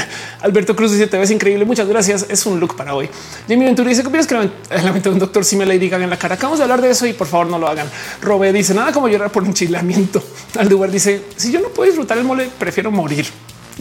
Alberto 0.43 0.77
Cruz 0.77 0.93
dice: 0.93 1.07
Te 1.07 1.17
ves 1.17 1.31
increíble. 1.31 1.65
Muchas 1.65 1.89
gracias. 1.89 2.27
Es 2.29 2.45
un 2.45 2.61
look 2.61 2.77
para 2.77 2.95
hoy. 2.95 3.09
Jimmy 3.49 3.65
Ventura 3.65 3.89
dice: 3.89 4.03
¿Qué 4.03 4.11
que 4.11 4.35
la 4.35 4.93
mente 4.93 5.09
de 5.09 5.15
un 5.15 5.19
doctor 5.19 5.43
si 5.43 5.57
me 5.57 5.65
Lady 5.65 5.89
Gaga 5.89 6.05
en 6.05 6.11
la 6.11 6.19
cara? 6.19 6.35
Acabamos 6.35 6.59
de 6.59 6.65
hablar 6.65 6.83
de 6.83 6.91
eso 6.91 7.07
y 7.07 7.15
por 7.15 7.29
favor 7.29 7.47
no 7.47 7.59
lo 7.59 7.67
hagan. 7.67 7.89
Robe 8.21 8.53
dice: 8.53 8.75
Nada 8.75 8.93
como 8.93 9.09
llorar 9.09 9.33
por 9.33 9.43
un 9.43 9.55
chilamiento. 9.55 10.23
Aldubar 10.59 10.91
dice: 10.91 11.25
Si 11.35 11.51
yo 11.51 11.61
no 11.61 11.69
puedo 11.69 11.89
disfrutar 11.89 12.19
el 12.19 12.25
mole, 12.25 12.51
prefiero 12.59 12.91
morir. 12.91 13.25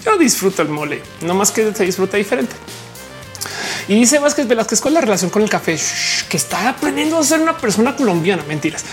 Yo 0.01 0.17
disfruto 0.17 0.61
el 0.61 0.69
mole, 0.69 1.01
no 1.23 1.33
más 1.33 1.51
que 1.51 1.73
se 1.73 1.83
disfruta 1.83 2.15
diferente. 2.15 2.55
Y 3.89 3.95
dice 3.95 4.19
Vázquez 4.19 4.47
Velázquez, 4.47 4.79
¿cuál 4.79 4.93
es 4.93 4.95
la 4.95 5.01
relación 5.01 5.29
con 5.29 5.41
el 5.41 5.49
café? 5.49 5.77
que 6.29 6.37
está 6.37 6.69
aprendiendo 6.69 7.17
a 7.17 7.23
ser 7.23 7.41
una 7.41 7.57
persona 7.57 7.93
colombiana. 7.93 8.43
Mentiras. 8.47 8.85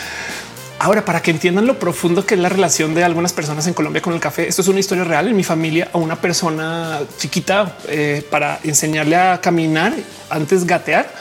Ahora, 0.80 1.04
para 1.04 1.20
que 1.20 1.32
entiendan 1.32 1.66
lo 1.66 1.78
profundo 1.78 2.24
que 2.24 2.34
es 2.34 2.40
la 2.40 2.48
relación 2.48 2.94
de 2.94 3.02
algunas 3.02 3.32
personas 3.32 3.66
en 3.66 3.74
Colombia 3.74 4.00
con 4.00 4.14
el 4.14 4.20
café, 4.20 4.46
esto 4.46 4.62
es 4.62 4.68
una 4.68 4.78
historia 4.78 5.02
real 5.02 5.26
en 5.26 5.36
mi 5.36 5.42
familia 5.42 5.90
a 5.92 5.98
una 5.98 6.16
persona 6.16 7.00
chiquita 7.18 7.78
eh, 7.88 8.24
para 8.30 8.60
enseñarle 8.62 9.16
a 9.16 9.40
caminar 9.40 9.92
antes 10.30 10.64
gatear. 10.64 11.12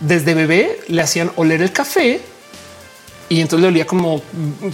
Desde 0.00 0.34
bebé 0.34 0.80
le 0.88 1.00
hacían 1.00 1.30
oler 1.36 1.62
el 1.62 1.72
café 1.72 2.20
y 3.30 3.40
entonces 3.40 3.62
le 3.62 3.68
olía 3.68 3.86
como 3.86 4.22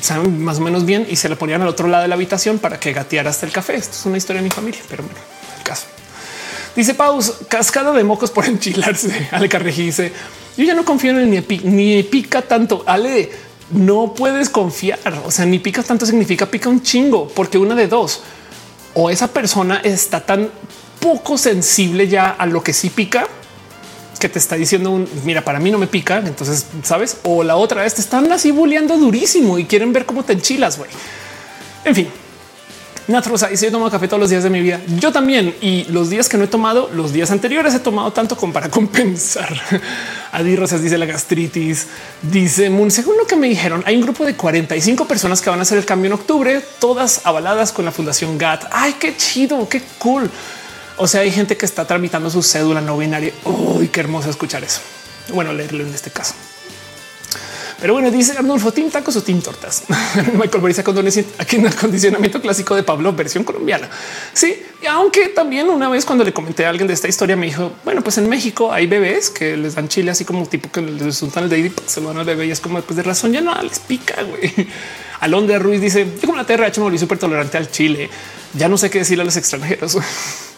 saben 0.01 0.43
más 0.43 0.59
o 0.59 0.63
menos 0.63 0.85
bien 0.85 1.07
y 1.09 1.15
se 1.15 1.29
le 1.29 1.37
ponían 1.37 1.63
al 1.63 1.69
otro 1.69 1.87
lado 1.87 2.03
de 2.03 2.09
la 2.09 2.17
habitación 2.17 2.59
para 2.59 2.81
que 2.81 2.93
gateara 2.93 3.31
hasta 3.31 3.47
el 3.47 3.53
café. 3.53 3.77
Esto 3.77 3.95
es 3.97 4.07
una 4.07 4.17
historia 4.17 4.43
de 4.43 4.49
mi 4.49 4.51
familia, 4.51 4.81
pero 4.89 5.05
bueno, 5.05 5.19
el 5.57 5.63
caso. 5.63 5.87
Dice 6.75 6.95
Paus, 6.95 7.33
cascada 7.49 7.93
de 7.93 8.03
mocos 8.03 8.33
por 8.33 8.45
enchilarse. 8.45 9.29
Ale 9.33 9.49
Carreji 9.49 9.83
dice, 9.83 10.13
yo 10.57 10.65
ya 10.65 10.75
no 10.75 10.85
confío 10.85 11.17
en 11.17 11.31
ni, 11.31 11.41
ni 11.63 12.03
pica 12.03 12.43
tanto. 12.43 12.83
Ale, 12.87 13.31
no 13.71 14.15
puedes 14.15 14.51
confiar. 14.51 15.23
O 15.25 15.31
sea, 15.31 15.47
ni 15.47 15.59
pica 15.59 15.83
tanto 15.83 16.07
significa 16.07 16.47
pica 16.47 16.69
un 16.69 16.83
chingo, 16.83 17.29
porque 17.29 17.59
una 17.59 17.75
de 17.75 17.89
dos 17.89 18.23
o 18.95 19.11
esa 19.11 19.29
persona 19.29 19.81
está 19.85 20.21
tan 20.21 20.51
poco 20.99 21.39
sensible 21.39 22.09
ya 22.09 22.31
a 22.31 22.47
lo 22.47 22.63
que 22.63 22.73
sí 22.73 22.91
pica 22.91 23.27
que 24.19 24.29
te 24.29 24.39
está 24.39 24.57
diciendo 24.57 24.91
un 24.91 25.09
mira, 25.25 25.43
para 25.43 25.59
mí 25.59 25.71
no 25.71 25.79
me 25.79 25.87
pica. 25.87 26.19
Entonces, 26.19 26.67
sabes, 26.83 27.19
o 27.25 27.43
la 27.43 27.57
otra 27.57 27.83
vez 27.83 27.95
te 27.95 28.03
están 28.03 28.31
así 28.31 28.51
bulleando 28.51 28.99
durísimo 28.99 29.59
y 29.59 29.65
quieren 29.65 29.93
ver 29.93 30.05
cómo 30.05 30.23
te 30.23 30.35
enchilas. 30.35 30.77
güey. 30.77 30.91
En 31.85 31.95
fin, 31.95 32.09
Natrosa 33.11 33.49
si 33.57 33.65
yo 33.65 33.73
tomo 33.73 33.91
café 33.91 34.07
todos 34.07 34.21
los 34.21 34.31
días 34.31 34.45
de 34.45 34.51
mi 34.51 34.61
vida. 34.61 34.81
Yo 34.99 35.11
también. 35.11 35.55
Y 35.61 35.85
los 35.85 36.11
días 36.11 36.29
que 36.29 36.37
no 36.37 36.45
he 36.45 36.49
tomado, 36.49 36.91
los 36.95 37.13
días 37.13 37.31
anteriores 37.31 37.75
he 37.75 37.81
tomado 37.81 38.13
tanto 38.13 38.37
como 38.37 38.53
para 38.53 38.69
compensar. 38.71 39.53
Adi 40.33 40.57
Rosas 40.57 40.83
dice 40.83 40.99
la 40.99 41.07
gastritis. 41.07 41.87
Dice 42.23 42.71
Moon, 42.71 42.91
según 42.91 43.17
lo 43.17 43.27
que 43.27 43.37
me 43.37 43.49
dijeron, 43.49 43.83
hay 43.87 43.97
un 43.97 44.03
grupo 44.03 44.25
de 44.25 44.35
45 44.35 45.07
personas 45.07 45.41
que 45.41 45.51
van 45.51 45.59
a 45.59 45.63
hacer 45.63 45.79
el 45.79 45.85
cambio 45.85 46.07
en 46.07 46.13
octubre, 46.15 46.63
todas 46.79 47.23
avaladas 47.25 47.73
con 47.73 47.85
la 47.85 47.93
Fundación 47.93 48.39
GAT. 48.39 48.65
Ay, 48.71 48.95
qué 49.01 49.17
chido, 49.17 49.69
qué 49.69 49.83
cool. 49.99 50.31
O 50.97 51.07
sea, 51.07 51.23
hay 51.23 51.33
gente 51.33 51.57
que 51.57 51.67
está 51.67 51.87
tramitando 51.87 52.31
su 52.31 52.43
cédula 52.43 52.81
no 52.81 52.99
binaria. 52.99 53.33
Uy, 53.45 53.89
qué 53.89 54.01
hermoso 54.01 54.31
escuchar 54.31 54.63
eso. 54.65 54.81
Bueno, 55.33 55.53
leerlo 55.53 55.85
en 55.85 55.95
este 55.95 56.11
caso. 56.11 56.35
Pero 57.81 57.95
bueno, 57.95 58.11
dice 58.11 58.33
Arnulfo, 58.37 58.73
¿team 58.73 58.91
tacos 58.91 59.17
o 59.17 59.23
team 59.23 59.41
tortas? 59.41 59.85
Michael 60.35 60.61
Borisa 60.61 60.85
condones 60.85 61.19
aquí 61.39 61.57
en 61.57 61.67
el 61.67 61.73
acondicionamiento 61.73 62.41
clásico 62.41 62.75
de 62.75 62.83
Pablo, 62.83 63.13
versión 63.13 63.45
colombiana. 63.45 63.89
Sí, 64.33 64.63
aunque 64.89 65.29
también 65.29 65.69
una 65.69 65.89
vez 65.89 66.05
cuando 66.05 66.25
le 66.25 66.33
comenté 66.33 66.67
a 66.67 66.71
alguien 66.71 66.87
de 66.87 66.95
esta 66.95 67.09
historia 67.09 67.37
me 67.37 67.47
dijo, 67.47 67.73
bueno, 67.85 68.03
pues 68.03 68.19
en 68.19 68.29
México 68.29 68.73
hay 68.73 68.87
bebés 68.87 69.31
que 69.31 69.57
les 69.57 69.75
dan 69.75 69.89
chile 69.89 70.11
así 70.11 70.25
como 70.25 70.47
tipo 70.47 70.71
que 70.71 70.83
les 70.83 71.23
untan 71.23 71.45
el 71.45 71.51
de 71.51 71.73
se 71.87 72.01
van 72.01 72.19
al 72.19 72.25
bebé 72.25 72.47
y 72.47 72.51
es 72.51 72.61
como 72.61 72.81
pues 72.83 72.97
de 72.97 73.03
razón 73.03 73.33
ya 73.33 73.41
no 73.41 73.55
les 73.63 73.79
pica, 73.79 74.23
güey. 74.23 74.69
Alondra 75.21 75.59
Ruiz 75.59 75.81
dice, 75.81 76.07
yo 76.21 76.27
como 76.27 76.37
la 76.37 76.45
TRH 76.45 76.79
me 76.79 76.85
volví 76.85 76.99
súper 76.99 77.19
tolerante 77.19 77.59
al 77.59 77.71
chile. 77.71 78.09
Ya 78.55 78.69
no 78.69 78.79
sé 78.79 78.91
qué 78.91 79.01
decirle 79.01 79.23
a 79.23 79.25
los 79.27 79.37
extranjeros. 79.37 79.97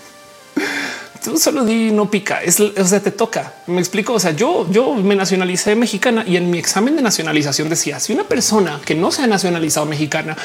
Tú 1.24 1.38
solo 1.38 1.64
di 1.64 1.92
no 1.92 2.10
pica, 2.10 2.42
es, 2.42 2.58
o 2.58 2.84
sea, 2.84 3.00
te 3.00 3.12
toca. 3.12 3.54
Me 3.68 3.80
explico. 3.80 4.14
O 4.14 4.20
sea, 4.20 4.32
yo, 4.32 4.68
yo 4.70 4.94
me 4.94 5.14
nacionalicé 5.14 5.76
mexicana 5.76 6.24
y 6.26 6.36
en 6.36 6.50
mi 6.50 6.58
examen 6.58 6.96
de 6.96 7.02
nacionalización 7.02 7.68
decía 7.68 8.00
si 8.00 8.12
una 8.12 8.24
persona 8.24 8.80
que 8.84 8.96
no 8.96 9.12
se 9.12 9.22
ha 9.22 9.26
nacionalizado 9.28 9.86
mexicana 9.86 10.36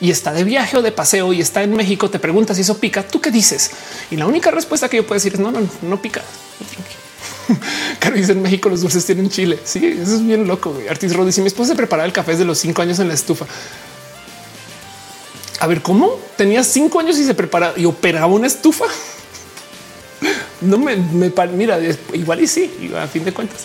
y 0.00 0.10
está 0.10 0.32
de 0.32 0.44
viaje 0.44 0.76
o 0.76 0.82
de 0.82 0.92
paseo 0.92 1.32
y 1.32 1.40
está 1.40 1.64
en 1.64 1.74
México, 1.74 2.10
te 2.10 2.20
pregunta 2.20 2.54
si 2.54 2.60
eso 2.60 2.78
pica, 2.78 3.02
tú 3.02 3.20
qué 3.20 3.32
dices? 3.32 3.72
Y 4.10 4.16
la 4.16 4.26
única 4.26 4.52
respuesta 4.52 4.88
que 4.88 4.98
yo 4.98 5.02
puedo 5.04 5.16
decir 5.16 5.34
es 5.34 5.40
no, 5.40 5.50
no, 5.50 5.60
no 5.82 6.02
pica. 6.02 6.22
Claro, 7.98 8.16
dice 8.16 8.32
en 8.32 8.42
México 8.42 8.68
los 8.68 8.80
dulces 8.80 9.04
tienen 9.04 9.28
chile. 9.28 9.58
Sí, 9.64 9.84
eso 9.84 10.14
es 10.14 10.24
bien 10.24 10.46
loco. 10.46 10.72
Artis 10.88 11.14
Rod 11.16 11.26
dice 11.26 11.40
mi 11.40 11.48
esposa 11.48 11.72
se 11.72 11.76
preparaba 11.76 12.06
el 12.06 12.12
café 12.12 12.30
desde 12.30 12.44
los 12.44 12.58
cinco 12.58 12.80
años 12.80 13.00
en 13.00 13.08
la 13.08 13.14
estufa. 13.14 13.44
A 15.58 15.66
ver, 15.66 15.82
¿cómo? 15.82 16.18
Tenía 16.36 16.62
cinco 16.62 17.00
años 17.00 17.18
y 17.18 17.24
se 17.24 17.34
preparaba 17.34 17.76
y 17.76 17.84
operaba 17.84 18.28
una 18.28 18.46
estufa. 18.46 18.86
No 20.62 20.78
me, 20.78 20.96
mira, 21.56 21.78
igual 22.12 22.40
y 22.40 22.46
sí, 22.46 22.92
a 22.96 23.06
fin 23.06 23.24
de 23.24 23.32
cuentas. 23.32 23.64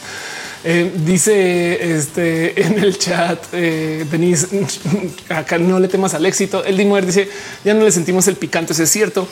Eh, 0.67 0.91
dice 1.05 1.95
este 1.95 2.59
en 2.59 2.79
el 2.79 2.97
chat, 2.97 3.39
eh, 3.53 4.03
Denise, 4.09 4.47
acá 5.29 5.59
no 5.59 5.79
le 5.79 5.87
temas 5.87 6.13
al 6.15 6.25
éxito. 6.25 6.63
El 6.63 6.77
Dimuer 6.77 7.05
dice 7.05 7.29
ya 7.63 7.73
no 7.73 7.83
le 7.83 7.91
sentimos 7.91 8.27
el 8.27 8.35
picante, 8.35 8.73
eso 8.73 8.81
es 8.81 8.89
cierto. 8.89 9.27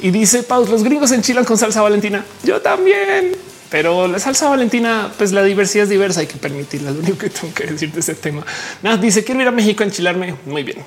Y 0.00 0.10
dice 0.10 0.44
Paus, 0.44 0.70
los 0.70 0.84
gringos 0.84 1.12
enchilan 1.12 1.44
con 1.44 1.58
salsa 1.58 1.82
valentina. 1.82 2.24
Yo 2.42 2.62
también, 2.62 3.36
pero 3.68 4.08
la 4.08 4.18
salsa 4.18 4.48
valentina, 4.48 5.12
pues 5.18 5.32
la 5.32 5.42
diversidad 5.42 5.84
es 5.84 5.90
diversa, 5.90 6.20
hay 6.20 6.26
que 6.26 6.38
permitirla. 6.38 6.92
Lo 6.92 7.00
único 7.00 7.18
que 7.18 7.30
tengo 7.30 7.52
que 7.52 7.66
decir 7.66 7.92
de 7.92 8.00
ese 8.00 8.14
tema. 8.14 8.46
Nada, 8.82 8.96
dice 8.96 9.24
quiero 9.24 9.42
ir 9.42 9.48
a 9.48 9.52
México 9.52 9.82
a 9.82 9.86
enchilarme. 9.86 10.36
Muy 10.46 10.62
bien. 10.62 10.78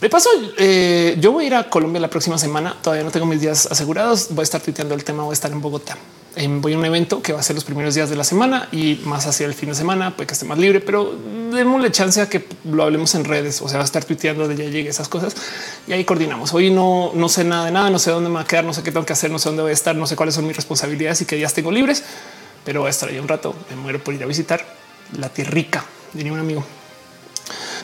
De 0.00 0.10
paso, 0.10 0.28
eh, 0.58 1.16
yo 1.18 1.32
voy 1.32 1.44
a 1.44 1.46
ir 1.46 1.54
a 1.54 1.70
Colombia 1.70 1.98
la 2.00 2.10
próxima 2.10 2.36
semana. 2.36 2.76
Todavía 2.82 3.02
no 3.02 3.10
tengo 3.10 3.24
mis 3.24 3.40
días 3.40 3.66
asegurados. 3.70 4.28
Voy 4.30 4.40
a 4.40 4.42
estar 4.42 4.60
tuiteando 4.60 4.94
el 4.94 5.04
tema. 5.04 5.22
Voy 5.22 5.32
a 5.32 5.34
estar 5.34 5.50
en 5.50 5.62
Bogotá. 5.62 5.96
voy 6.60 6.74
a 6.74 6.78
un 6.78 6.84
evento 6.84 7.22
que 7.22 7.32
va 7.32 7.40
a 7.40 7.42
ser 7.42 7.54
los 7.54 7.64
primeros 7.64 7.94
días 7.94 8.10
de 8.10 8.16
la 8.16 8.24
semana 8.24 8.68
y 8.72 9.00
más 9.06 9.26
hacia 9.26 9.46
el 9.46 9.54
fin 9.54 9.70
de 9.70 9.74
semana, 9.74 10.14
puede 10.14 10.26
que 10.26 10.34
esté 10.34 10.44
más 10.44 10.58
libre, 10.58 10.80
pero 10.80 11.14
démosle 11.50 11.90
chance 11.92 12.20
a 12.20 12.28
que 12.28 12.44
lo 12.70 12.82
hablemos 12.82 13.14
en 13.14 13.24
redes. 13.24 13.62
O 13.62 13.68
sea, 13.68 13.78
va 13.78 13.84
a 13.84 13.86
estar 13.86 14.04
tuiteando 14.04 14.46
de 14.46 14.54
ya 14.54 14.64
llegue 14.64 14.90
esas 14.90 15.08
cosas 15.08 15.34
y 15.88 15.94
ahí 15.94 16.04
coordinamos. 16.04 16.52
Hoy 16.52 16.70
no, 16.70 17.12
no 17.14 17.30
sé 17.30 17.44
nada 17.44 17.64
de 17.64 17.72
nada, 17.72 17.88
no 17.88 17.98
sé 17.98 18.10
dónde 18.10 18.28
me 18.28 18.34
va 18.34 18.42
a 18.42 18.46
quedar, 18.46 18.64
no 18.64 18.74
sé 18.74 18.82
qué 18.82 18.92
tengo 18.92 19.06
que 19.06 19.14
hacer, 19.14 19.30
no 19.30 19.38
sé 19.38 19.48
dónde 19.48 19.62
voy 19.62 19.70
a 19.70 19.74
estar, 19.74 19.96
no 19.96 20.06
sé 20.06 20.14
cuáles 20.14 20.34
son 20.34 20.46
mis 20.46 20.56
responsabilidades 20.56 21.22
y 21.22 21.24
qué 21.24 21.36
días 21.36 21.54
tengo 21.54 21.72
libres, 21.72 22.04
pero 22.66 22.80
voy 22.80 22.88
a 22.88 22.90
estar 22.90 23.08
ahí 23.08 23.18
un 23.18 23.28
rato. 23.28 23.54
Me 23.70 23.76
muero 23.76 24.04
por 24.04 24.12
ir 24.12 24.22
a 24.22 24.26
visitar 24.26 24.62
la 25.18 25.30
tierrica, 25.30 25.86
diría 26.12 26.34
un 26.34 26.40
amigo. 26.40 26.66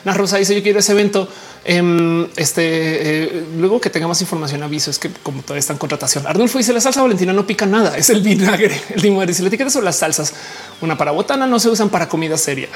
La 0.03 0.13
Rosa 0.13 0.37
dice: 0.37 0.55
Yo 0.55 0.63
quiero 0.63 0.79
ese 0.79 0.91
evento. 0.91 1.27
Em, 1.65 2.27
este 2.35 2.61
eh, 2.61 3.45
luego 3.57 3.79
que 3.79 3.89
tenga 3.89 4.05
más 4.05 4.19
información, 4.19 4.63
aviso 4.63 4.91
es 4.91 4.99
que 4.99 5.09
como 5.23 5.41
todavía 5.43 5.59
está 5.59 5.71
en 5.71 5.79
contratación. 5.79 6.27
Arnulfo 6.27 6.57
dice 6.57 6.73
la 6.73 6.81
salsa 6.81 7.01
valentina 7.01 7.31
no 7.31 7.47
pica 7.47 7.65
nada, 7.65 7.97
es 7.97 8.09
el 8.09 8.21
vinagre. 8.21 8.81
El 8.93 9.01
dimos 9.01 9.25
dice 9.25 9.43
la 9.43 9.47
etiqueta 9.47 9.69
sobre 9.69 9.85
las 9.85 9.95
salsas, 9.95 10.33
una 10.81 10.97
para 10.97 11.11
botana, 11.11 11.47
no 11.47 11.59
se 11.59 11.69
usan 11.69 11.87
para 11.87 12.09
comida 12.09 12.37
seria. 12.37 12.67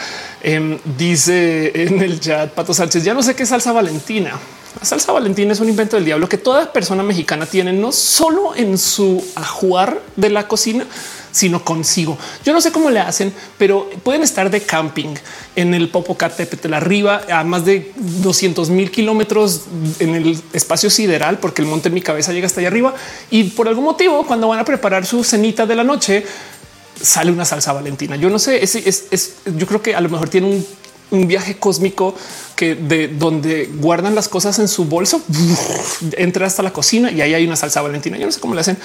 Em, 0.41 0.80
dice 0.97 1.72
en 1.76 2.01
el 2.01 2.22
chat 2.22 2.51
Pato 2.51 2.73
Sánchez, 2.73 3.03
ya 3.03 3.14
no 3.14 3.22
sé 3.22 3.35
qué 3.35 3.45
salsa 3.45 3.73
valentina. 3.73 4.39
La 4.80 4.85
salsa 4.85 5.11
valentina 5.11 5.51
es 5.53 5.59
un 5.59 5.69
invento 5.69 5.95
del 5.95 6.05
diablo 6.05 6.30
que 6.30 6.38
toda 6.38 6.72
persona 6.72 7.03
mexicana 7.03 7.45
tiene, 7.45 7.73
no 7.73 7.91
solo 7.91 8.55
en 8.55 8.77
su 8.77 9.26
ajuar 9.35 9.99
de 10.15 10.30
la 10.30 10.47
cocina, 10.47 10.85
sino 11.38 11.64
consigo. 11.64 12.18
Yo 12.43 12.51
no 12.51 12.61
sé 12.61 12.72
cómo 12.72 12.89
le 12.89 12.99
hacen, 12.99 13.31
pero 13.59 13.88
pueden 14.01 14.23
estar 14.23 14.49
de 14.49 14.61
camping 14.61 15.14
en 15.55 15.76
el 15.76 15.89
Popocatépetl 15.89 16.73
arriba 16.73 17.22
a 17.31 17.43
más 17.43 17.64
de 17.64 17.91
200 17.95 18.72
mil 18.72 18.89
kilómetros 18.89 19.65
en 19.99 20.15
el 20.15 20.41
espacio 20.51 20.89
sideral, 20.89 21.38
porque 21.38 21.61
el 21.61 21.68
monte 21.68 21.89
en 21.89 21.93
mi 21.93 22.01
cabeza 22.01 22.34
llega 22.34 22.47
hasta 22.47 22.59
allá 22.59 22.69
arriba. 22.69 22.95
Y 23.30 23.43
por 23.51 23.68
algún 23.68 23.84
motivo, 23.84 24.26
cuando 24.26 24.47
van 24.47 24.57
a 24.57 24.65
preparar 24.65 25.05
su 25.05 25.23
cenita 25.23 25.68
de 25.68 25.76
la 25.76 25.84
noche, 25.84 26.26
sale 26.99 27.31
una 27.31 27.45
salsa 27.45 27.72
valentina. 27.72 28.15
Yo 28.15 28.31
no 28.31 28.39
sé, 28.39 28.64
es, 28.64 29.35
yo 29.45 29.68
creo 29.68 29.84
que 29.84 29.93
a 29.93 30.01
lo 30.01 30.09
mejor 30.09 30.30
tiene 30.30 30.47
un, 30.47 30.65
un 31.11 31.27
viaje 31.27 31.57
cósmico 31.57 32.15
que 32.55 32.73
de 32.73 33.09
donde 33.09 33.69
guardan 33.76 34.15
las 34.15 34.27
cosas 34.27 34.57
en 34.57 34.68
su 34.68 34.85
bolso, 34.85 35.22
entra 36.18 36.47
hasta 36.47 36.64
la 36.64 36.73
cocina 36.73 37.11
y 37.11 37.22
ahí 37.22 37.35
hay 37.35 37.45
una 37.45 37.55
salsa 37.55 37.84
valentina. 37.84 38.18
Yo 38.18 38.26
no 38.26 38.31
sé 38.31 38.39
cómo 38.39 38.55
le 38.55 38.61
hacen, 38.61 38.80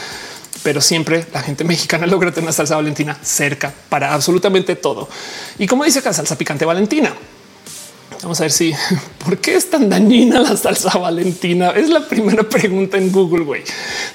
pero 0.63 0.81
siempre 0.81 1.27
la 1.33 1.43
gente 1.43 1.65
mexicana 1.73 2.07
logra 2.07 2.31
tener 2.31 2.45
una 2.45 2.53
salsa 2.53 2.77
valentina 2.77 3.19
cerca 3.23 3.73
para 3.89 4.13
absolutamente 4.15 4.77
todo. 4.77 5.09
Y 5.59 5.67
como 5.67 5.85
dice 5.85 6.01
acá, 6.01 6.13
salsa 6.13 6.37
picante 6.37 6.65
valentina. 6.65 7.15
Vamos 8.23 8.39
a 8.39 8.45
ver 8.45 8.53
si 8.53 8.73
por 9.25 9.39
qué 9.39 9.57
es 9.57 9.69
tan 9.69 9.89
dañina 9.89 10.39
la 10.39 10.57
salsa 10.57 10.97
valentina. 10.97 11.71
Es 11.71 11.89
la 11.89 12.07
primera 12.07 12.45
pregunta 12.49 12.97
en 12.97 13.11
Google. 13.11 13.45
Güey, 13.45 13.65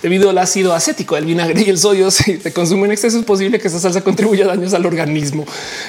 debido 0.01 0.29
al 0.29 0.37
ácido 0.37 0.73
acético 0.73 1.15
del 1.15 1.25
vinagre 1.25 1.61
y 1.61 1.69
el 1.69 1.77
sodio, 1.77 2.09
si 2.11 2.37
te 2.37 2.53
consume 2.53 2.85
en 2.85 2.93
exceso, 2.93 3.19
es 3.19 3.25
posible 3.25 3.59
que 3.59 3.67
esa 3.67 3.79
salsa 3.79 4.01
contribuya 4.01 4.45
a 4.45 4.47
daños 4.47 4.73
al 4.73 4.85
organismo. 4.85 5.45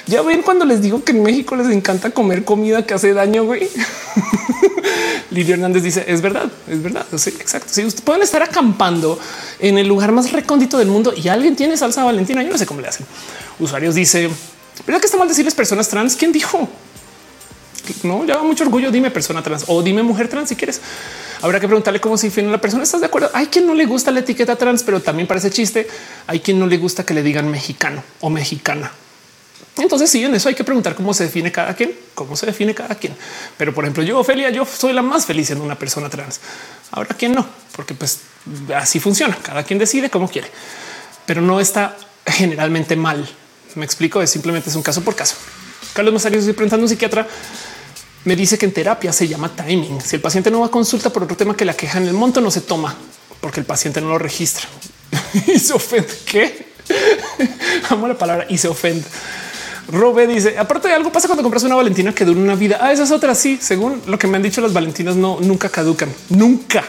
Ya 0.09 0.23
ven 0.23 0.43
cuando 0.43 0.65
les 0.65 0.83
digo 0.83 1.05
que 1.05 1.13
en 1.13 1.23
México 1.23 1.55
les 1.55 1.69
encanta 1.69 2.11
comer 2.11 2.45
comida 2.45 2.85
que 2.85 2.95
hace 2.95 3.13
daño. 3.15 3.45
Güey, 3.45 3.69
Lidia 5.31 5.55
Hernández 5.55 5.85
dice 5.85 6.05
es 6.09 6.21
verdad, 6.21 6.51
es 6.67 6.83
verdad. 6.83 7.07
Sí, 7.17 7.31
exacto. 7.39 7.69
Si 7.71 7.85
ustedes 7.85 8.03
pueden 8.03 8.23
estar 8.23 8.43
acampando 8.43 9.17
en 9.61 9.79
el 9.79 9.87
lugar 9.87 10.11
más 10.11 10.33
recóndito 10.33 10.79
del 10.79 10.89
mundo 10.89 11.15
y 11.17 11.29
alguien 11.29 11.55
tiene 11.55 11.77
salsa 11.77 12.03
valentina, 12.03 12.43
yo 12.43 12.51
no 12.51 12.59
sé 12.59 12.67
cómo 12.67 12.81
le 12.81 12.89
hacen. 12.89 13.07
Usuarios 13.61 13.95
dice, 13.95 14.29
¿verdad 14.85 15.01
que 15.01 15.07
está 15.07 15.19
mal 15.19 15.29
decirles 15.29 15.55
personas 15.55 15.89
trans? 15.89 16.17
¿Quién 16.17 16.33
dijo? 16.33 16.69
No 18.03 18.25
lleva 18.25 18.43
mucho 18.43 18.65
orgullo. 18.65 18.91
Dime 18.91 19.11
persona 19.11 19.43
trans 19.43 19.65
o 19.67 19.83
dime 19.83 20.03
mujer 20.03 20.29
trans 20.29 20.49
si 20.49 20.57
quieres. 20.57 20.81
Habrá 21.41 21.61
que 21.61 21.67
preguntarle 21.67 22.01
cómo 22.01 22.17
se 22.17 22.29
define 22.29 22.51
la 22.51 22.61
persona. 22.61 22.83
¿Estás 22.83 23.01
de 23.01 23.07
acuerdo? 23.07 23.31
Hay 23.33 23.47
quien 23.47 23.67
no 23.67 23.75
le 23.75 23.87
gusta 23.87 24.11
la 24.11 24.21
etiqueta 24.21 24.57
trans, 24.57 24.83
pero 24.83 25.01
también 25.01 25.27
parece 25.27 25.51
chiste. 25.51 25.87
Hay 26.27 26.41
quien 26.41 26.59
no 26.59 26.67
le 26.67 26.79
gusta 26.79 27.05
que 27.05 27.15
le 27.15 27.23
digan 27.23 27.51
mexicano 27.51 28.03
o 28.21 28.31
mexicana. 28.31 28.91
Entonces, 29.77 30.11
sí, 30.11 30.25
en 30.25 30.35
eso 30.35 30.49
hay 30.49 30.57
que 30.57 30.65
preguntar 30.65 30.97
cómo 30.97 31.15
se 31.15 31.25
define 31.25 31.53
cada 31.53 31.75
quien, 31.75 31.95
cómo 32.15 32.35
se 32.35 32.47
define 32.47 32.75
cada 32.75 32.97
quien. 32.97 33.15
Pero, 33.57 33.73
por 33.73 33.85
ejemplo, 33.85 34.03
yo, 34.03 34.19
Ophelia, 34.19 34.51
yo 34.51 34.65
soy 34.67 34.93
la 34.93 35.03
más 35.03 35.25
feliz 35.25 35.51
en 35.51 35.61
una 35.61 35.79
persona 35.79 36.11
trans. 36.11 36.41
Ahora, 36.91 37.15
¿quién 37.17 37.33
no? 37.33 37.47
Porque 37.77 37.95
pues 37.95 38.21
así 38.75 38.99
funciona. 38.99 39.39
Cada 39.41 39.63
quien 39.63 39.79
decide 39.79 40.11
cómo 40.11 40.29
quiere, 40.29 40.49
pero 41.27 41.41
no 41.41 41.61
está 41.61 41.97
generalmente 42.27 42.97
mal. 42.97 43.29
Me 43.77 43.85
explico, 43.85 44.21
es 44.21 44.31
simplemente 44.31 44.69
es 44.71 44.75
un 44.77 44.83
caso 44.83 45.03
por 45.03 45.15
caso. 45.15 45.37
Carlos 45.93 46.13
Masario, 46.13 46.41
estoy 46.41 46.55
preguntando 46.55 46.85
un 46.85 46.89
psiquiatra 46.89 47.27
me 48.29 48.37
dice 48.37 48.59
que 48.59 48.67
en 48.67 48.73
terapia 48.73 49.11
se 49.11 49.27
llama 49.27 49.49
timing. 49.49 50.03
Si 50.03 50.17
el 50.17 50.21
paciente 50.21 50.51
no 50.51 50.61
va 50.61 50.67
a 50.67 50.71
consulta 50.71 51.11
por 51.11 51.23
otro 51.23 51.35
tema 51.35 51.57
que 51.57 51.65
la 51.65 51.73
queja 51.73 51.97
en 51.97 52.09
el 52.09 52.13
monto, 52.13 52.43
no 52.43 52.51
se 52.51 52.61
toma 52.61 52.95
porque 53.41 53.61
el 53.61 53.65
paciente 53.65 54.03
no 54.03 54.09
lo 54.09 54.19
registra 54.19 54.69
y 55.47 55.59
se 55.59 55.73
ofende. 55.73 56.13
¿Qué? 56.27 56.69
Amo 57.89 58.07
la 58.07 58.19
palabra 58.19 58.45
y 58.51 58.59
se 58.59 58.69
ofende. 58.69 59.07
Robe 59.91 60.27
dice 60.27 60.59
aparte 60.59 60.93
algo 60.93 61.11
pasa 61.11 61.27
cuando 61.27 61.43
compras 61.43 61.63
una 61.63 61.75
Valentina 61.75 62.15
que 62.15 62.27
dura 62.27 62.39
una 62.39 62.55
vida. 62.55 62.77
Ah, 62.83 62.93
esa 62.93 63.05
es 63.05 63.11
otra. 63.11 63.35
Sí, 63.35 63.59
según 63.63 64.03
lo 64.07 64.19
que 64.19 64.27
me 64.27 64.37
han 64.37 64.43
dicho, 64.43 64.61
las 64.61 64.75
Valentinas 64.75 65.17
no 65.17 65.39
nunca 65.41 65.71
caducan, 65.71 66.13
nunca. 66.29 66.85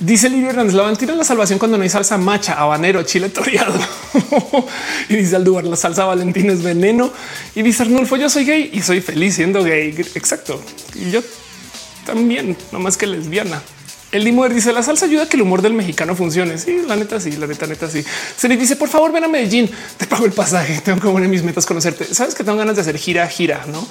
Dice 0.00 0.28
Lidia 0.28 0.50
Hernández, 0.50 0.74
la 0.74 0.90
es 0.90 1.00
la 1.02 1.24
salvación 1.24 1.58
cuando 1.58 1.76
no 1.76 1.82
hay 1.84 1.88
salsa 1.88 2.18
macha, 2.18 2.54
habanero, 2.54 3.02
chile 3.02 3.28
toreado. 3.28 3.78
y 5.08 5.16
dice 5.16 5.36
Aldubar, 5.36 5.64
la 5.64 5.76
salsa 5.76 6.04
Valentina 6.04 6.52
es 6.52 6.62
veneno. 6.62 7.12
Y 7.54 7.62
dice 7.62 7.84
Arnulfo, 7.84 8.16
yo 8.16 8.28
soy 8.28 8.44
gay 8.44 8.70
y 8.72 8.82
soy 8.82 9.00
feliz 9.00 9.36
siendo 9.36 9.62
gay. 9.62 9.94
Exacto. 10.14 10.60
Y 10.94 11.10
yo 11.10 11.20
también, 12.04 12.56
no 12.72 12.80
más 12.80 12.96
que 12.96 13.06
lesbiana. 13.06 13.62
El 14.12 14.24
Limuer 14.24 14.52
dice 14.52 14.74
la 14.74 14.82
salsa 14.82 15.06
ayuda 15.06 15.22
a 15.22 15.26
que 15.26 15.36
el 15.36 15.42
humor 15.42 15.62
del 15.62 15.72
mexicano 15.72 16.14
funcione. 16.14 16.58
Sí, 16.58 16.82
la 16.86 16.96
neta, 16.96 17.18
sí, 17.18 17.32
la 17.32 17.46
neta, 17.46 17.66
neta, 17.66 17.88
sí. 17.88 18.04
Se 18.36 18.46
le 18.46 18.58
dice, 18.58 18.76
por 18.76 18.90
favor, 18.90 19.10
ven 19.10 19.24
a 19.24 19.28
Medellín, 19.28 19.70
te 19.96 20.06
pago 20.06 20.26
el 20.26 20.32
pasaje. 20.32 20.82
Tengo 20.84 21.00
que 21.00 21.08
poner 21.08 21.30
mis 21.30 21.42
metas 21.42 21.64
conocerte. 21.64 22.14
Sabes 22.14 22.34
que 22.34 22.44
tengo 22.44 22.58
ganas 22.58 22.76
de 22.76 22.82
hacer 22.82 22.98
gira, 22.98 23.26
gira, 23.26 23.64
no? 23.68 23.86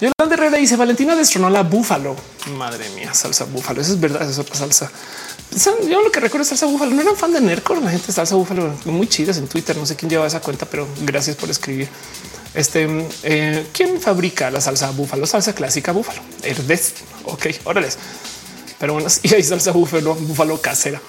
Yolanda 0.00 0.34
Herrera 0.34 0.56
dice 0.56 0.74
Valentina 0.74 1.14
destronó 1.14 1.50
la 1.50 1.62
búfalo. 1.62 2.16
Madre 2.56 2.88
mía, 2.96 3.14
salsa 3.14 3.44
búfalo. 3.44 3.80
Eso 3.80 3.92
es 3.92 4.00
verdad. 4.00 4.22
Eso 4.22 4.32
es 4.32 4.38
otra 4.40 4.56
salsa. 4.56 4.90
Yo 5.52 6.02
lo 6.02 6.12
que 6.12 6.20
recuerdo 6.20 6.42
es 6.42 6.48
salsa 6.48 6.66
búfalo. 6.66 6.92
No 6.92 7.00
eran 7.02 7.16
fan 7.16 7.32
de 7.32 7.40
Nercor. 7.40 7.82
La 7.82 7.90
gente 7.90 8.06
de 8.08 8.12
salsa 8.12 8.36
búfalo 8.36 8.74
muy 8.84 9.08
chidas 9.08 9.36
en 9.38 9.48
Twitter. 9.48 9.76
No 9.76 9.84
sé 9.84 9.96
quién 9.96 10.08
lleva 10.08 10.26
esa 10.26 10.40
cuenta, 10.40 10.66
pero 10.66 10.86
gracias 11.02 11.36
por 11.36 11.50
escribir. 11.50 11.88
Este, 12.54 13.08
eh, 13.22 13.66
¿quién 13.72 14.00
fabrica 14.00 14.50
la 14.50 14.60
salsa 14.60 14.90
búfalo? 14.90 15.26
Salsa 15.26 15.54
clásica 15.54 15.92
búfalo. 15.92 16.22
Herdez. 16.42 16.94
Ok, 17.24 17.46
órale. 17.64 17.88
Pero 18.78 18.94
bueno, 18.94 19.08
y 19.22 19.34
hay 19.34 19.42
salsa 19.42 19.72
búfalo, 19.72 20.14
búfalo 20.14 20.60
casera. 20.60 21.00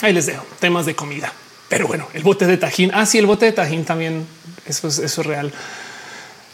Ahí 0.00 0.12
les 0.12 0.26
dejo 0.26 0.44
temas 0.58 0.86
de 0.86 0.94
comida. 0.94 1.32
Pero 1.68 1.86
bueno, 1.86 2.08
el 2.14 2.22
bote 2.22 2.46
de 2.46 2.56
tajín. 2.56 2.90
Ah, 2.94 3.04
sí, 3.04 3.18
el 3.18 3.26
bote 3.26 3.44
de 3.44 3.52
tajín 3.52 3.84
también. 3.84 4.26
Eso 4.66 4.88
es, 4.88 4.98
eso 4.98 5.20
es 5.20 5.26
real. 5.26 5.52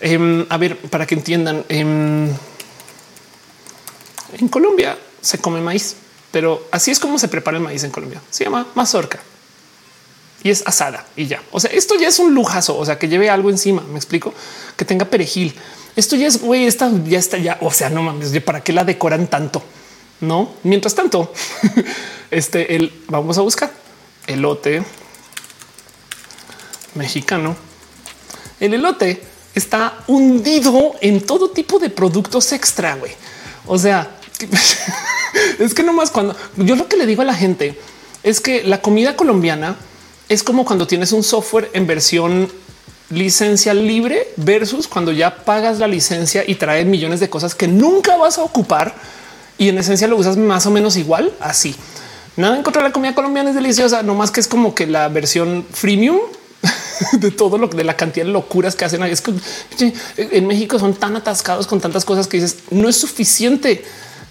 Em, 0.00 0.44
a 0.48 0.56
ver, 0.56 0.76
para 0.76 1.06
que 1.06 1.14
entiendan, 1.14 1.64
em, 1.68 2.28
en 4.38 4.48
Colombia 4.48 4.98
se 5.20 5.38
come 5.38 5.60
maíz, 5.60 5.96
pero 6.34 6.66
así 6.72 6.90
es 6.90 6.98
como 6.98 7.16
se 7.16 7.28
prepara 7.28 7.58
el 7.58 7.62
maíz 7.62 7.84
en 7.84 7.92
Colombia. 7.92 8.20
Se 8.28 8.42
llama 8.42 8.66
mazorca 8.74 9.20
y 10.42 10.50
es 10.50 10.64
asada 10.66 11.06
y 11.14 11.28
ya. 11.28 11.40
O 11.52 11.60
sea, 11.60 11.70
esto 11.70 11.94
ya 11.94 12.08
es 12.08 12.18
un 12.18 12.34
lujazo. 12.34 12.76
O 12.76 12.84
sea, 12.84 12.98
que 12.98 13.06
lleve 13.06 13.30
algo 13.30 13.50
encima. 13.50 13.82
Me 13.82 13.98
explico 13.98 14.34
que 14.76 14.84
tenga 14.84 15.04
perejil. 15.04 15.54
Esto 15.94 16.16
ya 16.16 16.26
es 16.26 16.40
güey, 16.40 16.66
esta 16.66 16.90
ya 17.04 17.20
está 17.20 17.38
ya. 17.38 17.56
O 17.60 17.70
sea, 17.70 17.88
no 17.88 18.02
mames, 18.02 18.36
para 18.40 18.64
qué 18.64 18.72
la 18.72 18.82
decoran 18.82 19.28
tanto? 19.28 19.62
No. 20.22 20.54
Mientras 20.64 20.96
tanto, 20.96 21.32
este 22.32 22.74
el 22.74 22.92
vamos 23.06 23.38
a 23.38 23.42
buscar 23.42 23.70
elote 24.26 24.82
mexicano. 26.96 27.54
El 28.58 28.74
elote 28.74 29.22
está 29.54 30.02
hundido 30.08 30.96
en 31.00 31.24
todo 31.24 31.50
tipo 31.50 31.78
de 31.78 31.90
productos 31.90 32.50
extra. 32.50 32.96
Güey. 32.96 33.12
O 33.66 33.78
sea, 33.78 34.18
es 35.58 35.74
que 35.74 35.82
nomás 35.82 36.10
cuando 36.10 36.36
yo 36.56 36.76
lo 36.76 36.88
que 36.88 36.96
le 36.96 37.06
digo 37.06 37.22
a 37.22 37.24
la 37.24 37.34
gente 37.34 37.78
es 38.22 38.40
que 38.40 38.62
la 38.64 38.80
comida 38.80 39.16
colombiana 39.16 39.76
es 40.28 40.42
como 40.42 40.64
cuando 40.64 40.86
tienes 40.86 41.12
un 41.12 41.22
software 41.22 41.70
en 41.74 41.86
versión 41.86 42.50
licencia 43.10 43.74
libre 43.74 44.28
versus 44.36 44.88
cuando 44.88 45.12
ya 45.12 45.44
pagas 45.44 45.78
la 45.78 45.86
licencia 45.86 46.42
y 46.46 46.54
trae 46.54 46.84
millones 46.84 47.20
de 47.20 47.28
cosas 47.28 47.54
que 47.54 47.68
nunca 47.68 48.16
vas 48.16 48.38
a 48.38 48.42
ocupar 48.42 48.94
y 49.58 49.68
en 49.68 49.78
esencia 49.78 50.08
lo 50.08 50.16
usas 50.16 50.36
más 50.36 50.66
o 50.66 50.70
menos 50.70 50.96
igual 50.96 51.32
así. 51.40 51.76
Nada 52.36 52.56
en 52.56 52.62
contra 52.62 52.82
de 52.82 52.88
la 52.88 52.92
comida 52.92 53.14
colombiana 53.14 53.50
es 53.50 53.54
deliciosa, 53.54 54.02
no 54.02 54.14
más 54.14 54.30
que 54.30 54.40
es 54.40 54.48
como 54.48 54.74
que 54.74 54.86
la 54.86 55.08
versión 55.08 55.64
freemium 55.70 56.18
de 57.12 57.30
todo 57.30 57.58
lo 57.58 57.68
de 57.68 57.84
la 57.84 57.96
cantidad 57.96 58.26
de 58.26 58.32
locuras 58.32 58.74
que 58.74 58.84
hacen. 58.84 59.02
Es 59.04 59.20
que 59.20 59.32
en 60.16 60.46
México 60.46 60.78
son 60.78 60.94
tan 60.94 61.14
atascados 61.14 61.66
con 61.66 61.80
tantas 61.80 62.04
cosas 62.04 62.26
que 62.26 62.38
dices 62.38 62.58
no 62.70 62.88
es 62.88 62.96
suficiente 62.96 63.84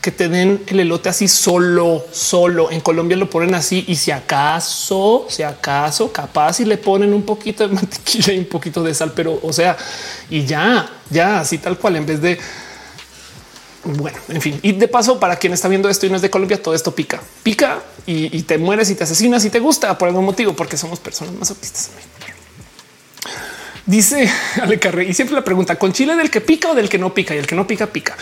que 0.03 0.11
te 0.11 0.27
den 0.27 0.61
el 0.67 0.81
elote 0.81 1.07
así 1.07 1.29
solo, 1.29 2.05
solo. 2.11 2.69
En 2.69 2.81
Colombia 2.81 3.15
lo 3.15 3.29
ponen 3.29 3.55
así 3.55 3.85
y 3.87 3.95
si 3.95 4.11
acaso, 4.11 5.25
si 5.29 5.43
acaso, 5.43 6.11
capaz 6.11 6.59
y 6.59 6.65
le 6.65 6.77
ponen 6.77 7.13
un 7.13 7.23
poquito 7.23 7.65
de 7.65 7.73
mantequilla 7.73 8.33
y 8.33 8.39
un 8.39 8.45
poquito 8.45 8.83
de 8.83 8.93
sal, 8.93 9.13
pero 9.15 9.39
o 9.41 9.53
sea, 9.53 9.77
y 10.29 10.43
ya, 10.43 10.87
ya 11.09 11.39
así 11.39 11.57
tal 11.57 11.79
cual 11.79 11.95
en 11.95 12.05
vez 12.05 12.21
de 12.21 12.37
bueno, 13.85 14.17
en 14.29 14.41
fin, 14.41 14.59
y 14.61 14.73
de 14.73 14.87
paso, 14.87 15.19
para 15.19 15.37
quien 15.37 15.53
está 15.53 15.67
viendo 15.67 15.89
esto 15.89 16.05
y 16.05 16.09
no 16.09 16.17
es 16.17 16.21
de 16.21 16.29
Colombia, 16.29 16.61
todo 16.61 16.73
esto 16.73 16.93
pica, 16.93 17.21
pica 17.41 17.81
y, 18.05 18.43
te 18.43 18.57
mueres 18.57 18.89
y 18.89 18.95
te 18.95 19.03
asesinas 19.03 19.43
y 19.45 19.49
te 19.49 19.59
gusta 19.59 19.97
por 19.97 20.09
algún 20.09 20.25
motivo, 20.25 20.53
porque 20.53 20.77
somos 20.77 20.99
personas 20.99 21.33
masoquistas. 21.33 21.91
Dice 23.85 24.29
Ale 24.61 24.79
Carré 24.79 25.05
y 25.05 25.13
siempre 25.13 25.35
la 25.35 25.43
pregunta 25.43 25.75
con 25.77 25.91
chile 25.91 26.15
del 26.15 26.29
que 26.29 26.41
pica 26.41 26.71
o 26.71 26.75
del 26.75 26.87
que 26.89 26.97
no 26.97 27.13
pica 27.13 27.35
y 27.35 27.37
el 27.37 27.47
que 27.47 27.55
no 27.55 27.67
pica, 27.67 27.87
pica. 27.87 28.15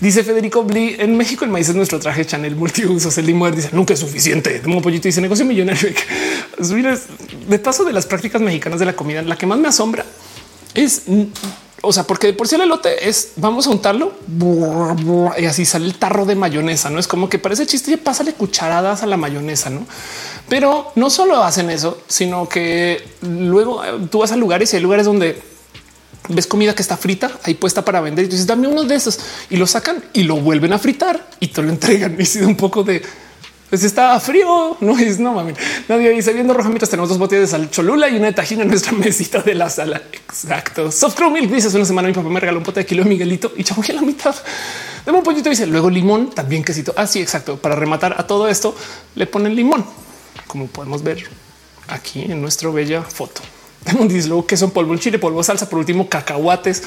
Dice 0.00 0.22
Federico 0.24 0.62
Bli 0.62 0.96
en 0.98 1.16
México 1.16 1.44
el 1.44 1.50
maíz 1.50 1.68
es 1.68 1.74
nuestro 1.74 1.98
traje 1.98 2.26
Chanel 2.26 2.54
multiusos. 2.56 3.16
El 3.18 3.26
limo 3.26 3.50
dice 3.50 3.70
nunca 3.72 3.94
es 3.94 4.00
suficiente. 4.00 4.60
De 4.60 4.80
pollito 4.80 5.08
dice 5.08 5.20
negocio 5.20 5.44
millonario. 5.44 5.90
De 7.48 7.58
paso 7.58 7.84
de 7.84 7.92
las 7.92 8.06
prácticas 8.06 8.42
mexicanas 8.42 8.80
de 8.80 8.86
la 8.86 8.94
comida, 8.94 9.22
la 9.22 9.36
que 9.36 9.46
más 9.46 9.58
me 9.58 9.68
asombra 9.68 10.04
es 10.74 11.02
o 11.82 11.92
sea, 11.92 12.04
porque 12.04 12.32
por 12.32 12.48
si 12.48 12.56
el 12.56 12.62
elote 12.62 13.08
es 13.08 13.32
vamos 13.36 13.66
a 13.66 13.70
untarlo 13.70 14.12
y 15.38 15.44
así 15.44 15.64
sale 15.64 15.86
el 15.86 15.94
tarro 15.94 16.24
de 16.24 16.34
mayonesa. 16.34 16.90
No 16.90 16.98
es 16.98 17.06
como 17.06 17.28
que 17.28 17.38
parece 17.38 17.66
chiste 17.66 17.92
y 17.92 17.96
pásale 17.96 18.32
cucharadas 18.32 19.02
a 19.02 19.06
la 19.06 19.16
mayonesa, 19.16 19.70
no? 19.70 19.86
Pero 20.48 20.90
no 20.94 21.10
solo 21.10 21.42
hacen 21.42 21.70
eso, 21.70 21.98
sino 22.08 22.48
que 22.48 23.02
luego 23.20 23.84
eh, 23.84 24.08
tú 24.10 24.18
vas 24.18 24.32
a 24.32 24.36
lugares 24.36 24.72
y 24.72 24.76
hay 24.76 24.82
lugares 24.82 25.06
donde 25.06 25.40
ves 26.28 26.46
comida 26.46 26.74
que 26.74 26.82
está 26.82 26.96
frita 26.96 27.30
ahí 27.44 27.54
puesta 27.54 27.84
para 27.84 28.00
vender 28.00 28.24
y 28.24 28.28
dices 28.28 28.46
dame 28.46 28.68
uno 28.68 28.84
de 28.84 28.94
esos 28.94 29.18
y 29.50 29.56
lo 29.56 29.66
sacan 29.66 30.04
y 30.12 30.24
lo 30.24 30.36
vuelven 30.36 30.72
a 30.72 30.78
fritar 30.78 31.28
y 31.40 31.48
te 31.48 31.62
lo 31.62 31.70
entregan. 31.70 32.16
Y 32.26 32.26
sido 32.26 32.48
un 32.48 32.56
poco 32.56 32.82
de 32.82 33.02
pues 33.68 33.82
está 33.82 34.18
frío, 34.20 34.76
no 34.80 34.96
es 34.96 35.18
no 35.18 35.32
mami. 35.32 35.52
Nadie 35.88 36.10
dice 36.10 36.32
viendo 36.32 36.54
roja 36.54 36.68
mientras 36.68 36.88
tenemos 36.88 37.08
dos 37.08 37.18
botellas 37.18 37.42
de 37.42 37.48
sal 37.48 37.70
cholula 37.70 38.08
y 38.08 38.16
una 38.16 38.26
de 38.26 38.32
tajina 38.32 38.62
en 38.62 38.68
nuestra 38.68 38.92
mesita 38.92 39.42
de 39.42 39.54
la 39.54 39.68
sala. 39.68 40.02
Exacto. 40.12 40.92
Soft 40.92 41.16
Crow 41.16 41.30
Milk 41.30 41.50
dice 41.50 41.74
una 41.76 41.84
semana 41.84 42.08
mi 42.08 42.14
papá 42.14 42.28
me 42.28 42.38
regaló 42.38 42.58
un 42.58 42.64
pote 42.64 42.80
de 42.80 42.86
kilo 42.86 43.02
de 43.02 43.08
Miguelito 43.08 43.52
y 43.56 43.64
chamoy 43.64 43.86
a 43.90 43.94
la 43.94 44.02
mitad. 44.02 44.34
de 45.04 45.10
un 45.10 45.22
pollito 45.22 45.50
dice 45.50 45.66
luego 45.66 45.90
limón, 45.90 46.30
también 46.30 46.62
quesito. 46.62 46.94
Así 46.96 47.18
ah, 47.18 47.22
exacto. 47.22 47.56
Para 47.56 47.74
rematar 47.74 48.14
a 48.18 48.26
todo 48.26 48.48
esto 48.48 48.76
le 49.16 49.26
ponen 49.26 49.56
limón, 49.56 49.84
como 50.46 50.68
podemos 50.68 51.02
ver 51.02 51.24
aquí 51.88 52.22
en 52.22 52.40
nuestra 52.40 52.70
bella 52.70 53.02
foto. 53.02 53.42
Dice 54.08 54.28
luego 54.28 54.46
que 54.46 54.56
son 54.56 54.70
polvo, 54.70 54.96
chile, 54.96 55.18
polvo, 55.18 55.42
salsa, 55.42 55.68
por 55.68 55.78
último 55.78 56.08
cacahuates. 56.08 56.82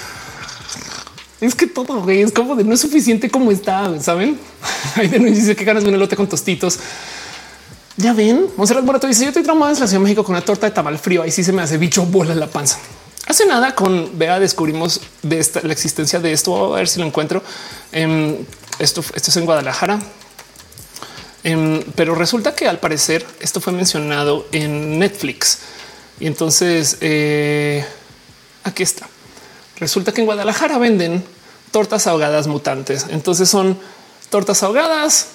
Es 1.42 1.56
que 1.56 1.68
todo 1.68 2.10
es 2.10 2.32
como 2.34 2.56
de 2.56 2.66
no 2.66 2.74
es 2.74 2.82
suficiente 2.82 3.30
como 3.30 3.52
está. 3.52 4.00
Saben? 4.02 4.38
Ahí 4.96 5.08
de 5.08 5.20
dice 5.20 5.56
que 5.56 5.64
ganas 5.64 5.84
de 5.84 5.90
un 5.90 5.96
elote 5.96 6.16
con 6.16 6.28
tostitos. 6.28 6.80
Ya 7.96 8.14
ven, 8.14 8.48
Monserrat 8.58 8.84
Morato 8.84 9.08
dice: 9.08 9.24
Yo 9.24 9.30
estoy 9.30 9.44
traumada 9.44 9.72
en 9.72 9.80
la 9.80 9.88
Ciudad 9.88 10.02
de 10.02 10.04
México 10.04 10.24
con 10.24 10.36
una 10.36 10.44
torta 10.44 10.68
de 10.68 10.72
tamal 10.72 10.98
frío. 10.98 11.22
Ahí 11.22 11.32
sí 11.32 11.44
se 11.44 11.54
me 11.54 11.62
hace 11.62 11.78
bicho 11.78 12.06
bola 12.06 12.34
en 12.34 12.40
la 12.40 12.48
panza. 12.48 12.78
Hace 13.28 13.46
nada 13.46 13.76
con 13.76 14.18
Bea 14.18 14.40
descubrimos 14.40 15.02
de 15.22 15.40
esta, 15.40 15.62
la 15.62 15.72
existencia 15.72 16.20
de 16.20 16.34
esto. 16.34 16.74
A 16.74 16.78
ver 16.78 16.88
si 16.88 17.00
lo 17.00 17.06
encuentro. 17.06 17.42
Em, 17.92 18.38
esto, 18.80 19.04
esto 19.14 19.32
es 19.32 19.38
en 19.38 19.46
Guadalajara, 19.46 20.00
em, 21.44 21.84
pero 21.96 22.16
resulta 22.16 22.56
que 22.56 22.68
al 22.68 22.80
parecer 22.80 23.26
esto 23.42 23.60
fue 23.60 23.74
mencionado 23.74 24.48
en 24.52 25.00
Netflix 25.00 25.60
y 26.20 26.28
entonces 26.28 26.98
eh, 27.02 27.86
aquí 28.64 28.84
está. 28.84 29.08
Resulta 29.78 30.12
que 30.12 30.22
en 30.22 30.26
Guadalajara 30.26 30.78
venden 30.78 31.24
tortas 31.72 32.08
ahogadas 32.08 32.48
mutantes. 32.48 33.06
Entonces 33.10 33.50
son 33.50 33.78
tortas 34.30 34.64
ahogadas 34.64 35.28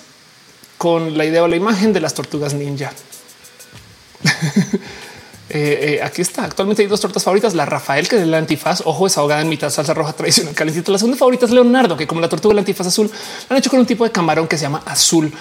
con 0.76 1.16
la 1.16 1.24
idea 1.24 1.42
o 1.42 1.48
la 1.48 1.56
imagen 1.56 1.92
de 1.92 2.00
las 2.00 2.14
tortugas 2.14 2.54
ninja. 2.54 2.92
Eh, 5.50 5.98
eh, 5.98 6.02
aquí 6.02 6.22
está. 6.22 6.44
Actualmente 6.44 6.82
hay 6.82 6.88
dos 6.88 7.00
tortas 7.00 7.22
favoritas. 7.22 7.54
La 7.54 7.66
Rafael, 7.66 8.08
que 8.08 8.16
es 8.16 8.26
la 8.26 8.38
antifaz, 8.38 8.80
ojo, 8.86 9.06
es 9.06 9.16
ahogada 9.18 9.42
en 9.42 9.48
mitad 9.48 9.70
salsa 9.70 9.92
roja 9.94 10.12
tradicional 10.14 10.54
calentita. 10.54 10.90
La 10.90 10.98
segunda 10.98 11.18
favorita 11.18 11.44
es 11.44 11.52
Leonardo, 11.52 11.96
que 11.96 12.06
como 12.06 12.20
la 12.22 12.28
tortuga 12.28 12.54
del 12.54 12.60
antifaz 12.60 12.86
azul, 12.86 13.08
la 13.08 13.54
han 13.54 13.58
hecho 13.58 13.70
con 13.70 13.78
un 13.78 13.86
tipo 13.86 14.04
de 14.04 14.10
camarón 14.10 14.48
que 14.48 14.56
se 14.56 14.62
llama 14.62 14.82
azul 14.86 15.32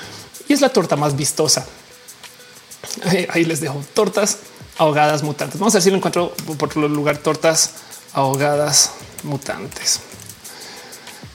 y 0.47 0.53
es 0.53 0.61
la 0.61 0.69
torta 0.69 0.97
más 0.97 1.15
vistosa. 1.15 1.65
Ahí 3.29 3.45
les 3.45 3.61
dejo 3.61 3.81
tortas 3.93 4.37
ahogadas 4.77 5.23
mutantes. 5.23 5.59
Vamos 5.59 5.73
a 5.75 5.77
ver 5.77 5.83
si 5.83 5.89
lo 5.89 5.97
encuentro 5.97 6.33
por 6.57 6.75
lugar 6.77 7.17
tortas 7.17 7.71
ahogadas 8.13 8.91
mutantes. 9.23 9.99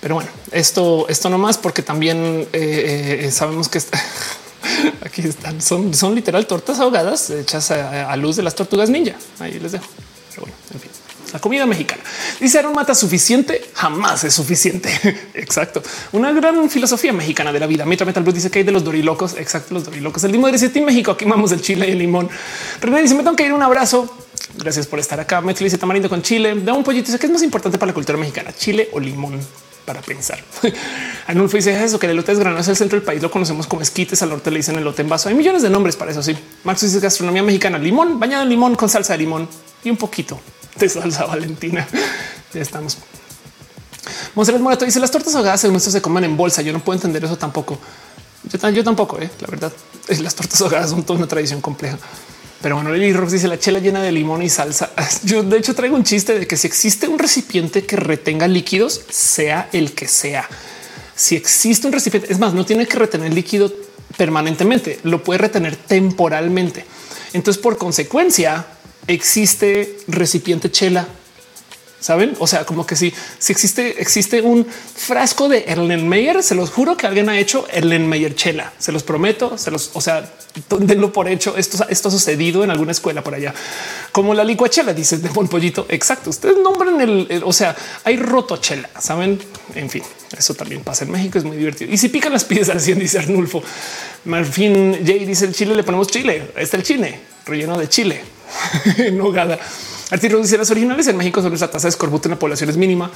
Pero 0.01 0.15
bueno, 0.15 0.31
esto, 0.53 1.07
esto 1.09 1.29
no 1.29 1.39
más 1.39 1.59
porque 1.59 1.83
también 1.83 2.49
eh, 2.53 3.21
eh, 3.25 3.31
sabemos 3.31 3.69
que 3.69 3.81
aquí 5.05 5.23
están, 5.23 5.61
son, 5.61 5.93
son 5.93 6.15
literal 6.15 6.47
tortas 6.47 6.79
ahogadas 6.79 7.31
hechas 7.31 7.71
a, 7.71 8.15
luz 8.17 8.37
de 8.37 8.43
las 8.43 8.55
tortugas 8.55 8.91
ninja. 8.91 9.17
Ahí 9.41 9.59
les 9.59 9.73
dejo. 9.73 9.87
Pero 10.31 10.43
bueno, 10.43 10.57
en 10.73 10.81
fin. 10.81 10.91
La 11.33 11.41
comida 11.41 11.67
mexicana. 11.67 12.03
Dice 12.41 12.59
Aaron 12.59 12.73
Mata 12.73 12.95
suficiente, 12.95 13.63
jamás 13.75 14.25
es 14.25 14.35
suficiente. 14.35 14.89
Exacto. 15.35 15.83
Una 16.13 16.33
gran 16.33 16.71
filosofía 16.71 17.13
mexicana 17.13 17.53
de 17.53 17.61
la 17.61 17.67
vida. 17.67 17.85
Mitra 17.85 18.07
Metal 18.07 18.23
Blue 18.23 18.33
dice 18.33 18.51
que 18.51 18.61
hay 18.61 18.65
de 18.65 18.73
los 18.73 18.85
dorilocos. 18.85 19.35
Exacto. 19.37 19.75
Los 19.75 19.85
dorilocos. 19.85 20.25
El 20.25 20.33
limo 20.33 20.49
de 20.49 20.81
México. 20.81 21.13
Aquí 21.13 21.25
vamos 21.25 21.53
el 21.53 21.61
chile 21.61 21.89
y 21.89 21.93
el 21.93 21.99
limón. 21.99 22.29
René 22.81 23.03
dice 23.03 23.15
me 23.15 23.23
tengo 23.23 23.37
que 23.37 23.45
ir 23.45 23.53
un 23.53 23.63
abrazo. 23.63 24.09
Gracias 24.57 24.87
por 24.87 24.99
estar 24.99 25.21
acá. 25.21 25.41
Me 25.41 25.53
dice 25.53 25.77
tamarindo 25.77 26.09
con 26.09 26.23
chile. 26.23 26.55
Da 26.57 26.73
un 26.73 26.83
pollito. 26.83 27.07
Dice 27.07 27.19
que 27.19 27.27
es 27.27 27.33
más 27.33 27.43
importante 27.43 27.79
para 27.79 27.91
la 27.91 27.95
cultura 27.95 28.19
mexicana, 28.19 28.53
chile 28.57 28.89
o 28.93 29.01
limón 29.01 29.39
para 29.85 30.01
pensar. 30.03 30.39
Anulfo 31.27 31.57
dice 31.57 31.83
eso 31.83 31.99
que 31.99 32.07
el 32.07 32.13
elote 32.13 32.33
es 32.33 32.39
granoso 32.39 32.61
es 32.61 32.69
el 32.69 32.77
centro 32.77 32.99
del 32.99 33.07
país. 33.07 33.23
Lo 33.23 33.31
conocemos 33.31 33.67
como 33.67 33.83
esquites. 33.83 34.23
Al 34.23 34.31
norte 34.31 34.51
le 34.51 34.59
dicen 34.59 34.77
elote 34.77 35.03
en 35.03 35.09
vaso. 35.09 35.29
Hay 35.29 35.35
millones 35.35 35.63
de 35.63 35.71
nombres 35.71 35.97
para 35.97 36.11
eso. 36.11 36.23
Sí, 36.23 36.37
Max 36.65 36.81
dice 36.81 37.01
gastronomía 37.01 37.43
mexicana, 37.43 37.79
limón 37.79 38.19
bañado 38.19 38.45
en 38.45 38.49
limón 38.49 38.75
con 38.75 38.89
salsa 38.89 39.13
de 39.13 39.19
limón 39.19 39.49
y 39.85 39.91
un 39.91 39.97
poquito 39.97 40.41
de 40.81 40.89
salsa 40.89 41.27
valentina. 41.27 41.87
ya 42.55 42.61
estamos. 42.61 42.99
Monserrat 44.35 44.61
Morato 44.61 44.85
dice 44.85 45.01
las 45.01 45.11
tortas 45.11 45.35
ahogadas 45.35 45.61
según 45.61 45.77
esto 45.77 45.91
se 45.91 46.01
comen 46.01 46.25
en 46.25 46.37
bolsa. 46.37 46.63
Yo 46.63 46.73
no 46.73 46.83
puedo 46.83 46.97
entender 46.97 47.25
eso 47.25 47.37
tampoco. 47.37 47.79
Yo, 48.73 48.85
tampoco, 48.85 49.21
eh, 49.21 49.29
la 49.41 49.47
verdad. 49.49 49.73
Las 50.21 50.35
tortas 50.35 50.61
ahogadas 50.61 50.91
son 50.91 51.03
toda 51.03 51.19
una 51.19 51.29
tradición 51.29 51.61
compleja. 51.61 51.99
Pero 52.63 52.77
bueno, 52.77 52.93
Lily 52.93 53.13
Rox 53.13 53.33
dice 53.33 53.47
la 53.47 53.59
chela 53.59 53.79
llena 53.79 54.03
de 54.03 54.11
limón 54.11 54.43
y 54.43 54.49
salsa. 54.49 54.91
Yo 55.25 55.43
de 55.43 55.59
hecho 55.59 55.75
traigo 55.75 55.95
un 55.95 56.05
chiste 56.05 56.39
de 56.39 56.47
que 56.47 56.57
si 56.57 56.67
existe 56.67 57.07
un 57.07 57.19
recipiente 57.19 57.85
que 57.85 57.97
retenga 57.97 58.49
líquidos, 58.49 59.03
sea 59.11 59.69
el 59.73 59.93
que 59.93 60.09
sea. 60.09 60.49
Si 61.15 61.37
existe 61.37 61.87
un 61.87 61.93
recipiente, 61.93 62.33
es 62.33 62.39
más, 62.39 62.55
no 62.55 62.65
tiene 62.65 62.87
que 62.87 62.97
retener 62.97 63.35
líquido 63.35 63.73
permanentemente, 64.17 64.99
lo 65.05 65.23
puede 65.23 65.39
retener 65.39 65.77
temporalmente. 65.77 66.85
Entonces, 67.33 67.63
por 67.63 67.77
consecuencia, 67.77 68.67
existe 69.09 69.97
recipiente 70.07 70.71
chela 70.71 71.09
Saben? 72.01 72.37
O 72.39 72.47
sea, 72.47 72.65
como 72.65 72.87
que 72.87 72.95
si, 72.95 73.13
si 73.39 73.53
existe, 73.53 74.01
existe 74.01 74.41
un 74.41 74.65
frasco 74.65 75.49
de 75.49 75.65
Erlenmeyer, 75.67 76.45
se 76.45 76.55
los 76.55 76.71
juro 76.71 76.97
que 76.97 77.09
alguien 77.09 77.29
ha 77.29 77.37
hecho 77.39 77.67
Erlenmeyer 77.73 78.37
chela. 78.37 78.73
Se 78.79 78.93
los 78.93 79.03
prometo, 79.03 79.59
se 79.59 79.73
los, 79.73 79.91
o 79.95 80.01
sea, 80.01 80.33
denlo 80.79 81.13
por 81.13 81.29
hecho. 81.29 81.57
Esto, 81.57 81.85
esto 81.89 82.09
ha 82.09 82.11
sucedido 82.13 82.63
en 82.63 82.71
alguna 82.71 82.93
escuela 82.93 83.25
por 83.25 83.35
allá, 83.35 83.53
como 84.13 84.33
la 84.33 84.45
licuachela, 84.45 84.95
dice 84.95 85.19
de 85.19 85.29
buen 85.31 85.49
pollito. 85.49 85.87
Exacto. 85.89 86.31
Ustedes 86.31 86.59
nombran 86.63 87.01
el, 87.01 87.43
o 87.45 87.53
sea, 87.53 87.75
hay 88.05 88.17
rotochela, 88.17 88.89
saben? 89.01 89.41
En 89.75 89.91
fin, 89.91 90.05
eso 90.37 90.55
también 90.55 90.83
pasa 90.83 91.05
en 91.05 91.11
México. 91.11 91.39
Es 91.39 91.45
muy 91.45 91.57
divertido. 91.57 91.93
Y 91.93 91.99
si 91.99 92.11
pican 92.11 92.33
las 92.33 92.45
piezas 92.45 92.81
100, 92.85 92.99
dice 93.01 93.19
Arnulfo. 93.19 93.61
Marfin 94.25 95.05
Jay 95.05 95.25
dice 95.25 95.47
el 95.47 95.53
chile, 95.53 95.75
le 95.75 95.83
ponemos 95.83 96.07
chile. 96.07 96.53
Está 96.57 96.77
el 96.77 96.85
chile 96.85 97.19
relleno 97.45 97.77
de 97.77 97.89
chile 97.89 98.38
en 98.99 99.17
nogada. 99.17 99.59
Arturo 100.11 100.41
dice 100.41 100.57
las 100.57 100.71
originales 100.71 101.07
en 101.09 101.17
México 101.17 101.43
sobre 101.43 101.59
la 101.59 101.71
tasa 101.71 101.87
de 101.87 101.91
escorbuto 101.91 102.29
en 102.29 102.33
la 102.33 102.39
población 102.39 102.71
es 102.71 102.77
mínima. 102.77 103.11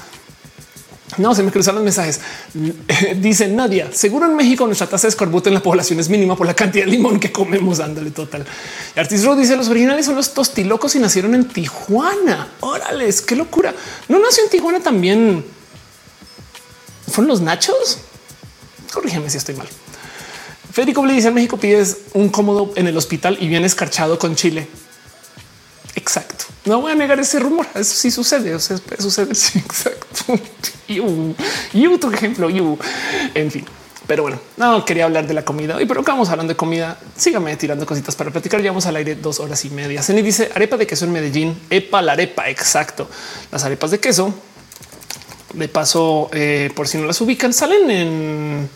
No, 1.18 1.34
se 1.34 1.42
me 1.42 1.50
cruzan 1.50 1.74
los 1.74 1.84
mensajes. 1.84 2.20
Dice 3.16 3.46
Nadia, 3.48 3.90
seguro 3.92 4.26
en 4.26 4.34
México 4.34 4.64
nuestra 4.66 4.86
tasa 4.86 5.06
de 5.06 5.10
escorbuto 5.10 5.48
en 5.48 5.54
la 5.54 5.62
población 5.62 6.00
es 6.00 6.09
mínima 6.09 6.36
por 6.36 6.46
la 6.46 6.54
cantidad 6.54 6.86
de 6.86 6.90
limón 6.90 7.20
que 7.20 7.30
comemos. 7.30 7.80
Ándale, 7.80 8.10
total. 8.10 8.46
Arturo 8.96 9.36
dice 9.36 9.56
los 9.56 9.68
originales 9.68 10.06
son 10.06 10.16
los 10.16 10.32
tostilocos 10.32 10.94
y 10.94 11.00
nacieron 11.00 11.34
en 11.34 11.46
Tijuana. 11.48 12.48
Órales, 12.60 13.20
qué 13.20 13.36
locura. 13.36 13.74
No 14.09 14.18
nació 14.18 14.44
en 14.44 14.50
Tijuana 14.50 14.80
también. 14.80 15.44
¿Fueron 17.09 17.28
los 17.28 17.42
nachos? 17.42 17.98
Corrígeme 18.92 19.28
si 19.28 19.36
estoy 19.36 19.54
mal. 19.54 19.68
Federico 20.72 21.04
le 21.04 21.12
dice 21.12 21.28
en 21.28 21.34
México 21.34 21.59
pides 21.59 21.98
un 22.14 22.30
cómodo 22.30 22.72
en 22.76 22.86
el 22.86 22.96
hospital 22.96 23.36
y 23.38 23.48
viene 23.48 23.66
escarchado 23.66 24.18
con 24.18 24.34
chile. 24.34 24.66
Exacto. 25.94 26.44
No 26.64 26.81
voy 26.81 26.93
a 26.93 26.94
negar 26.94 27.19
ese 27.20 27.39
rumor. 27.39 27.66
Eso 27.74 27.94
sí 27.94 28.10
sucede. 28.10 28.55
O 28.55 28.60
sea, 28.60 28.78
sucede. 28.98 29.35
Sí, 29.35 29.59
exacto. 29.59 30.39
Y 30.89 31.98
tu 31.98 32.10
ejemplo. 32.12 32.48
En 33.35 33.51
fin. 33.51 33.64
Pero 34.06 34.24
bueno, 34.24 34.40
no 34.56 34.85
quería 34.85 35.05
hablar 35.05 35.27
de 35.27 35.35
la 35.35 35.44
comida 35.44 35.81
y 35.81 35.86
pero 35.86 36.02
vamos 36.02 36.28
hablando 36.28 36.52
de 36.52 36.56
comida. 36.56 36.98
Sígame 37.16 37.56
tirando 37.56 37.86
cositas 37.86 38.16
para 38.16 38.31
platicar. 38.31 38.60
Llevamos 38.60 38.86
al 38.86 38.97
aire 38.97 39.14
dos 39.14 39.40
horas 39.40 39.64
y 39.64 39.70
media. 39.70 40.02
Ceni 40.02 40.23
dice 40.23 40.51
arepa 40.55 40.77
de 40.77 40.86
queso 40.86 41.05
en 41.05 41.12
Medellín. 41.12 41.59
Epa, 41.70 42.02
la 42.02 42.12
arepa. 42.12 42.48
Exacto. 42.48 43.09
Las 43.51 43.64
arepas 43.64 43.90
de 43.90 44.01
queso. 44.01 44.35
De 45.55 45.69
paso, 45.69 46.31
eh, 46.32 46.70
por 46.74 46.89
si 46.89 46.98
no 46.98 47.06
las 47.06 47.20
ubican, 47.20 47.52
salen 47.52 47.90
en 47.90 48.70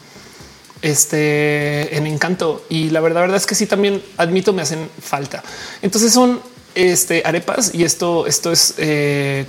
este 0.82 1.96
en 1.96 2.06
encanto. 2.06 2.64
Y 2.68 2.90
la 2.90 3.00
verdad, 3.00 3.22
verdad 3.22 3.38
es 3.38 3.46
que 3.46 3.54
sí, 3.54 3.66
también 3.66 4.02
admito, 4.18 4.52
me 4.52 4.62
hacen 4.62 4.88
falta. 5.00 5.42
Entonces 5.82 6.12
son 6.12 6.40
este 6.76 7.22
arepas 7.24 7.74
y 7.74 7.84
esto, 7.84 8.26
esto 8.26 8.52
es, 8.52 8.74
eh, 8.78 9.46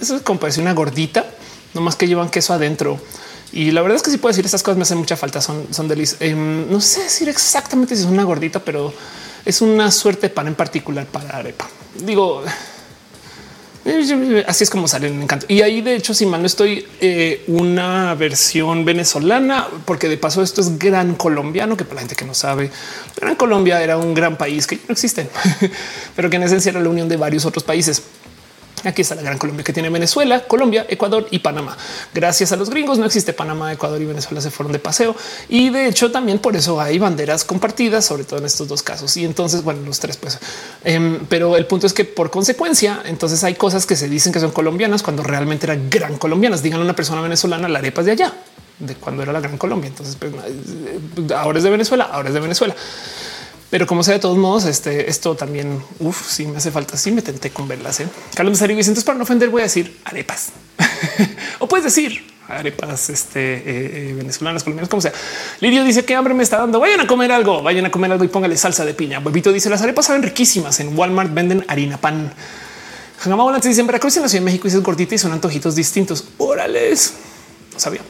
eso 0.00 0.16
es 0.16 0.22
como 0.22 0.38
parece 0.38 0.60
una 0.60 0.74
gordita, 0.74 1.26
no 1.74 1.80
más 1.80 1.96
que 1.96 2.06
llevan 2.06 2.28
queso 2.28 2.52
adentro. 2.52 3.00
Y 3.52 3.70
la 3.70 3.82
verdad 3.82 3.96
es 3.96 4.02
que 4.02 4.10
sí 4.10 4.18
puedo 4.18 4.32
decir 4.32 4.44
estas 4.44 4.62
cosas 4.62 4.76
me 4.78 4.82
hacen 4.82 4.98
mucha 4.98 5.16
falta. 5.16 5.40
Son, 5.42 5.66
son 5.72 5.88
delis. 5.88 6.16
Em, 6.20 6.70
no 6.70 6.80
sé 6.80 7.02
decir 7.02 7.28
exactamente 7.28 7.94
si 7.94 8.02
es 8.02 8.08
una 8.08 8.24
gordita, 8.24 8.60
pero 8.60 8.92
es 9.44 9.60
una 9.60 9.90
suerte 9.90 10.28
de 10.28 10.30
pan 10.30 10.48
en 10.48 10.54
particular 10.54 11.06
para 11.06 11.36
arepa. 11.36 11.68
Digo, 11.94 12.42
Así 14.46 14.62
es 14.62 14.70
como 14.70 14.86
sale 14.86 15.08
en 15.08 15.22
encanto. 15.22 15.46
Y 15.48 15.62
ahí, 15.62 15.80
de 15.80 15.96
hecho, 15.96 16.14
si 16.14 16.24
mal 16.24 16.40
no 16.40 16.46
estoy, 16.46 16.86
eh, 17.00 17.42
una 17.48 18.14
versión 18.14 18.84
venezolana, 18.84 19.66
porque 19.84 20.08
de 20.08 20.16
paso 20.16 20.42
esto 20.42 20.60
es 20.60 20.78
gran 20.78 21.14
colombiano, 21.14 21.76
que 21.76 21.84
para 21.84 21.96
la 21.96 22.00
gente 22.02 22.14
que 22.14 22.24
no 22.24 22.34
sabe, 22.34 22.70
Gran 23.20 23.34
Colombia 23.34 23.82
era 23.82 23.96
un 23.96 24.14
gran 24.14 24.36
país 24.36 24.66
que 24.66 24.76
no 24.88 24.92
existe, 24.92 25.28
pero 26.16 26.30
que 26.30 26.36
en 26.36 26.44
esencia 26.44 26.70
era 26.70 26.80
la 26.80 26.88
unión 26.88 27.08
de 27.08 27.16
varios 27.16 27.44
otros 27.44 27.64
países. 27.64 28.02
Aquí 28.84 29.02
está 29.02 29.14
la 29.14 29.22
gran 29.22 29.38
Colombia 29.38 29.64
que 29.64 29.72
tiene 29.72 29.90
Venezuela, 29.90 30.44
Colombia, 30.46 30.86
Ecuador 30.88 31.26
y 31.30 31.38
Panamá. 31.38 31.76
Gracias 32.14 32.52
a 32.52 32.56
los 32.56 32.70
gringos 32.70 32.98
no 32.98 33.06
existe 33.06 33.32
Panamá, 33.32 33.72
Ecuador 33.72 34.00
y 34.00 34.04
Venezuela 34.04 34.40
se 34.40 34.50
fueron 34.50 34.72
de 34.72 34.78
paseo 34.78 35.14
y 35.48 35.70
de 35.70 35.86
hecho 35.86 36.10
también 36.10 36.38
por 36.38 36.56
eso 36.56 36.80
hay 36.80 36.98
banderas 36.98 37.44
compartidas, 37.44 38.04
sobre 38.04 38.24
todo 38.24 38.40
en 38.40 38.46
estos 38.46 38.68
dos 38.68 38.82
casos. 38.82 39.16
Y 39.16 39.24
entonces, 39.24 39.62
bueno, 39.62 39.82
los 39.84 40.00
tres, 40.00 40.16
pues, 40.16 40.38
em, 40.84 41.20
pero 41.28 41.56
el 41.56 41.66
punto 41.66 41.86
es 41.86 41.92
que 41.92 42.04
por 42.04 42.30
consecuencia, 42.30 43.02
entonces 43.04 43.44
hay 43.44 43.54
cosas 43.54 43.86
que 43.86 43.96
se 43.96 44.08
dicen 44.08 44.32
que 44.32 44.40
son 44.40 44.50
colombianas 44.50 45.02
cuando 45.02 45.22
realmente 45.22 45.66
eran 45.66 45.88
gran 45.88 46.18
colombinas. 46.18 46.62
Díganle 46.62 46.82
a 46.82 46.86
una 46.86 46.96
persona 46.96 47.20
venezolana, 47.20 47.68
la 47.68 47.78
arepa 47.78 48.00
es 48.00 48.06
de 48.06 48.12
allá, 48.12 48.32
de 48.78 48.94
cuando 48.96 49.22
era 49.22 49.32
la 49.32 49.40
gran 49.40 49.58
Colombia. 49.58 49.88
Entonces, 49.88 50.16
pues, 50.16 50.32
ahora 51.32 51.58
es 51.58 51.64
de 51.64 51.70
Venezuela, 51.70 52.08
ahora 52.12 52.28
es 52.28 52.34
de 52.34 52.40
Venezuela. 52.40 52.74
Pero 53.72 53.86
como 53.86 54.02
sea, 54.02 54.12
de 54.12 54.20
todos 54.20 54.36
modos, 54.36 54.66
este, 54.66 55.08
esto 55.08 55.34
también, 55.34 55.82
uff, 55.98 56.28
sí 56.28 56.44
me 56.44 56.58
hace 56.58 56.70
falta. 56.70 56.98
Sí 56.98 57.10
me 57.10 57.22
tenté 57.22 57.48
con 57.48 57.66
verlas. 57.66 58.00
¿eh? 58.00 58.06
Carlos 58.34 58.52
Masario 58.52 58.76
dice, 58.76 58.90
entonces 58.90 59.06
para 59.06 59.16
no 59.16 59.24
ofender 59.24 59.48
voy 59.48 59.62
a 59.62 59.64
decir 59.64 59.98
arepas. 60.04 60.50
o 61.58 61.66
puedes 61.66 61.84
decir 61.84 62.22
arepas 62.48 63.08
este, 63.08 63.40
eh, 63.40 63.62
eh, 63.64 64.14
venezolanas, 64.14 64.62
colombianas, 64.62 64.90
como 64.90 65.00
sea. 65.00 65.14
Lirio 65.60 65.84
dice 65.84 66.04
que 66.04 66.14
hambre 66.14 66.34
me 66.34 66.42
está 66.42 66.58
dando. 66.58 66.80
Vayan 66.80 67.00
a 67.00 67.06
comer 67.06 67.32
algo, 67.32 67.62
vayan 67.62 67.86
a 67.86 67.90
comer 67.90 68.12
algo 68.12 68.24
y 68.24 68.28
póngale 68.28 68.58
salsa 68.58 68.84
de 68.84 68.92
piña. 68.92 69.20
Bebito 69.20 69.50
dice 69.50 69.70
las 69.70 69.80
arepas 69.80 70.04
saben 70.04 70.22
riquísimas. 70.22 70.78
En 70.80 70.94
Walmart 70.94 71.32
venden 71.32 71.64
harina 71.66 71.96
pan. 71.96 72.30
Jamás 73.20 73.38
Volante 73.38 73.68
dice 73.68 73.80
en 73.80 73.86
Veracruz 73.86 74.14
en 74.18 74.24
la 74.24 74.28
Ciudad 74.28 74.42
de 74.42 74.44
México 74.44 74.68
y 74.68 74.70
es 74.70 74.82
gordita 74.82 75.14
y 75.14 75.18
son 75.18 75.32
antojitos 75.32 75.74
distintos. 75.74 76.26
Órales. 76.36 77.14
No 77.72 77.80
sabía. 77.80 78.02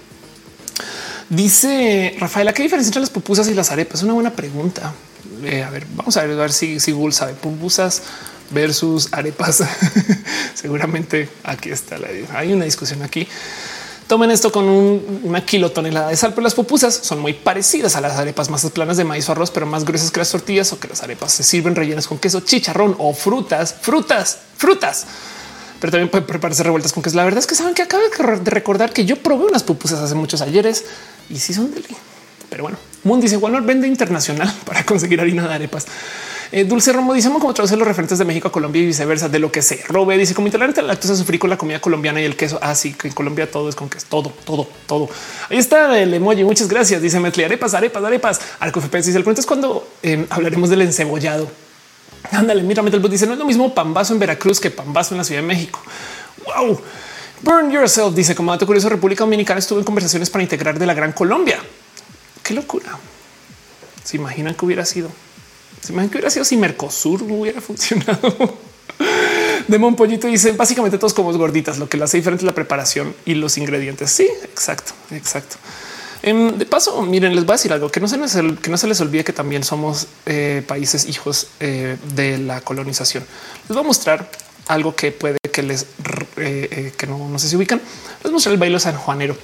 Dice 1.28 2.16
Rafaela, 2.18 2.52
¿qué 2.52 2.64
diferencia 2.64 2.88
entre 2.88 3.02
las 3.02 3.10
pupusas 3.10 3.46
y 3.46 3.54
las 3.54 3.70
arepas? 3.70 4.02
Una 4.02 4.14
buena 4.14 4.32
pregunta. 4.32 4.92
Eh, 5.44 5.62
a 5.62 5.70
ver, 5.70 5.86
vamos 5.94 6.16
a 6.16 6.22
ver, 6.24 6.32
a 6.32 6.42
ver 6.42 6.52
si, 6.52 6.80
si 6.80 6.92
Google 6.92 7.12
sabe 7.12 7.34
pupusas 7.34 8.02
versus 8.50 9.08
arepas. 9.12 9.62
Seguramente 10.54 11.28
aquí 11.44 11.70
está 11.70 11.98
la. 11.98 12.08
Hay 12.34 12.52
una 12.52 12.64
discusión 12.64 13.02
aquí. 13.02 13.26
Tomen 14.06 14.30
esto 14.30 14.52
con 14.52 14.68
una 14.68 15.44
kilotonelada 15.46 16.08
de 16.08 16.16
sal, 16.16 16.32
pero 16.32 16.42
las 16.42 16.54
pupusas 16.54 16.94
son 16.94 17.20
muy 17.20 17.32
parecidas 17.32 17.96
a 17.96 18.00
las 18.00 18.18
arepas 18.18 18.50
más 18.50 18.68
planas 18.70 18.98
de 18.98 19.04
maíz 19.04 19.28
o 19.28 19.32
arroz, 19.32 19.50
pero 19.50 19.64
más 19.64 19.84
gruesas 19.84 20.10
que 20.10 20.18
las 20.18 20.30
tortillas 20.30 20.72
o 20.72 20.78
que 20.78 20.88
las 20.88 21.02
arepas 21.02 21.32
se 21.32 21.42
sirven 21.42 21.74
rellenas 21.74 22.06
con 22.06 22.18
queso, 22.18 22.40
chicharrón 22.40 22.94
o 22.98 23.14
frutas, 23.14 23.74
frutas, 23.80 24.38
frutas. 24.56 25.06
Pero 25.80 25.92
también 25.92 26.10
puede 26.10 26.24
prepararse 26.24 26.62
revueltas 26.62 26.92
con 26.92 27.02
queso. 27.02 27.16
La 27.16 27.24
verdad 27.24 27.38
es 27.38 27.46
que 27.46 27.54
saben 27.54 27.74
que 27.74 27.82
acabo 27.82 28.02
de 28.02 28.50
recordar 28.50 28.92
que 28.92 29.06
yo 29.06 29.16
probé 29.16 29.46
unas 29.46 29.62
pupusas 29.62 30.00
hace 30.00 30.14
muchos 30.14 30.42
ayeres 30.42 30.84
y 31.30 31.38
sí 31.38 31.54
son 31.54 31.72
deli. 31.72 31.96
Pero 32.52 32.64
bueno, 32.64 32.76
Moon 33.04 33.18
dice 33.18 33.38
Walmart 33.38 33.64
vende 33.64 33.88
internacional 33.88 34.54
para 34.66 34.84
conseguir 34.84 35.22
harina 35.22 35.48
de 35.48 35.54
arepas. 35.54 35.86
Eh, 36.52 36.64
Dulce 36.64 36.92
Romo 36.92 37.14
dice 37.14 37.30
cómo 37.30 37.54
traducir 37.54 37.78
los 37.78 37.88
referentes 37.88 38.18
de 38.18 38.26
México 38.26 38.48
a 38.48 38.52
Colombia 38.52 38.82
y 38.82 38.84
viceversa 38.84 39.30
de 39.30 39.38
lo 39.38 39.50
que 39.50 39.62
se 39.62 39.82
robe. 39.88 40.18
Dice 40.18 40.34
como 40.34 40.48
intolerante 40.48 40.80
a 40.80 40.82
la 40.82 40.88
lactosa 40.88 41.16
sufrí 41.16 41.38
con 41.38 41.48
la 41.48 41.56
comida 41.56 41.80
colombiana 41.80 42.20
y 42.20 42.26
el 42.26 42.36
queso. 42.36 42.58
Así 42.60 42.92
ah, 42.92 42.98
que 43.00 43.08
en 43.08 43.14
Colombia 43.14 43.50
todo 43.50 43.70
es 43.70 43.74
con 43.74 43.88
queso, 43.88 44.06
todo, 44.10 44.34
todo, 44.44 44.68
todo. 44.86 45.08
Ahí 45.48 45.56
está 45.56 45.98
el 45.98 46.12
emoji. 46.12 46.44
Muchas 46.44 46.68
gracias. 46.68 47.00
Dice 47.00 47.18
Metli 47.20 47.42
arepas, 47.42 47.72
arepas, 47.72 48.04
arepas. 48.04 48.40
Arco 48.60 48.82
FPS 48.82 49.06
dice 49.06 49.16
el 49.16 49.24
cuento 49.24 49.40
es 49.40 49.46
cuando 49.46 49.88
eh, 50.02 50.26
hablaremos 50.28 50.68
del 50.68 50.82
encebollado. 50.82 51.50
Ándale, 52.32 52.62
mira, 52.62 52.82
Metal 52.82 53.00
dice 53.10 53.26
no 53.26 53.32
es 53.32 53.38
lo 53.38 53.46
mismo 53.46 53.72
pambazo 53.72 54.12
en 54.12 54.18
Veracruz 54.18 54.60
que 54.60 54.70
pambazo 54.70 55.14
en 55.14 55.18
la 55.18 55.24
Ciudad 55.24 55.40
de 55.40 55.46
México. 55.46 55.80
Wow. 56.44 56.82
Burn 57.40 57.70
yourself 57.70 58.14
dice 58.14 58.34
como 58.34 58.52
dato 58.52 58.66
curioso, 58.66 58.90
República 58.90 59.24
Dominicana 59.24 59.58
estuvo 59.58 59.78
en 59.78 59.86
conversaciones 59.86 60.28
para 60.28 60.42
integrar 60.42 60.78
de 60.78 60.84
la 60.84 60.92
Gran 60.92 61.12
Colombia. 61.12 61.58
Qué 62.42 62.54
locura. 62.54 62.98
Se 64.04 64.16
imaginan 64.16 64.54
que 64.54 64.64
hubiera 64.64 64.84
sido. 64.84 65.10
Se 65.80 65.92
imaginan 65.92 66.10
que 66.10 66.18
hubiera 66.18 66.30
sido 66.30 66.44
si 66.44 66.56
Mercosur 66.56 67.22
hubiera 67.22 67.60
funcionado. 67.60 68.58
Demon 69.68 69.94
Pollito 69.94 70.26
dice 70.26 70.52
básicamente 70.52 70.98
todos 70.98 71.14
como 71.14 71.32
gorditas, 71.32 71.78
lo 71.78 71.88
que 71.88 71.96
lo 71.96 72.04
hace 72.04 72.16
diferente 72.16 72.44
la 72.44 72.54
preparación 72.54 73.14
y 73.24 73.34
los 73.34 73.58
ingredientes. 73.58 74.10
Sí, 74.10 74.28
exacto, 74.42 74.92
exacto. 75.10 75.56
Em, 76.22 76.56
de 76.56 76.66
paso, 76.66 77.02
miren, 77.02 77.34
les 77.34 77.44
voy 77.44 77.54
a 77.54 77.56
decir 77.56 77.72
algo 77.72 77.90
que 77.90 78.00
no 78.00 78.06
se 78.06 78.16
les, 78.86 79.00
olvide 79.00 79.24
que 79.24 79.32
también 79.32 79.64
somos 79.64 80.06
eh, 80.26 80.62
países 80.66 81.06
hijos 81.06 81.48
eh, 81.58 81.96
de 82.14 82.38
la 82.38 82.60
colonización. 82.60 83.24
Les 83.68 83.74
voy 83.76 83.84
a 83.84 83.86
mostrar 83.86 84.30
algo 84.68 84.94
que 84.94 85.10
puede 85.10 85.38
que 85.52 85.62
les 85.62 85.86
eh, 86.36 86.92
que 86.96 87.06
no, 87.06 87.28
no 87.28 87.38
sé 87.38 87.48
si 87.48 87.56
ubican. 87.56 87.80
Les 87.80 88.22
voy 88.24 88.32
mostrar 88.32 88.52
el 88.52 88.60
baile 88.60 88.78
sanjuanero 88.78 89.36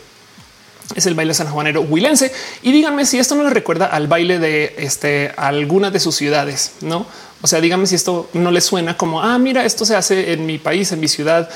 es 0.95 1.07
el 1.07 1.15
baile 1.15 1.35
sanjuanero 1.35 1.83
huilense. 1.83 2.33
Y 2.63 2.73
díganme 2.73 3.07
si 3.07 3.19
esto 3.19 3.35
no 3.35 3.45
les 3.45 3.53
recuerda 3.53 3.87
al 3.87 4.07
baile 4.09 4.39
de 4.39 4.75
este, 4.79 5.33
alguna 5.37 5.91
de 5.91 6.01
sus 6.01 6.17
ciudades, 6.17 6.73
no? 6.81 7.07
O 7.41 7.47
sea, 7.47 7.61
díganme 7.61 7.87
si 7.87 7.95
esto 7.95 8.29
no 8.33 8.51
les 8.51 8.65
suena 8.65 8.97
como 8.97 9.23
ah, 9.23 9.39
mira, 9.39 9.65
esto 9.65 9.85
se 9.85 9.95
hace 9.95 10.33
en 10.33 10.47
mi 10.47 10.59
país, 10.59 10.91
en 10.93 11.01
mi 11.01 11.09
ciudad. 11.09 11.49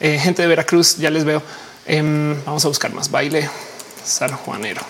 Eh, 0.00 0.18
gente 0.18 0.42
de 0.42 0.48
Veracruz, 0.48 0.96
ya 0.98 1.10
les 1.10 1.24
veo. 1.24 1.42
Em, 1.86 2.36
vamos 2.44 2.64
a 2.64 2.68
buscar 2.68 2.92
más 2.92 3.10
baile 3.10 3.48
sanjuanero 4.04 4.82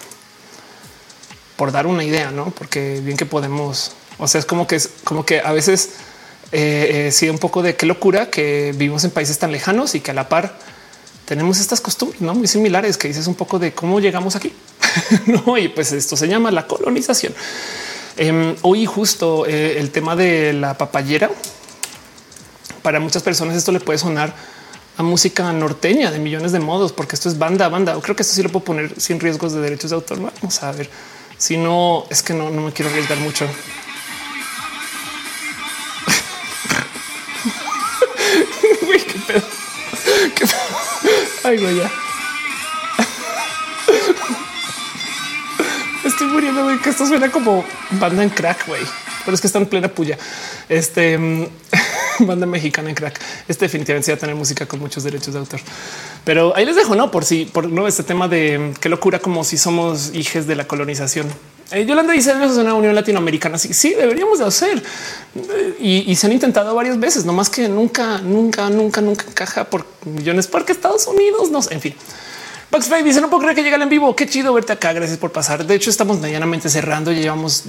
por 1.56 1.72
dar 1.72 1.86
una 1.86 2.02
idea, 2.02 2.30
no? 2.30 2.50
Porque 2.50 3.00
bien 3.02 3.16
que 3.16 3.26
podemos, 3.26 3.92
o 4.18 4.26
sea, 4.26 4.38
es 4.38 4.46
como 4.46 4.66
que 4.66 4.76
es 4.76 4.90
como 5.04 5.26
que 5.26 5.40
a 5.40 5.52
veces 5.52 5.90
eh, 6.52 7.12
eh, 7.20 7.30
un 7.30 7.38
poco 7.38 7.62
de 7.62 7.76
qué 7.76 7.86
locura 7.86 8.30
que 8.30 8.72
vivimos 8.74 9.04
en 9.04 9.10
países 9.10 9.38
tan 9.38 9.52
lejanos 9.52 9.94
y 9.94 10.00
que 10.00 10.10
a 10.10 10.14
la 10.14 10.28
par 10.28 10.58
tenemos 11.30 11.60
estas 11.60 11.80
costumbres 11.80 12.20
¿no? 12.20 12.34
muy 12.34 12.48
similares 12.48 12.98
que 12.98 13.06
dices 13.06 13.28
un 13.28 13.36
poco 13.36 13.60
de 13.60 13.72
cómo 13.72 14.00
llegamos 14.00 14.34
aquí. 14.34 14.52
no, 15.26 15.56
y 15.56 15.68
pues 15.68 15.92
esto 15.92 16.16
se 16.16 16.26
llama 16.26 16.50
la 16.50 16.66
colonización. 16.66 17.32
Em, 18.16 18.56
hoy 18.62 18.84
justo 18.84 19.46
eh, 19.46 19.78
el 19.78 19.92
tema 19.92 20.16
de 20.16 20.52
la 20.52 20.76
papayera. 20.76 21.30
Para 22.82 22.98
muchas 22.98 23.22
personas 23.22 23.54
esto 23.54 23.70
le 23.70 23.78
puede 23.78 24.00
sonar 24.00 24.34
a 24.96 25.04
música 25.04 25.52
norteña 25.52 26.10
de 26.10 26.18
millones 26.18 26.50
de 26.50 26.58
modos, 26.58 26.90
porque 26.90 27.14
esto 27.14 27.28
es 27.28 27.38
banda 27.38 27.66
a 27.66 27.68
banda. 27.68 27.96
Creo 28.02 28.16
que 28.16 28.22
esto 28.22 28.34
sí 28.34 28.42
lo 28.42 28.48
puedo 28.48 28.64
poner 28.64 29.00
sin 29.00 29.20
riesgos 29.20 29.52
de 29.52 29.60
derechos 29.60 29.90
de 29.90 29.94
autor. 29.94 30.20
Vamos 30.20 30.62
a 30.64 30.72
ver 30.72 30.90
si 31.38 31.56
no 31.56 32.06
es 32.10 32.24
que 32.24 32.34
no, 32.34 32.50
no 32.50 32.62
me 32.62 32.72
quiero 32.72 32.90
arriesgar 32.90 33.18
mucho. 33.18 33.46
Ay, 41.42 41.58
güey, 41.58 41.76
ya. 41.76 41.90
Estoy 46.04 46.26
muriendo, 46.26 46.64
güey, 46.64 46.78
que 46.78 46.90
esto 46.90 47.06
suena 47.06 47.30
como 47.30 47.64
banda 47.92 48.22
en 48.22 48.28
crack, 48.28 48.66
güey. 48.66 48.82
Pero 49.24 49.34
es 49.34 49.40
que 49.40 49.46
está 49.46 49.58
en 49.58 49.66
plena 49.66 49.88
puya. 49.88 50.18
Este 50.68 51.16
mm, 51.16 51.46
banda 52.20 52.46
mexicana 52.46 52.90
en 52.90 52.94
crack. 52.94 53.20
Este 53.48 53.64
definitivamente 53.66 54.10
va 54.10 54.16
a 54.16 54.18
tener 54.18 54.34
música 54.34 54.66
con 54.66 54.80
muchos 54.80 55.02
derechos 55.02 55.32
de 55.32 55.40
autor. 55.40 55.60
Pero 56.24 56.54
ahí 56.56 56.66
les 56.66 56.76
dejo, 56.76 56.94
no 56.94 57.10
por 57.10 57.24
si, 57.24 57.46
por 57.46 57.70
no 57.70 57.88
este 57.88 58.02
tema 58.02 58.28
de 58.28 58.58
mm, 58.58 58.74
qué 58.74 58.88
locura, 58.88 59.18
como 59.18 59.42
si 59.44 59.56
somos 59.56 60.14
hijos 60.14 60.46
de 60.46 60.56
la 60.56 60.66
colonización. 60.66 61.26
Eh, 61.72 61.86
Yolanda 61.86 62.12
dice 62.12 62.32
es 62.32 62.52
una 62.52 62.74
unión 62.74 62.94
latinoamericana. 62.94 63.58
Sí, 63.58 63.72
sí, 63.72 63.94
deberíamos 63.94 64.40
de 64.40 64.44
hacer 64.44 64.82
eh, 65.36 66.04
y, 66.06 66.16
se 66.16 66.26
han 66.26 66.32
intentado 66.32 66.74
varias 66.74 66.98
veces, 66.98 67.24
no 67.24 67.32
más 67.32 67.48
que 67.48 67.68
nunca, 67.68 68.18
nunca, 68.18 68.68
nunca, 68.70 69.00
nunca 69.00 69.24
encaja 69.28 69.64
por 69.64 69.86
millones 70.04 70.46
porque 70.48 70.72
Estados 70.72 71.06
Unidos 71.06 71.50
no, 71.50 71.60
en 71.70 71.80
fin. 71.80 71.94
Bugs 72.70 72.88
dice: 73.04 73.20
No 73.20 73.28
puedo 73.28 73.42
creer 73.42 73.56
que 73.56 73.62
llega 73.64 73.76
en 73.82 73.88
vivo. 73.88 74.14
Qué 74.14 74.28
chido 74.28 74.54
verte 74.54 74.72
acá. 74.72 74.92
Gracias 74.92 75.18
por 75.18 75.32
pasar. 75.32 75.66
De 75.66 75.74
hecho, 75.74 75.90
estamos 75.90 76.20
medianamente 76.20 76.68
cerrando. 76.68 77.10
Ya 77.10 77.20
llevamos 77.20 77.64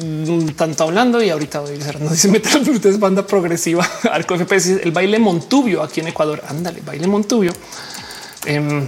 tanto 0.56 0.84
hablando 0.84 1.24
y 1.24 1.30
ahorita 1.32 1.60
voy 1.60 1.82
cerrando. 1.82 2.10
Dice 2.12 2.28
Metal 2.28 2.62
es 2.84 3.00
banda 3.00 3.26
progresiva. 3.26 3.88
Arco 4.12 4.38
FPS, 4.38 4.82
el 4.84 4.92
baile 4.92 5.18
Montubio 5.18 5.82
aquí 5.82 6.02
en 6.02 6.10
Ecuador. 6.10 6.44
Ándale, 6.48 6.82
baile 6.86 7.08
Montubio. 7.08 7.52
Eh, 8.46 8.88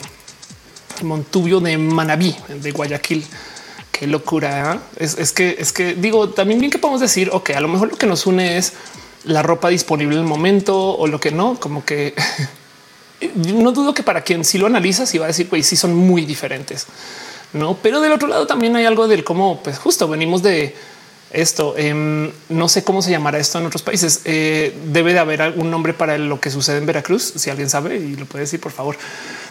Montubio 1.01 1.59
de 1.59 1.77
Manabí, 1.79 2.35
de 2.61 2.71
Guayaquil. 2.71 3.25
Qué 3.93 4.07
locura. 4.07 4.73
¿eh? 4.73 4.79
Es, 4.97 5.31
que 5.31 5.55
es 5.59 5.71
que 5.71 5.93
digo 5.93 6.29
también 6.29 6.59
bien 6.59 6.71
que 6.71 6.79
podemos 6.79 6.99
decir, 6.99 7.29
ok, 7.31 7.51
a 7.51 7.61
lo 7.61 7.67
mejor 7.67 7.91
lo 7.91 7.95
que 7.95 8.07
nos 8.07 8.25
une 8.25 8.57
es 8.57 8.73
la 9.23 9.43
ropa 9.43 9.69
disponible 9.69 10.15
en 10.15 10.21
el 10.21 10.27
momento 10.27 10.95
o 10.97 11.05
lo 11.05 11.19
que 11.19 11.31
no, 11.31 11.59
como 11.59 11.85
que 11.85 12.15
no 13.35 13.71
dudo 13.71 13.93
que 13.93 14.01
para 14.01 14.21
quien 14.21 14.43
sí 14.43 14.57
lo 14.57 14.65
analiza, 14.65 15.05
sí 15.05 15.19
va 15.19 15.25
a 15.25 15.27
decir, 15.27 15.47
pues 15.47 15.67
sí 15.67 15.75
son 15.75 15.93
muy 15.95 16.25
diferentes, 16.25 16.87
no? 17.53 17.77
Pero 17.83 18.01
del 18.01 18.11
otro 18.11 18.27
lado 18.27 18.47
también 18.47 18.75
hay 18.75 18.85
algo 18.85 19.07
del 19.07 19.23
cómo, 19.23 19.61
pues 19.61 19.77
justo 19.77 20.07
venimos 20.07 20.41
de 20.41 20.75
esto. 21.33 21.75
Em, 21.77 22.31
no 22.49 22.69
sé 22.69 22.83
cómo 22.83 23.01
se 23.01 23.11
llamará 23.11 23.39
esto 23.39 23.59
en 23.59 23.65
otros 23.65 23.81
países. 23.81 24.21
Eh, 24.25 24.73
debe 24.91 25.13
de 25.13 25.19
haber 25.19 25.41
algún 25.41 25.69
nombre 25.69 25.93
para 25.93 26.17
lo 26.17 26.39
que 26.39 26.49
sucede 26.49 26.77
en 26.77 26.85
Veracruz. 26.85 27.33
Si 27.35 27.49
alguien 27.49 27.69
sabe 27.69 27.97
y 27.97 28.15
lo 28.15 28.25
puede 28.25 28.43
decir, 28.43 28.59
por 28.59 28.71
favor. 28.71 28.95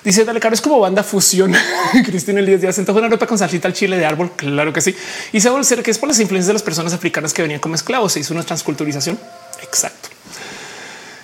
Dice 0.05 0.25
Dale 0.25 0.41
Caro 0.41 0.55
es 0.55 0.61
como 0.61 0.81
banda 0.81 1.03
fusión. 1.03 1.55
Cristina 2.05 2.41
Elías 2.41 2.61
Díaz 2.61 2.77
se 2.77 2.91
una 2.91 3.09
ropa 3.09 3.27
con 3.27 3.39
salsita 3.39 3.69
al 3.69 3.75
chile 3.75 3.99
de 3.99 4.07
árbol. 4.07 4.31
Claro 4.37 4.73
que 4.73 4.81
sí. 4.81 4.95
Y 5.33 5.41
se 5.41 5.65
ser 5.65 5.83
que 5.83 5.91
es 5.91 5.99
por 5.99 6.09
las 6.09 6.21
influencias 6.21 6.47
de 6.47 6.55
las 6.55 6.63
personas 6.63 6.93
africanas 6.93 7.33
que 7.33 7.43
venían 7.43 7.61
como 7.61 7.75
esclavos. 7.75 8.13
Se 8.13 8.21
hizo 8.21 8.33
una 8.33 8.43
transculturización. 8.43 9.19
Exacto. 9.63 10.09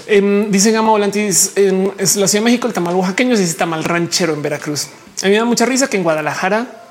Eh, 0.07 0.47
dice 0.51 0.73
Gama 0.73 0.91
Volantis 0.91 1.53
en 1.57 1.93
la 1.99 2.07
Ciudad 2.07 2.33
de 2.33 2.41
México, 2.41 2.67
el 2.67 2.73
tamal 2.73 2.95
oaxaqueño 2.95 3.35
es 3.35 3.57
tamal 3.57 3.85
ranchero 3.85 4.33
en 4.33 4.41
Veracruz. 4.41 4.89
A 5.23 5.27
mí 5.27 5.33
me 5.33 5.37
da 5.37 5.45
mucha 5.45 5.67
risa 5.67 5.89
que 5.89 5.99
en 5.99 6.03
Guadalajara 6.03 6.88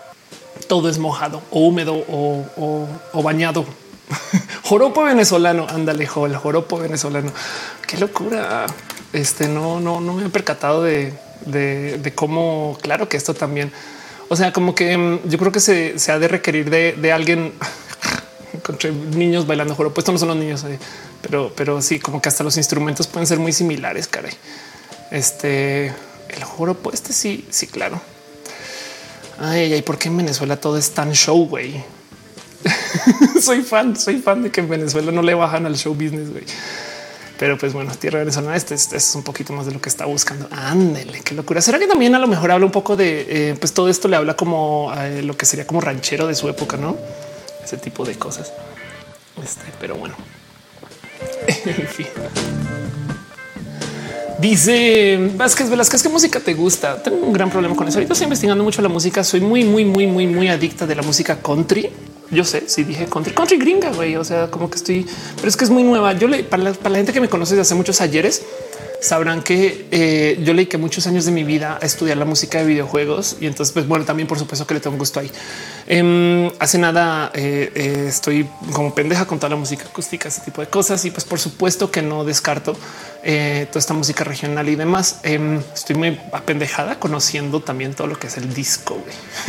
todo 0.57 0.89
es 0.89 0.97
mojado 0.97 1.41
o 1.51 1.61
húmedo 1.61 1.93
o, 1.95 3.23
bañado. 3.23 3.65
joropo 4.63 5.03
venezolano. 5.03 5.67
Ándale, 5.69 6.03
el 6.03 6.37
joropo 6.37 6.77
venezolano. 6.77 7.31
Qué 7.85 7.97
locura. 7.97 8.65
Este 9.13 9.47
no, 9.47 9.79
no, 9.79 10.01
no 10.01 10.13
me 10.13 10.25
he 10.25 10.29
percatado 10.29 10.83
de, 10.83 11.13
de, 11.45 12.11
cómo, 12.13 12.77
claro 12.81 13.07
que 13.07 13.17
esto 13.17 13.33
también, 13.33 13.71
o 14.27 14.35
sea, 14.35 14.51
como 14.51 14.75
que 14.75 14.97
mm, 14.97 15.29
yo 15.29 15.37
creo 15.37 15.51
que 15.51 15.59
se, 15.61 15.95
ha 16.11 16.19
de 16.19 16.27
requerir 16.27 16.69
de, 16.69 16.93
de 16.93 17.11
alguien 17.13 17.53
encontré 18.53 18.91
niños 18.91 19.47
bailando 19.47 19.75
joropo. 19.75 19.99
Esto 19.99 20.11
no 20.11 20.17
son 20.17 20.27
los 20.29 20.37
niños, 20.37 20.63
eh, 20.65 20.77
pero, 21.21 21.53
pero 21.55 21.81
sí, 21.81 21.99
como 21.99 22.21
que 22.21 22.29
hasta 22.29 22.43
los 22.43 22.57
instrumentos 22.57 23.07
pueden 23.07 23.27
ser 23.27 23.39
muy 23.39 23.53
similares. 23.53 24.07
Caray, 24.07 24.33
este 25.11 25.93
el 26.29 26.43
joropo, 26.43 26.91
este 26.91 27.13
sí, 27.13 27.47
sí, 27.49 27.67
claro. 27.67 28.01
Ay, 29.39 29.73
ay, 29.73 29.81
¿por 29.81 29.97
qué 29.97 30.07
en 30.09 30.17
Venezuela 30.17 30.59
todo 30.59 30.77
es 30.77 30.91
tan 30.91 31.13
show, 31.13 31.47
güey? 31.47 31.83
soy 33.41 33.61
fan, 33.61 33.95
soy 33.95 34.19
fan 34.19 34.43
de 34.43 34.51
que 34.51 34.61
en 34.61 34.69
Venezuela 34.69 35.11
no 35.11 35.21
le 35.21 35.33
bajan 35.33 35.65
al 35.65 35.77
show 35.77 35.93
business, 35.93 36.31
güey. 36.31 36.43
Pero 37.39 37.57
pues 37.57 37.71
bueno, 37.71 37.93
tierra 37.93 38.19
venezolana, 38.19 38.55
este, 38.55 38.73
este, 38.73 38.97
es 38.97 39.13
un 39.13 39.21
poquito 39.21 39.53
más 39.53 39.67
de 39.67 39.71
lo 39.71 39.79
que 39.79 39.89
está 39.89 40.05
buscando. 40.05 40.49
Ándele, 40.51 41.21
qué 41.21 41.35
locura. 41.35 41.61
Será 41.61 41.77
que 41.77 41.85
también 41.85 42.15
a 42.15 42.19
lo 42.19 42.27
mejor 42.27 42.51
habla 42.51 42.65
un 42.65 42.71
poco 42.71 42.95
de, 42.95 43.25
eh, 43.29 43.55
pues 43.59 43.73
todo 43.73 43.89
esto 43.89 44.07
le 44.07 44.15
habla 44.15 44.35
como 44.35 44.91
eh, 44.97 45.21
lo 45.21 45.37
que 45.37 45.45
sería 45.45 45.67
como 45.67 45.79
ranchero 45.79 46.25
de 46.25 46.33
su 46.33 46.49
época, 46.49 46.77
no? 46.77 46.97
ese 47.67 47.77
tipo 47.77 48.05
de 48.05 48.15
cosas. 48.15 48.53
Este, 49.43 49.65
pero 49.79 49.95
bueno, 49.95 50.15
en 51.47 51.87
fin. 51.87 52.07
Dice 54.39 55.31
Vázquez 55.35 55.67
Velázquez, 55.67 56.03
¿qué 56.03 56.09
música 56.09 56.39
te 56.39 56.53
gusta? 56.53 57.01
Tengo 57.01 57.25
un 57.25 57.33
gran 57.33 57.49
problema 57.49 57.75
con 57.75 57.87
eso. 57.87 57.97
Ahorita 57.97 58.13
estoy 58.13 58.25
investigando 58.25 58.63
mucho 58.63 58.83
la 58.83 58.89
música. 58.89 59.23
Soy 59.23 59.41
muy, 59.41 59.63
muy, 59.63 59.83
muy, 59.83 60.05
muy, 60.05 60.27
muy 60.27 60.47
adicta 60.47 60.85
de 60.85 60.95
la 60.95 61.01
música 61.01 61.41
country. 61.41 61.89
Yo 62.29 62.43
sé 62.43 62.69
si 62.69 62.83
dije 62.83 63.05
country, 63.05 63.33
country 63.33 63.57
gringa, 63.57 63.91
güey. 63.91 64.15
O 64.15 64.23
sea, 64.23 64.51
como 64.51 64.69
que 64.69 64.77
estoy, 64.77 65.07
pero 65.37 65.47
es 65.47 65.57
que 65.57 65.63
es 65.63 65.71
muy 65.71 65.81
nueva. 65.81 66.13
Yo 66.13 66.27
le 66.27 66.43
para 66.43 66.63
la 66.63 66.95
gente 66.95 67.13
que 67.13 67.21
me 67.21 67.29
conoce 67.29 67.55
desde 67.55 67.61
hace 67.61 67.73
muchos 67.73 67.99
ayeres, 67.99 68.43
sabrán 68.99 69.43
que 69.43 69.87
eh, 69.91 70.39
yo 70.43 70.53
leí 70.53 70.65
que 70.65 70.77
muchos 70.77 71.07
años 71.07 71.25
de 71.25 71.31
mi 71.31 71.43
vida 71.43 71.77
a 71.81 71.85
estudiar 71.85 72.17
la 72.17 72.25
música 72.25 72.59
de 72.59 72.65
videojuegos 72.65 73.37
y 73.39 73.45
entonces, 73.45 73.73
pues 73.73 73.87
bueno, 73.87 74.05
también 74.05 74.27
por 74.27 74.39
supuesto 74.39 74.65
que 74.65 74.73
le 74.73 74.79
tengo 74.79 74.97
gusto 74.97 75.19
ahí. 75.19 75.31
Em, 75.87 76.51
hace 76.59 76.77
nada 76.77 77.31
eh, 77.33 77.71
eh, 77.75 78.05
estoy 78.07 78.47
como 78.73 78.93
pendeja 78.93 79.25
con 79.25 79.39
toda 79.39 79.51
la 79.51 79.55
música 79.55 79.85
acústica, 79.85 80.27
ese 80.27 80.41
tipo 80.41 80.61
de 80.61 80.67
cosas 80.67 81.03
y 81.05 81.11
pues 81.11 81.25
por 81.25 81.39
supuesto 81.39 81.91
que 81.91 82.01
no 82.01 82.23
descarto 82.23 82.75
toda 83.27 83.79
esta 83.79 83.93
música 83.93 84.23
regional 84.23 84.69
y 84.69 84.75
demás. 84.75 85.19
Em, 85.23 85.59
estoy 85.73 85.97
muy 85.97 86.17
apendejada 86.31 86.97
conociendo 86.97 87.59
también 87.59 87.93
todo 87.93 88.07
lo 88.07 88.17
que 88.17 88.27
es 88.27 88.37
el 88.37 88.53
disco. 88.53 88.97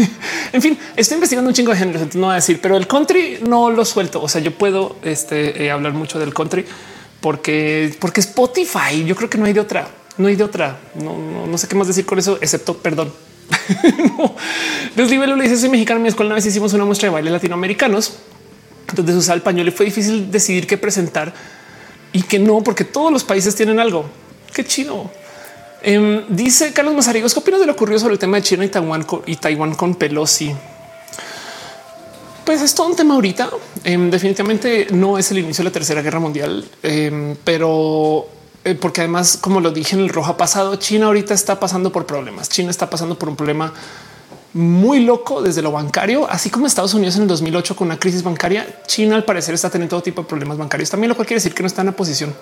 en 0.53 0.61
fin, 0.61 0.77
estoy 0.97 1.15
investigando 1.15 1.49
un 1.49 1.55
chingo 1.55 1.71
de 1.71 1.79
géneros, 1.79 2.15
no 2.17 2.27
voy 2.27 2.33
a 2.33 2.37
decir, 2.37 2.61
pero 2.61 2.77
el 2.77 2.89
country 2.89 3.39
no 3.47 3.71
lo 3.71 3.85
suelto. 3.85 4.21
O 4.21 4.29
sea, 4.29 4.41
yo 4.41 4.53
puedo 4.53 4.97
este, 5.03 5.71
hablar 5.71 5.93
mucho 5.93 6.19
del 6.19 6.35
country 6.35 6.65
porque, 7.21 7.95
porque 8.01 8.21
Spotify, 8.21 9.05
yo 9.07 9.15
creo 9.15 9.31
que 9.31 9.39
no 9.39 9.45
hay 9.45 9.53
de 9.53 9.61
otra, 9.61 9.89
no 10.17 10.27
hay 10.27 10.35
de 10.35 10.43
otra. 10.43 10.79
No, 10.95 11.47
no, 11.47 11.57
sé 11.59 11.69
qué 11.69 11.77
más 11.77 11.87
decir 11.87 12.05
con 12.05 12.19
eso, 12.19 12.39
excepto 12.41 12.77
perdón. 12.77 13.13
no. 14.19 14.35
Desde 14.97 15.25
le 15.25 15.43
dice 15.43 15.57
soy 15.57 15.69
mexicano. 15.69 15.99
En 15.99 16.03
mi 16.03 16.09
escuela 16.09 16.29
una 16.29 16.35
vez 16.35 16.47
hicimos 16.47 16.73
una 16.73 16.85
muestra 16.85 17.09
de 17.09 17.13
baile 17.13 17.31
latinoamericanos. 17.31 18.15
Entonces 18.89 19.15
usaba 19.15 19.37
el 19.37 19.43
pañuelo 19.43 19.71
y 19.71 19.73
fue 19.73 19.87
difícil 19.87 20.31
decidir 20.31 20.67
qué 20.67 20.79
presentar 20.79 21.33
y 22.13 22.23
que 22.23 22.39
no, 22.39 22.63
porque 22.63 22.85
todos 22.85 23.13
los 23.13 23.25
países 23.25 23.55
tienen 23.55 23.79
algo. 23.79 24.05
Qué 24.53 24.65
chido. 24.65 25.11
Em, 25.83 26.25
dice 26.29 26.73
Carlos 26.73 26.95
Mazarigos, 26.95 27.33
¿qué 27.33 27.41
opinas 27.41 27.61
de 27.61 27.67
lo 27.67 27.73
ocurrido 27.73 27.99
sobre 28.01 28.15
el 28.15 28.19
tema 28.19 28.39
de 28.39 28.43
China 28.43 28.65
y 28.65 29.37
Taiwán 29.37 29.75
con 29.75 29.95
Pelosi? 29.95 30.55
Pues 32.45 32.63
es 32.63 32.75
todo 32.75 32.89
un 32.89 32.97
tema 32.97 33.15
ahorita. 33.15 33.51
Em, 33.85 34.11
definitivamente 34.11 34.87
no 34.91 35.19
es 35.19 35.31
el 35.31 35.39
inicio 35.39 35.63
de 35.63 35.71
la 35.71 35.73
Tercera 35.73 36.03
Guerra 36.03 36.19
Mundial, 36.19 36.65
em, 36.83 37.37
pero 37.45 38.27
eh, 38.65 38.75
porque 38.75 39.03
además, 39.03 39.37
como 39.37 39.61
lo 39.61 39.71
dije 39.71 39.95
en 39.95 40.03
el 40.03 40.09
rojo 40.09 40.37
pasado, 40.37 40.77
China 40.77 41.07
ahorita 41.07 41.35
está 41.35 41.61
pasando 41.61 41.93
por 41.93 42.07
problemas. 42.07 42.49
China 42.49 42.71
está 42.71 42.91
pasando 42.91 43.19
por 43.19 43.29
un 43.29 43.37
problema 43.37 43.73
muy 44.55 45.01
loco 45.01 45.43
desde 45.43 45.63
lo 45.63 45.73
bancario, 45.73 46.29
así 46.29 46.51
como 46.51 46.67
Estados 46.67 46.95
Unidos 46.95 47.17
en 47.17 47.23
el 47.23 47.29
2008 47.29 47.77
con 47.77 47.89
una 47.89 47.99
crisis 47.99 48.23
bancaria. 48.23 48.81
China 48.87 49.17
al 49.17 49.25
parecer 49.25 49.55
está 49.55 49.71
teniendo 49.71 49.91
todo 49.91 50.03
tipo 50.03 50.23
de 50.23 50.29
problemas 50.29 50.57
bancarios 50.57 50.91
también, 50.91 51.11
lo 51.11 51.15
cual 51.15 51.27
quiere 51.27 51.39
decir 51.39 51.55
que 51.55 51.63
no 51.63 51.67
está 51.67 51.83
en 51.83 51.89
una 51.89 51.97
posición 51.97 52.35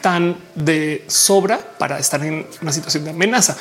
tan 0.00 0.36
de 0.54 1.04
sobra 1.06 1.58
para 1.78 1.98
estar 1.98 2.22
en 2.24 2.46
una 2.60 2.72
situación 2.72 3.04
de 3.04 3.10
amenaza. 3.10 3.56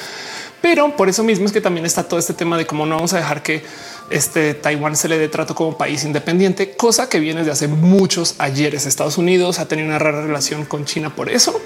Pero 0.61 0.95
por 0.95 1.09
eso 1.09 1.23
mismo 1.23 1.45
es 1.45 1.51
que 1.51 1.61
también 1.61 1.85
está 1.85 2.03
todo 2.03 2.19
este 2.19 2.33
tema 2.33 2.57
de 2.57 2.65
cómo 2.65 2.85
no 2.85 2.95
vamos 2.95 3.13
a 3.13 3.17
dejar 3.17 3.41
que 3.41 3.63
este 4.09 4.53
Taiwán 4.53 4.95
se 4.95 5.07
le 5.07 5.17
dé 5.17 5.27
trato 5.27 5.55
como 5.55 5.77
país 5.77 6.03
independiente, 6.03 6.75
cosa 6.75 7.07
que 7.07 7.19
viene 7.19 7.43
de 7.43 7.51
hace 7.51 7.67
muchos 7.67 8.35
ayeres. 8.37 8.85
Estados 8.85 9.17
Unidos 9.17 9.59
ha 9.59 9.67
tenido 9.67 9.87
una 9.87 9.99
rara 9.99 10.21
relación 10.21 10.65
con 10.65 10.85
China 10.85 11.15
por 11.15 11.29
eso 11.29 11.59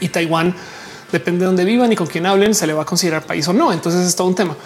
y 0.00 0.08
Taiwán 0.08 0.54
depende 1.12 1.40
de 1.40 1.46
dónde 1.46 1.64
vivan 1.64 1.92
y 1.92 1.96
con 1.96 2.06
quién 2.06 2.26
hablen, 2.26 2.54
se 2.54 2.66
le 2.66 2.72
va 2.72 2.82
a 2.82 2.86
considerar 2.86 3.24
país 3.24 3.46
o 3.48 3.52
no. 3.52 3.72
Entonces 3.72 4.06
es 4.06 4.14
todo 4.14 4.28
un 4.28 4.34
tema. 4.34 4.56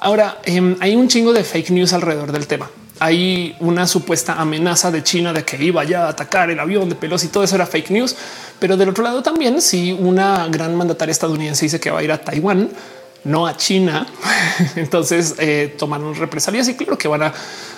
Ahora 0.00 0.38
em, 0.44 0.76
hay 0.80 0.94
un 0.94 1.08
chingo 1.08 1.32
de 1.32 1.44
fake 1.44 1.70
news 1.70 1.92
alrededor 1.92 2.32
del 2.32 2.46
tema. 2.46 2.70
Hay 3.00 3.56
una 3.60 3.86
supuesta 3.86 4.34
amenaza 4.34 4.90
de 4.90 5.02
China 5.02 5.32
de 5.32 5.44
que 5.44 5.62
iba 5.62 5.84
ya 5.84 6.06
a 6.06 6.08
atacar 6.08 6.50
el 6.50 6.58
avión 6.58 6.88
de 6.88 6.96
Pelosi 6.96 7.26
y 7.26 7.30
todo 7.30 7.44
eso 7.44 7.54
era 7.54 7.66
fake 7.66 7.90
news. 7.90 8.16
Pero 8.58 8.76
del 8.76 8.88
otro 8.88 9.04
lado 9.04 9.22
también, 9.22 9.62
si 9.62 9.92
una 9.92 10.48
gran 10.48 10.74
mandataria 10.74 11.12
estadounidense 11.12 11.66
dice 11.66 11.78
que 11.78 11.90
va 11.90 12.00
a 12.00 12.02
ir 12.02 12.10
a 12.10 12.18
Taiwán, 12.18 12.70
no 13.24 13.46
a 13.46 13.56
China. 13.56 14.06
Entonces 14.76 15.34
eh, 15.38 15.74
tomaron 15.78 16.14
represalias 16.14 16.68
y 16.68 16.74
claro 16.74 16.98
que 16.98 17.08
van 17.08 17.22
a 17.22 17.34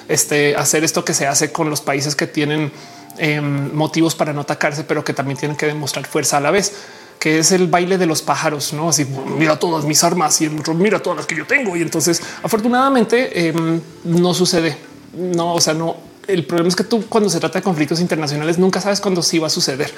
este, 0.08 0.56
hacer 0.56 0.84
esto 0.84 1.04
que 1.04 1.14
se 1.14 1.26
hace 1.26 1.52
con 1.52 1.68
los 1.68 1.80
países 1.80 2.14
que 2.14 2.26
tienen 2.26 2.72
em, 3.18 3.74
motivos 3.74 4.14
para 4.14 4.32
no 4.32 4.42
atacarse, 4.42 4.84
pero 4.84 5.04
que 5.04 5.12
también 5.12 5.38
tienen 5.38 5.56
que 5.56 5.66
demostrar 5.66 6.06
fuerza 6.06 6.38
a 6.38 6.40
la 6.40 6.50
vez. 6.50 6.72
Que 7.20 7.38
es 7.38 7.52
el 7.52 7.68
baile 7.68 7.98
de 7.98 8.06
los 8.06 8.22
pájaros, 8.22 8.72
no 8.72 8.88
así 8.88 9.06
mira 9.38 9.58
todas 9.58 9.84
mis 9.84 10.02
armas 10.02 10.40
y 10.40 10.46
el 10.46 10.58
otro 10.58 10.74
mira 10.74 11.00
todas 11.00 11.18
las 11.18 11.26
que 11.26 11.36
yo 11.36 11.46
tengo. 11.46 11.76
Y 11.76 11.82
entonces, 11.82 12.20
afortunadamente, 12.42 13.48
em, 13.48 13.80
no 14.04 14.34
sucede. 14.34 14.76
No, 15.12 15.54
o 15.54 15.60
sea, 15.60 15.74
no. 15.74 15.96
El 16.26 16.46
problema 16.46 16.68
es 16.68 16.76
que 16.76 16.84
tú, 16.84 17.04
cuando 17.08 17.28
se 17.28 17.38
trata 17.38 17.58
de 17.58 17.62
conflictos 17.62 18.00
internacionales, 18.00 18.58
nunca 18.58 18.80
sabes 18.80 19.00
cuándo 19.00 19.22
sí 19.22 19.38
va 19.38 19.48
a 19.48 19.50
suceder. 19.50 19.92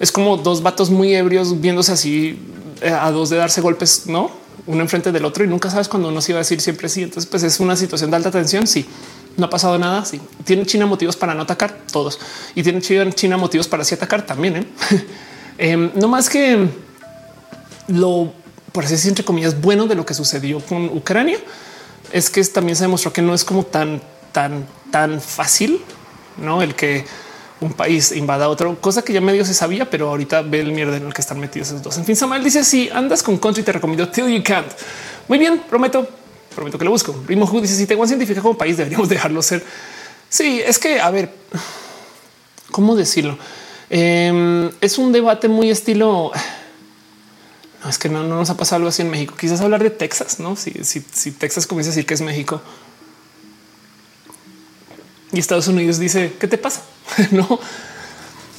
Es 0.00 0.10
como 0.10 0.38
dos 0.38 0.62
vatos 0.62 0.90
muy 0.90 1.14
ebrios 1.14 1.60
viéndose 1.60 1.92
así 1.92 2.38
eh, 2.80 2.88
a 2.88 3.10
dos 3.10 3.28
de 3.28 3.36
darse 3.36 3.60
golpes, 3.60 4.06
no 4.06 4.44
uno 4.66 4.80
enfrente 4.80 5.12
del 5.12 5.24
otro 5.24 5.44
y 5.44 5.48
nunca 5.48 5.70
sabes 5.70 5.88
cuándo 5.88 6.08
uno 6.08 6.20
se 6.20 6.32
iba 6.32 6.38
a 6.38 6.42
decir 6.42 6.60
siempre 6.60 6.88
sí. 6.88 7.02
Entonces, 7.02 7.28
pues 7.28 7.42
es 7.42 7.60
una 7.60 7.76
situación 7.76 8.10
de 8.10 8.16
alta 8.16 8.30
tensión. 8.30 8.66
Sí, 8.66 8.86
no 9.36 9.46
ha 9.46 9.50
pasado 9.50 9.78
nada. 9.78 10.04
Sí, 10.04 10.20
tiene 10.44 10.64
China 10.64 10.86
motivos 10.86 11.16
para 11.16 11.34
no 11.34 11.42
atacar 11.42 11.82
todos 11.92 12.18
y 12.54 12.62
tiene 12.62 12.80
China 12.80 13.36
motivos 13.36 13.68
para 13.68 13.84
sí 13.84 13.94
atacar 13.94 14.24
también. 14.24 14.56
¿eh? 14.56 14.66
Em, 15.58 15.90
no 15.94 16.08
más 16.08 16.28
que 16.28 16.68
lo, 17.88 18.32
por 18.72 18.84
así 18.84 18.94
decir, 18.94 19.10
entre 19.10 19.24
comillas, 19.24 19.60
bueno 19.60 19.86
de 19.86 19.94
lo 19.94 20.04
que 20.04 20.14
sucedió 20.14 20.60
con 20.60 20.86
Ucrania 20.86 21.38
es 22.12 22.30
que 22.30 22.42
también 22.44 22.76
se 22.76 22.84
demostró 22.84 23.12
que 23.12 23.22
no 23.22 23.34
es 23.34 23.44
como 23.44 23.64
tan, 23.64 24.00
tan, 24.32 24.66
tan 24.90 25.20
fácil, 25.20 25.80
no 26.36 26.62
el 26.62 26.74
que 26.74 27.04
un 27.60 27.72
país 27.72 28.12
invada 28.12 28.48
otro, 28.48 28.80
cosa 28.80 29.02
que 29.02 29.12
ya 29.12 29.20
medio 29.20 29.44
se 29.44 29.54
sabía, 29.54 29.88
pero 29.88 30.08
ahorita 30.10 30.42
ve 30.42 30.60
el 30.60 30.72
mierda 30.72 30.96
en 30.96 31.06
el 31.06 31.14
que 31.14 31.22
están 31.22 31.40
metidos 31.40 31.68
esos 31.68 31.82
dos. 31.82 31.96
En 31.98 32.04
fin, 32.04 32.14
Samuel 32.14 32.44
dice 32.44 32.62
si 32.64 32.90
andas 32.90 33.22
con 33.22 33.38
country, 33.38 33.62
te 33.62 33.72
recomiendo 33.72 34.08
Till 34.08 34.28
You 34.28 34.42
Can't. 34.42 34.70
Muy 35.28 35.38
bien, 35.38 35.62
prometo, 35.68 36.06
prometo 36.54 36.78
que 36.78 36.84
lo 36.84 36.90
busco. 36.90 37.12
Primo 37.12 37.46
dice 37.60 37.76
si 37.76 37.86
tengo 37.86 38.06
científica 38.06 38.42
como 38.42 38.58
país, 38.58 38.76
deberíamos 38.76 39.08
dejarlo 39.08 39.42
ser. 39.42 39.64
Sí, 40.28 40.60
es 40.64 40.78
que 40.78 41.00
a 41.00 41.10
ver, 41.10 41.32
cómo 42.70 42.94
decirlo. 42.94 43.38
Em, 43.90 44.70
es 44.80 44.98
un 44.98 45.12
debate 45.12 45.48
muy 45.48 45.70
estilo. 45.70 46.32
No, 47.82 47.90
es 47.90 47.98
que 47.98 48.08
no, 48.08 48.24
nos 48.24 48.48
ha 48.48 48.56
pasado 48.56 48.76
algo 48.76 48.88
así 48.88 49.02
en 49.02 49.10
México. 49.10 49.34
Quizás 49.38 49.60
hablar 49.60 49.82
de 49.82 49.90
Texas, 49.90 50.40
no? 50.40 50.56
Si, 50.56 50.70
Texas 51.32 51.66
comienza 51.66 51.90
a 51.90 51.92
decir 51.92 52.06
que 52.06 52.14
es 52.14 52.22
México 52.22 52.62
y 55.34 55.38
Estados 55.38 55.68
Unidos 55.68 55.98
dice 55.98 56.32
qué 56.40 56.48
te 56.48 56.56
pasa? 56.56 56.82
no. 57.30 57.60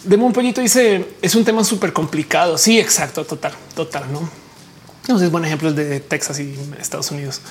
De 0.03 0.15
un 0.15 0.31
pollito 0.31 0.61
dice 0.61 1.15
es 1.23 1.33
un 1.33 1.43
tema 1.43 1.63
súper 1.63 1.91
complicado. 1.91 2.59
Sí, 2.59 2.79
exacto, 2.79 3.25
total, 3.25 3.53
total. 3.73 4.13
No, 4.13 4.29
no 5.07 5.19
es 5.19 5.31
buen 5.31 5.45
ejemplo 5.45 5.73
de 5.73 6.01
Texas 6.01 6.39
y 6.39 6.55
Estados 6.79 7.09
Unidos. 7.09 7.41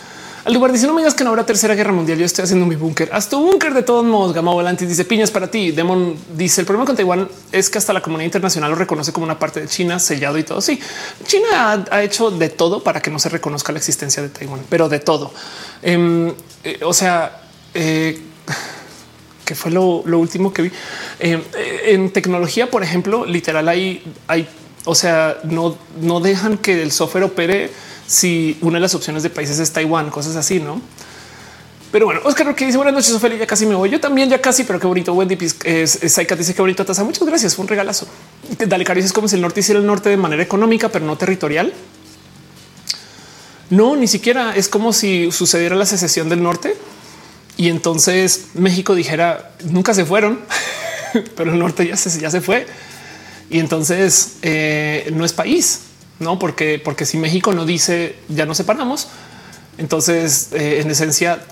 Al 0.44 0.52
lugar 0.52 0.73
dice 0.73 0.86
no 0.86 0.92
me 0.92 1.00
digas 1.00 1.14
que 1.14 1.24
no 1.24 1.31
habrá 1.31 1.47
tercera 1.47 1.74
guerra 1.74 1.92
mundial. 1.92 2.18
Yo 2.18 2.26
estoy 2.26 2.44
haciendo 2.44 2.66
mi 2.66 2.76
búnker. 2.76 3.08
Haz 3.12 3.31
tu 3.31 3.40
búnker 3.40 3.73
de 3.73 3.82
todos 3.82 4.05
modos. 4.05 4.34
Gama 4.34 4.52
Volantis 4.52 4.86
dice 4.89 5.06
piñas 5.06 5.31
para 5.31 5.50
ti. 5.50 5.70
Demon 5.70 6.16
dice 6.36 6.60
el 6.60 6.66
problema 6.66 6.84
con 6.84 6.97
Taiwán 6.97 7.28
es 7.50 7.70
que 7.70 7.78
hasta 7.78 7.94
la 7.94 8.02
comunidad 8.02 8.26
internacional 8.26 8.70
lo 8.70 8.76
reconoce 8.76 9.10
como 9.10 9.24
una 9.24 9.39
parte 9.39 9.62
de 9.62 9.68
China 9.68 9.98
sellado 9.98 10.36
y 10.36 10.42
todo. 10.42 10.60
Sí, 10.60 10.78
China 11.26 11.86
ha, 11.90 12.02
hecho 12.02 12.31
de 12.31 12.50
todo 12.50 12.82
para 12.82 13.00
que 13.00 13.10
no 13.10 13.18
se 13.18 13.31
reconozca 13.31 13.73
la 13.73 13.78
existencia 13.78 14.23
de 14.23 14.28
Taiwán, 14.28 14.60
pero 14.68 14.90
de 14.90 15.00
todo. 15.00 15.32
Em, 15.81 16.34
eh, 16.62 16.81
o 16.82 16.92
sea, 16.92 17.40
eh, 17.73 18.20
que 19.47 19.55
fue 19.55 19.70
lo, 19.70 20.02
último 20.05 20.52
que 20.52 20.62
vi 20.62 20.73
eh, 21.20 21.42
en 21.86 22.10
tecnología, 22.10 22.70
por 22.70 22.82
ejemplo, 22.82 23.24
literal 23.24 23.66
hay, 23.66 24.02
hay, 24.28 24.47
o 24.84 24.94
sea, 24.94 25.38
no, 25.44 25.76
no 26.00 26.20
dejan 26.20 26.58
que 26.58 26.82
el 26.82 26.92
software 26.92 27.24
opere 27.24 27.70
si 28.06 28.58
una 28.60 28.76
de 28.76 28.80
las 28.80 28.94
opciones 28.94 29.22
de 29.22 29.30
países 29.30 29.58
es 29.58 29.72
Taiwán, 29.72 30.10
cosas 30.10 30.36
así, 30.36 30.60
no? 30.60 30.80
Pero 31.90 32.06
bueno, 32.06 32.20
Oscar 32.24 32.52
que 32.56 32.66
dice 32.66 32.76
buenas 32.76 32.92
noches, 32.92 33.12
Ophelia, 33.12 33.38
ya 33.38 33.46
casi 33.46 33.66
me 33.66 33.76
voy. 33.76 33.88
Yo 33.88 34.00
también 34.00 34.28
ya 34.28 34.40
casi, 34.40 34.64
pero 34.64 34.80
qué 34.80 34.86
bonito. 34.88 35.12
Wendy 35.12 35.38
Saika 35.48 36.34
dice 36.34 36.52
que 36.52 36.60
bonito 36.60 36.84
taza. 36.84 37.04
Muchas 37.04 37.24
gracias. 37.24 37.54
Fue 37.54 37.62
un 37.62 37.68
regalazo. 37.68 38.08
Dale, 38.66 38.84
Caricia 38.84 39.06
es 39.06 39.12
como 39.12 39.28
si 39.28 39.36
el 39.36 39.42
norte 39.42 39.60
hiciera 39.60 39.78
el 39.78 39.86
norte 39.86 40.08
de 40.08 40.16
manera 40.16 40.42
económica, 40.42 40.88
pero 40.88 41.06
no 41.06 41.16
territorial. 41.16 41.72
No, 43.70 43.94
ni 43.94 44.08
siquiera 44.08 44.56
es 44.56 44.68
como 44.68 44.92
si 44.92 45.30
sucediera 45.30 45.76
la 45.76 45.86
secesión 45.86 46.28
del 46.28 46.42
norte 46.42 46.76
y 47.56 47.68
entonces 47.68 48.46
México 48.54 48.94
dijera 48.94 49.52
nunca 49.64 49.94
se 49.94 50.04
fueron, 50.04 50.40
pero 51.36 51.52
el 51.52 51.58
norte 51.58 51.86
ya 51.86 51.96
se, 51.96 52.20
ya 52.20 52.30
se 52.30 52.40
fue. 52.40 52.66
Y 53.50 53.58
entonces 53.58 54.36
eh, 54.42 55.10
no 55.12 55.24
es 55.24 55.32
país, 55.32 55.81
no 56.18 56.39
porque, 56.39 56.81
porque 56.82 57.06
si 57.06 57.18
México 57.18 57.52
no 57.52 57.66
dice 57.66 58.16
ya 58.28 58.47
nos 58.47 58.56
separamos, 58.56 59.08
entonces 59.78 60.48
eh, 60.52 60.81
en 60.81 60.90
esencia 60.90 61.44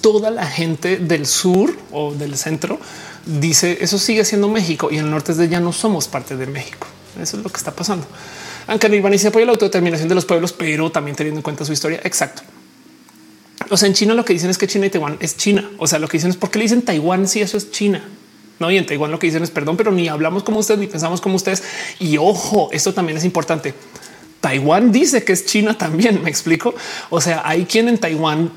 toda 0.00 0.30
la 0.30 0.46
gente 0.46 0.98
del 0.98 1.26
sur 1.26 1.76
o 1.92 2.14
del 2.14 2.36
centro 2.36 2.78
dice 3.26 3.78
eso 3.80 3.98
sigue 3.98 4.24
siendo 4.24 4.48
México 4.48 4.88
y 4.90 4.98
el 4.98 5.10
norte 5.10 5.32
es 5.32 5.38
de 5.38 5.48
ya 5.48 5.60
no 5.60 5.72
somos 5.72 6.08
parte 6.08 6.36
de 6.36 6.46
México. 6.46 6.86
Eso 7.20 7.38
es 7.38 7.42
lo 7.42 7.50
que 7.50 7.56
está 7.56 7.72
pasando. 7.72 8.06
Aunque 8.66 8.88
Nirvana 8.88 9.16
se 9.16 9.28
apoya 9.28 9.46
la 9.46 9.52
autodeterminación 9.52 10.08
de 10.08 10.14
los 10.14 10.24
pueblos, 10.24 10.52
pero 10.52 10.90
también 10.90 11.16
teniendo 11.16 11.38
en 11.38 11.42
cuenta 11.42 11.64
su 11.64 11.72
historia. 11.72 12.00
Exacto. 12.04 12.42
O 13.70 13.76
sea, 13.76 13.88
en 13.88 13.94
China 13.94 14.14
lo 14.14 14.24
que 14.24 14.32
dicen 14.32 14.50
es 14.50 14.58
que 14.58 14.66
China 14.66 14.86
y 14.86 14.90
Taiwán 14.90 15.16
es 15.20 15.36
China. 15.36 15.70
O 15.78 15.86
sea, 15.86 15.98
lo 15.98 16.08
que 16.08 16.18
dicen 16.18 16.30
es 16.30 16.36
porque 16.36 16.58
le 16.58 16.64
dicen 16.64 16.82
Taiwán 16.82 17.26
si 17.26 17.40
eso 17.40 17.56
es 17.56 17.70
China. 17.70 18.04
No, 18.58 18.70
y 18.70 18.78
en 18.78 18.86
Taiwán 18.86 19.10
lo 19.10 19.18
que 19.18 19.26
dicen 19.26 19.42
es 19.42 19.50
perdón, 19.50 19.76
pero 19.76 19.92
ni 19.92 20.08
hablamos 20.08 20.42
como 20.42 20.58
ustedes 20.58 20.80
ni 20.80 20.86
pensamos 20.86 21.20
como 21.20 21.36
ustedes. 21.36 21.62
Y 21.98 22.16
ojo, 22.16 22.68
esto 22.72 22.94
también 22.94 23.18
es 23.18 23.24
importante. 23.24 23.74
Taiwán 24.40 24.92
dice 24.92 25.24
que 25.24 25.32
es 25.32 25.46
China 25.46 25.76
también. 25.76 26.20
Me 26.24 26.30
explico. 26.30 26.74
O 27.10 27.20
sea, 27.20 27.42
hay 27.44 27.66
quien 27.66 27.88
en 27.88 27.98
Taiwán 27.98 28.50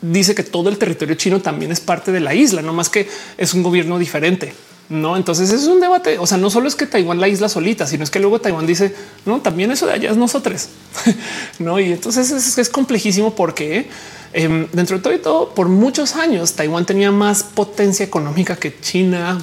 dice 0.00 0.34
que 0.34 0.42
todo 0.42 0.68
el 0.68 0.78
territorio 0.78 1.14
chino 1.14 1.40
también 1.40 1.70
es 1.70 1.80
parte 1.80 2.12
de 2.12 2.20
la 2.20 2.34
isla, 2.34 2.60
no 2.60 2.72
más 2.72 2.88
que 2.88 3.08
es 3.38 3.54
un 3.54 3.62
gobierno 3.62 3.98
diferente. 3.98 4.52
No, 4.88 5.16
entonces 5.16 5.50
es 5.50 5.64
un 5.66 5.80
debate. 5.80 6.18
O 6.18 6.26
sea, 6.26 6.38
no 6.38 6.50
solo 6.50 6.68
es 6.68 6.74
que 6.74 6.86
Taiwán 6.86 7.20
la 7.20 7.28
isla 7.28 7.48
solita, 7.48 7.86
sino 7.86 8.04
es 8.04 8.10
que 8.10 8.18
luego 8.18 8.40
Taiwán 8.40 8.66
dice 8.66 8.94
no, 9.24 9.40
también 9.40 9.70
eso 9.70 9.86
de 9.86 9.92
allá 9.92 10.10
es 10.10 10.16
nosotros. 10.16 10.68
no, 11.58 11.78
y 11.78 11.92
entonces 11.92 12.30
es, 12.30 12.58
es 12.58 12.68
complejísimo 12.68 13.34
porque 13.34 13.86
Em, 14.34 14.66
dentro 14.72 14.96
de 14.96 15.02
todo 15.02 15.12
y 15.12 15.18
todo, 15.18 15.54
por 15.54 15.68
muchos 15.68 16.16
años, 16.16 16.54
Taiwán 16.54 16.86
tenía 16.86 17.10
más 17.10 17.42
potencia 17.42 18.04
económica 18.04 18.56
que 18.56 18.80
China 18.80 19.38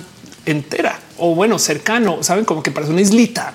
entera 0.45 0.99
o 1.19 1.35
bueno, 1.35 1.59
cercano, 1.59 2.23
saben, 2.23 2.45
como 2.45 2.63
que 2.63 2.71
parece 2.71 2.91
una 2.91 3.01
islita. 3.01 3.53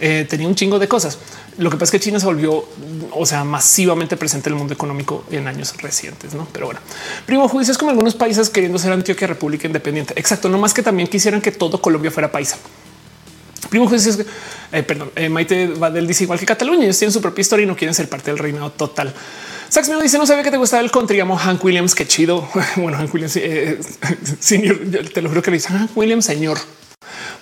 Eh, 0.00 0.26
tenía 0.28 0.48
un 0.48 0.54
chingo 0.54 0.78
de 0.78 0.88
cosas. 0.88 1.18
Lo 1.58 1.70
que 1.70 1.76
pasa 1.76 1.84
es 1.84 1.90
que 1.92 2.00
China 2.00 2.18
se 2.18 2.26
volvió, 2.26 2.64
o 3.12 3.26
sea, 3.26 3.44
masivamente 3.44 4.16
presente 4.16 4.48
en 4.48 4.54
el 4.54 4.58
mundo 4.58 4.74
económico 4.74 5.24
en 5.30 5.46
años 5.46 5.76
recientes, 5.76 6.34
no? 6.34 6.48
Pero 6.50 6.66
bueno, 6.66 6.80
primo 7.26 7.46
juicio 7.46 7.72
es 7.72 7.78
como 7.78 7.90
algunos 7.90 8.14
países 8.14 8.48
queriendo 8.48 8.78
ser 8.78 8.92
Antioquia 8.92 9.26
República 9.26 9.66
Independiente. 9.66 10.14
Exacto. 10.16 10.48
No 10.48 10.58
más 10.58 10.72
que 10.72 10.82
también 10.82 11.08
quisieran 11.08 11.40
que 11.40 11.52
todo 11.52 11.80
Colombia 11.80 12.10
fuera 12.10 12.32
paisa. 12.32 12.56
Primo 13.68 13.86
juicio 13.86 14.10
es 14.10 14.18
eh, 14.72 14.82
perdón, 14.82 15.12
eh, 15.14 15.28
Maite 15.28 15.66
Badel 15.66 16.06
dice 16.06 16.24
igual 16.24 16.38
que 16.38 16.46
Cataluña, 16.46 16.84
ellos 16.84 16.98
tienen 16.98 17.12
su 17.12 17.20
propia 17.20 17.42
historia 17.42 17.64
y 17.64 17.66
no 17.66 17.76
quieren 17.76 17.94
ser 17.94 18.08
parte 18.08 18.30
del 18.30 18.38
reinado 18.38 18.72
total. 18.72 19.14
Sax 19.72 19.88
me 19.88 20.02
dice 20.02 20.18
no 20.18 20.26
sabía 20.26 20.42
que 20.42 20.50
te 20.50 20.58
gustaba 20.58 20.82
el 20.82 20.90
country. 20.90 21.16
Llamo 21.16 21.34
Hank 21.34 21.64
Williams. 21.64 21.94
Qué 21.94 22.06
chido. 22.06 22.46
Bueno, 22.76 22.98
Hank 22.98 23.14
Williams, 23.14 23.36
eh, 23.36 23.80
señor, 24.38 24.78
te 25.14 25.22
lo 25.22 25.30
juro 25.30 25.40
que 25.40 25.50
le 25.50 25.56
dicen 25.56 25.78
Hank 25.78 25.96
Williams, 25.96 26.26
señor. 26.26 26.58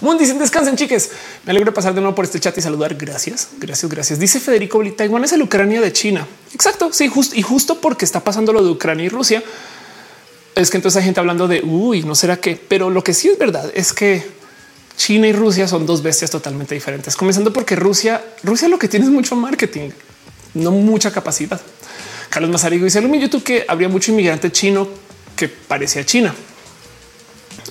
Moon 0.00 0.16
descansen, 0.16 0.76
chiques. 0.76 1.10
Me 1.44 1.50
alegro 1.50 1.72
de 1.72 1.74
pasar 1.74 1.92
de 1.92 2.00
nuevo 2.00 2.14
por 2.14 2.24
este 2.24 2.38
chat 2.38 2.56
y 2.56 2.62
saludar. 2.62 2.94
Gracias, 2.94 3.48
gracias, 3.58 3.90
gracias. 3.90 4.20
Dice 4.20 4.38
Federico 4.38 4.80
Taiwán 4.96 5.24
es 5.24 5.32
el 5.32 5.42
Ucrania 5.42 5.80
de 5.80 5.92
China. 5.92 6.24
Exacto. 6.54 6.92
Sí, 6.92 7.08
justo 7.08 7.34
y 7.34 7.42
justo 7.42 7.80
porque 7.80 8.04
está 8.04 8.20
pasando 8.20 8.52
lo 8.52 8.62
de 8.62 8.70
Ucrania 8.70 9.06
y 9.06 9.08
Rusia. 9.08 9.42
Es 10.54 10.70
que 10.70 10.76
entonces 10.76 10.98
hay 10.98 11.06
gente 11.06 11.18
hablando 11.18 11.48
de 11.48 11.62
uy, 11.64 12.04
no 12.04 12.14
será 12.14 12.36
que, 12.36 12.54
pero 12.54 12.90
lo 12.90 13.02
que 13.02 13.12
sí 13.12 13.26
es 13.26 13.38
verdad 13.38 13.72
es 13.74 13.92
que 13.92 14.24
China 14.96 15.26
y 15.26 15.32
Rusia 15.32 15.66
son 15.66 15.84
dos 15.84 16.00
bestias 16.00 16.30
totalmente 16.30 16.76
diferentes, 16.76 17.16
comenzando 17.16 17.52
porque 17.52 17.74
Rusia, 17.74 18.24
Rusia 18.44 18.68
lo 18.68 18.78
que 18.78 18.86
tiene 18.86 19.06
es 19.06 19.10
mucho 19.10 19.34
marketing, 19.34 19.90
no 20.54 20.70
mucha 20.70 21.10
capacidad. 21.10 21.60
Carlos 22.30 22.50
Mazarigo 22.50 22.84
dice 22.84 23.00
en 23.00 23.20
YouTube 23.20 23.42
que 23.42 23.64
habría 23.66 23.88
mucho 23.88 24.12
inmigrante 24.12 24.50
chino 24.52 24.88
que 25.36 25.48
parecía 25.48 26.06
China. 26.06 26.32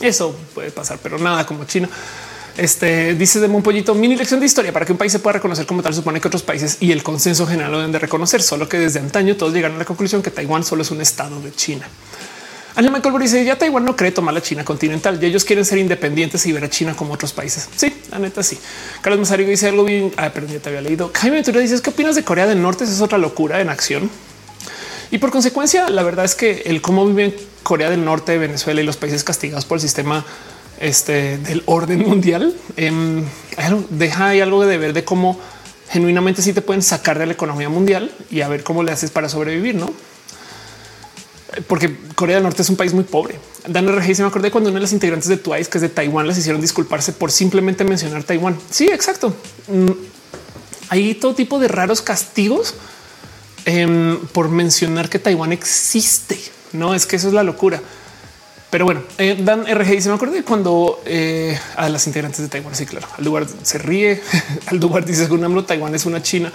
Eso 0.02 0.36
puede 0.54 0.70
pasar, 0.70 1.00
pero 1.02 1.18
nada 1.18 1.46
como 1.46 1.64
China. 1.64 1.90
Este 2.58 3.14
dice 3.16 3.40
de 3.40 3.48
un 3.48 3.64
pollito 3.64 3.96
mini 3.96 4.18
lección 4.18 4.40
de 4.42 4.46
historia 4.46 4.74
para 4.74 4.86
que 4.86 4.92
un 4.92 4.98
país 4.98 5.14
se 5.14 5.20
pueda 5.20 5.36
reconocer 5.36 5.66
como 5.66 5.82
tal. 5.82 5.94
Supone 5.94 6.20
que 6.20 6.28
otros 6.28 6.44
países 6.44 6.78
y 6.82 6.92
el 6.92 7.04
consenso 7.04 7.48
general 7.48 7.72
lo 7.72 7.78
deben 7.78 7.94
de 7.94 8.00
reconocer, 8.00 8.42
solo 8.42 8.68
que 8.68 8.78
desde 8.78 9.00
antaño 9.00 9.38
todos 9.38 9.54
llegaron 9.54 9.78
a 9.78 9.80
la 9.80 9.86
conclusión 9.86 10.22
que 10.22 10.30
Taiwán 10.30 10.66
solo 10.66 10.82
es 10.82 10.92
un 10.92 11.00
estado 11.00 11.40
de 11.40 11.54
China. 11.54 11.88
Ana 12.76 12.92
Michael 12.92 13.16
dice 13.20 13.44
ya 13.46 13.58
Taiwán 13.58 13.86
no 13.86 13.96
cree 13.96 14.12
tomar 14.12 14.34
la 14.34 14.42
China 14.42 14.66
continental 14.66 15.18
y 15.22 15.26
ellos 15.26 15.46
quieren 15.46 15.64
ser 15.64 15.78
independientes 15.78 16.46
y 16.46 16.52
ver 16.52 16.66
a 16.66 16.70
China 16.70 16.96
como 16.98 17.14
otros 17.14 17.32
países. 17.32 17.70
Sí, 17.78 17.94
la 18.12 18.20
neta 18.20 18.44
sí. 18.44 18.58
Carlos 19.02 19.22
Mazarigo 19.22 19.50
dice 19.50 19.70
algo 19.70 19.86
bien. 19.86 20.12
Ah, 20.18 20.30
perdón, 20.30 20.52
ya 20.52 20.60
te 20.60 20.68
había 20.68 20.82
leído. 20.82 21.12
Jaime 21.14 21.38
Ventura 21.38 21.62
dice 21.62 21.82
qué 21.82 21.90
opinas 21.90 22.16
de 22.16 22.24
Corea 22.24 22.46
del 22.46 22.62
Norte? 22.62 22.84
es 22.84 23.00
otra 23.00 23.18
locura 23.18 23.62
en 23.62 23.70
acción. 23.70 24.10
Y 25.12 25.18
por 25.18 25.32
consecuencia, 25.32 25.90
la 25.90 26.04
verdad 26.04 26.26
es 26.26 26.36
que 26.36 26.64
el 26.66 26.82
cómo 26.82 27.06
viven 27.06 27.36
Corea 27.64 27.90
del 27.90 28.06
Norte, 28.06 28.38
Venezuela 28.38 28.82
y 28.82 28.86
los 28.86 28.98
países 28.98 29.24
castigados 29.24 29.66
por 29.66 29.78
el 29.78 29.82
sistema 29.82 30.26
este, 30.80 31.38
del 31.40 31.64
orden 31.66 32.00
mundial 32.00 32.56
eh, 32.78 33.24
deja 33.90 34.30
algo 34.30 34.66
de 34.66 34.78
ver 34.78 34.94
de 34.94 35.04
cómo 35.04 35.40
genuinamente 35.90 36.42
sí 36.42 36.54
te 36.54 36.62
pueden 36.62 36.82
sacar 36.82 37.18
de 37.20 37.26
la 37.26 37.34
economía 37.34 37.70
mundial 37.70 38.12
y 38.30 38.42
a 38.42 38.48
ver 38.48 38.64
cómo 38.64 38.84
le 38.84 38.92
haces 38.92 39.10
para 39.12 39.28
sobrevivir, 39.28 39.76
no? 39.76 39.92
Porque 41.68 41.96
Corea 42.14 42.36
del 42.36 42.44
Norte 42.44 42.62
es 42.62 42.70
un 42.70 42.76
país 42.76 42.94
muy 42.94 43.04
pobre. 43.04 43.36
Dan 43.68 43.88
RG 43.88 44.16
se 44.16 44.22
me 44.22 44.28
acordé 44.28 44.52
cuando 44.52 44.70
una 44.70 44.78
de 44.78 44.84
las 44.84 44.94
integrantes 44.94 45.28
de 45.28 45.38
Twice, 45.38 45.68
que 45.70 45.80
es 45.80 45.82
de 45.82 45.90
Taiwán, 45.90 46.28
les 46.28 46.38
hicieron 46.38 46.62
disculparse 46.62 47.12
por 47.12 47.32
simplemente 47.32 47.84
mencionar 47.84 48.24
Taiwán. 48.24 48.56
Sí, 48.70 48.88
exacto. 48.88 49.34
Mm, 49.68 49.92
hay 50.90 51.16
todo 51.16 51.34
tipo 51.34 51.60
de 51.60 51.68
raros 51.68 52.04
castigos 52.04 52.76
em, 53.66 54.20
por 54.28 54.50
mencionar 54.50 55.10
que 55.10 55.20
Taiwán 55.20 55.52
existe. 55.52 56.40
No 56.74 56.94
es 56.94 57.06
que 57.06 57.16
eso 57.16 57.28
es 57.28 57.34
la 57.34 57.44
locura. 57.44 57.82
Pero 58.70 58.86
bueno, 58.86 59.02
eh, 59.18 59.36
Dan 59.40 59.66
RG 59.66 59.92
dice: 59.92 60.10
Me 60.10 60.16
acuerdo 60.16 60.36
de 60.36 60.44
cuando 60.44 61.02
eh, 61.06 61.60
a 61.76 61.90
las 61.90 62.06
integrantes 62.06 62.42
de 62.42 62.48
Taiwán. 62.48 62.76
Sí, 62.76 62.86
claro. 62.86 63.08
Al 63.18 63.26
lugar 63.26 63.48
se 63.64 63.78
ríe. 63.78 64.22
Al 64.68 64.78
lugar 64.78 65.06
dice: 65.06 65.26
AMLO, 65.26 65.66
Taiwán 65.66 65.96
es 65.96 66.06
una 66.06 66.22
China. 66.22 66.52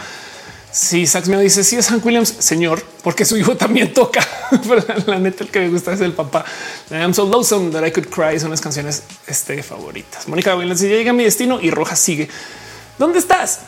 Sí, 0.71 1.07
Sax 1.07 1.29
me 1.29 1.41
dice: 1.41 1.65
Sí, 1.65 1.77
es 1.77 1.89
Hank 1.89 2.05
Williams, 2.05 2.35
señor, 2.39 2.85
porque 3.03 3.25
su 3.25 3.37
hijo 3.37 3.57
también 3.57 3.93
toca. 3.93 4.27
Pero 4.69 4.85
la 5.07 5.19
neta, 5.19 5.45
el 5.45 5.51
que 5.51 5.61
me 5.61 5.69
gusta 5.71 5.93
es 5.93 6.01
el 6.01 6.13
papá. 6.13 6.45
I'm 6.91 7.15
so 7.15 7.25
lonesome 7.27 7.71
that 7.73 7.85
I 7.85 7.91
could 7.91 8.09
cry. 8.09 8.39
Son 8.39 8.51
las 8.51 8.61
canciones 8.61 9.03
este, 9.27 9.63
favoritas. 9.63 10.29
Mónica 10.29 10.55
Williams 10.57 10.81
Ya 10.81 10.89
llega 10.89 11.13
mi 11.13 11.25
destino 11.25 11.61
y 11.61 11.71
Roja 11.71 11.97
sigue. 11.97 12.29
¿Dónde 12.99 13.19
estás? 13.19 13.61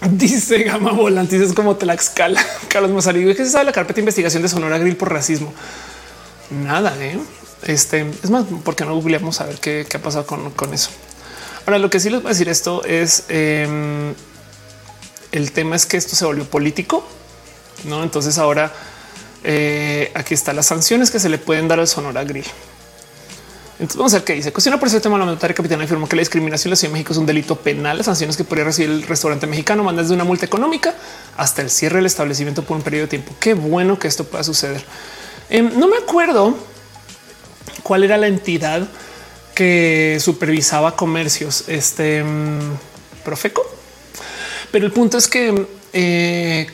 Dice 0.10 0.62
Gama 0.62 0.92
Volante, 0.92 1.42
es 1.42 1.52
como 1.52 1.76
Tlaxcala. 1.76 2.44
Carlos 2.68 2.90
Mazarillo, 2.90 3.34
¿qué 3.34 3.44
se 3.44 3.50
sabe 3.50 3.64
la 3.64 3.72
carpeta 3.72 3.96
de 3.96 4.02
investigación 4.02 4.42
de 4.42 4.48
Sonora 4.48 4.78
Grill 4.78 4.96
por 4.96 5.12
racismo? 5.12 5.52
Nada, 6.50 6.94
¿eh? 7.00 7.18
Este 7.62 8.08
es 8.22 8.30
más, 8.30 8.44
porque 8.64 8.84
no 8.84 8.94
googleamos 8.94 9.40
a 9.40 9.46
ver 9.46 9.58
qué, 9.58 9.86
ha 9.92 9.98
pasado 9.98 10.26
con, 10.26 10.72
eso. 10.72 10.90
Ahora, 11.66 11.78
lo 11.78 11.90
que 11.90 11.98
sí 11.98 12.08
les 12.08 12.22
voy 12.22 12.30
a 12.30 12.32
decir 12.32 12.48
esto 12.48 12.84
es 12.84 13.24
em, 13.28 14.14
el 15.32 15.52
tema 15.52 15.74
es 15.74 15.84
que 15.84 15.96
esto 15.96 16.14
se 16.14 16.24
volvió 16.24 16.44
político, 16.44 17.04
no? 17.84 18.04
Entonces, 18.04 18.38
ahora 18.38 18.72
eh, 19.42 20.12
aquí 20.14 20.34
están 20.34 20.56
las 20.56 20.66
sanciones 20.66 21.10
que 21.10 21.18
se 21.18 21.28
le 21.28 21.38
pueden 21.38 21.66
dar 21.66 21.80
al 21.80 21.88
Sonora 21.88 22.22
Grill. 22.22 22.46
Entonces 23.78 23.96
vamos 23.96 24.12
a 24.14 24.16
ver 24.16 24.24
qué 24.24 24.34
dice. 24.34 24.52
Cuestiona 24.52 24.78
por 24.78 24.88
ese 24.88 25.00
tema 25.00 25.18
la 25.18 25.24
mandataria 25.24 25.54
capitana 25.54 25.84
afirmó 25.84 26.08
que 26.08 26.16
la 26.16 26.20
discriminación 26.20 26.68
en 26.68 26.72
la 26.72 26.76
Ciudad 26.76 26.90
de 26.90 26.92
México 26.94 27.12
es 27.12 27.18
un 27.18 27.26
delito 27.26 27.56
penal. 27.56 27.96
Las 27.96 28.06
sanciones 28.06 28.36
que 28.36 28.42
podría 28.42 28.64
recibir 28.64 28.90
el 28.90 29.02
restaurante 29.04 29.46
mexicano 29.46 29.84
van 29.84 29.96
desde 29.96 30.14
una 30.14 30.24
multa 30.24 30.46
económica 30.46 30.94
hasta 31.36 31.62
el 31.62 31.70
cierre 31.70 31.96
del 31.96 32.06
establecimiento 32.06 32.64
por 32.64 32.76
un 32.76 32.82
periodo 32.82 33.02
de 33.02 33.08
tiempo. 33.08 33.34
Qué 33.38 33.54
bueno 33.54 33.98
que 33.98 34.08
esto 34.08 34.24
pueda 34.24 34.42
suceder. 34.42 34.84
Em, 35.48 35.78
no 35.78 35.86
me 35.86 35.96
acuerdo 35.96 36.56
cuál 37.84 38.02
era 38.02 38.16
la 38.16 38.26
entidad 38.26 38.88
que 39.54 40.18
supervisaba 40.20 40.96
comercios, 40.96 41.64
este 41.68 42.18
em, 42.18 42.58
Profeco. 43.24 43.62
Pero 44.72 44.86
el 44.86 44.92
punto 44.92 45.18
es 45.18 45.28
que 45.28 45.66
eh, 45.92 46.66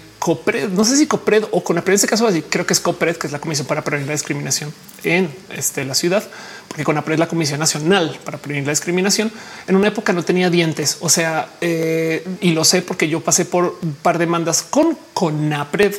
No 0.73 0.85
sé 0.85 0.97
si 0.97 1.07
Copred 1.07 1.45
o 1.51 1.63
con 1.63 1.77
en 1.77 1.93
este 1.93 2.07
caso 2.07 2.29
creo 2.49 2.67
que 2.67 2.73
es 2.73 2.81
Copred, 2.81 3.17
que 3.17 3.27
es 3.27 3.33
la 3.33 3.41
Comisión 3.41 3.67
para 3.67 3.83
Prevenir 3.83 4.07
la 4.07 4.15
Discriminación 4.15 4.73
en 5.03 5.29
este, 5.51 5.85
la 5.85 5.95
ciudad, 5.95 6.25
porque 6.67 6.83
CONAPRED 6.83 7.15
es 7.15 7.21
la 7.21 7.29
Comisión 7.29 7.61
Nacional 7.61 8.19
para 8.25 8.39
Prevenir 8.39 8.67
la 8.67 8.73
Discriminación. 8.73 9.31
En 9.67 9.77
una 9.77 9.89
época 9.89 10.15
no 10.15 10.23
tenía 10.25 10.49
dientes, 10.49 10.97
o 11.01 11.11
sea, 11.11 11.51
eh, 11.61 12.27
y 12.41 12.53
lo 12.53 12.65
sé 12.65 12.81
porque 12.81 13.09
yo 13.09 13.21
pasé 13.21 13.45
por 13.45 13.79
un 13.83 13.95
par 13.95 14.17
de 14.17 14.25
demandas 14.25 14.63
con 14.63 14.97
CONAPRED 15.13 15.95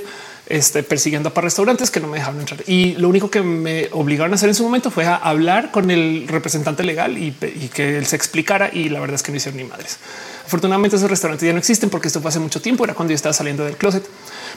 este, 0.47 0.83
persiguiendo 0.83 1.33
para 1.33 1.45
restaurantes 1.45 1.89
que 1.89 1.99
no 1.99 2.07
me 2.07 2.19
dejaron 2.19 2.39
entrar. 2.39 2.63
Y 2.67 2.93
lo 2.93 3.09
único 3.09 3.29
que 3.29 3.41
me 3.41 3.89
obligaron 3.91 4.31
a 4.33 4.35
hacer 4.35 4.49
en 4.49 4.55
su 4.55 4.63
momento 4.63 4.91
fue 4.91 5.05
a 5.05 5.15
hablar 5.15 5.71
con 5.71 5.89
el 5.89 6.27
representante 6.27 6.83
legal 6.83 7.17
y, 7.17 7.31
que 7.73 7.97
él 7.97 8.05
se 8.05 8.15
explicara. 8.15 8.69
Y 8.71 8.89
la 8.89 8.99
verdad 8.99 9.15
es 9.15 9.23
que 9.23 9.31
no 9.31 9.37
hicieron 9.37 9.57
ni 9.57 9.63
madres. 9.63 9.97
Afortunadamente 10.45 10.97
esos 10.97 11.09
restaurantes 11.09 11.45
ya 11.45 11.53
no 11.53 11.59
existen 11.59 11.89
porque 11.89 12.07
esto 12.07 12.21
fue 12.21 12.29
hace 12.29 12.39
mucho 12.39 12.61
tiempo, 12.61 12.83
era 12.83 12.93
cuando 12.93 13.11
yo 13.11 13.15
estaba 13.15 13.33
saliendo 13.33 13.65
del 13.65 13.77
closet. 13.77 14.05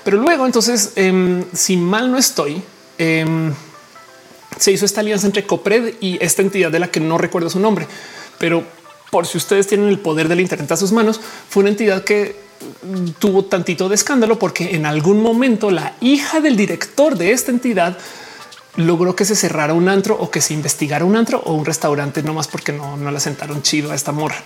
Pero 0.05 0.19
luego 0.19 0.47
entonces, 0.47 0.93
em, 0.97 1.45
si 1.53 1.77
mal 1.77 2.11
no 2.11 2.19
estoy, 2.19 2.63
em, 2.99 3.53
se 4.59 4.73
hizo 4.73 4.85
esta 4.85 5.01
alianza 5.01 5.27
entre 5.27 5.47
Copred 5.47 5.95
y 6.01 6.23
esta 6.23 6.43
entidad 6.43 6.71
de 6.71 6.79
la 6.79 6.89
que 6.89 7.01
no 7.01 7.17
recuerdo 7.17 7.49
su 7.49 7.61
nombre, 7.61 7.87
pero 8.39 8.65
por 9.11 9.27
si 9.27 9.39
ustedes 9.39 9.67
tienen 9.67 9.89
el 9.89 9.99
poder 9.99 10.29
del 10.29 10.41
Internet 10.41 10.71
a 10.73 10.77
sus 10.77 10.93
manos, 10.93 11.21
fue 11.49 11.63
una 11.63 11.71
entidad 11.71 12.05
que 12.05 12.49
tuvo 13.19 13.45
tantito 13.45 13.89
de 13.89 13.95
escándalo 13.95 14.39
porque 14.39 14.75
en 14.75 14.85
algún 14.85 15.23
momento 15.23 15.71
la 15.71 15.95
hija 16.01 16.41
del 16.41 16.57
director 16.57 17.17
de 17.17 17.33
esta 17.33 17.51
entidad 17.51 17.97
logró 18.77 19.17
que 19.17 19.25
se 19.25 19.37
cerrara 19.37 19.75
un 19.75 19.89
antro 19.89 20.17
o 20.19 20.31
que 20.31 20.41
se 20.41 20.55
investigara 20.55 21.05
un 21.05 21.17
antro 21.17 21.41
o 21.45 21.55
un 21.55 21.65
restaurante, 21.65 22.23
no 22.23 22.35
más 22.35 22.49
porque 22.49 22.73
no, 22.73 22.97
no 22.97 23.11
la 23.11 23.21
sentaron 23.21 23.63
chido 23.63 23.93
a 23.93 23.95
esta 23.95 24.13
morra. 24.13 24.43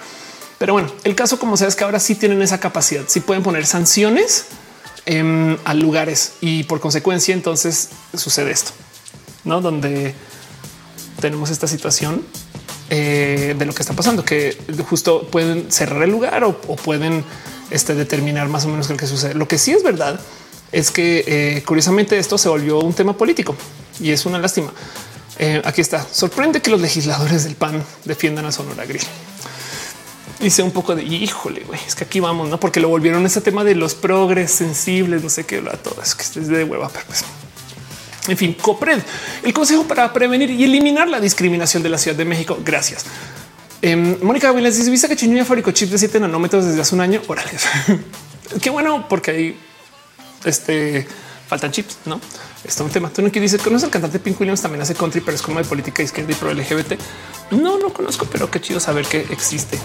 Pero 0.63 0.75
bueno, 0.75 0.93
el 1.03 1.17
caso 1.17 1.41
como 1.41 1.57
sea 1.57 1.67
es 1.67 1.75
que 1.75 1.83
ahora 1.83 1.99
sí 1.99 2.15
tienen 2.15 2.41
esa 2.41 2.61
capacidad, 2.61 3.03
sí 3.09 3.19
pueden 3.19 3.43
poner 3.43 3.67
sanciones 3.67 4.45
a 5.65 5.75
lugares 5.75 6.35
y 6.41 6.63
por 6.63 6.79
consecuencia 6.79 7.35
entonces 7.35 7.89
sucede 8.17 8.53
esto, 8.53 8.71
¿no? 9.43 9.61
Donde 9.61 10.15
tenemos 11.21 11.51
esta 11.51 11.67
situación 11.67 12.25
eh, 12.91 13.57
de 13.59 13.67
lo 13.67 13.75
que 13.75 13.83
está 13.83 13.95
pasando, 13.95 14.25
que 14.25 14.57
justo 14.89 15.27
pueden 15.33 15.73
cerrar 15.73 16.05
el 16.05 16.11
lugar 16.11 16.45
o 16.45 16.55
pueden 16.55 17.25
este, 17.73 17.97
determinar 17.97 18.49
más 18.49 18.65
o 18.65 18.69
menos 18.69 18.89
lo 18.89 18.97
que 18.97 19.09
sucede. 19.09 19.35
Lo 19.35 19.49
que 19.49 19.59
sí 19.59 19.73
es 19.73 19.83
verdad 19.83 20.21
es 20.71 20.93
que 20.93 21.25
eh, 21.27 21.65
curiosamente 21.67 22.17
esto 22.21 22.39
se 22.39 22.49
volvió 22.49 22.79
un 22.79 22.95
tema 22.95 23.17
político 23.19 23.57
y 23.99 24.13
es 24.13 24.27
una 24.27 24.39
lástima. 24.39 24.73
Eh, 25.41 25.61
aquí 25.65 25.81
está. 25.81 26.07
Sorprende 26.13 26.63
que 26.63 26.71
los 26.71 26.81
legisladores 26.81 27.43
del 27.43 27.57
PAN 27.57 27.83
defiendan 28.05 28.47
a 28.47 28.53
Sonora 28.53 28.85
Grill. 28.85 29.03
Hice 30.41 30.63
un 30.63 30.73
poco 30.73 30.95
de 30.95 31.05
híjole, 31.05 31.63
güey, 31.65 31.81
es 31.87 31.95
que 31.95 32.05
aquí 32.05 32.21
vamos, 32.21 32.49
no? 32.49 32.59
Porque 32.59 32.81
lo 32.81 32.89
volvieron 32.89 33.25
ese 33.27 33.41
tema 33.41 33.65
de 33.65 33.75
los 33.75 33.95
progres 33.95 34.51
sensibles, 34.51 35.23
no 35.23 35.29
sé 35.29 35.45
qué, 35.45 35.59
todo 35.83 36.03
es 36.03 36.15
que 36.15 36.23
es 36.23 36.49
de 36.49 36.65
hueva, 36.65 36.89
pero 36.89 37.05
pues. 37.07 37.25
En 38.29 38.37
fin, 38.37 38.55
COPRED, 38.55 39.01
el 39.43 39.53
Consejo 39.53 39.85
para 39.85 40.13
Prevenir 40.13 40.51
y 40.51 40.63
Eliminar 40.63 41.09
la 41.09 41.21
Discriminación 41.21 41.83
de 41.83 41.89
la 41.89 41.99
Ciudad 41.99 42.17
de 42.17 42.25
México. 42.25 42.57
Gracias. 42.65 43.05
Em, 43.81 44.17
Mónica 44.23 44.53
Williams 44.53 44.77
dice: 44.77 44.91
Viste 44.91 45.09
que 45.09 45.17
Chinuya 45.17 45.45
fabricó 45.45 45.73
chips 45.73 45.91
de 45.91 45.99
7 45.99 46.21
nanómetros 46.21 46.65
desde 46.65 46.81
hace 46.81 46.95
un 46.95 47.01
año. 47.01 47.21
Órale, 47.27 47.51
qué 48.63 48.71
bueno, 48.71 49.07
porque 49.09 49.31
ahí 49.33 49.59
este, 50.45 51.07
faltan 51.53 51.71
chips, 51.71 51.99
no? 52.07 52.19
Está 52.65 52.83
un 52.83 52.89
tema. 52.89 53.11
Tú 53.11 53.21
no 53.21 53.29
dice 53.29 53.59
conoce 53.59 53.85
el 53.85 53.91
cantante 53.91 54.19
Pink 54.19 54.41
Williams 54.41 54.63
también 54.63 54.81
hace 54.81 54.95
country, 54.95 55.21
pero 55.21 55.35
es 55.35 55.43
como 55.43 55.59
de 55.59 55.67
política 55.67 56.03
izquierda 56.03 56.33
y 56.33 56.35
pro 56.35 56.51
LGBT. 56.51 56.99
No 57.51 57.77
lo 57.77 57.93
conozco, 57.93 58.25
pero 58.25 58.51
qué 58.51 58.59
chido 58.59 58.81
saber 58.81 59.05
que 59.05 59.21
existe. 59.29 59.79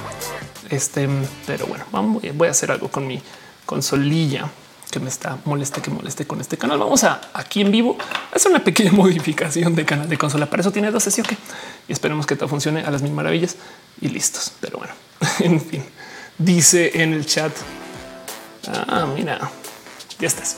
Este, 0.69 1.09
pero 1.45 1.65
bueno, 1.65 1.83
vamos, 1.91 2.23
voy 2.35 2.47
a 2.47 2.51
hacer 2.51 2.71
algo 2.71 2.87
con 2.89 3.05
mi 3.05 3.21
consolilla 3.65 4.49
que 4.89 5.01
me 5.01 5.09
está 5.09 5.39
moleste, 5.43 5.81
que 5.81 5.91
moleste 5.91 6.25
con 6.25 6.39
este 6.39 6.57
canal. 6.57 6.79
Vamos 6.79 7.03
a 7.03 7.19
aquí 7.33 7.59
en 7.59 7.69
vivo 7.69 7.97
hacer 8.33 8.49
una 8.49 8.63
pequeña 8.63 8.91
modificación 8.93 9.75
de 9.75 9.83
canal 9.83 10.07
de 10.07 10.17
consola. 10.17 10.45
Para 10.45 10.61
eso 10.61 10.71
tiene 10.71 10.89
dos 10.89 11.03
sesiones 11.03 11.37
y 11.89 11.91
esperemos 11.91 12.25
que 12.25 12.37
todo 12.37 12.47
funcione 12.47 12.79
a 12.85 12.91
las 12.91 13.01
mil 13.01 13.11
maravillas 13.11 13.57
y 13.99 14.07
listos. 14.07 14.53
Pero 14.61 14.77
bueno, 14.77 14.93
en 15.39 15.59
fin, 15.59 15.83
dice 16.37 17.03
en 17.03 17.11
el 17.11 17.25
chat. 17.25 17.51
Ah, 18.69 19.05
mira, 19.13 19.51
ya 20.17 20.27
estás. 20.27 20.55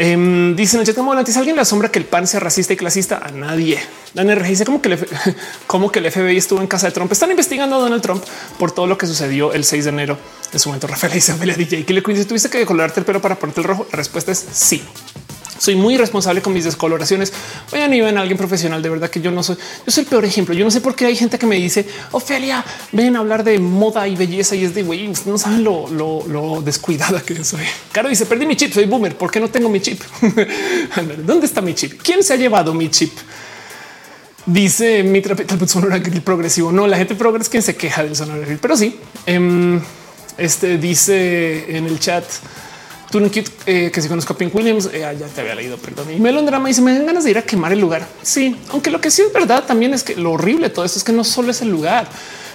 Eh, 0.00 0.54
dice 0.56 0.76
en 0.76 0.80
el 0.82 0.86
chat 0.86 0.94
como 0.94 1.12
alguien 1.12 1.56
le 1.56 1.62
asombra 1.62 1.90
que 1.90 1.98
el 1.98 2.04
pan 2.04 2.28
sea 2.28 2.38
racista 2.38 2.72
y 2.72 2.76
clasista 2.76 3.18
a 3.18 3.32
nadie. 3.32 3.80
Dan 4.14 4.28
dice 4.44 4.64
como 4.64 4.80
que, 4.80 4.90
el, 4.90 5.08
como 5.66 5.90
que 5.90 5.98
el 5.98 6.10
FBI 6.10 6.36
estuvo 6.36 6.60
en 6.60 6.68
casa 6.68 6.86
de 6.86 6.92
Trump. 6.92 7.10
Están 7.10 7.30
investigando 7.30 7.76
a 7.76 7.80
Donald 7.80 8.00
Trump 8.00 8.22
por 8.60 8.70
todo 8.70 8.86
lo 8.86 8.96
que 8.96 9.08
sucedió 9.08 9.52
el 9.52 9.64
6 9.64 9.84
de 9.84 9.90
enero. 9.90 10.18
En 10.52 10.58
su 10.60 10.68
momento, 10.68 10.86
Rafael 10.86 11.16
Isabel 11.16 11.54
DJ 11.56 11.84
que 11.84 11.92
le 11.92 12.02
tuviste 12.02 12.48
que 12.48 12.58
decolorarte 12.58 13.00
el 13.00 13.06
pelo 13.06 13.20
para 13.20 13.34
ponerte 13.34 13.60
el 13.60 13.66
rojo. 13.66 13.88
La 13.90 13.96
respuesta 13.96 14.30
es 14.30 14.46
sí 14.52 14.82
soy 15.58 15.76
muy 15.76 15.96
responsable 15.96 16.40
con 16.40 16.52
mis 16.52 16.64
descoloraciones. 16.64 17.32
Vayan 17.70 17.92
y 17.92 18.00
ven 18.00 18.16
a 18.16 18.20
alguien 18.20 18.38
profesional. 18.38 18.82
De 18.82 18.88
verdad 18.88 19.10
que 19.10 19.20
yo 19.20 19.30
no 19.30 19.42
soy, 19.42 19.56
yo 19.56 19.92
soy 19.92 20.04
el 20.04 20.10
peor 20.10 20.24
ejemplo. 20.24 20.54
Yo 20.54 20.64
no 20.64 20.70
sé 20.70 20.80
por 20.80 20.94
qué 20.94 21.06
hay 21.06 21.16
gente 21.16 21.38
que 21.38 21.46
me 21.46 21.56
dice 21.56 21.86
Ofelia, 22.12 22.64
ven 22.92 23.16
a 23.16 23.18
hablar 23.20 23.44
de 23.44 23.58
moda 23.58 24.06
y 24.08 24.16
belleza 24.16 24.54
y 24.54 24.64
es 24.64 24.74
de 24.74 24.82
güey, 24.82 25.12
no 25.26 25.38
saben 25.38 25.64
lo, 25.64 26.62
descuidada 26.64 27.20
que 27.20 27.44
soy. 27.44 27.64
Caro 27.92 28.08
dice 28.08 28.26
perdí 28.26 28.46
mi 28.46 28.56
chip, 28.56 28.72
soy 28.72 28.86
boomer. 28.86 29.16
¿Por 29.16 29.30
qué 29.30 29.40
no 29.40 29.48
tengo 29.48 29.68
mi 29.68 29.80
chip? 29.80 30.00
¿Dónde 31.24 31.46
está 31.46 31.60
mi 31.60 31.74
chip? 31.74 32.00
¿Quién 32.02 32.22
se 32.22 32.34
ha 32.34 32.36
llevado 32.36 32.72
mi 32.74 32.90
chip? 32.90 33.12
Dice 34.46 35.02
mi 35.02 35.20
trapeta 35.20 35.58
sonora 35.66 35.98
grill 35.98 36.22
progresivo. 36.22 36.72
No, 36.72 36.86
la 36.86 36.96
gente 36.96 37.14
progres 37.14 37.42
es 37.42 37.48
quien 37.50 37.62
se 37.62 37.76
queja 37.76 38.02
del 38.02 38.16
sonora 38.16 38.40
grill, 38.40 38.58
pero 38.58 38.76
sí. 38.76 38.98
Em, 39.26 39.80
este 40.38 40.78
dice 40.78 41.76
en 41.76 41.86
el 41.86 41.98
chat 41.98 42.24
No 43.12 43.30
eh, 43.66 43.90
que 43.90 44.02
si 44.02 44.08
conozco 44.08 44.34
a 44.34 44.36
Pink 44.36 44.54
Williams, 44.54 44.90
eh, 44.92 45.00
ya 45.00 45.26
te 45.26 45.40
había 45.40 45.54
leído, 45.54 45.78
perdón. 45.78 46.12
Y 46.14 46.20
Melon 46.20 46.44
Drama 46.44 46.68
dice: 46.68 46.82
Me 46.82 46.92
dan 46.92 47.06
ganas 47.06 47.24
de 47.24 47.30
ir 47.30 47.38
a 47.38 47.42
quemar 47.42 47.72
el 47.72 47.80
lugar. 47.80 48.06
Sí, 48.22 48.54
aunque 48.70 48.90
lo 48.90 49.00
que 49.00 49.10
sí 49.10 49.22
es 49.22 49.32
verdad 49.32 49.64
también 49.64 49.94
es 49.94 50.02
que 50.02 50.14
lo 50.16 50.32
horrible 50.32 50.68
de 50.68 50.74
todo 50.74 50.84
esto 50.84 50.98
es 50.98 51.04
que 51.04 51.12
no 51.12 51.24
solo 51.24 51.50
es 51.50 51.62
el 51.62 51.70
lugar, 51.70 52.06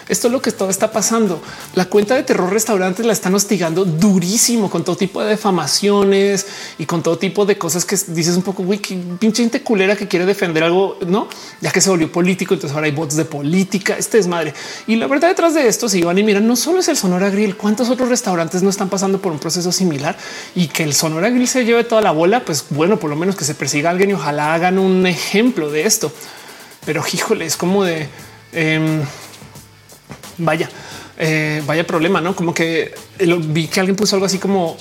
esto 0.07 0.27
es 0.27 0.33
lo 0.33 0.41
que 0.41 0.51
todo 0.51 0.69
está 0.69 0.91
pasando. 0.91 1.41
La 1.75 1.85
cuenta 1.85 2.15
de 2.15 2.23
terror 2.23 2.51
restaurantes 2.51 3.05
la 3.05 3.13
están 3.13 3.33
hostigando 3.35 3.85
durísimo 3.85 4.69
con 4.69 4.83
todo 4.83 4.95
tipo 4.95 5.21
de 5.21 5.29
defamaciones 5.29 6.45
y 6.77 6.85
con 6.85 7.01
todo 7.03 7.17
tipo 7.17 7.45
de 7.45 7.57
cosas 7.57 7.85
que 7.85 7.97
dices 8.07 8.35
un 8.35 8.43
poco, 8.43 8.63
güey, 8.63 8.79
pinche 8.79 9.43
gente 9.43 9.61
culera 9.61 9.95
que 9.95 10.07
quiere 10.07 10.25
defender 10.25 10.63
algo, 10.63 10.97
no? 11.07 11.27
Ya 11.61 11.71
que 11.71 11.81
se 11.81 11.89
volvió 11.89 12.11
político, 12.11 12.53
entonces 12.53 12.75
ahora 12.75 12.87
hay 12.87 12.93
bots 12.93 13.15
de 13.15 13.25
política. 13.25 13.95
Este 13.97 14.17
es 14.17 14.27
madre. 14.27 14.53
Y 14.87 14.95
la 14.95 15.07
verdad 15.07 15.29
detrás 15.29 15.53
de 15.53 15.67
esto, 15.67 15.87
si 15.87 16.01
van 16.01 16.17
y 16.17 16.23
miran, 16.23 16.47
no 16.47 16.55
solo 16.55 16.79
es 16.79 16.87
el 16.87 16.97
Sonora 16.97 17.29
Grill, 17.29 17.55
cuántos 17.55 17.89
otros 17.89 18.09
restaurantes 18.09 18.63
no 18.63 18.69
están 18.69 18.89
pasando 18.89 19.21
por 19.21 19.31
un 19.31 19.39
proceso 19.39 19.71
similar 19.71 20.17
y 20.55 20.67
que 20.67 20.83
el 20.83 20.93
Sonora 20.93 21.29
Grill 21.29 21.47
se 21.47 21.65
lleve 21.65 21.83
toda 21.83 22.01
la 22.01 22.11
bola. 22.11 22.43
Pues 22.45 22.65
bueno, 22.69 22.99
por 22.99 23.09
lo 23.09 23.15
menos 23.15 23.35
que 23.35 23.45
se 23.45 23.55
persiga 23.55 23.89
a 23.89 23.91
alguien 23.91 24.09
y 24.09 24.13
ojalá 24.13 24.53
hagan 24.53 24.79
un 24.79 25.07
ejemplo 25.07 25.69
de 25.69 25.85
esto. 25.85 26.11
Pero 26.85 27.03
híjole, 27.11 27.45
es 27.45 27.55
como 27.55 27.83
de 27.83 28.07
em, 28.51 29.01
Vaya, 30.37 30.69
Eh, 31.17 31.61
vaya 31.67 31.85
problema, 31.85 32.19
no 32.21 32.35
como 32.35 32.55
que 32.55 32.93
vi 33.19 33.67
que 33.67 33.79
alguien 33.79 33.95
puso 33.95 34.15
algo 34.15 34.25
así 34.25 34.39
como 34.39 34.75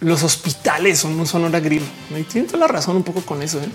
los 0.00 0.22
hospitales 0.22 0.98
son 1.00 1.18
un 1.18 1.26
sonora 1.26 1.60
grill. 1.60 1.82
Me 2.10 2.22
tiene 2.24 2.46
toda 2.46 2.60
la 2.60 2.68
razón 2.68 2.96
un 2.96 3.02
poco 3.02 3.22
con 3.22 3.42
eso. 3.42 3.58
¿eh? 3.58 3.68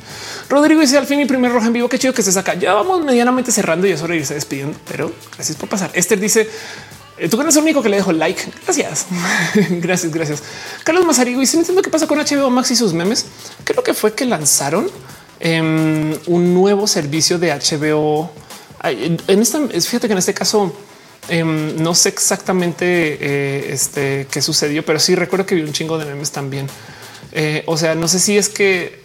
Rodrigo 0.49 0.79
dice 0.79 0.97
al 0.97 1.05
fin 1.05 1.17
mi 1.17 1.25
primer 1.25 1.51
roja 1.51 1.67
en 1.67 1.73
vivo. 1.73 1.89
Qué 1.89 1.99
chido 1.99 2.13
que 2.13 2.21
se 2.21 2.31
saca. 2.31 2.53
Ya 2.53 2.73
vamos 2.73 3.03
medianamente 3.03 3.51
cerrando 3.51 3.87
y 3.87 3.91
es 3.91 4.01
hora 4.01 4.13
de 4.13 4.19
irse 4.19 4.33
despidiendo, 4.33 4.77
pero 4.87 5.11
gracias 5.35 5.57
por 5.57 5.67
pasar. 5.67 5.91
Esther 5.93 6.19
dice 6.19 6.47
eh, 7.17 7.29
tú 7.29 7.39
eres 7.41 7.55
el 7.57 7.63
único 7.63 7.81
que 7.81 7.89
le 7.89 7.97
dejo 7.97 8.13
like. 8.13 8.41
Gracias. 8.63 9.07
gracias, 9.81 10.13
gracias. 10.13 10.43
Carlos 10.83 11.05
Mazarigo 11.05 11.41
y 11.41 11.45
si 11.45 11.57
no 11.57 11.61
entiendo 11.61 11.81
qué 11.81 11.89
pasa 11.89 12.07
con 12.07 12.17
HBO 12.17 12.49
Max 12.49 12.71
y 12.71 12.75
sus 12.75 12.93
memes. 12.93 13.25
Creo 13.63 13.83
que 13.83 13.93
fue 13.93 14.13
que 14.13 14.25
lanzaron 14.25 14.89
em, 15.39 16.15
un 16.27 16.53
nuevo 16.53 16.87
servicio 16.87 17.37
de 17.37 17.51
HBO. 17.51 18.31
En 18.83 19.41
esta, 19.41 19.59
fíjate 19.67 20.07
que 20.07 20.13
en 20.13 20.19
este 20.19 20.33
caso 20.33 20.73
em, 21.29 21.81
no 21.81 21.95
sé 21.95 22.09
exactamente 22.09 22.85
eh, 22.85 23.73
este, 23.73 24.27
qué 24.29 24.41
sucedió, 24.41 24.85
pero 24.85 24.99
sí 24.99 25.15
recuerdo 25.15 25.45
que 25.45 25.55
vi 25.55 25.61
un 25.61 25.73
chingo 25.73 25.97
de 25.97 26.05
memes 26.05 26.31
también. 26.31 26.67
Eh, 27.31 27.63
o 27.65 27.77
sea, 27.77 27.95
no 27.95 28.07
sé 28.07 28.19
si 28.19 28.37
es 28.37 28.49
que 28.49 29.03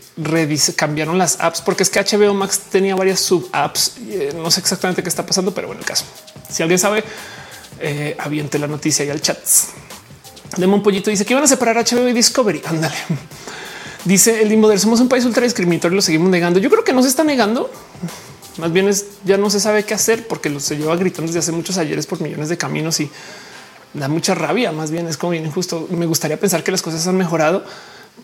cambiaron 0.76 1.16
las 1.16 1.40
apps, 1.40 1.60
porque 1.60 1.82
es 1.82 1.90
que 1.90 2.00
HBO 2.00 2.34
Max 2.34 2.60
tenía 2.70 2.96
varias 2.96 3.20
sub 3.20 3.48
apps. 3.52 3.94
no 4.34 4.50
sé 4.50 4.60
exactamente 4.60 5.02
qué 5.02 5.08
está 5.08 5.24
pasando, 5.24 5.54
pero 5.54 5.68
bueno, 5.68 5.80
el 5.80 5.86
caso. 5.86 6.04
Si 6.50 6.62
alguien 6.62 6.78
sabe, 6.78 7.04
eh, 7.80 8.16
aviente 8.18 8.58
la 8.58 8.66
noticia 8.66 9.04
y 9.04 9.10
al 9.10 9.20
chat. 9.20 9.38
Demon 10.56 10.82
Pollito 10.82 11.10
dice 11.10 11.24
que 11.24 11.34
van 11.34 11.44
a 11.44 11.46
separar 11.46 11.76
HBO 11.76 12.08
y 12.08 12.12
Discovery. 12.12 12.62
Ándale. 12.66 12.96
Dice 14.04 14.42
el 14.42 14.48
Limboder, 14.48 14.78
somos 14.80 15.00
un 15.00 15.08
país 15.08 15.24
ultra 15.24 15.42
discriminatorio 15.42 15.96
lo 15.96 16.02
seguimos 16.02 16.30
negando. 16.30 16.58
Yo 16.58 16.70
creo 16.70 16.82
que 16.82 16.92
no 16.92 17.02
se 17.02 17.08
está 17.08 17.24
negando. 17.24 17.70
Más 18.58 18.72
bien 18.72 18.88
es 18.88 19.06
ya 19.24 19.36
no 19.36 19.50
se 19.50 19.60
sabe 19.60 19.84
qué 19.84 19.94
hacer 19.94 20.26
porque 20.26 20.50
lo 20.50 20.60
se 20.60 20.76
lleva 20.76 20.96
gritando 20.96 21.26
desde 21.28 21.40
hace 21.40 21.52
muchos 21.52 21.78
ayeres 21.78 22.06
por 22.06 22.20
millones 22.20 22.48
de 22.48 22.56
caminos 22.56 23.00
y 23.00 23.10
da 23.94 24.08
mucha 24.08 24.34
rabia. 24.34 24.72
Más 24.72 24.90
bien 24.90 25.06
es 25.08 25.16
como 25.16 25.32
bien 25.32 25.46
injusto. 25.46 25.86
Me 25.90 26.06
gustaría 26.06 26.38
pensar 26.38 26.62
que 26.64 26.70
las 26.70 26.82
cosas 26.82 27.06
han 27.06 27.16
mejorado, 27.16 27.64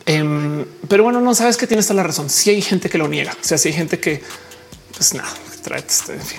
em, 0.07 0.65
pero 0.89 1.05
bueno, 1.05 1.21
no 1.21 1.35
sabes 1.35 1.57
que 1.57 1.67
tienes 1.67 1.87
toda 1.87 1.97
la 1.97 2.03
razón. 2.03 2.29
Si 2.31 2.51
hay 2.51 2.63
gente 2.63 2.89
que 2.91 2.99
lo 2.99 3.09
niega, 3.09 3.33
o 3.33 3.45
sea, 3.45 3.59
si 3.59 3.69
hay 3.69 3.75
gente 3.75 3.99
que 4.01 4.23
pues 4.97 5.15
nada, 5.15 5.33
trae 5.63 5.81
este, 5.87 6.15
en 6.15 6.21
fin, 6.21 6.39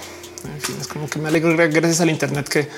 en 0.53 0.61
fin, 0.61 0.75
es 0.79 0.87
como 0.87 1.09
que 1.09 1.19
me 1.19 1.27
alegro 1.27 1.55
gracias 1.55 2.01
al 2.01 2.09
Internet 2.09 2.47
que 2.47 2.69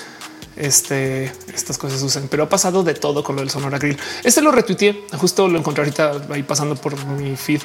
este, 0.56 1.32
estas 1.54 1.78
cosas 1.78 2.02
usan, 2.02 2.26
pero 2.28 2.42
ha 2.42 2.48
pasado 2.48 2.82
de 2.82 2.94
todo 2.94 3.22
con 3.22 3.36
lo 3.36 3.42
del 3.42 3.50
Sonora 3.50 3.78
Grill. 3.78 3.96
Este 4.24 4.42
lo 4.42 4.50
retuiteé, 4.50 5.04
justo 5.16 5.46
lo 5.48 5.58
encontré 5.58 5.84
ahorita 5.84 6.20
ahí 6.30 6.42
pasando 6.42 6.74
por 6.74 6.96
mi 7.06 7.36
feed. 7.36 7.62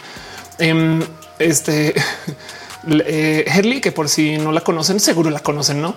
Em, 0.59 1.01
este 1.39 1.95
eh, 2.87 3.79
que 3.81 3.91
por 3.91 4.09
si 4.09 4.37
no 4.37 4.51
la 4.51 4.61
conocen, 4.61 4.99
seguro 4.99 5.29
la 5.29 5.39
conocen, 5.39 5.81
no? 5.81 5.95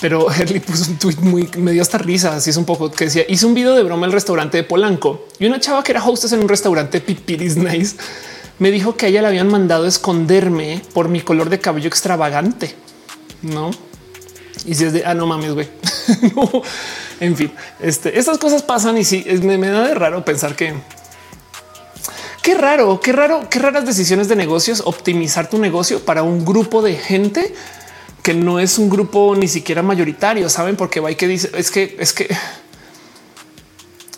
Pero 0.00 0.30
Herley 0.32 0.60
puso 0.60 0.90
un 0.90 0.98
tweet 0.98 1.16
muy 1.20 1.48
medio 1.58 1.82
hasta 1.82 1.98
risa. 1.98 2.36
Así 2.36 2.50
es 2.50 2.56
un 2.56 2.64
poco 2.64 2.90
que 2.90 3.06
decía: 3.06 3.24
hice 3.28 3.46
un 3.46 3.54
video 3.54 3.74
de 3.74 3.82
broma 3.82 4.06
el 4.06 4.12
restaurante 4.12 4.56
de 4.56 4.64
Polanco 4.64 5.26
y 5.38 5.46
una 5.46 5.60
chava 5.60 5.82
que 5.82 5.92
era 5.92 6.04
hostess 6.04 6.32
en 6.32 6.40
un 6.40 6.48
restaurante 6.48 7.00
Pipiris 7.00 7.56
Nice 7.56 7.96
me 8.58 8.70
dijo 8.70 8.96
que 8.96 9.06
a 9.06 9.08
ella 9.08 9.22
le 9.22 9.28
habían 9.28 9.48
mandado 9.48 9.86
esconderme 9.86 10.82
por 10.92 11.08
mi 11.08 11.20
color 11.20 11.50
de 11.50 11.58
cabello 11.58 11.88
extravagante. 11.88 12.74
No, 13.42 13.72
y 14.64 14.74
si 14.74 14.84
es 14.84 14.92
de 14.92 15.04
ah, 15.04 15.14
no 15.14 15.26
mames, 15.26 15.54
güey. 15.54 15.68
En 17.20 17.36
fin, 17.36 17.52
este, 17.80 18.18
estas 18.18 18.38
cosas 18.38 18.62
pasan 18.64 18.98
y 18.98 19.04
sí 19.04 19.24
me 19.42 19.68
da 19.68 19.86
de 19.86 19.94
raro 19.94 20.24
pensar 20.24 20.56
que 20.56 20.74
qué 22.42 22.54
raro, 22.54 23.00
qué 23.00 23.12
raro, 23.12 23.48
qué 23.48 23.58
raras 23.58 23.86
decisiones 23.86 24.28
de 24.28 24.36
negocios 24.36 24.82
optimizar 24.84 25.48
tu 25.48 25.58
negocio 25.58 26.04
para 26.04 26.22
un 26.22 26.44
grupo 26.44 26.82
de 26.82 26.94
gente 26.94 27.54
que 28.22 28.34
no 28.34 28.60
es 28.60 28.78
un 28.78 28.88
grupo 28.88 29.34
ni 29.36 29.48
siquiera 29.48 29.82
mayoritario. 29.82 30.48
Saben 30.48 30.76
por 30.76 30.90
qué 30.90 31.00
va 31.00 31.10
y 31.10 31.16
que 31.16 31.26
dice 31.26 31.50
es 31.54 31.70
que 31.70 31.96
es 31.98 32.12
que 32.12 32.28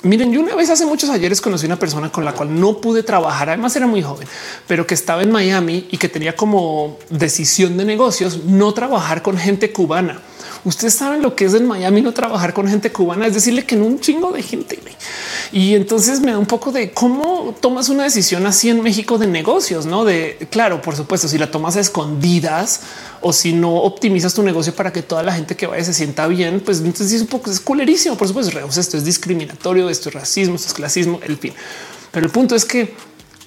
Miren, 0.04 0.32
yo 0.32 0.40
una 0.40 0.54
vez 0.54 0.68
hace 0.68 0.84
muchos 0.84 1.08
ayeres 1.08 1.40
conocí 1.40 1.64
una 1.64 1.78
persona 1.78 2.12
con 2.12 2.26
la 2.26 2.34
cual 2.34 2.60
no 2.60 2.78
pude 2.78 3.02
trabajar. 3.02 3.48
Además 3.48 3.74
era 3.74 3.86
muy 3.86 4.02
joven, 4.02 4.28
pero 4.68 4.86
que 4.86 4.92
estaba 4.92 5.22
en 5.22 5.32
Miami 5.32 5.88
y 5.90 5.96
que 5.96 6.10
tenía 6.10 6.36
como 6.36 6.98
decisión 7.08 7.78
de 7.78 7.86
negocios 7.86 8.44
no 8.44 8.74
trabajar 8.74 9.22
con 9.22 9.38
gente 9.38 9.72
cubana. 9.72 10.20
Ustedes 10.64 10.94
saben 10.94 11.20
lo 11.20 11.36
que 11.36 11.44
es 11.44 11.54
en 11.54 11.66
Miami 11.66 12.00
no 12.00 12.12
trabajar 12.12 12.54
con 12.54 12.66
gente 12.66 12.90
cubana, 12.90 13.26
es 13.26 13.34
decirle 13.34 13.66
que 13.66 13.74
en 13.74 13.82
un 13.82 14.00
chingo 14.00 14.32
de 14.32 14.42
gente. 14.42 14.78
Y 15.52 15.74
entonces 15.74 16.20
me 16.20 16.32
da 16.32 16.38
un 16.38 16.46
poco 16.46 16.72
de 16.72 16.90
cómo 16.90 17.54
tomas 17.60 17.90
una 17.90 18.04
decisión 18.04 18.46
así 18.46 18.70
en 18.70 18.82
México 18.82 19.18
de 19.18 19.26
negocios, 19.26 19.84
no 19.84 20.04
de 20.04 20.48
claro, 20.50 20.80
por 20.80 20.96
supuesto, 20.96 21.28
si 21.28 21.36
la 21.36 21.50
tomas 21.50 21.76
a 21.76 21.80
escondidas 21.80 22.80
o 23.20 23.32
si 23.32 23.52
no 23.52 23.76
optimizas 23.76 24.32
tu 24.32 24.42
negocio 24.42 24.74
para 24.74 24.92
que 24.92 25.02
toda 25.02 25.22
la 25.22 25.32
gente 25.32 25.54
que 25.54 25.66
vaya 25.66 25.84
se 25.84 25.92
sienta 25.92 26.26
bien, 26.26 26.60
pues 26.60 26.78
entonces 26.78 27.12
es 27.12 27.20
un 27.20 27.28
poco 27.28 27.50
es 27.50 27.60
culerísimo. 27.60 28.16
Por 28.16 28.28
supuesto, 28.28 28.58
esto 28.58 28.96
es 28.96 29.04
discriminatorio, 29.04 29.90
esto 29.90 30.08
es 30.08 30.14
racismo, 30.14 30.56
esto 30.56 30.68
es 30.68 30.74
clasismo, 30.74 31.20
el 31.22 31.36
fin. 31.36 31.52
Pero 32.10 32.26
el 32.26 32.32
punto 32.32 32.54
es 32.54 32.64
que 32.64 32.94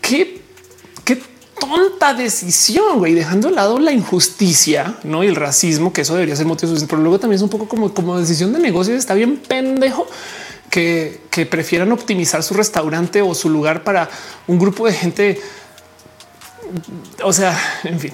qué 0.01 0.46
tonta 1.59 2.13
decisión, 2.13 2.99
güey, 2.99 3.13
dejando 3.13 3.49
de 3.49 3.55
lado 3.55 3.79
la 3.79 3.91
injusticia 3.91 4.97
¿no? 5.03 5.23
y 5.23 5.27
el 5.27 5.35
racismo, 5.35 5.93
que 5.93 6.01
eso 6.01 6.13
debería 6.13 6.35
ser 6.35 6.45
motivo 6.45 6.69
suficiente, 6.69 6.89
pero 6.89 7.01
luego 7.01 7.19
también 7.19 7.37
es 7.37 7.41
un 7.41 7.49
poco 7.49 7.67
como, 7.67 7.93
como 7.93 8.17
decisión 8.19 8.53
de 8.53 8.59
negocio. 8.59 8.95
Está 8.95 9.13
bien 9.13 9.37
pendejo 9.37 10.07
que, 10.69 11.21
que 11.29 11.45
prefieran 11.45 11.91
optimizar 11.91 12.43
su 12.43 12.53
restaurante 12.53 13.21
o 13.21 13.33
su 13.35 13.49
lugar 13.49 13.83
para 13.83 14.09
un 14.47 14.59
grupo 14.59 14.85
de 14.87 14.93
gente. 14.93 15.41
O 17.23 17.33
sea, 17.33 17.57
en 17.83 17.99
fin, 17.99 18.13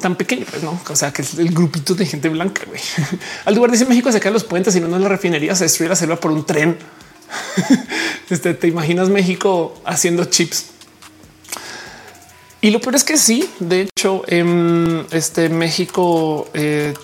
tan 0.00 0.16
pequeño, 0.16 0.46
pues 0.48 0.62
no, 0.62 0.80
o 0.88 0.96
sea, 0.96 1.12
que 1.12 1.22
es 1.22 1.34
el 1.34 1.52
grupito 1.52 1.94
de 1.94 2.06
gente 2.06 2.28
blanca. 2.28 2.62
Güey. 2.66 2.80
Al 3.44 3.54
lugar 3.54 3.70
dice 3.70 3.84
México 3.86 4.10
se 4.12 4.20
caen 4.20 4.34
los 4.34 4.44
puentes 4.44 4.74
y 4.76 4.80
no 4.80 4.94
en 4.94 5.02
la 5.02 5.08
refinería 5.08 5.54
se 5.54 5.64
destruye 5.64 5.88
la 5.88 5.96
selva 5.96 6.16
por 6.16 6.30
un 6.30 6.44
tren. 6.44 6.78
Este 8.28 8.54
te 8.54 8.66
imaginas 8.66 9.08
México 9.08 9.80
haciendo 9.84 10.24
chips 10.24 10.66
y 12.66 12.70
lo 12.72 12.80
peor 12.80 12.96
es 12.96 13.04
que 13.04 13.16
sí, 13.16 13.48
de 13.60 13.82
hecho, 13.82 14.24
en 14.26 15.06
este 15.12 15.48
México 15.48 16.48
eh, 16.52 16.94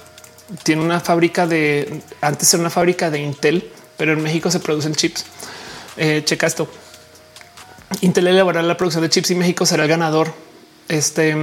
tiene 0.65 0.82
una 0.82 0.99
fábrica 0.99 1.47
de 1.47 2.02
antes 2.20 2.52
era 2.52 2.62
una 2.62 2.70
fábrica 2.70 3.10
de 3.12 3.20
Intel, 3.20 3.70
pero 3.97 4.12
en 4.12 4.24
México 4.24 4.50
se 4.50 4.58
producen 4.58 4.97
chips. 4.97 5.24
Eh, 5.97 6.23
checa 6.24 6.49
esto. 6.49 6.68
Intel 8.00 8.26
elaborará 8.26 8.66
la 8.66 8.76
producción 8.76 9.05
de 9.05 9.10
chips 9.10 9.31
y 9.31 9.36
México 9.36 9.65
será 9.65 9.84
el 9.84 9.89
ganador. 9.89 10.34
Este 10.89 11.36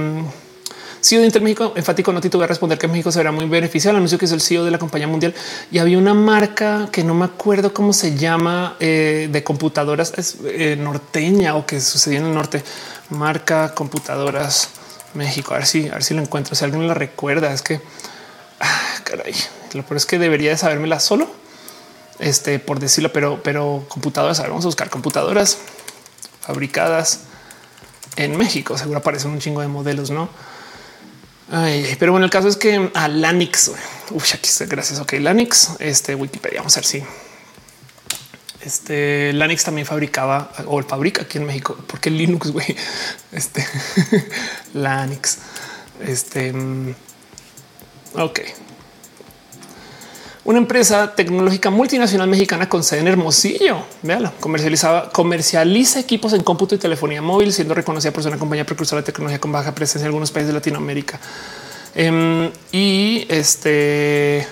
CEO 1.00 1.20
de 1.20 1.24
Intel 1.24 1.40
México 1.40 1.72
enfático 1.74 2.12
no 2.12 2.20
voy 2.20 2.44
a 2.44 2.46
responder 2.46 2.76
que 2.76 2.88
México 2.88 3.10
será 3.10 3.32
muy 3.32 3.46
beneficiado. 3.46 3.96
anuncio 3.96 4.18
que 4.18 4.26
es 4.26 4.32
el 4.32 4.42
CEO 4.42 4.66
de 4.66 4.70
la 4.70 4.78
compañía 4.78 5.08
mundial 5.08 5.32
y 5.72 5.78
había 5.78 5.96
una 5.96 6.12
marca 6.12 6.90
que 6.92 7.04
no 7.04 7.14
me 7.14 7.24
acuerdo 7.24 7.72
cómo 7.72 7.94
se 7.94 8.14
llama 8.18 8.76
eh, 8.80 9.30
de 9.32 9.42
computadoras 9.42 10.12
norteña 10.76 11.56
o 11.56 11.64
que 11.64 11.80
sucedía 11.80 12.18
en 12.18 12.26
el 12.26 12.34
norte 12.34 12.62
marca 13.10 13.74
computadoras 13.74 14.70
México. 15.14 15.54
A 15.54 15.58
ver 15.58 15.66
si, 15.66 15.88
a 15.88 15.94
ver 15.94 16.04
si 16.04 16.14
lo 16.14 16.22
encuentro. 16.22 16.54
Si 16.54 16.64
alguien 16.64 16.86
la 16.88 16.94
recuerda, 16.94 17.52
es 17.52 17.62
que 17.62 17.80
ah, 18.60 18.94
caray, 19.04 19.34
lo 19.74 19.84
peor 19.84 19.96
es 19.96 20.06
que 20.06 20.18
debería 20.18 20.50
de 20.50 20.56
sabérmela 20.56 21.00
solo. 21.00 21.30
Este 22.18 22.58
por 22.58 22.80
decirlo, 22.80 23.12
pero, 23.12 23.42
pero 23.42 23.84
computadoras. 23.88 24.38
A 24.40 24.42
ver, 24.42 24.50
vamos 24.50 24.64
a 24.64 24.68
buscar 24.68 24.90
computadoras 24.90 25.58
fabricadas 26.40 27.20
en 28.16 28.36
México. 28.36 28.76
Seguro 28.76 28.98
aparecen 28.98 29.30
un 29.30 29.40
chingo 29.40 29.60
de 29.60 29.68
modelos, 29.68 30.10
no? 30.10 30.28
pero 31.98 32.12
bueno, 32.12 32.24
el 32.24 32.30
caso 32.30 32.46
es 32.46 32.56
que 32.56 32.92
a 32.94 33.08
Lanix, 33.08 33.72
uf, 34.10 34.34
aquí 34.34 34.48
está, 34.48 34.66
gracias. 34.66 35.00
Ok, 35.00 35.14
Lanix, 35.14 35.70
este 35.80 36.14
Wikipedia. 36.14 36.60
Vamos 36.60 36.76
a 36.76 36.80
ver 36.80 36.86
si 36.86 37.02
este 38.64 39.32
Linux 39.32 39.64
también 39.64 39.86
fabricaba 39.86 40.52
o 40.66 40.82
fabrica 40.82 41.22
aquí 41.22 41.38
en 41.38 41.46
México, 41.46 41.76
porque 41.86 42.10
Linux, 42.10 42.50
güey, 42.50 42.76
este 43.32 43.66
Linux, 44.74 45.38
este 46.04 46.52
mm, 46.52 46.94
ok. 48.14 48.40
Una 50.42 50.58
empresa 50.58 51.14
tecnológica 51.14 51.70
multinacional 51.70 52.26
mexicana 52.26 52.68
con 52.68 52.82
sede 52.82 53.00
en 53.00 53.08
Hermosillo. 53.08 53.84
Véalo, 54.02 54.32
comercializaba, 54.40 55.10
comercializa 55.10 56.00
equipos 56.00 56.32
en 56.32 56.42
cómputo 56.42 56.74
y 56.74 56.78
telefonía 56.78 57.20
móvil, 57.20 57.52
siendo 57.52 57.74
reconocida 57.74 58.10
por 58.10 58.22
ser 58.22 58.32
una 58.32 58.38
compañía 58.38 58.64
precursora 58.64 59.02
de 59.02 59.06
tecnología 59.06 59.38
con 59.38 59.52
baja 59.52 59.74
presencia 59.74 60.06
en 60.06 60.06
algunos 60.06 60.30
países 60.30 60.48
de 60.48 60.54
Latinoamérica. 60.54 61.20
Em, 61.94 62.50
y 62.72 63.26
este 63.28 64.46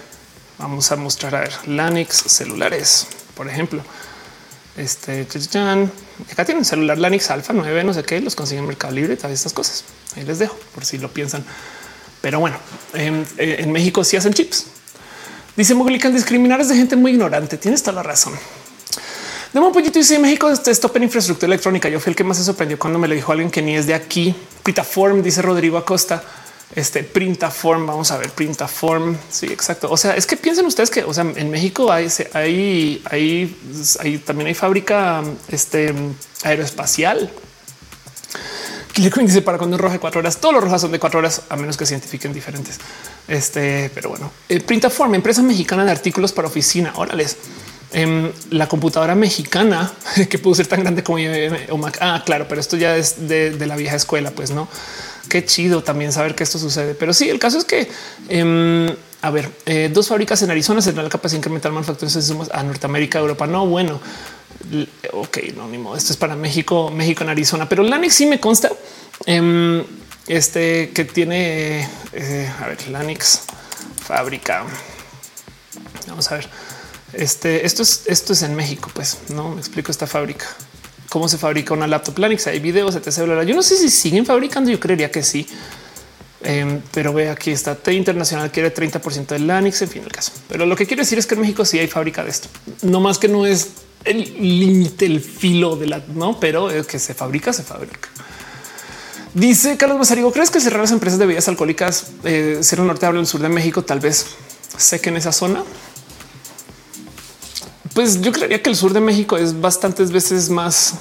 vamos 0.58 0.90
a 0.92 0.96
mostrar 0.96 1.34
a 1.36 1.40
ver 1.40 1.52
Lanix 1.66 2.16
celulares, 2.26 3.06
por 3.38 3.48
ejemplo. 3.48 3.82
Este 4.76 5.26
acá 6.30 6.44
tienen 6.44 6.64
celular 6.64 6.98
Lanix 6.98 7.30
Alpha 7.30 7.52
9, 7.52 7.84
no 7.84 7.94
sé 7.94 8.02
qué, 8.02 8.20
los 8.20 8.34
consiguen 8.34 8.64
en 8.64 8.68
Mercado 8.68 8.92
Libre, 8.92 9.16
todas 9.16 9.32
estas 9.32 9.52
cosas. 9.52 9.84
Ahí 10.16 10.24
les 10.24 10.38
dejo 10.38 10.56
por 10.74 10.84
si 10.84 10.98
lo 10.98 11.08
piensan. 11.08 11.44
Pero 12.20 12.40
bueno, 12.40 12.56
en, 12.94 13.72
México 13.72 14.02
sí 14.04 14.16
hacen 14.16 14.34
chips. 14.34 14.66
Dice 15.56 15.74
Moglican, 15.74 16.12
discriminar 16.12 16.60
es 16.60 16.68
de 16.68 16.76
gente 16.76 16.96
muy 16.96 17.12
ignorante. 17.12 17.56
Tienes 17.56 17.82
toda 17.82 17.94
la 17.94 18.02
razón. 18.02 18.34
De 19.52 19.60
un 19.60 19.72
poquito 19.72 19.98
dice 19.98 20.18
México 20.18 20.50
este 20.50 20.70
stop 20.72 20.96
en 20.96 21.04
infraestructura 21.04 21.46
electrónica. 21.46 21.88
Yo 21.88 22.00
fui 22.00 22.10
el 22.10 22.16
que 22.16 22.24
más 22.24 22.36
se 22.36 22.44
sorprendió 22.44 22.78
cuando 22.78 22.98
me 22.98 23.08
lo 23.08 23.14
dijo 23.14 23.32
alguien 23.32 23.50
que 23.50 23.62
ni 23.62 23.76
es 23.76 23.86
de 23.86 23.94
aquí. 23.94 24.34
Pitaform 24.64 25.22
dice 25.22 25.42
Rodrigo 25.42 25.78
Acosta. 25.78 26.22
Este 26.74 27.02
Printaform, 27.02 27.86
vamos 27.86 28.10
a 28.10 28.18
ver 28.18 28.30
Printaform. 28.30 29.16
Sí, 29.30 29.46
exacto. 29.46 29.90
O 29.90 29.96
sea, 29.96 30.14
es 30.14 30.26
que 30.26 30.36
piensen 30.36 30.66
ustedes 30.66 30.90
que, 30.90 31.02
o 31.02 31.14
sea, 31.14 31.24
en 31.34 31.50
México 31.50 31.90
hay, 31.90 32.08
hay, 32.34 33.02
hay, 33.10 34.18
también 34.18 34.48
hay 34.48 34.54
fábrica 34.54 35.22
este, 35.48 35.94
aeroespacial. 36.44 37.30
dice 38.94 39.42
para 39.42 39.56
cuando 39.56 39.76
es 39.76 39.82
roja 39.82 39.98
cuatro 39.98 40.20
horas, 40.20 40.38
todos 40.38 40.54
los 40.54 40.62
rojas 40.62 40.80
son 40.82 40.92
de 40.92 40.98
cuatro 40.98 41.20
horas, 41.20 41.42
a 41.48 41.56
menos 41.56 41.76
que 41.76 41.86
se 41.86 41.94
identifiquen 41.94 42.32
diferentes. 42.32 42.78
Este, 43.26 43.90
pero 43.94 44.10
bueno, 44.10 44.30
eh, 44.48 44.60
Printaform, 44.60 45.14
empresa 45.14 45.42
mexicana 45.42 45.84
de 45.84 45.90
artículos 45.90 46.32
para 46.32 46.48
oficina. 46.48 46.92
Órales. 46.96 47.36
En 47.92 48.32
la 48.50 48.68
computadora 48.68 49.14
mexicana 49.14 49.90
que 50.28 50.38
pudo 50.38 50.54
ser 50.54 50.66
tan 50.66 50.80
grande 50.80 51.02
como 51.02 51.18
o 51.70 51.76
Mac. 51.78 51.98
Ah, 52.00 52.22
claro, 52.24 52.46
pero 52.48 52.60
esto 52.60 52.76
ya 52.76 52.96
es 52.96 53.28
de, 53.28 53.54
la 53.66 53.76
vieja 53.76 53.96
escuela, 53.96 54.30
pues 54.30 54.50
no. 54.50 54.68
Qué 55.28 55.44
chido 55.44 55.82
también 55.82 56.12
saber 56.12 56.34
que 56.34 56.42
esto 56.42 56.58
sucede. 56.58 56.94
Pero 56.94 57.12
sí, 57.12 57.28
el 57.28 57.38
caso 57.38 57.58
es 57.58 57.64
que, 57.64 57.88
em, 58.28 58.94
a 59.22 59.30
ver, 59.30 59.50
eh, 59.66 59.90
dos 59.92 60.08
fábricas 60.08 60.42
en 60.42 60.50
Arizona 60.50 60.80
se 60.80 60.92
la 60.92 61.08
capacidad 61.08 61.32
de 61.32 61.38
incrementar 61.38 61.72
manufacturas 61.72 62.32
a 62.52 62.62
Norteamérica, 62.62 63.18
Europa. 63.18 63.46
No, 63.46 63.66
bueno, 63.66 64.00
ok, 65.12 65.38
no, 65.56 65.68
ni. 65.68 65.78
Esto 65.96 66.12
es 66.12 66.16
para 66.16 66.36
México, 66.36 66.90
México 66.90 67.24
en 67.24 67.30
Arizona, 67.30 67.68
pero 67.68 67.82
Lanix 67.82 68.14
sí 68.14 68.26
me 68.26 68.40
consta 68.40 68.70
em, 69.26 69.82
este 70.26 70.90
que 70.90 71.04
tiene, 71.04 71.88
eh, 72.12 72.52
a 72.60 72.66
ver, 72.66 72.88
Lanix 72.88 73.42
fábrica. 74.02 74.64
Vamos 76.06 76.30
a 76.30 76.36
ver. 76.36 76.48
Este, 77.12 77.64
esto 77.64 77.82
es, 77.82 78.02
esto 78.06 78.32
es 78.32 78.42
en 78.42 78.54
México, 78.54 78.90
pues 78.92 79.18
no 79.30 79.50
me 79.50 79.60
explico 79.60 79.90
esta 79.90 80.06
fábrica, 80.06 80.46
cómo 81.08 81.28
se 81.28 81.38
fabrica 81.38 81.74
una 81.74 81.86
laptop 81.86 82.18
Lanix. 82.18 82.46
Hay 82.46 82.60
videos, 82.60 82.94
etc. 82.94 83.44
Yo 83.46 83.54
no 83.54 83.62
sé 83.62 83.76
si 83.76 83.90
siguen 83.90 84.26
fabricando. 84.26 84.70
Yo 84.70 84.78
creería 84.78 85.10
que 85.10 85.22
sí, 85.22 85.46
em, 86.42 86.80
pero 86.92 87.12
ve 87.12 87.30
aquí 87.30 87.50
está 87.50 87.74
T 87.74 87.92
Internacional 87.92 88.50
quiere 88.50 88.74
30% 88.74 89.26
de 89.28 89.38
Lanix. 89.40 89.82
En 89.82 89.88
fin, 89.88 90.02
el 90.04 90.12
caso. 90.12 90.32
Pero 90.48 90.66
lo 90.66 90.76
que 90.76 90.86
quiero 90.86 91.02
decir 91.02 91.18
es 91.18 91.26
que 91.26 91.34
en 91.34 91.40
México 91.40 91.64
sí 91.64 91.78
hay 91.78 91.88
fábrica 91.88 92.24
de 92.24 92.30
esto, 92.30 92.48
no 92.82 93.00
más 93.00 93.18
que 93.18 93.28
no 93.28 93.46
es 93.46 93.68
el 94.04 94.22
límite, 94.38 95.06
el 95.06 95.20
filo 95.20 95.76
de 95.76 95.86
la 95.86 96.02
no, 96.14 96.38
pero 96.38 96.70
es 96.70 96.86
que 96.86 96.98
se 96.98 97.14
fabrica, 97.14 97.52
se 97.52 97.62
fabrica. 97.62 98.08
Dice 99.34 99.76
Carlos 99.76 99.98
Mazarigo, 99.98 100.32
¿crees 100.32 100.50
que 100.50 100.60
cerrar 100.60 100.80
las 100.80 100.90
empresas 100.90 101.18
de 101.18 101.26
bebidas 101.26 101.48
alcohólicas 101.48 102.06
eh, 102.24 102.58
ser 102.62 102.80
un 102.80 102.86
norte 102.86 103.06
habla 103.06 103.20
el 103.20 103.26
sur 103.26 103.40
de 103.40 103.48
México? 103.48 103.82
Tal 103.82 104.00
vez 104.00 104.26
sé 104.76 105.00
que 105.00 105.10
en 105.10 105.16
esa 105.16 105.32
zona. 105.32 105.62
Pues 107.98 108.20
yo 108.20 108.30
creería 108.30 108.62
que 108.62 108.70
el 108.70 108.76
sur 108.76 108.92
de 108.92 109.00
México 109.00 109.36
es 109.36 109.60
bastantes 109.60 110.12
veces 110.12 110.50
más 110.50 110.94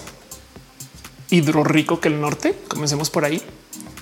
hidrorrico 1.29 1.99
que 1.99 2.07
el 2.07 2.19
norte. 2.19 2.57
Comencemos 2.67 3.11
por 3.11 3.23
ahí. 3.23 3.39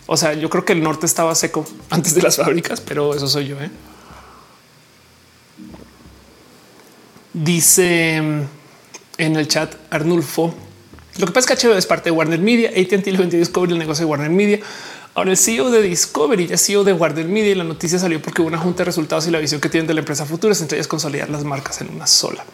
O 0.05 0.15
sea, 0.15 0.33
yo 0.33 0.49
creo 0.49 0.63
que 0.63 0.71
el 0.71 0.81
norte 0.81 1.05
estaba 1.05 1.35
seco 1.35 1.65
antes 1.89 2.15
de 2.15 2.21
las 2.21 2.37
fábricas, 2.37 2.79
pero 2.79 3.13
eso 3.13 3.27
soy 3.27 3.47
yo. 3.47 3.59
¿eh? 3.59 3.69
Dice 7.33 8.15
en 8.15 8.47
el 9.17 9.47
chat 9.49 9.75
Arnulfo. 9.89 10.55
Lo 11.17 11.25
que 11.27 11.33
pasa 11.33 11.53
es 11.53 11.59
que 11.59 11.67
HBO 11.67 11.73
es 11.73 11.85
parte 11.85 12.11
de 12.11 12.11
Warner 12.11 12.39
Media. 12.39 12.69
AT&T 12.69 13.11
le 13.11 13.17
vendió 13.17 13.37
Discovery 13.37 13.73
el 13.73 13.79
negocio 13.79 14.05
de 14.05 14.09
Warner 14.09 14.29
Media. 14.29 14.61
Ahora 15.15 15.31
el 15.31 15.37
CEO 15.37 15.69
de 15.69 15.81
Discovery 15.81 16.47
ya 16.47 16.57
CEO 16.57 16.85
de 16.85 16.93
Warner 16.93 17.27
Media 17.27 17.51
y 17.51 17.55
la 17.55 17.65
noticia 17.65 17.99
salió 17.99 18.21
porque 18.21 18.41
hubo 18.41 18.47
una 18.47 18.57
junta 18.57 18.83
de 18.83 18.85
resultados 18.85 19.27
y 19.27 19.31
la 19.31 19.39
visión 19.39 19.59
que 19.59 19.67
tienen 19.67 19.85
de 19.85 19.95
la 19.95 19.99
empresa 19.99 20.25
futura 20.25 20.53
es 20.53 20.61
entre 20.61 20.77
ellas 20.77 20.87
consolidar 20.87 21.29
las 21.29 21.43
marcas 21.43 21.81
en 21.81 21.89
una 21.89 22.07
sola. 22.07 22.45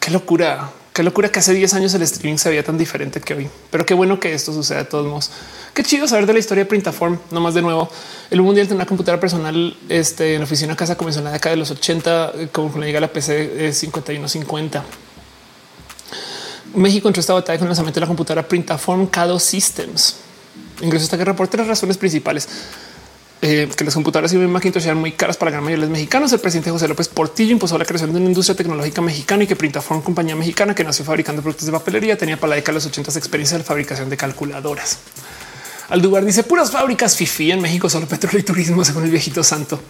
Qué 0.00 0.10
locura, 0.10 0.70
qué 0.94 1.02
locura 1.02 1.28
que 1.28 1.40
hace 1.40 1.52
10 1.52 1.74
años 1.74 1.94
el 1.94 2.02
streaming 2.02 2.38
se 2.38 2.48
veía 2.48 2.64
tan 2.64 2.78
diferente 2.78 3.20
que 3.20 3.34
hoy. 3.34 3.50
Pero 3.70 3.84
qué 3.84 3.92
bueno 3.92 4.18
que 4.18 4.32
esto 4.32 4.52
suceda 4.52 4.78
de 4.78 4.84
todos 4.86 5.06
modos. 5.06 5.30
Qué 5.74 5.84
chido 5.84 6.08
saber 6.08 6.26
de 6.26 6.32
la 6.32 6.38
historia 6.38 6.64
de 6.64 6.68
Printaform. 6.68 7.18
No 7.30 7.40
más 7.40 7.52
de 7.52 7.60
nuevo, 7.60 7.88
el 8.30 8.40
mundial 8.40 8.66
de 8.66 8.74
una 8.74 8.86
computadora 8.86 9.20
personal 9.20 9.76
este, 9.90 10.34
en 10.34 10.40
la 10.40 10.44
oficina 10.44 10.74
casa 10.74 10.96
comenzó 10.96 11.18
en 11.20 11.26
la 11.26 11.32
década 11.32 11.54
de 11.54 11.58
los 11.58 11.70
80, 11.70 12.32
como 12.50 12.68
cuando 12.70 12.86
llega 12.86 12.98
la 12.98 13.12
PC 13.12 13.72
5150. 13.72 14.84
México 16.74 17.08
entró 17.08 17.20
esta 17.20 17.34
batalla 17.34 17.58
con 17.58 17.66
el 17.66 17.70
lanzamiento 17.70 18.00
de 18.00 18.02
la 18.02 18.06
computadora 18.06 18.48
Printaform 18.48 19.06
Cado 19.06 19.38
Systems. 19.38 20.16
Ingresó 20.80 21.04
esta 21.04 21.16
guerra 21.18 21.36
por 21.36 21.48
tres 21.48 21.66
razones 21.66 21.98
principales. 21.98 22.48
Eh, 23.42 23.70
que 23.74 23.84
las 23.84 23.94
computadoras 23.94 24.34
y 24.34 24.36
Macintosh 24.36 24.84
eran 24.84 24.98
muy 24.98 25.12
caras 25.12 25.38
para 25.38 25.50
la 25.50 25.54
gran 25.54 25.64
mayoría 25.64 25.84
de 25.84 25.88
los 25.88 25.92
mexicanos. 25.98 26.30
El 26.32 26.40
presidente 26.40 26.70
José 26.70 26.86
López 26.88 27.08
Portillo 27.08 27.52
impuso 27.52 27.78
la 27.78 27.86
creación 27.86 28.12
de 28.12 28.18
una 28.18 28.26
industria 28.26 28.54
tecnológica 28.54 29.00
mexicana 29.00 29.44
y 29.44 29.46
que 29.46 29.56
Printaform, 29.56 30.02
compañía 30.02 30.36
mexicana 30.36 30.74
que 30.74 30.84
nació 30.84 31.06
fabricando 31.06 31.40
productos 31.40 31.64
de 31.64 31.72
papelería, 31.72 32.18
tenía 32.18 32.38
para 32.38 32.50
la 32.50 32.56
década 32.56 32.72
de 32.72 32.84
los 32.84 32.86
80 32.86 33.18
experiencia 33.18 33.56
de 33.56 33.64
fabricación 33.64 34.10
de 34.10 34.16
calculadoras. 34.18 34.98
Aldubar 35.88 36.24
dice 36.24 36.42
puras 36.42 36.70
fábricas 36.70 37.16
FIFI 37.16 37.52
en 37.52 37.62
México, 37.62 37.88
solo 37.88 38.06
petróleo 38.06 38.40
y 38.40 38.42
turismo, 38.42 38.84
según 38.84 39.04
el 39.04 39.10
viejito 39.10 39.42
santo. 39.42 39.80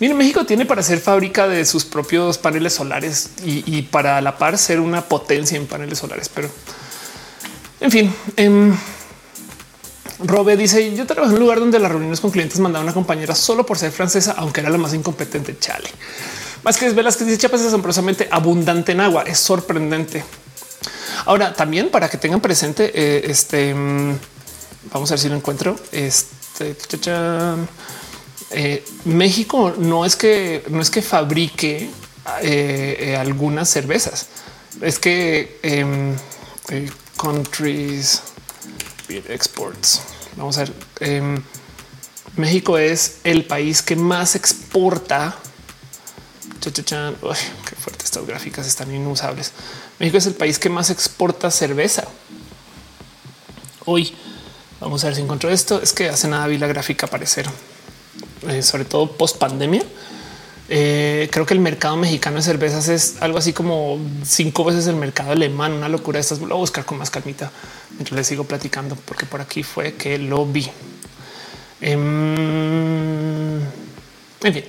Miren, 0.00 0.16
México 0.16 0.44
tiene 0.44 0.64
para 0.64 0.82
ser 0.82 0.98
fábrica 0.98 1.48
de 1.48 1.64
sus 1.64 1.84
propios 1.84 2.38
paneles 2.38 2.74
solares 2.74 3.30
y, 3.44 3.82
para 3.82 4.20
la 4.20 4.36
par 4.38 4.58
ser 4.58 4.80
una 4.80 5.02
potencia 5.02 5.56
en 5.56 5.66
paneles 5.66 5.98
solares. 5.98 6.28
Pero 6.28 6.50
en 7.80 7.90
fin, 7.90 8.14
em, 8.36 8.74
Robe 10.18 10.56
dice: 10.56 10.94
Yo 10.94 11.06
trabajo 11.06 11.30
en 11.30 11.34
un 11.34 11.40
lugar 11.40 11.60
donde 11.60 11.78
las 11.78 11.90
reuniones 11.90 12.20
con 12.20 12.30
clientes 12.30 12.58
mandaban 12.58 12.86
a 12.86 12.90
una 12.90 12.94
compañera 12.94 13.34
solo 13.34 13.66
por 13.66 13.78
ser 13.78 13.92
francesa, 13.92 14.34
aunque 14.38 14.60
era 14.60 14.70
la 14.70 14.78
más 14.78 14.94
incompetente. 14.94 15.58
Chale. 15.58 15.88
Más 16.62 16.78
que 16.78 16.90
las 16.90 17.16
que 17.16 17.24
dice 17.24 17.38
Chiapas 17.38 17.60
es 17.60 17.68
asombrosamente 17.68 18.28
abundante 18.30 18.92
en 18.92 19.00
agua. 19.00 19.22
Es 19.22 19.38
sorprendente. 19.38 20.24
Ahora 21.26 21.52
también 21.52 21.90
para 21.90 22.08
que 22.08 22.18
tengan 22.18 22.40
presente 22.40 22.90
eh, 22.94 23.30
este, 23.30 23.74
mm, 23.74 24.18
vamos 24.92 25.10
a 25.10 25.14
ver 25.14 25.20
si 25.20 25.28
lo 25.28 25.36
encuentro. 25.36 25.76
Este 25.92 26.74
eh, 28.50 28.84
México 29.04 29.74
no 29.76 30.04
es 30.04 30.16
que 30.16 30.64
no 30.68 30.80
es 30.80 30.90
que 30.90 31.02
fabrique 31.02 31.90
eh, 32.42 33.16
algunas 33.18 33.68
cervezas, 33.68 34.26
es 34.80 34.98
que 34.98 35.58
em, 35.62 36.14
countries 37.16 38.22
exports. 39.08 40.02
Vamos 40.36 40.58
a 40.58 40.64
ver. 40.64 40.72
Em, 41.00 41.42
México 42.36 42.76
es 42.76 43.18
el 43.24 43.44
país 43.44 43.82
que 43.82 43.96
más 43.96 44.34
exporta. 44.34 45.36
qué 46.60 47.76
fuerte 47.76 48.04
estas 48.04 48.26
gráficas 48.26 48.66
están 48.66 48.94
inusables. 48.94 49.52
México 49.98 50.18
es 50.18 50.26
el 50.26 50.34
país 50.34 50.58
que 50.58 50.68
más 50.68 50.90
exporta 50.90 51.50
cerveza. 51.50 52.04
Hoy 53.84 54.14
vamos 54.80 55.04
a 55.04 55.06
ver 55.06 55.16
si 55.16 55.22
encuentro 55.22 55.48
esto. 55.50 55.80
Es 55.80 55.92
que 55.92 56.08
hace 56.08 56.28
nada 56.28 56.46
vi 56.46 56.58
la 56.58 56.66
gráfica 56.66 57.06
aparecer, 57.06 57.46
eh, 58.48 58.62
sobre 58.62 58.84
todo 58.84 59.12
post 59.12 59.38
pandemia. 59.38 59.84
Eh, 60.68 61.28
creo 61.30 61.46
que 61.46 61.54
el 61.54 61.60
mercado 61.60 61.96
mexicano 61.96 62.36
de 62.36 62.42
cervezas 62.42 62.88
es 62.88 63.16
algo 63.20 63.38
así 63.38 63.52
como 63.52 64.00
cinco 64.24 64.64
veces 64.64 64.86
el 64.86 64.96
mercado 64.96 65.32
alemán. 65.32 65.72
Una 65.72 65.88
locura. 65.88 66.18
Estas 66.18 66.40
lo 66.40 66.48
voy 66.48 66.56
a 66.56 66.60
buscar 66.60 66.84
con 66.84 66.98
más 66.98 67.10
calmita 67.10 67.50
mientras 67.92 68.16
les 68.16 68.26
sigo 68.26 68.44
platicando, 68.44 68.96
porque 68.96 69.26
por 69.26 69.40
aquí 69.40 69.62
fue 69.62 69.94
que 69.94 70.18
lo 70.18 70.44
vi. 70.46 70.68
Em, 71.80 73.60
en 73.60 74.52
fin, 74.54 74.64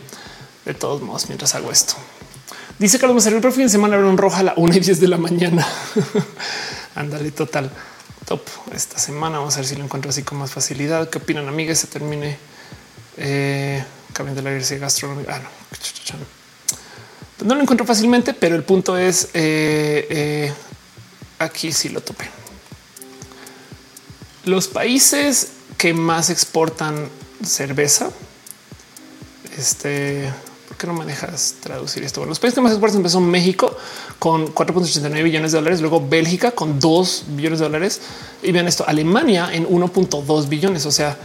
de 0.65 0.73
todos 0.73 1.01
modos, 1.01 1.27
mientras 1.27 1.55
hago 1.55 1.71
esto, 1.71 1.93
dice 2.79 2.99
Carlos 2.99 3.15
Macer, 3.15 3.33
el 3.33 3.51
fin 3.51 3.63
de 3.63 3.69
semana 3.69 3.97
un 3.97 4.17
roja 4.17 4.39
a 4.39 4.43
la 4.43 4.53
1 4.57 4.75
y 4.75 4.79
10 4.79 4.99
de 4.99 5.07
la 5.07 5.17
mañana. 5.17 5.67
Ándale, 6.95 7.31
total 7.31 7.71
top 8.27 8.41
esta 8.73 8.99
semana. 8.99 9.39
Vamos 9.39 9.55
a 9.55 9.59
ver 9.59 9.67
si 9.67 9.75
lo 9.75 9.85
encuentro 9.85 10.09
así 10.09 10.23
con 10.23 10.37
más 10.37 10.51
facilidad. 10.51 11.09
¿Qué 11.09 11.17
opinan, 11.17 11.47
amigas? 11.47 11.79
Se 11.79 11.87
termine. 11.87 12.37
Eh, 13.15 13.83
cambiando 14.17 14.41
la 14.41 14.49
iglesia 14.49 14.79
gastronómica. 14.79 15.35
Ah, 15.35 15.41
no. 17.39 17.45
no 17.45 17.53
lo 17.55 17.61
encuentro 17.61 17.85
fácilmente, 17.85 18.33
pero 18.33 18.55
el 18.55 18.63
punto 18.63 18.97
es 18.97 19.25
eh, 19.35 20.07
eh, 20.09 20.53
aquí 21.37 21.71
sí 21.71 21.89
lo 21.89 22.01
topé. 22.01 22.27
Los 24.45 24.67
países 24.67 25.49
que 25.77 25.93
más 25.93 26.31
exportan 26.31 27.09
cerveza, 27.43 28.09
este, 29.55 30.33
¿por 30.67 30.77
qué 30.77 30.87
no 30.87 30.93
me 30.93 31.05
dejas 31.05 31.55
traducir 31.59 32.03
esto? 32.03 32.21
Bueno, 32.21 32.31
los 32.31 32.39
países 32.39 32.55
que 32.55 32.61
más 32.61 32.71
exportan 32.71 33.07
son 33.07 33.29
México 33.29 33.77
con 34.17 34.47
4.89 34.47 35.23
billones 35.23 35.51
de 35.51 35.59
dólares, 35.59 35.79
luego 35.81 36.07
Bélgica 36.07 36.51
con 36.51 36.79
2 36.79 37.25
billones 37.27 37.59
de 37.59 37.65
dólares 37.65 38.01
y 38.41 38.51
vean 38.51 38.67
esto, 38.67 38.83
Alemania 38.87 39.49
en 39.53 39.67
1.2 39.67 40.49
billones. 40.49 40.87
O 40.87 40.91
sea, 40.91 41.19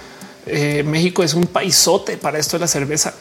eh, 0.47 0.83
México 0.85 1.23
es 1.23 1.35
un 1.35 1.47
paisote 1.47 2.17
para 2.17 2.39
esto 2.39 2.57
de 2.57 2.61
la 2.61 2.69
cerveza. 2.69 3.15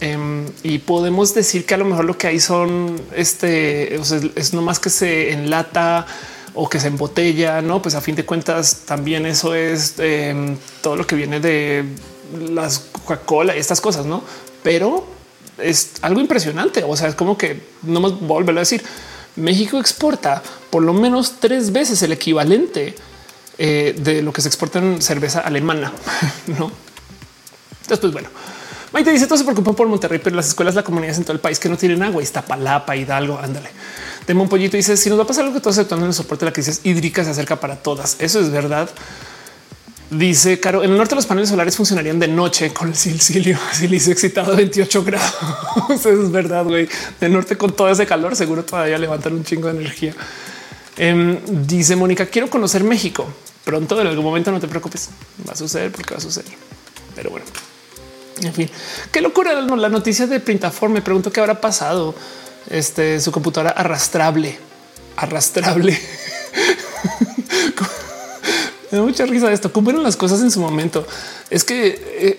Em, 0.00 0.46
y 0.62 0.78
podemos 0.78 1.34
decir 1.34 1.66
que 1.66 1.74
a 1.74 1.76
lo 1.76 1.84
mejor 1.84 2.04
lo 2.04 2.16
que 2.16 2.28
hay 2.28 2.38
son 2.38 3.00
este 3.16 3.96
es 3.96 4.54
no 4.54 4.62
más 4.62 4.78
que 4.78 4.90
se 4.90 5.32
enlata 5.32 6.06
o 6.54 6.68
que 6.68 6.78
se 6.78 6.88
embotella, 6.88 7.60
no? 7.62 7.82
Pues 7.82 7.94
a 7.94 8.00
fin 8.00 8.14
de 8.14 8.24
cuentas, 8.24 8.82
también 8.86 9.26
eso 9.26 9.54
es 9.54 9.94
em, 9.98 10.56
todo 10.82 10.96
lo 10.96 11.06
que 11.06 11.16
viene 11.16 11.40
de 11.40 11.84
las 12.50 12.78
Coca-Cola 12.78 13.56
y 13.56 13.60
estas 13.60 13.80
cosas, 13.80 14.06
no? 14.06 14.22
Pero 14.62 15.06
es 15.58 15.92
algo 16.02 16.20
impresionante. 16.20 16.84
O 16.84 16.96
sea, 16.96 17.08
es 17.08 17.14
como 17.14 17.36
que 17.36 17.60
no 17.82 18.00
más 18.00 18.18
volverlo 18.20 18.60
a 18.60 18.62
decir. 18.62 18.82
México 19.36 19.78
exporta 19.78 20.42
por 20.70 20.82
lo 20.82 20.92
menos 20.92 21.34
tres 21.40 21.72
veces 21.72 22.02
el 22.02 22.12
equivalente 22.12 22.94
eh, 23.58 23.94
de 23.98 24.22
lo 24.22 24.32
que 24.32 24.40
se 24.40 24.48
exporta 24.48 24.78
en 24.78 25.02
cerveza 25.02 25.40
alemana, 25.40 25.92
no? 26.58 26.70
Después, 27.88 28.12
bueno, 28.12 28.28
Maite 28.92 29.10
dice 29.10 29.26
todo 29.26 29.38
se 29.38 29.44
preocupa 29.44 29.72
por 29.72 29.86
Monterrey, 29.88 30.20
pero 30.22 30.36
las 30.36 30.48
escuelas, 30.48 30.74
la 30.74 30.82
comunidad 30.82 31.16
en 31.16 31.24
todo 31.24 31.32
el 31.32 31.40
país 31.40 31.58
que 31.58 31.68
no 31.68 31.76
tienen 31.76 32.02
agua, 32.02 32.22
está 32.22 32.42
Palapa, 32.42 32.96
Hidalgo, 32.96 33.38
ándale. 33.38 33.70
Demo 34.26 34.42
un 34.42 34.48
pollito 34.48 34.76
dice 34.76 34.96
si 34.96 35.08
nos 35.08 35.18
va 35.18 35.24
a 35.24 35.26
pasar 35.26 35.44
algo 35.44 35.54
que 35.54 35.60
todos 35.60 35.78
aceptando 35.78 36.06
el 36.06 36.12
soporte 36.12 36.44
de 36.44 36.50
la 36.50 36.52
crisis 36.52 36.80
hídrica 36.84 37.24
se 37.24 37.30
acerca 37.30 37.58
para 37.58 37.76
todas. 37.76 38.16
Eso 38.18 38.40
es 38.40 38.50
verdad. 38.50 38.88
Dice 40.10 40.58
Caro, 40.58 40.82
en 40.84 40.90
el 40.90 40.96
norte 40.96 41.14
los 41.14 41.26
paneles 41.26 41.50
solares 41.50 41.76
funcionarían 41.76 42.18
de 42.18 42.28
noche 42.28 42.72
con 42.72 42.88
el. 42.88 42.94
Silicio 42.94 43.58
excitado 44.12 44.52
a 44.52 44.56
28 44.56 45.04
grados. 45.04 45.34
Eso 45.90 46.10
es 46.10 46.30
verdad, 46.30 46.64
güey. 46.64 46.88
De 47.20 47.28
norte 47.28 47.56
con 47.56 47.72
todo 47.72 47.90
ese 47.90 48.06
calor 48.06 48.34
seguro 48.34 48.64
todavía 48.64 48.96
levantan 48.96 49.34
un 49.34 49.44
chingo 49.44 49.68
de 49.68 49.78
energía. 49.78 50.14
Em, 50.96 51.38
dice 51.66 51.94
Mónica, 51.94 52.24
quiero 52.24 52.48
conocer 52.48 52.84
México. 52.84 53.28
Pronto, 53.68 54.00
en 54.00 54.06
algún 54.06 54.24
momento, 54.24 54.50
no 54.50 54.60
te 54.60 54.66
preocupes. 54.66 55.10
Va 55.46 55.52
a 55.52 55.54
suceder 55.54 55.92
porque 55.92 56.14
va 56.14 56.16
a 56.16 56.22
suceder. 56.22 56.50
Pero 57.14 57.28
bueno, 57.28 57.44
en 58.40 58.54
fin, 58.54 58.70
qué 59.12 59.20
locura 59.20 59.52
la 59.60 59.90
noticia 59.90 60.26
de 60.26 60.40
Printaform. 60.40 60.94
Me 60.94 61.02
pregunto 61.02 61.30
qué 61.30 61.40
habrá 61.40 61.60
pasado. 61.60 62.14
Este 62.70 63.20
su 63.20 63.30
computadora 63.30 63.72
arrastrable, 63.72 64.58
arrastrable. 65.16 65.92
Me 68.90 68.96
da 68.96 69.04
mucha 69.04 69.26
risa 69.26 69.52
esto. 69.52 69.70
¿Cómo 69.70 69.92
las 69.92 70.16
cosas 70.16 70.40
en 70.40 70.50
su 70.50 70.60
momento? 70.60 71.06
Es 71.50 71.62
que 71.62 72.38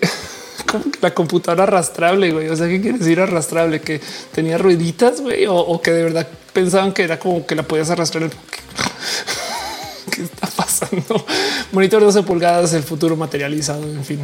la 1.00 1.14
computadora 1.14 1.62
arrastrable, 1.62 2.32
güey. 2.32 2.48
O 2.48 2.56
sea, 2.56 2.66
¿qué 2.66 2.80
quiere 2.80 2.98
decir 2.98 3.20
arrastrable? 3.20 3.80
Que 3.80 4.00
tenía 4.32 4.58
rueditas, 4.58 5.20
güey, 5.20 5.46
o, 5.48 5.80
que 5.80 5.92
de 5.92 6.02
verdad 6.02 6.26
pensaban 6.52 6.92
que 6.92 7.04
era 7.04 7.20
como 7.20 7.46
que 7.46 7.54
la 7.54 7.62
podías 7.62 7.88
arrastrar. 7.88 8.28
¿Qué 10.10 10.22
está? 10.22 10.48
Monitor 11.72 12.02
12 12.02 12.22
pulgadas, 12.22 12.72
el 12.72 12.82
futuro 12.82 13.16
materializado. 13.16 13.82
En 13.82 14.04
fin, 14.04 14.20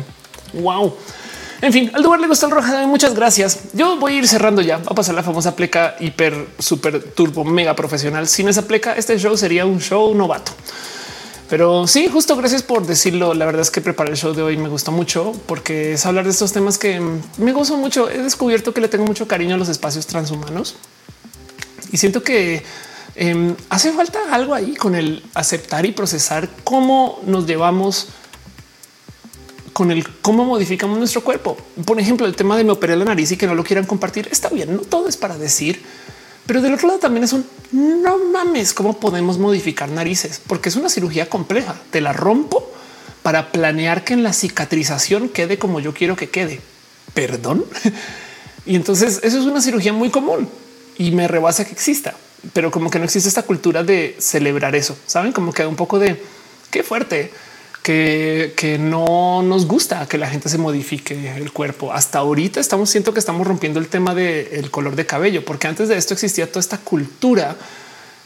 wow. 0.54 0.94
En 1.62 1.72
fin, 1.72 1.90
al 1.94 2.02
lugar 2.02 2.20
le 2.20 2.26
gustó 2.26 2.46
el 2.46 2.52
roja. 2.52 2.86
Muchas 2.86 3.14
gracias. 3.14 3.60
Yo 3.72 3.96
voy 3.96 4.14
a 4.14 4.16
ir 4.18 4.28
cerrando 4.28 4.60
ya. 4.60 4.78
Va 4.78 4.90
a 4.90 4.94
pasar 4.94 5.14
la 5.14 5.22
famosa 5.22 5.56
pleca 5.56 5.96
hiper, 6.00 6.46
super 6.58 7.02
turbo, 7.02 7.44
mega 7.44 7.74
profesional. 7.74 8.28
Sin 8.28 8.48
esa 8.48 8.66
pleca, 8.66 8.94
este 8.94 9.18
show 9.18 9.36
sería 9.36 9.64
un 9.64 9.80
show 9.80 10.14
novato. 10.14 10.52
Pero 11.48 11.86
sí, 11.86 12.08
justo 12.08 12.36
gracias 12.36 12.62
por 12.62 12.86
decirlo. 12.86 13.32
La 13.32 13.46
verdad 13.46 13.62
es 13.62 13.70
que 13.70 13.80
preparar 13.80 14.10
el 14.10 14.18
show 14.18 14.34
de 14.34 14.42
hoy 14.42 14.56
me 14.56 14.68
gusta 14.68 14.90
mucho 14.90 15.32
porque 15.46 15.92
es 15.92 16.04
hablar 16.04 16.24
de 16.24 16.30
estos 16.30 16.52
temas 16.52 16.76
que 16.76 17.00
me 17.38 17.52
gozo 17.52 17.76
mucho. 17.76 18.10
He 18.10 18.18
descubierto 18.18 18.74
que 18.74 18.80
le 18.80 18.88
tengo 18.88 19.06
mucho 19.06 19.26
cariño 19.26 19.54
a 19.54 19.58
los 19.58 19.68
espacios 19.68 20.06
transhumanos 20.06 20.76
y 21.92 21.96
siento 21.98 22.22
que 22.22 22.64
em, 23.16 23.54
hace 23.68 23.92
falta 23.92 24.18
algo 24.30 24.54
ahí 24.54 24.74
con 24.74 24.94
el 24.94 25.22
aceptar 25.34 25.84
y 25.86 25.92
procesar 25.92 26.48
cómo 26.64 27.20
nos 27.26 27.46
llevamos 27.46 28.08
con 29.72 29.90
el 29.90 30.08
cómo 30.20 30.44
modificamos 30.44 30.98
nuestro 30.98 31.22
cuerpo. 31.22 31.56
Por 31.84 32.00
ejemplo, 32.00 32.26
el 32.26 32.36
tema 32.36 32.56
de 32.56 32.64
me 32.64 32.72
operé 32.72 32.96
la 32.96 33.04
nariz 33.04 33.32
y 33.32 33.36
que 33.36 33.46
no 33.46 33.54
lo 33.54 33.64
quieran 33.64 33.84
compartir 33.84 34.28
está 34.30 34.48
bien. 34.48 34.74
No 34.74 34.82
todo 34.82 35.08
es 35.08 35.16
para 35.16 35.36
decir 35.36 35.82
pero 36.46 36.62
del 36.62 36.74
otro 36.74 36.86
lado 36.86 37.00
también 37.00 37.24
es 37.24 37.32
un 37.32 37.44
no 37.72 38.18
mames, 38.18 38.72
cómo 38.72 38.98
podemos 38.98 39.38
modificar 39.38 39.88
narices, 39.90 40.40
porque 40.46 40.68
es 40.68 40.76
una 40.76 40.88
cirugía 40.88 41.28
compleja. 41.28 41.74
Te 41.90 42.00
la 42.00 42.12
rompo 42.12 42.70
para 43.22 43.50
planear 43.50 44.04
que 44.04 44.14
en 44.14 44.22
la 44.22 44.32
cicatrización 44.32 45.28
quede 45.28 45.58
como 45.58 45.80
yo 45.80 45.92
quiero 45.92 46.14
que 46.14 46.30
quede. 46.30 46.60
Perdón. 47.12 47.64
Y 48.68 48.74
entonces 48.74 49.20
eso 49.22 49.38
es 49.38 49.44
una 49.44 49.60
cirugía 49.60 49.92
muy 49.92 50.10
común 50.10 50.48
y 50.98 51.12
me 51.12 51.28
rebasa 51.28 51.64
que 51.64 51.70
exista, 51.70 52.16
pero 52.52 52.70
como 52.70 52.90
que 52.90 52.98
no 52.98 53.05
existe 53.05 53.28
esta 53.28 53.42
cultura 53.42 53.82
de 53.82 54.16
celebrar 54.18 54.74
eso. 54.74 54.97
Saben 55.06 55.32
como 55.32 55.52
que 55.52 55.66
un 55.66 55.76
poco 55.76 55.98
de 55.98 56.20
qué 56.70 56.82
fuerte 56.82 57.31
que, 57.86 58.78
no 58.81 59.42
nos 59.42 59.66
gusta 59.66 60.08
que 60.08 60.18
la 60.18 60.28
gente 60.28 60.48
se 60.48 60.58
modifique 60.58 61.36
el 61.36 61.52
cuerpo. 61.52 61.92
Hasta 61.92 62.18
ahorita 62.18 62.58
estamos 62.58 62.90
siento 62.90 63.12
que 63.12 63.20
estamos 63.20 63.47
rompiendo 63.47 63.78
el 63.78 63.86
tema 63.86 64.15
del 64.15 64.70
color 64.70 64.97
de 64.97 65.06
cabello, 65.06 65.44
porque 65.44 65.68
antes 65.68 65.89
de 65.89 65.97
esto 65.97 66.15
existía 66.15 66.48
toda 66.48 66.60
esta 66.60 66.78
cultura 66.78 67.56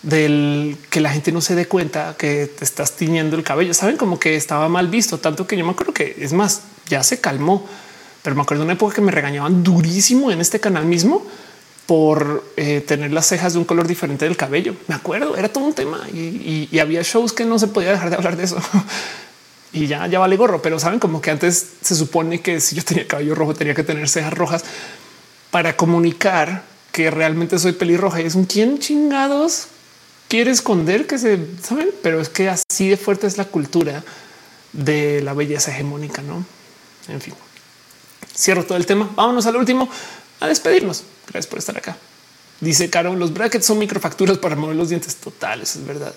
del 0.02 0.78
que 0.88 1.00
la 1.00 1.10
gente 1.10 1.30
no 1.30 1.42
se 1.42 1.54
dé 1.54 1.66
cuenta 1.66 2.14
que 2.16 2.46
te 2.46 2.64
estás 2.64 2.96
tiñendo 2.96 3.36
el 3.36 3.42
cabello. 3.42 3.74
Saben 3.74 3.98
como 3.98 4.18
que 4.18 4.34
estaba 4.34 4.68
mal 4.70 4.88
visto, 4.88 5.18
tanto 5.18 5.46
que 5.46 5.58
yo 5.58 5.64
me 5.64 5.72
acuerdo 5.72 5.92
que 5.92 6.16
es 6.18 6.32
más, 6.32 6.62
ya 6.88 7.02
se 7.02 7.20
calmó, 7.20 7.66
pero 8.22 8.34
me 8.34 8.42
acuerdo 8.42 8.62
de 8.62 8.66
una 8.66 8.74
época 8.74 8.94
que 8.94 9.02
me 9.02 9.12
regañaban 9.12 9.62
durísimo 9.62 10.30
en 10.30 10.40
este 10.40 10.58
canal 10.58 10.86
mismo 10.86 11.26
por 11.90 12.44
eh, 12.56 12.84
tener 12.86 13.12
las 13.12 13.26
cejas 13.26 13.54
de 13.54 13.58
un 13.58 13.64
color 13.64 13.88
diferente 13.88 14.24
del 14.24 14.36
cabello. 14.36 14.76
Me 14.86 14.94
acuerdo, 14.94 15.36
era 15.36 15.48
todo 15.48 15.64
un 15.64 15.72
tema 15.72 16.00
y 16.14 16.78
había 16.78 17.02
shows 17.02 17.32
que 17.32 17.44
no 17.44 17.58
se 17.58 17.66
podía 17.66 17.90
dejar 17.90 18.10
de 18.10 18.14
hablar 18.14 18.36
de 18.36 18.44
eso. 18.44 18.58
y 19.72 19.88
ya, 19.88 20.06
ya 20.06 20.20
vale 20.20 20.36
gorro. 20.36 20.62
Pero 20.62 20.78
saben 20.78 21.00
como 21.00 21.20
que 21.20 21.32
antes 21.32 21.66
se 21.80 21.96
supone 21.96 22.42
que 22.42 22.60
si 22.60 22.76
yo 22.76 22.84
tenía 22.84 23.08
cabello 23.08 23.34
rojo 23.34 23.54
tenía 23.54 23.74
que 23.74 23.82
tener 23.82 24.08
cejas 24.08 24.32
rojas 24.32 24.62
para 25.50 25.76
comunicar 25.76 26.62
que 26.92 27.10
realmente 27.10 27.58
soy 27.58 27.72
pelirroja 27.72 28.20
y 28.20 28.26
es 28.26 28.36
un 28.36 28.44
quién 28.44 28.78
chingados 28.78 29.66
quiere 30.28 30.52
esconder 30.52 31.08
que 31.08 31.18
se 31.18 31.44
saben, 31.60 31.90
pero 32.04 32.20
es 32.20 32.28
que 32.28 32.48
así 32.48 32.88
de 32.88 32.98
fuerte 32.98 33.26
es 33.26 33.36
la 33.36 33.46
cultura 33.46 34.04
de 34.72 35.22
la 35.22 35.34
belleza 35.34 35.72
hegemónica, 35.72 36.22
no? 36.22 36.44
En 37.08 37.20
fin, 37.20 37.34
cierro 38.32 38.64
todo 38.64 38.78
el 38.78 38.86
tema. 38.86 39.10
Vámonos 39.16 39.44
al 39.46 39.56
último 39.56 39.88
a 40.40 40.48
despedirnos. 40.48 41.04
Gracias 41.26 41.46
por 41.46 41.58
estar 41.58 41.76
acá. 41.76 41.96
Dice 42.60 42.90
Caro, 42.90 43.14
los 43.14 43.32
brackets 43.32 43.64
son 43.64 43.78
microfacturas 43.78 44.38
para 44.38 44.56
mover 44.56 44.76
los 44.76 44.88
dientes 44.88 45.16
totales. 45.16 45.76
Es 45.76 45.86
verdad. 45.86 46.12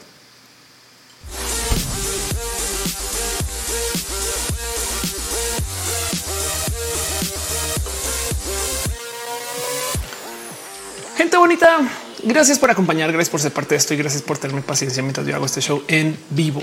Gente 11.16 11.38
bonita, 11.38 11.80
gracias 12.24 12.60
por 12.60 12.72
acompañar, 12.72 13.12
gracias 13.12 13.30
por 13.30 13.40
ser 13.40 13.54
parte 13.54 13.76
de 13.76 13.78
esto 13.78 13.94
y 13.94 13.98
gracias 13.98 14.24
por 14.24 14.38
tenerme 14.38 14.62
paciencia 14.64 15.02
mientras 15.04 15.26
yo 15.26 15.36
hago 15.36 15.46
este 15.46 15.62
show 15.62 15.84
en 15.88 16.18
vivo. 16.32 16.62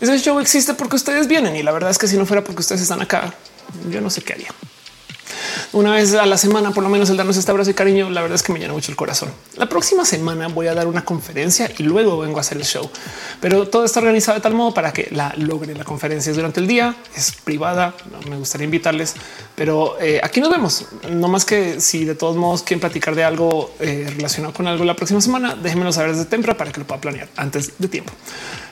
Ese 0.00 0.18
show 0.18 0.40
existe 0.40 0.74
porque 0.74 0.96
ustedes 0.96 1.28
vienen 1.28 1.54
y 1.54 1.62
la 1.62 1.70
verdad 1.70 1.90
es 1.90 1.98
que 1.98 2.08
si 2.08 2.16
no 2.16 2.26
fuera 2.26 2.42
porque 2.42 2.60
ustedes 2.60 2.80
están 2.80 3.00
acá, 3.02 3.32
yo 3.88 4.00
no 4.00 4.10
sé 4.10 4.22
qué 4.22 4.32
haría 4.32 4.48
una 5.72 5.92
vez 5.92 6.14
a 6.14 6.26
la 6.26 6.36
semana, 6.36 6.72
por 6.72 6.82
lo 6.82 6.88
menos 6.88 7.10
el 7.10 7.16
darnos 7.16 7.36
este 7.36 7.50
abrazo 7.50 7.70
y 7.70 7.74
cariño. 7.74 8.10
La 8.10 8.22
verdad 8.22 8.36
es 8.36 8.42
que 8.42 8.52
me 8.52 8.58
llena 8.58 8.72
mucho 8.72 8.90
el 8.90 8.96
corazón. 8.96 9.30
La 9.56 9.68
próxima 9.68 10.04
semana 10.04 10.48
voy 10.48 10.66
a 10.66 10.74
dar 10.74 10.86
una 10.86 11.04
conferencia 11.04 11.70
y 11.78 11.82
luego 11.82 12.18
vengo 12.18 12.38
a 12.38 12.40
hacer 12.40 12.58
el 12.58 12.64
show, 12.64 12.90
pero 13.40 13.68
todo 13.68 13.84
está 13.84 14.00
organizado 14.00 14.36
de 14.36 14.42
tal 14.42 14.54
modo 14.54 14.74
para 14.74 14.92
que 14.92 15.08
la 15.10 15.34
logren. 15.36 15.78
La 15.78 15.84
conferencia 15.84 16.30
es 16.30 16.36
durante 16.36 16.60
el 16.60 16.66
día, 16.66 16.96
es 17.14 17.32
privada. 17.32 17.94
No 18.10 18.30
me 18.30 18.36
gustaría 18.36 18.64
invitarles, 18.64 19.14
pero 19.54 19.96
eh, 20.00 20.20
aquí 20.22 20.40
nos 20.40 20.50
vemos. 20.50 20.86
No 21.10 21.28
más 21.28 21.44
que 21.44 21.80
si 21.80 22.04
de 22.04 22.14
todos 22.14 22.36
modos 22.36 22.62
quieren 22.62 22.80
platicar 22.80 23.14
de 23.14 23.24
algo 23.24 23.74
eh, 23.80 24.06
relacionado 24.16 24.52
con 24.52 24.66
algo 24.66 24.84
la 24.84 24.96
próxima 24.96 25.20
semana, 25.20 25.54
déjenmelo 25.54 25.92
saber 25.92 26.12
desde 26.12 26.24
temprano 26.26 26.56
para 26.56 26.72
que 26.72 26.80
lo 26.80 26.86
pueda 26.86 27.00
planear 27.00 27.28
antes 27.36 27.72
de 27.78 27.88
tiempo. 27.88 28.12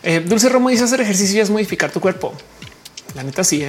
Eh, 0.02 0.20
Dulce 0.20 0.48
Romo 0.48 0.68
dice 0.68 0.84
hacer 0.84 1.00
ejercicio 1.00 1.36
y 1.36 1.40
es 1.40 1.50
modificar 1.50 1.90
tu 1.90 2.00
cuerpo. 2.00 2.32
La 3.14 3.22
neta 3.22 3.44
sí. 3.44 3.64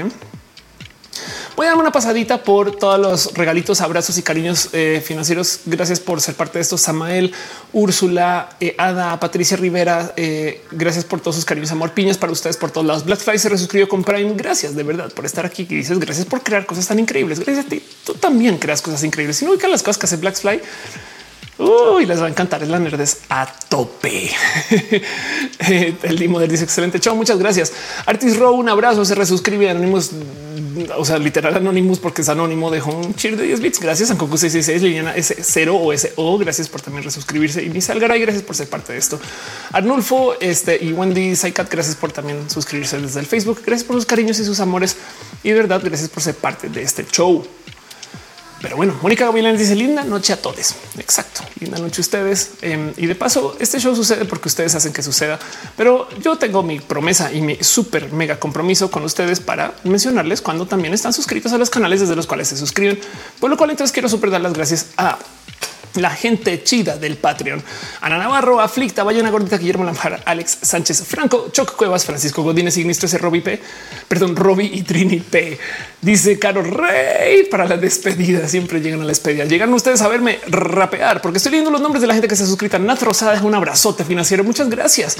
Voy 1.56 1.66
a 1.66 1.70
dar 1.70 1.78
una 1.78 1.92
pasadita 1.92 2.44
por 2.44 2.76
todos 2.76 3.00
los 3.00 3.34
regalitos, 3.34 3.82
abrazos 3.82 4.18
y 4.18 4.24
cariños 4.24 4.70
eh, 4.74 5.04
financieros. 5.06 5.62
Gracias 5.66 6.00
por 6.00 6.22
ser 6.22 6.36
parte 6.36 6.58
de 6.58 6.62
esto. 6.62 6.78
Samael, 6.78 7.34
Úrsula, 7.74 8.50
eh, 8.60 8.76
Ada, 8.78 9.20
Patricia 9.20 9.58
Rivera. 9.58 10.14
Eh, 10.16 10.64
gracias 10.72 11.06
por 11.06 11.20
todos 11.20 11.36
sus 11.36 11.46
cariños, 11.46 11.72
amor, 11.72 11.92
piñas 11.92 12.18
para 12.18 12.32
ustedes 12.32 12.58
por 12.58 12.72
todos 12.72 12.86
lados. 12.86 13.06
Blackfly 13.06 13.38
se 13.40 13.50
resuscribió 13.50 13.88
con 13.88 14.04
Prime. 14.04 14.34
Gracias 14.36 14.76
de 14.76 14.84
verdad 14.84 15.12
por 15.12 15.26
estar 15.26 15.46
aquí. 15.46 15.68
Y 15.70 15.76
dices 15.76 16.00
gracias 16.00 16.26
por 16.26 16.42
crear 16.42 16.66
cosas 16.66 16.88
tan 16.88 17.00
increíbles. 17.00 17.40
Gracias 17.40 17.66
a 17.66 17.70
ti. 17.70 17.84
Tú 18.06 18.14
también 18.14 18.58
creas 18.58 18.82
cosas 18.82 19.04
increíbles. 19.04 19.38
Si 19.38 19.46
no 19.46 19.52
ubican 19.52 19.72
las 19.72 19.84
cosas 19.84 19.98
que 19.98 20.06
hace 20.06 20.18
Blackfly, 20.18 20.62
Uy, 21.60 22.06
les 22.06 22.22
va 22.22 22.26
a 22.26 22.30
encantar. 22.30 22.64
Es 22.64 22.70
la 22.70 22.80
nerdes 22.80 23.20
a 23.30 23.46
tope. 23.68 24.32
El 25.60 26.16
Limo 26.16 26.40
dice 26.40 26.64
excelente 26.64 27.00
show. 27.00 27.16
Muchas 27.16 27.38
gracias. 27.38 27.74
Artis 28.06 28.38
Row, 28.38 28.56
un 28.56 28.70
abrazo. 28.70 29.04
Se 29.06 29.14
resuscribe. 29.14 29.70
Anónimos 29.70 30.12
o 30.98 31.06
sea, 31.06 31.18
literal 31.18 31.56
Anonymous, 31.56 32.00
porque 32.00 32.22
es 32.22 32.30
anónimo, 32.30 32.72
dejó 32.72 32.92
un 32.92 33.16
cheer 33.16 33.38
de 33.38 33.44
10 33.46 33.60
bits. 33.60 33.80
Gracias 33.80 34.12
a 34.12 34.18
Coco 34.18 34.38
666, 34.38 34.82
Liliana 34.82 35.16
S0 35.16 35.70
o 35.72 35.98
SO. 35.98 36.38
Gracias 36.38 36.70
por 36.70 36.82
también 36.82 37.04
resuscribirse 37.04 37.64
y 37.64 37.70
Miss 37.70 37.90
Algaray. 37.90 38.22
Gracias 38.22 38.44
por 38.44 38.56
ser 38.56 38.70
parte 38.70 38.94
de 38.94 39.00
esto. 39.00 39.20
Arnulfo 39.72 40.40
este 40.40 40.84
y 40.84 40.94
Wendy 40.94 41.36
Saikat. 41.36 41.70
Gracias 41.72 41.96
por 41.96 42.12
también 42.12 42.50
suscribirse 42.50 43.00
desde 43.00 43.20
el 43.20 43.26
Facebook. 43.26 43.62
Gracias 43.66 43.86
por 43.86 43.96
sus 43.96 44.06
cariños 44.06 44.40
y 44.40 44.46
sus 44.46 44.60
amores. 44.60 44.98
Y 45.44 45.50
de 45.50 45.56
verdad, 45.56 45.82
gracias 45.84 46.10
por 46.10 46.24
ser 46.24 46.36
parte 46.36 46.70
de 46.70 46.82
este 46.82 47.06
show. 47.06 47.46
Pero 48.62 48.76
bueno, 48.76 48.98
Mónica 49.02 49.26
Gavilán 49.26 49.58
dice 49.58 49.76
linda 49.76 50.04
noche 50.04 50.34
a 50.34 50.42
todos. 50.42 50.76
Exacto. 50.98 51.42
Linda 51.60 51.78
noche 51.78 52.02
a 52.02 52.04
ustedes. 52.04 52.52
Em, 52.62 52.94
y 52.98 53.06
de 53.06 53.16
paso, 53.16 53.56
este 53.60 53.80
show 53.80 53.96
sucede 53.96 54.26
porque 54.26 54.50
ustedes 54.50 54.76
hacen 54.76 54.92
que 54.92 55.02
suceda. 55.02 55.40
Pero 55.78 56.10
yo 56.20 56.38
tengo 56.38 56.62
mi 56.62 56.80
promesa 56.80 57.32
y 57.32 57.42
mi 57.42 57.56
súper 57.62 58.12
mega 58.12 58.40
compromiso 58.40 58.92
con 58.92 59.04
ustedes 59.04 59.40
para 59.40 59.74
mencionarles 59.84 60.42
cuando 60.42 60.66
también 60.66 60.94
están 60.94 61.14
suscritos 61.14 61.54
a 61.54 61.58
los 61.58 61.70
canales 61.70 62.02
desde 62.02 62.16
los 62.16 62.28
cuales 62.28 62.50
se 62.50 62.58
suscriben. 62.58 63.00
Por 63.40 63.50
lo 63.50 63.58
cual 63.58 63.70
entonces 63.70 63.94
quiero 63.94 64.10
súper 64.10 64.30
dar 64.30 64.42
las 64.42 64.54
gracias 64.54 64.88
a 64.98 65.18
la 65.96 66.10
gente 66.12 66.64
chida 66.64 66.98
del 66.98 67.18
Patreon. 67.18 67.62
Ana 68.02 68.18
Navarro, 68.18 68.60
Aflicta, 68.60 69.04
Bayona 69.04 69.30
Gordita, 69.30 69.58
Guillermo 69.58 69.84
Lamar, 69.84 70.22
Alex 70.26 70.60
Sánchez 70.62 71.04
Franco, 71.04 71.50
Choc 71.52 71.76
Cuevas, 71.76 72.06
Francisco 72.06 72.44
Godínez, 72.44 72.78
Ignis 72.78 73.00
13, 73.00 73.18
Robbie 73.18 73.42
P, 73.42 73.62
perdón, 74.08 74.36
Robbie 74.36 74.70
y 74.74 74.84
Trini 74.84 75.20
P. 75.20 75.58
Dice 76.02 76.40
Caro 76.40 76.64
Rey 76.64 77.46
para 77.46 77.66
la 77.66 77.76
despedida. 77.76 78.48
Siempre 78.48 78.80
llegan 78.80 79.02
a 79.02 79.04
la 79.04 79.10
despedida. 79.10 79.46
Llegan 79.46 79.74
ustedes 79.74 80.02
a 80.02 80.08
verme 80.08 80.40
rapear 80.48 81.22
porque 81.22 81.38
estoy 81.38 81.52
leyendo 81.52 81.72
los 81.72 81.82
nombres 81.82 82.02
de 82.02 82.08
la 82.08 82.14
gente 82.14 82.28
que 82.28 82.36
se 82.36 82.44
ha 82.44 82.46
suscrito. 82.46 82.80
Nat 82.80 83.02
Rosada 83.02 83.34
es 83.34 83.42
un 83.42 83.54
abrazote 83.54 84.06
financiero. 84.06 84.44
Muchas 84.44 84.70
gracias. 84.70 85.18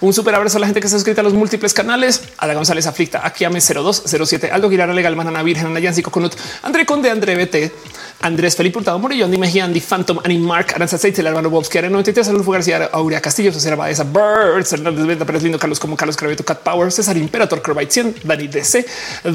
Un 0.00 0.14
súper 0.14 0.34
abrazo 0.34 0.56
a 0.56 0.60
la 0.60 0.66
gente 0.66 0.80
que 0.80 0.88
se 0.88 0.96
ha 0.96 0.98
suscrito 0.98 1.20
a 1.20 1.24
los 1.24 1.34
múltiples 1.34 1.74
canales. 1.74 2.22
Ada 2.38 2.54
González 2.54 2.86
Aflicta, 2.86 3.20
Akiame 3.24 3.60
0207, 3.60 4.50
Aldo 4.50 4.70
Girara 4.70 4.94
Legal, 4.94 5.14
Manana 5.14 5.42
Virgen, 5.42 5.66
Ana 5.66 5.80
Yancy 5.80 6.02
Coconut, 6.02 6.34
André 6.62 6.86
Conde, 6.86 7.10
André 7.10 7.36
BT, 7.36 7.72
Andrés 8.20 8.56
Felipe 8.56 8.78
Hurtado 8.78 8.98
Morillo, 8.98 9.26
Andy 9.26 9.38
Mejía, 9.38 9.64
Andy 9.64 9.80
Phantom, 9.80 10.18
Annie 10.24 10.38
Mark, 10.38 10.68
Aranza 10.74 10.96
Seitz, 10.96 11.18
el 11.18 11.26
hermano 11.26 11.50
Bobs, 11.50 11.68
Karen 11.68 11.92
93, 11.92 12.26
Salud 12.26 12.48
García, 12.48 12.88
Aurea 12.92 13.20
Castillo, 13.20 13.52
César 13.52 13.76
Baeza, 13.76 14.04
Birds, 14.04 14.72
Hernández 14.72 15.06
Venta, 15.06 15.24
Pérez 15.24 15.42
Lindo, 15.42 15.58
Carlos 15.58 15.78
como 15.78 15.96
Carlos 15.96 16.16
Craveto, 16.16 16.44
Cat 16.44 16.60
Power, 16.60 16.90
César 16.90 17.16
Imperator, 17.16 17.60
Crobite 17.60 17.92
100, 17.92 18.16
Dani 18.24 18.48
DC, 18.48 18.86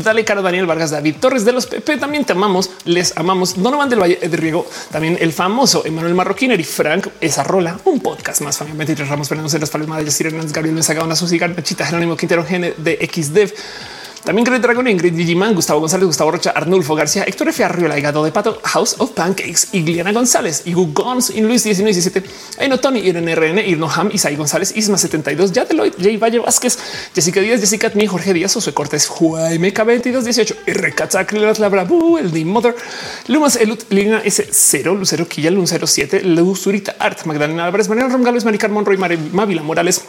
Dale 0.04 0.26
Caro, 0.26 0.42
Daniel 0.42 0.66
Vargas, 0.66 0.92
David 0.92 1.16
Torres 1.20 1.46
de 1.46 1.52
los 1.52 1.68
PP. 1.68 1.98
También 1.98 2.26
te 2.26 2.34
amamos, 2.34 2.72
les 2.86 3.16
amamos. 3.16 3.62
Donovan 3.62 3.90
del 3.90 4.00
Valle 4.00 4.18
de 4.18 4.38
Riego, 4.38 4.68
también 4.92 5.18
el 5.20 5.34
famoso 5.34 5.86
Emanuel 5.86 6.16
Marroquiner 6.16 6.60
y 6.60 6.64
Frank, 6.64 7.08
esa 7.22 7.44
rola, 7.44 7.80
un 7.86 8.00
podcast 8.00 8.42
más. 8.42 8.58
Familia 8.58 8.78
23 8.80 9.08
Ramos, 9.08 9.28
Fernando 9.28 9.50
Ceras, 9.50 9.70
Palma 9.70 9.98
de 9.98 10.06
Yacir 10.06 10.28
Hernández, 10.28 10.52
Gabriel 10.52 10.76
Mesa, 10.76 10.94
Gaona, 10.94 11.16
Susi, 11.16 11.40
Chita, 11.62 11.86
Jerónimo 11.86 12.18
Quintero, 12.18 12.44
Gene 12.44 12.74
de 12.78 13.10
XDev. 13.12 13.54
También 14.24 14.46
Greg 14.46 14.62
Dragon, 14.62 14.88
Ingrid 14.88 15.14
Digiman, 15.14 15.56
Gustavo 15.56 15.80
González, 15.80 16.06
Gustavo 16.06 16.32
Rocha, 16.32 16.52
Arnulfo 16.52 16.94
García, 16.96 17.24
Héctor 17.24 17.50
F. 17.50 17.64
Arriola, 17.64 17.98
Hígado 17.98 18.24
de 18.24 18.32
Pato, 18.32 18.60
House 18.64 18.96
of 19.00 19.12
Pancakes, 19.12 19.70
Igliana 19.72 20.12
González, 20.12 20.64
Igu 20.66 20.94
Gons, 20.94 21.30
In 21.30 21.48
Luis 21.48 21.66
1917, 21.66 22.30
Aino 22.60 22.80
Tony, 22.80 23.00
Irene 23.00 23.34
RN, 23.36 23.60
Irno 23.60 23.90
Ham, 23.90 24.10
Isai 24.12 24.36
González, 24.36 24.76
Isma 24.76 24.98
72, 24.98 25.54
Deloitte, 25.54 26.02
Jay 26.02 26.18
Valle 26.18 26.40
Vázquez, 26.40 26.78
Jessica 27.16 27.40
Díaz, 27.40 27.62
Jessica 27.62 27.88
Atmi, 27.88 28.08
Jorge 28.08 28.34
Díaz, 28.34 28.54
Josué 28.54 28.74
Cortés, 28.74 29.08
Jaime 29.08 29.74
K2218, 29.74 30.56
R. 30.66 30.94
Katzacrilas, 30.94 31.60
Labra, 31.60 31.88
el 32.20 32.32
The 32.32 32.46
Mother, 32.46 32.76
Lumas, 33.28 33.56
Elut, 33.56 33.84
Lina 33.90 34.22
S0, 34.24 34.98
Lucero 34.98 35.28
Quilla, 35.28 35.50
Lun 35.50 35.66
07, 35.66 36.24
Luzurita 36.24 36.96
Art, 37.00 37.26
Magdalena 37.26 37.66
Álvarez, 37.66 37.88
Mariano 37.88 38.12
Romgales, 38.12 38.44
Maricar 38.44 38.70
Monroy, 38.70 38.98
Mavila 38.98 39.64
Morales, 39.64 40.04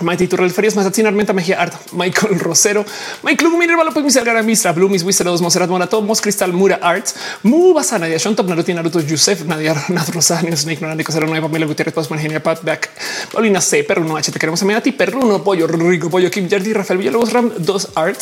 Maite 0.00 0.26
Turrell 0.28 0.50
Ferias, 0.50 0.74
Mazatzin 0.76 1.06
Armenta 1.06 1.32
Mejía 1.32 1.60
Art, 1.60 1.74
Michael 1.92 2.38
Rosero, 2.38 2.84
Michael 3.22 3.50
Minerva 3.52 3.84
López 3.84 4.02
Misal 4.02 4.24
Gara 4.24 4.42
Mistra, 4.42 4.72
Bloomis, 4.72 5.02
Wisteros, 5.02 5.40
Monserrat 5.42 5.68
Morato, 5.68 6.00
Mos 6.02 6.20
Cristal, 6.20 6.52
Mura 6.52 6.78
Arts, 6.82 7.14
Mu 7.42 7.74
Basana, 7.74 8.00
Nadia 8.00 8.18
Shon 8.18 8.34
Top, 8.34 8.46
Naruto, 8.46 9.00
Yusef, 9.00 9.44
Nadia 9.44 9.74
Nat 9.88 10.08
Rosario, 10.08 10.56
Snake, 10.56 10.80
Norandi, 10.80 11.04
Cosero, 11.04 11.26
Nueva, 11.26 11.48
Pamela 11.48 11.66
Gutiérrez, 11.66 11.94
Post, 11.94 12.10
Genia, 12.12 12.42
Pat, 12.42 12.62
Back, 12.62 12.90
Paulina 13.32 13.60
C, 13.60 13.84
Perruno 13.84 14.16
H, 14.16 14.32
te 14.32 14.38
queremos 14.38 14.62
a 14.62 14.80
ti, 14.80 14.92
Perruno, 14.92 15.42
Pollo, 15.42 15.66
Rico, 15.66 16.08
Pollo, 16.08 16.30
Kim, 16.30 16.48
Jardi, 16.48 16.72
Rafael 16.72 16.98
Villalobos, 16.98 17.32
Ram, 17.32 17.52
2 17.58 17.88
Art, 17.94 18.20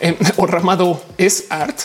eh, 0.00 0.16
o 0.36 0.46
Ramado 0.46 1.02
es 1.16 1.46
Art, 1.50 1.78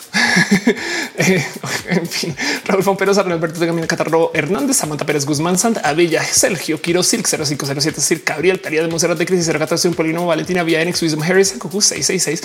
eh, 1.18 1.45
en 1.90 2.08
fin, 2.08 2.36
Raúl 2.66 2.84
Fomperos, 2.84 3.18
Alberto 3.18 3.60
de 3.60 3.68
Camino, 3.68 3.88
Catarro 3.88 4.32
Hernández, 4.34 4.78
Samantha 4.78 5.06
Pérez 5.06 5.26
Guzmán, 5.26 5.58
Santa 5.58 5.82
Avilla, 5.82 6.24
Sergio, 6.24 6.80
Quiro, 6.82 7.03
Silk, 7.03 7.28
0507, 7.28 8.02
Sir, 8.02 8.24
Gabriel, 8.26 8.60
Taría 8.60 8.82
de 8.82 8.88
Monserrat 8.88 9.23
de 9.24 9.27
Crisis, 9.27 9.52
014, 9.52 9.92
Polino, 9.92 10.26
Valentina 10.26 10.64
Vía, 10.64 10.82
Enix, 10.82 11.02
Wisdom 11.02 11.24
Harris, 11.24 11.53
Cocu 11.53 11.82
666. 11.82 12.43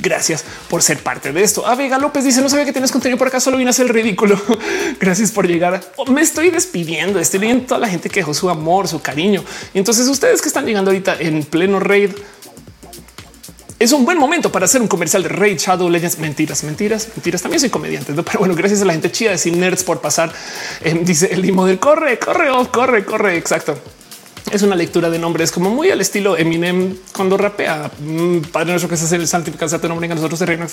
Gracias 0.00 0.44
por 0.68 0.82
ser 0.82 0.98
parte 0.98 1.32
de 1.32 1.42
esto. 1.42 1.66
A 1.66 1.74
Vega 1.74 1.98
López 1.98 2.24
dice: 2.24 2.40
No 2.40 2.48
sabía 2.48 2.64
que 2.64 2.72
tienes 2.72 2.92
contenido 2.92 3.18
por 3.18 3.28
acá, 3.28 3.40
solo 3.40 3.56
vine 3.56 3.68
a 3.68 3.72
hacer 3.72 3.86
el 3.86 3.92
ridículo. 3.92 4.40
Gracias 5.00 5.30
por 5.30 5.46
llegar. 5.46 5.80
Oh, 5.96 6.06
me 6.06 6.22
estoy 6.22 6.50
despidiendo. 6.50 7.18
Estoy 7.18 7.40
leyendo 7.40 7.66
toda 7.66 7.80
la 7.80 7.88
gente 7.88 8.08
que 8.08 8.20
dejó 8.20 8.34
su 8.34 8.48
amor, 8.48 8.88
su 8.88 9.00
cariño. 9.00 9.44
Y 9.74 9.78
entonces, 9.78 10.08
ustedes 10.08 10.40
que 10.40 10.48
están 10.48 10.64
llegando 10.64 10.90
ahorita 10.90 11.16
en 11.18 11.42
pleno 11.44 11.80
raid, 11.80 12.10
es 13.78 13.90
un 13.90 14.04
buen 14.04 14.16
momento 14.16 14.52
para 14.52 14.66
hacer 14.66 14.80
un 14.80 14.86
comercial 14.86 15.24
de 15.24 15.28
Raid 15.28 15.58
Shadow 15.58 15.90
Legends. 15.90 16.18
Mentiras, 16.18 16.62
mentiras, 16.62 17.08
mentiras. 17.16 17.42
También 17.42 17.60
soy 17.60 17.70
comediante, 17.70 18.12
pero 18.14 18.38
bueno, 18.38 18.54
gracias 18.54 18.80
a 18.82 18.84
la 18.84 18.92
gente 18.92 19.10
chida 19.10 19.36
de 19.36 19.50
Nerds 19.50 19.82
por 19.82 20.00
pasar. 20.00 20.32
Eh, 20.82 21.00
dice 21.02 21.30
el 21.32 21.42
limo 21.42 21.66
del 21.66 21.80
corre, 21.80 22.18
corre, 22.18 22.50
oh, 22.50 22.70
corre, 22.70 23.04
corre. 23.04 23.36
Exacto 23.36 23.76
es 24.50 24.62
una 24.62 24.76
lectura 24.76 25.08
de 25.08 25.18
nombres 25.18 25.52
como 25.52 25.70
muy 25.70 25.90
al 25.90 26.00
estilo 26.00 26.36
Eminem 26.36 26.96
cuando 27.12 27.36
rapea. 27.36 27.90
Mm, 28.00 28.38
Padre 28.52 28.70
nuestro 28.70 28.88
que 28.88 28.96
hace 28.96 29.16
el 29.16 29.28
santificado 29.28 29.78
tu 29.78 29.88
nombre, 29.88 30.08
nosotros 30.08 30.38
se 30.38 30.46
reina, 30.46 30.66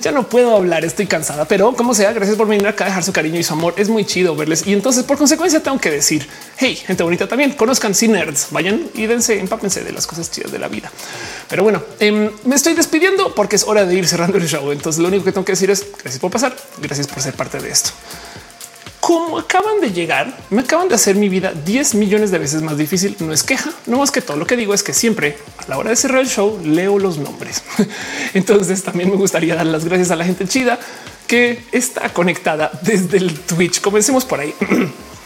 Ya 0.00 0.12
no 0.12 0.28
puedo 0.28 0.56
hablar, 0.56 0.84
estoy 0.84 1.06
cansada, 1.06 1.44
pero 1.44 1.74
como 1.74 1.94
sea, 1.94 2.12
gracias 2.12 2.36
por 2.36 2.48
venir 2.48 2.66
acá 2.66 2.86
dejar 2.86 3.04
su 3.04 3.12
cariño 3.12 3.38
y 3.38 3.44
su 3.44 3.52
amor. 3.52 3.74
Es 3.76 3.88
muy 3.88 4.04
chido 4.04 4.34
verles. 4.34 4.66
Y 4.66 4.72
entonces, 4.72 5.04
por 5.04 5.18
consecuencia, 5.18 5.62
tengo 5.62 5.78
que 5.78 5.90
decir: 5.90 6.26
Hey, 6.56 6.76
gente 6.76 7.02
bonita, 7.02 7.28
también 7.28 7.52
conozcan 7.52 7.94
sin 7.94 8.12
nerds, 8.12 8.48
vayan 8.50 8.88
y 8.94 9.06
dense, 9.06 9.38
empápense 9.38 9.84
de 9.84 9.92
las 9.92 10.06
cosas 10.06 10.30
chidas 10.30 10.50
de 10.50 10.58
la 10.58 10.68
vida. 10.68 10.90
Pero 11.48 11.62
bueno, 11.62 11.82
em, 12.00 12.30
me 12.44 12.56
estoy 12.56 12.74
despidiendo 12.74 13.34
porque 13.34 13.56
es 13.56 13.64
hora 13.64 13.84
de 13.84 13.94
ir 13.94 14.08
cerrando 14.08 14.38
el 14.38 14.48
show. 14.48 14.72
Entonces, 14.72 15.00
lo 15.00 15.08
único 15.08 15.24
que 15.24 15.32
tengo 15.32 15.44
que 15.44 15.52
decir 15.52 15.70
es 15.70 15.86
gracias 15.92 16.18
por 16.18 16.30
pasar, 16.30 16.56
gracias 16.78 17.06
por 17.06 17.22
ser 17.22 17.34
parte 17.34 17.60
de 17.60 17.70
esto 17.70 17.92
como 19.00 19.38
acaban 19.38 19.80
de 19.80 19.92
llegar, 19.92 20.36
me 20.50 20.62
acaban 20.62 20.88
de 20.88 20.94
hacer 20.94 21.16
mi 21.16 21.28
vida 21.28 21.52
10 21.52 21.94
millones 21.94 22.30
de 22.30 22.38
veces 22.38 22.62
más 22.62 22.76
difícil. 22.76 23.16
No 23.20 23.32
es 23.32 23.42
queja, 23.42 23.70
no 23.86 23.98
más 23.98 24.10
que 24.10 24.20
todo 24.20 24.36
lo 24.36 24.46
que 24.46 24.56
digo 24.56 24.74
es 24.74 24.82
que 24.82 24.92
siempre 24.92 25.38
a 25.58 25.68
la 25.68 25.78
hora 25.78 25.90
de 25.90 25.96
cerrar 25.96 26.20
el 26.20 26.28
show 26.28 26.60
leo 26.64 26.98
los 26.98 27.18
nombres. 27.18 27.62
Entonces 28.34 28.82
también 28.82 29.10
me 29.10 29.16
gustaría 29.16 29.54
dar 29.54 29.66
las 29.66 29.84
gracias 29.84 30.10
a 30.10 30.16
la 30.16 30.24
gente 30.24 30.46
chida 30.46 30.78
que 31.26 31.64
está 31.72 32.12
conectada 32.12 32.70
desde 32.82 33.18
el 33.18 33.38
Twitch. 33.40 33.80
Comencemos 33.80 34.24
por 34.24 34.40
ahí. 34.40 34.54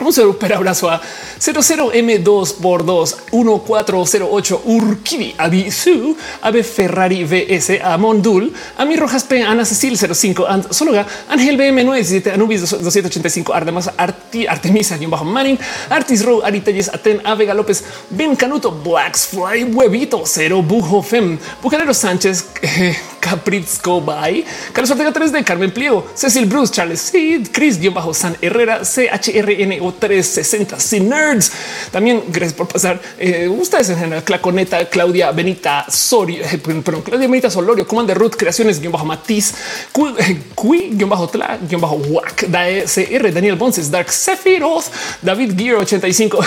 Un 0.00 0.12
super 0.12 0.52
abrazo 0.54 0.88
a 0.88 1.00
00M2 1.40 2.54
por 2.62 2.84
2 2.84 3.16
1408 3.32 4.62
Urquidi, 4.64 5.34
Abisu, 5.36 6.16
Ave 6.42 6.62
Ferrari 6.62 7.24
VS, 7.24 7.80
a 7.82 7.96
Mondul, 7.98 8.52
a 8.76 8.84
mi 8.84 8.94
Rojas 8.94 9.24
P, 9.24 9.42
Ana 9.42 9.64
Cecil 9.64 9.98
05, 9.98 10.46
Sóloga, 10.70 11.04
Ángel 11.28 11.56
BM 11.56 11.82
97, 11.82 12.30
Anubis 12.30 12.60
285, 12.60 13.52
Artemas, 13.52 13.90
Arti, 13.96 14.46
Artemisa, 14.46 14.96
guion 14.96 15.10
bajo 15.10 15.24
Manning, 15.24 15.58
Artis 15.90 16.24
Row, 16.24 16.42
Aritelles, 16.44 16.88
Aten, 16.94 17.20
A 17.24 17.34
Vega 17.34 17.54
López, 17.54 17.82
Ben 18.10 18.36
Canuto, 18.36 18.70
Blacksfly, 18.70 19.64
Huevito, 19.64 20.22
Cero, 20.26 20.62
Bujo 20.62 21.02
Fem, 21.02 21.38
Bucanero 21.60 21.92
Sánchez, 21.92 22.50
eh, 22.62 22.96
Capritzco 23.18 24.00
Bay, 24.00 24.44
Carlos 24.72 24.92
Ortega 24.92 25.12
3 25.12 25.32
de 25.32 25.44
Carmen 25.44 25.72
Pliego, 25.72 26.06
Cecil 26.14 26.46
Bruce, 26.46 26.72
Charles 26.72 27.00
Seed, 27.00 27.48
Chris, 27.50 27.80
guion 27.80 27.94
bajo 27.94 28.14
San 28.14 28.36
Herrera, 28.40 28.82
CHRNO 28.84 29.87
360, 29.94 30.80
Sin 30.80 31.08
Nerds, 31.08 31.52
también 31.90 32.22
gracias 32.28 32.54
por 32.54 32.68
pasar. 32.68 33.00
Eh, 33.18 33.48
ustedes 33.48 33.90
en 33.90 33.98
general, 33.98 34.24
Claconeta, 34.24 34.88
Claudia 34.88 35.30
Benita 35.32 35.86
Sorio, 35.88 36.44
eh, 36.44 36.58
perdón, 36.58 37.02
Claudia 37.02 37.28
Benita 37.28 37.50
Solorio, 37.50 37.86
Commander 37.86 38.16
Ruth, 38.16 38.34
Creaciones, 38.36 38.80
guion 38.80 38.92
bajo 38.92 39.04
Matiz, 39.04 39.54
Cui, 39.92 40.14
eh, 40.18 40.90
guion 40.92 41.08
bajo 41.08 41.28
Tla, 41.28 41.58
guion 41.68 41.80
bajo 41.80 41.96
Wack, 41.96 42.46
CR, 42.86 43.32
Daniel 43.32 43.56
Bonces, 43.56 43.90
Dark 43.90 44.10
Sephiroth, 44.10 44.86
David 45.22 45.54
Gear 45.56 45.76
85, 45.76 46.38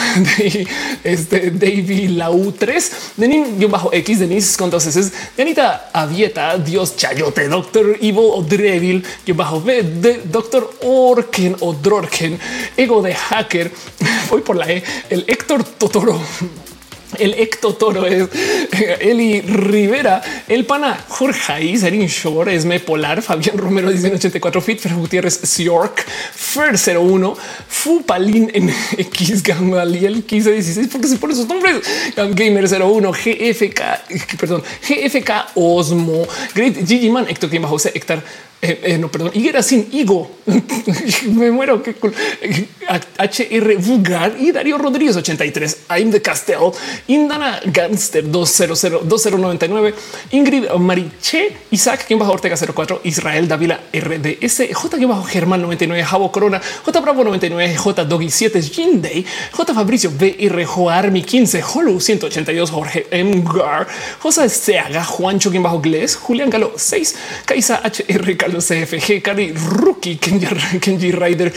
este, 1.04 1.52
David 1.52 2.10
Lau 2.12 2.52
3, 2.52 2.92
Denim, 3.18 3.58
guion 3.58 3.72
bajo 3.72 3.92
X, 3.94 4.20
Denise 4.20 4.58
con 4.58 4.70
dos 4.70 4.86
S, 4.86 5.12
Anita 5.38 5.90
Avieta, 5.94 6.58
Dios 6.58 6.96
Chayote, 6.96 7.48
Doctor 7.48 7.98
Evil 8.02 8.30
o 8.32 8.42
Drevil, 8.42 9.04
guion 9.26 9.38
bajo 9.38 9.62
B, 9.62 9.84
Doctor 10.26 10.70
Orken 10.82 11.56
o 11.60 11.74
Drorken, 11.74 12.40
Ego 12.78 13.02
de 13.02 13.16
Hacker, 13.32 13.72
voy 14.30 14.42
por 14.42 14.58
la 14.58 14.70
E, 14.70 14.84
el 15.10 15.24
Héctor 15.28 15.64
Totoro. 15.64 16.20
El 17.18 17.34
Héctor 17.34 17.78
Toro 17.78 18.06
es 18.06 18.30
Eli 19.00 19.42
Rivera, 19.42 20.22
el 20.48 20.66
pana 20.66 20.98
Jorge 21.10 21.78
Serin 21.78 22.08
Shore, 22.08 22.56
Esme 22.56 22.80
Polar, 22.80 23.22
Fabián 23.22 23.58
Romero, 23.58 23.90
84 23.90 24.62
Fit, 24.62 24.80
Fer 24.80 24.94
Gutiérrez, 24.94 25.58
York, 25.58 26.06
Fer 26.34 26.76
01, 26.78 27.38
Fupalin 27.68 28.52
en 28.54 28.74
X, 28.98 29.44
Gamaliel 29.44 30.16
1516, 30.16 30.88
porque 30.92 31.08
se 31.08 31.18
pone 31.18 31.34
esos 31.34 31.48
nombres, 31.48 31.82
Gamer 32.16 32.68
01, 32.68 33.12
GFK, 33.12 34.38
perdón, 34.40 34.64
GFK 34.88 35.52
Osmo, 35.56 36.28
Great 36.56 36.88
Gigi 36.88 37.10
Man, 37.10 37.28
Héctor 37.28 37.50
Clima 37.50 37.68
José, 37.68 37.92
Héctor 37.94 38.24
eh, 38.64 38.80
eh, 38.84 38.98
no, 39.00 39.10
perdón, 39.10 39.32
higuera 39.34 39.64
sin 39.64 39.90
higo. 39.92 40.30
Me 41.26 41.50
muero. 41.50 41.82
Qué 41.82 41.96
cool. 41.96 42.14
HR 43.18 43.76
Vulgar 43.78 44.36
y 44.40 44.52
Darío 44.52 44.78
Rodríguez 44.78 45.16
83. 45.16 45.86
I'm 45.90 46.12
the 46.12 46.22
Castel. 46.22 46.72
Indana 47.08 47.60
Gangster 47.66 48.24
200 48.24 49.02
2099. 49.04 49.94
Ingrid 50.32 50.70
Mariche. 50.78 51.56
Isaac 51.72 52.06
quien 52.06 52.20
bajo 52.20 52.34
Ortega 52.34 52.56
04. 52.56 53.02
Israel 53.04 53.48
Davila 53.48 53.80
RDS. 53.94 54.74
J 54.74 55.08
bajo 55.08 55.24
Germán 55.24 55.62
99. 55.62 56.04
Javo 56.04 56.32
Corona. 56.32 56.62
J 56.86 57.02
Bravo 57.02 57.24
99. 57.24 57.78
J 57.78 58.06
Doggy 58.06 58.30
7. 58.30 58.62
Jinday. 58.62 59.26
J 59.52 59.74
Fabricio 59.74 60.12
BR 60.12 60.66
Joarmi 60.66 61.24
15. 61.24 61.62
Holu 61.62 62.00
182. 62.00 62.72
Jorge 62.72 63.08
Mgar. 63.24 63.88
José 64.20 64.50
Seaga. 64.50 65.04
Juancho 65.04 65.50
quien 65.50 65.64
bajo 65.64 65.80
Gles. 65.80 66.16
Julián 66.16 66.50
Galo 66.50 66.74
6. 66.76 67.16
Kaisa 67.46 67.82
HR 67.84 68.52
los 68.52 68.68
CFG, 68.68 69.22
Cari 69.22 69.54
Rookie, 69.54 70.18
Kenji, 70.18 70.48
Kenji 70.80 71.12
Rider, 71.12 71.52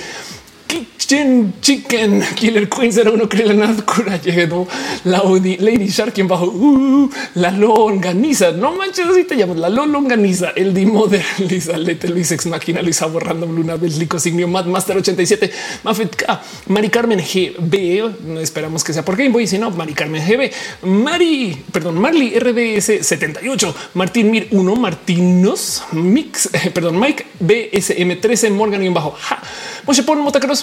Kitchen 0.67 1.55
Chicken, 1.61 2.23
Killer 2.35 2.69
Queen 2.69 2.91
01, 2.91 3.29
Krillana, 3.29 3.77
Cura 3.85 4.17
llegó 4.21 4.67
la 5.05 5.23
Lady 5.23 5.89
Shark, 5.89 6.15
quien 6.15 6.27
bajo 6.27 6.47
uh, 6.47 7.11
la 7.35 7.51
longaniza. 7.51 8.53
No 8.53 8.73
manches, 8.73 9.07
así 9.07 9.25
te 9.25 9.37
llamas 9.37 9.59
la 9.59 9.69
longaniza, 9.69 10.53
el 10.57 10.73
Dimo 10.73 11.07
de 11.07 11.23
Lisa 11.39 11.77
Lete, 11.77 12.09
Luis 12.09 12.33
Ex 12.33 12.47
Máquina, 12.47 12.83
Luisa 12.83 13.07
Borrando, 13.07 13.47
Luna, 13.47 13.77
Lico 13.77 14.19
Signio, 14.19 14.49
Mad 14.49 14.67
Master 14.67 14.97
87, 14.97 15.51
Mafet 15.83 16.17
K, 16.17 16.43
Mari 16.69 16.89
Carmen 16.89 17.21
GB. 17.21 18.25
No 18.27 18.41
esperamos 18.41 18.83
que 18.83 18.93
sea 18.93 19.05
por 19.05 19.17
Game 19.17 19.31
Boy, 19.31 19.47
sino 19.47 19.71
Mari 19.71 19.93
Carmen 19.93 20.27
GB, 20.27 20.51
Mari, 20.83 21.65
perdón, 21.71 22.01
Marley 22.01 22.39
RBS 22.39 23.07
78, 23.07 23.75
Martín 23.95 24.31
Mir 24.31 24.49
1, 24.51 24.77
Martinos 24.77 25.85
Mix, 25.93 26.49
eh, 26.53 26.71
perdón, 26.71 26.99
Mike 26.99 27.27
BSM 27.41 28.21
13, 28.21 28.51
Morgan 28.51 28.83
y 28.83 28.89
un 28.89 28.95
bajo. 28.95 29.17
Ja. 29.21 29.43
Moshe 29.87 30.03
Pon 30.03 30.21
Motacros 30.21 30.54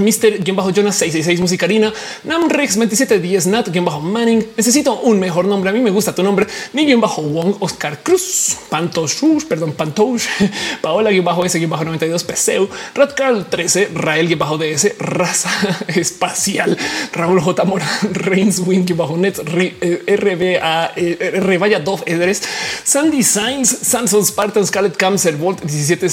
Mr. 0.00 0.42
Jonas 0.44 0.96
666 0.96 1.40
Musicarina, 1.40 1.92
Namrex 2.24 2.76
2710 2.76 3.46
Nat 3.46 3.68
bajo 3.84 4.00
Manning. 4.00 4.44
Necesito 4.56 5.00
un 5.00 5.18
mejor 5.18 5.44
nombre. 5.44 5.70
A 5.70 5.72
mí 5.72 5.80
me 5.80 5.90
gusta 5.90 6.14
tu 6.14 6.22
nombre. 6.22 6.46
Mi 6.72 6.94
bajo 6.96 7.22
Wong 7.22 7.56
Oscar 7.60 8.02
Cruz, 8.02 8.56
Pantosh, 8.68 9.44
perdón, 9.48 9.72
Pantosh, 9.72 10.26
Paola 10.82 11.10
bajo 11.22 11.44
S 11.44 11.66
bajo 11.66 11.84
92 11.84 12.24
Peseu, 12.24 12.68
Rat 12.94 13.14
Carl 13.14 13.46
13, 13.48 13.90
Rael 13.94 14.34
bajo 14.36 14.58
DS, 14.58 14.98
Raza 14.98 15.50
Espacial, 15.88 16.76
Raúl 17.12 17.40
J. 17.40 17.64
Mora, 17.64 17.86
Reigns 18.12 18.60
Wing 18.60 18.86
bajo 18.94 19.16
Net, 19.16 19.38
RBA, 19.38 20.92
R 20.96 21.58
Vaya 21.58 21.80
Dove 21.80 22.02
Edres, 22.06 22.42
Sandy 22.84 23.22
Signs, 23.22 23.68
Samsung 23.68 24.24
Spartan, 24.24 24.66
Scarlet 24.66 24.96
Cancer, 24.96 25.36
Volt 25.36 25.60
17 25.64 26.08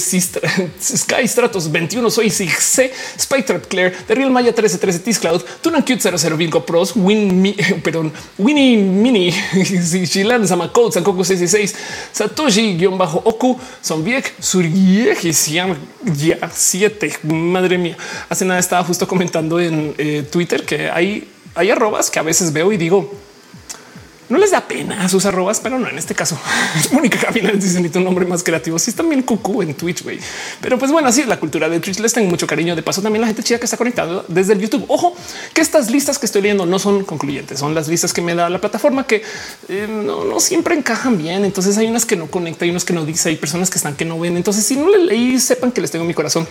Sky 0.80 1.26
Stratos 1.26 1.70
21 1.70 2.10
Soy 2.10 2.30
C, 2.30 2.48
Spectre 3.18 3.58
The 4.06 4.14
Real 4.14 4.30
Maya 4.30 4.52
1313 4.52 5.04
Tis 5.04 5.18
Cloud, 5.18 5.42
Tunan 5.62 5.82
Cute 5.82 6.00
00 6.00 6.36
Vinco 6.36 6.64
Pros, 6.64 6.94
Win, 6.96 7.40
mi, 7.40 7.52
perdón, 7.84 8.12
Winnie 8.38 8.76
Mini, 8.76 9.30
Shilan 10.10 10.46
Samakot, 10.46 10.92
Sankoku 10.92 11.24
66, 11.24 11.74
Satoshi 12.12 12.76
guion 12.76 12.98
bajo 12.98 13.22
Oku, 13.24 13.58
Sonviek, 13.80 14.34
Surieji, 14.40 15.32
ya 16.16 16.50
7. 16.50 17.18
Madre 17.24 17.78
mía. 17.78 17.96
Hace 18.28 18.44
nada 18.44 18.60
estaba 18.60 18.84
justo 18.84 19.06
comentando 19.06 19.60
en 19.60 19.94
eh, 19.98 20.24
Twitter 20.30 20.64
que 20.64 20.90
hay, 20.90 21.28
hay 21.54 21.70
arrobas 21.70 22.10
que 22.10 22.18
a 22.18 22.22
veces 22.22 22.52
veo 22.52 22.72
y 22.72 22.76
digo, 22.76 23.12
no 24.28 24.38
les 24.38 24.50
da 24.50 24.66
pena 24.68 25.04
a 25.04 25.08
sus 25.08 25.24
arrobas, 25.24 25.60
pero 25.60 25.78
no 25.78 25.88
en 25.88 25.98
este 25.98 26.14
caso. 26.14 26.38
Mónica 26.92 27.18
Camila 27.18 27.50
dice 27.52 27.78
necesito 27.78 27.98
un 27.98 28.04
nombre 28.04 28.26
más 28.26 28.42
creativo. 28.42 28.78
Sí, 28.78 28.92
también 28.92 29.22
cucú 29.22 29.62
en 29.62 29.74
Twitch, 29.74 30.02
güey. 30.02 30.18
Pero 30.60 30.78
pues 30.78 30.90
bueno, 30.90 31.08
así 31.08 31.22
es 31.22 31.28
la 31.28 31.38
cultura 31.38 31.68
de 31.68 31.80
Twitch. 31.80 31.98
Les 32.00 32.12
tengo 32.12 32.28
mucho 32.28 32.46
cariño. 32.46 32.76
De 32.76 32.82
paso, 32.82 33.00
también 33.00 33.22
la 33.22 33.26
gente 33.26 33.42
chida 33.42 33.58
que 33.58 33.64
está 33.64 33.76
conectado 33.76 34.24
desde 34.28 34.52
el 34.52 34.60
YouTube. 34.60 34.84
Ojo 34.88 35.16
que 35.54 35.60
estas 35.60 35.90
listas 35.90 36.18
que 36.18 36.26
estoy 36.26 36.42
leyendo 36.42 36.66
no 36.66 36.78
son 36.78 37.04
concluyentes, 37.04 37.58
son 37.58 37.74
las 37.74 37.88
listas 37.88 38.12
que 38.12 38.20
me 38.20 38.34
da 38.34 38.50
la 38.50 38.60
plataforma 38.60 39.06
que 39.06 39.22
eh, 39.68 39.86
no, 39.88 40.40
siempre 40.40 40.74
encajan 40.74 41.18
bien. 41.18 41.44
Entonces 41.44 41.78
hay 41.78 41.86
unas 41.86 42.04
que 42.04 42.16
no 42.16 42.26
conecta 42.26 42.66
y 42.66 42.70
unas 42.70 42.84
que 42.84 42.92
no 42.92 43.04
dice. 43.04 43.30
Hay 43.30 43.36
personas 43.36 43.70
que 43.70 43.78
están 43.78 43.96
que 43.96 44.04
no 44.04 44.18
ven. 44.18 44.36
Entonces, 44.36 44.64
si 44.64 44.76
no 44.76 44.88
le 44.88 45.04
leí, 45.04 45.38
sepan 45.40 45.72
que 45.72 45.80
les 45.80 45.90
tengo 45.90 46.04
mi 46.04 46.14
corazón. 46.14 46.46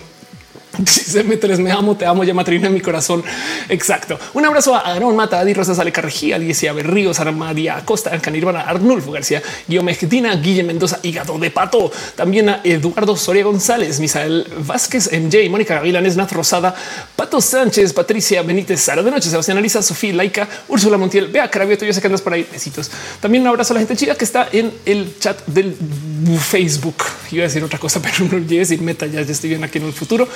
Dice 0.88 1.24
M3, 1.24 1.58
me 1.58 1.72
amo, 1.72 1.96
te 1.96 2.06
amo, 2.06 2.22
ya 2.22 2.32
matrina 2.32 2.68
en 2.68 2.74
mi 2.74 2.80
corazón. 2.80 3.24
Exacto. 3.68 4.18
Un 4.34 4.44
abrazo 4.44 4.76
a 4.76 4.80
Aaron 4.80 5.16
Mata, 5.16 5.40
Adi 5.40 5.52
Rosa 5.52 5.74
Sale 5.74 5.90
Carrejía, 5.90 6.36
Alicia 6.36 6.72
Berríos, 6.72 7.18
Ana 7.18 7.32
María 7.32 7.76
Acosta, 7.76 8.16
Canirvana, 8.20 8.60
Arnulfo 8.60 9.10
García, 9.10 9.42
Guillermo 9.66 9.90
Medina, 10.00 10.36
Guille 10.36 10.62
Mendoza, 10.62 11.00
Hígado 11.02 11.36
de 11.38 11.50
Pato. 11.50 11.90
También 12.14 12.48
a 12.48 12.60
Eduardo 12.62 13.16
Soria 13.16 13.42
González, 13.42 13.98
Misael 13.98 14.46
Vázquez, 14.58 15.10
MJ, 15.12 15.50
Mónica 15.50 15.74
Gavilanes, 15.74 16.16
Nat 16.16 16.30
Rosada, 16.30 16.74
Pato 17.16 17.40
Sánchez, 17.40 17.92
Patricia 17.92 18.42
Benítez, 18.42 18.80
Sara 18.80 19.02
de 19.02 19.10
Noche, 19.10 19.30
Sebastián 19.30 19.58
Alisa, 19.58 19.82
Sofía 19.82 20.14
Laica, 20.14 20.48
Úrsula 20.68 20.96
Montiel, 20.96 21.26
Vea 21.26 21.50
Carabioto, 21.50 21.84
yo 21.84 21.92
sé 21.92 22.00
que 22.00 22.06
andas 22.06 22.22
por 22.22 22.32
ahí. 22.32 22.46
Besitos. 22.52 22.88
También 23.20 23.42
un 23.42 23.48
abrazo 23.48 23.72
a 23.72 23.74
la 23.74 23.80
gente 23.80 23.96
chida 23.96 24.14
que 24.14 24.24
está 24.24 24.48
en 24.52 24.72
el 24.86 25.18
chat 25.18 25.44
del 25.46 25.76
Facebook. 26.40 27.02
Iba 27.32 27.42
a 27.42 27.48
decir 27.48 27.64
otra 27.64 27.80
cosa, 27.80 28.00
pero 28.02 28.30
no 28.30 28.36
a 28.36 28.40
decir 28.40 28.80
meta, 28.80 29.06
ya 29.06 29.20
estoy 29.20 29.50
bien 29.50 29.64
aquí 29.64 29.78
en 29.78 29.86
el 29.86 29.92
futuro. 29.92 30.28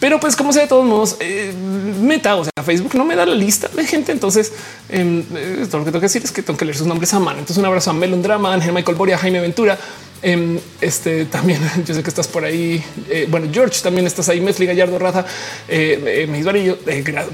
Pero 0.00 0.20
pues 0.20 0.36
como 0.36 0.52
sea, 0.52 0.62
de 0.62 0.68
todos 0.68 0.84
modos, 0.84 1.16
eh, 1.20 1.52
meta, 2.00 2.36
o 2.36 2.44
sea, 2.44 2.52
Facebook 2.64 2.94
no 2.94 3.04
me 3.04 3.16
da 3.16 3.24
la 3.24 3.34
lista 3.34 3.68
de 3.68 3.86
gente. 3.86 4.12
Entonces, 4.12 4.52
em, 4.88 5.24
eh, 5.34 5.66
todo 5.70 5.78
lo 5.78 5.84
que 5.84 5.90
tengo 5.90 6.00
que 6.00 6.06
decir 6.06 6.22
es 6.24 6.32
que 6.32 6.42
tengo 6.42 6.58
que 6.58 6.64
leer 6.64 6.76
sus 6.76 6.86
nombres 6.86 7.12
a 7.14 7.18
mano. 7.20 7.38
Entonces, 7.38 7.58
un 7.58 7.66
abrazo 7.66 7.90
a 7.90 7.92
Melon 7.94 8.22
Drama, 8.22 8.52
Ángel 8.52 8.72
Michael 8.72 8.96
Boria, 8.96 9.18
Jaime 9.18 9.40
Ventura. 9.40 9.78
Em, 10.26 10.58
este 10.80 11.26
también 11.26 11.60
yo 11.86 11.94
sé 11.94 12.02
que 12.02 12.08
estás 12.08 12.28
por 12.28 12.44
ahí. 12.44 12.82
Eh, 13.10 13.26
bueno, 13.28 13.46
George 13.52 13.82
también 13.82 14.06
estás 14.06 14.28
ahí. 14.30 14.40
Mesli 14.40 14.64
Gallardo 14.64 14.98
Raza, 14.98 15.26
eh, 15.68 16.26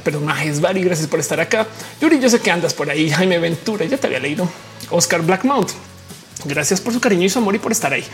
perdón, 0.03 0.25
Majesbari, 0.25 0.83
gracias 0.83 1.07
por 1.07 1.21
estar 1.21 1.41
acá. 1.41 1.69
Yuri, 2.01 2.19
yo 2.19 2.29
sé 2.29 2.41
que 2.41 2.51
andas 2.51 2.75
por 2.75 2.91
ahí. 2.91 3.09
Jaime 3.09 3.39
Ventura, 3.39 3.85
ya 3.85 3.97
te 3.97 4.09
había 4.09 4.19
leído. 4.19 4.49
Oscar 4.91 5.23
Blackmount, 5.23 5.71
gracias 6.45 6.81
por 6.81 6.93
su 6.93 7.01
cariño 7.01 7.25
y 7.27 7.29
su 7.29 7.39
amor 7.39 7.55
y 7.55 7.61
por 7.61 7.71
estar 7.71 7.93
ahí. 7.93 8.05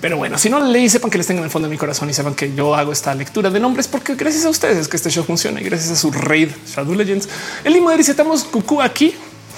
Pero 0.00 0.16
bueno, 0.16 0.38
si 0.38 0.48
no 0.48 0.60
leí, 0.60 0.88
sepan 0.88 1.10
que 1.10 1.18
les 1.18 1.26
tengo 1.26 1.40
en 1.40 1.44
el 1.44 1.50
fondo 1.50 1.66
de 1.66 1.72
mi 1.72 1.78
corazón 1.78 2.08
y 2.08 2.14
sepan 2.14 2.34
que 2.34 2.54
yo 2.54 2.74
hago 2.74 2.92
esta 2.92 3.14
lectura 3.14 3.50
de 3.50 3.58
nombres 3.58 3.88
porque 3.88 4.14
gracias 4.14 4.44
a 4.44 4.48
ustedes 4.48 4.78
es 4.78 4.88
que 4.88 4.96
este 4.96 5.10
show 5.10 5.24
funciona 5.24 5.60
y 5.60 5.64
gracias 5.64 5.90
a 5.90 5.96
su 5.96 6.12
raid 6.12 6.50
Shadow 6.66 6.94
Legends. 6.94 7.28
El 7.64 7.72
limo 7.72 7.90
dice 7.90 8.12
estamos 8.12 8.44
cucú 8.44 8.80
aquí 8.80 9.14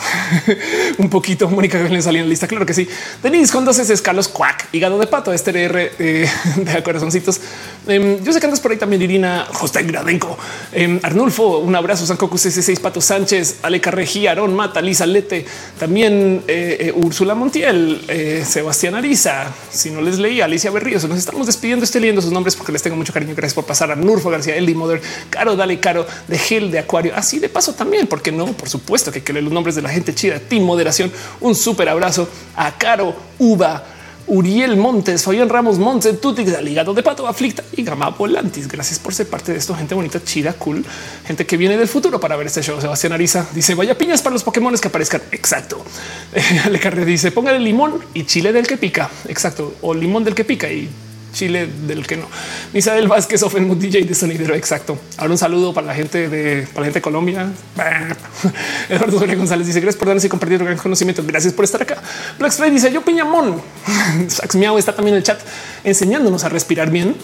un 0.99 1.09
poquito. 1.09 1.49
Mónica 1.49 1.79
le 1.79 2.03
salía 2.03 2.23
en 2.23 2.29
lista. 2.29 2.47
Claro 2.47 2.67
que 2.67 2.75
sí. 2.75 2.89
Denise 3.23 3.53
con 3.53 3.65
dos 3.65 3.79
S, 3.79 4.03
Carlos 4.03 4.29
Cuac, 4.29 4.69
hígado 4.73 4.99
de 4.99 5.07
pato, 5.07 5.33
este 5.33 5.51
R 5.65 5.93
eh, 5.99 6.29
de 6.57 6.83
corazoncitos. 6.83 7.41
Em, 7.87 8.23
yo 8.23 8.33
sé 8.33 8.41
que 8.41 8.47
andas 8.47 8.61
por 8.61 8.73
ahí 8.73 8.79
también. 8.79 9.03
Irina 9.03 9.47
José 9.53 9.83
Gradenco, 9.83 10.37
em, 10.73 11.01
Arnulfo, 11.03 11.59
un 11.59 11.75
abrazo. 11.75 12.07
San 12.07 12.17
Coco 12.17 12.37
C6, 12.37 12.81
Pato 12.81 13.01
Sánchez, 13.01 13.59
Ale 13.63 13.81
Carrejí, 13.81 14.27
Aarón 14.27 14.55
Mata, 14.55 14.81
Lisa 14.81 15.07
Lete, 15.07 15.45
también 15.79 16.43
eh, 16.49 16.77
eh, 16.81 16.93
Úrsula 16.95 17.35
Montiel, 17.35 18.01
Sebastián 18.47 18.95
Ariza. 18.95 19.53
Si 19.71 19.91
no 19.91 20.01
les 20.01 20.19
leí, 20.19 20.41
Alicia 20.41 20.71
Berríos. 20.71 21.05
Nos 21.09 21.19
estamos 21.19 21.47
despidiendo. 21.47 21.85
Estoy 21.85 22.03
leyendo 22.03 22.23
sus 22.23 22.33
nombres 22.33 22.57
porque 22.57 22.73
les 22.73 22.83
tengo 22.83 22.97
mucho 22.97 23.13
cariño. 23.13 23.35
Gracias 23.35 23.55
por 23.55 23.65
pasar 23.65 23.91
a 23.91 23.97
Nurfo 23.97 24.31
García, 24.31 24.57
Eldi 24.57 24.75
Mother, 24.75 25.01
Caro, 25.31 25.57
Dale 25.57 25.81
Caro, 25.81 26.07
de 26.29 26.39
Gel, 26.39 26.71
de 26.71 26.79
Acuario. 26.79 27.13
Así 27.15 27.39
de 27.39 27.49
paso 27.49 27.75
también, 27.75 28.07
porque 28.07 28.33
no, 28.33 28.47
por 28.47 28.69
supuesto 28.69 29.11
que 29.13 29.19
hay 29.19 29.25
que 29.25 29.33
leer 29.33 29.45
los 29.45 29.53
nombres 29.53 29.75
de 29.75 29.83
la 29.83 29.90
gente 29.91 30.15
chida, 30.15 30.39
Team 30.39 30.65
Moderación. 30.65 31.13
Un 31.41 31.55
súper 31.55 31.89
abrazo 31.89 32.29
a 32.57 32.77
Caro 32.77 33.15
Uva. 33.39 33.85
Uriel 34.27 34.77
Montes, 34.77 35.25
Fabián 35.25 35.49
Ramos 35.49 35.81
Montes, 35.81 36.21
Tutix, 36.21 36.63
Ligado 36.63 36.95
de 36.95 37.03
Pato, 37.03 37.27
Aflicta 37.27 37.65
y 37.77 37.83
Gama 37.83 38.11
Volantis. 38.11 38.69
Gracias 38.69 39.01
por 39.01 39.13
ser 39.13 39.29
parte 39.29 39.51
de 39.51 39.59
esto, 39.59 39.75
gente 39.75 39.93
bonita, 39.93 40.23
chida, 40.23 40.53
cool, 40.53 40.85
gente 41.27 41.45
que 41.45 41.57
viene 41.57 41.77
del 41.77 41.89
futuro 41.89 42.21
para 42.21 42.37
ver 42.37 42.47
este 42.47 42.63
show. 42.63 42.81
Sebastián 42.81 43.13
Ariza 43.13 43.49
dice: 43.53 43.75
Vaya 43.75 43.99
piñas 43.99 44.23
para 44.23 44.35
los 44.35 44.45
Pokémon 44.45 44.73
que 44.79 44.87
aparezcan. 44.87 45.23
Exacto. 45.33 45.85
Ale 46.65 46.79
Carre 46.79 47.05
dice: 47.05 47.33
Póngale 47.33 47.59
limón 47.59 47.99
y 48.15 48.25
chile 48.25 48.53
del 48.53 48.69
que 48.69 48.77
pica. 48.77 49.11
Exacto. 49.27 49.75
O 49.81 49.95
limón 49.95 50.23
del 50.23 50.37
que 50.37 50.45
pica 50.45 50.71
y 50.71 50.89
Chile 51.33 51.69
del 51.87 52.07
que 52.07 52.17
no. 52.17 52.27
Misael 52.73 53.09
Vázquez, 53.09 53.43
Ofen 53.43 53.79
DJ 53.79 54.05
de 54.05 54.15
sonidero. 54.15 54.55
Exacto. 54.55 54.99
Ahora 55.17 55.33
un 55.33 55.39
saludo 55.39 55.73
para 55.73 55.87
la 55.87 55.95
gente 55.95 56.29
de 56.29 56.67
la 56.75 56.83
gente 56.83 56.99
de 56.99 57.03
Colombia. 57.03 57.51
Eduardo 58.89 59.19
González 59.37 59.67
dice 59.67 59.81
gracias 59.81 59.99
por 59.99 60.09
darnos 60.09 60.25
y 60.25 60.29
compartir 60.29 60.59
gran 60.59 60.77
conocimiento. 60.77 61.23
Gracias 61.27 61.53
por 61.53 61.65
estar 61.65 61.83
acá. 61.83 61.99
Black 62.39 62.53
Stray 62.53 62.71
dice 62.71 62.93
yo 62.93 63.03
piñamón. 63.03 63.61
Sax 64.29 64.57
Miau 64.57 64.79
está 64.79 64.95
también 64.95 65.15
en 65.15 65.19
el 65.19 65.25
chat 65.25 65.41
enseñándonos 65.85 66.45
a 66.45 66.49
respirar 66.49 66.91
bien. 66.91 67.15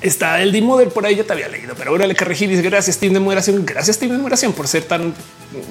Está 0.00 0.40
el 0.42 0.52
Dimoder 0.52 0.88
por 0.88 1.06
ahí 1.06 1.16
ya 1.16 1.24
te 1.24 1.32
había 1.32 1.48
leído, 1.48 1.74
pero 1.76 1.90
ahora 1.90 2.06
le 2.06 2.14
carregí 2.14 2.46
dice 2.46 2.62
gracias 2.62 2.98
Team 2.98 3.12
de 3.12 3.20
moderación. 3.20 3.64
Gracias 3.64 3.98
Team 3.98 4.12
de 4.12 4.18
moderación 4.18 4.52
por 4.52 4.68
ser 4.68 4.84
tan 4.84 5.14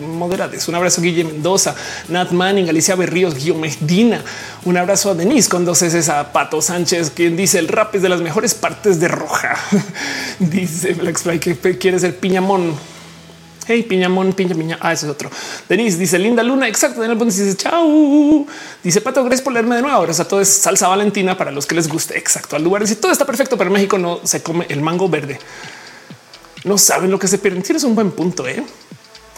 moderados. 0.02 0.68
Un 0.68 0.76
abrazo 0.76 1.02
Guille 1.02 1.24
Mendoza, 1.24 1.76
Nat 2.10 2.32
Manning, 2.32 2.70
Alicia 2.70 2.96
Berríos, 2.96 3.36
Guillo 3.36 3.56
Medina. 3.56 4.24
Un 4.66 4.78
abrazo 4.78 5.12
a 5.12 5.16
Denise 5.16 5.50
con 5.50 5.66
dos 5.66 5.82
S 5.82 6.12
a 6.12 6.32
Pato 6.32 6.62
Sánchez, 6.62 7.12
quien 7.12 7.36
dice 7.38 7.60
el 7.60 7.68
rap 7.68 7.96
es 7.96 8.02
de 8.02 8.10
las 8.10 8.22
mejores 8.22 8.54
partes 8.54 9.00
de 9.00 9.08
Roja. 9.08 9.58
dice 10.40 10.94
Black 10.94 11.40
que 11.40 11.78
quiere 11.78 12.00
ser 12.00 12.18
piñamón. 12.18 12.76
Hey, 13.72 13.84
piñamón, 13.84 14.34
piña, 14.34 14.56
piña. 14.56 14.80
Ah, 14.82 14.94
ese 14.94 15.06
es 15.06 15.12
otro. 15.12 15.30
Denise 15.70 16.00
dice 16.00 16.18
linda 16.18 16.42
luna. 16.42 16.68
Exacto. 16.68 17.02
Daniel 17.02 17.20
Ponce 17.20 17.44
dice 17.44 17.56
chao. 17.56 18.48
Dice 18.84 19.00
Pato, 19.00 19.24
gracias 19.24 19.44
por 19.44 19.54
leerme 19.54 19.76
de 19.76 19.84
nuevo. 19.84 19.96
Ahora 19.96 20.12
todo 20.24 20.42
es 20.42 20.50
salsa 20.50 20.88
valentina 20.88 21.38
para 21.38 21.52
los 21.52 21.68
que 21.68 21.76
les 21.76 21.88
guste. 21.88 22.18
Exacto. 22.18 22.56
Al 22.56 22.64
lugar 22.64 22.82
dice 22.82 22.96
todo 22.96 23.12
está 23.12 23.26
perfecto, 23.26 23.60
pero 23.60 23.70
México 23.70 24.00
no 24.00 24.22
se 24.24 24.42
come 24.42 24.66
el 24.70 24.82
mango 24.82 25.08
verde. 25.08 25.40
No 26.64 26.80
saben 26.80 27.12
lo 27.12 27.20
que 27.20 27.28
se 27.28 27.38
pierden. 27.38 27.62
Tienes 27.62 27.84
un 27.84 27.94
buen 27.94 28.10
punto. 28.10 28.48
¿eh? 28.48 28.64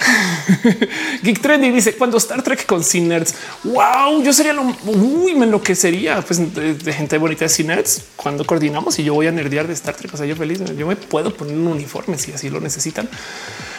Geek 1.23 1.41
Trendy 1.41 1.71
dice 1.71 1.95
cuando 1.95 2.17
Star 2.17 2.41
Trek 2.41 2.65
con 2.65 2.83
Cinerts. 2.83 3.35
Wow, 3.63 4.23
yo 4.23 4.33
sería 4.33 4.53
lo 4.53 4.63
uy, 4.85 5.35
me 5.35 5.45
enloquecería 5.45 6.21
pues 6.21 6.39
de, 6.53 6.93
gente 6.93 7.17
bonita 7.17 7.45
de 7.45 7.49
Cinerts 7.49 8.03
cuando 8.15 8.45
coordinamos 8.45 8.97
y 8.99 9.03
yo 9.03 9.13
voy 9.13 9.27
a 9.27 9.31
nerdear 9.31 9.67
de 9.67 9.73
Star 9.73 9.95
Trek. 9.95 10.13
O 10.13 10.17
sea, 10.17 10.25
yo 10.25 10.35
feliz. 10.35 10.61
Yo 10.77 10.87
me 10.87 10.95
puedo 10.95 11.35
poner 11.35 11.55
un 11.55 11.67
uniforme 11.67 12.17
si 12.17 12.31
así 12.31 12.49
lo 12.49 12.59
necesitan. 12.59 13.09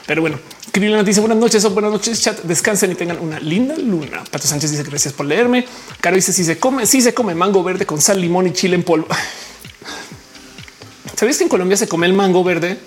Pero 0.07 0.21
bueno, 0.21 0.39
Krillin 0.73 1.05
dice 1.05 1.21
buenas 1.21 1.39
noches 1.39 1.65
o 1.65 1.71
buenas 1.71 1.93
noches, 1.93 2.21
chat. 2.21 2.41
Descansen 2.43 2.93
y 2.93 2.95
tengan 2.95 3.19
una 3.21 3.39
linda 3.41 3.77
luna. 3.77 4.23
Pato 4.31 4.47
Sánchez 4.47 4.71
dice 4.71 4.83
gracias 4.83 5.15
por 5.15 5.27
leerme. 5.27 5.67
Caro 6.01 6.17
dice 6.17 6.33
si 6.33 6.45
se 6.45 6.59
come, 6.59 6.87
si 6.87 7.01
se 7.01 7.15
come 7.15 7.35
mango 7.35 7.63
verde 7.63 7.87
con 7.87 8.01
sal, 8.01 8.21
limón 8.21 8.47
y 8.47 8.53
chile 8.53 8.77
en 8.77 8.83
polvo. 8.83 9.07
¿Sabes 11.17 11.39
que 11.39 11.45
en 11.45 11.49
Colombia 11.49 11.77
se 11.77 11.89
come 11.89 12.07
el 12.07 12.15
mango 12.15 12.43
verde 12.43 12.79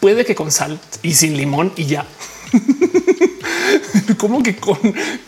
puede 0.00 0.24
que 0.24 0.34
con 0.34 0.50
sal 0.50 0.78
y 1.02 1.14
sin 1.14 1.36
limón 1.36 1.72
y 1.76 1.86
ya. 1.86 2.06
como 4.18 4.42
que 4.42 4.56
con 4.56 4.78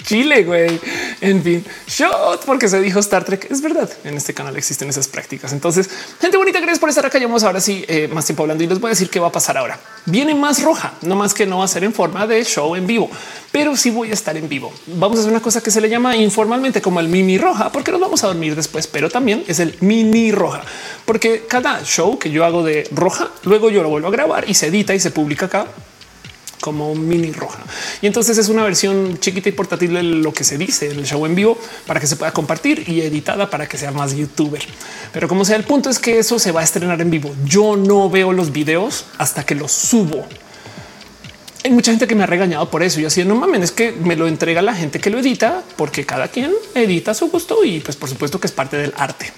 chile, 0.02 0.44
güey. 0.44 0.80
En 1.20 1.42
fin, 1.42 1.64
shot, 1.86 2.44
porque 2.44 2.68
se 2.68 2.80
dijo 2.80 3.00
Star 3.00 3.24
Trek. 3.24 3.46
Es 3.50 3.60
verdad. 3.60 3.90
En 4.04 4.16
este 4.16 4.34
canal 4.34 4.56
existen 4.56 4.88
esas 4.88 5.08
prácticas. 5.08 5.52
Entonces, 5.52 5.88
gente 6.20 6.36
bonita, 6.36 6.58
gracias 6.58 6.78
por 6.78 6.88
estar 6.88 7.04
acá. 7.06 7.18
Llevamos 7.18 7.44
ahora 7.44 7.60
sí 7.60 7.84
eh, 7.88 8.08
más 8.12 8.24
tiempo 8.26 8.42
hablando 8.42 8.64
y 8.64 8.66
les 8.66 8.80
voy 8.80 8.88
a 8.88 8.90
decir 8.90 9.10
qué 9.10 9.20
va 9.20 9.28
a 9.28 9.32
pasar 9.32 9.56
ahora. 9.58 9.78
Viene 10.06 10.34
más 10.34 10.62
roja, 10.62 10.94
no 11.02 11.14
más 11.14 11.34
que 11.34 11.46
no 11.46 11.58
va 11.58 11.64
a 11.64 11.68
ser 11.68 11.84
en 11.84 11.92
forma 11.92 12.26
de 12.26 12.42
show 12.44 12.74
en 12.74 12.86
vivo, 12.86 13.10
pero 13.52 13.76
sí 13.76 13.90
voy 13.90 14.10
a 14.10 14.14
estar 14.14 14.36
en 14.36 14.48
vivo. 14.48 14.72
Vamos 14.86 15.18
a 15.18 15.20
hacer 15.20 15.32
una 15.32 15.42
cosa 15.42 15.62
que 15.62 15.70
se 15.70 15.80
le 15.80 15.88
llama 15.88 16.16
informalmente 16.16 16.80
como 16.80 17.00
el 17.00 17.08
mini 17.08 17.38
roja, 17.38 17.70
porque 17.70 17.92
nos 17.92 18.00
vamos 18.00 18.24
a 18.24 18.28
dormir 18.28 18.56
después, 18.56 18.86
pero 18.86 19.10
también 19.10 19.44
es 19.46 19.60
el 19.60 19.76
mini 19.80 20.32
roja, 20.32 20.62
porque 21.04 21.44
cada 21.46 21.82
show 21.84 22.18
que 22.18 22.30
yo 22.30 22.44
hago 22.44 22.62
de 22.62 22.88
roja, 22.92 23.30
luego 23.44 23.70
yo 23.70 23.82
lo 23.82 23.90
vuelvo 23.90 24.08
a 24.08 24.10
grabar 24.10 24.48
y 24.48 24.54
se 24.54 24.68
edita 24.68 24.94
y 24.94 25.00
se 25.00 25.10
publica 25.10 25.46
acá 25.46 25.66
como 26.60 26.94
mini 26.94 27.32
roja. 27.32 27.60
Y 28.02 28.06
entonces 28.06 28.38
es 28.38 28.48
una 28.48 28.62
versión 28.62 29.18
chiquita 29.18 29.48
y 29.48 29.52
portátil 29.52 29.94
de 29.94 30.02
lo 30.02 30.32
que 30.32 30.44
se 30.44 30.58
dice 30.58 30.90
en 30.90 30.98
el 30.98 31.06
show 31.06 31.24
en 31.26 31.34
vivo 31.34 31.58
para 31.86 32.00
que 32.00 32.06
se 32.06 32.16
pueda 32.16 32.32
compartir 32.32 32.88
y 32.88 33.00
editada 33.00 33.50
para 33.50 33.68
que 33.68 33.78
sea 33.78 33.90
más 33.90 34.14
youtuber. 34.14 34.62
Pero 35.12 35.28
como 35.28 35.44
sea, 35.44 35.56
el 35.56 35.64
punto 35.64 35.90
es 35.90 35.98
que 35.98 36.18
eso 36.18 36.38
se 36.38 36.52
va 36.52 36.60
a 36.60 36.64
estrenar 36.64 37.00
en 37.00 37.10
vivo. 37.10 37.34
Yo 37.44 37.76
no 37.76 38.08
veo 38.10 38.32
los 38.32 38.52
videos 38.52 39.06
hasta 39.18 39.44
que 39.44 39.54
los 39.54 39.72
subo. 39.72 40.26
Hay 41.62 41.70
mucha 41.72 41.90
gente 41.90 42.06
que 42.06 42.14
me 42.14 42.22
ha 42.22 42.26
regañado 42.26 42.70
por 42.70 42.82
eso. 42.82 43.00
y 43.00 43.04
así 43.04 43.24
no 43.24 43.34
mames, 43.34 43.62
es 43.64 43.72
que 43.72 43.92
me 43.92 44.16
lo 44.16 44.26
entrega 44.26 44.62
la 44.62 44.74
gente 44.74 44.98
que 44.98 45.10
lo 45.10 45.18
edita, 45.18 45.62
porque 45.76 46.06
cada 46.06 46.28
quien 46.28 46.52
edita 46.74 47.10
a 47.10 47.14
su 47.14 47.28
gusto 47.28 47.64
y 47.64 47.80
pues 47.80 47.96
por 47.96 48.08
supuesto 48.08 48.40
que 48.40 48.46
es 48.46 48.52
parte 48.52 48.76
del 48.76 48.94
arte. 48.96 49.32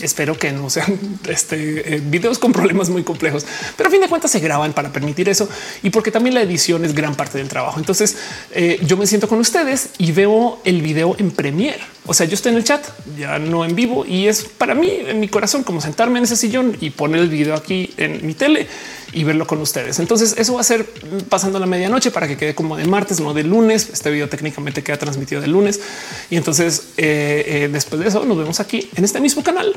Espero 0.00 0.38
que 0.38 0.52
no 0.52 0.70
sean 0.70 0.98
este, 1.28 1.96
eh, 1.96 2.02
videos 2.04 2.38
con 2.38 2.52
problemas 2.52 2.88
muy 2.88 3.02
complejos, 3.02 3.44
pero 3.76 3.88
a 3.88 3.92
fin 3.92 4.00
de 4.00 4.08
cuentas 4.08 4.30
se 4.30 4.40
graban 4.40 4.72
para 4.72 4.92
permitir 4.92 5.28
eso 5.28 5.48
y 5.82 5.90
porque 5.90 6.10
también 6.10 6.34
la 6.34 6.42
edición 6.42 6.84
es 6.84 6.94
gran 6.94 7.14
parte 7.14 7.38
del 7.38 7.48
trabajo. 7.48 7.78
Entonces 7.78 8.16
eh, 8.52 8.80
yo 8.84 8.96
me 8.96 9.06
siento 9.06 9.28
con 9.28 9.38
ustedes 9.38 9.90
y 9.98 10.12
veo 10.12 10.60
el 10.64 10.82
video 10.82 11.16
en 11.18 11.30
Premiere. 11.30 11.80
O 12.04 12.14
sea, 12.14 12.26
yo 12.26 12.34
estoy 12.34 12.50
en 12.50 12.58
el 12.58 12.64
chat, 12.64 12.84
ya 13.16 13.38
no 13.38 13.64
en 13.64 13.76
vivo 13.76 14.04
y 14.04 14.26
es 14.26 14.42
para 14.44 14.74
mí 14.74 14.90
en 14.90 15.20
mi 15.20 15.28
corazón 15.28 15.62
como 15.62 15.80
sentarme 15.80 16.18
en 16.18 16.24
ese 16.24 16.34
sillón 16.34 16.76
y 16.80 16.90
poner 16.90 17.20
el 17.20 17.28
video 17.28 17.54
aquí 17.54 17.94
en 17.96 18.26
mi 18.26 18.34
tele 18.34 18.66
y 19.12 19.22
verlo 19.22 19.46
con 19.46 19.60
ustedes. 19.60 20.00
Entonces 20.00 20.34
eso 20.36 20.54
va 20.54 20.62
a 20.62 20.64
ser 20.64 20.84
pasando 21.28 21.60
la 21.60 21.66
medianoche 21.66 22.10
para 22.10 22.26
que 22.26 22.36
quede 22.36 22.56
como 22.56 22.76
de 22.76 22.86
martes, 22.86 23.20
no 23.20 23.34
de 23.34 23.44
lunes. 23.44 23.90
Este 23.92 24.10
video 24.10 24.28
técnicamente 24.28 24.82
queda 24.82 24.96
transmitido 24.96 25.40
de 25.40 25.46
lunes 25.46 25.80
y 26.28 26.36
entonces 26.36 26.88
eh, 26.96 27.44
eh, 27.46 27.68
después 27.70 28.02
de 28.02 28.08
eso 28.08 28.24
nos 28.24 28.36
vemos 28.36 28.58
aquí 28.58 28.90
en 28.96 29.04
este 29.04 29.20
mismo 29.20 29.44
canal, 29.44 29.72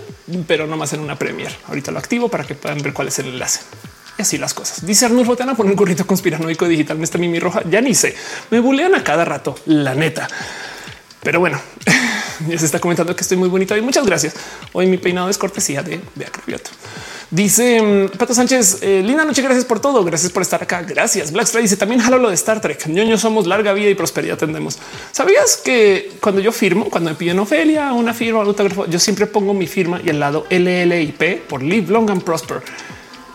pero 0.48 0.66
no 0.66 0.78
más 0.78 0.94
en 0.94 1.02
una 1.02 1.20
premier. 1.20 1.56
Ahorita 1.68 1.92
lo 1.92 2.00
activo 2.00 2.30
para 2.30 2.44
que 2.44 2.56
puedan 2.56 2.82
ver 2.82 2.94
cuál 2.94 3.10
es 3.10 3.20
el 3.20 3.28
enlace. 3.28 3.60
Y 4.18 4.22
así 4.24 4.38
las 4.40 4.54
cosas. 4.54 4.84
Dice 4.86 5.06
Arnulfo, 5.06 5.36
te 5.36 5.44
van 5.44 5.54
a 5.54 5.58
poner 5.58 5.72
un 5.72 5.78
gorrito 5.78 6.08
conspiranoico 6.08 6.68
digital. 6.68 6.98
Me 6.98 7.04
está 7.04 7.18
mi 7.18 7.40
roja. 7.40 7.62
Ya 7.70 7.82
ni 7.82 7.94
sé. 7.94 8.16
Me 8.50 8.62
bulean 8.62 8.96
a 8.96 9.04
cada 9.04 9.26
rato, 9.26 9.56
la 9.66 9.94
neta. 9.94 10.28
Pero 11.22 11.40
bueno, 11.40 11.60
ya 12.48 12.58
se 12.58 12.66
está 12.66 12.80
comentando 12.80 13.16
que 13.16 13.22
estoy 13.22 13.38
muy 13.38 13.50
bonita 13.50 13.78
y 13.78 13.82
muchas 13.82 14.06
gracias. 14.06 14.34
Hoy 14.74 14.88
mi 14.88 14.98
peinado 14.98 15.30
es 15.30 15.38
cortesía 15.38 15.84
de 15.84 16.00
Beatriz 16.16 16.62
Dice 17.32 17.82
mm, 17.82 18.18
Pato 18.18 18.34
Sánchez, 18.34 18.80
eh, 18.82 19.02
linda 19.04 19.26
noche, 19.26 19.42
gracias 19.42 19.66
por 19.66 19.80
todo, 19.80 20.04
gracias 20.04 20.32
por 20.32 20.42
estar 20.42 20.62
acá, 20.62 20.84
gracias. 20.84 21.32
Black 21.32 21.52
dice 21.60 21.76
también 21.78 22.02
jalo 22.02 22.18
lo 22.18 22.30
de 22.30 22.36
Star 22.36 22.62
Trek, 22.62 22.88
ñoños 22.88 23.22
somos 23.22 23.48
larga 23.48 23.74
vida 23.74 23.90
y 23.90 23.96
prosperidad 23.96 24.38
tendemos. 24.38 24.78
¿Sabías 25.12 25.58
que 25.58 26.14
cuando 26.22 26.42
yo 26.42 26.52
firmo, 26.52 26.90
cuando 26.90 27.10
me 27.10 27.16
piden 27.16 27.40
Ofelia, 27.40 27.94
una 27.94 28.14
firma, 28.14 28.42
un 28.42 28.48
autógrafo, 28.48 28.86
yo 28.86 29.00
siempre 29.00 29.26
pongo 29.26 29.54
mi 29.54 29.68
firma 29.68 30.00
y 30.04 30.10
al 30.12 30.20
lado 30.20 30.46
LLIP 30.50 31.48
por 31.48 31.64
Live 31.64 31.92
Long 31.92 32.10
and 32.12 32.24
Prosper? 32.24 32.62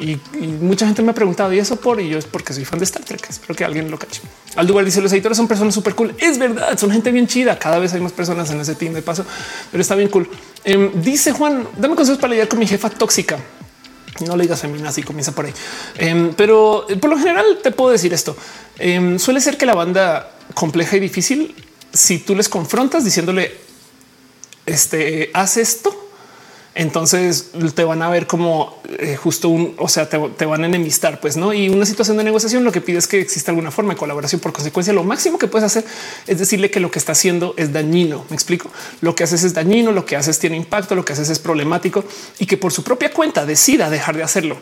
Y, 0.01 0.19
mucha 0.61 0.87
gente 0.87 1.03
me 1.03 1.11
ha 1.11 1.15
preguntado 1.15 1.53
y 1.53 1.59
eso 1.59 1.77
por 1.77 2.01
ello 2.01 2.19
es 2.19 2.25
porque 2.25 2.55
soy 2.55 2.65
fan 2.65 2.79
de 2.79 2.85
Star 2.87 3.05
Trek. 3.05 3.27
Espero 3.29 3.55
que 3.55 3.65
alguien 3.65 3.91
lo 3.91 3.99
cache. 3.99 4.23
Aldubar 4.57 4.85
dice 4.85 5.01
los 5.01 5.12
editores 5.12 5.37
son 5.37 5.47
personas 5.47 5.75
súper 5.75 5.95
cool. 5.95 6.15
Es 6.19 6.39
verdad, 6.39 6.79
son 6.79 6.91
gente 6.91 7.12
bien 7.12 7.27
chida. 7.27 7.59
Cada 7.59 7.79
vez 7.79 7.93
hay 7.93 8.01
más 8.01 8.12
personas 8.12 8.51
en 8.51 8.61
ese 8.61 8.75
team 8.75 8.95
de 8.95 9.03
paso, 9.03 9.25
pero 9.70 9.83
está 9.83 9.95
bien 9.95 10.09
cool. 10.09 10.29
Em, 10.65 10.91
dice 11.03 11.33
Juan, 11.33 11.69
dame 11.77 11.95
consejos 11.95 12.19
para 12.19 12.31
lidiar 12.33 12.49
con 12.49 12.59
mi 12.59 12.67
jefa 12.67 12.89
tóxica. 12.89 13.39
No 14.27 14.37
le 14.37 14.43
digas 14.43 14.61
feminazi, 14.61 15.03
comienza 15.03 15.33
por 15.33 15.47
ahí. 15.47 15.53
Em, 15.97 16.33
pero 16.35 16.87
eh, 16.89 16.97
por 16.97 17.11
lo 17.11 17.19
general 17.19 17.59
te 17.62 17.70
puedo 17.70 17.91
decir 17.91 18.12
esto. 18.12 18.37
Em, 18.79 19.19
suele 19.19 19.41
ser 19.41 19.57
que 19.57 19.67
la 19.67 19.75
banda 19.75 20.33
compleja 20.55 20.97
y 20.97 21.01
difícil, 21.01 21.55
si 21.93 22.19
tú 22.19 22.35
les 22.35 22.49
confrontas 22.49 23.05
diciéndole, 23.05 23.55
este, 24.67 25.31
haz 25.35 25.57
esto, 25.57 26.10
entonces 26.75 27.51
te 27.75 27.83
van 27.83 28.01
a 28.03 28.09
ver 28.09 28.27
como 28.27 28.81
eh, 28.99 29.17
justo 29.17 29.49
un, 29.49 29.75
o 29.79 29.89
sea, 29.89 30.09
te, 30.09 30.45
van 30.47 30.63
a 30.63 30.67
enemistar, 30.67 31.21
pues 31.21 31.37
no. 31.37 31.53
Y 31.53 31.69
una 31.69 31.85
situación 31.85 32.17
de 32.17 32.25
negociación 32.25 32.63
lo 32.63 32.71
que 32.71 32.81
pide 32.81 32.99
es 32.99 33.09
que 33.09 33.21
exista 33.21 33.51
alguna 33.51 33.71
forma 33.71 33.95
de 33.95 33.99
colaboración. 33.99 34.41
Por 34.41 34.53
consecuencia, 34.53 34.93
lo 34.93 35.03
máximo 35.03 35.39
que 35.39 35.49
puedes 35.49 35.67
hacer 35.67 35.85
es 36.27 36.39
decirle 36.39 36.71
que 36.71 36.79
lo 36.79 36.91
que 36.91 37.01
está 37.01 37.13
haciendo 37.13 37.55
es 37.57 37.73
dañino. 37.73 38.25
Me 38.31 38.37
explico. 38.37 38.71
Lo 39.01 39.15
que 39.15 39.25
haces 39.25 39.43
es 39.43 39.53
dañino, 39.53 39.91
lo 39.91 40.07
que 40.07 40.17
haces 40.17 40.39
tiene 40.39 40.57
impacto, 40.57 40.95
lo 40.95 41.05
que 41.05 41.13
haces 41.13 41.29
es 41.29 41.39
problemático 41.41 42.05
y 42.39 42.47
que 42.47 42.57
por 42.57 42.73
su 42.73 42.85
propia 42.85 43.13
cuenta 43.13 43.45
decida 43.47 43.91
dejar 43.91 44.17
de 44.17 44.23
hacerlo. 44.23 44.57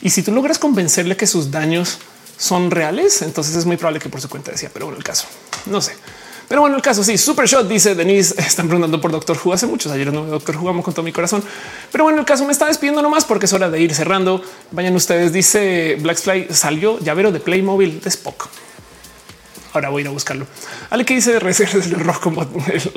Y 0.00 0.10
si 0.10 0.22
tú 0.22 0.32
logras 0.32 0.58
convencerle 0.58 1.16
que 1.16 1.26
sus 1.26 1.50
daños 1.50 1.98
son 2.38 2.70
reales, 2.70 3.22
entonces 3.22 3.54
es 3.56 3.66
muy 3.66 3.76
probable 3.76 4.00
que 4.00 4.08
por 4.08 4.20
su 4.20 4.28
cuenta 4.28 4.50
decía, 4.50 4.70
pero 4.72 4.86
bueno, 4.86 4.98
el 4.98 5.04
caso 5.04 5.26
no 5.66 5.80
sé. 5.80 5.92
Pero 6.52 6.60
bueno, 6.60 6.76
el 6.76 6.82
caso 6.82 7.02
sí, 7.02 7.16
super 7.16 7.46
shot, 7.46 7.66
dice 7.66 7.94
Denise. 7.94 8.34
Están 8.38 8.66
preguntando 8.66 9.00
por 9.00 9.10
Doctor 9.10 9.38
Who 9.42 9.54
hace 9.54 9.66
muchos 9.66 9.90
ayer. 9.90 10.12
No, 10.12 10.26
Doctor 10.26 10.58
Who 10.58 10.82
con 10.82 10.92
todo 10.92 11.02
mi 11.02 11.10
corazón. 11.10 11.42
Pero 11.90 12.04
bueno, 12.04 12.18
el 12.18 12.26
caso 12.26 12.44
me 12.44 12.52
está 12.52 12.66
despidiendo 12.66 13.00
nomás 13.00 13.24
porque 13.24 13.46
es 13.46 13.54
hora 13.54 13.70
de 13.70 13.80
ir 13.80 13.94
cerrando. 13.94 14.42
Vayan 14.70 14.94
ustedes. 14.94 15.32
Dice 15.32 15.96
Blackfly 15.98 16.48
salió 16.50 16.98
llavero 16.98 17.32
de 17.32 17.40
Playmobil 17.40 18.02
de 18.02 18.08
Spock. 18.10 18.50
Ahora 19.72 19.88
voy 19.88 20.00
a 20.00 20.02
ir 20.02 20.08
a 20.08 20.10
buscarlo. 20.10 20.46
Ale 20.90 21.06
que 21.06 21.14
dice 21.14 21.32
el 21.38 21.90
rojo 22.00 22.30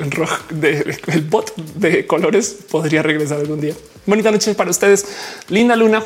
el 0.00 0.10
rojo 0.10 0.36
de 0.50 1.00
el 1.06 1.22
bot 1.22 1.56
de 1.56 2.06
colores 2.06 2.58
podría 2.70 3.02
regresar 3.02 3.38
algún 3.38 3.62
día. 3.62 3.72
Bonita 4.04 4.30
noche 4.30 4.54
para 4.54 4.68
ustedes. 4.68 5.06
Linda 5.48 5.76
luna. 5.76 6.04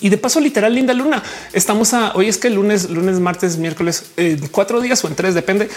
Y 0.00 0.10
de 0.10 0.18
paso, 0.18 0.38
literal, 0.38 0.72
linda 0.72 0.94
luna. 0.94 1.24
Estamos 1.52 1.92
a 1.92 2.12
hoy 2.14 2.28
es 2.28 2.38
que 2.38 2.50
lunes, 2.50 2.88
lunes, 2.88 3.18
martes, 3.18 3.56
miércoles, 3.56 4.12
en 4.16 4.46
cuatro 4.46 4.80
días 4.80 5.02
o 5.02 5.08
en 5.08 5.16
tres, 5.16 5.34
depende 5.34 5.68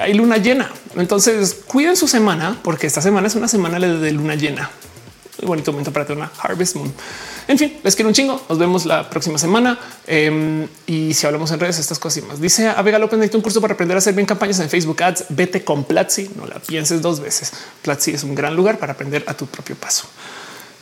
hay 0.00 0.14
luna 0.14 0.36
llena. 0.36 0.70
Entonces 0.96 1.54
cuiden 1.66 1.96
su 1.96 2.08
semana 2.08 2.58
porque 2.62 2.86
esta 2.86 3.00
semana 3.00 3.26
es 3.26 3.34
una 3.34 3.48
semana 3.48 3.78
de 3.78 4.12
luna 4.12 4.34
llena. 4.34 4.70
Muy 5.40 5.48
bonito 5.48 5.72
momento 5.72 5.92
para 5.92 6.06
tener 6.06 6.18
una 6.18 6.30
Harvest 6.40 6.76
Moon. 6.76 6.92
En 7.48 7.58
fin, 7.58 7.78
les 7.82 7.94
quiero 7.94 8.08
un 8.08 8.14
chingo. 8.14 8.40
Nos 8.48 8.58
vemos 8.58 8.86
la 8.86 9.10
próxima 9.10 9.36
semana. 9.36 9.78
Em, 10.06 10.66
y 10.86 11.12
si 11.12 11.26
hablamos 11.26 11.50
en 11.50 11.60
redes, 11.60 11.78
estas 11.78 11.98
cosas 11.98 12.24
y 12.24 12.26
más. 12.26 12.40
Dice 12.40 12.68
a 12.68 12.80
Vega 12.82 12.98
López, 12.98 13.34
un 13.34 13.40
curso 13.40 13.60
para 13.60 13.74
aprender 13.74 13.96
a 13.96 13.98
hacer 13.98 14.14
bien 14.14 14.26
campañas 14.26 14.60
en 14.60 14.70
Facebook 14.70 15.02
Ads. 15.02 15.26
Vete 15.30 15.64
con 15.64 15.84
Platzi. 15.84 16.30
No 16.36 16.46
la 16.46 16.60
pienses 16.60 17.02
dos 17.02 17.20
veces. 17.20 17.52
Platzi 17.82 18.12
es 18.12 18.22
un 18.22 18.34
gran 18.34 18.54
lugar 18.54 18.78
para 18.78 18.92
aprender 18.92 19.24
a 19.26 19.34
tu 19.34 19.46
propio 19.46 19.74
paso. 19.76 20.06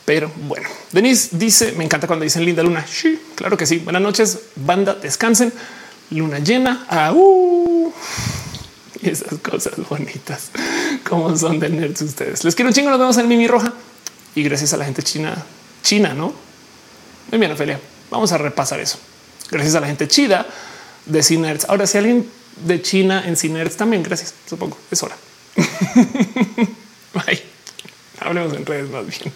Pero 0.05 0.31
bueno, 0.47 0.69
Denise 0.91 1.29
dice: 1.31 1.73
Me 1.73 1.83
encanta 1.83 2.07
cuando 2.07 2.23
dicen 2.23 2.45
linda 2.45 2.61
luna. 2.61 2.85
Sí, 2.87 3.19
claro 3.35 3.57
que 3.57 3.65
sí. 3.65 3.79
Buenas 3.79 4.01
noches, 4.01 4.39
banda. 4.55 4.93
Descansen. 4.93 5.51
Luna 6.11 6.39
llena. 6.39 6.85
Esas 9.11 9.39
cosas 9.39 9.73
bonitas 9.89 10.51
como 11.07 11.35
son 11.37 11.59
de 11.59 11.69
nerds 11.69 12.01
ustedes. 12.01 12.43
Les 12.43 12.55
quiero 12.55 12.69
un 12.69 12.73
chingo. 12.73 12.89
Nos 12.89 12.99
vemos 12.99 13.17
en 13.17 13.27
Mimi 13.27 13.47
Roja 13.47 13.73
y 14.35 14.43
gracias 14.43 14.73
a 14.73 14.77
la 14.77 14.85
gente 14.85 15.03
china, 15.03 15.35
china, 15.81 16.13
no? 16.13 16.33
Muy 17.31 17.39
bien, 17.39 17.51
Ophelia. 17.51 17.79
Vamos 18.09 18.31
a 18.31 18.37
repasar 18.37 18.79
eso. 18.79 18.97
Gracias 19.49 19.75
a 19.75 19.79
la 19.79 19.87
gente 19.87 20.07
chida 20.07 20.45
de 21.05 21.23
Cinerds. 21.23 21.65
Ahora, 21.67 21.87
si 21.87 21.97
alguien 21.97 22.29
de 22.65 22.81
China 22.81 23.23
en 23.25 23.35
Cinerds 23.35 23.75
también, 23.75 24.03
gracias. 24.03 24.33
Supongo 24.47 24.77
es 24.89 25.03
hora. 25.03 25.15
Bye. 27.13 27.43
Hablemos 28.19 28.53
en 28.53 28.65
redes 28.65 28.89
más 28.89 29.05
bien. 29.05 29.33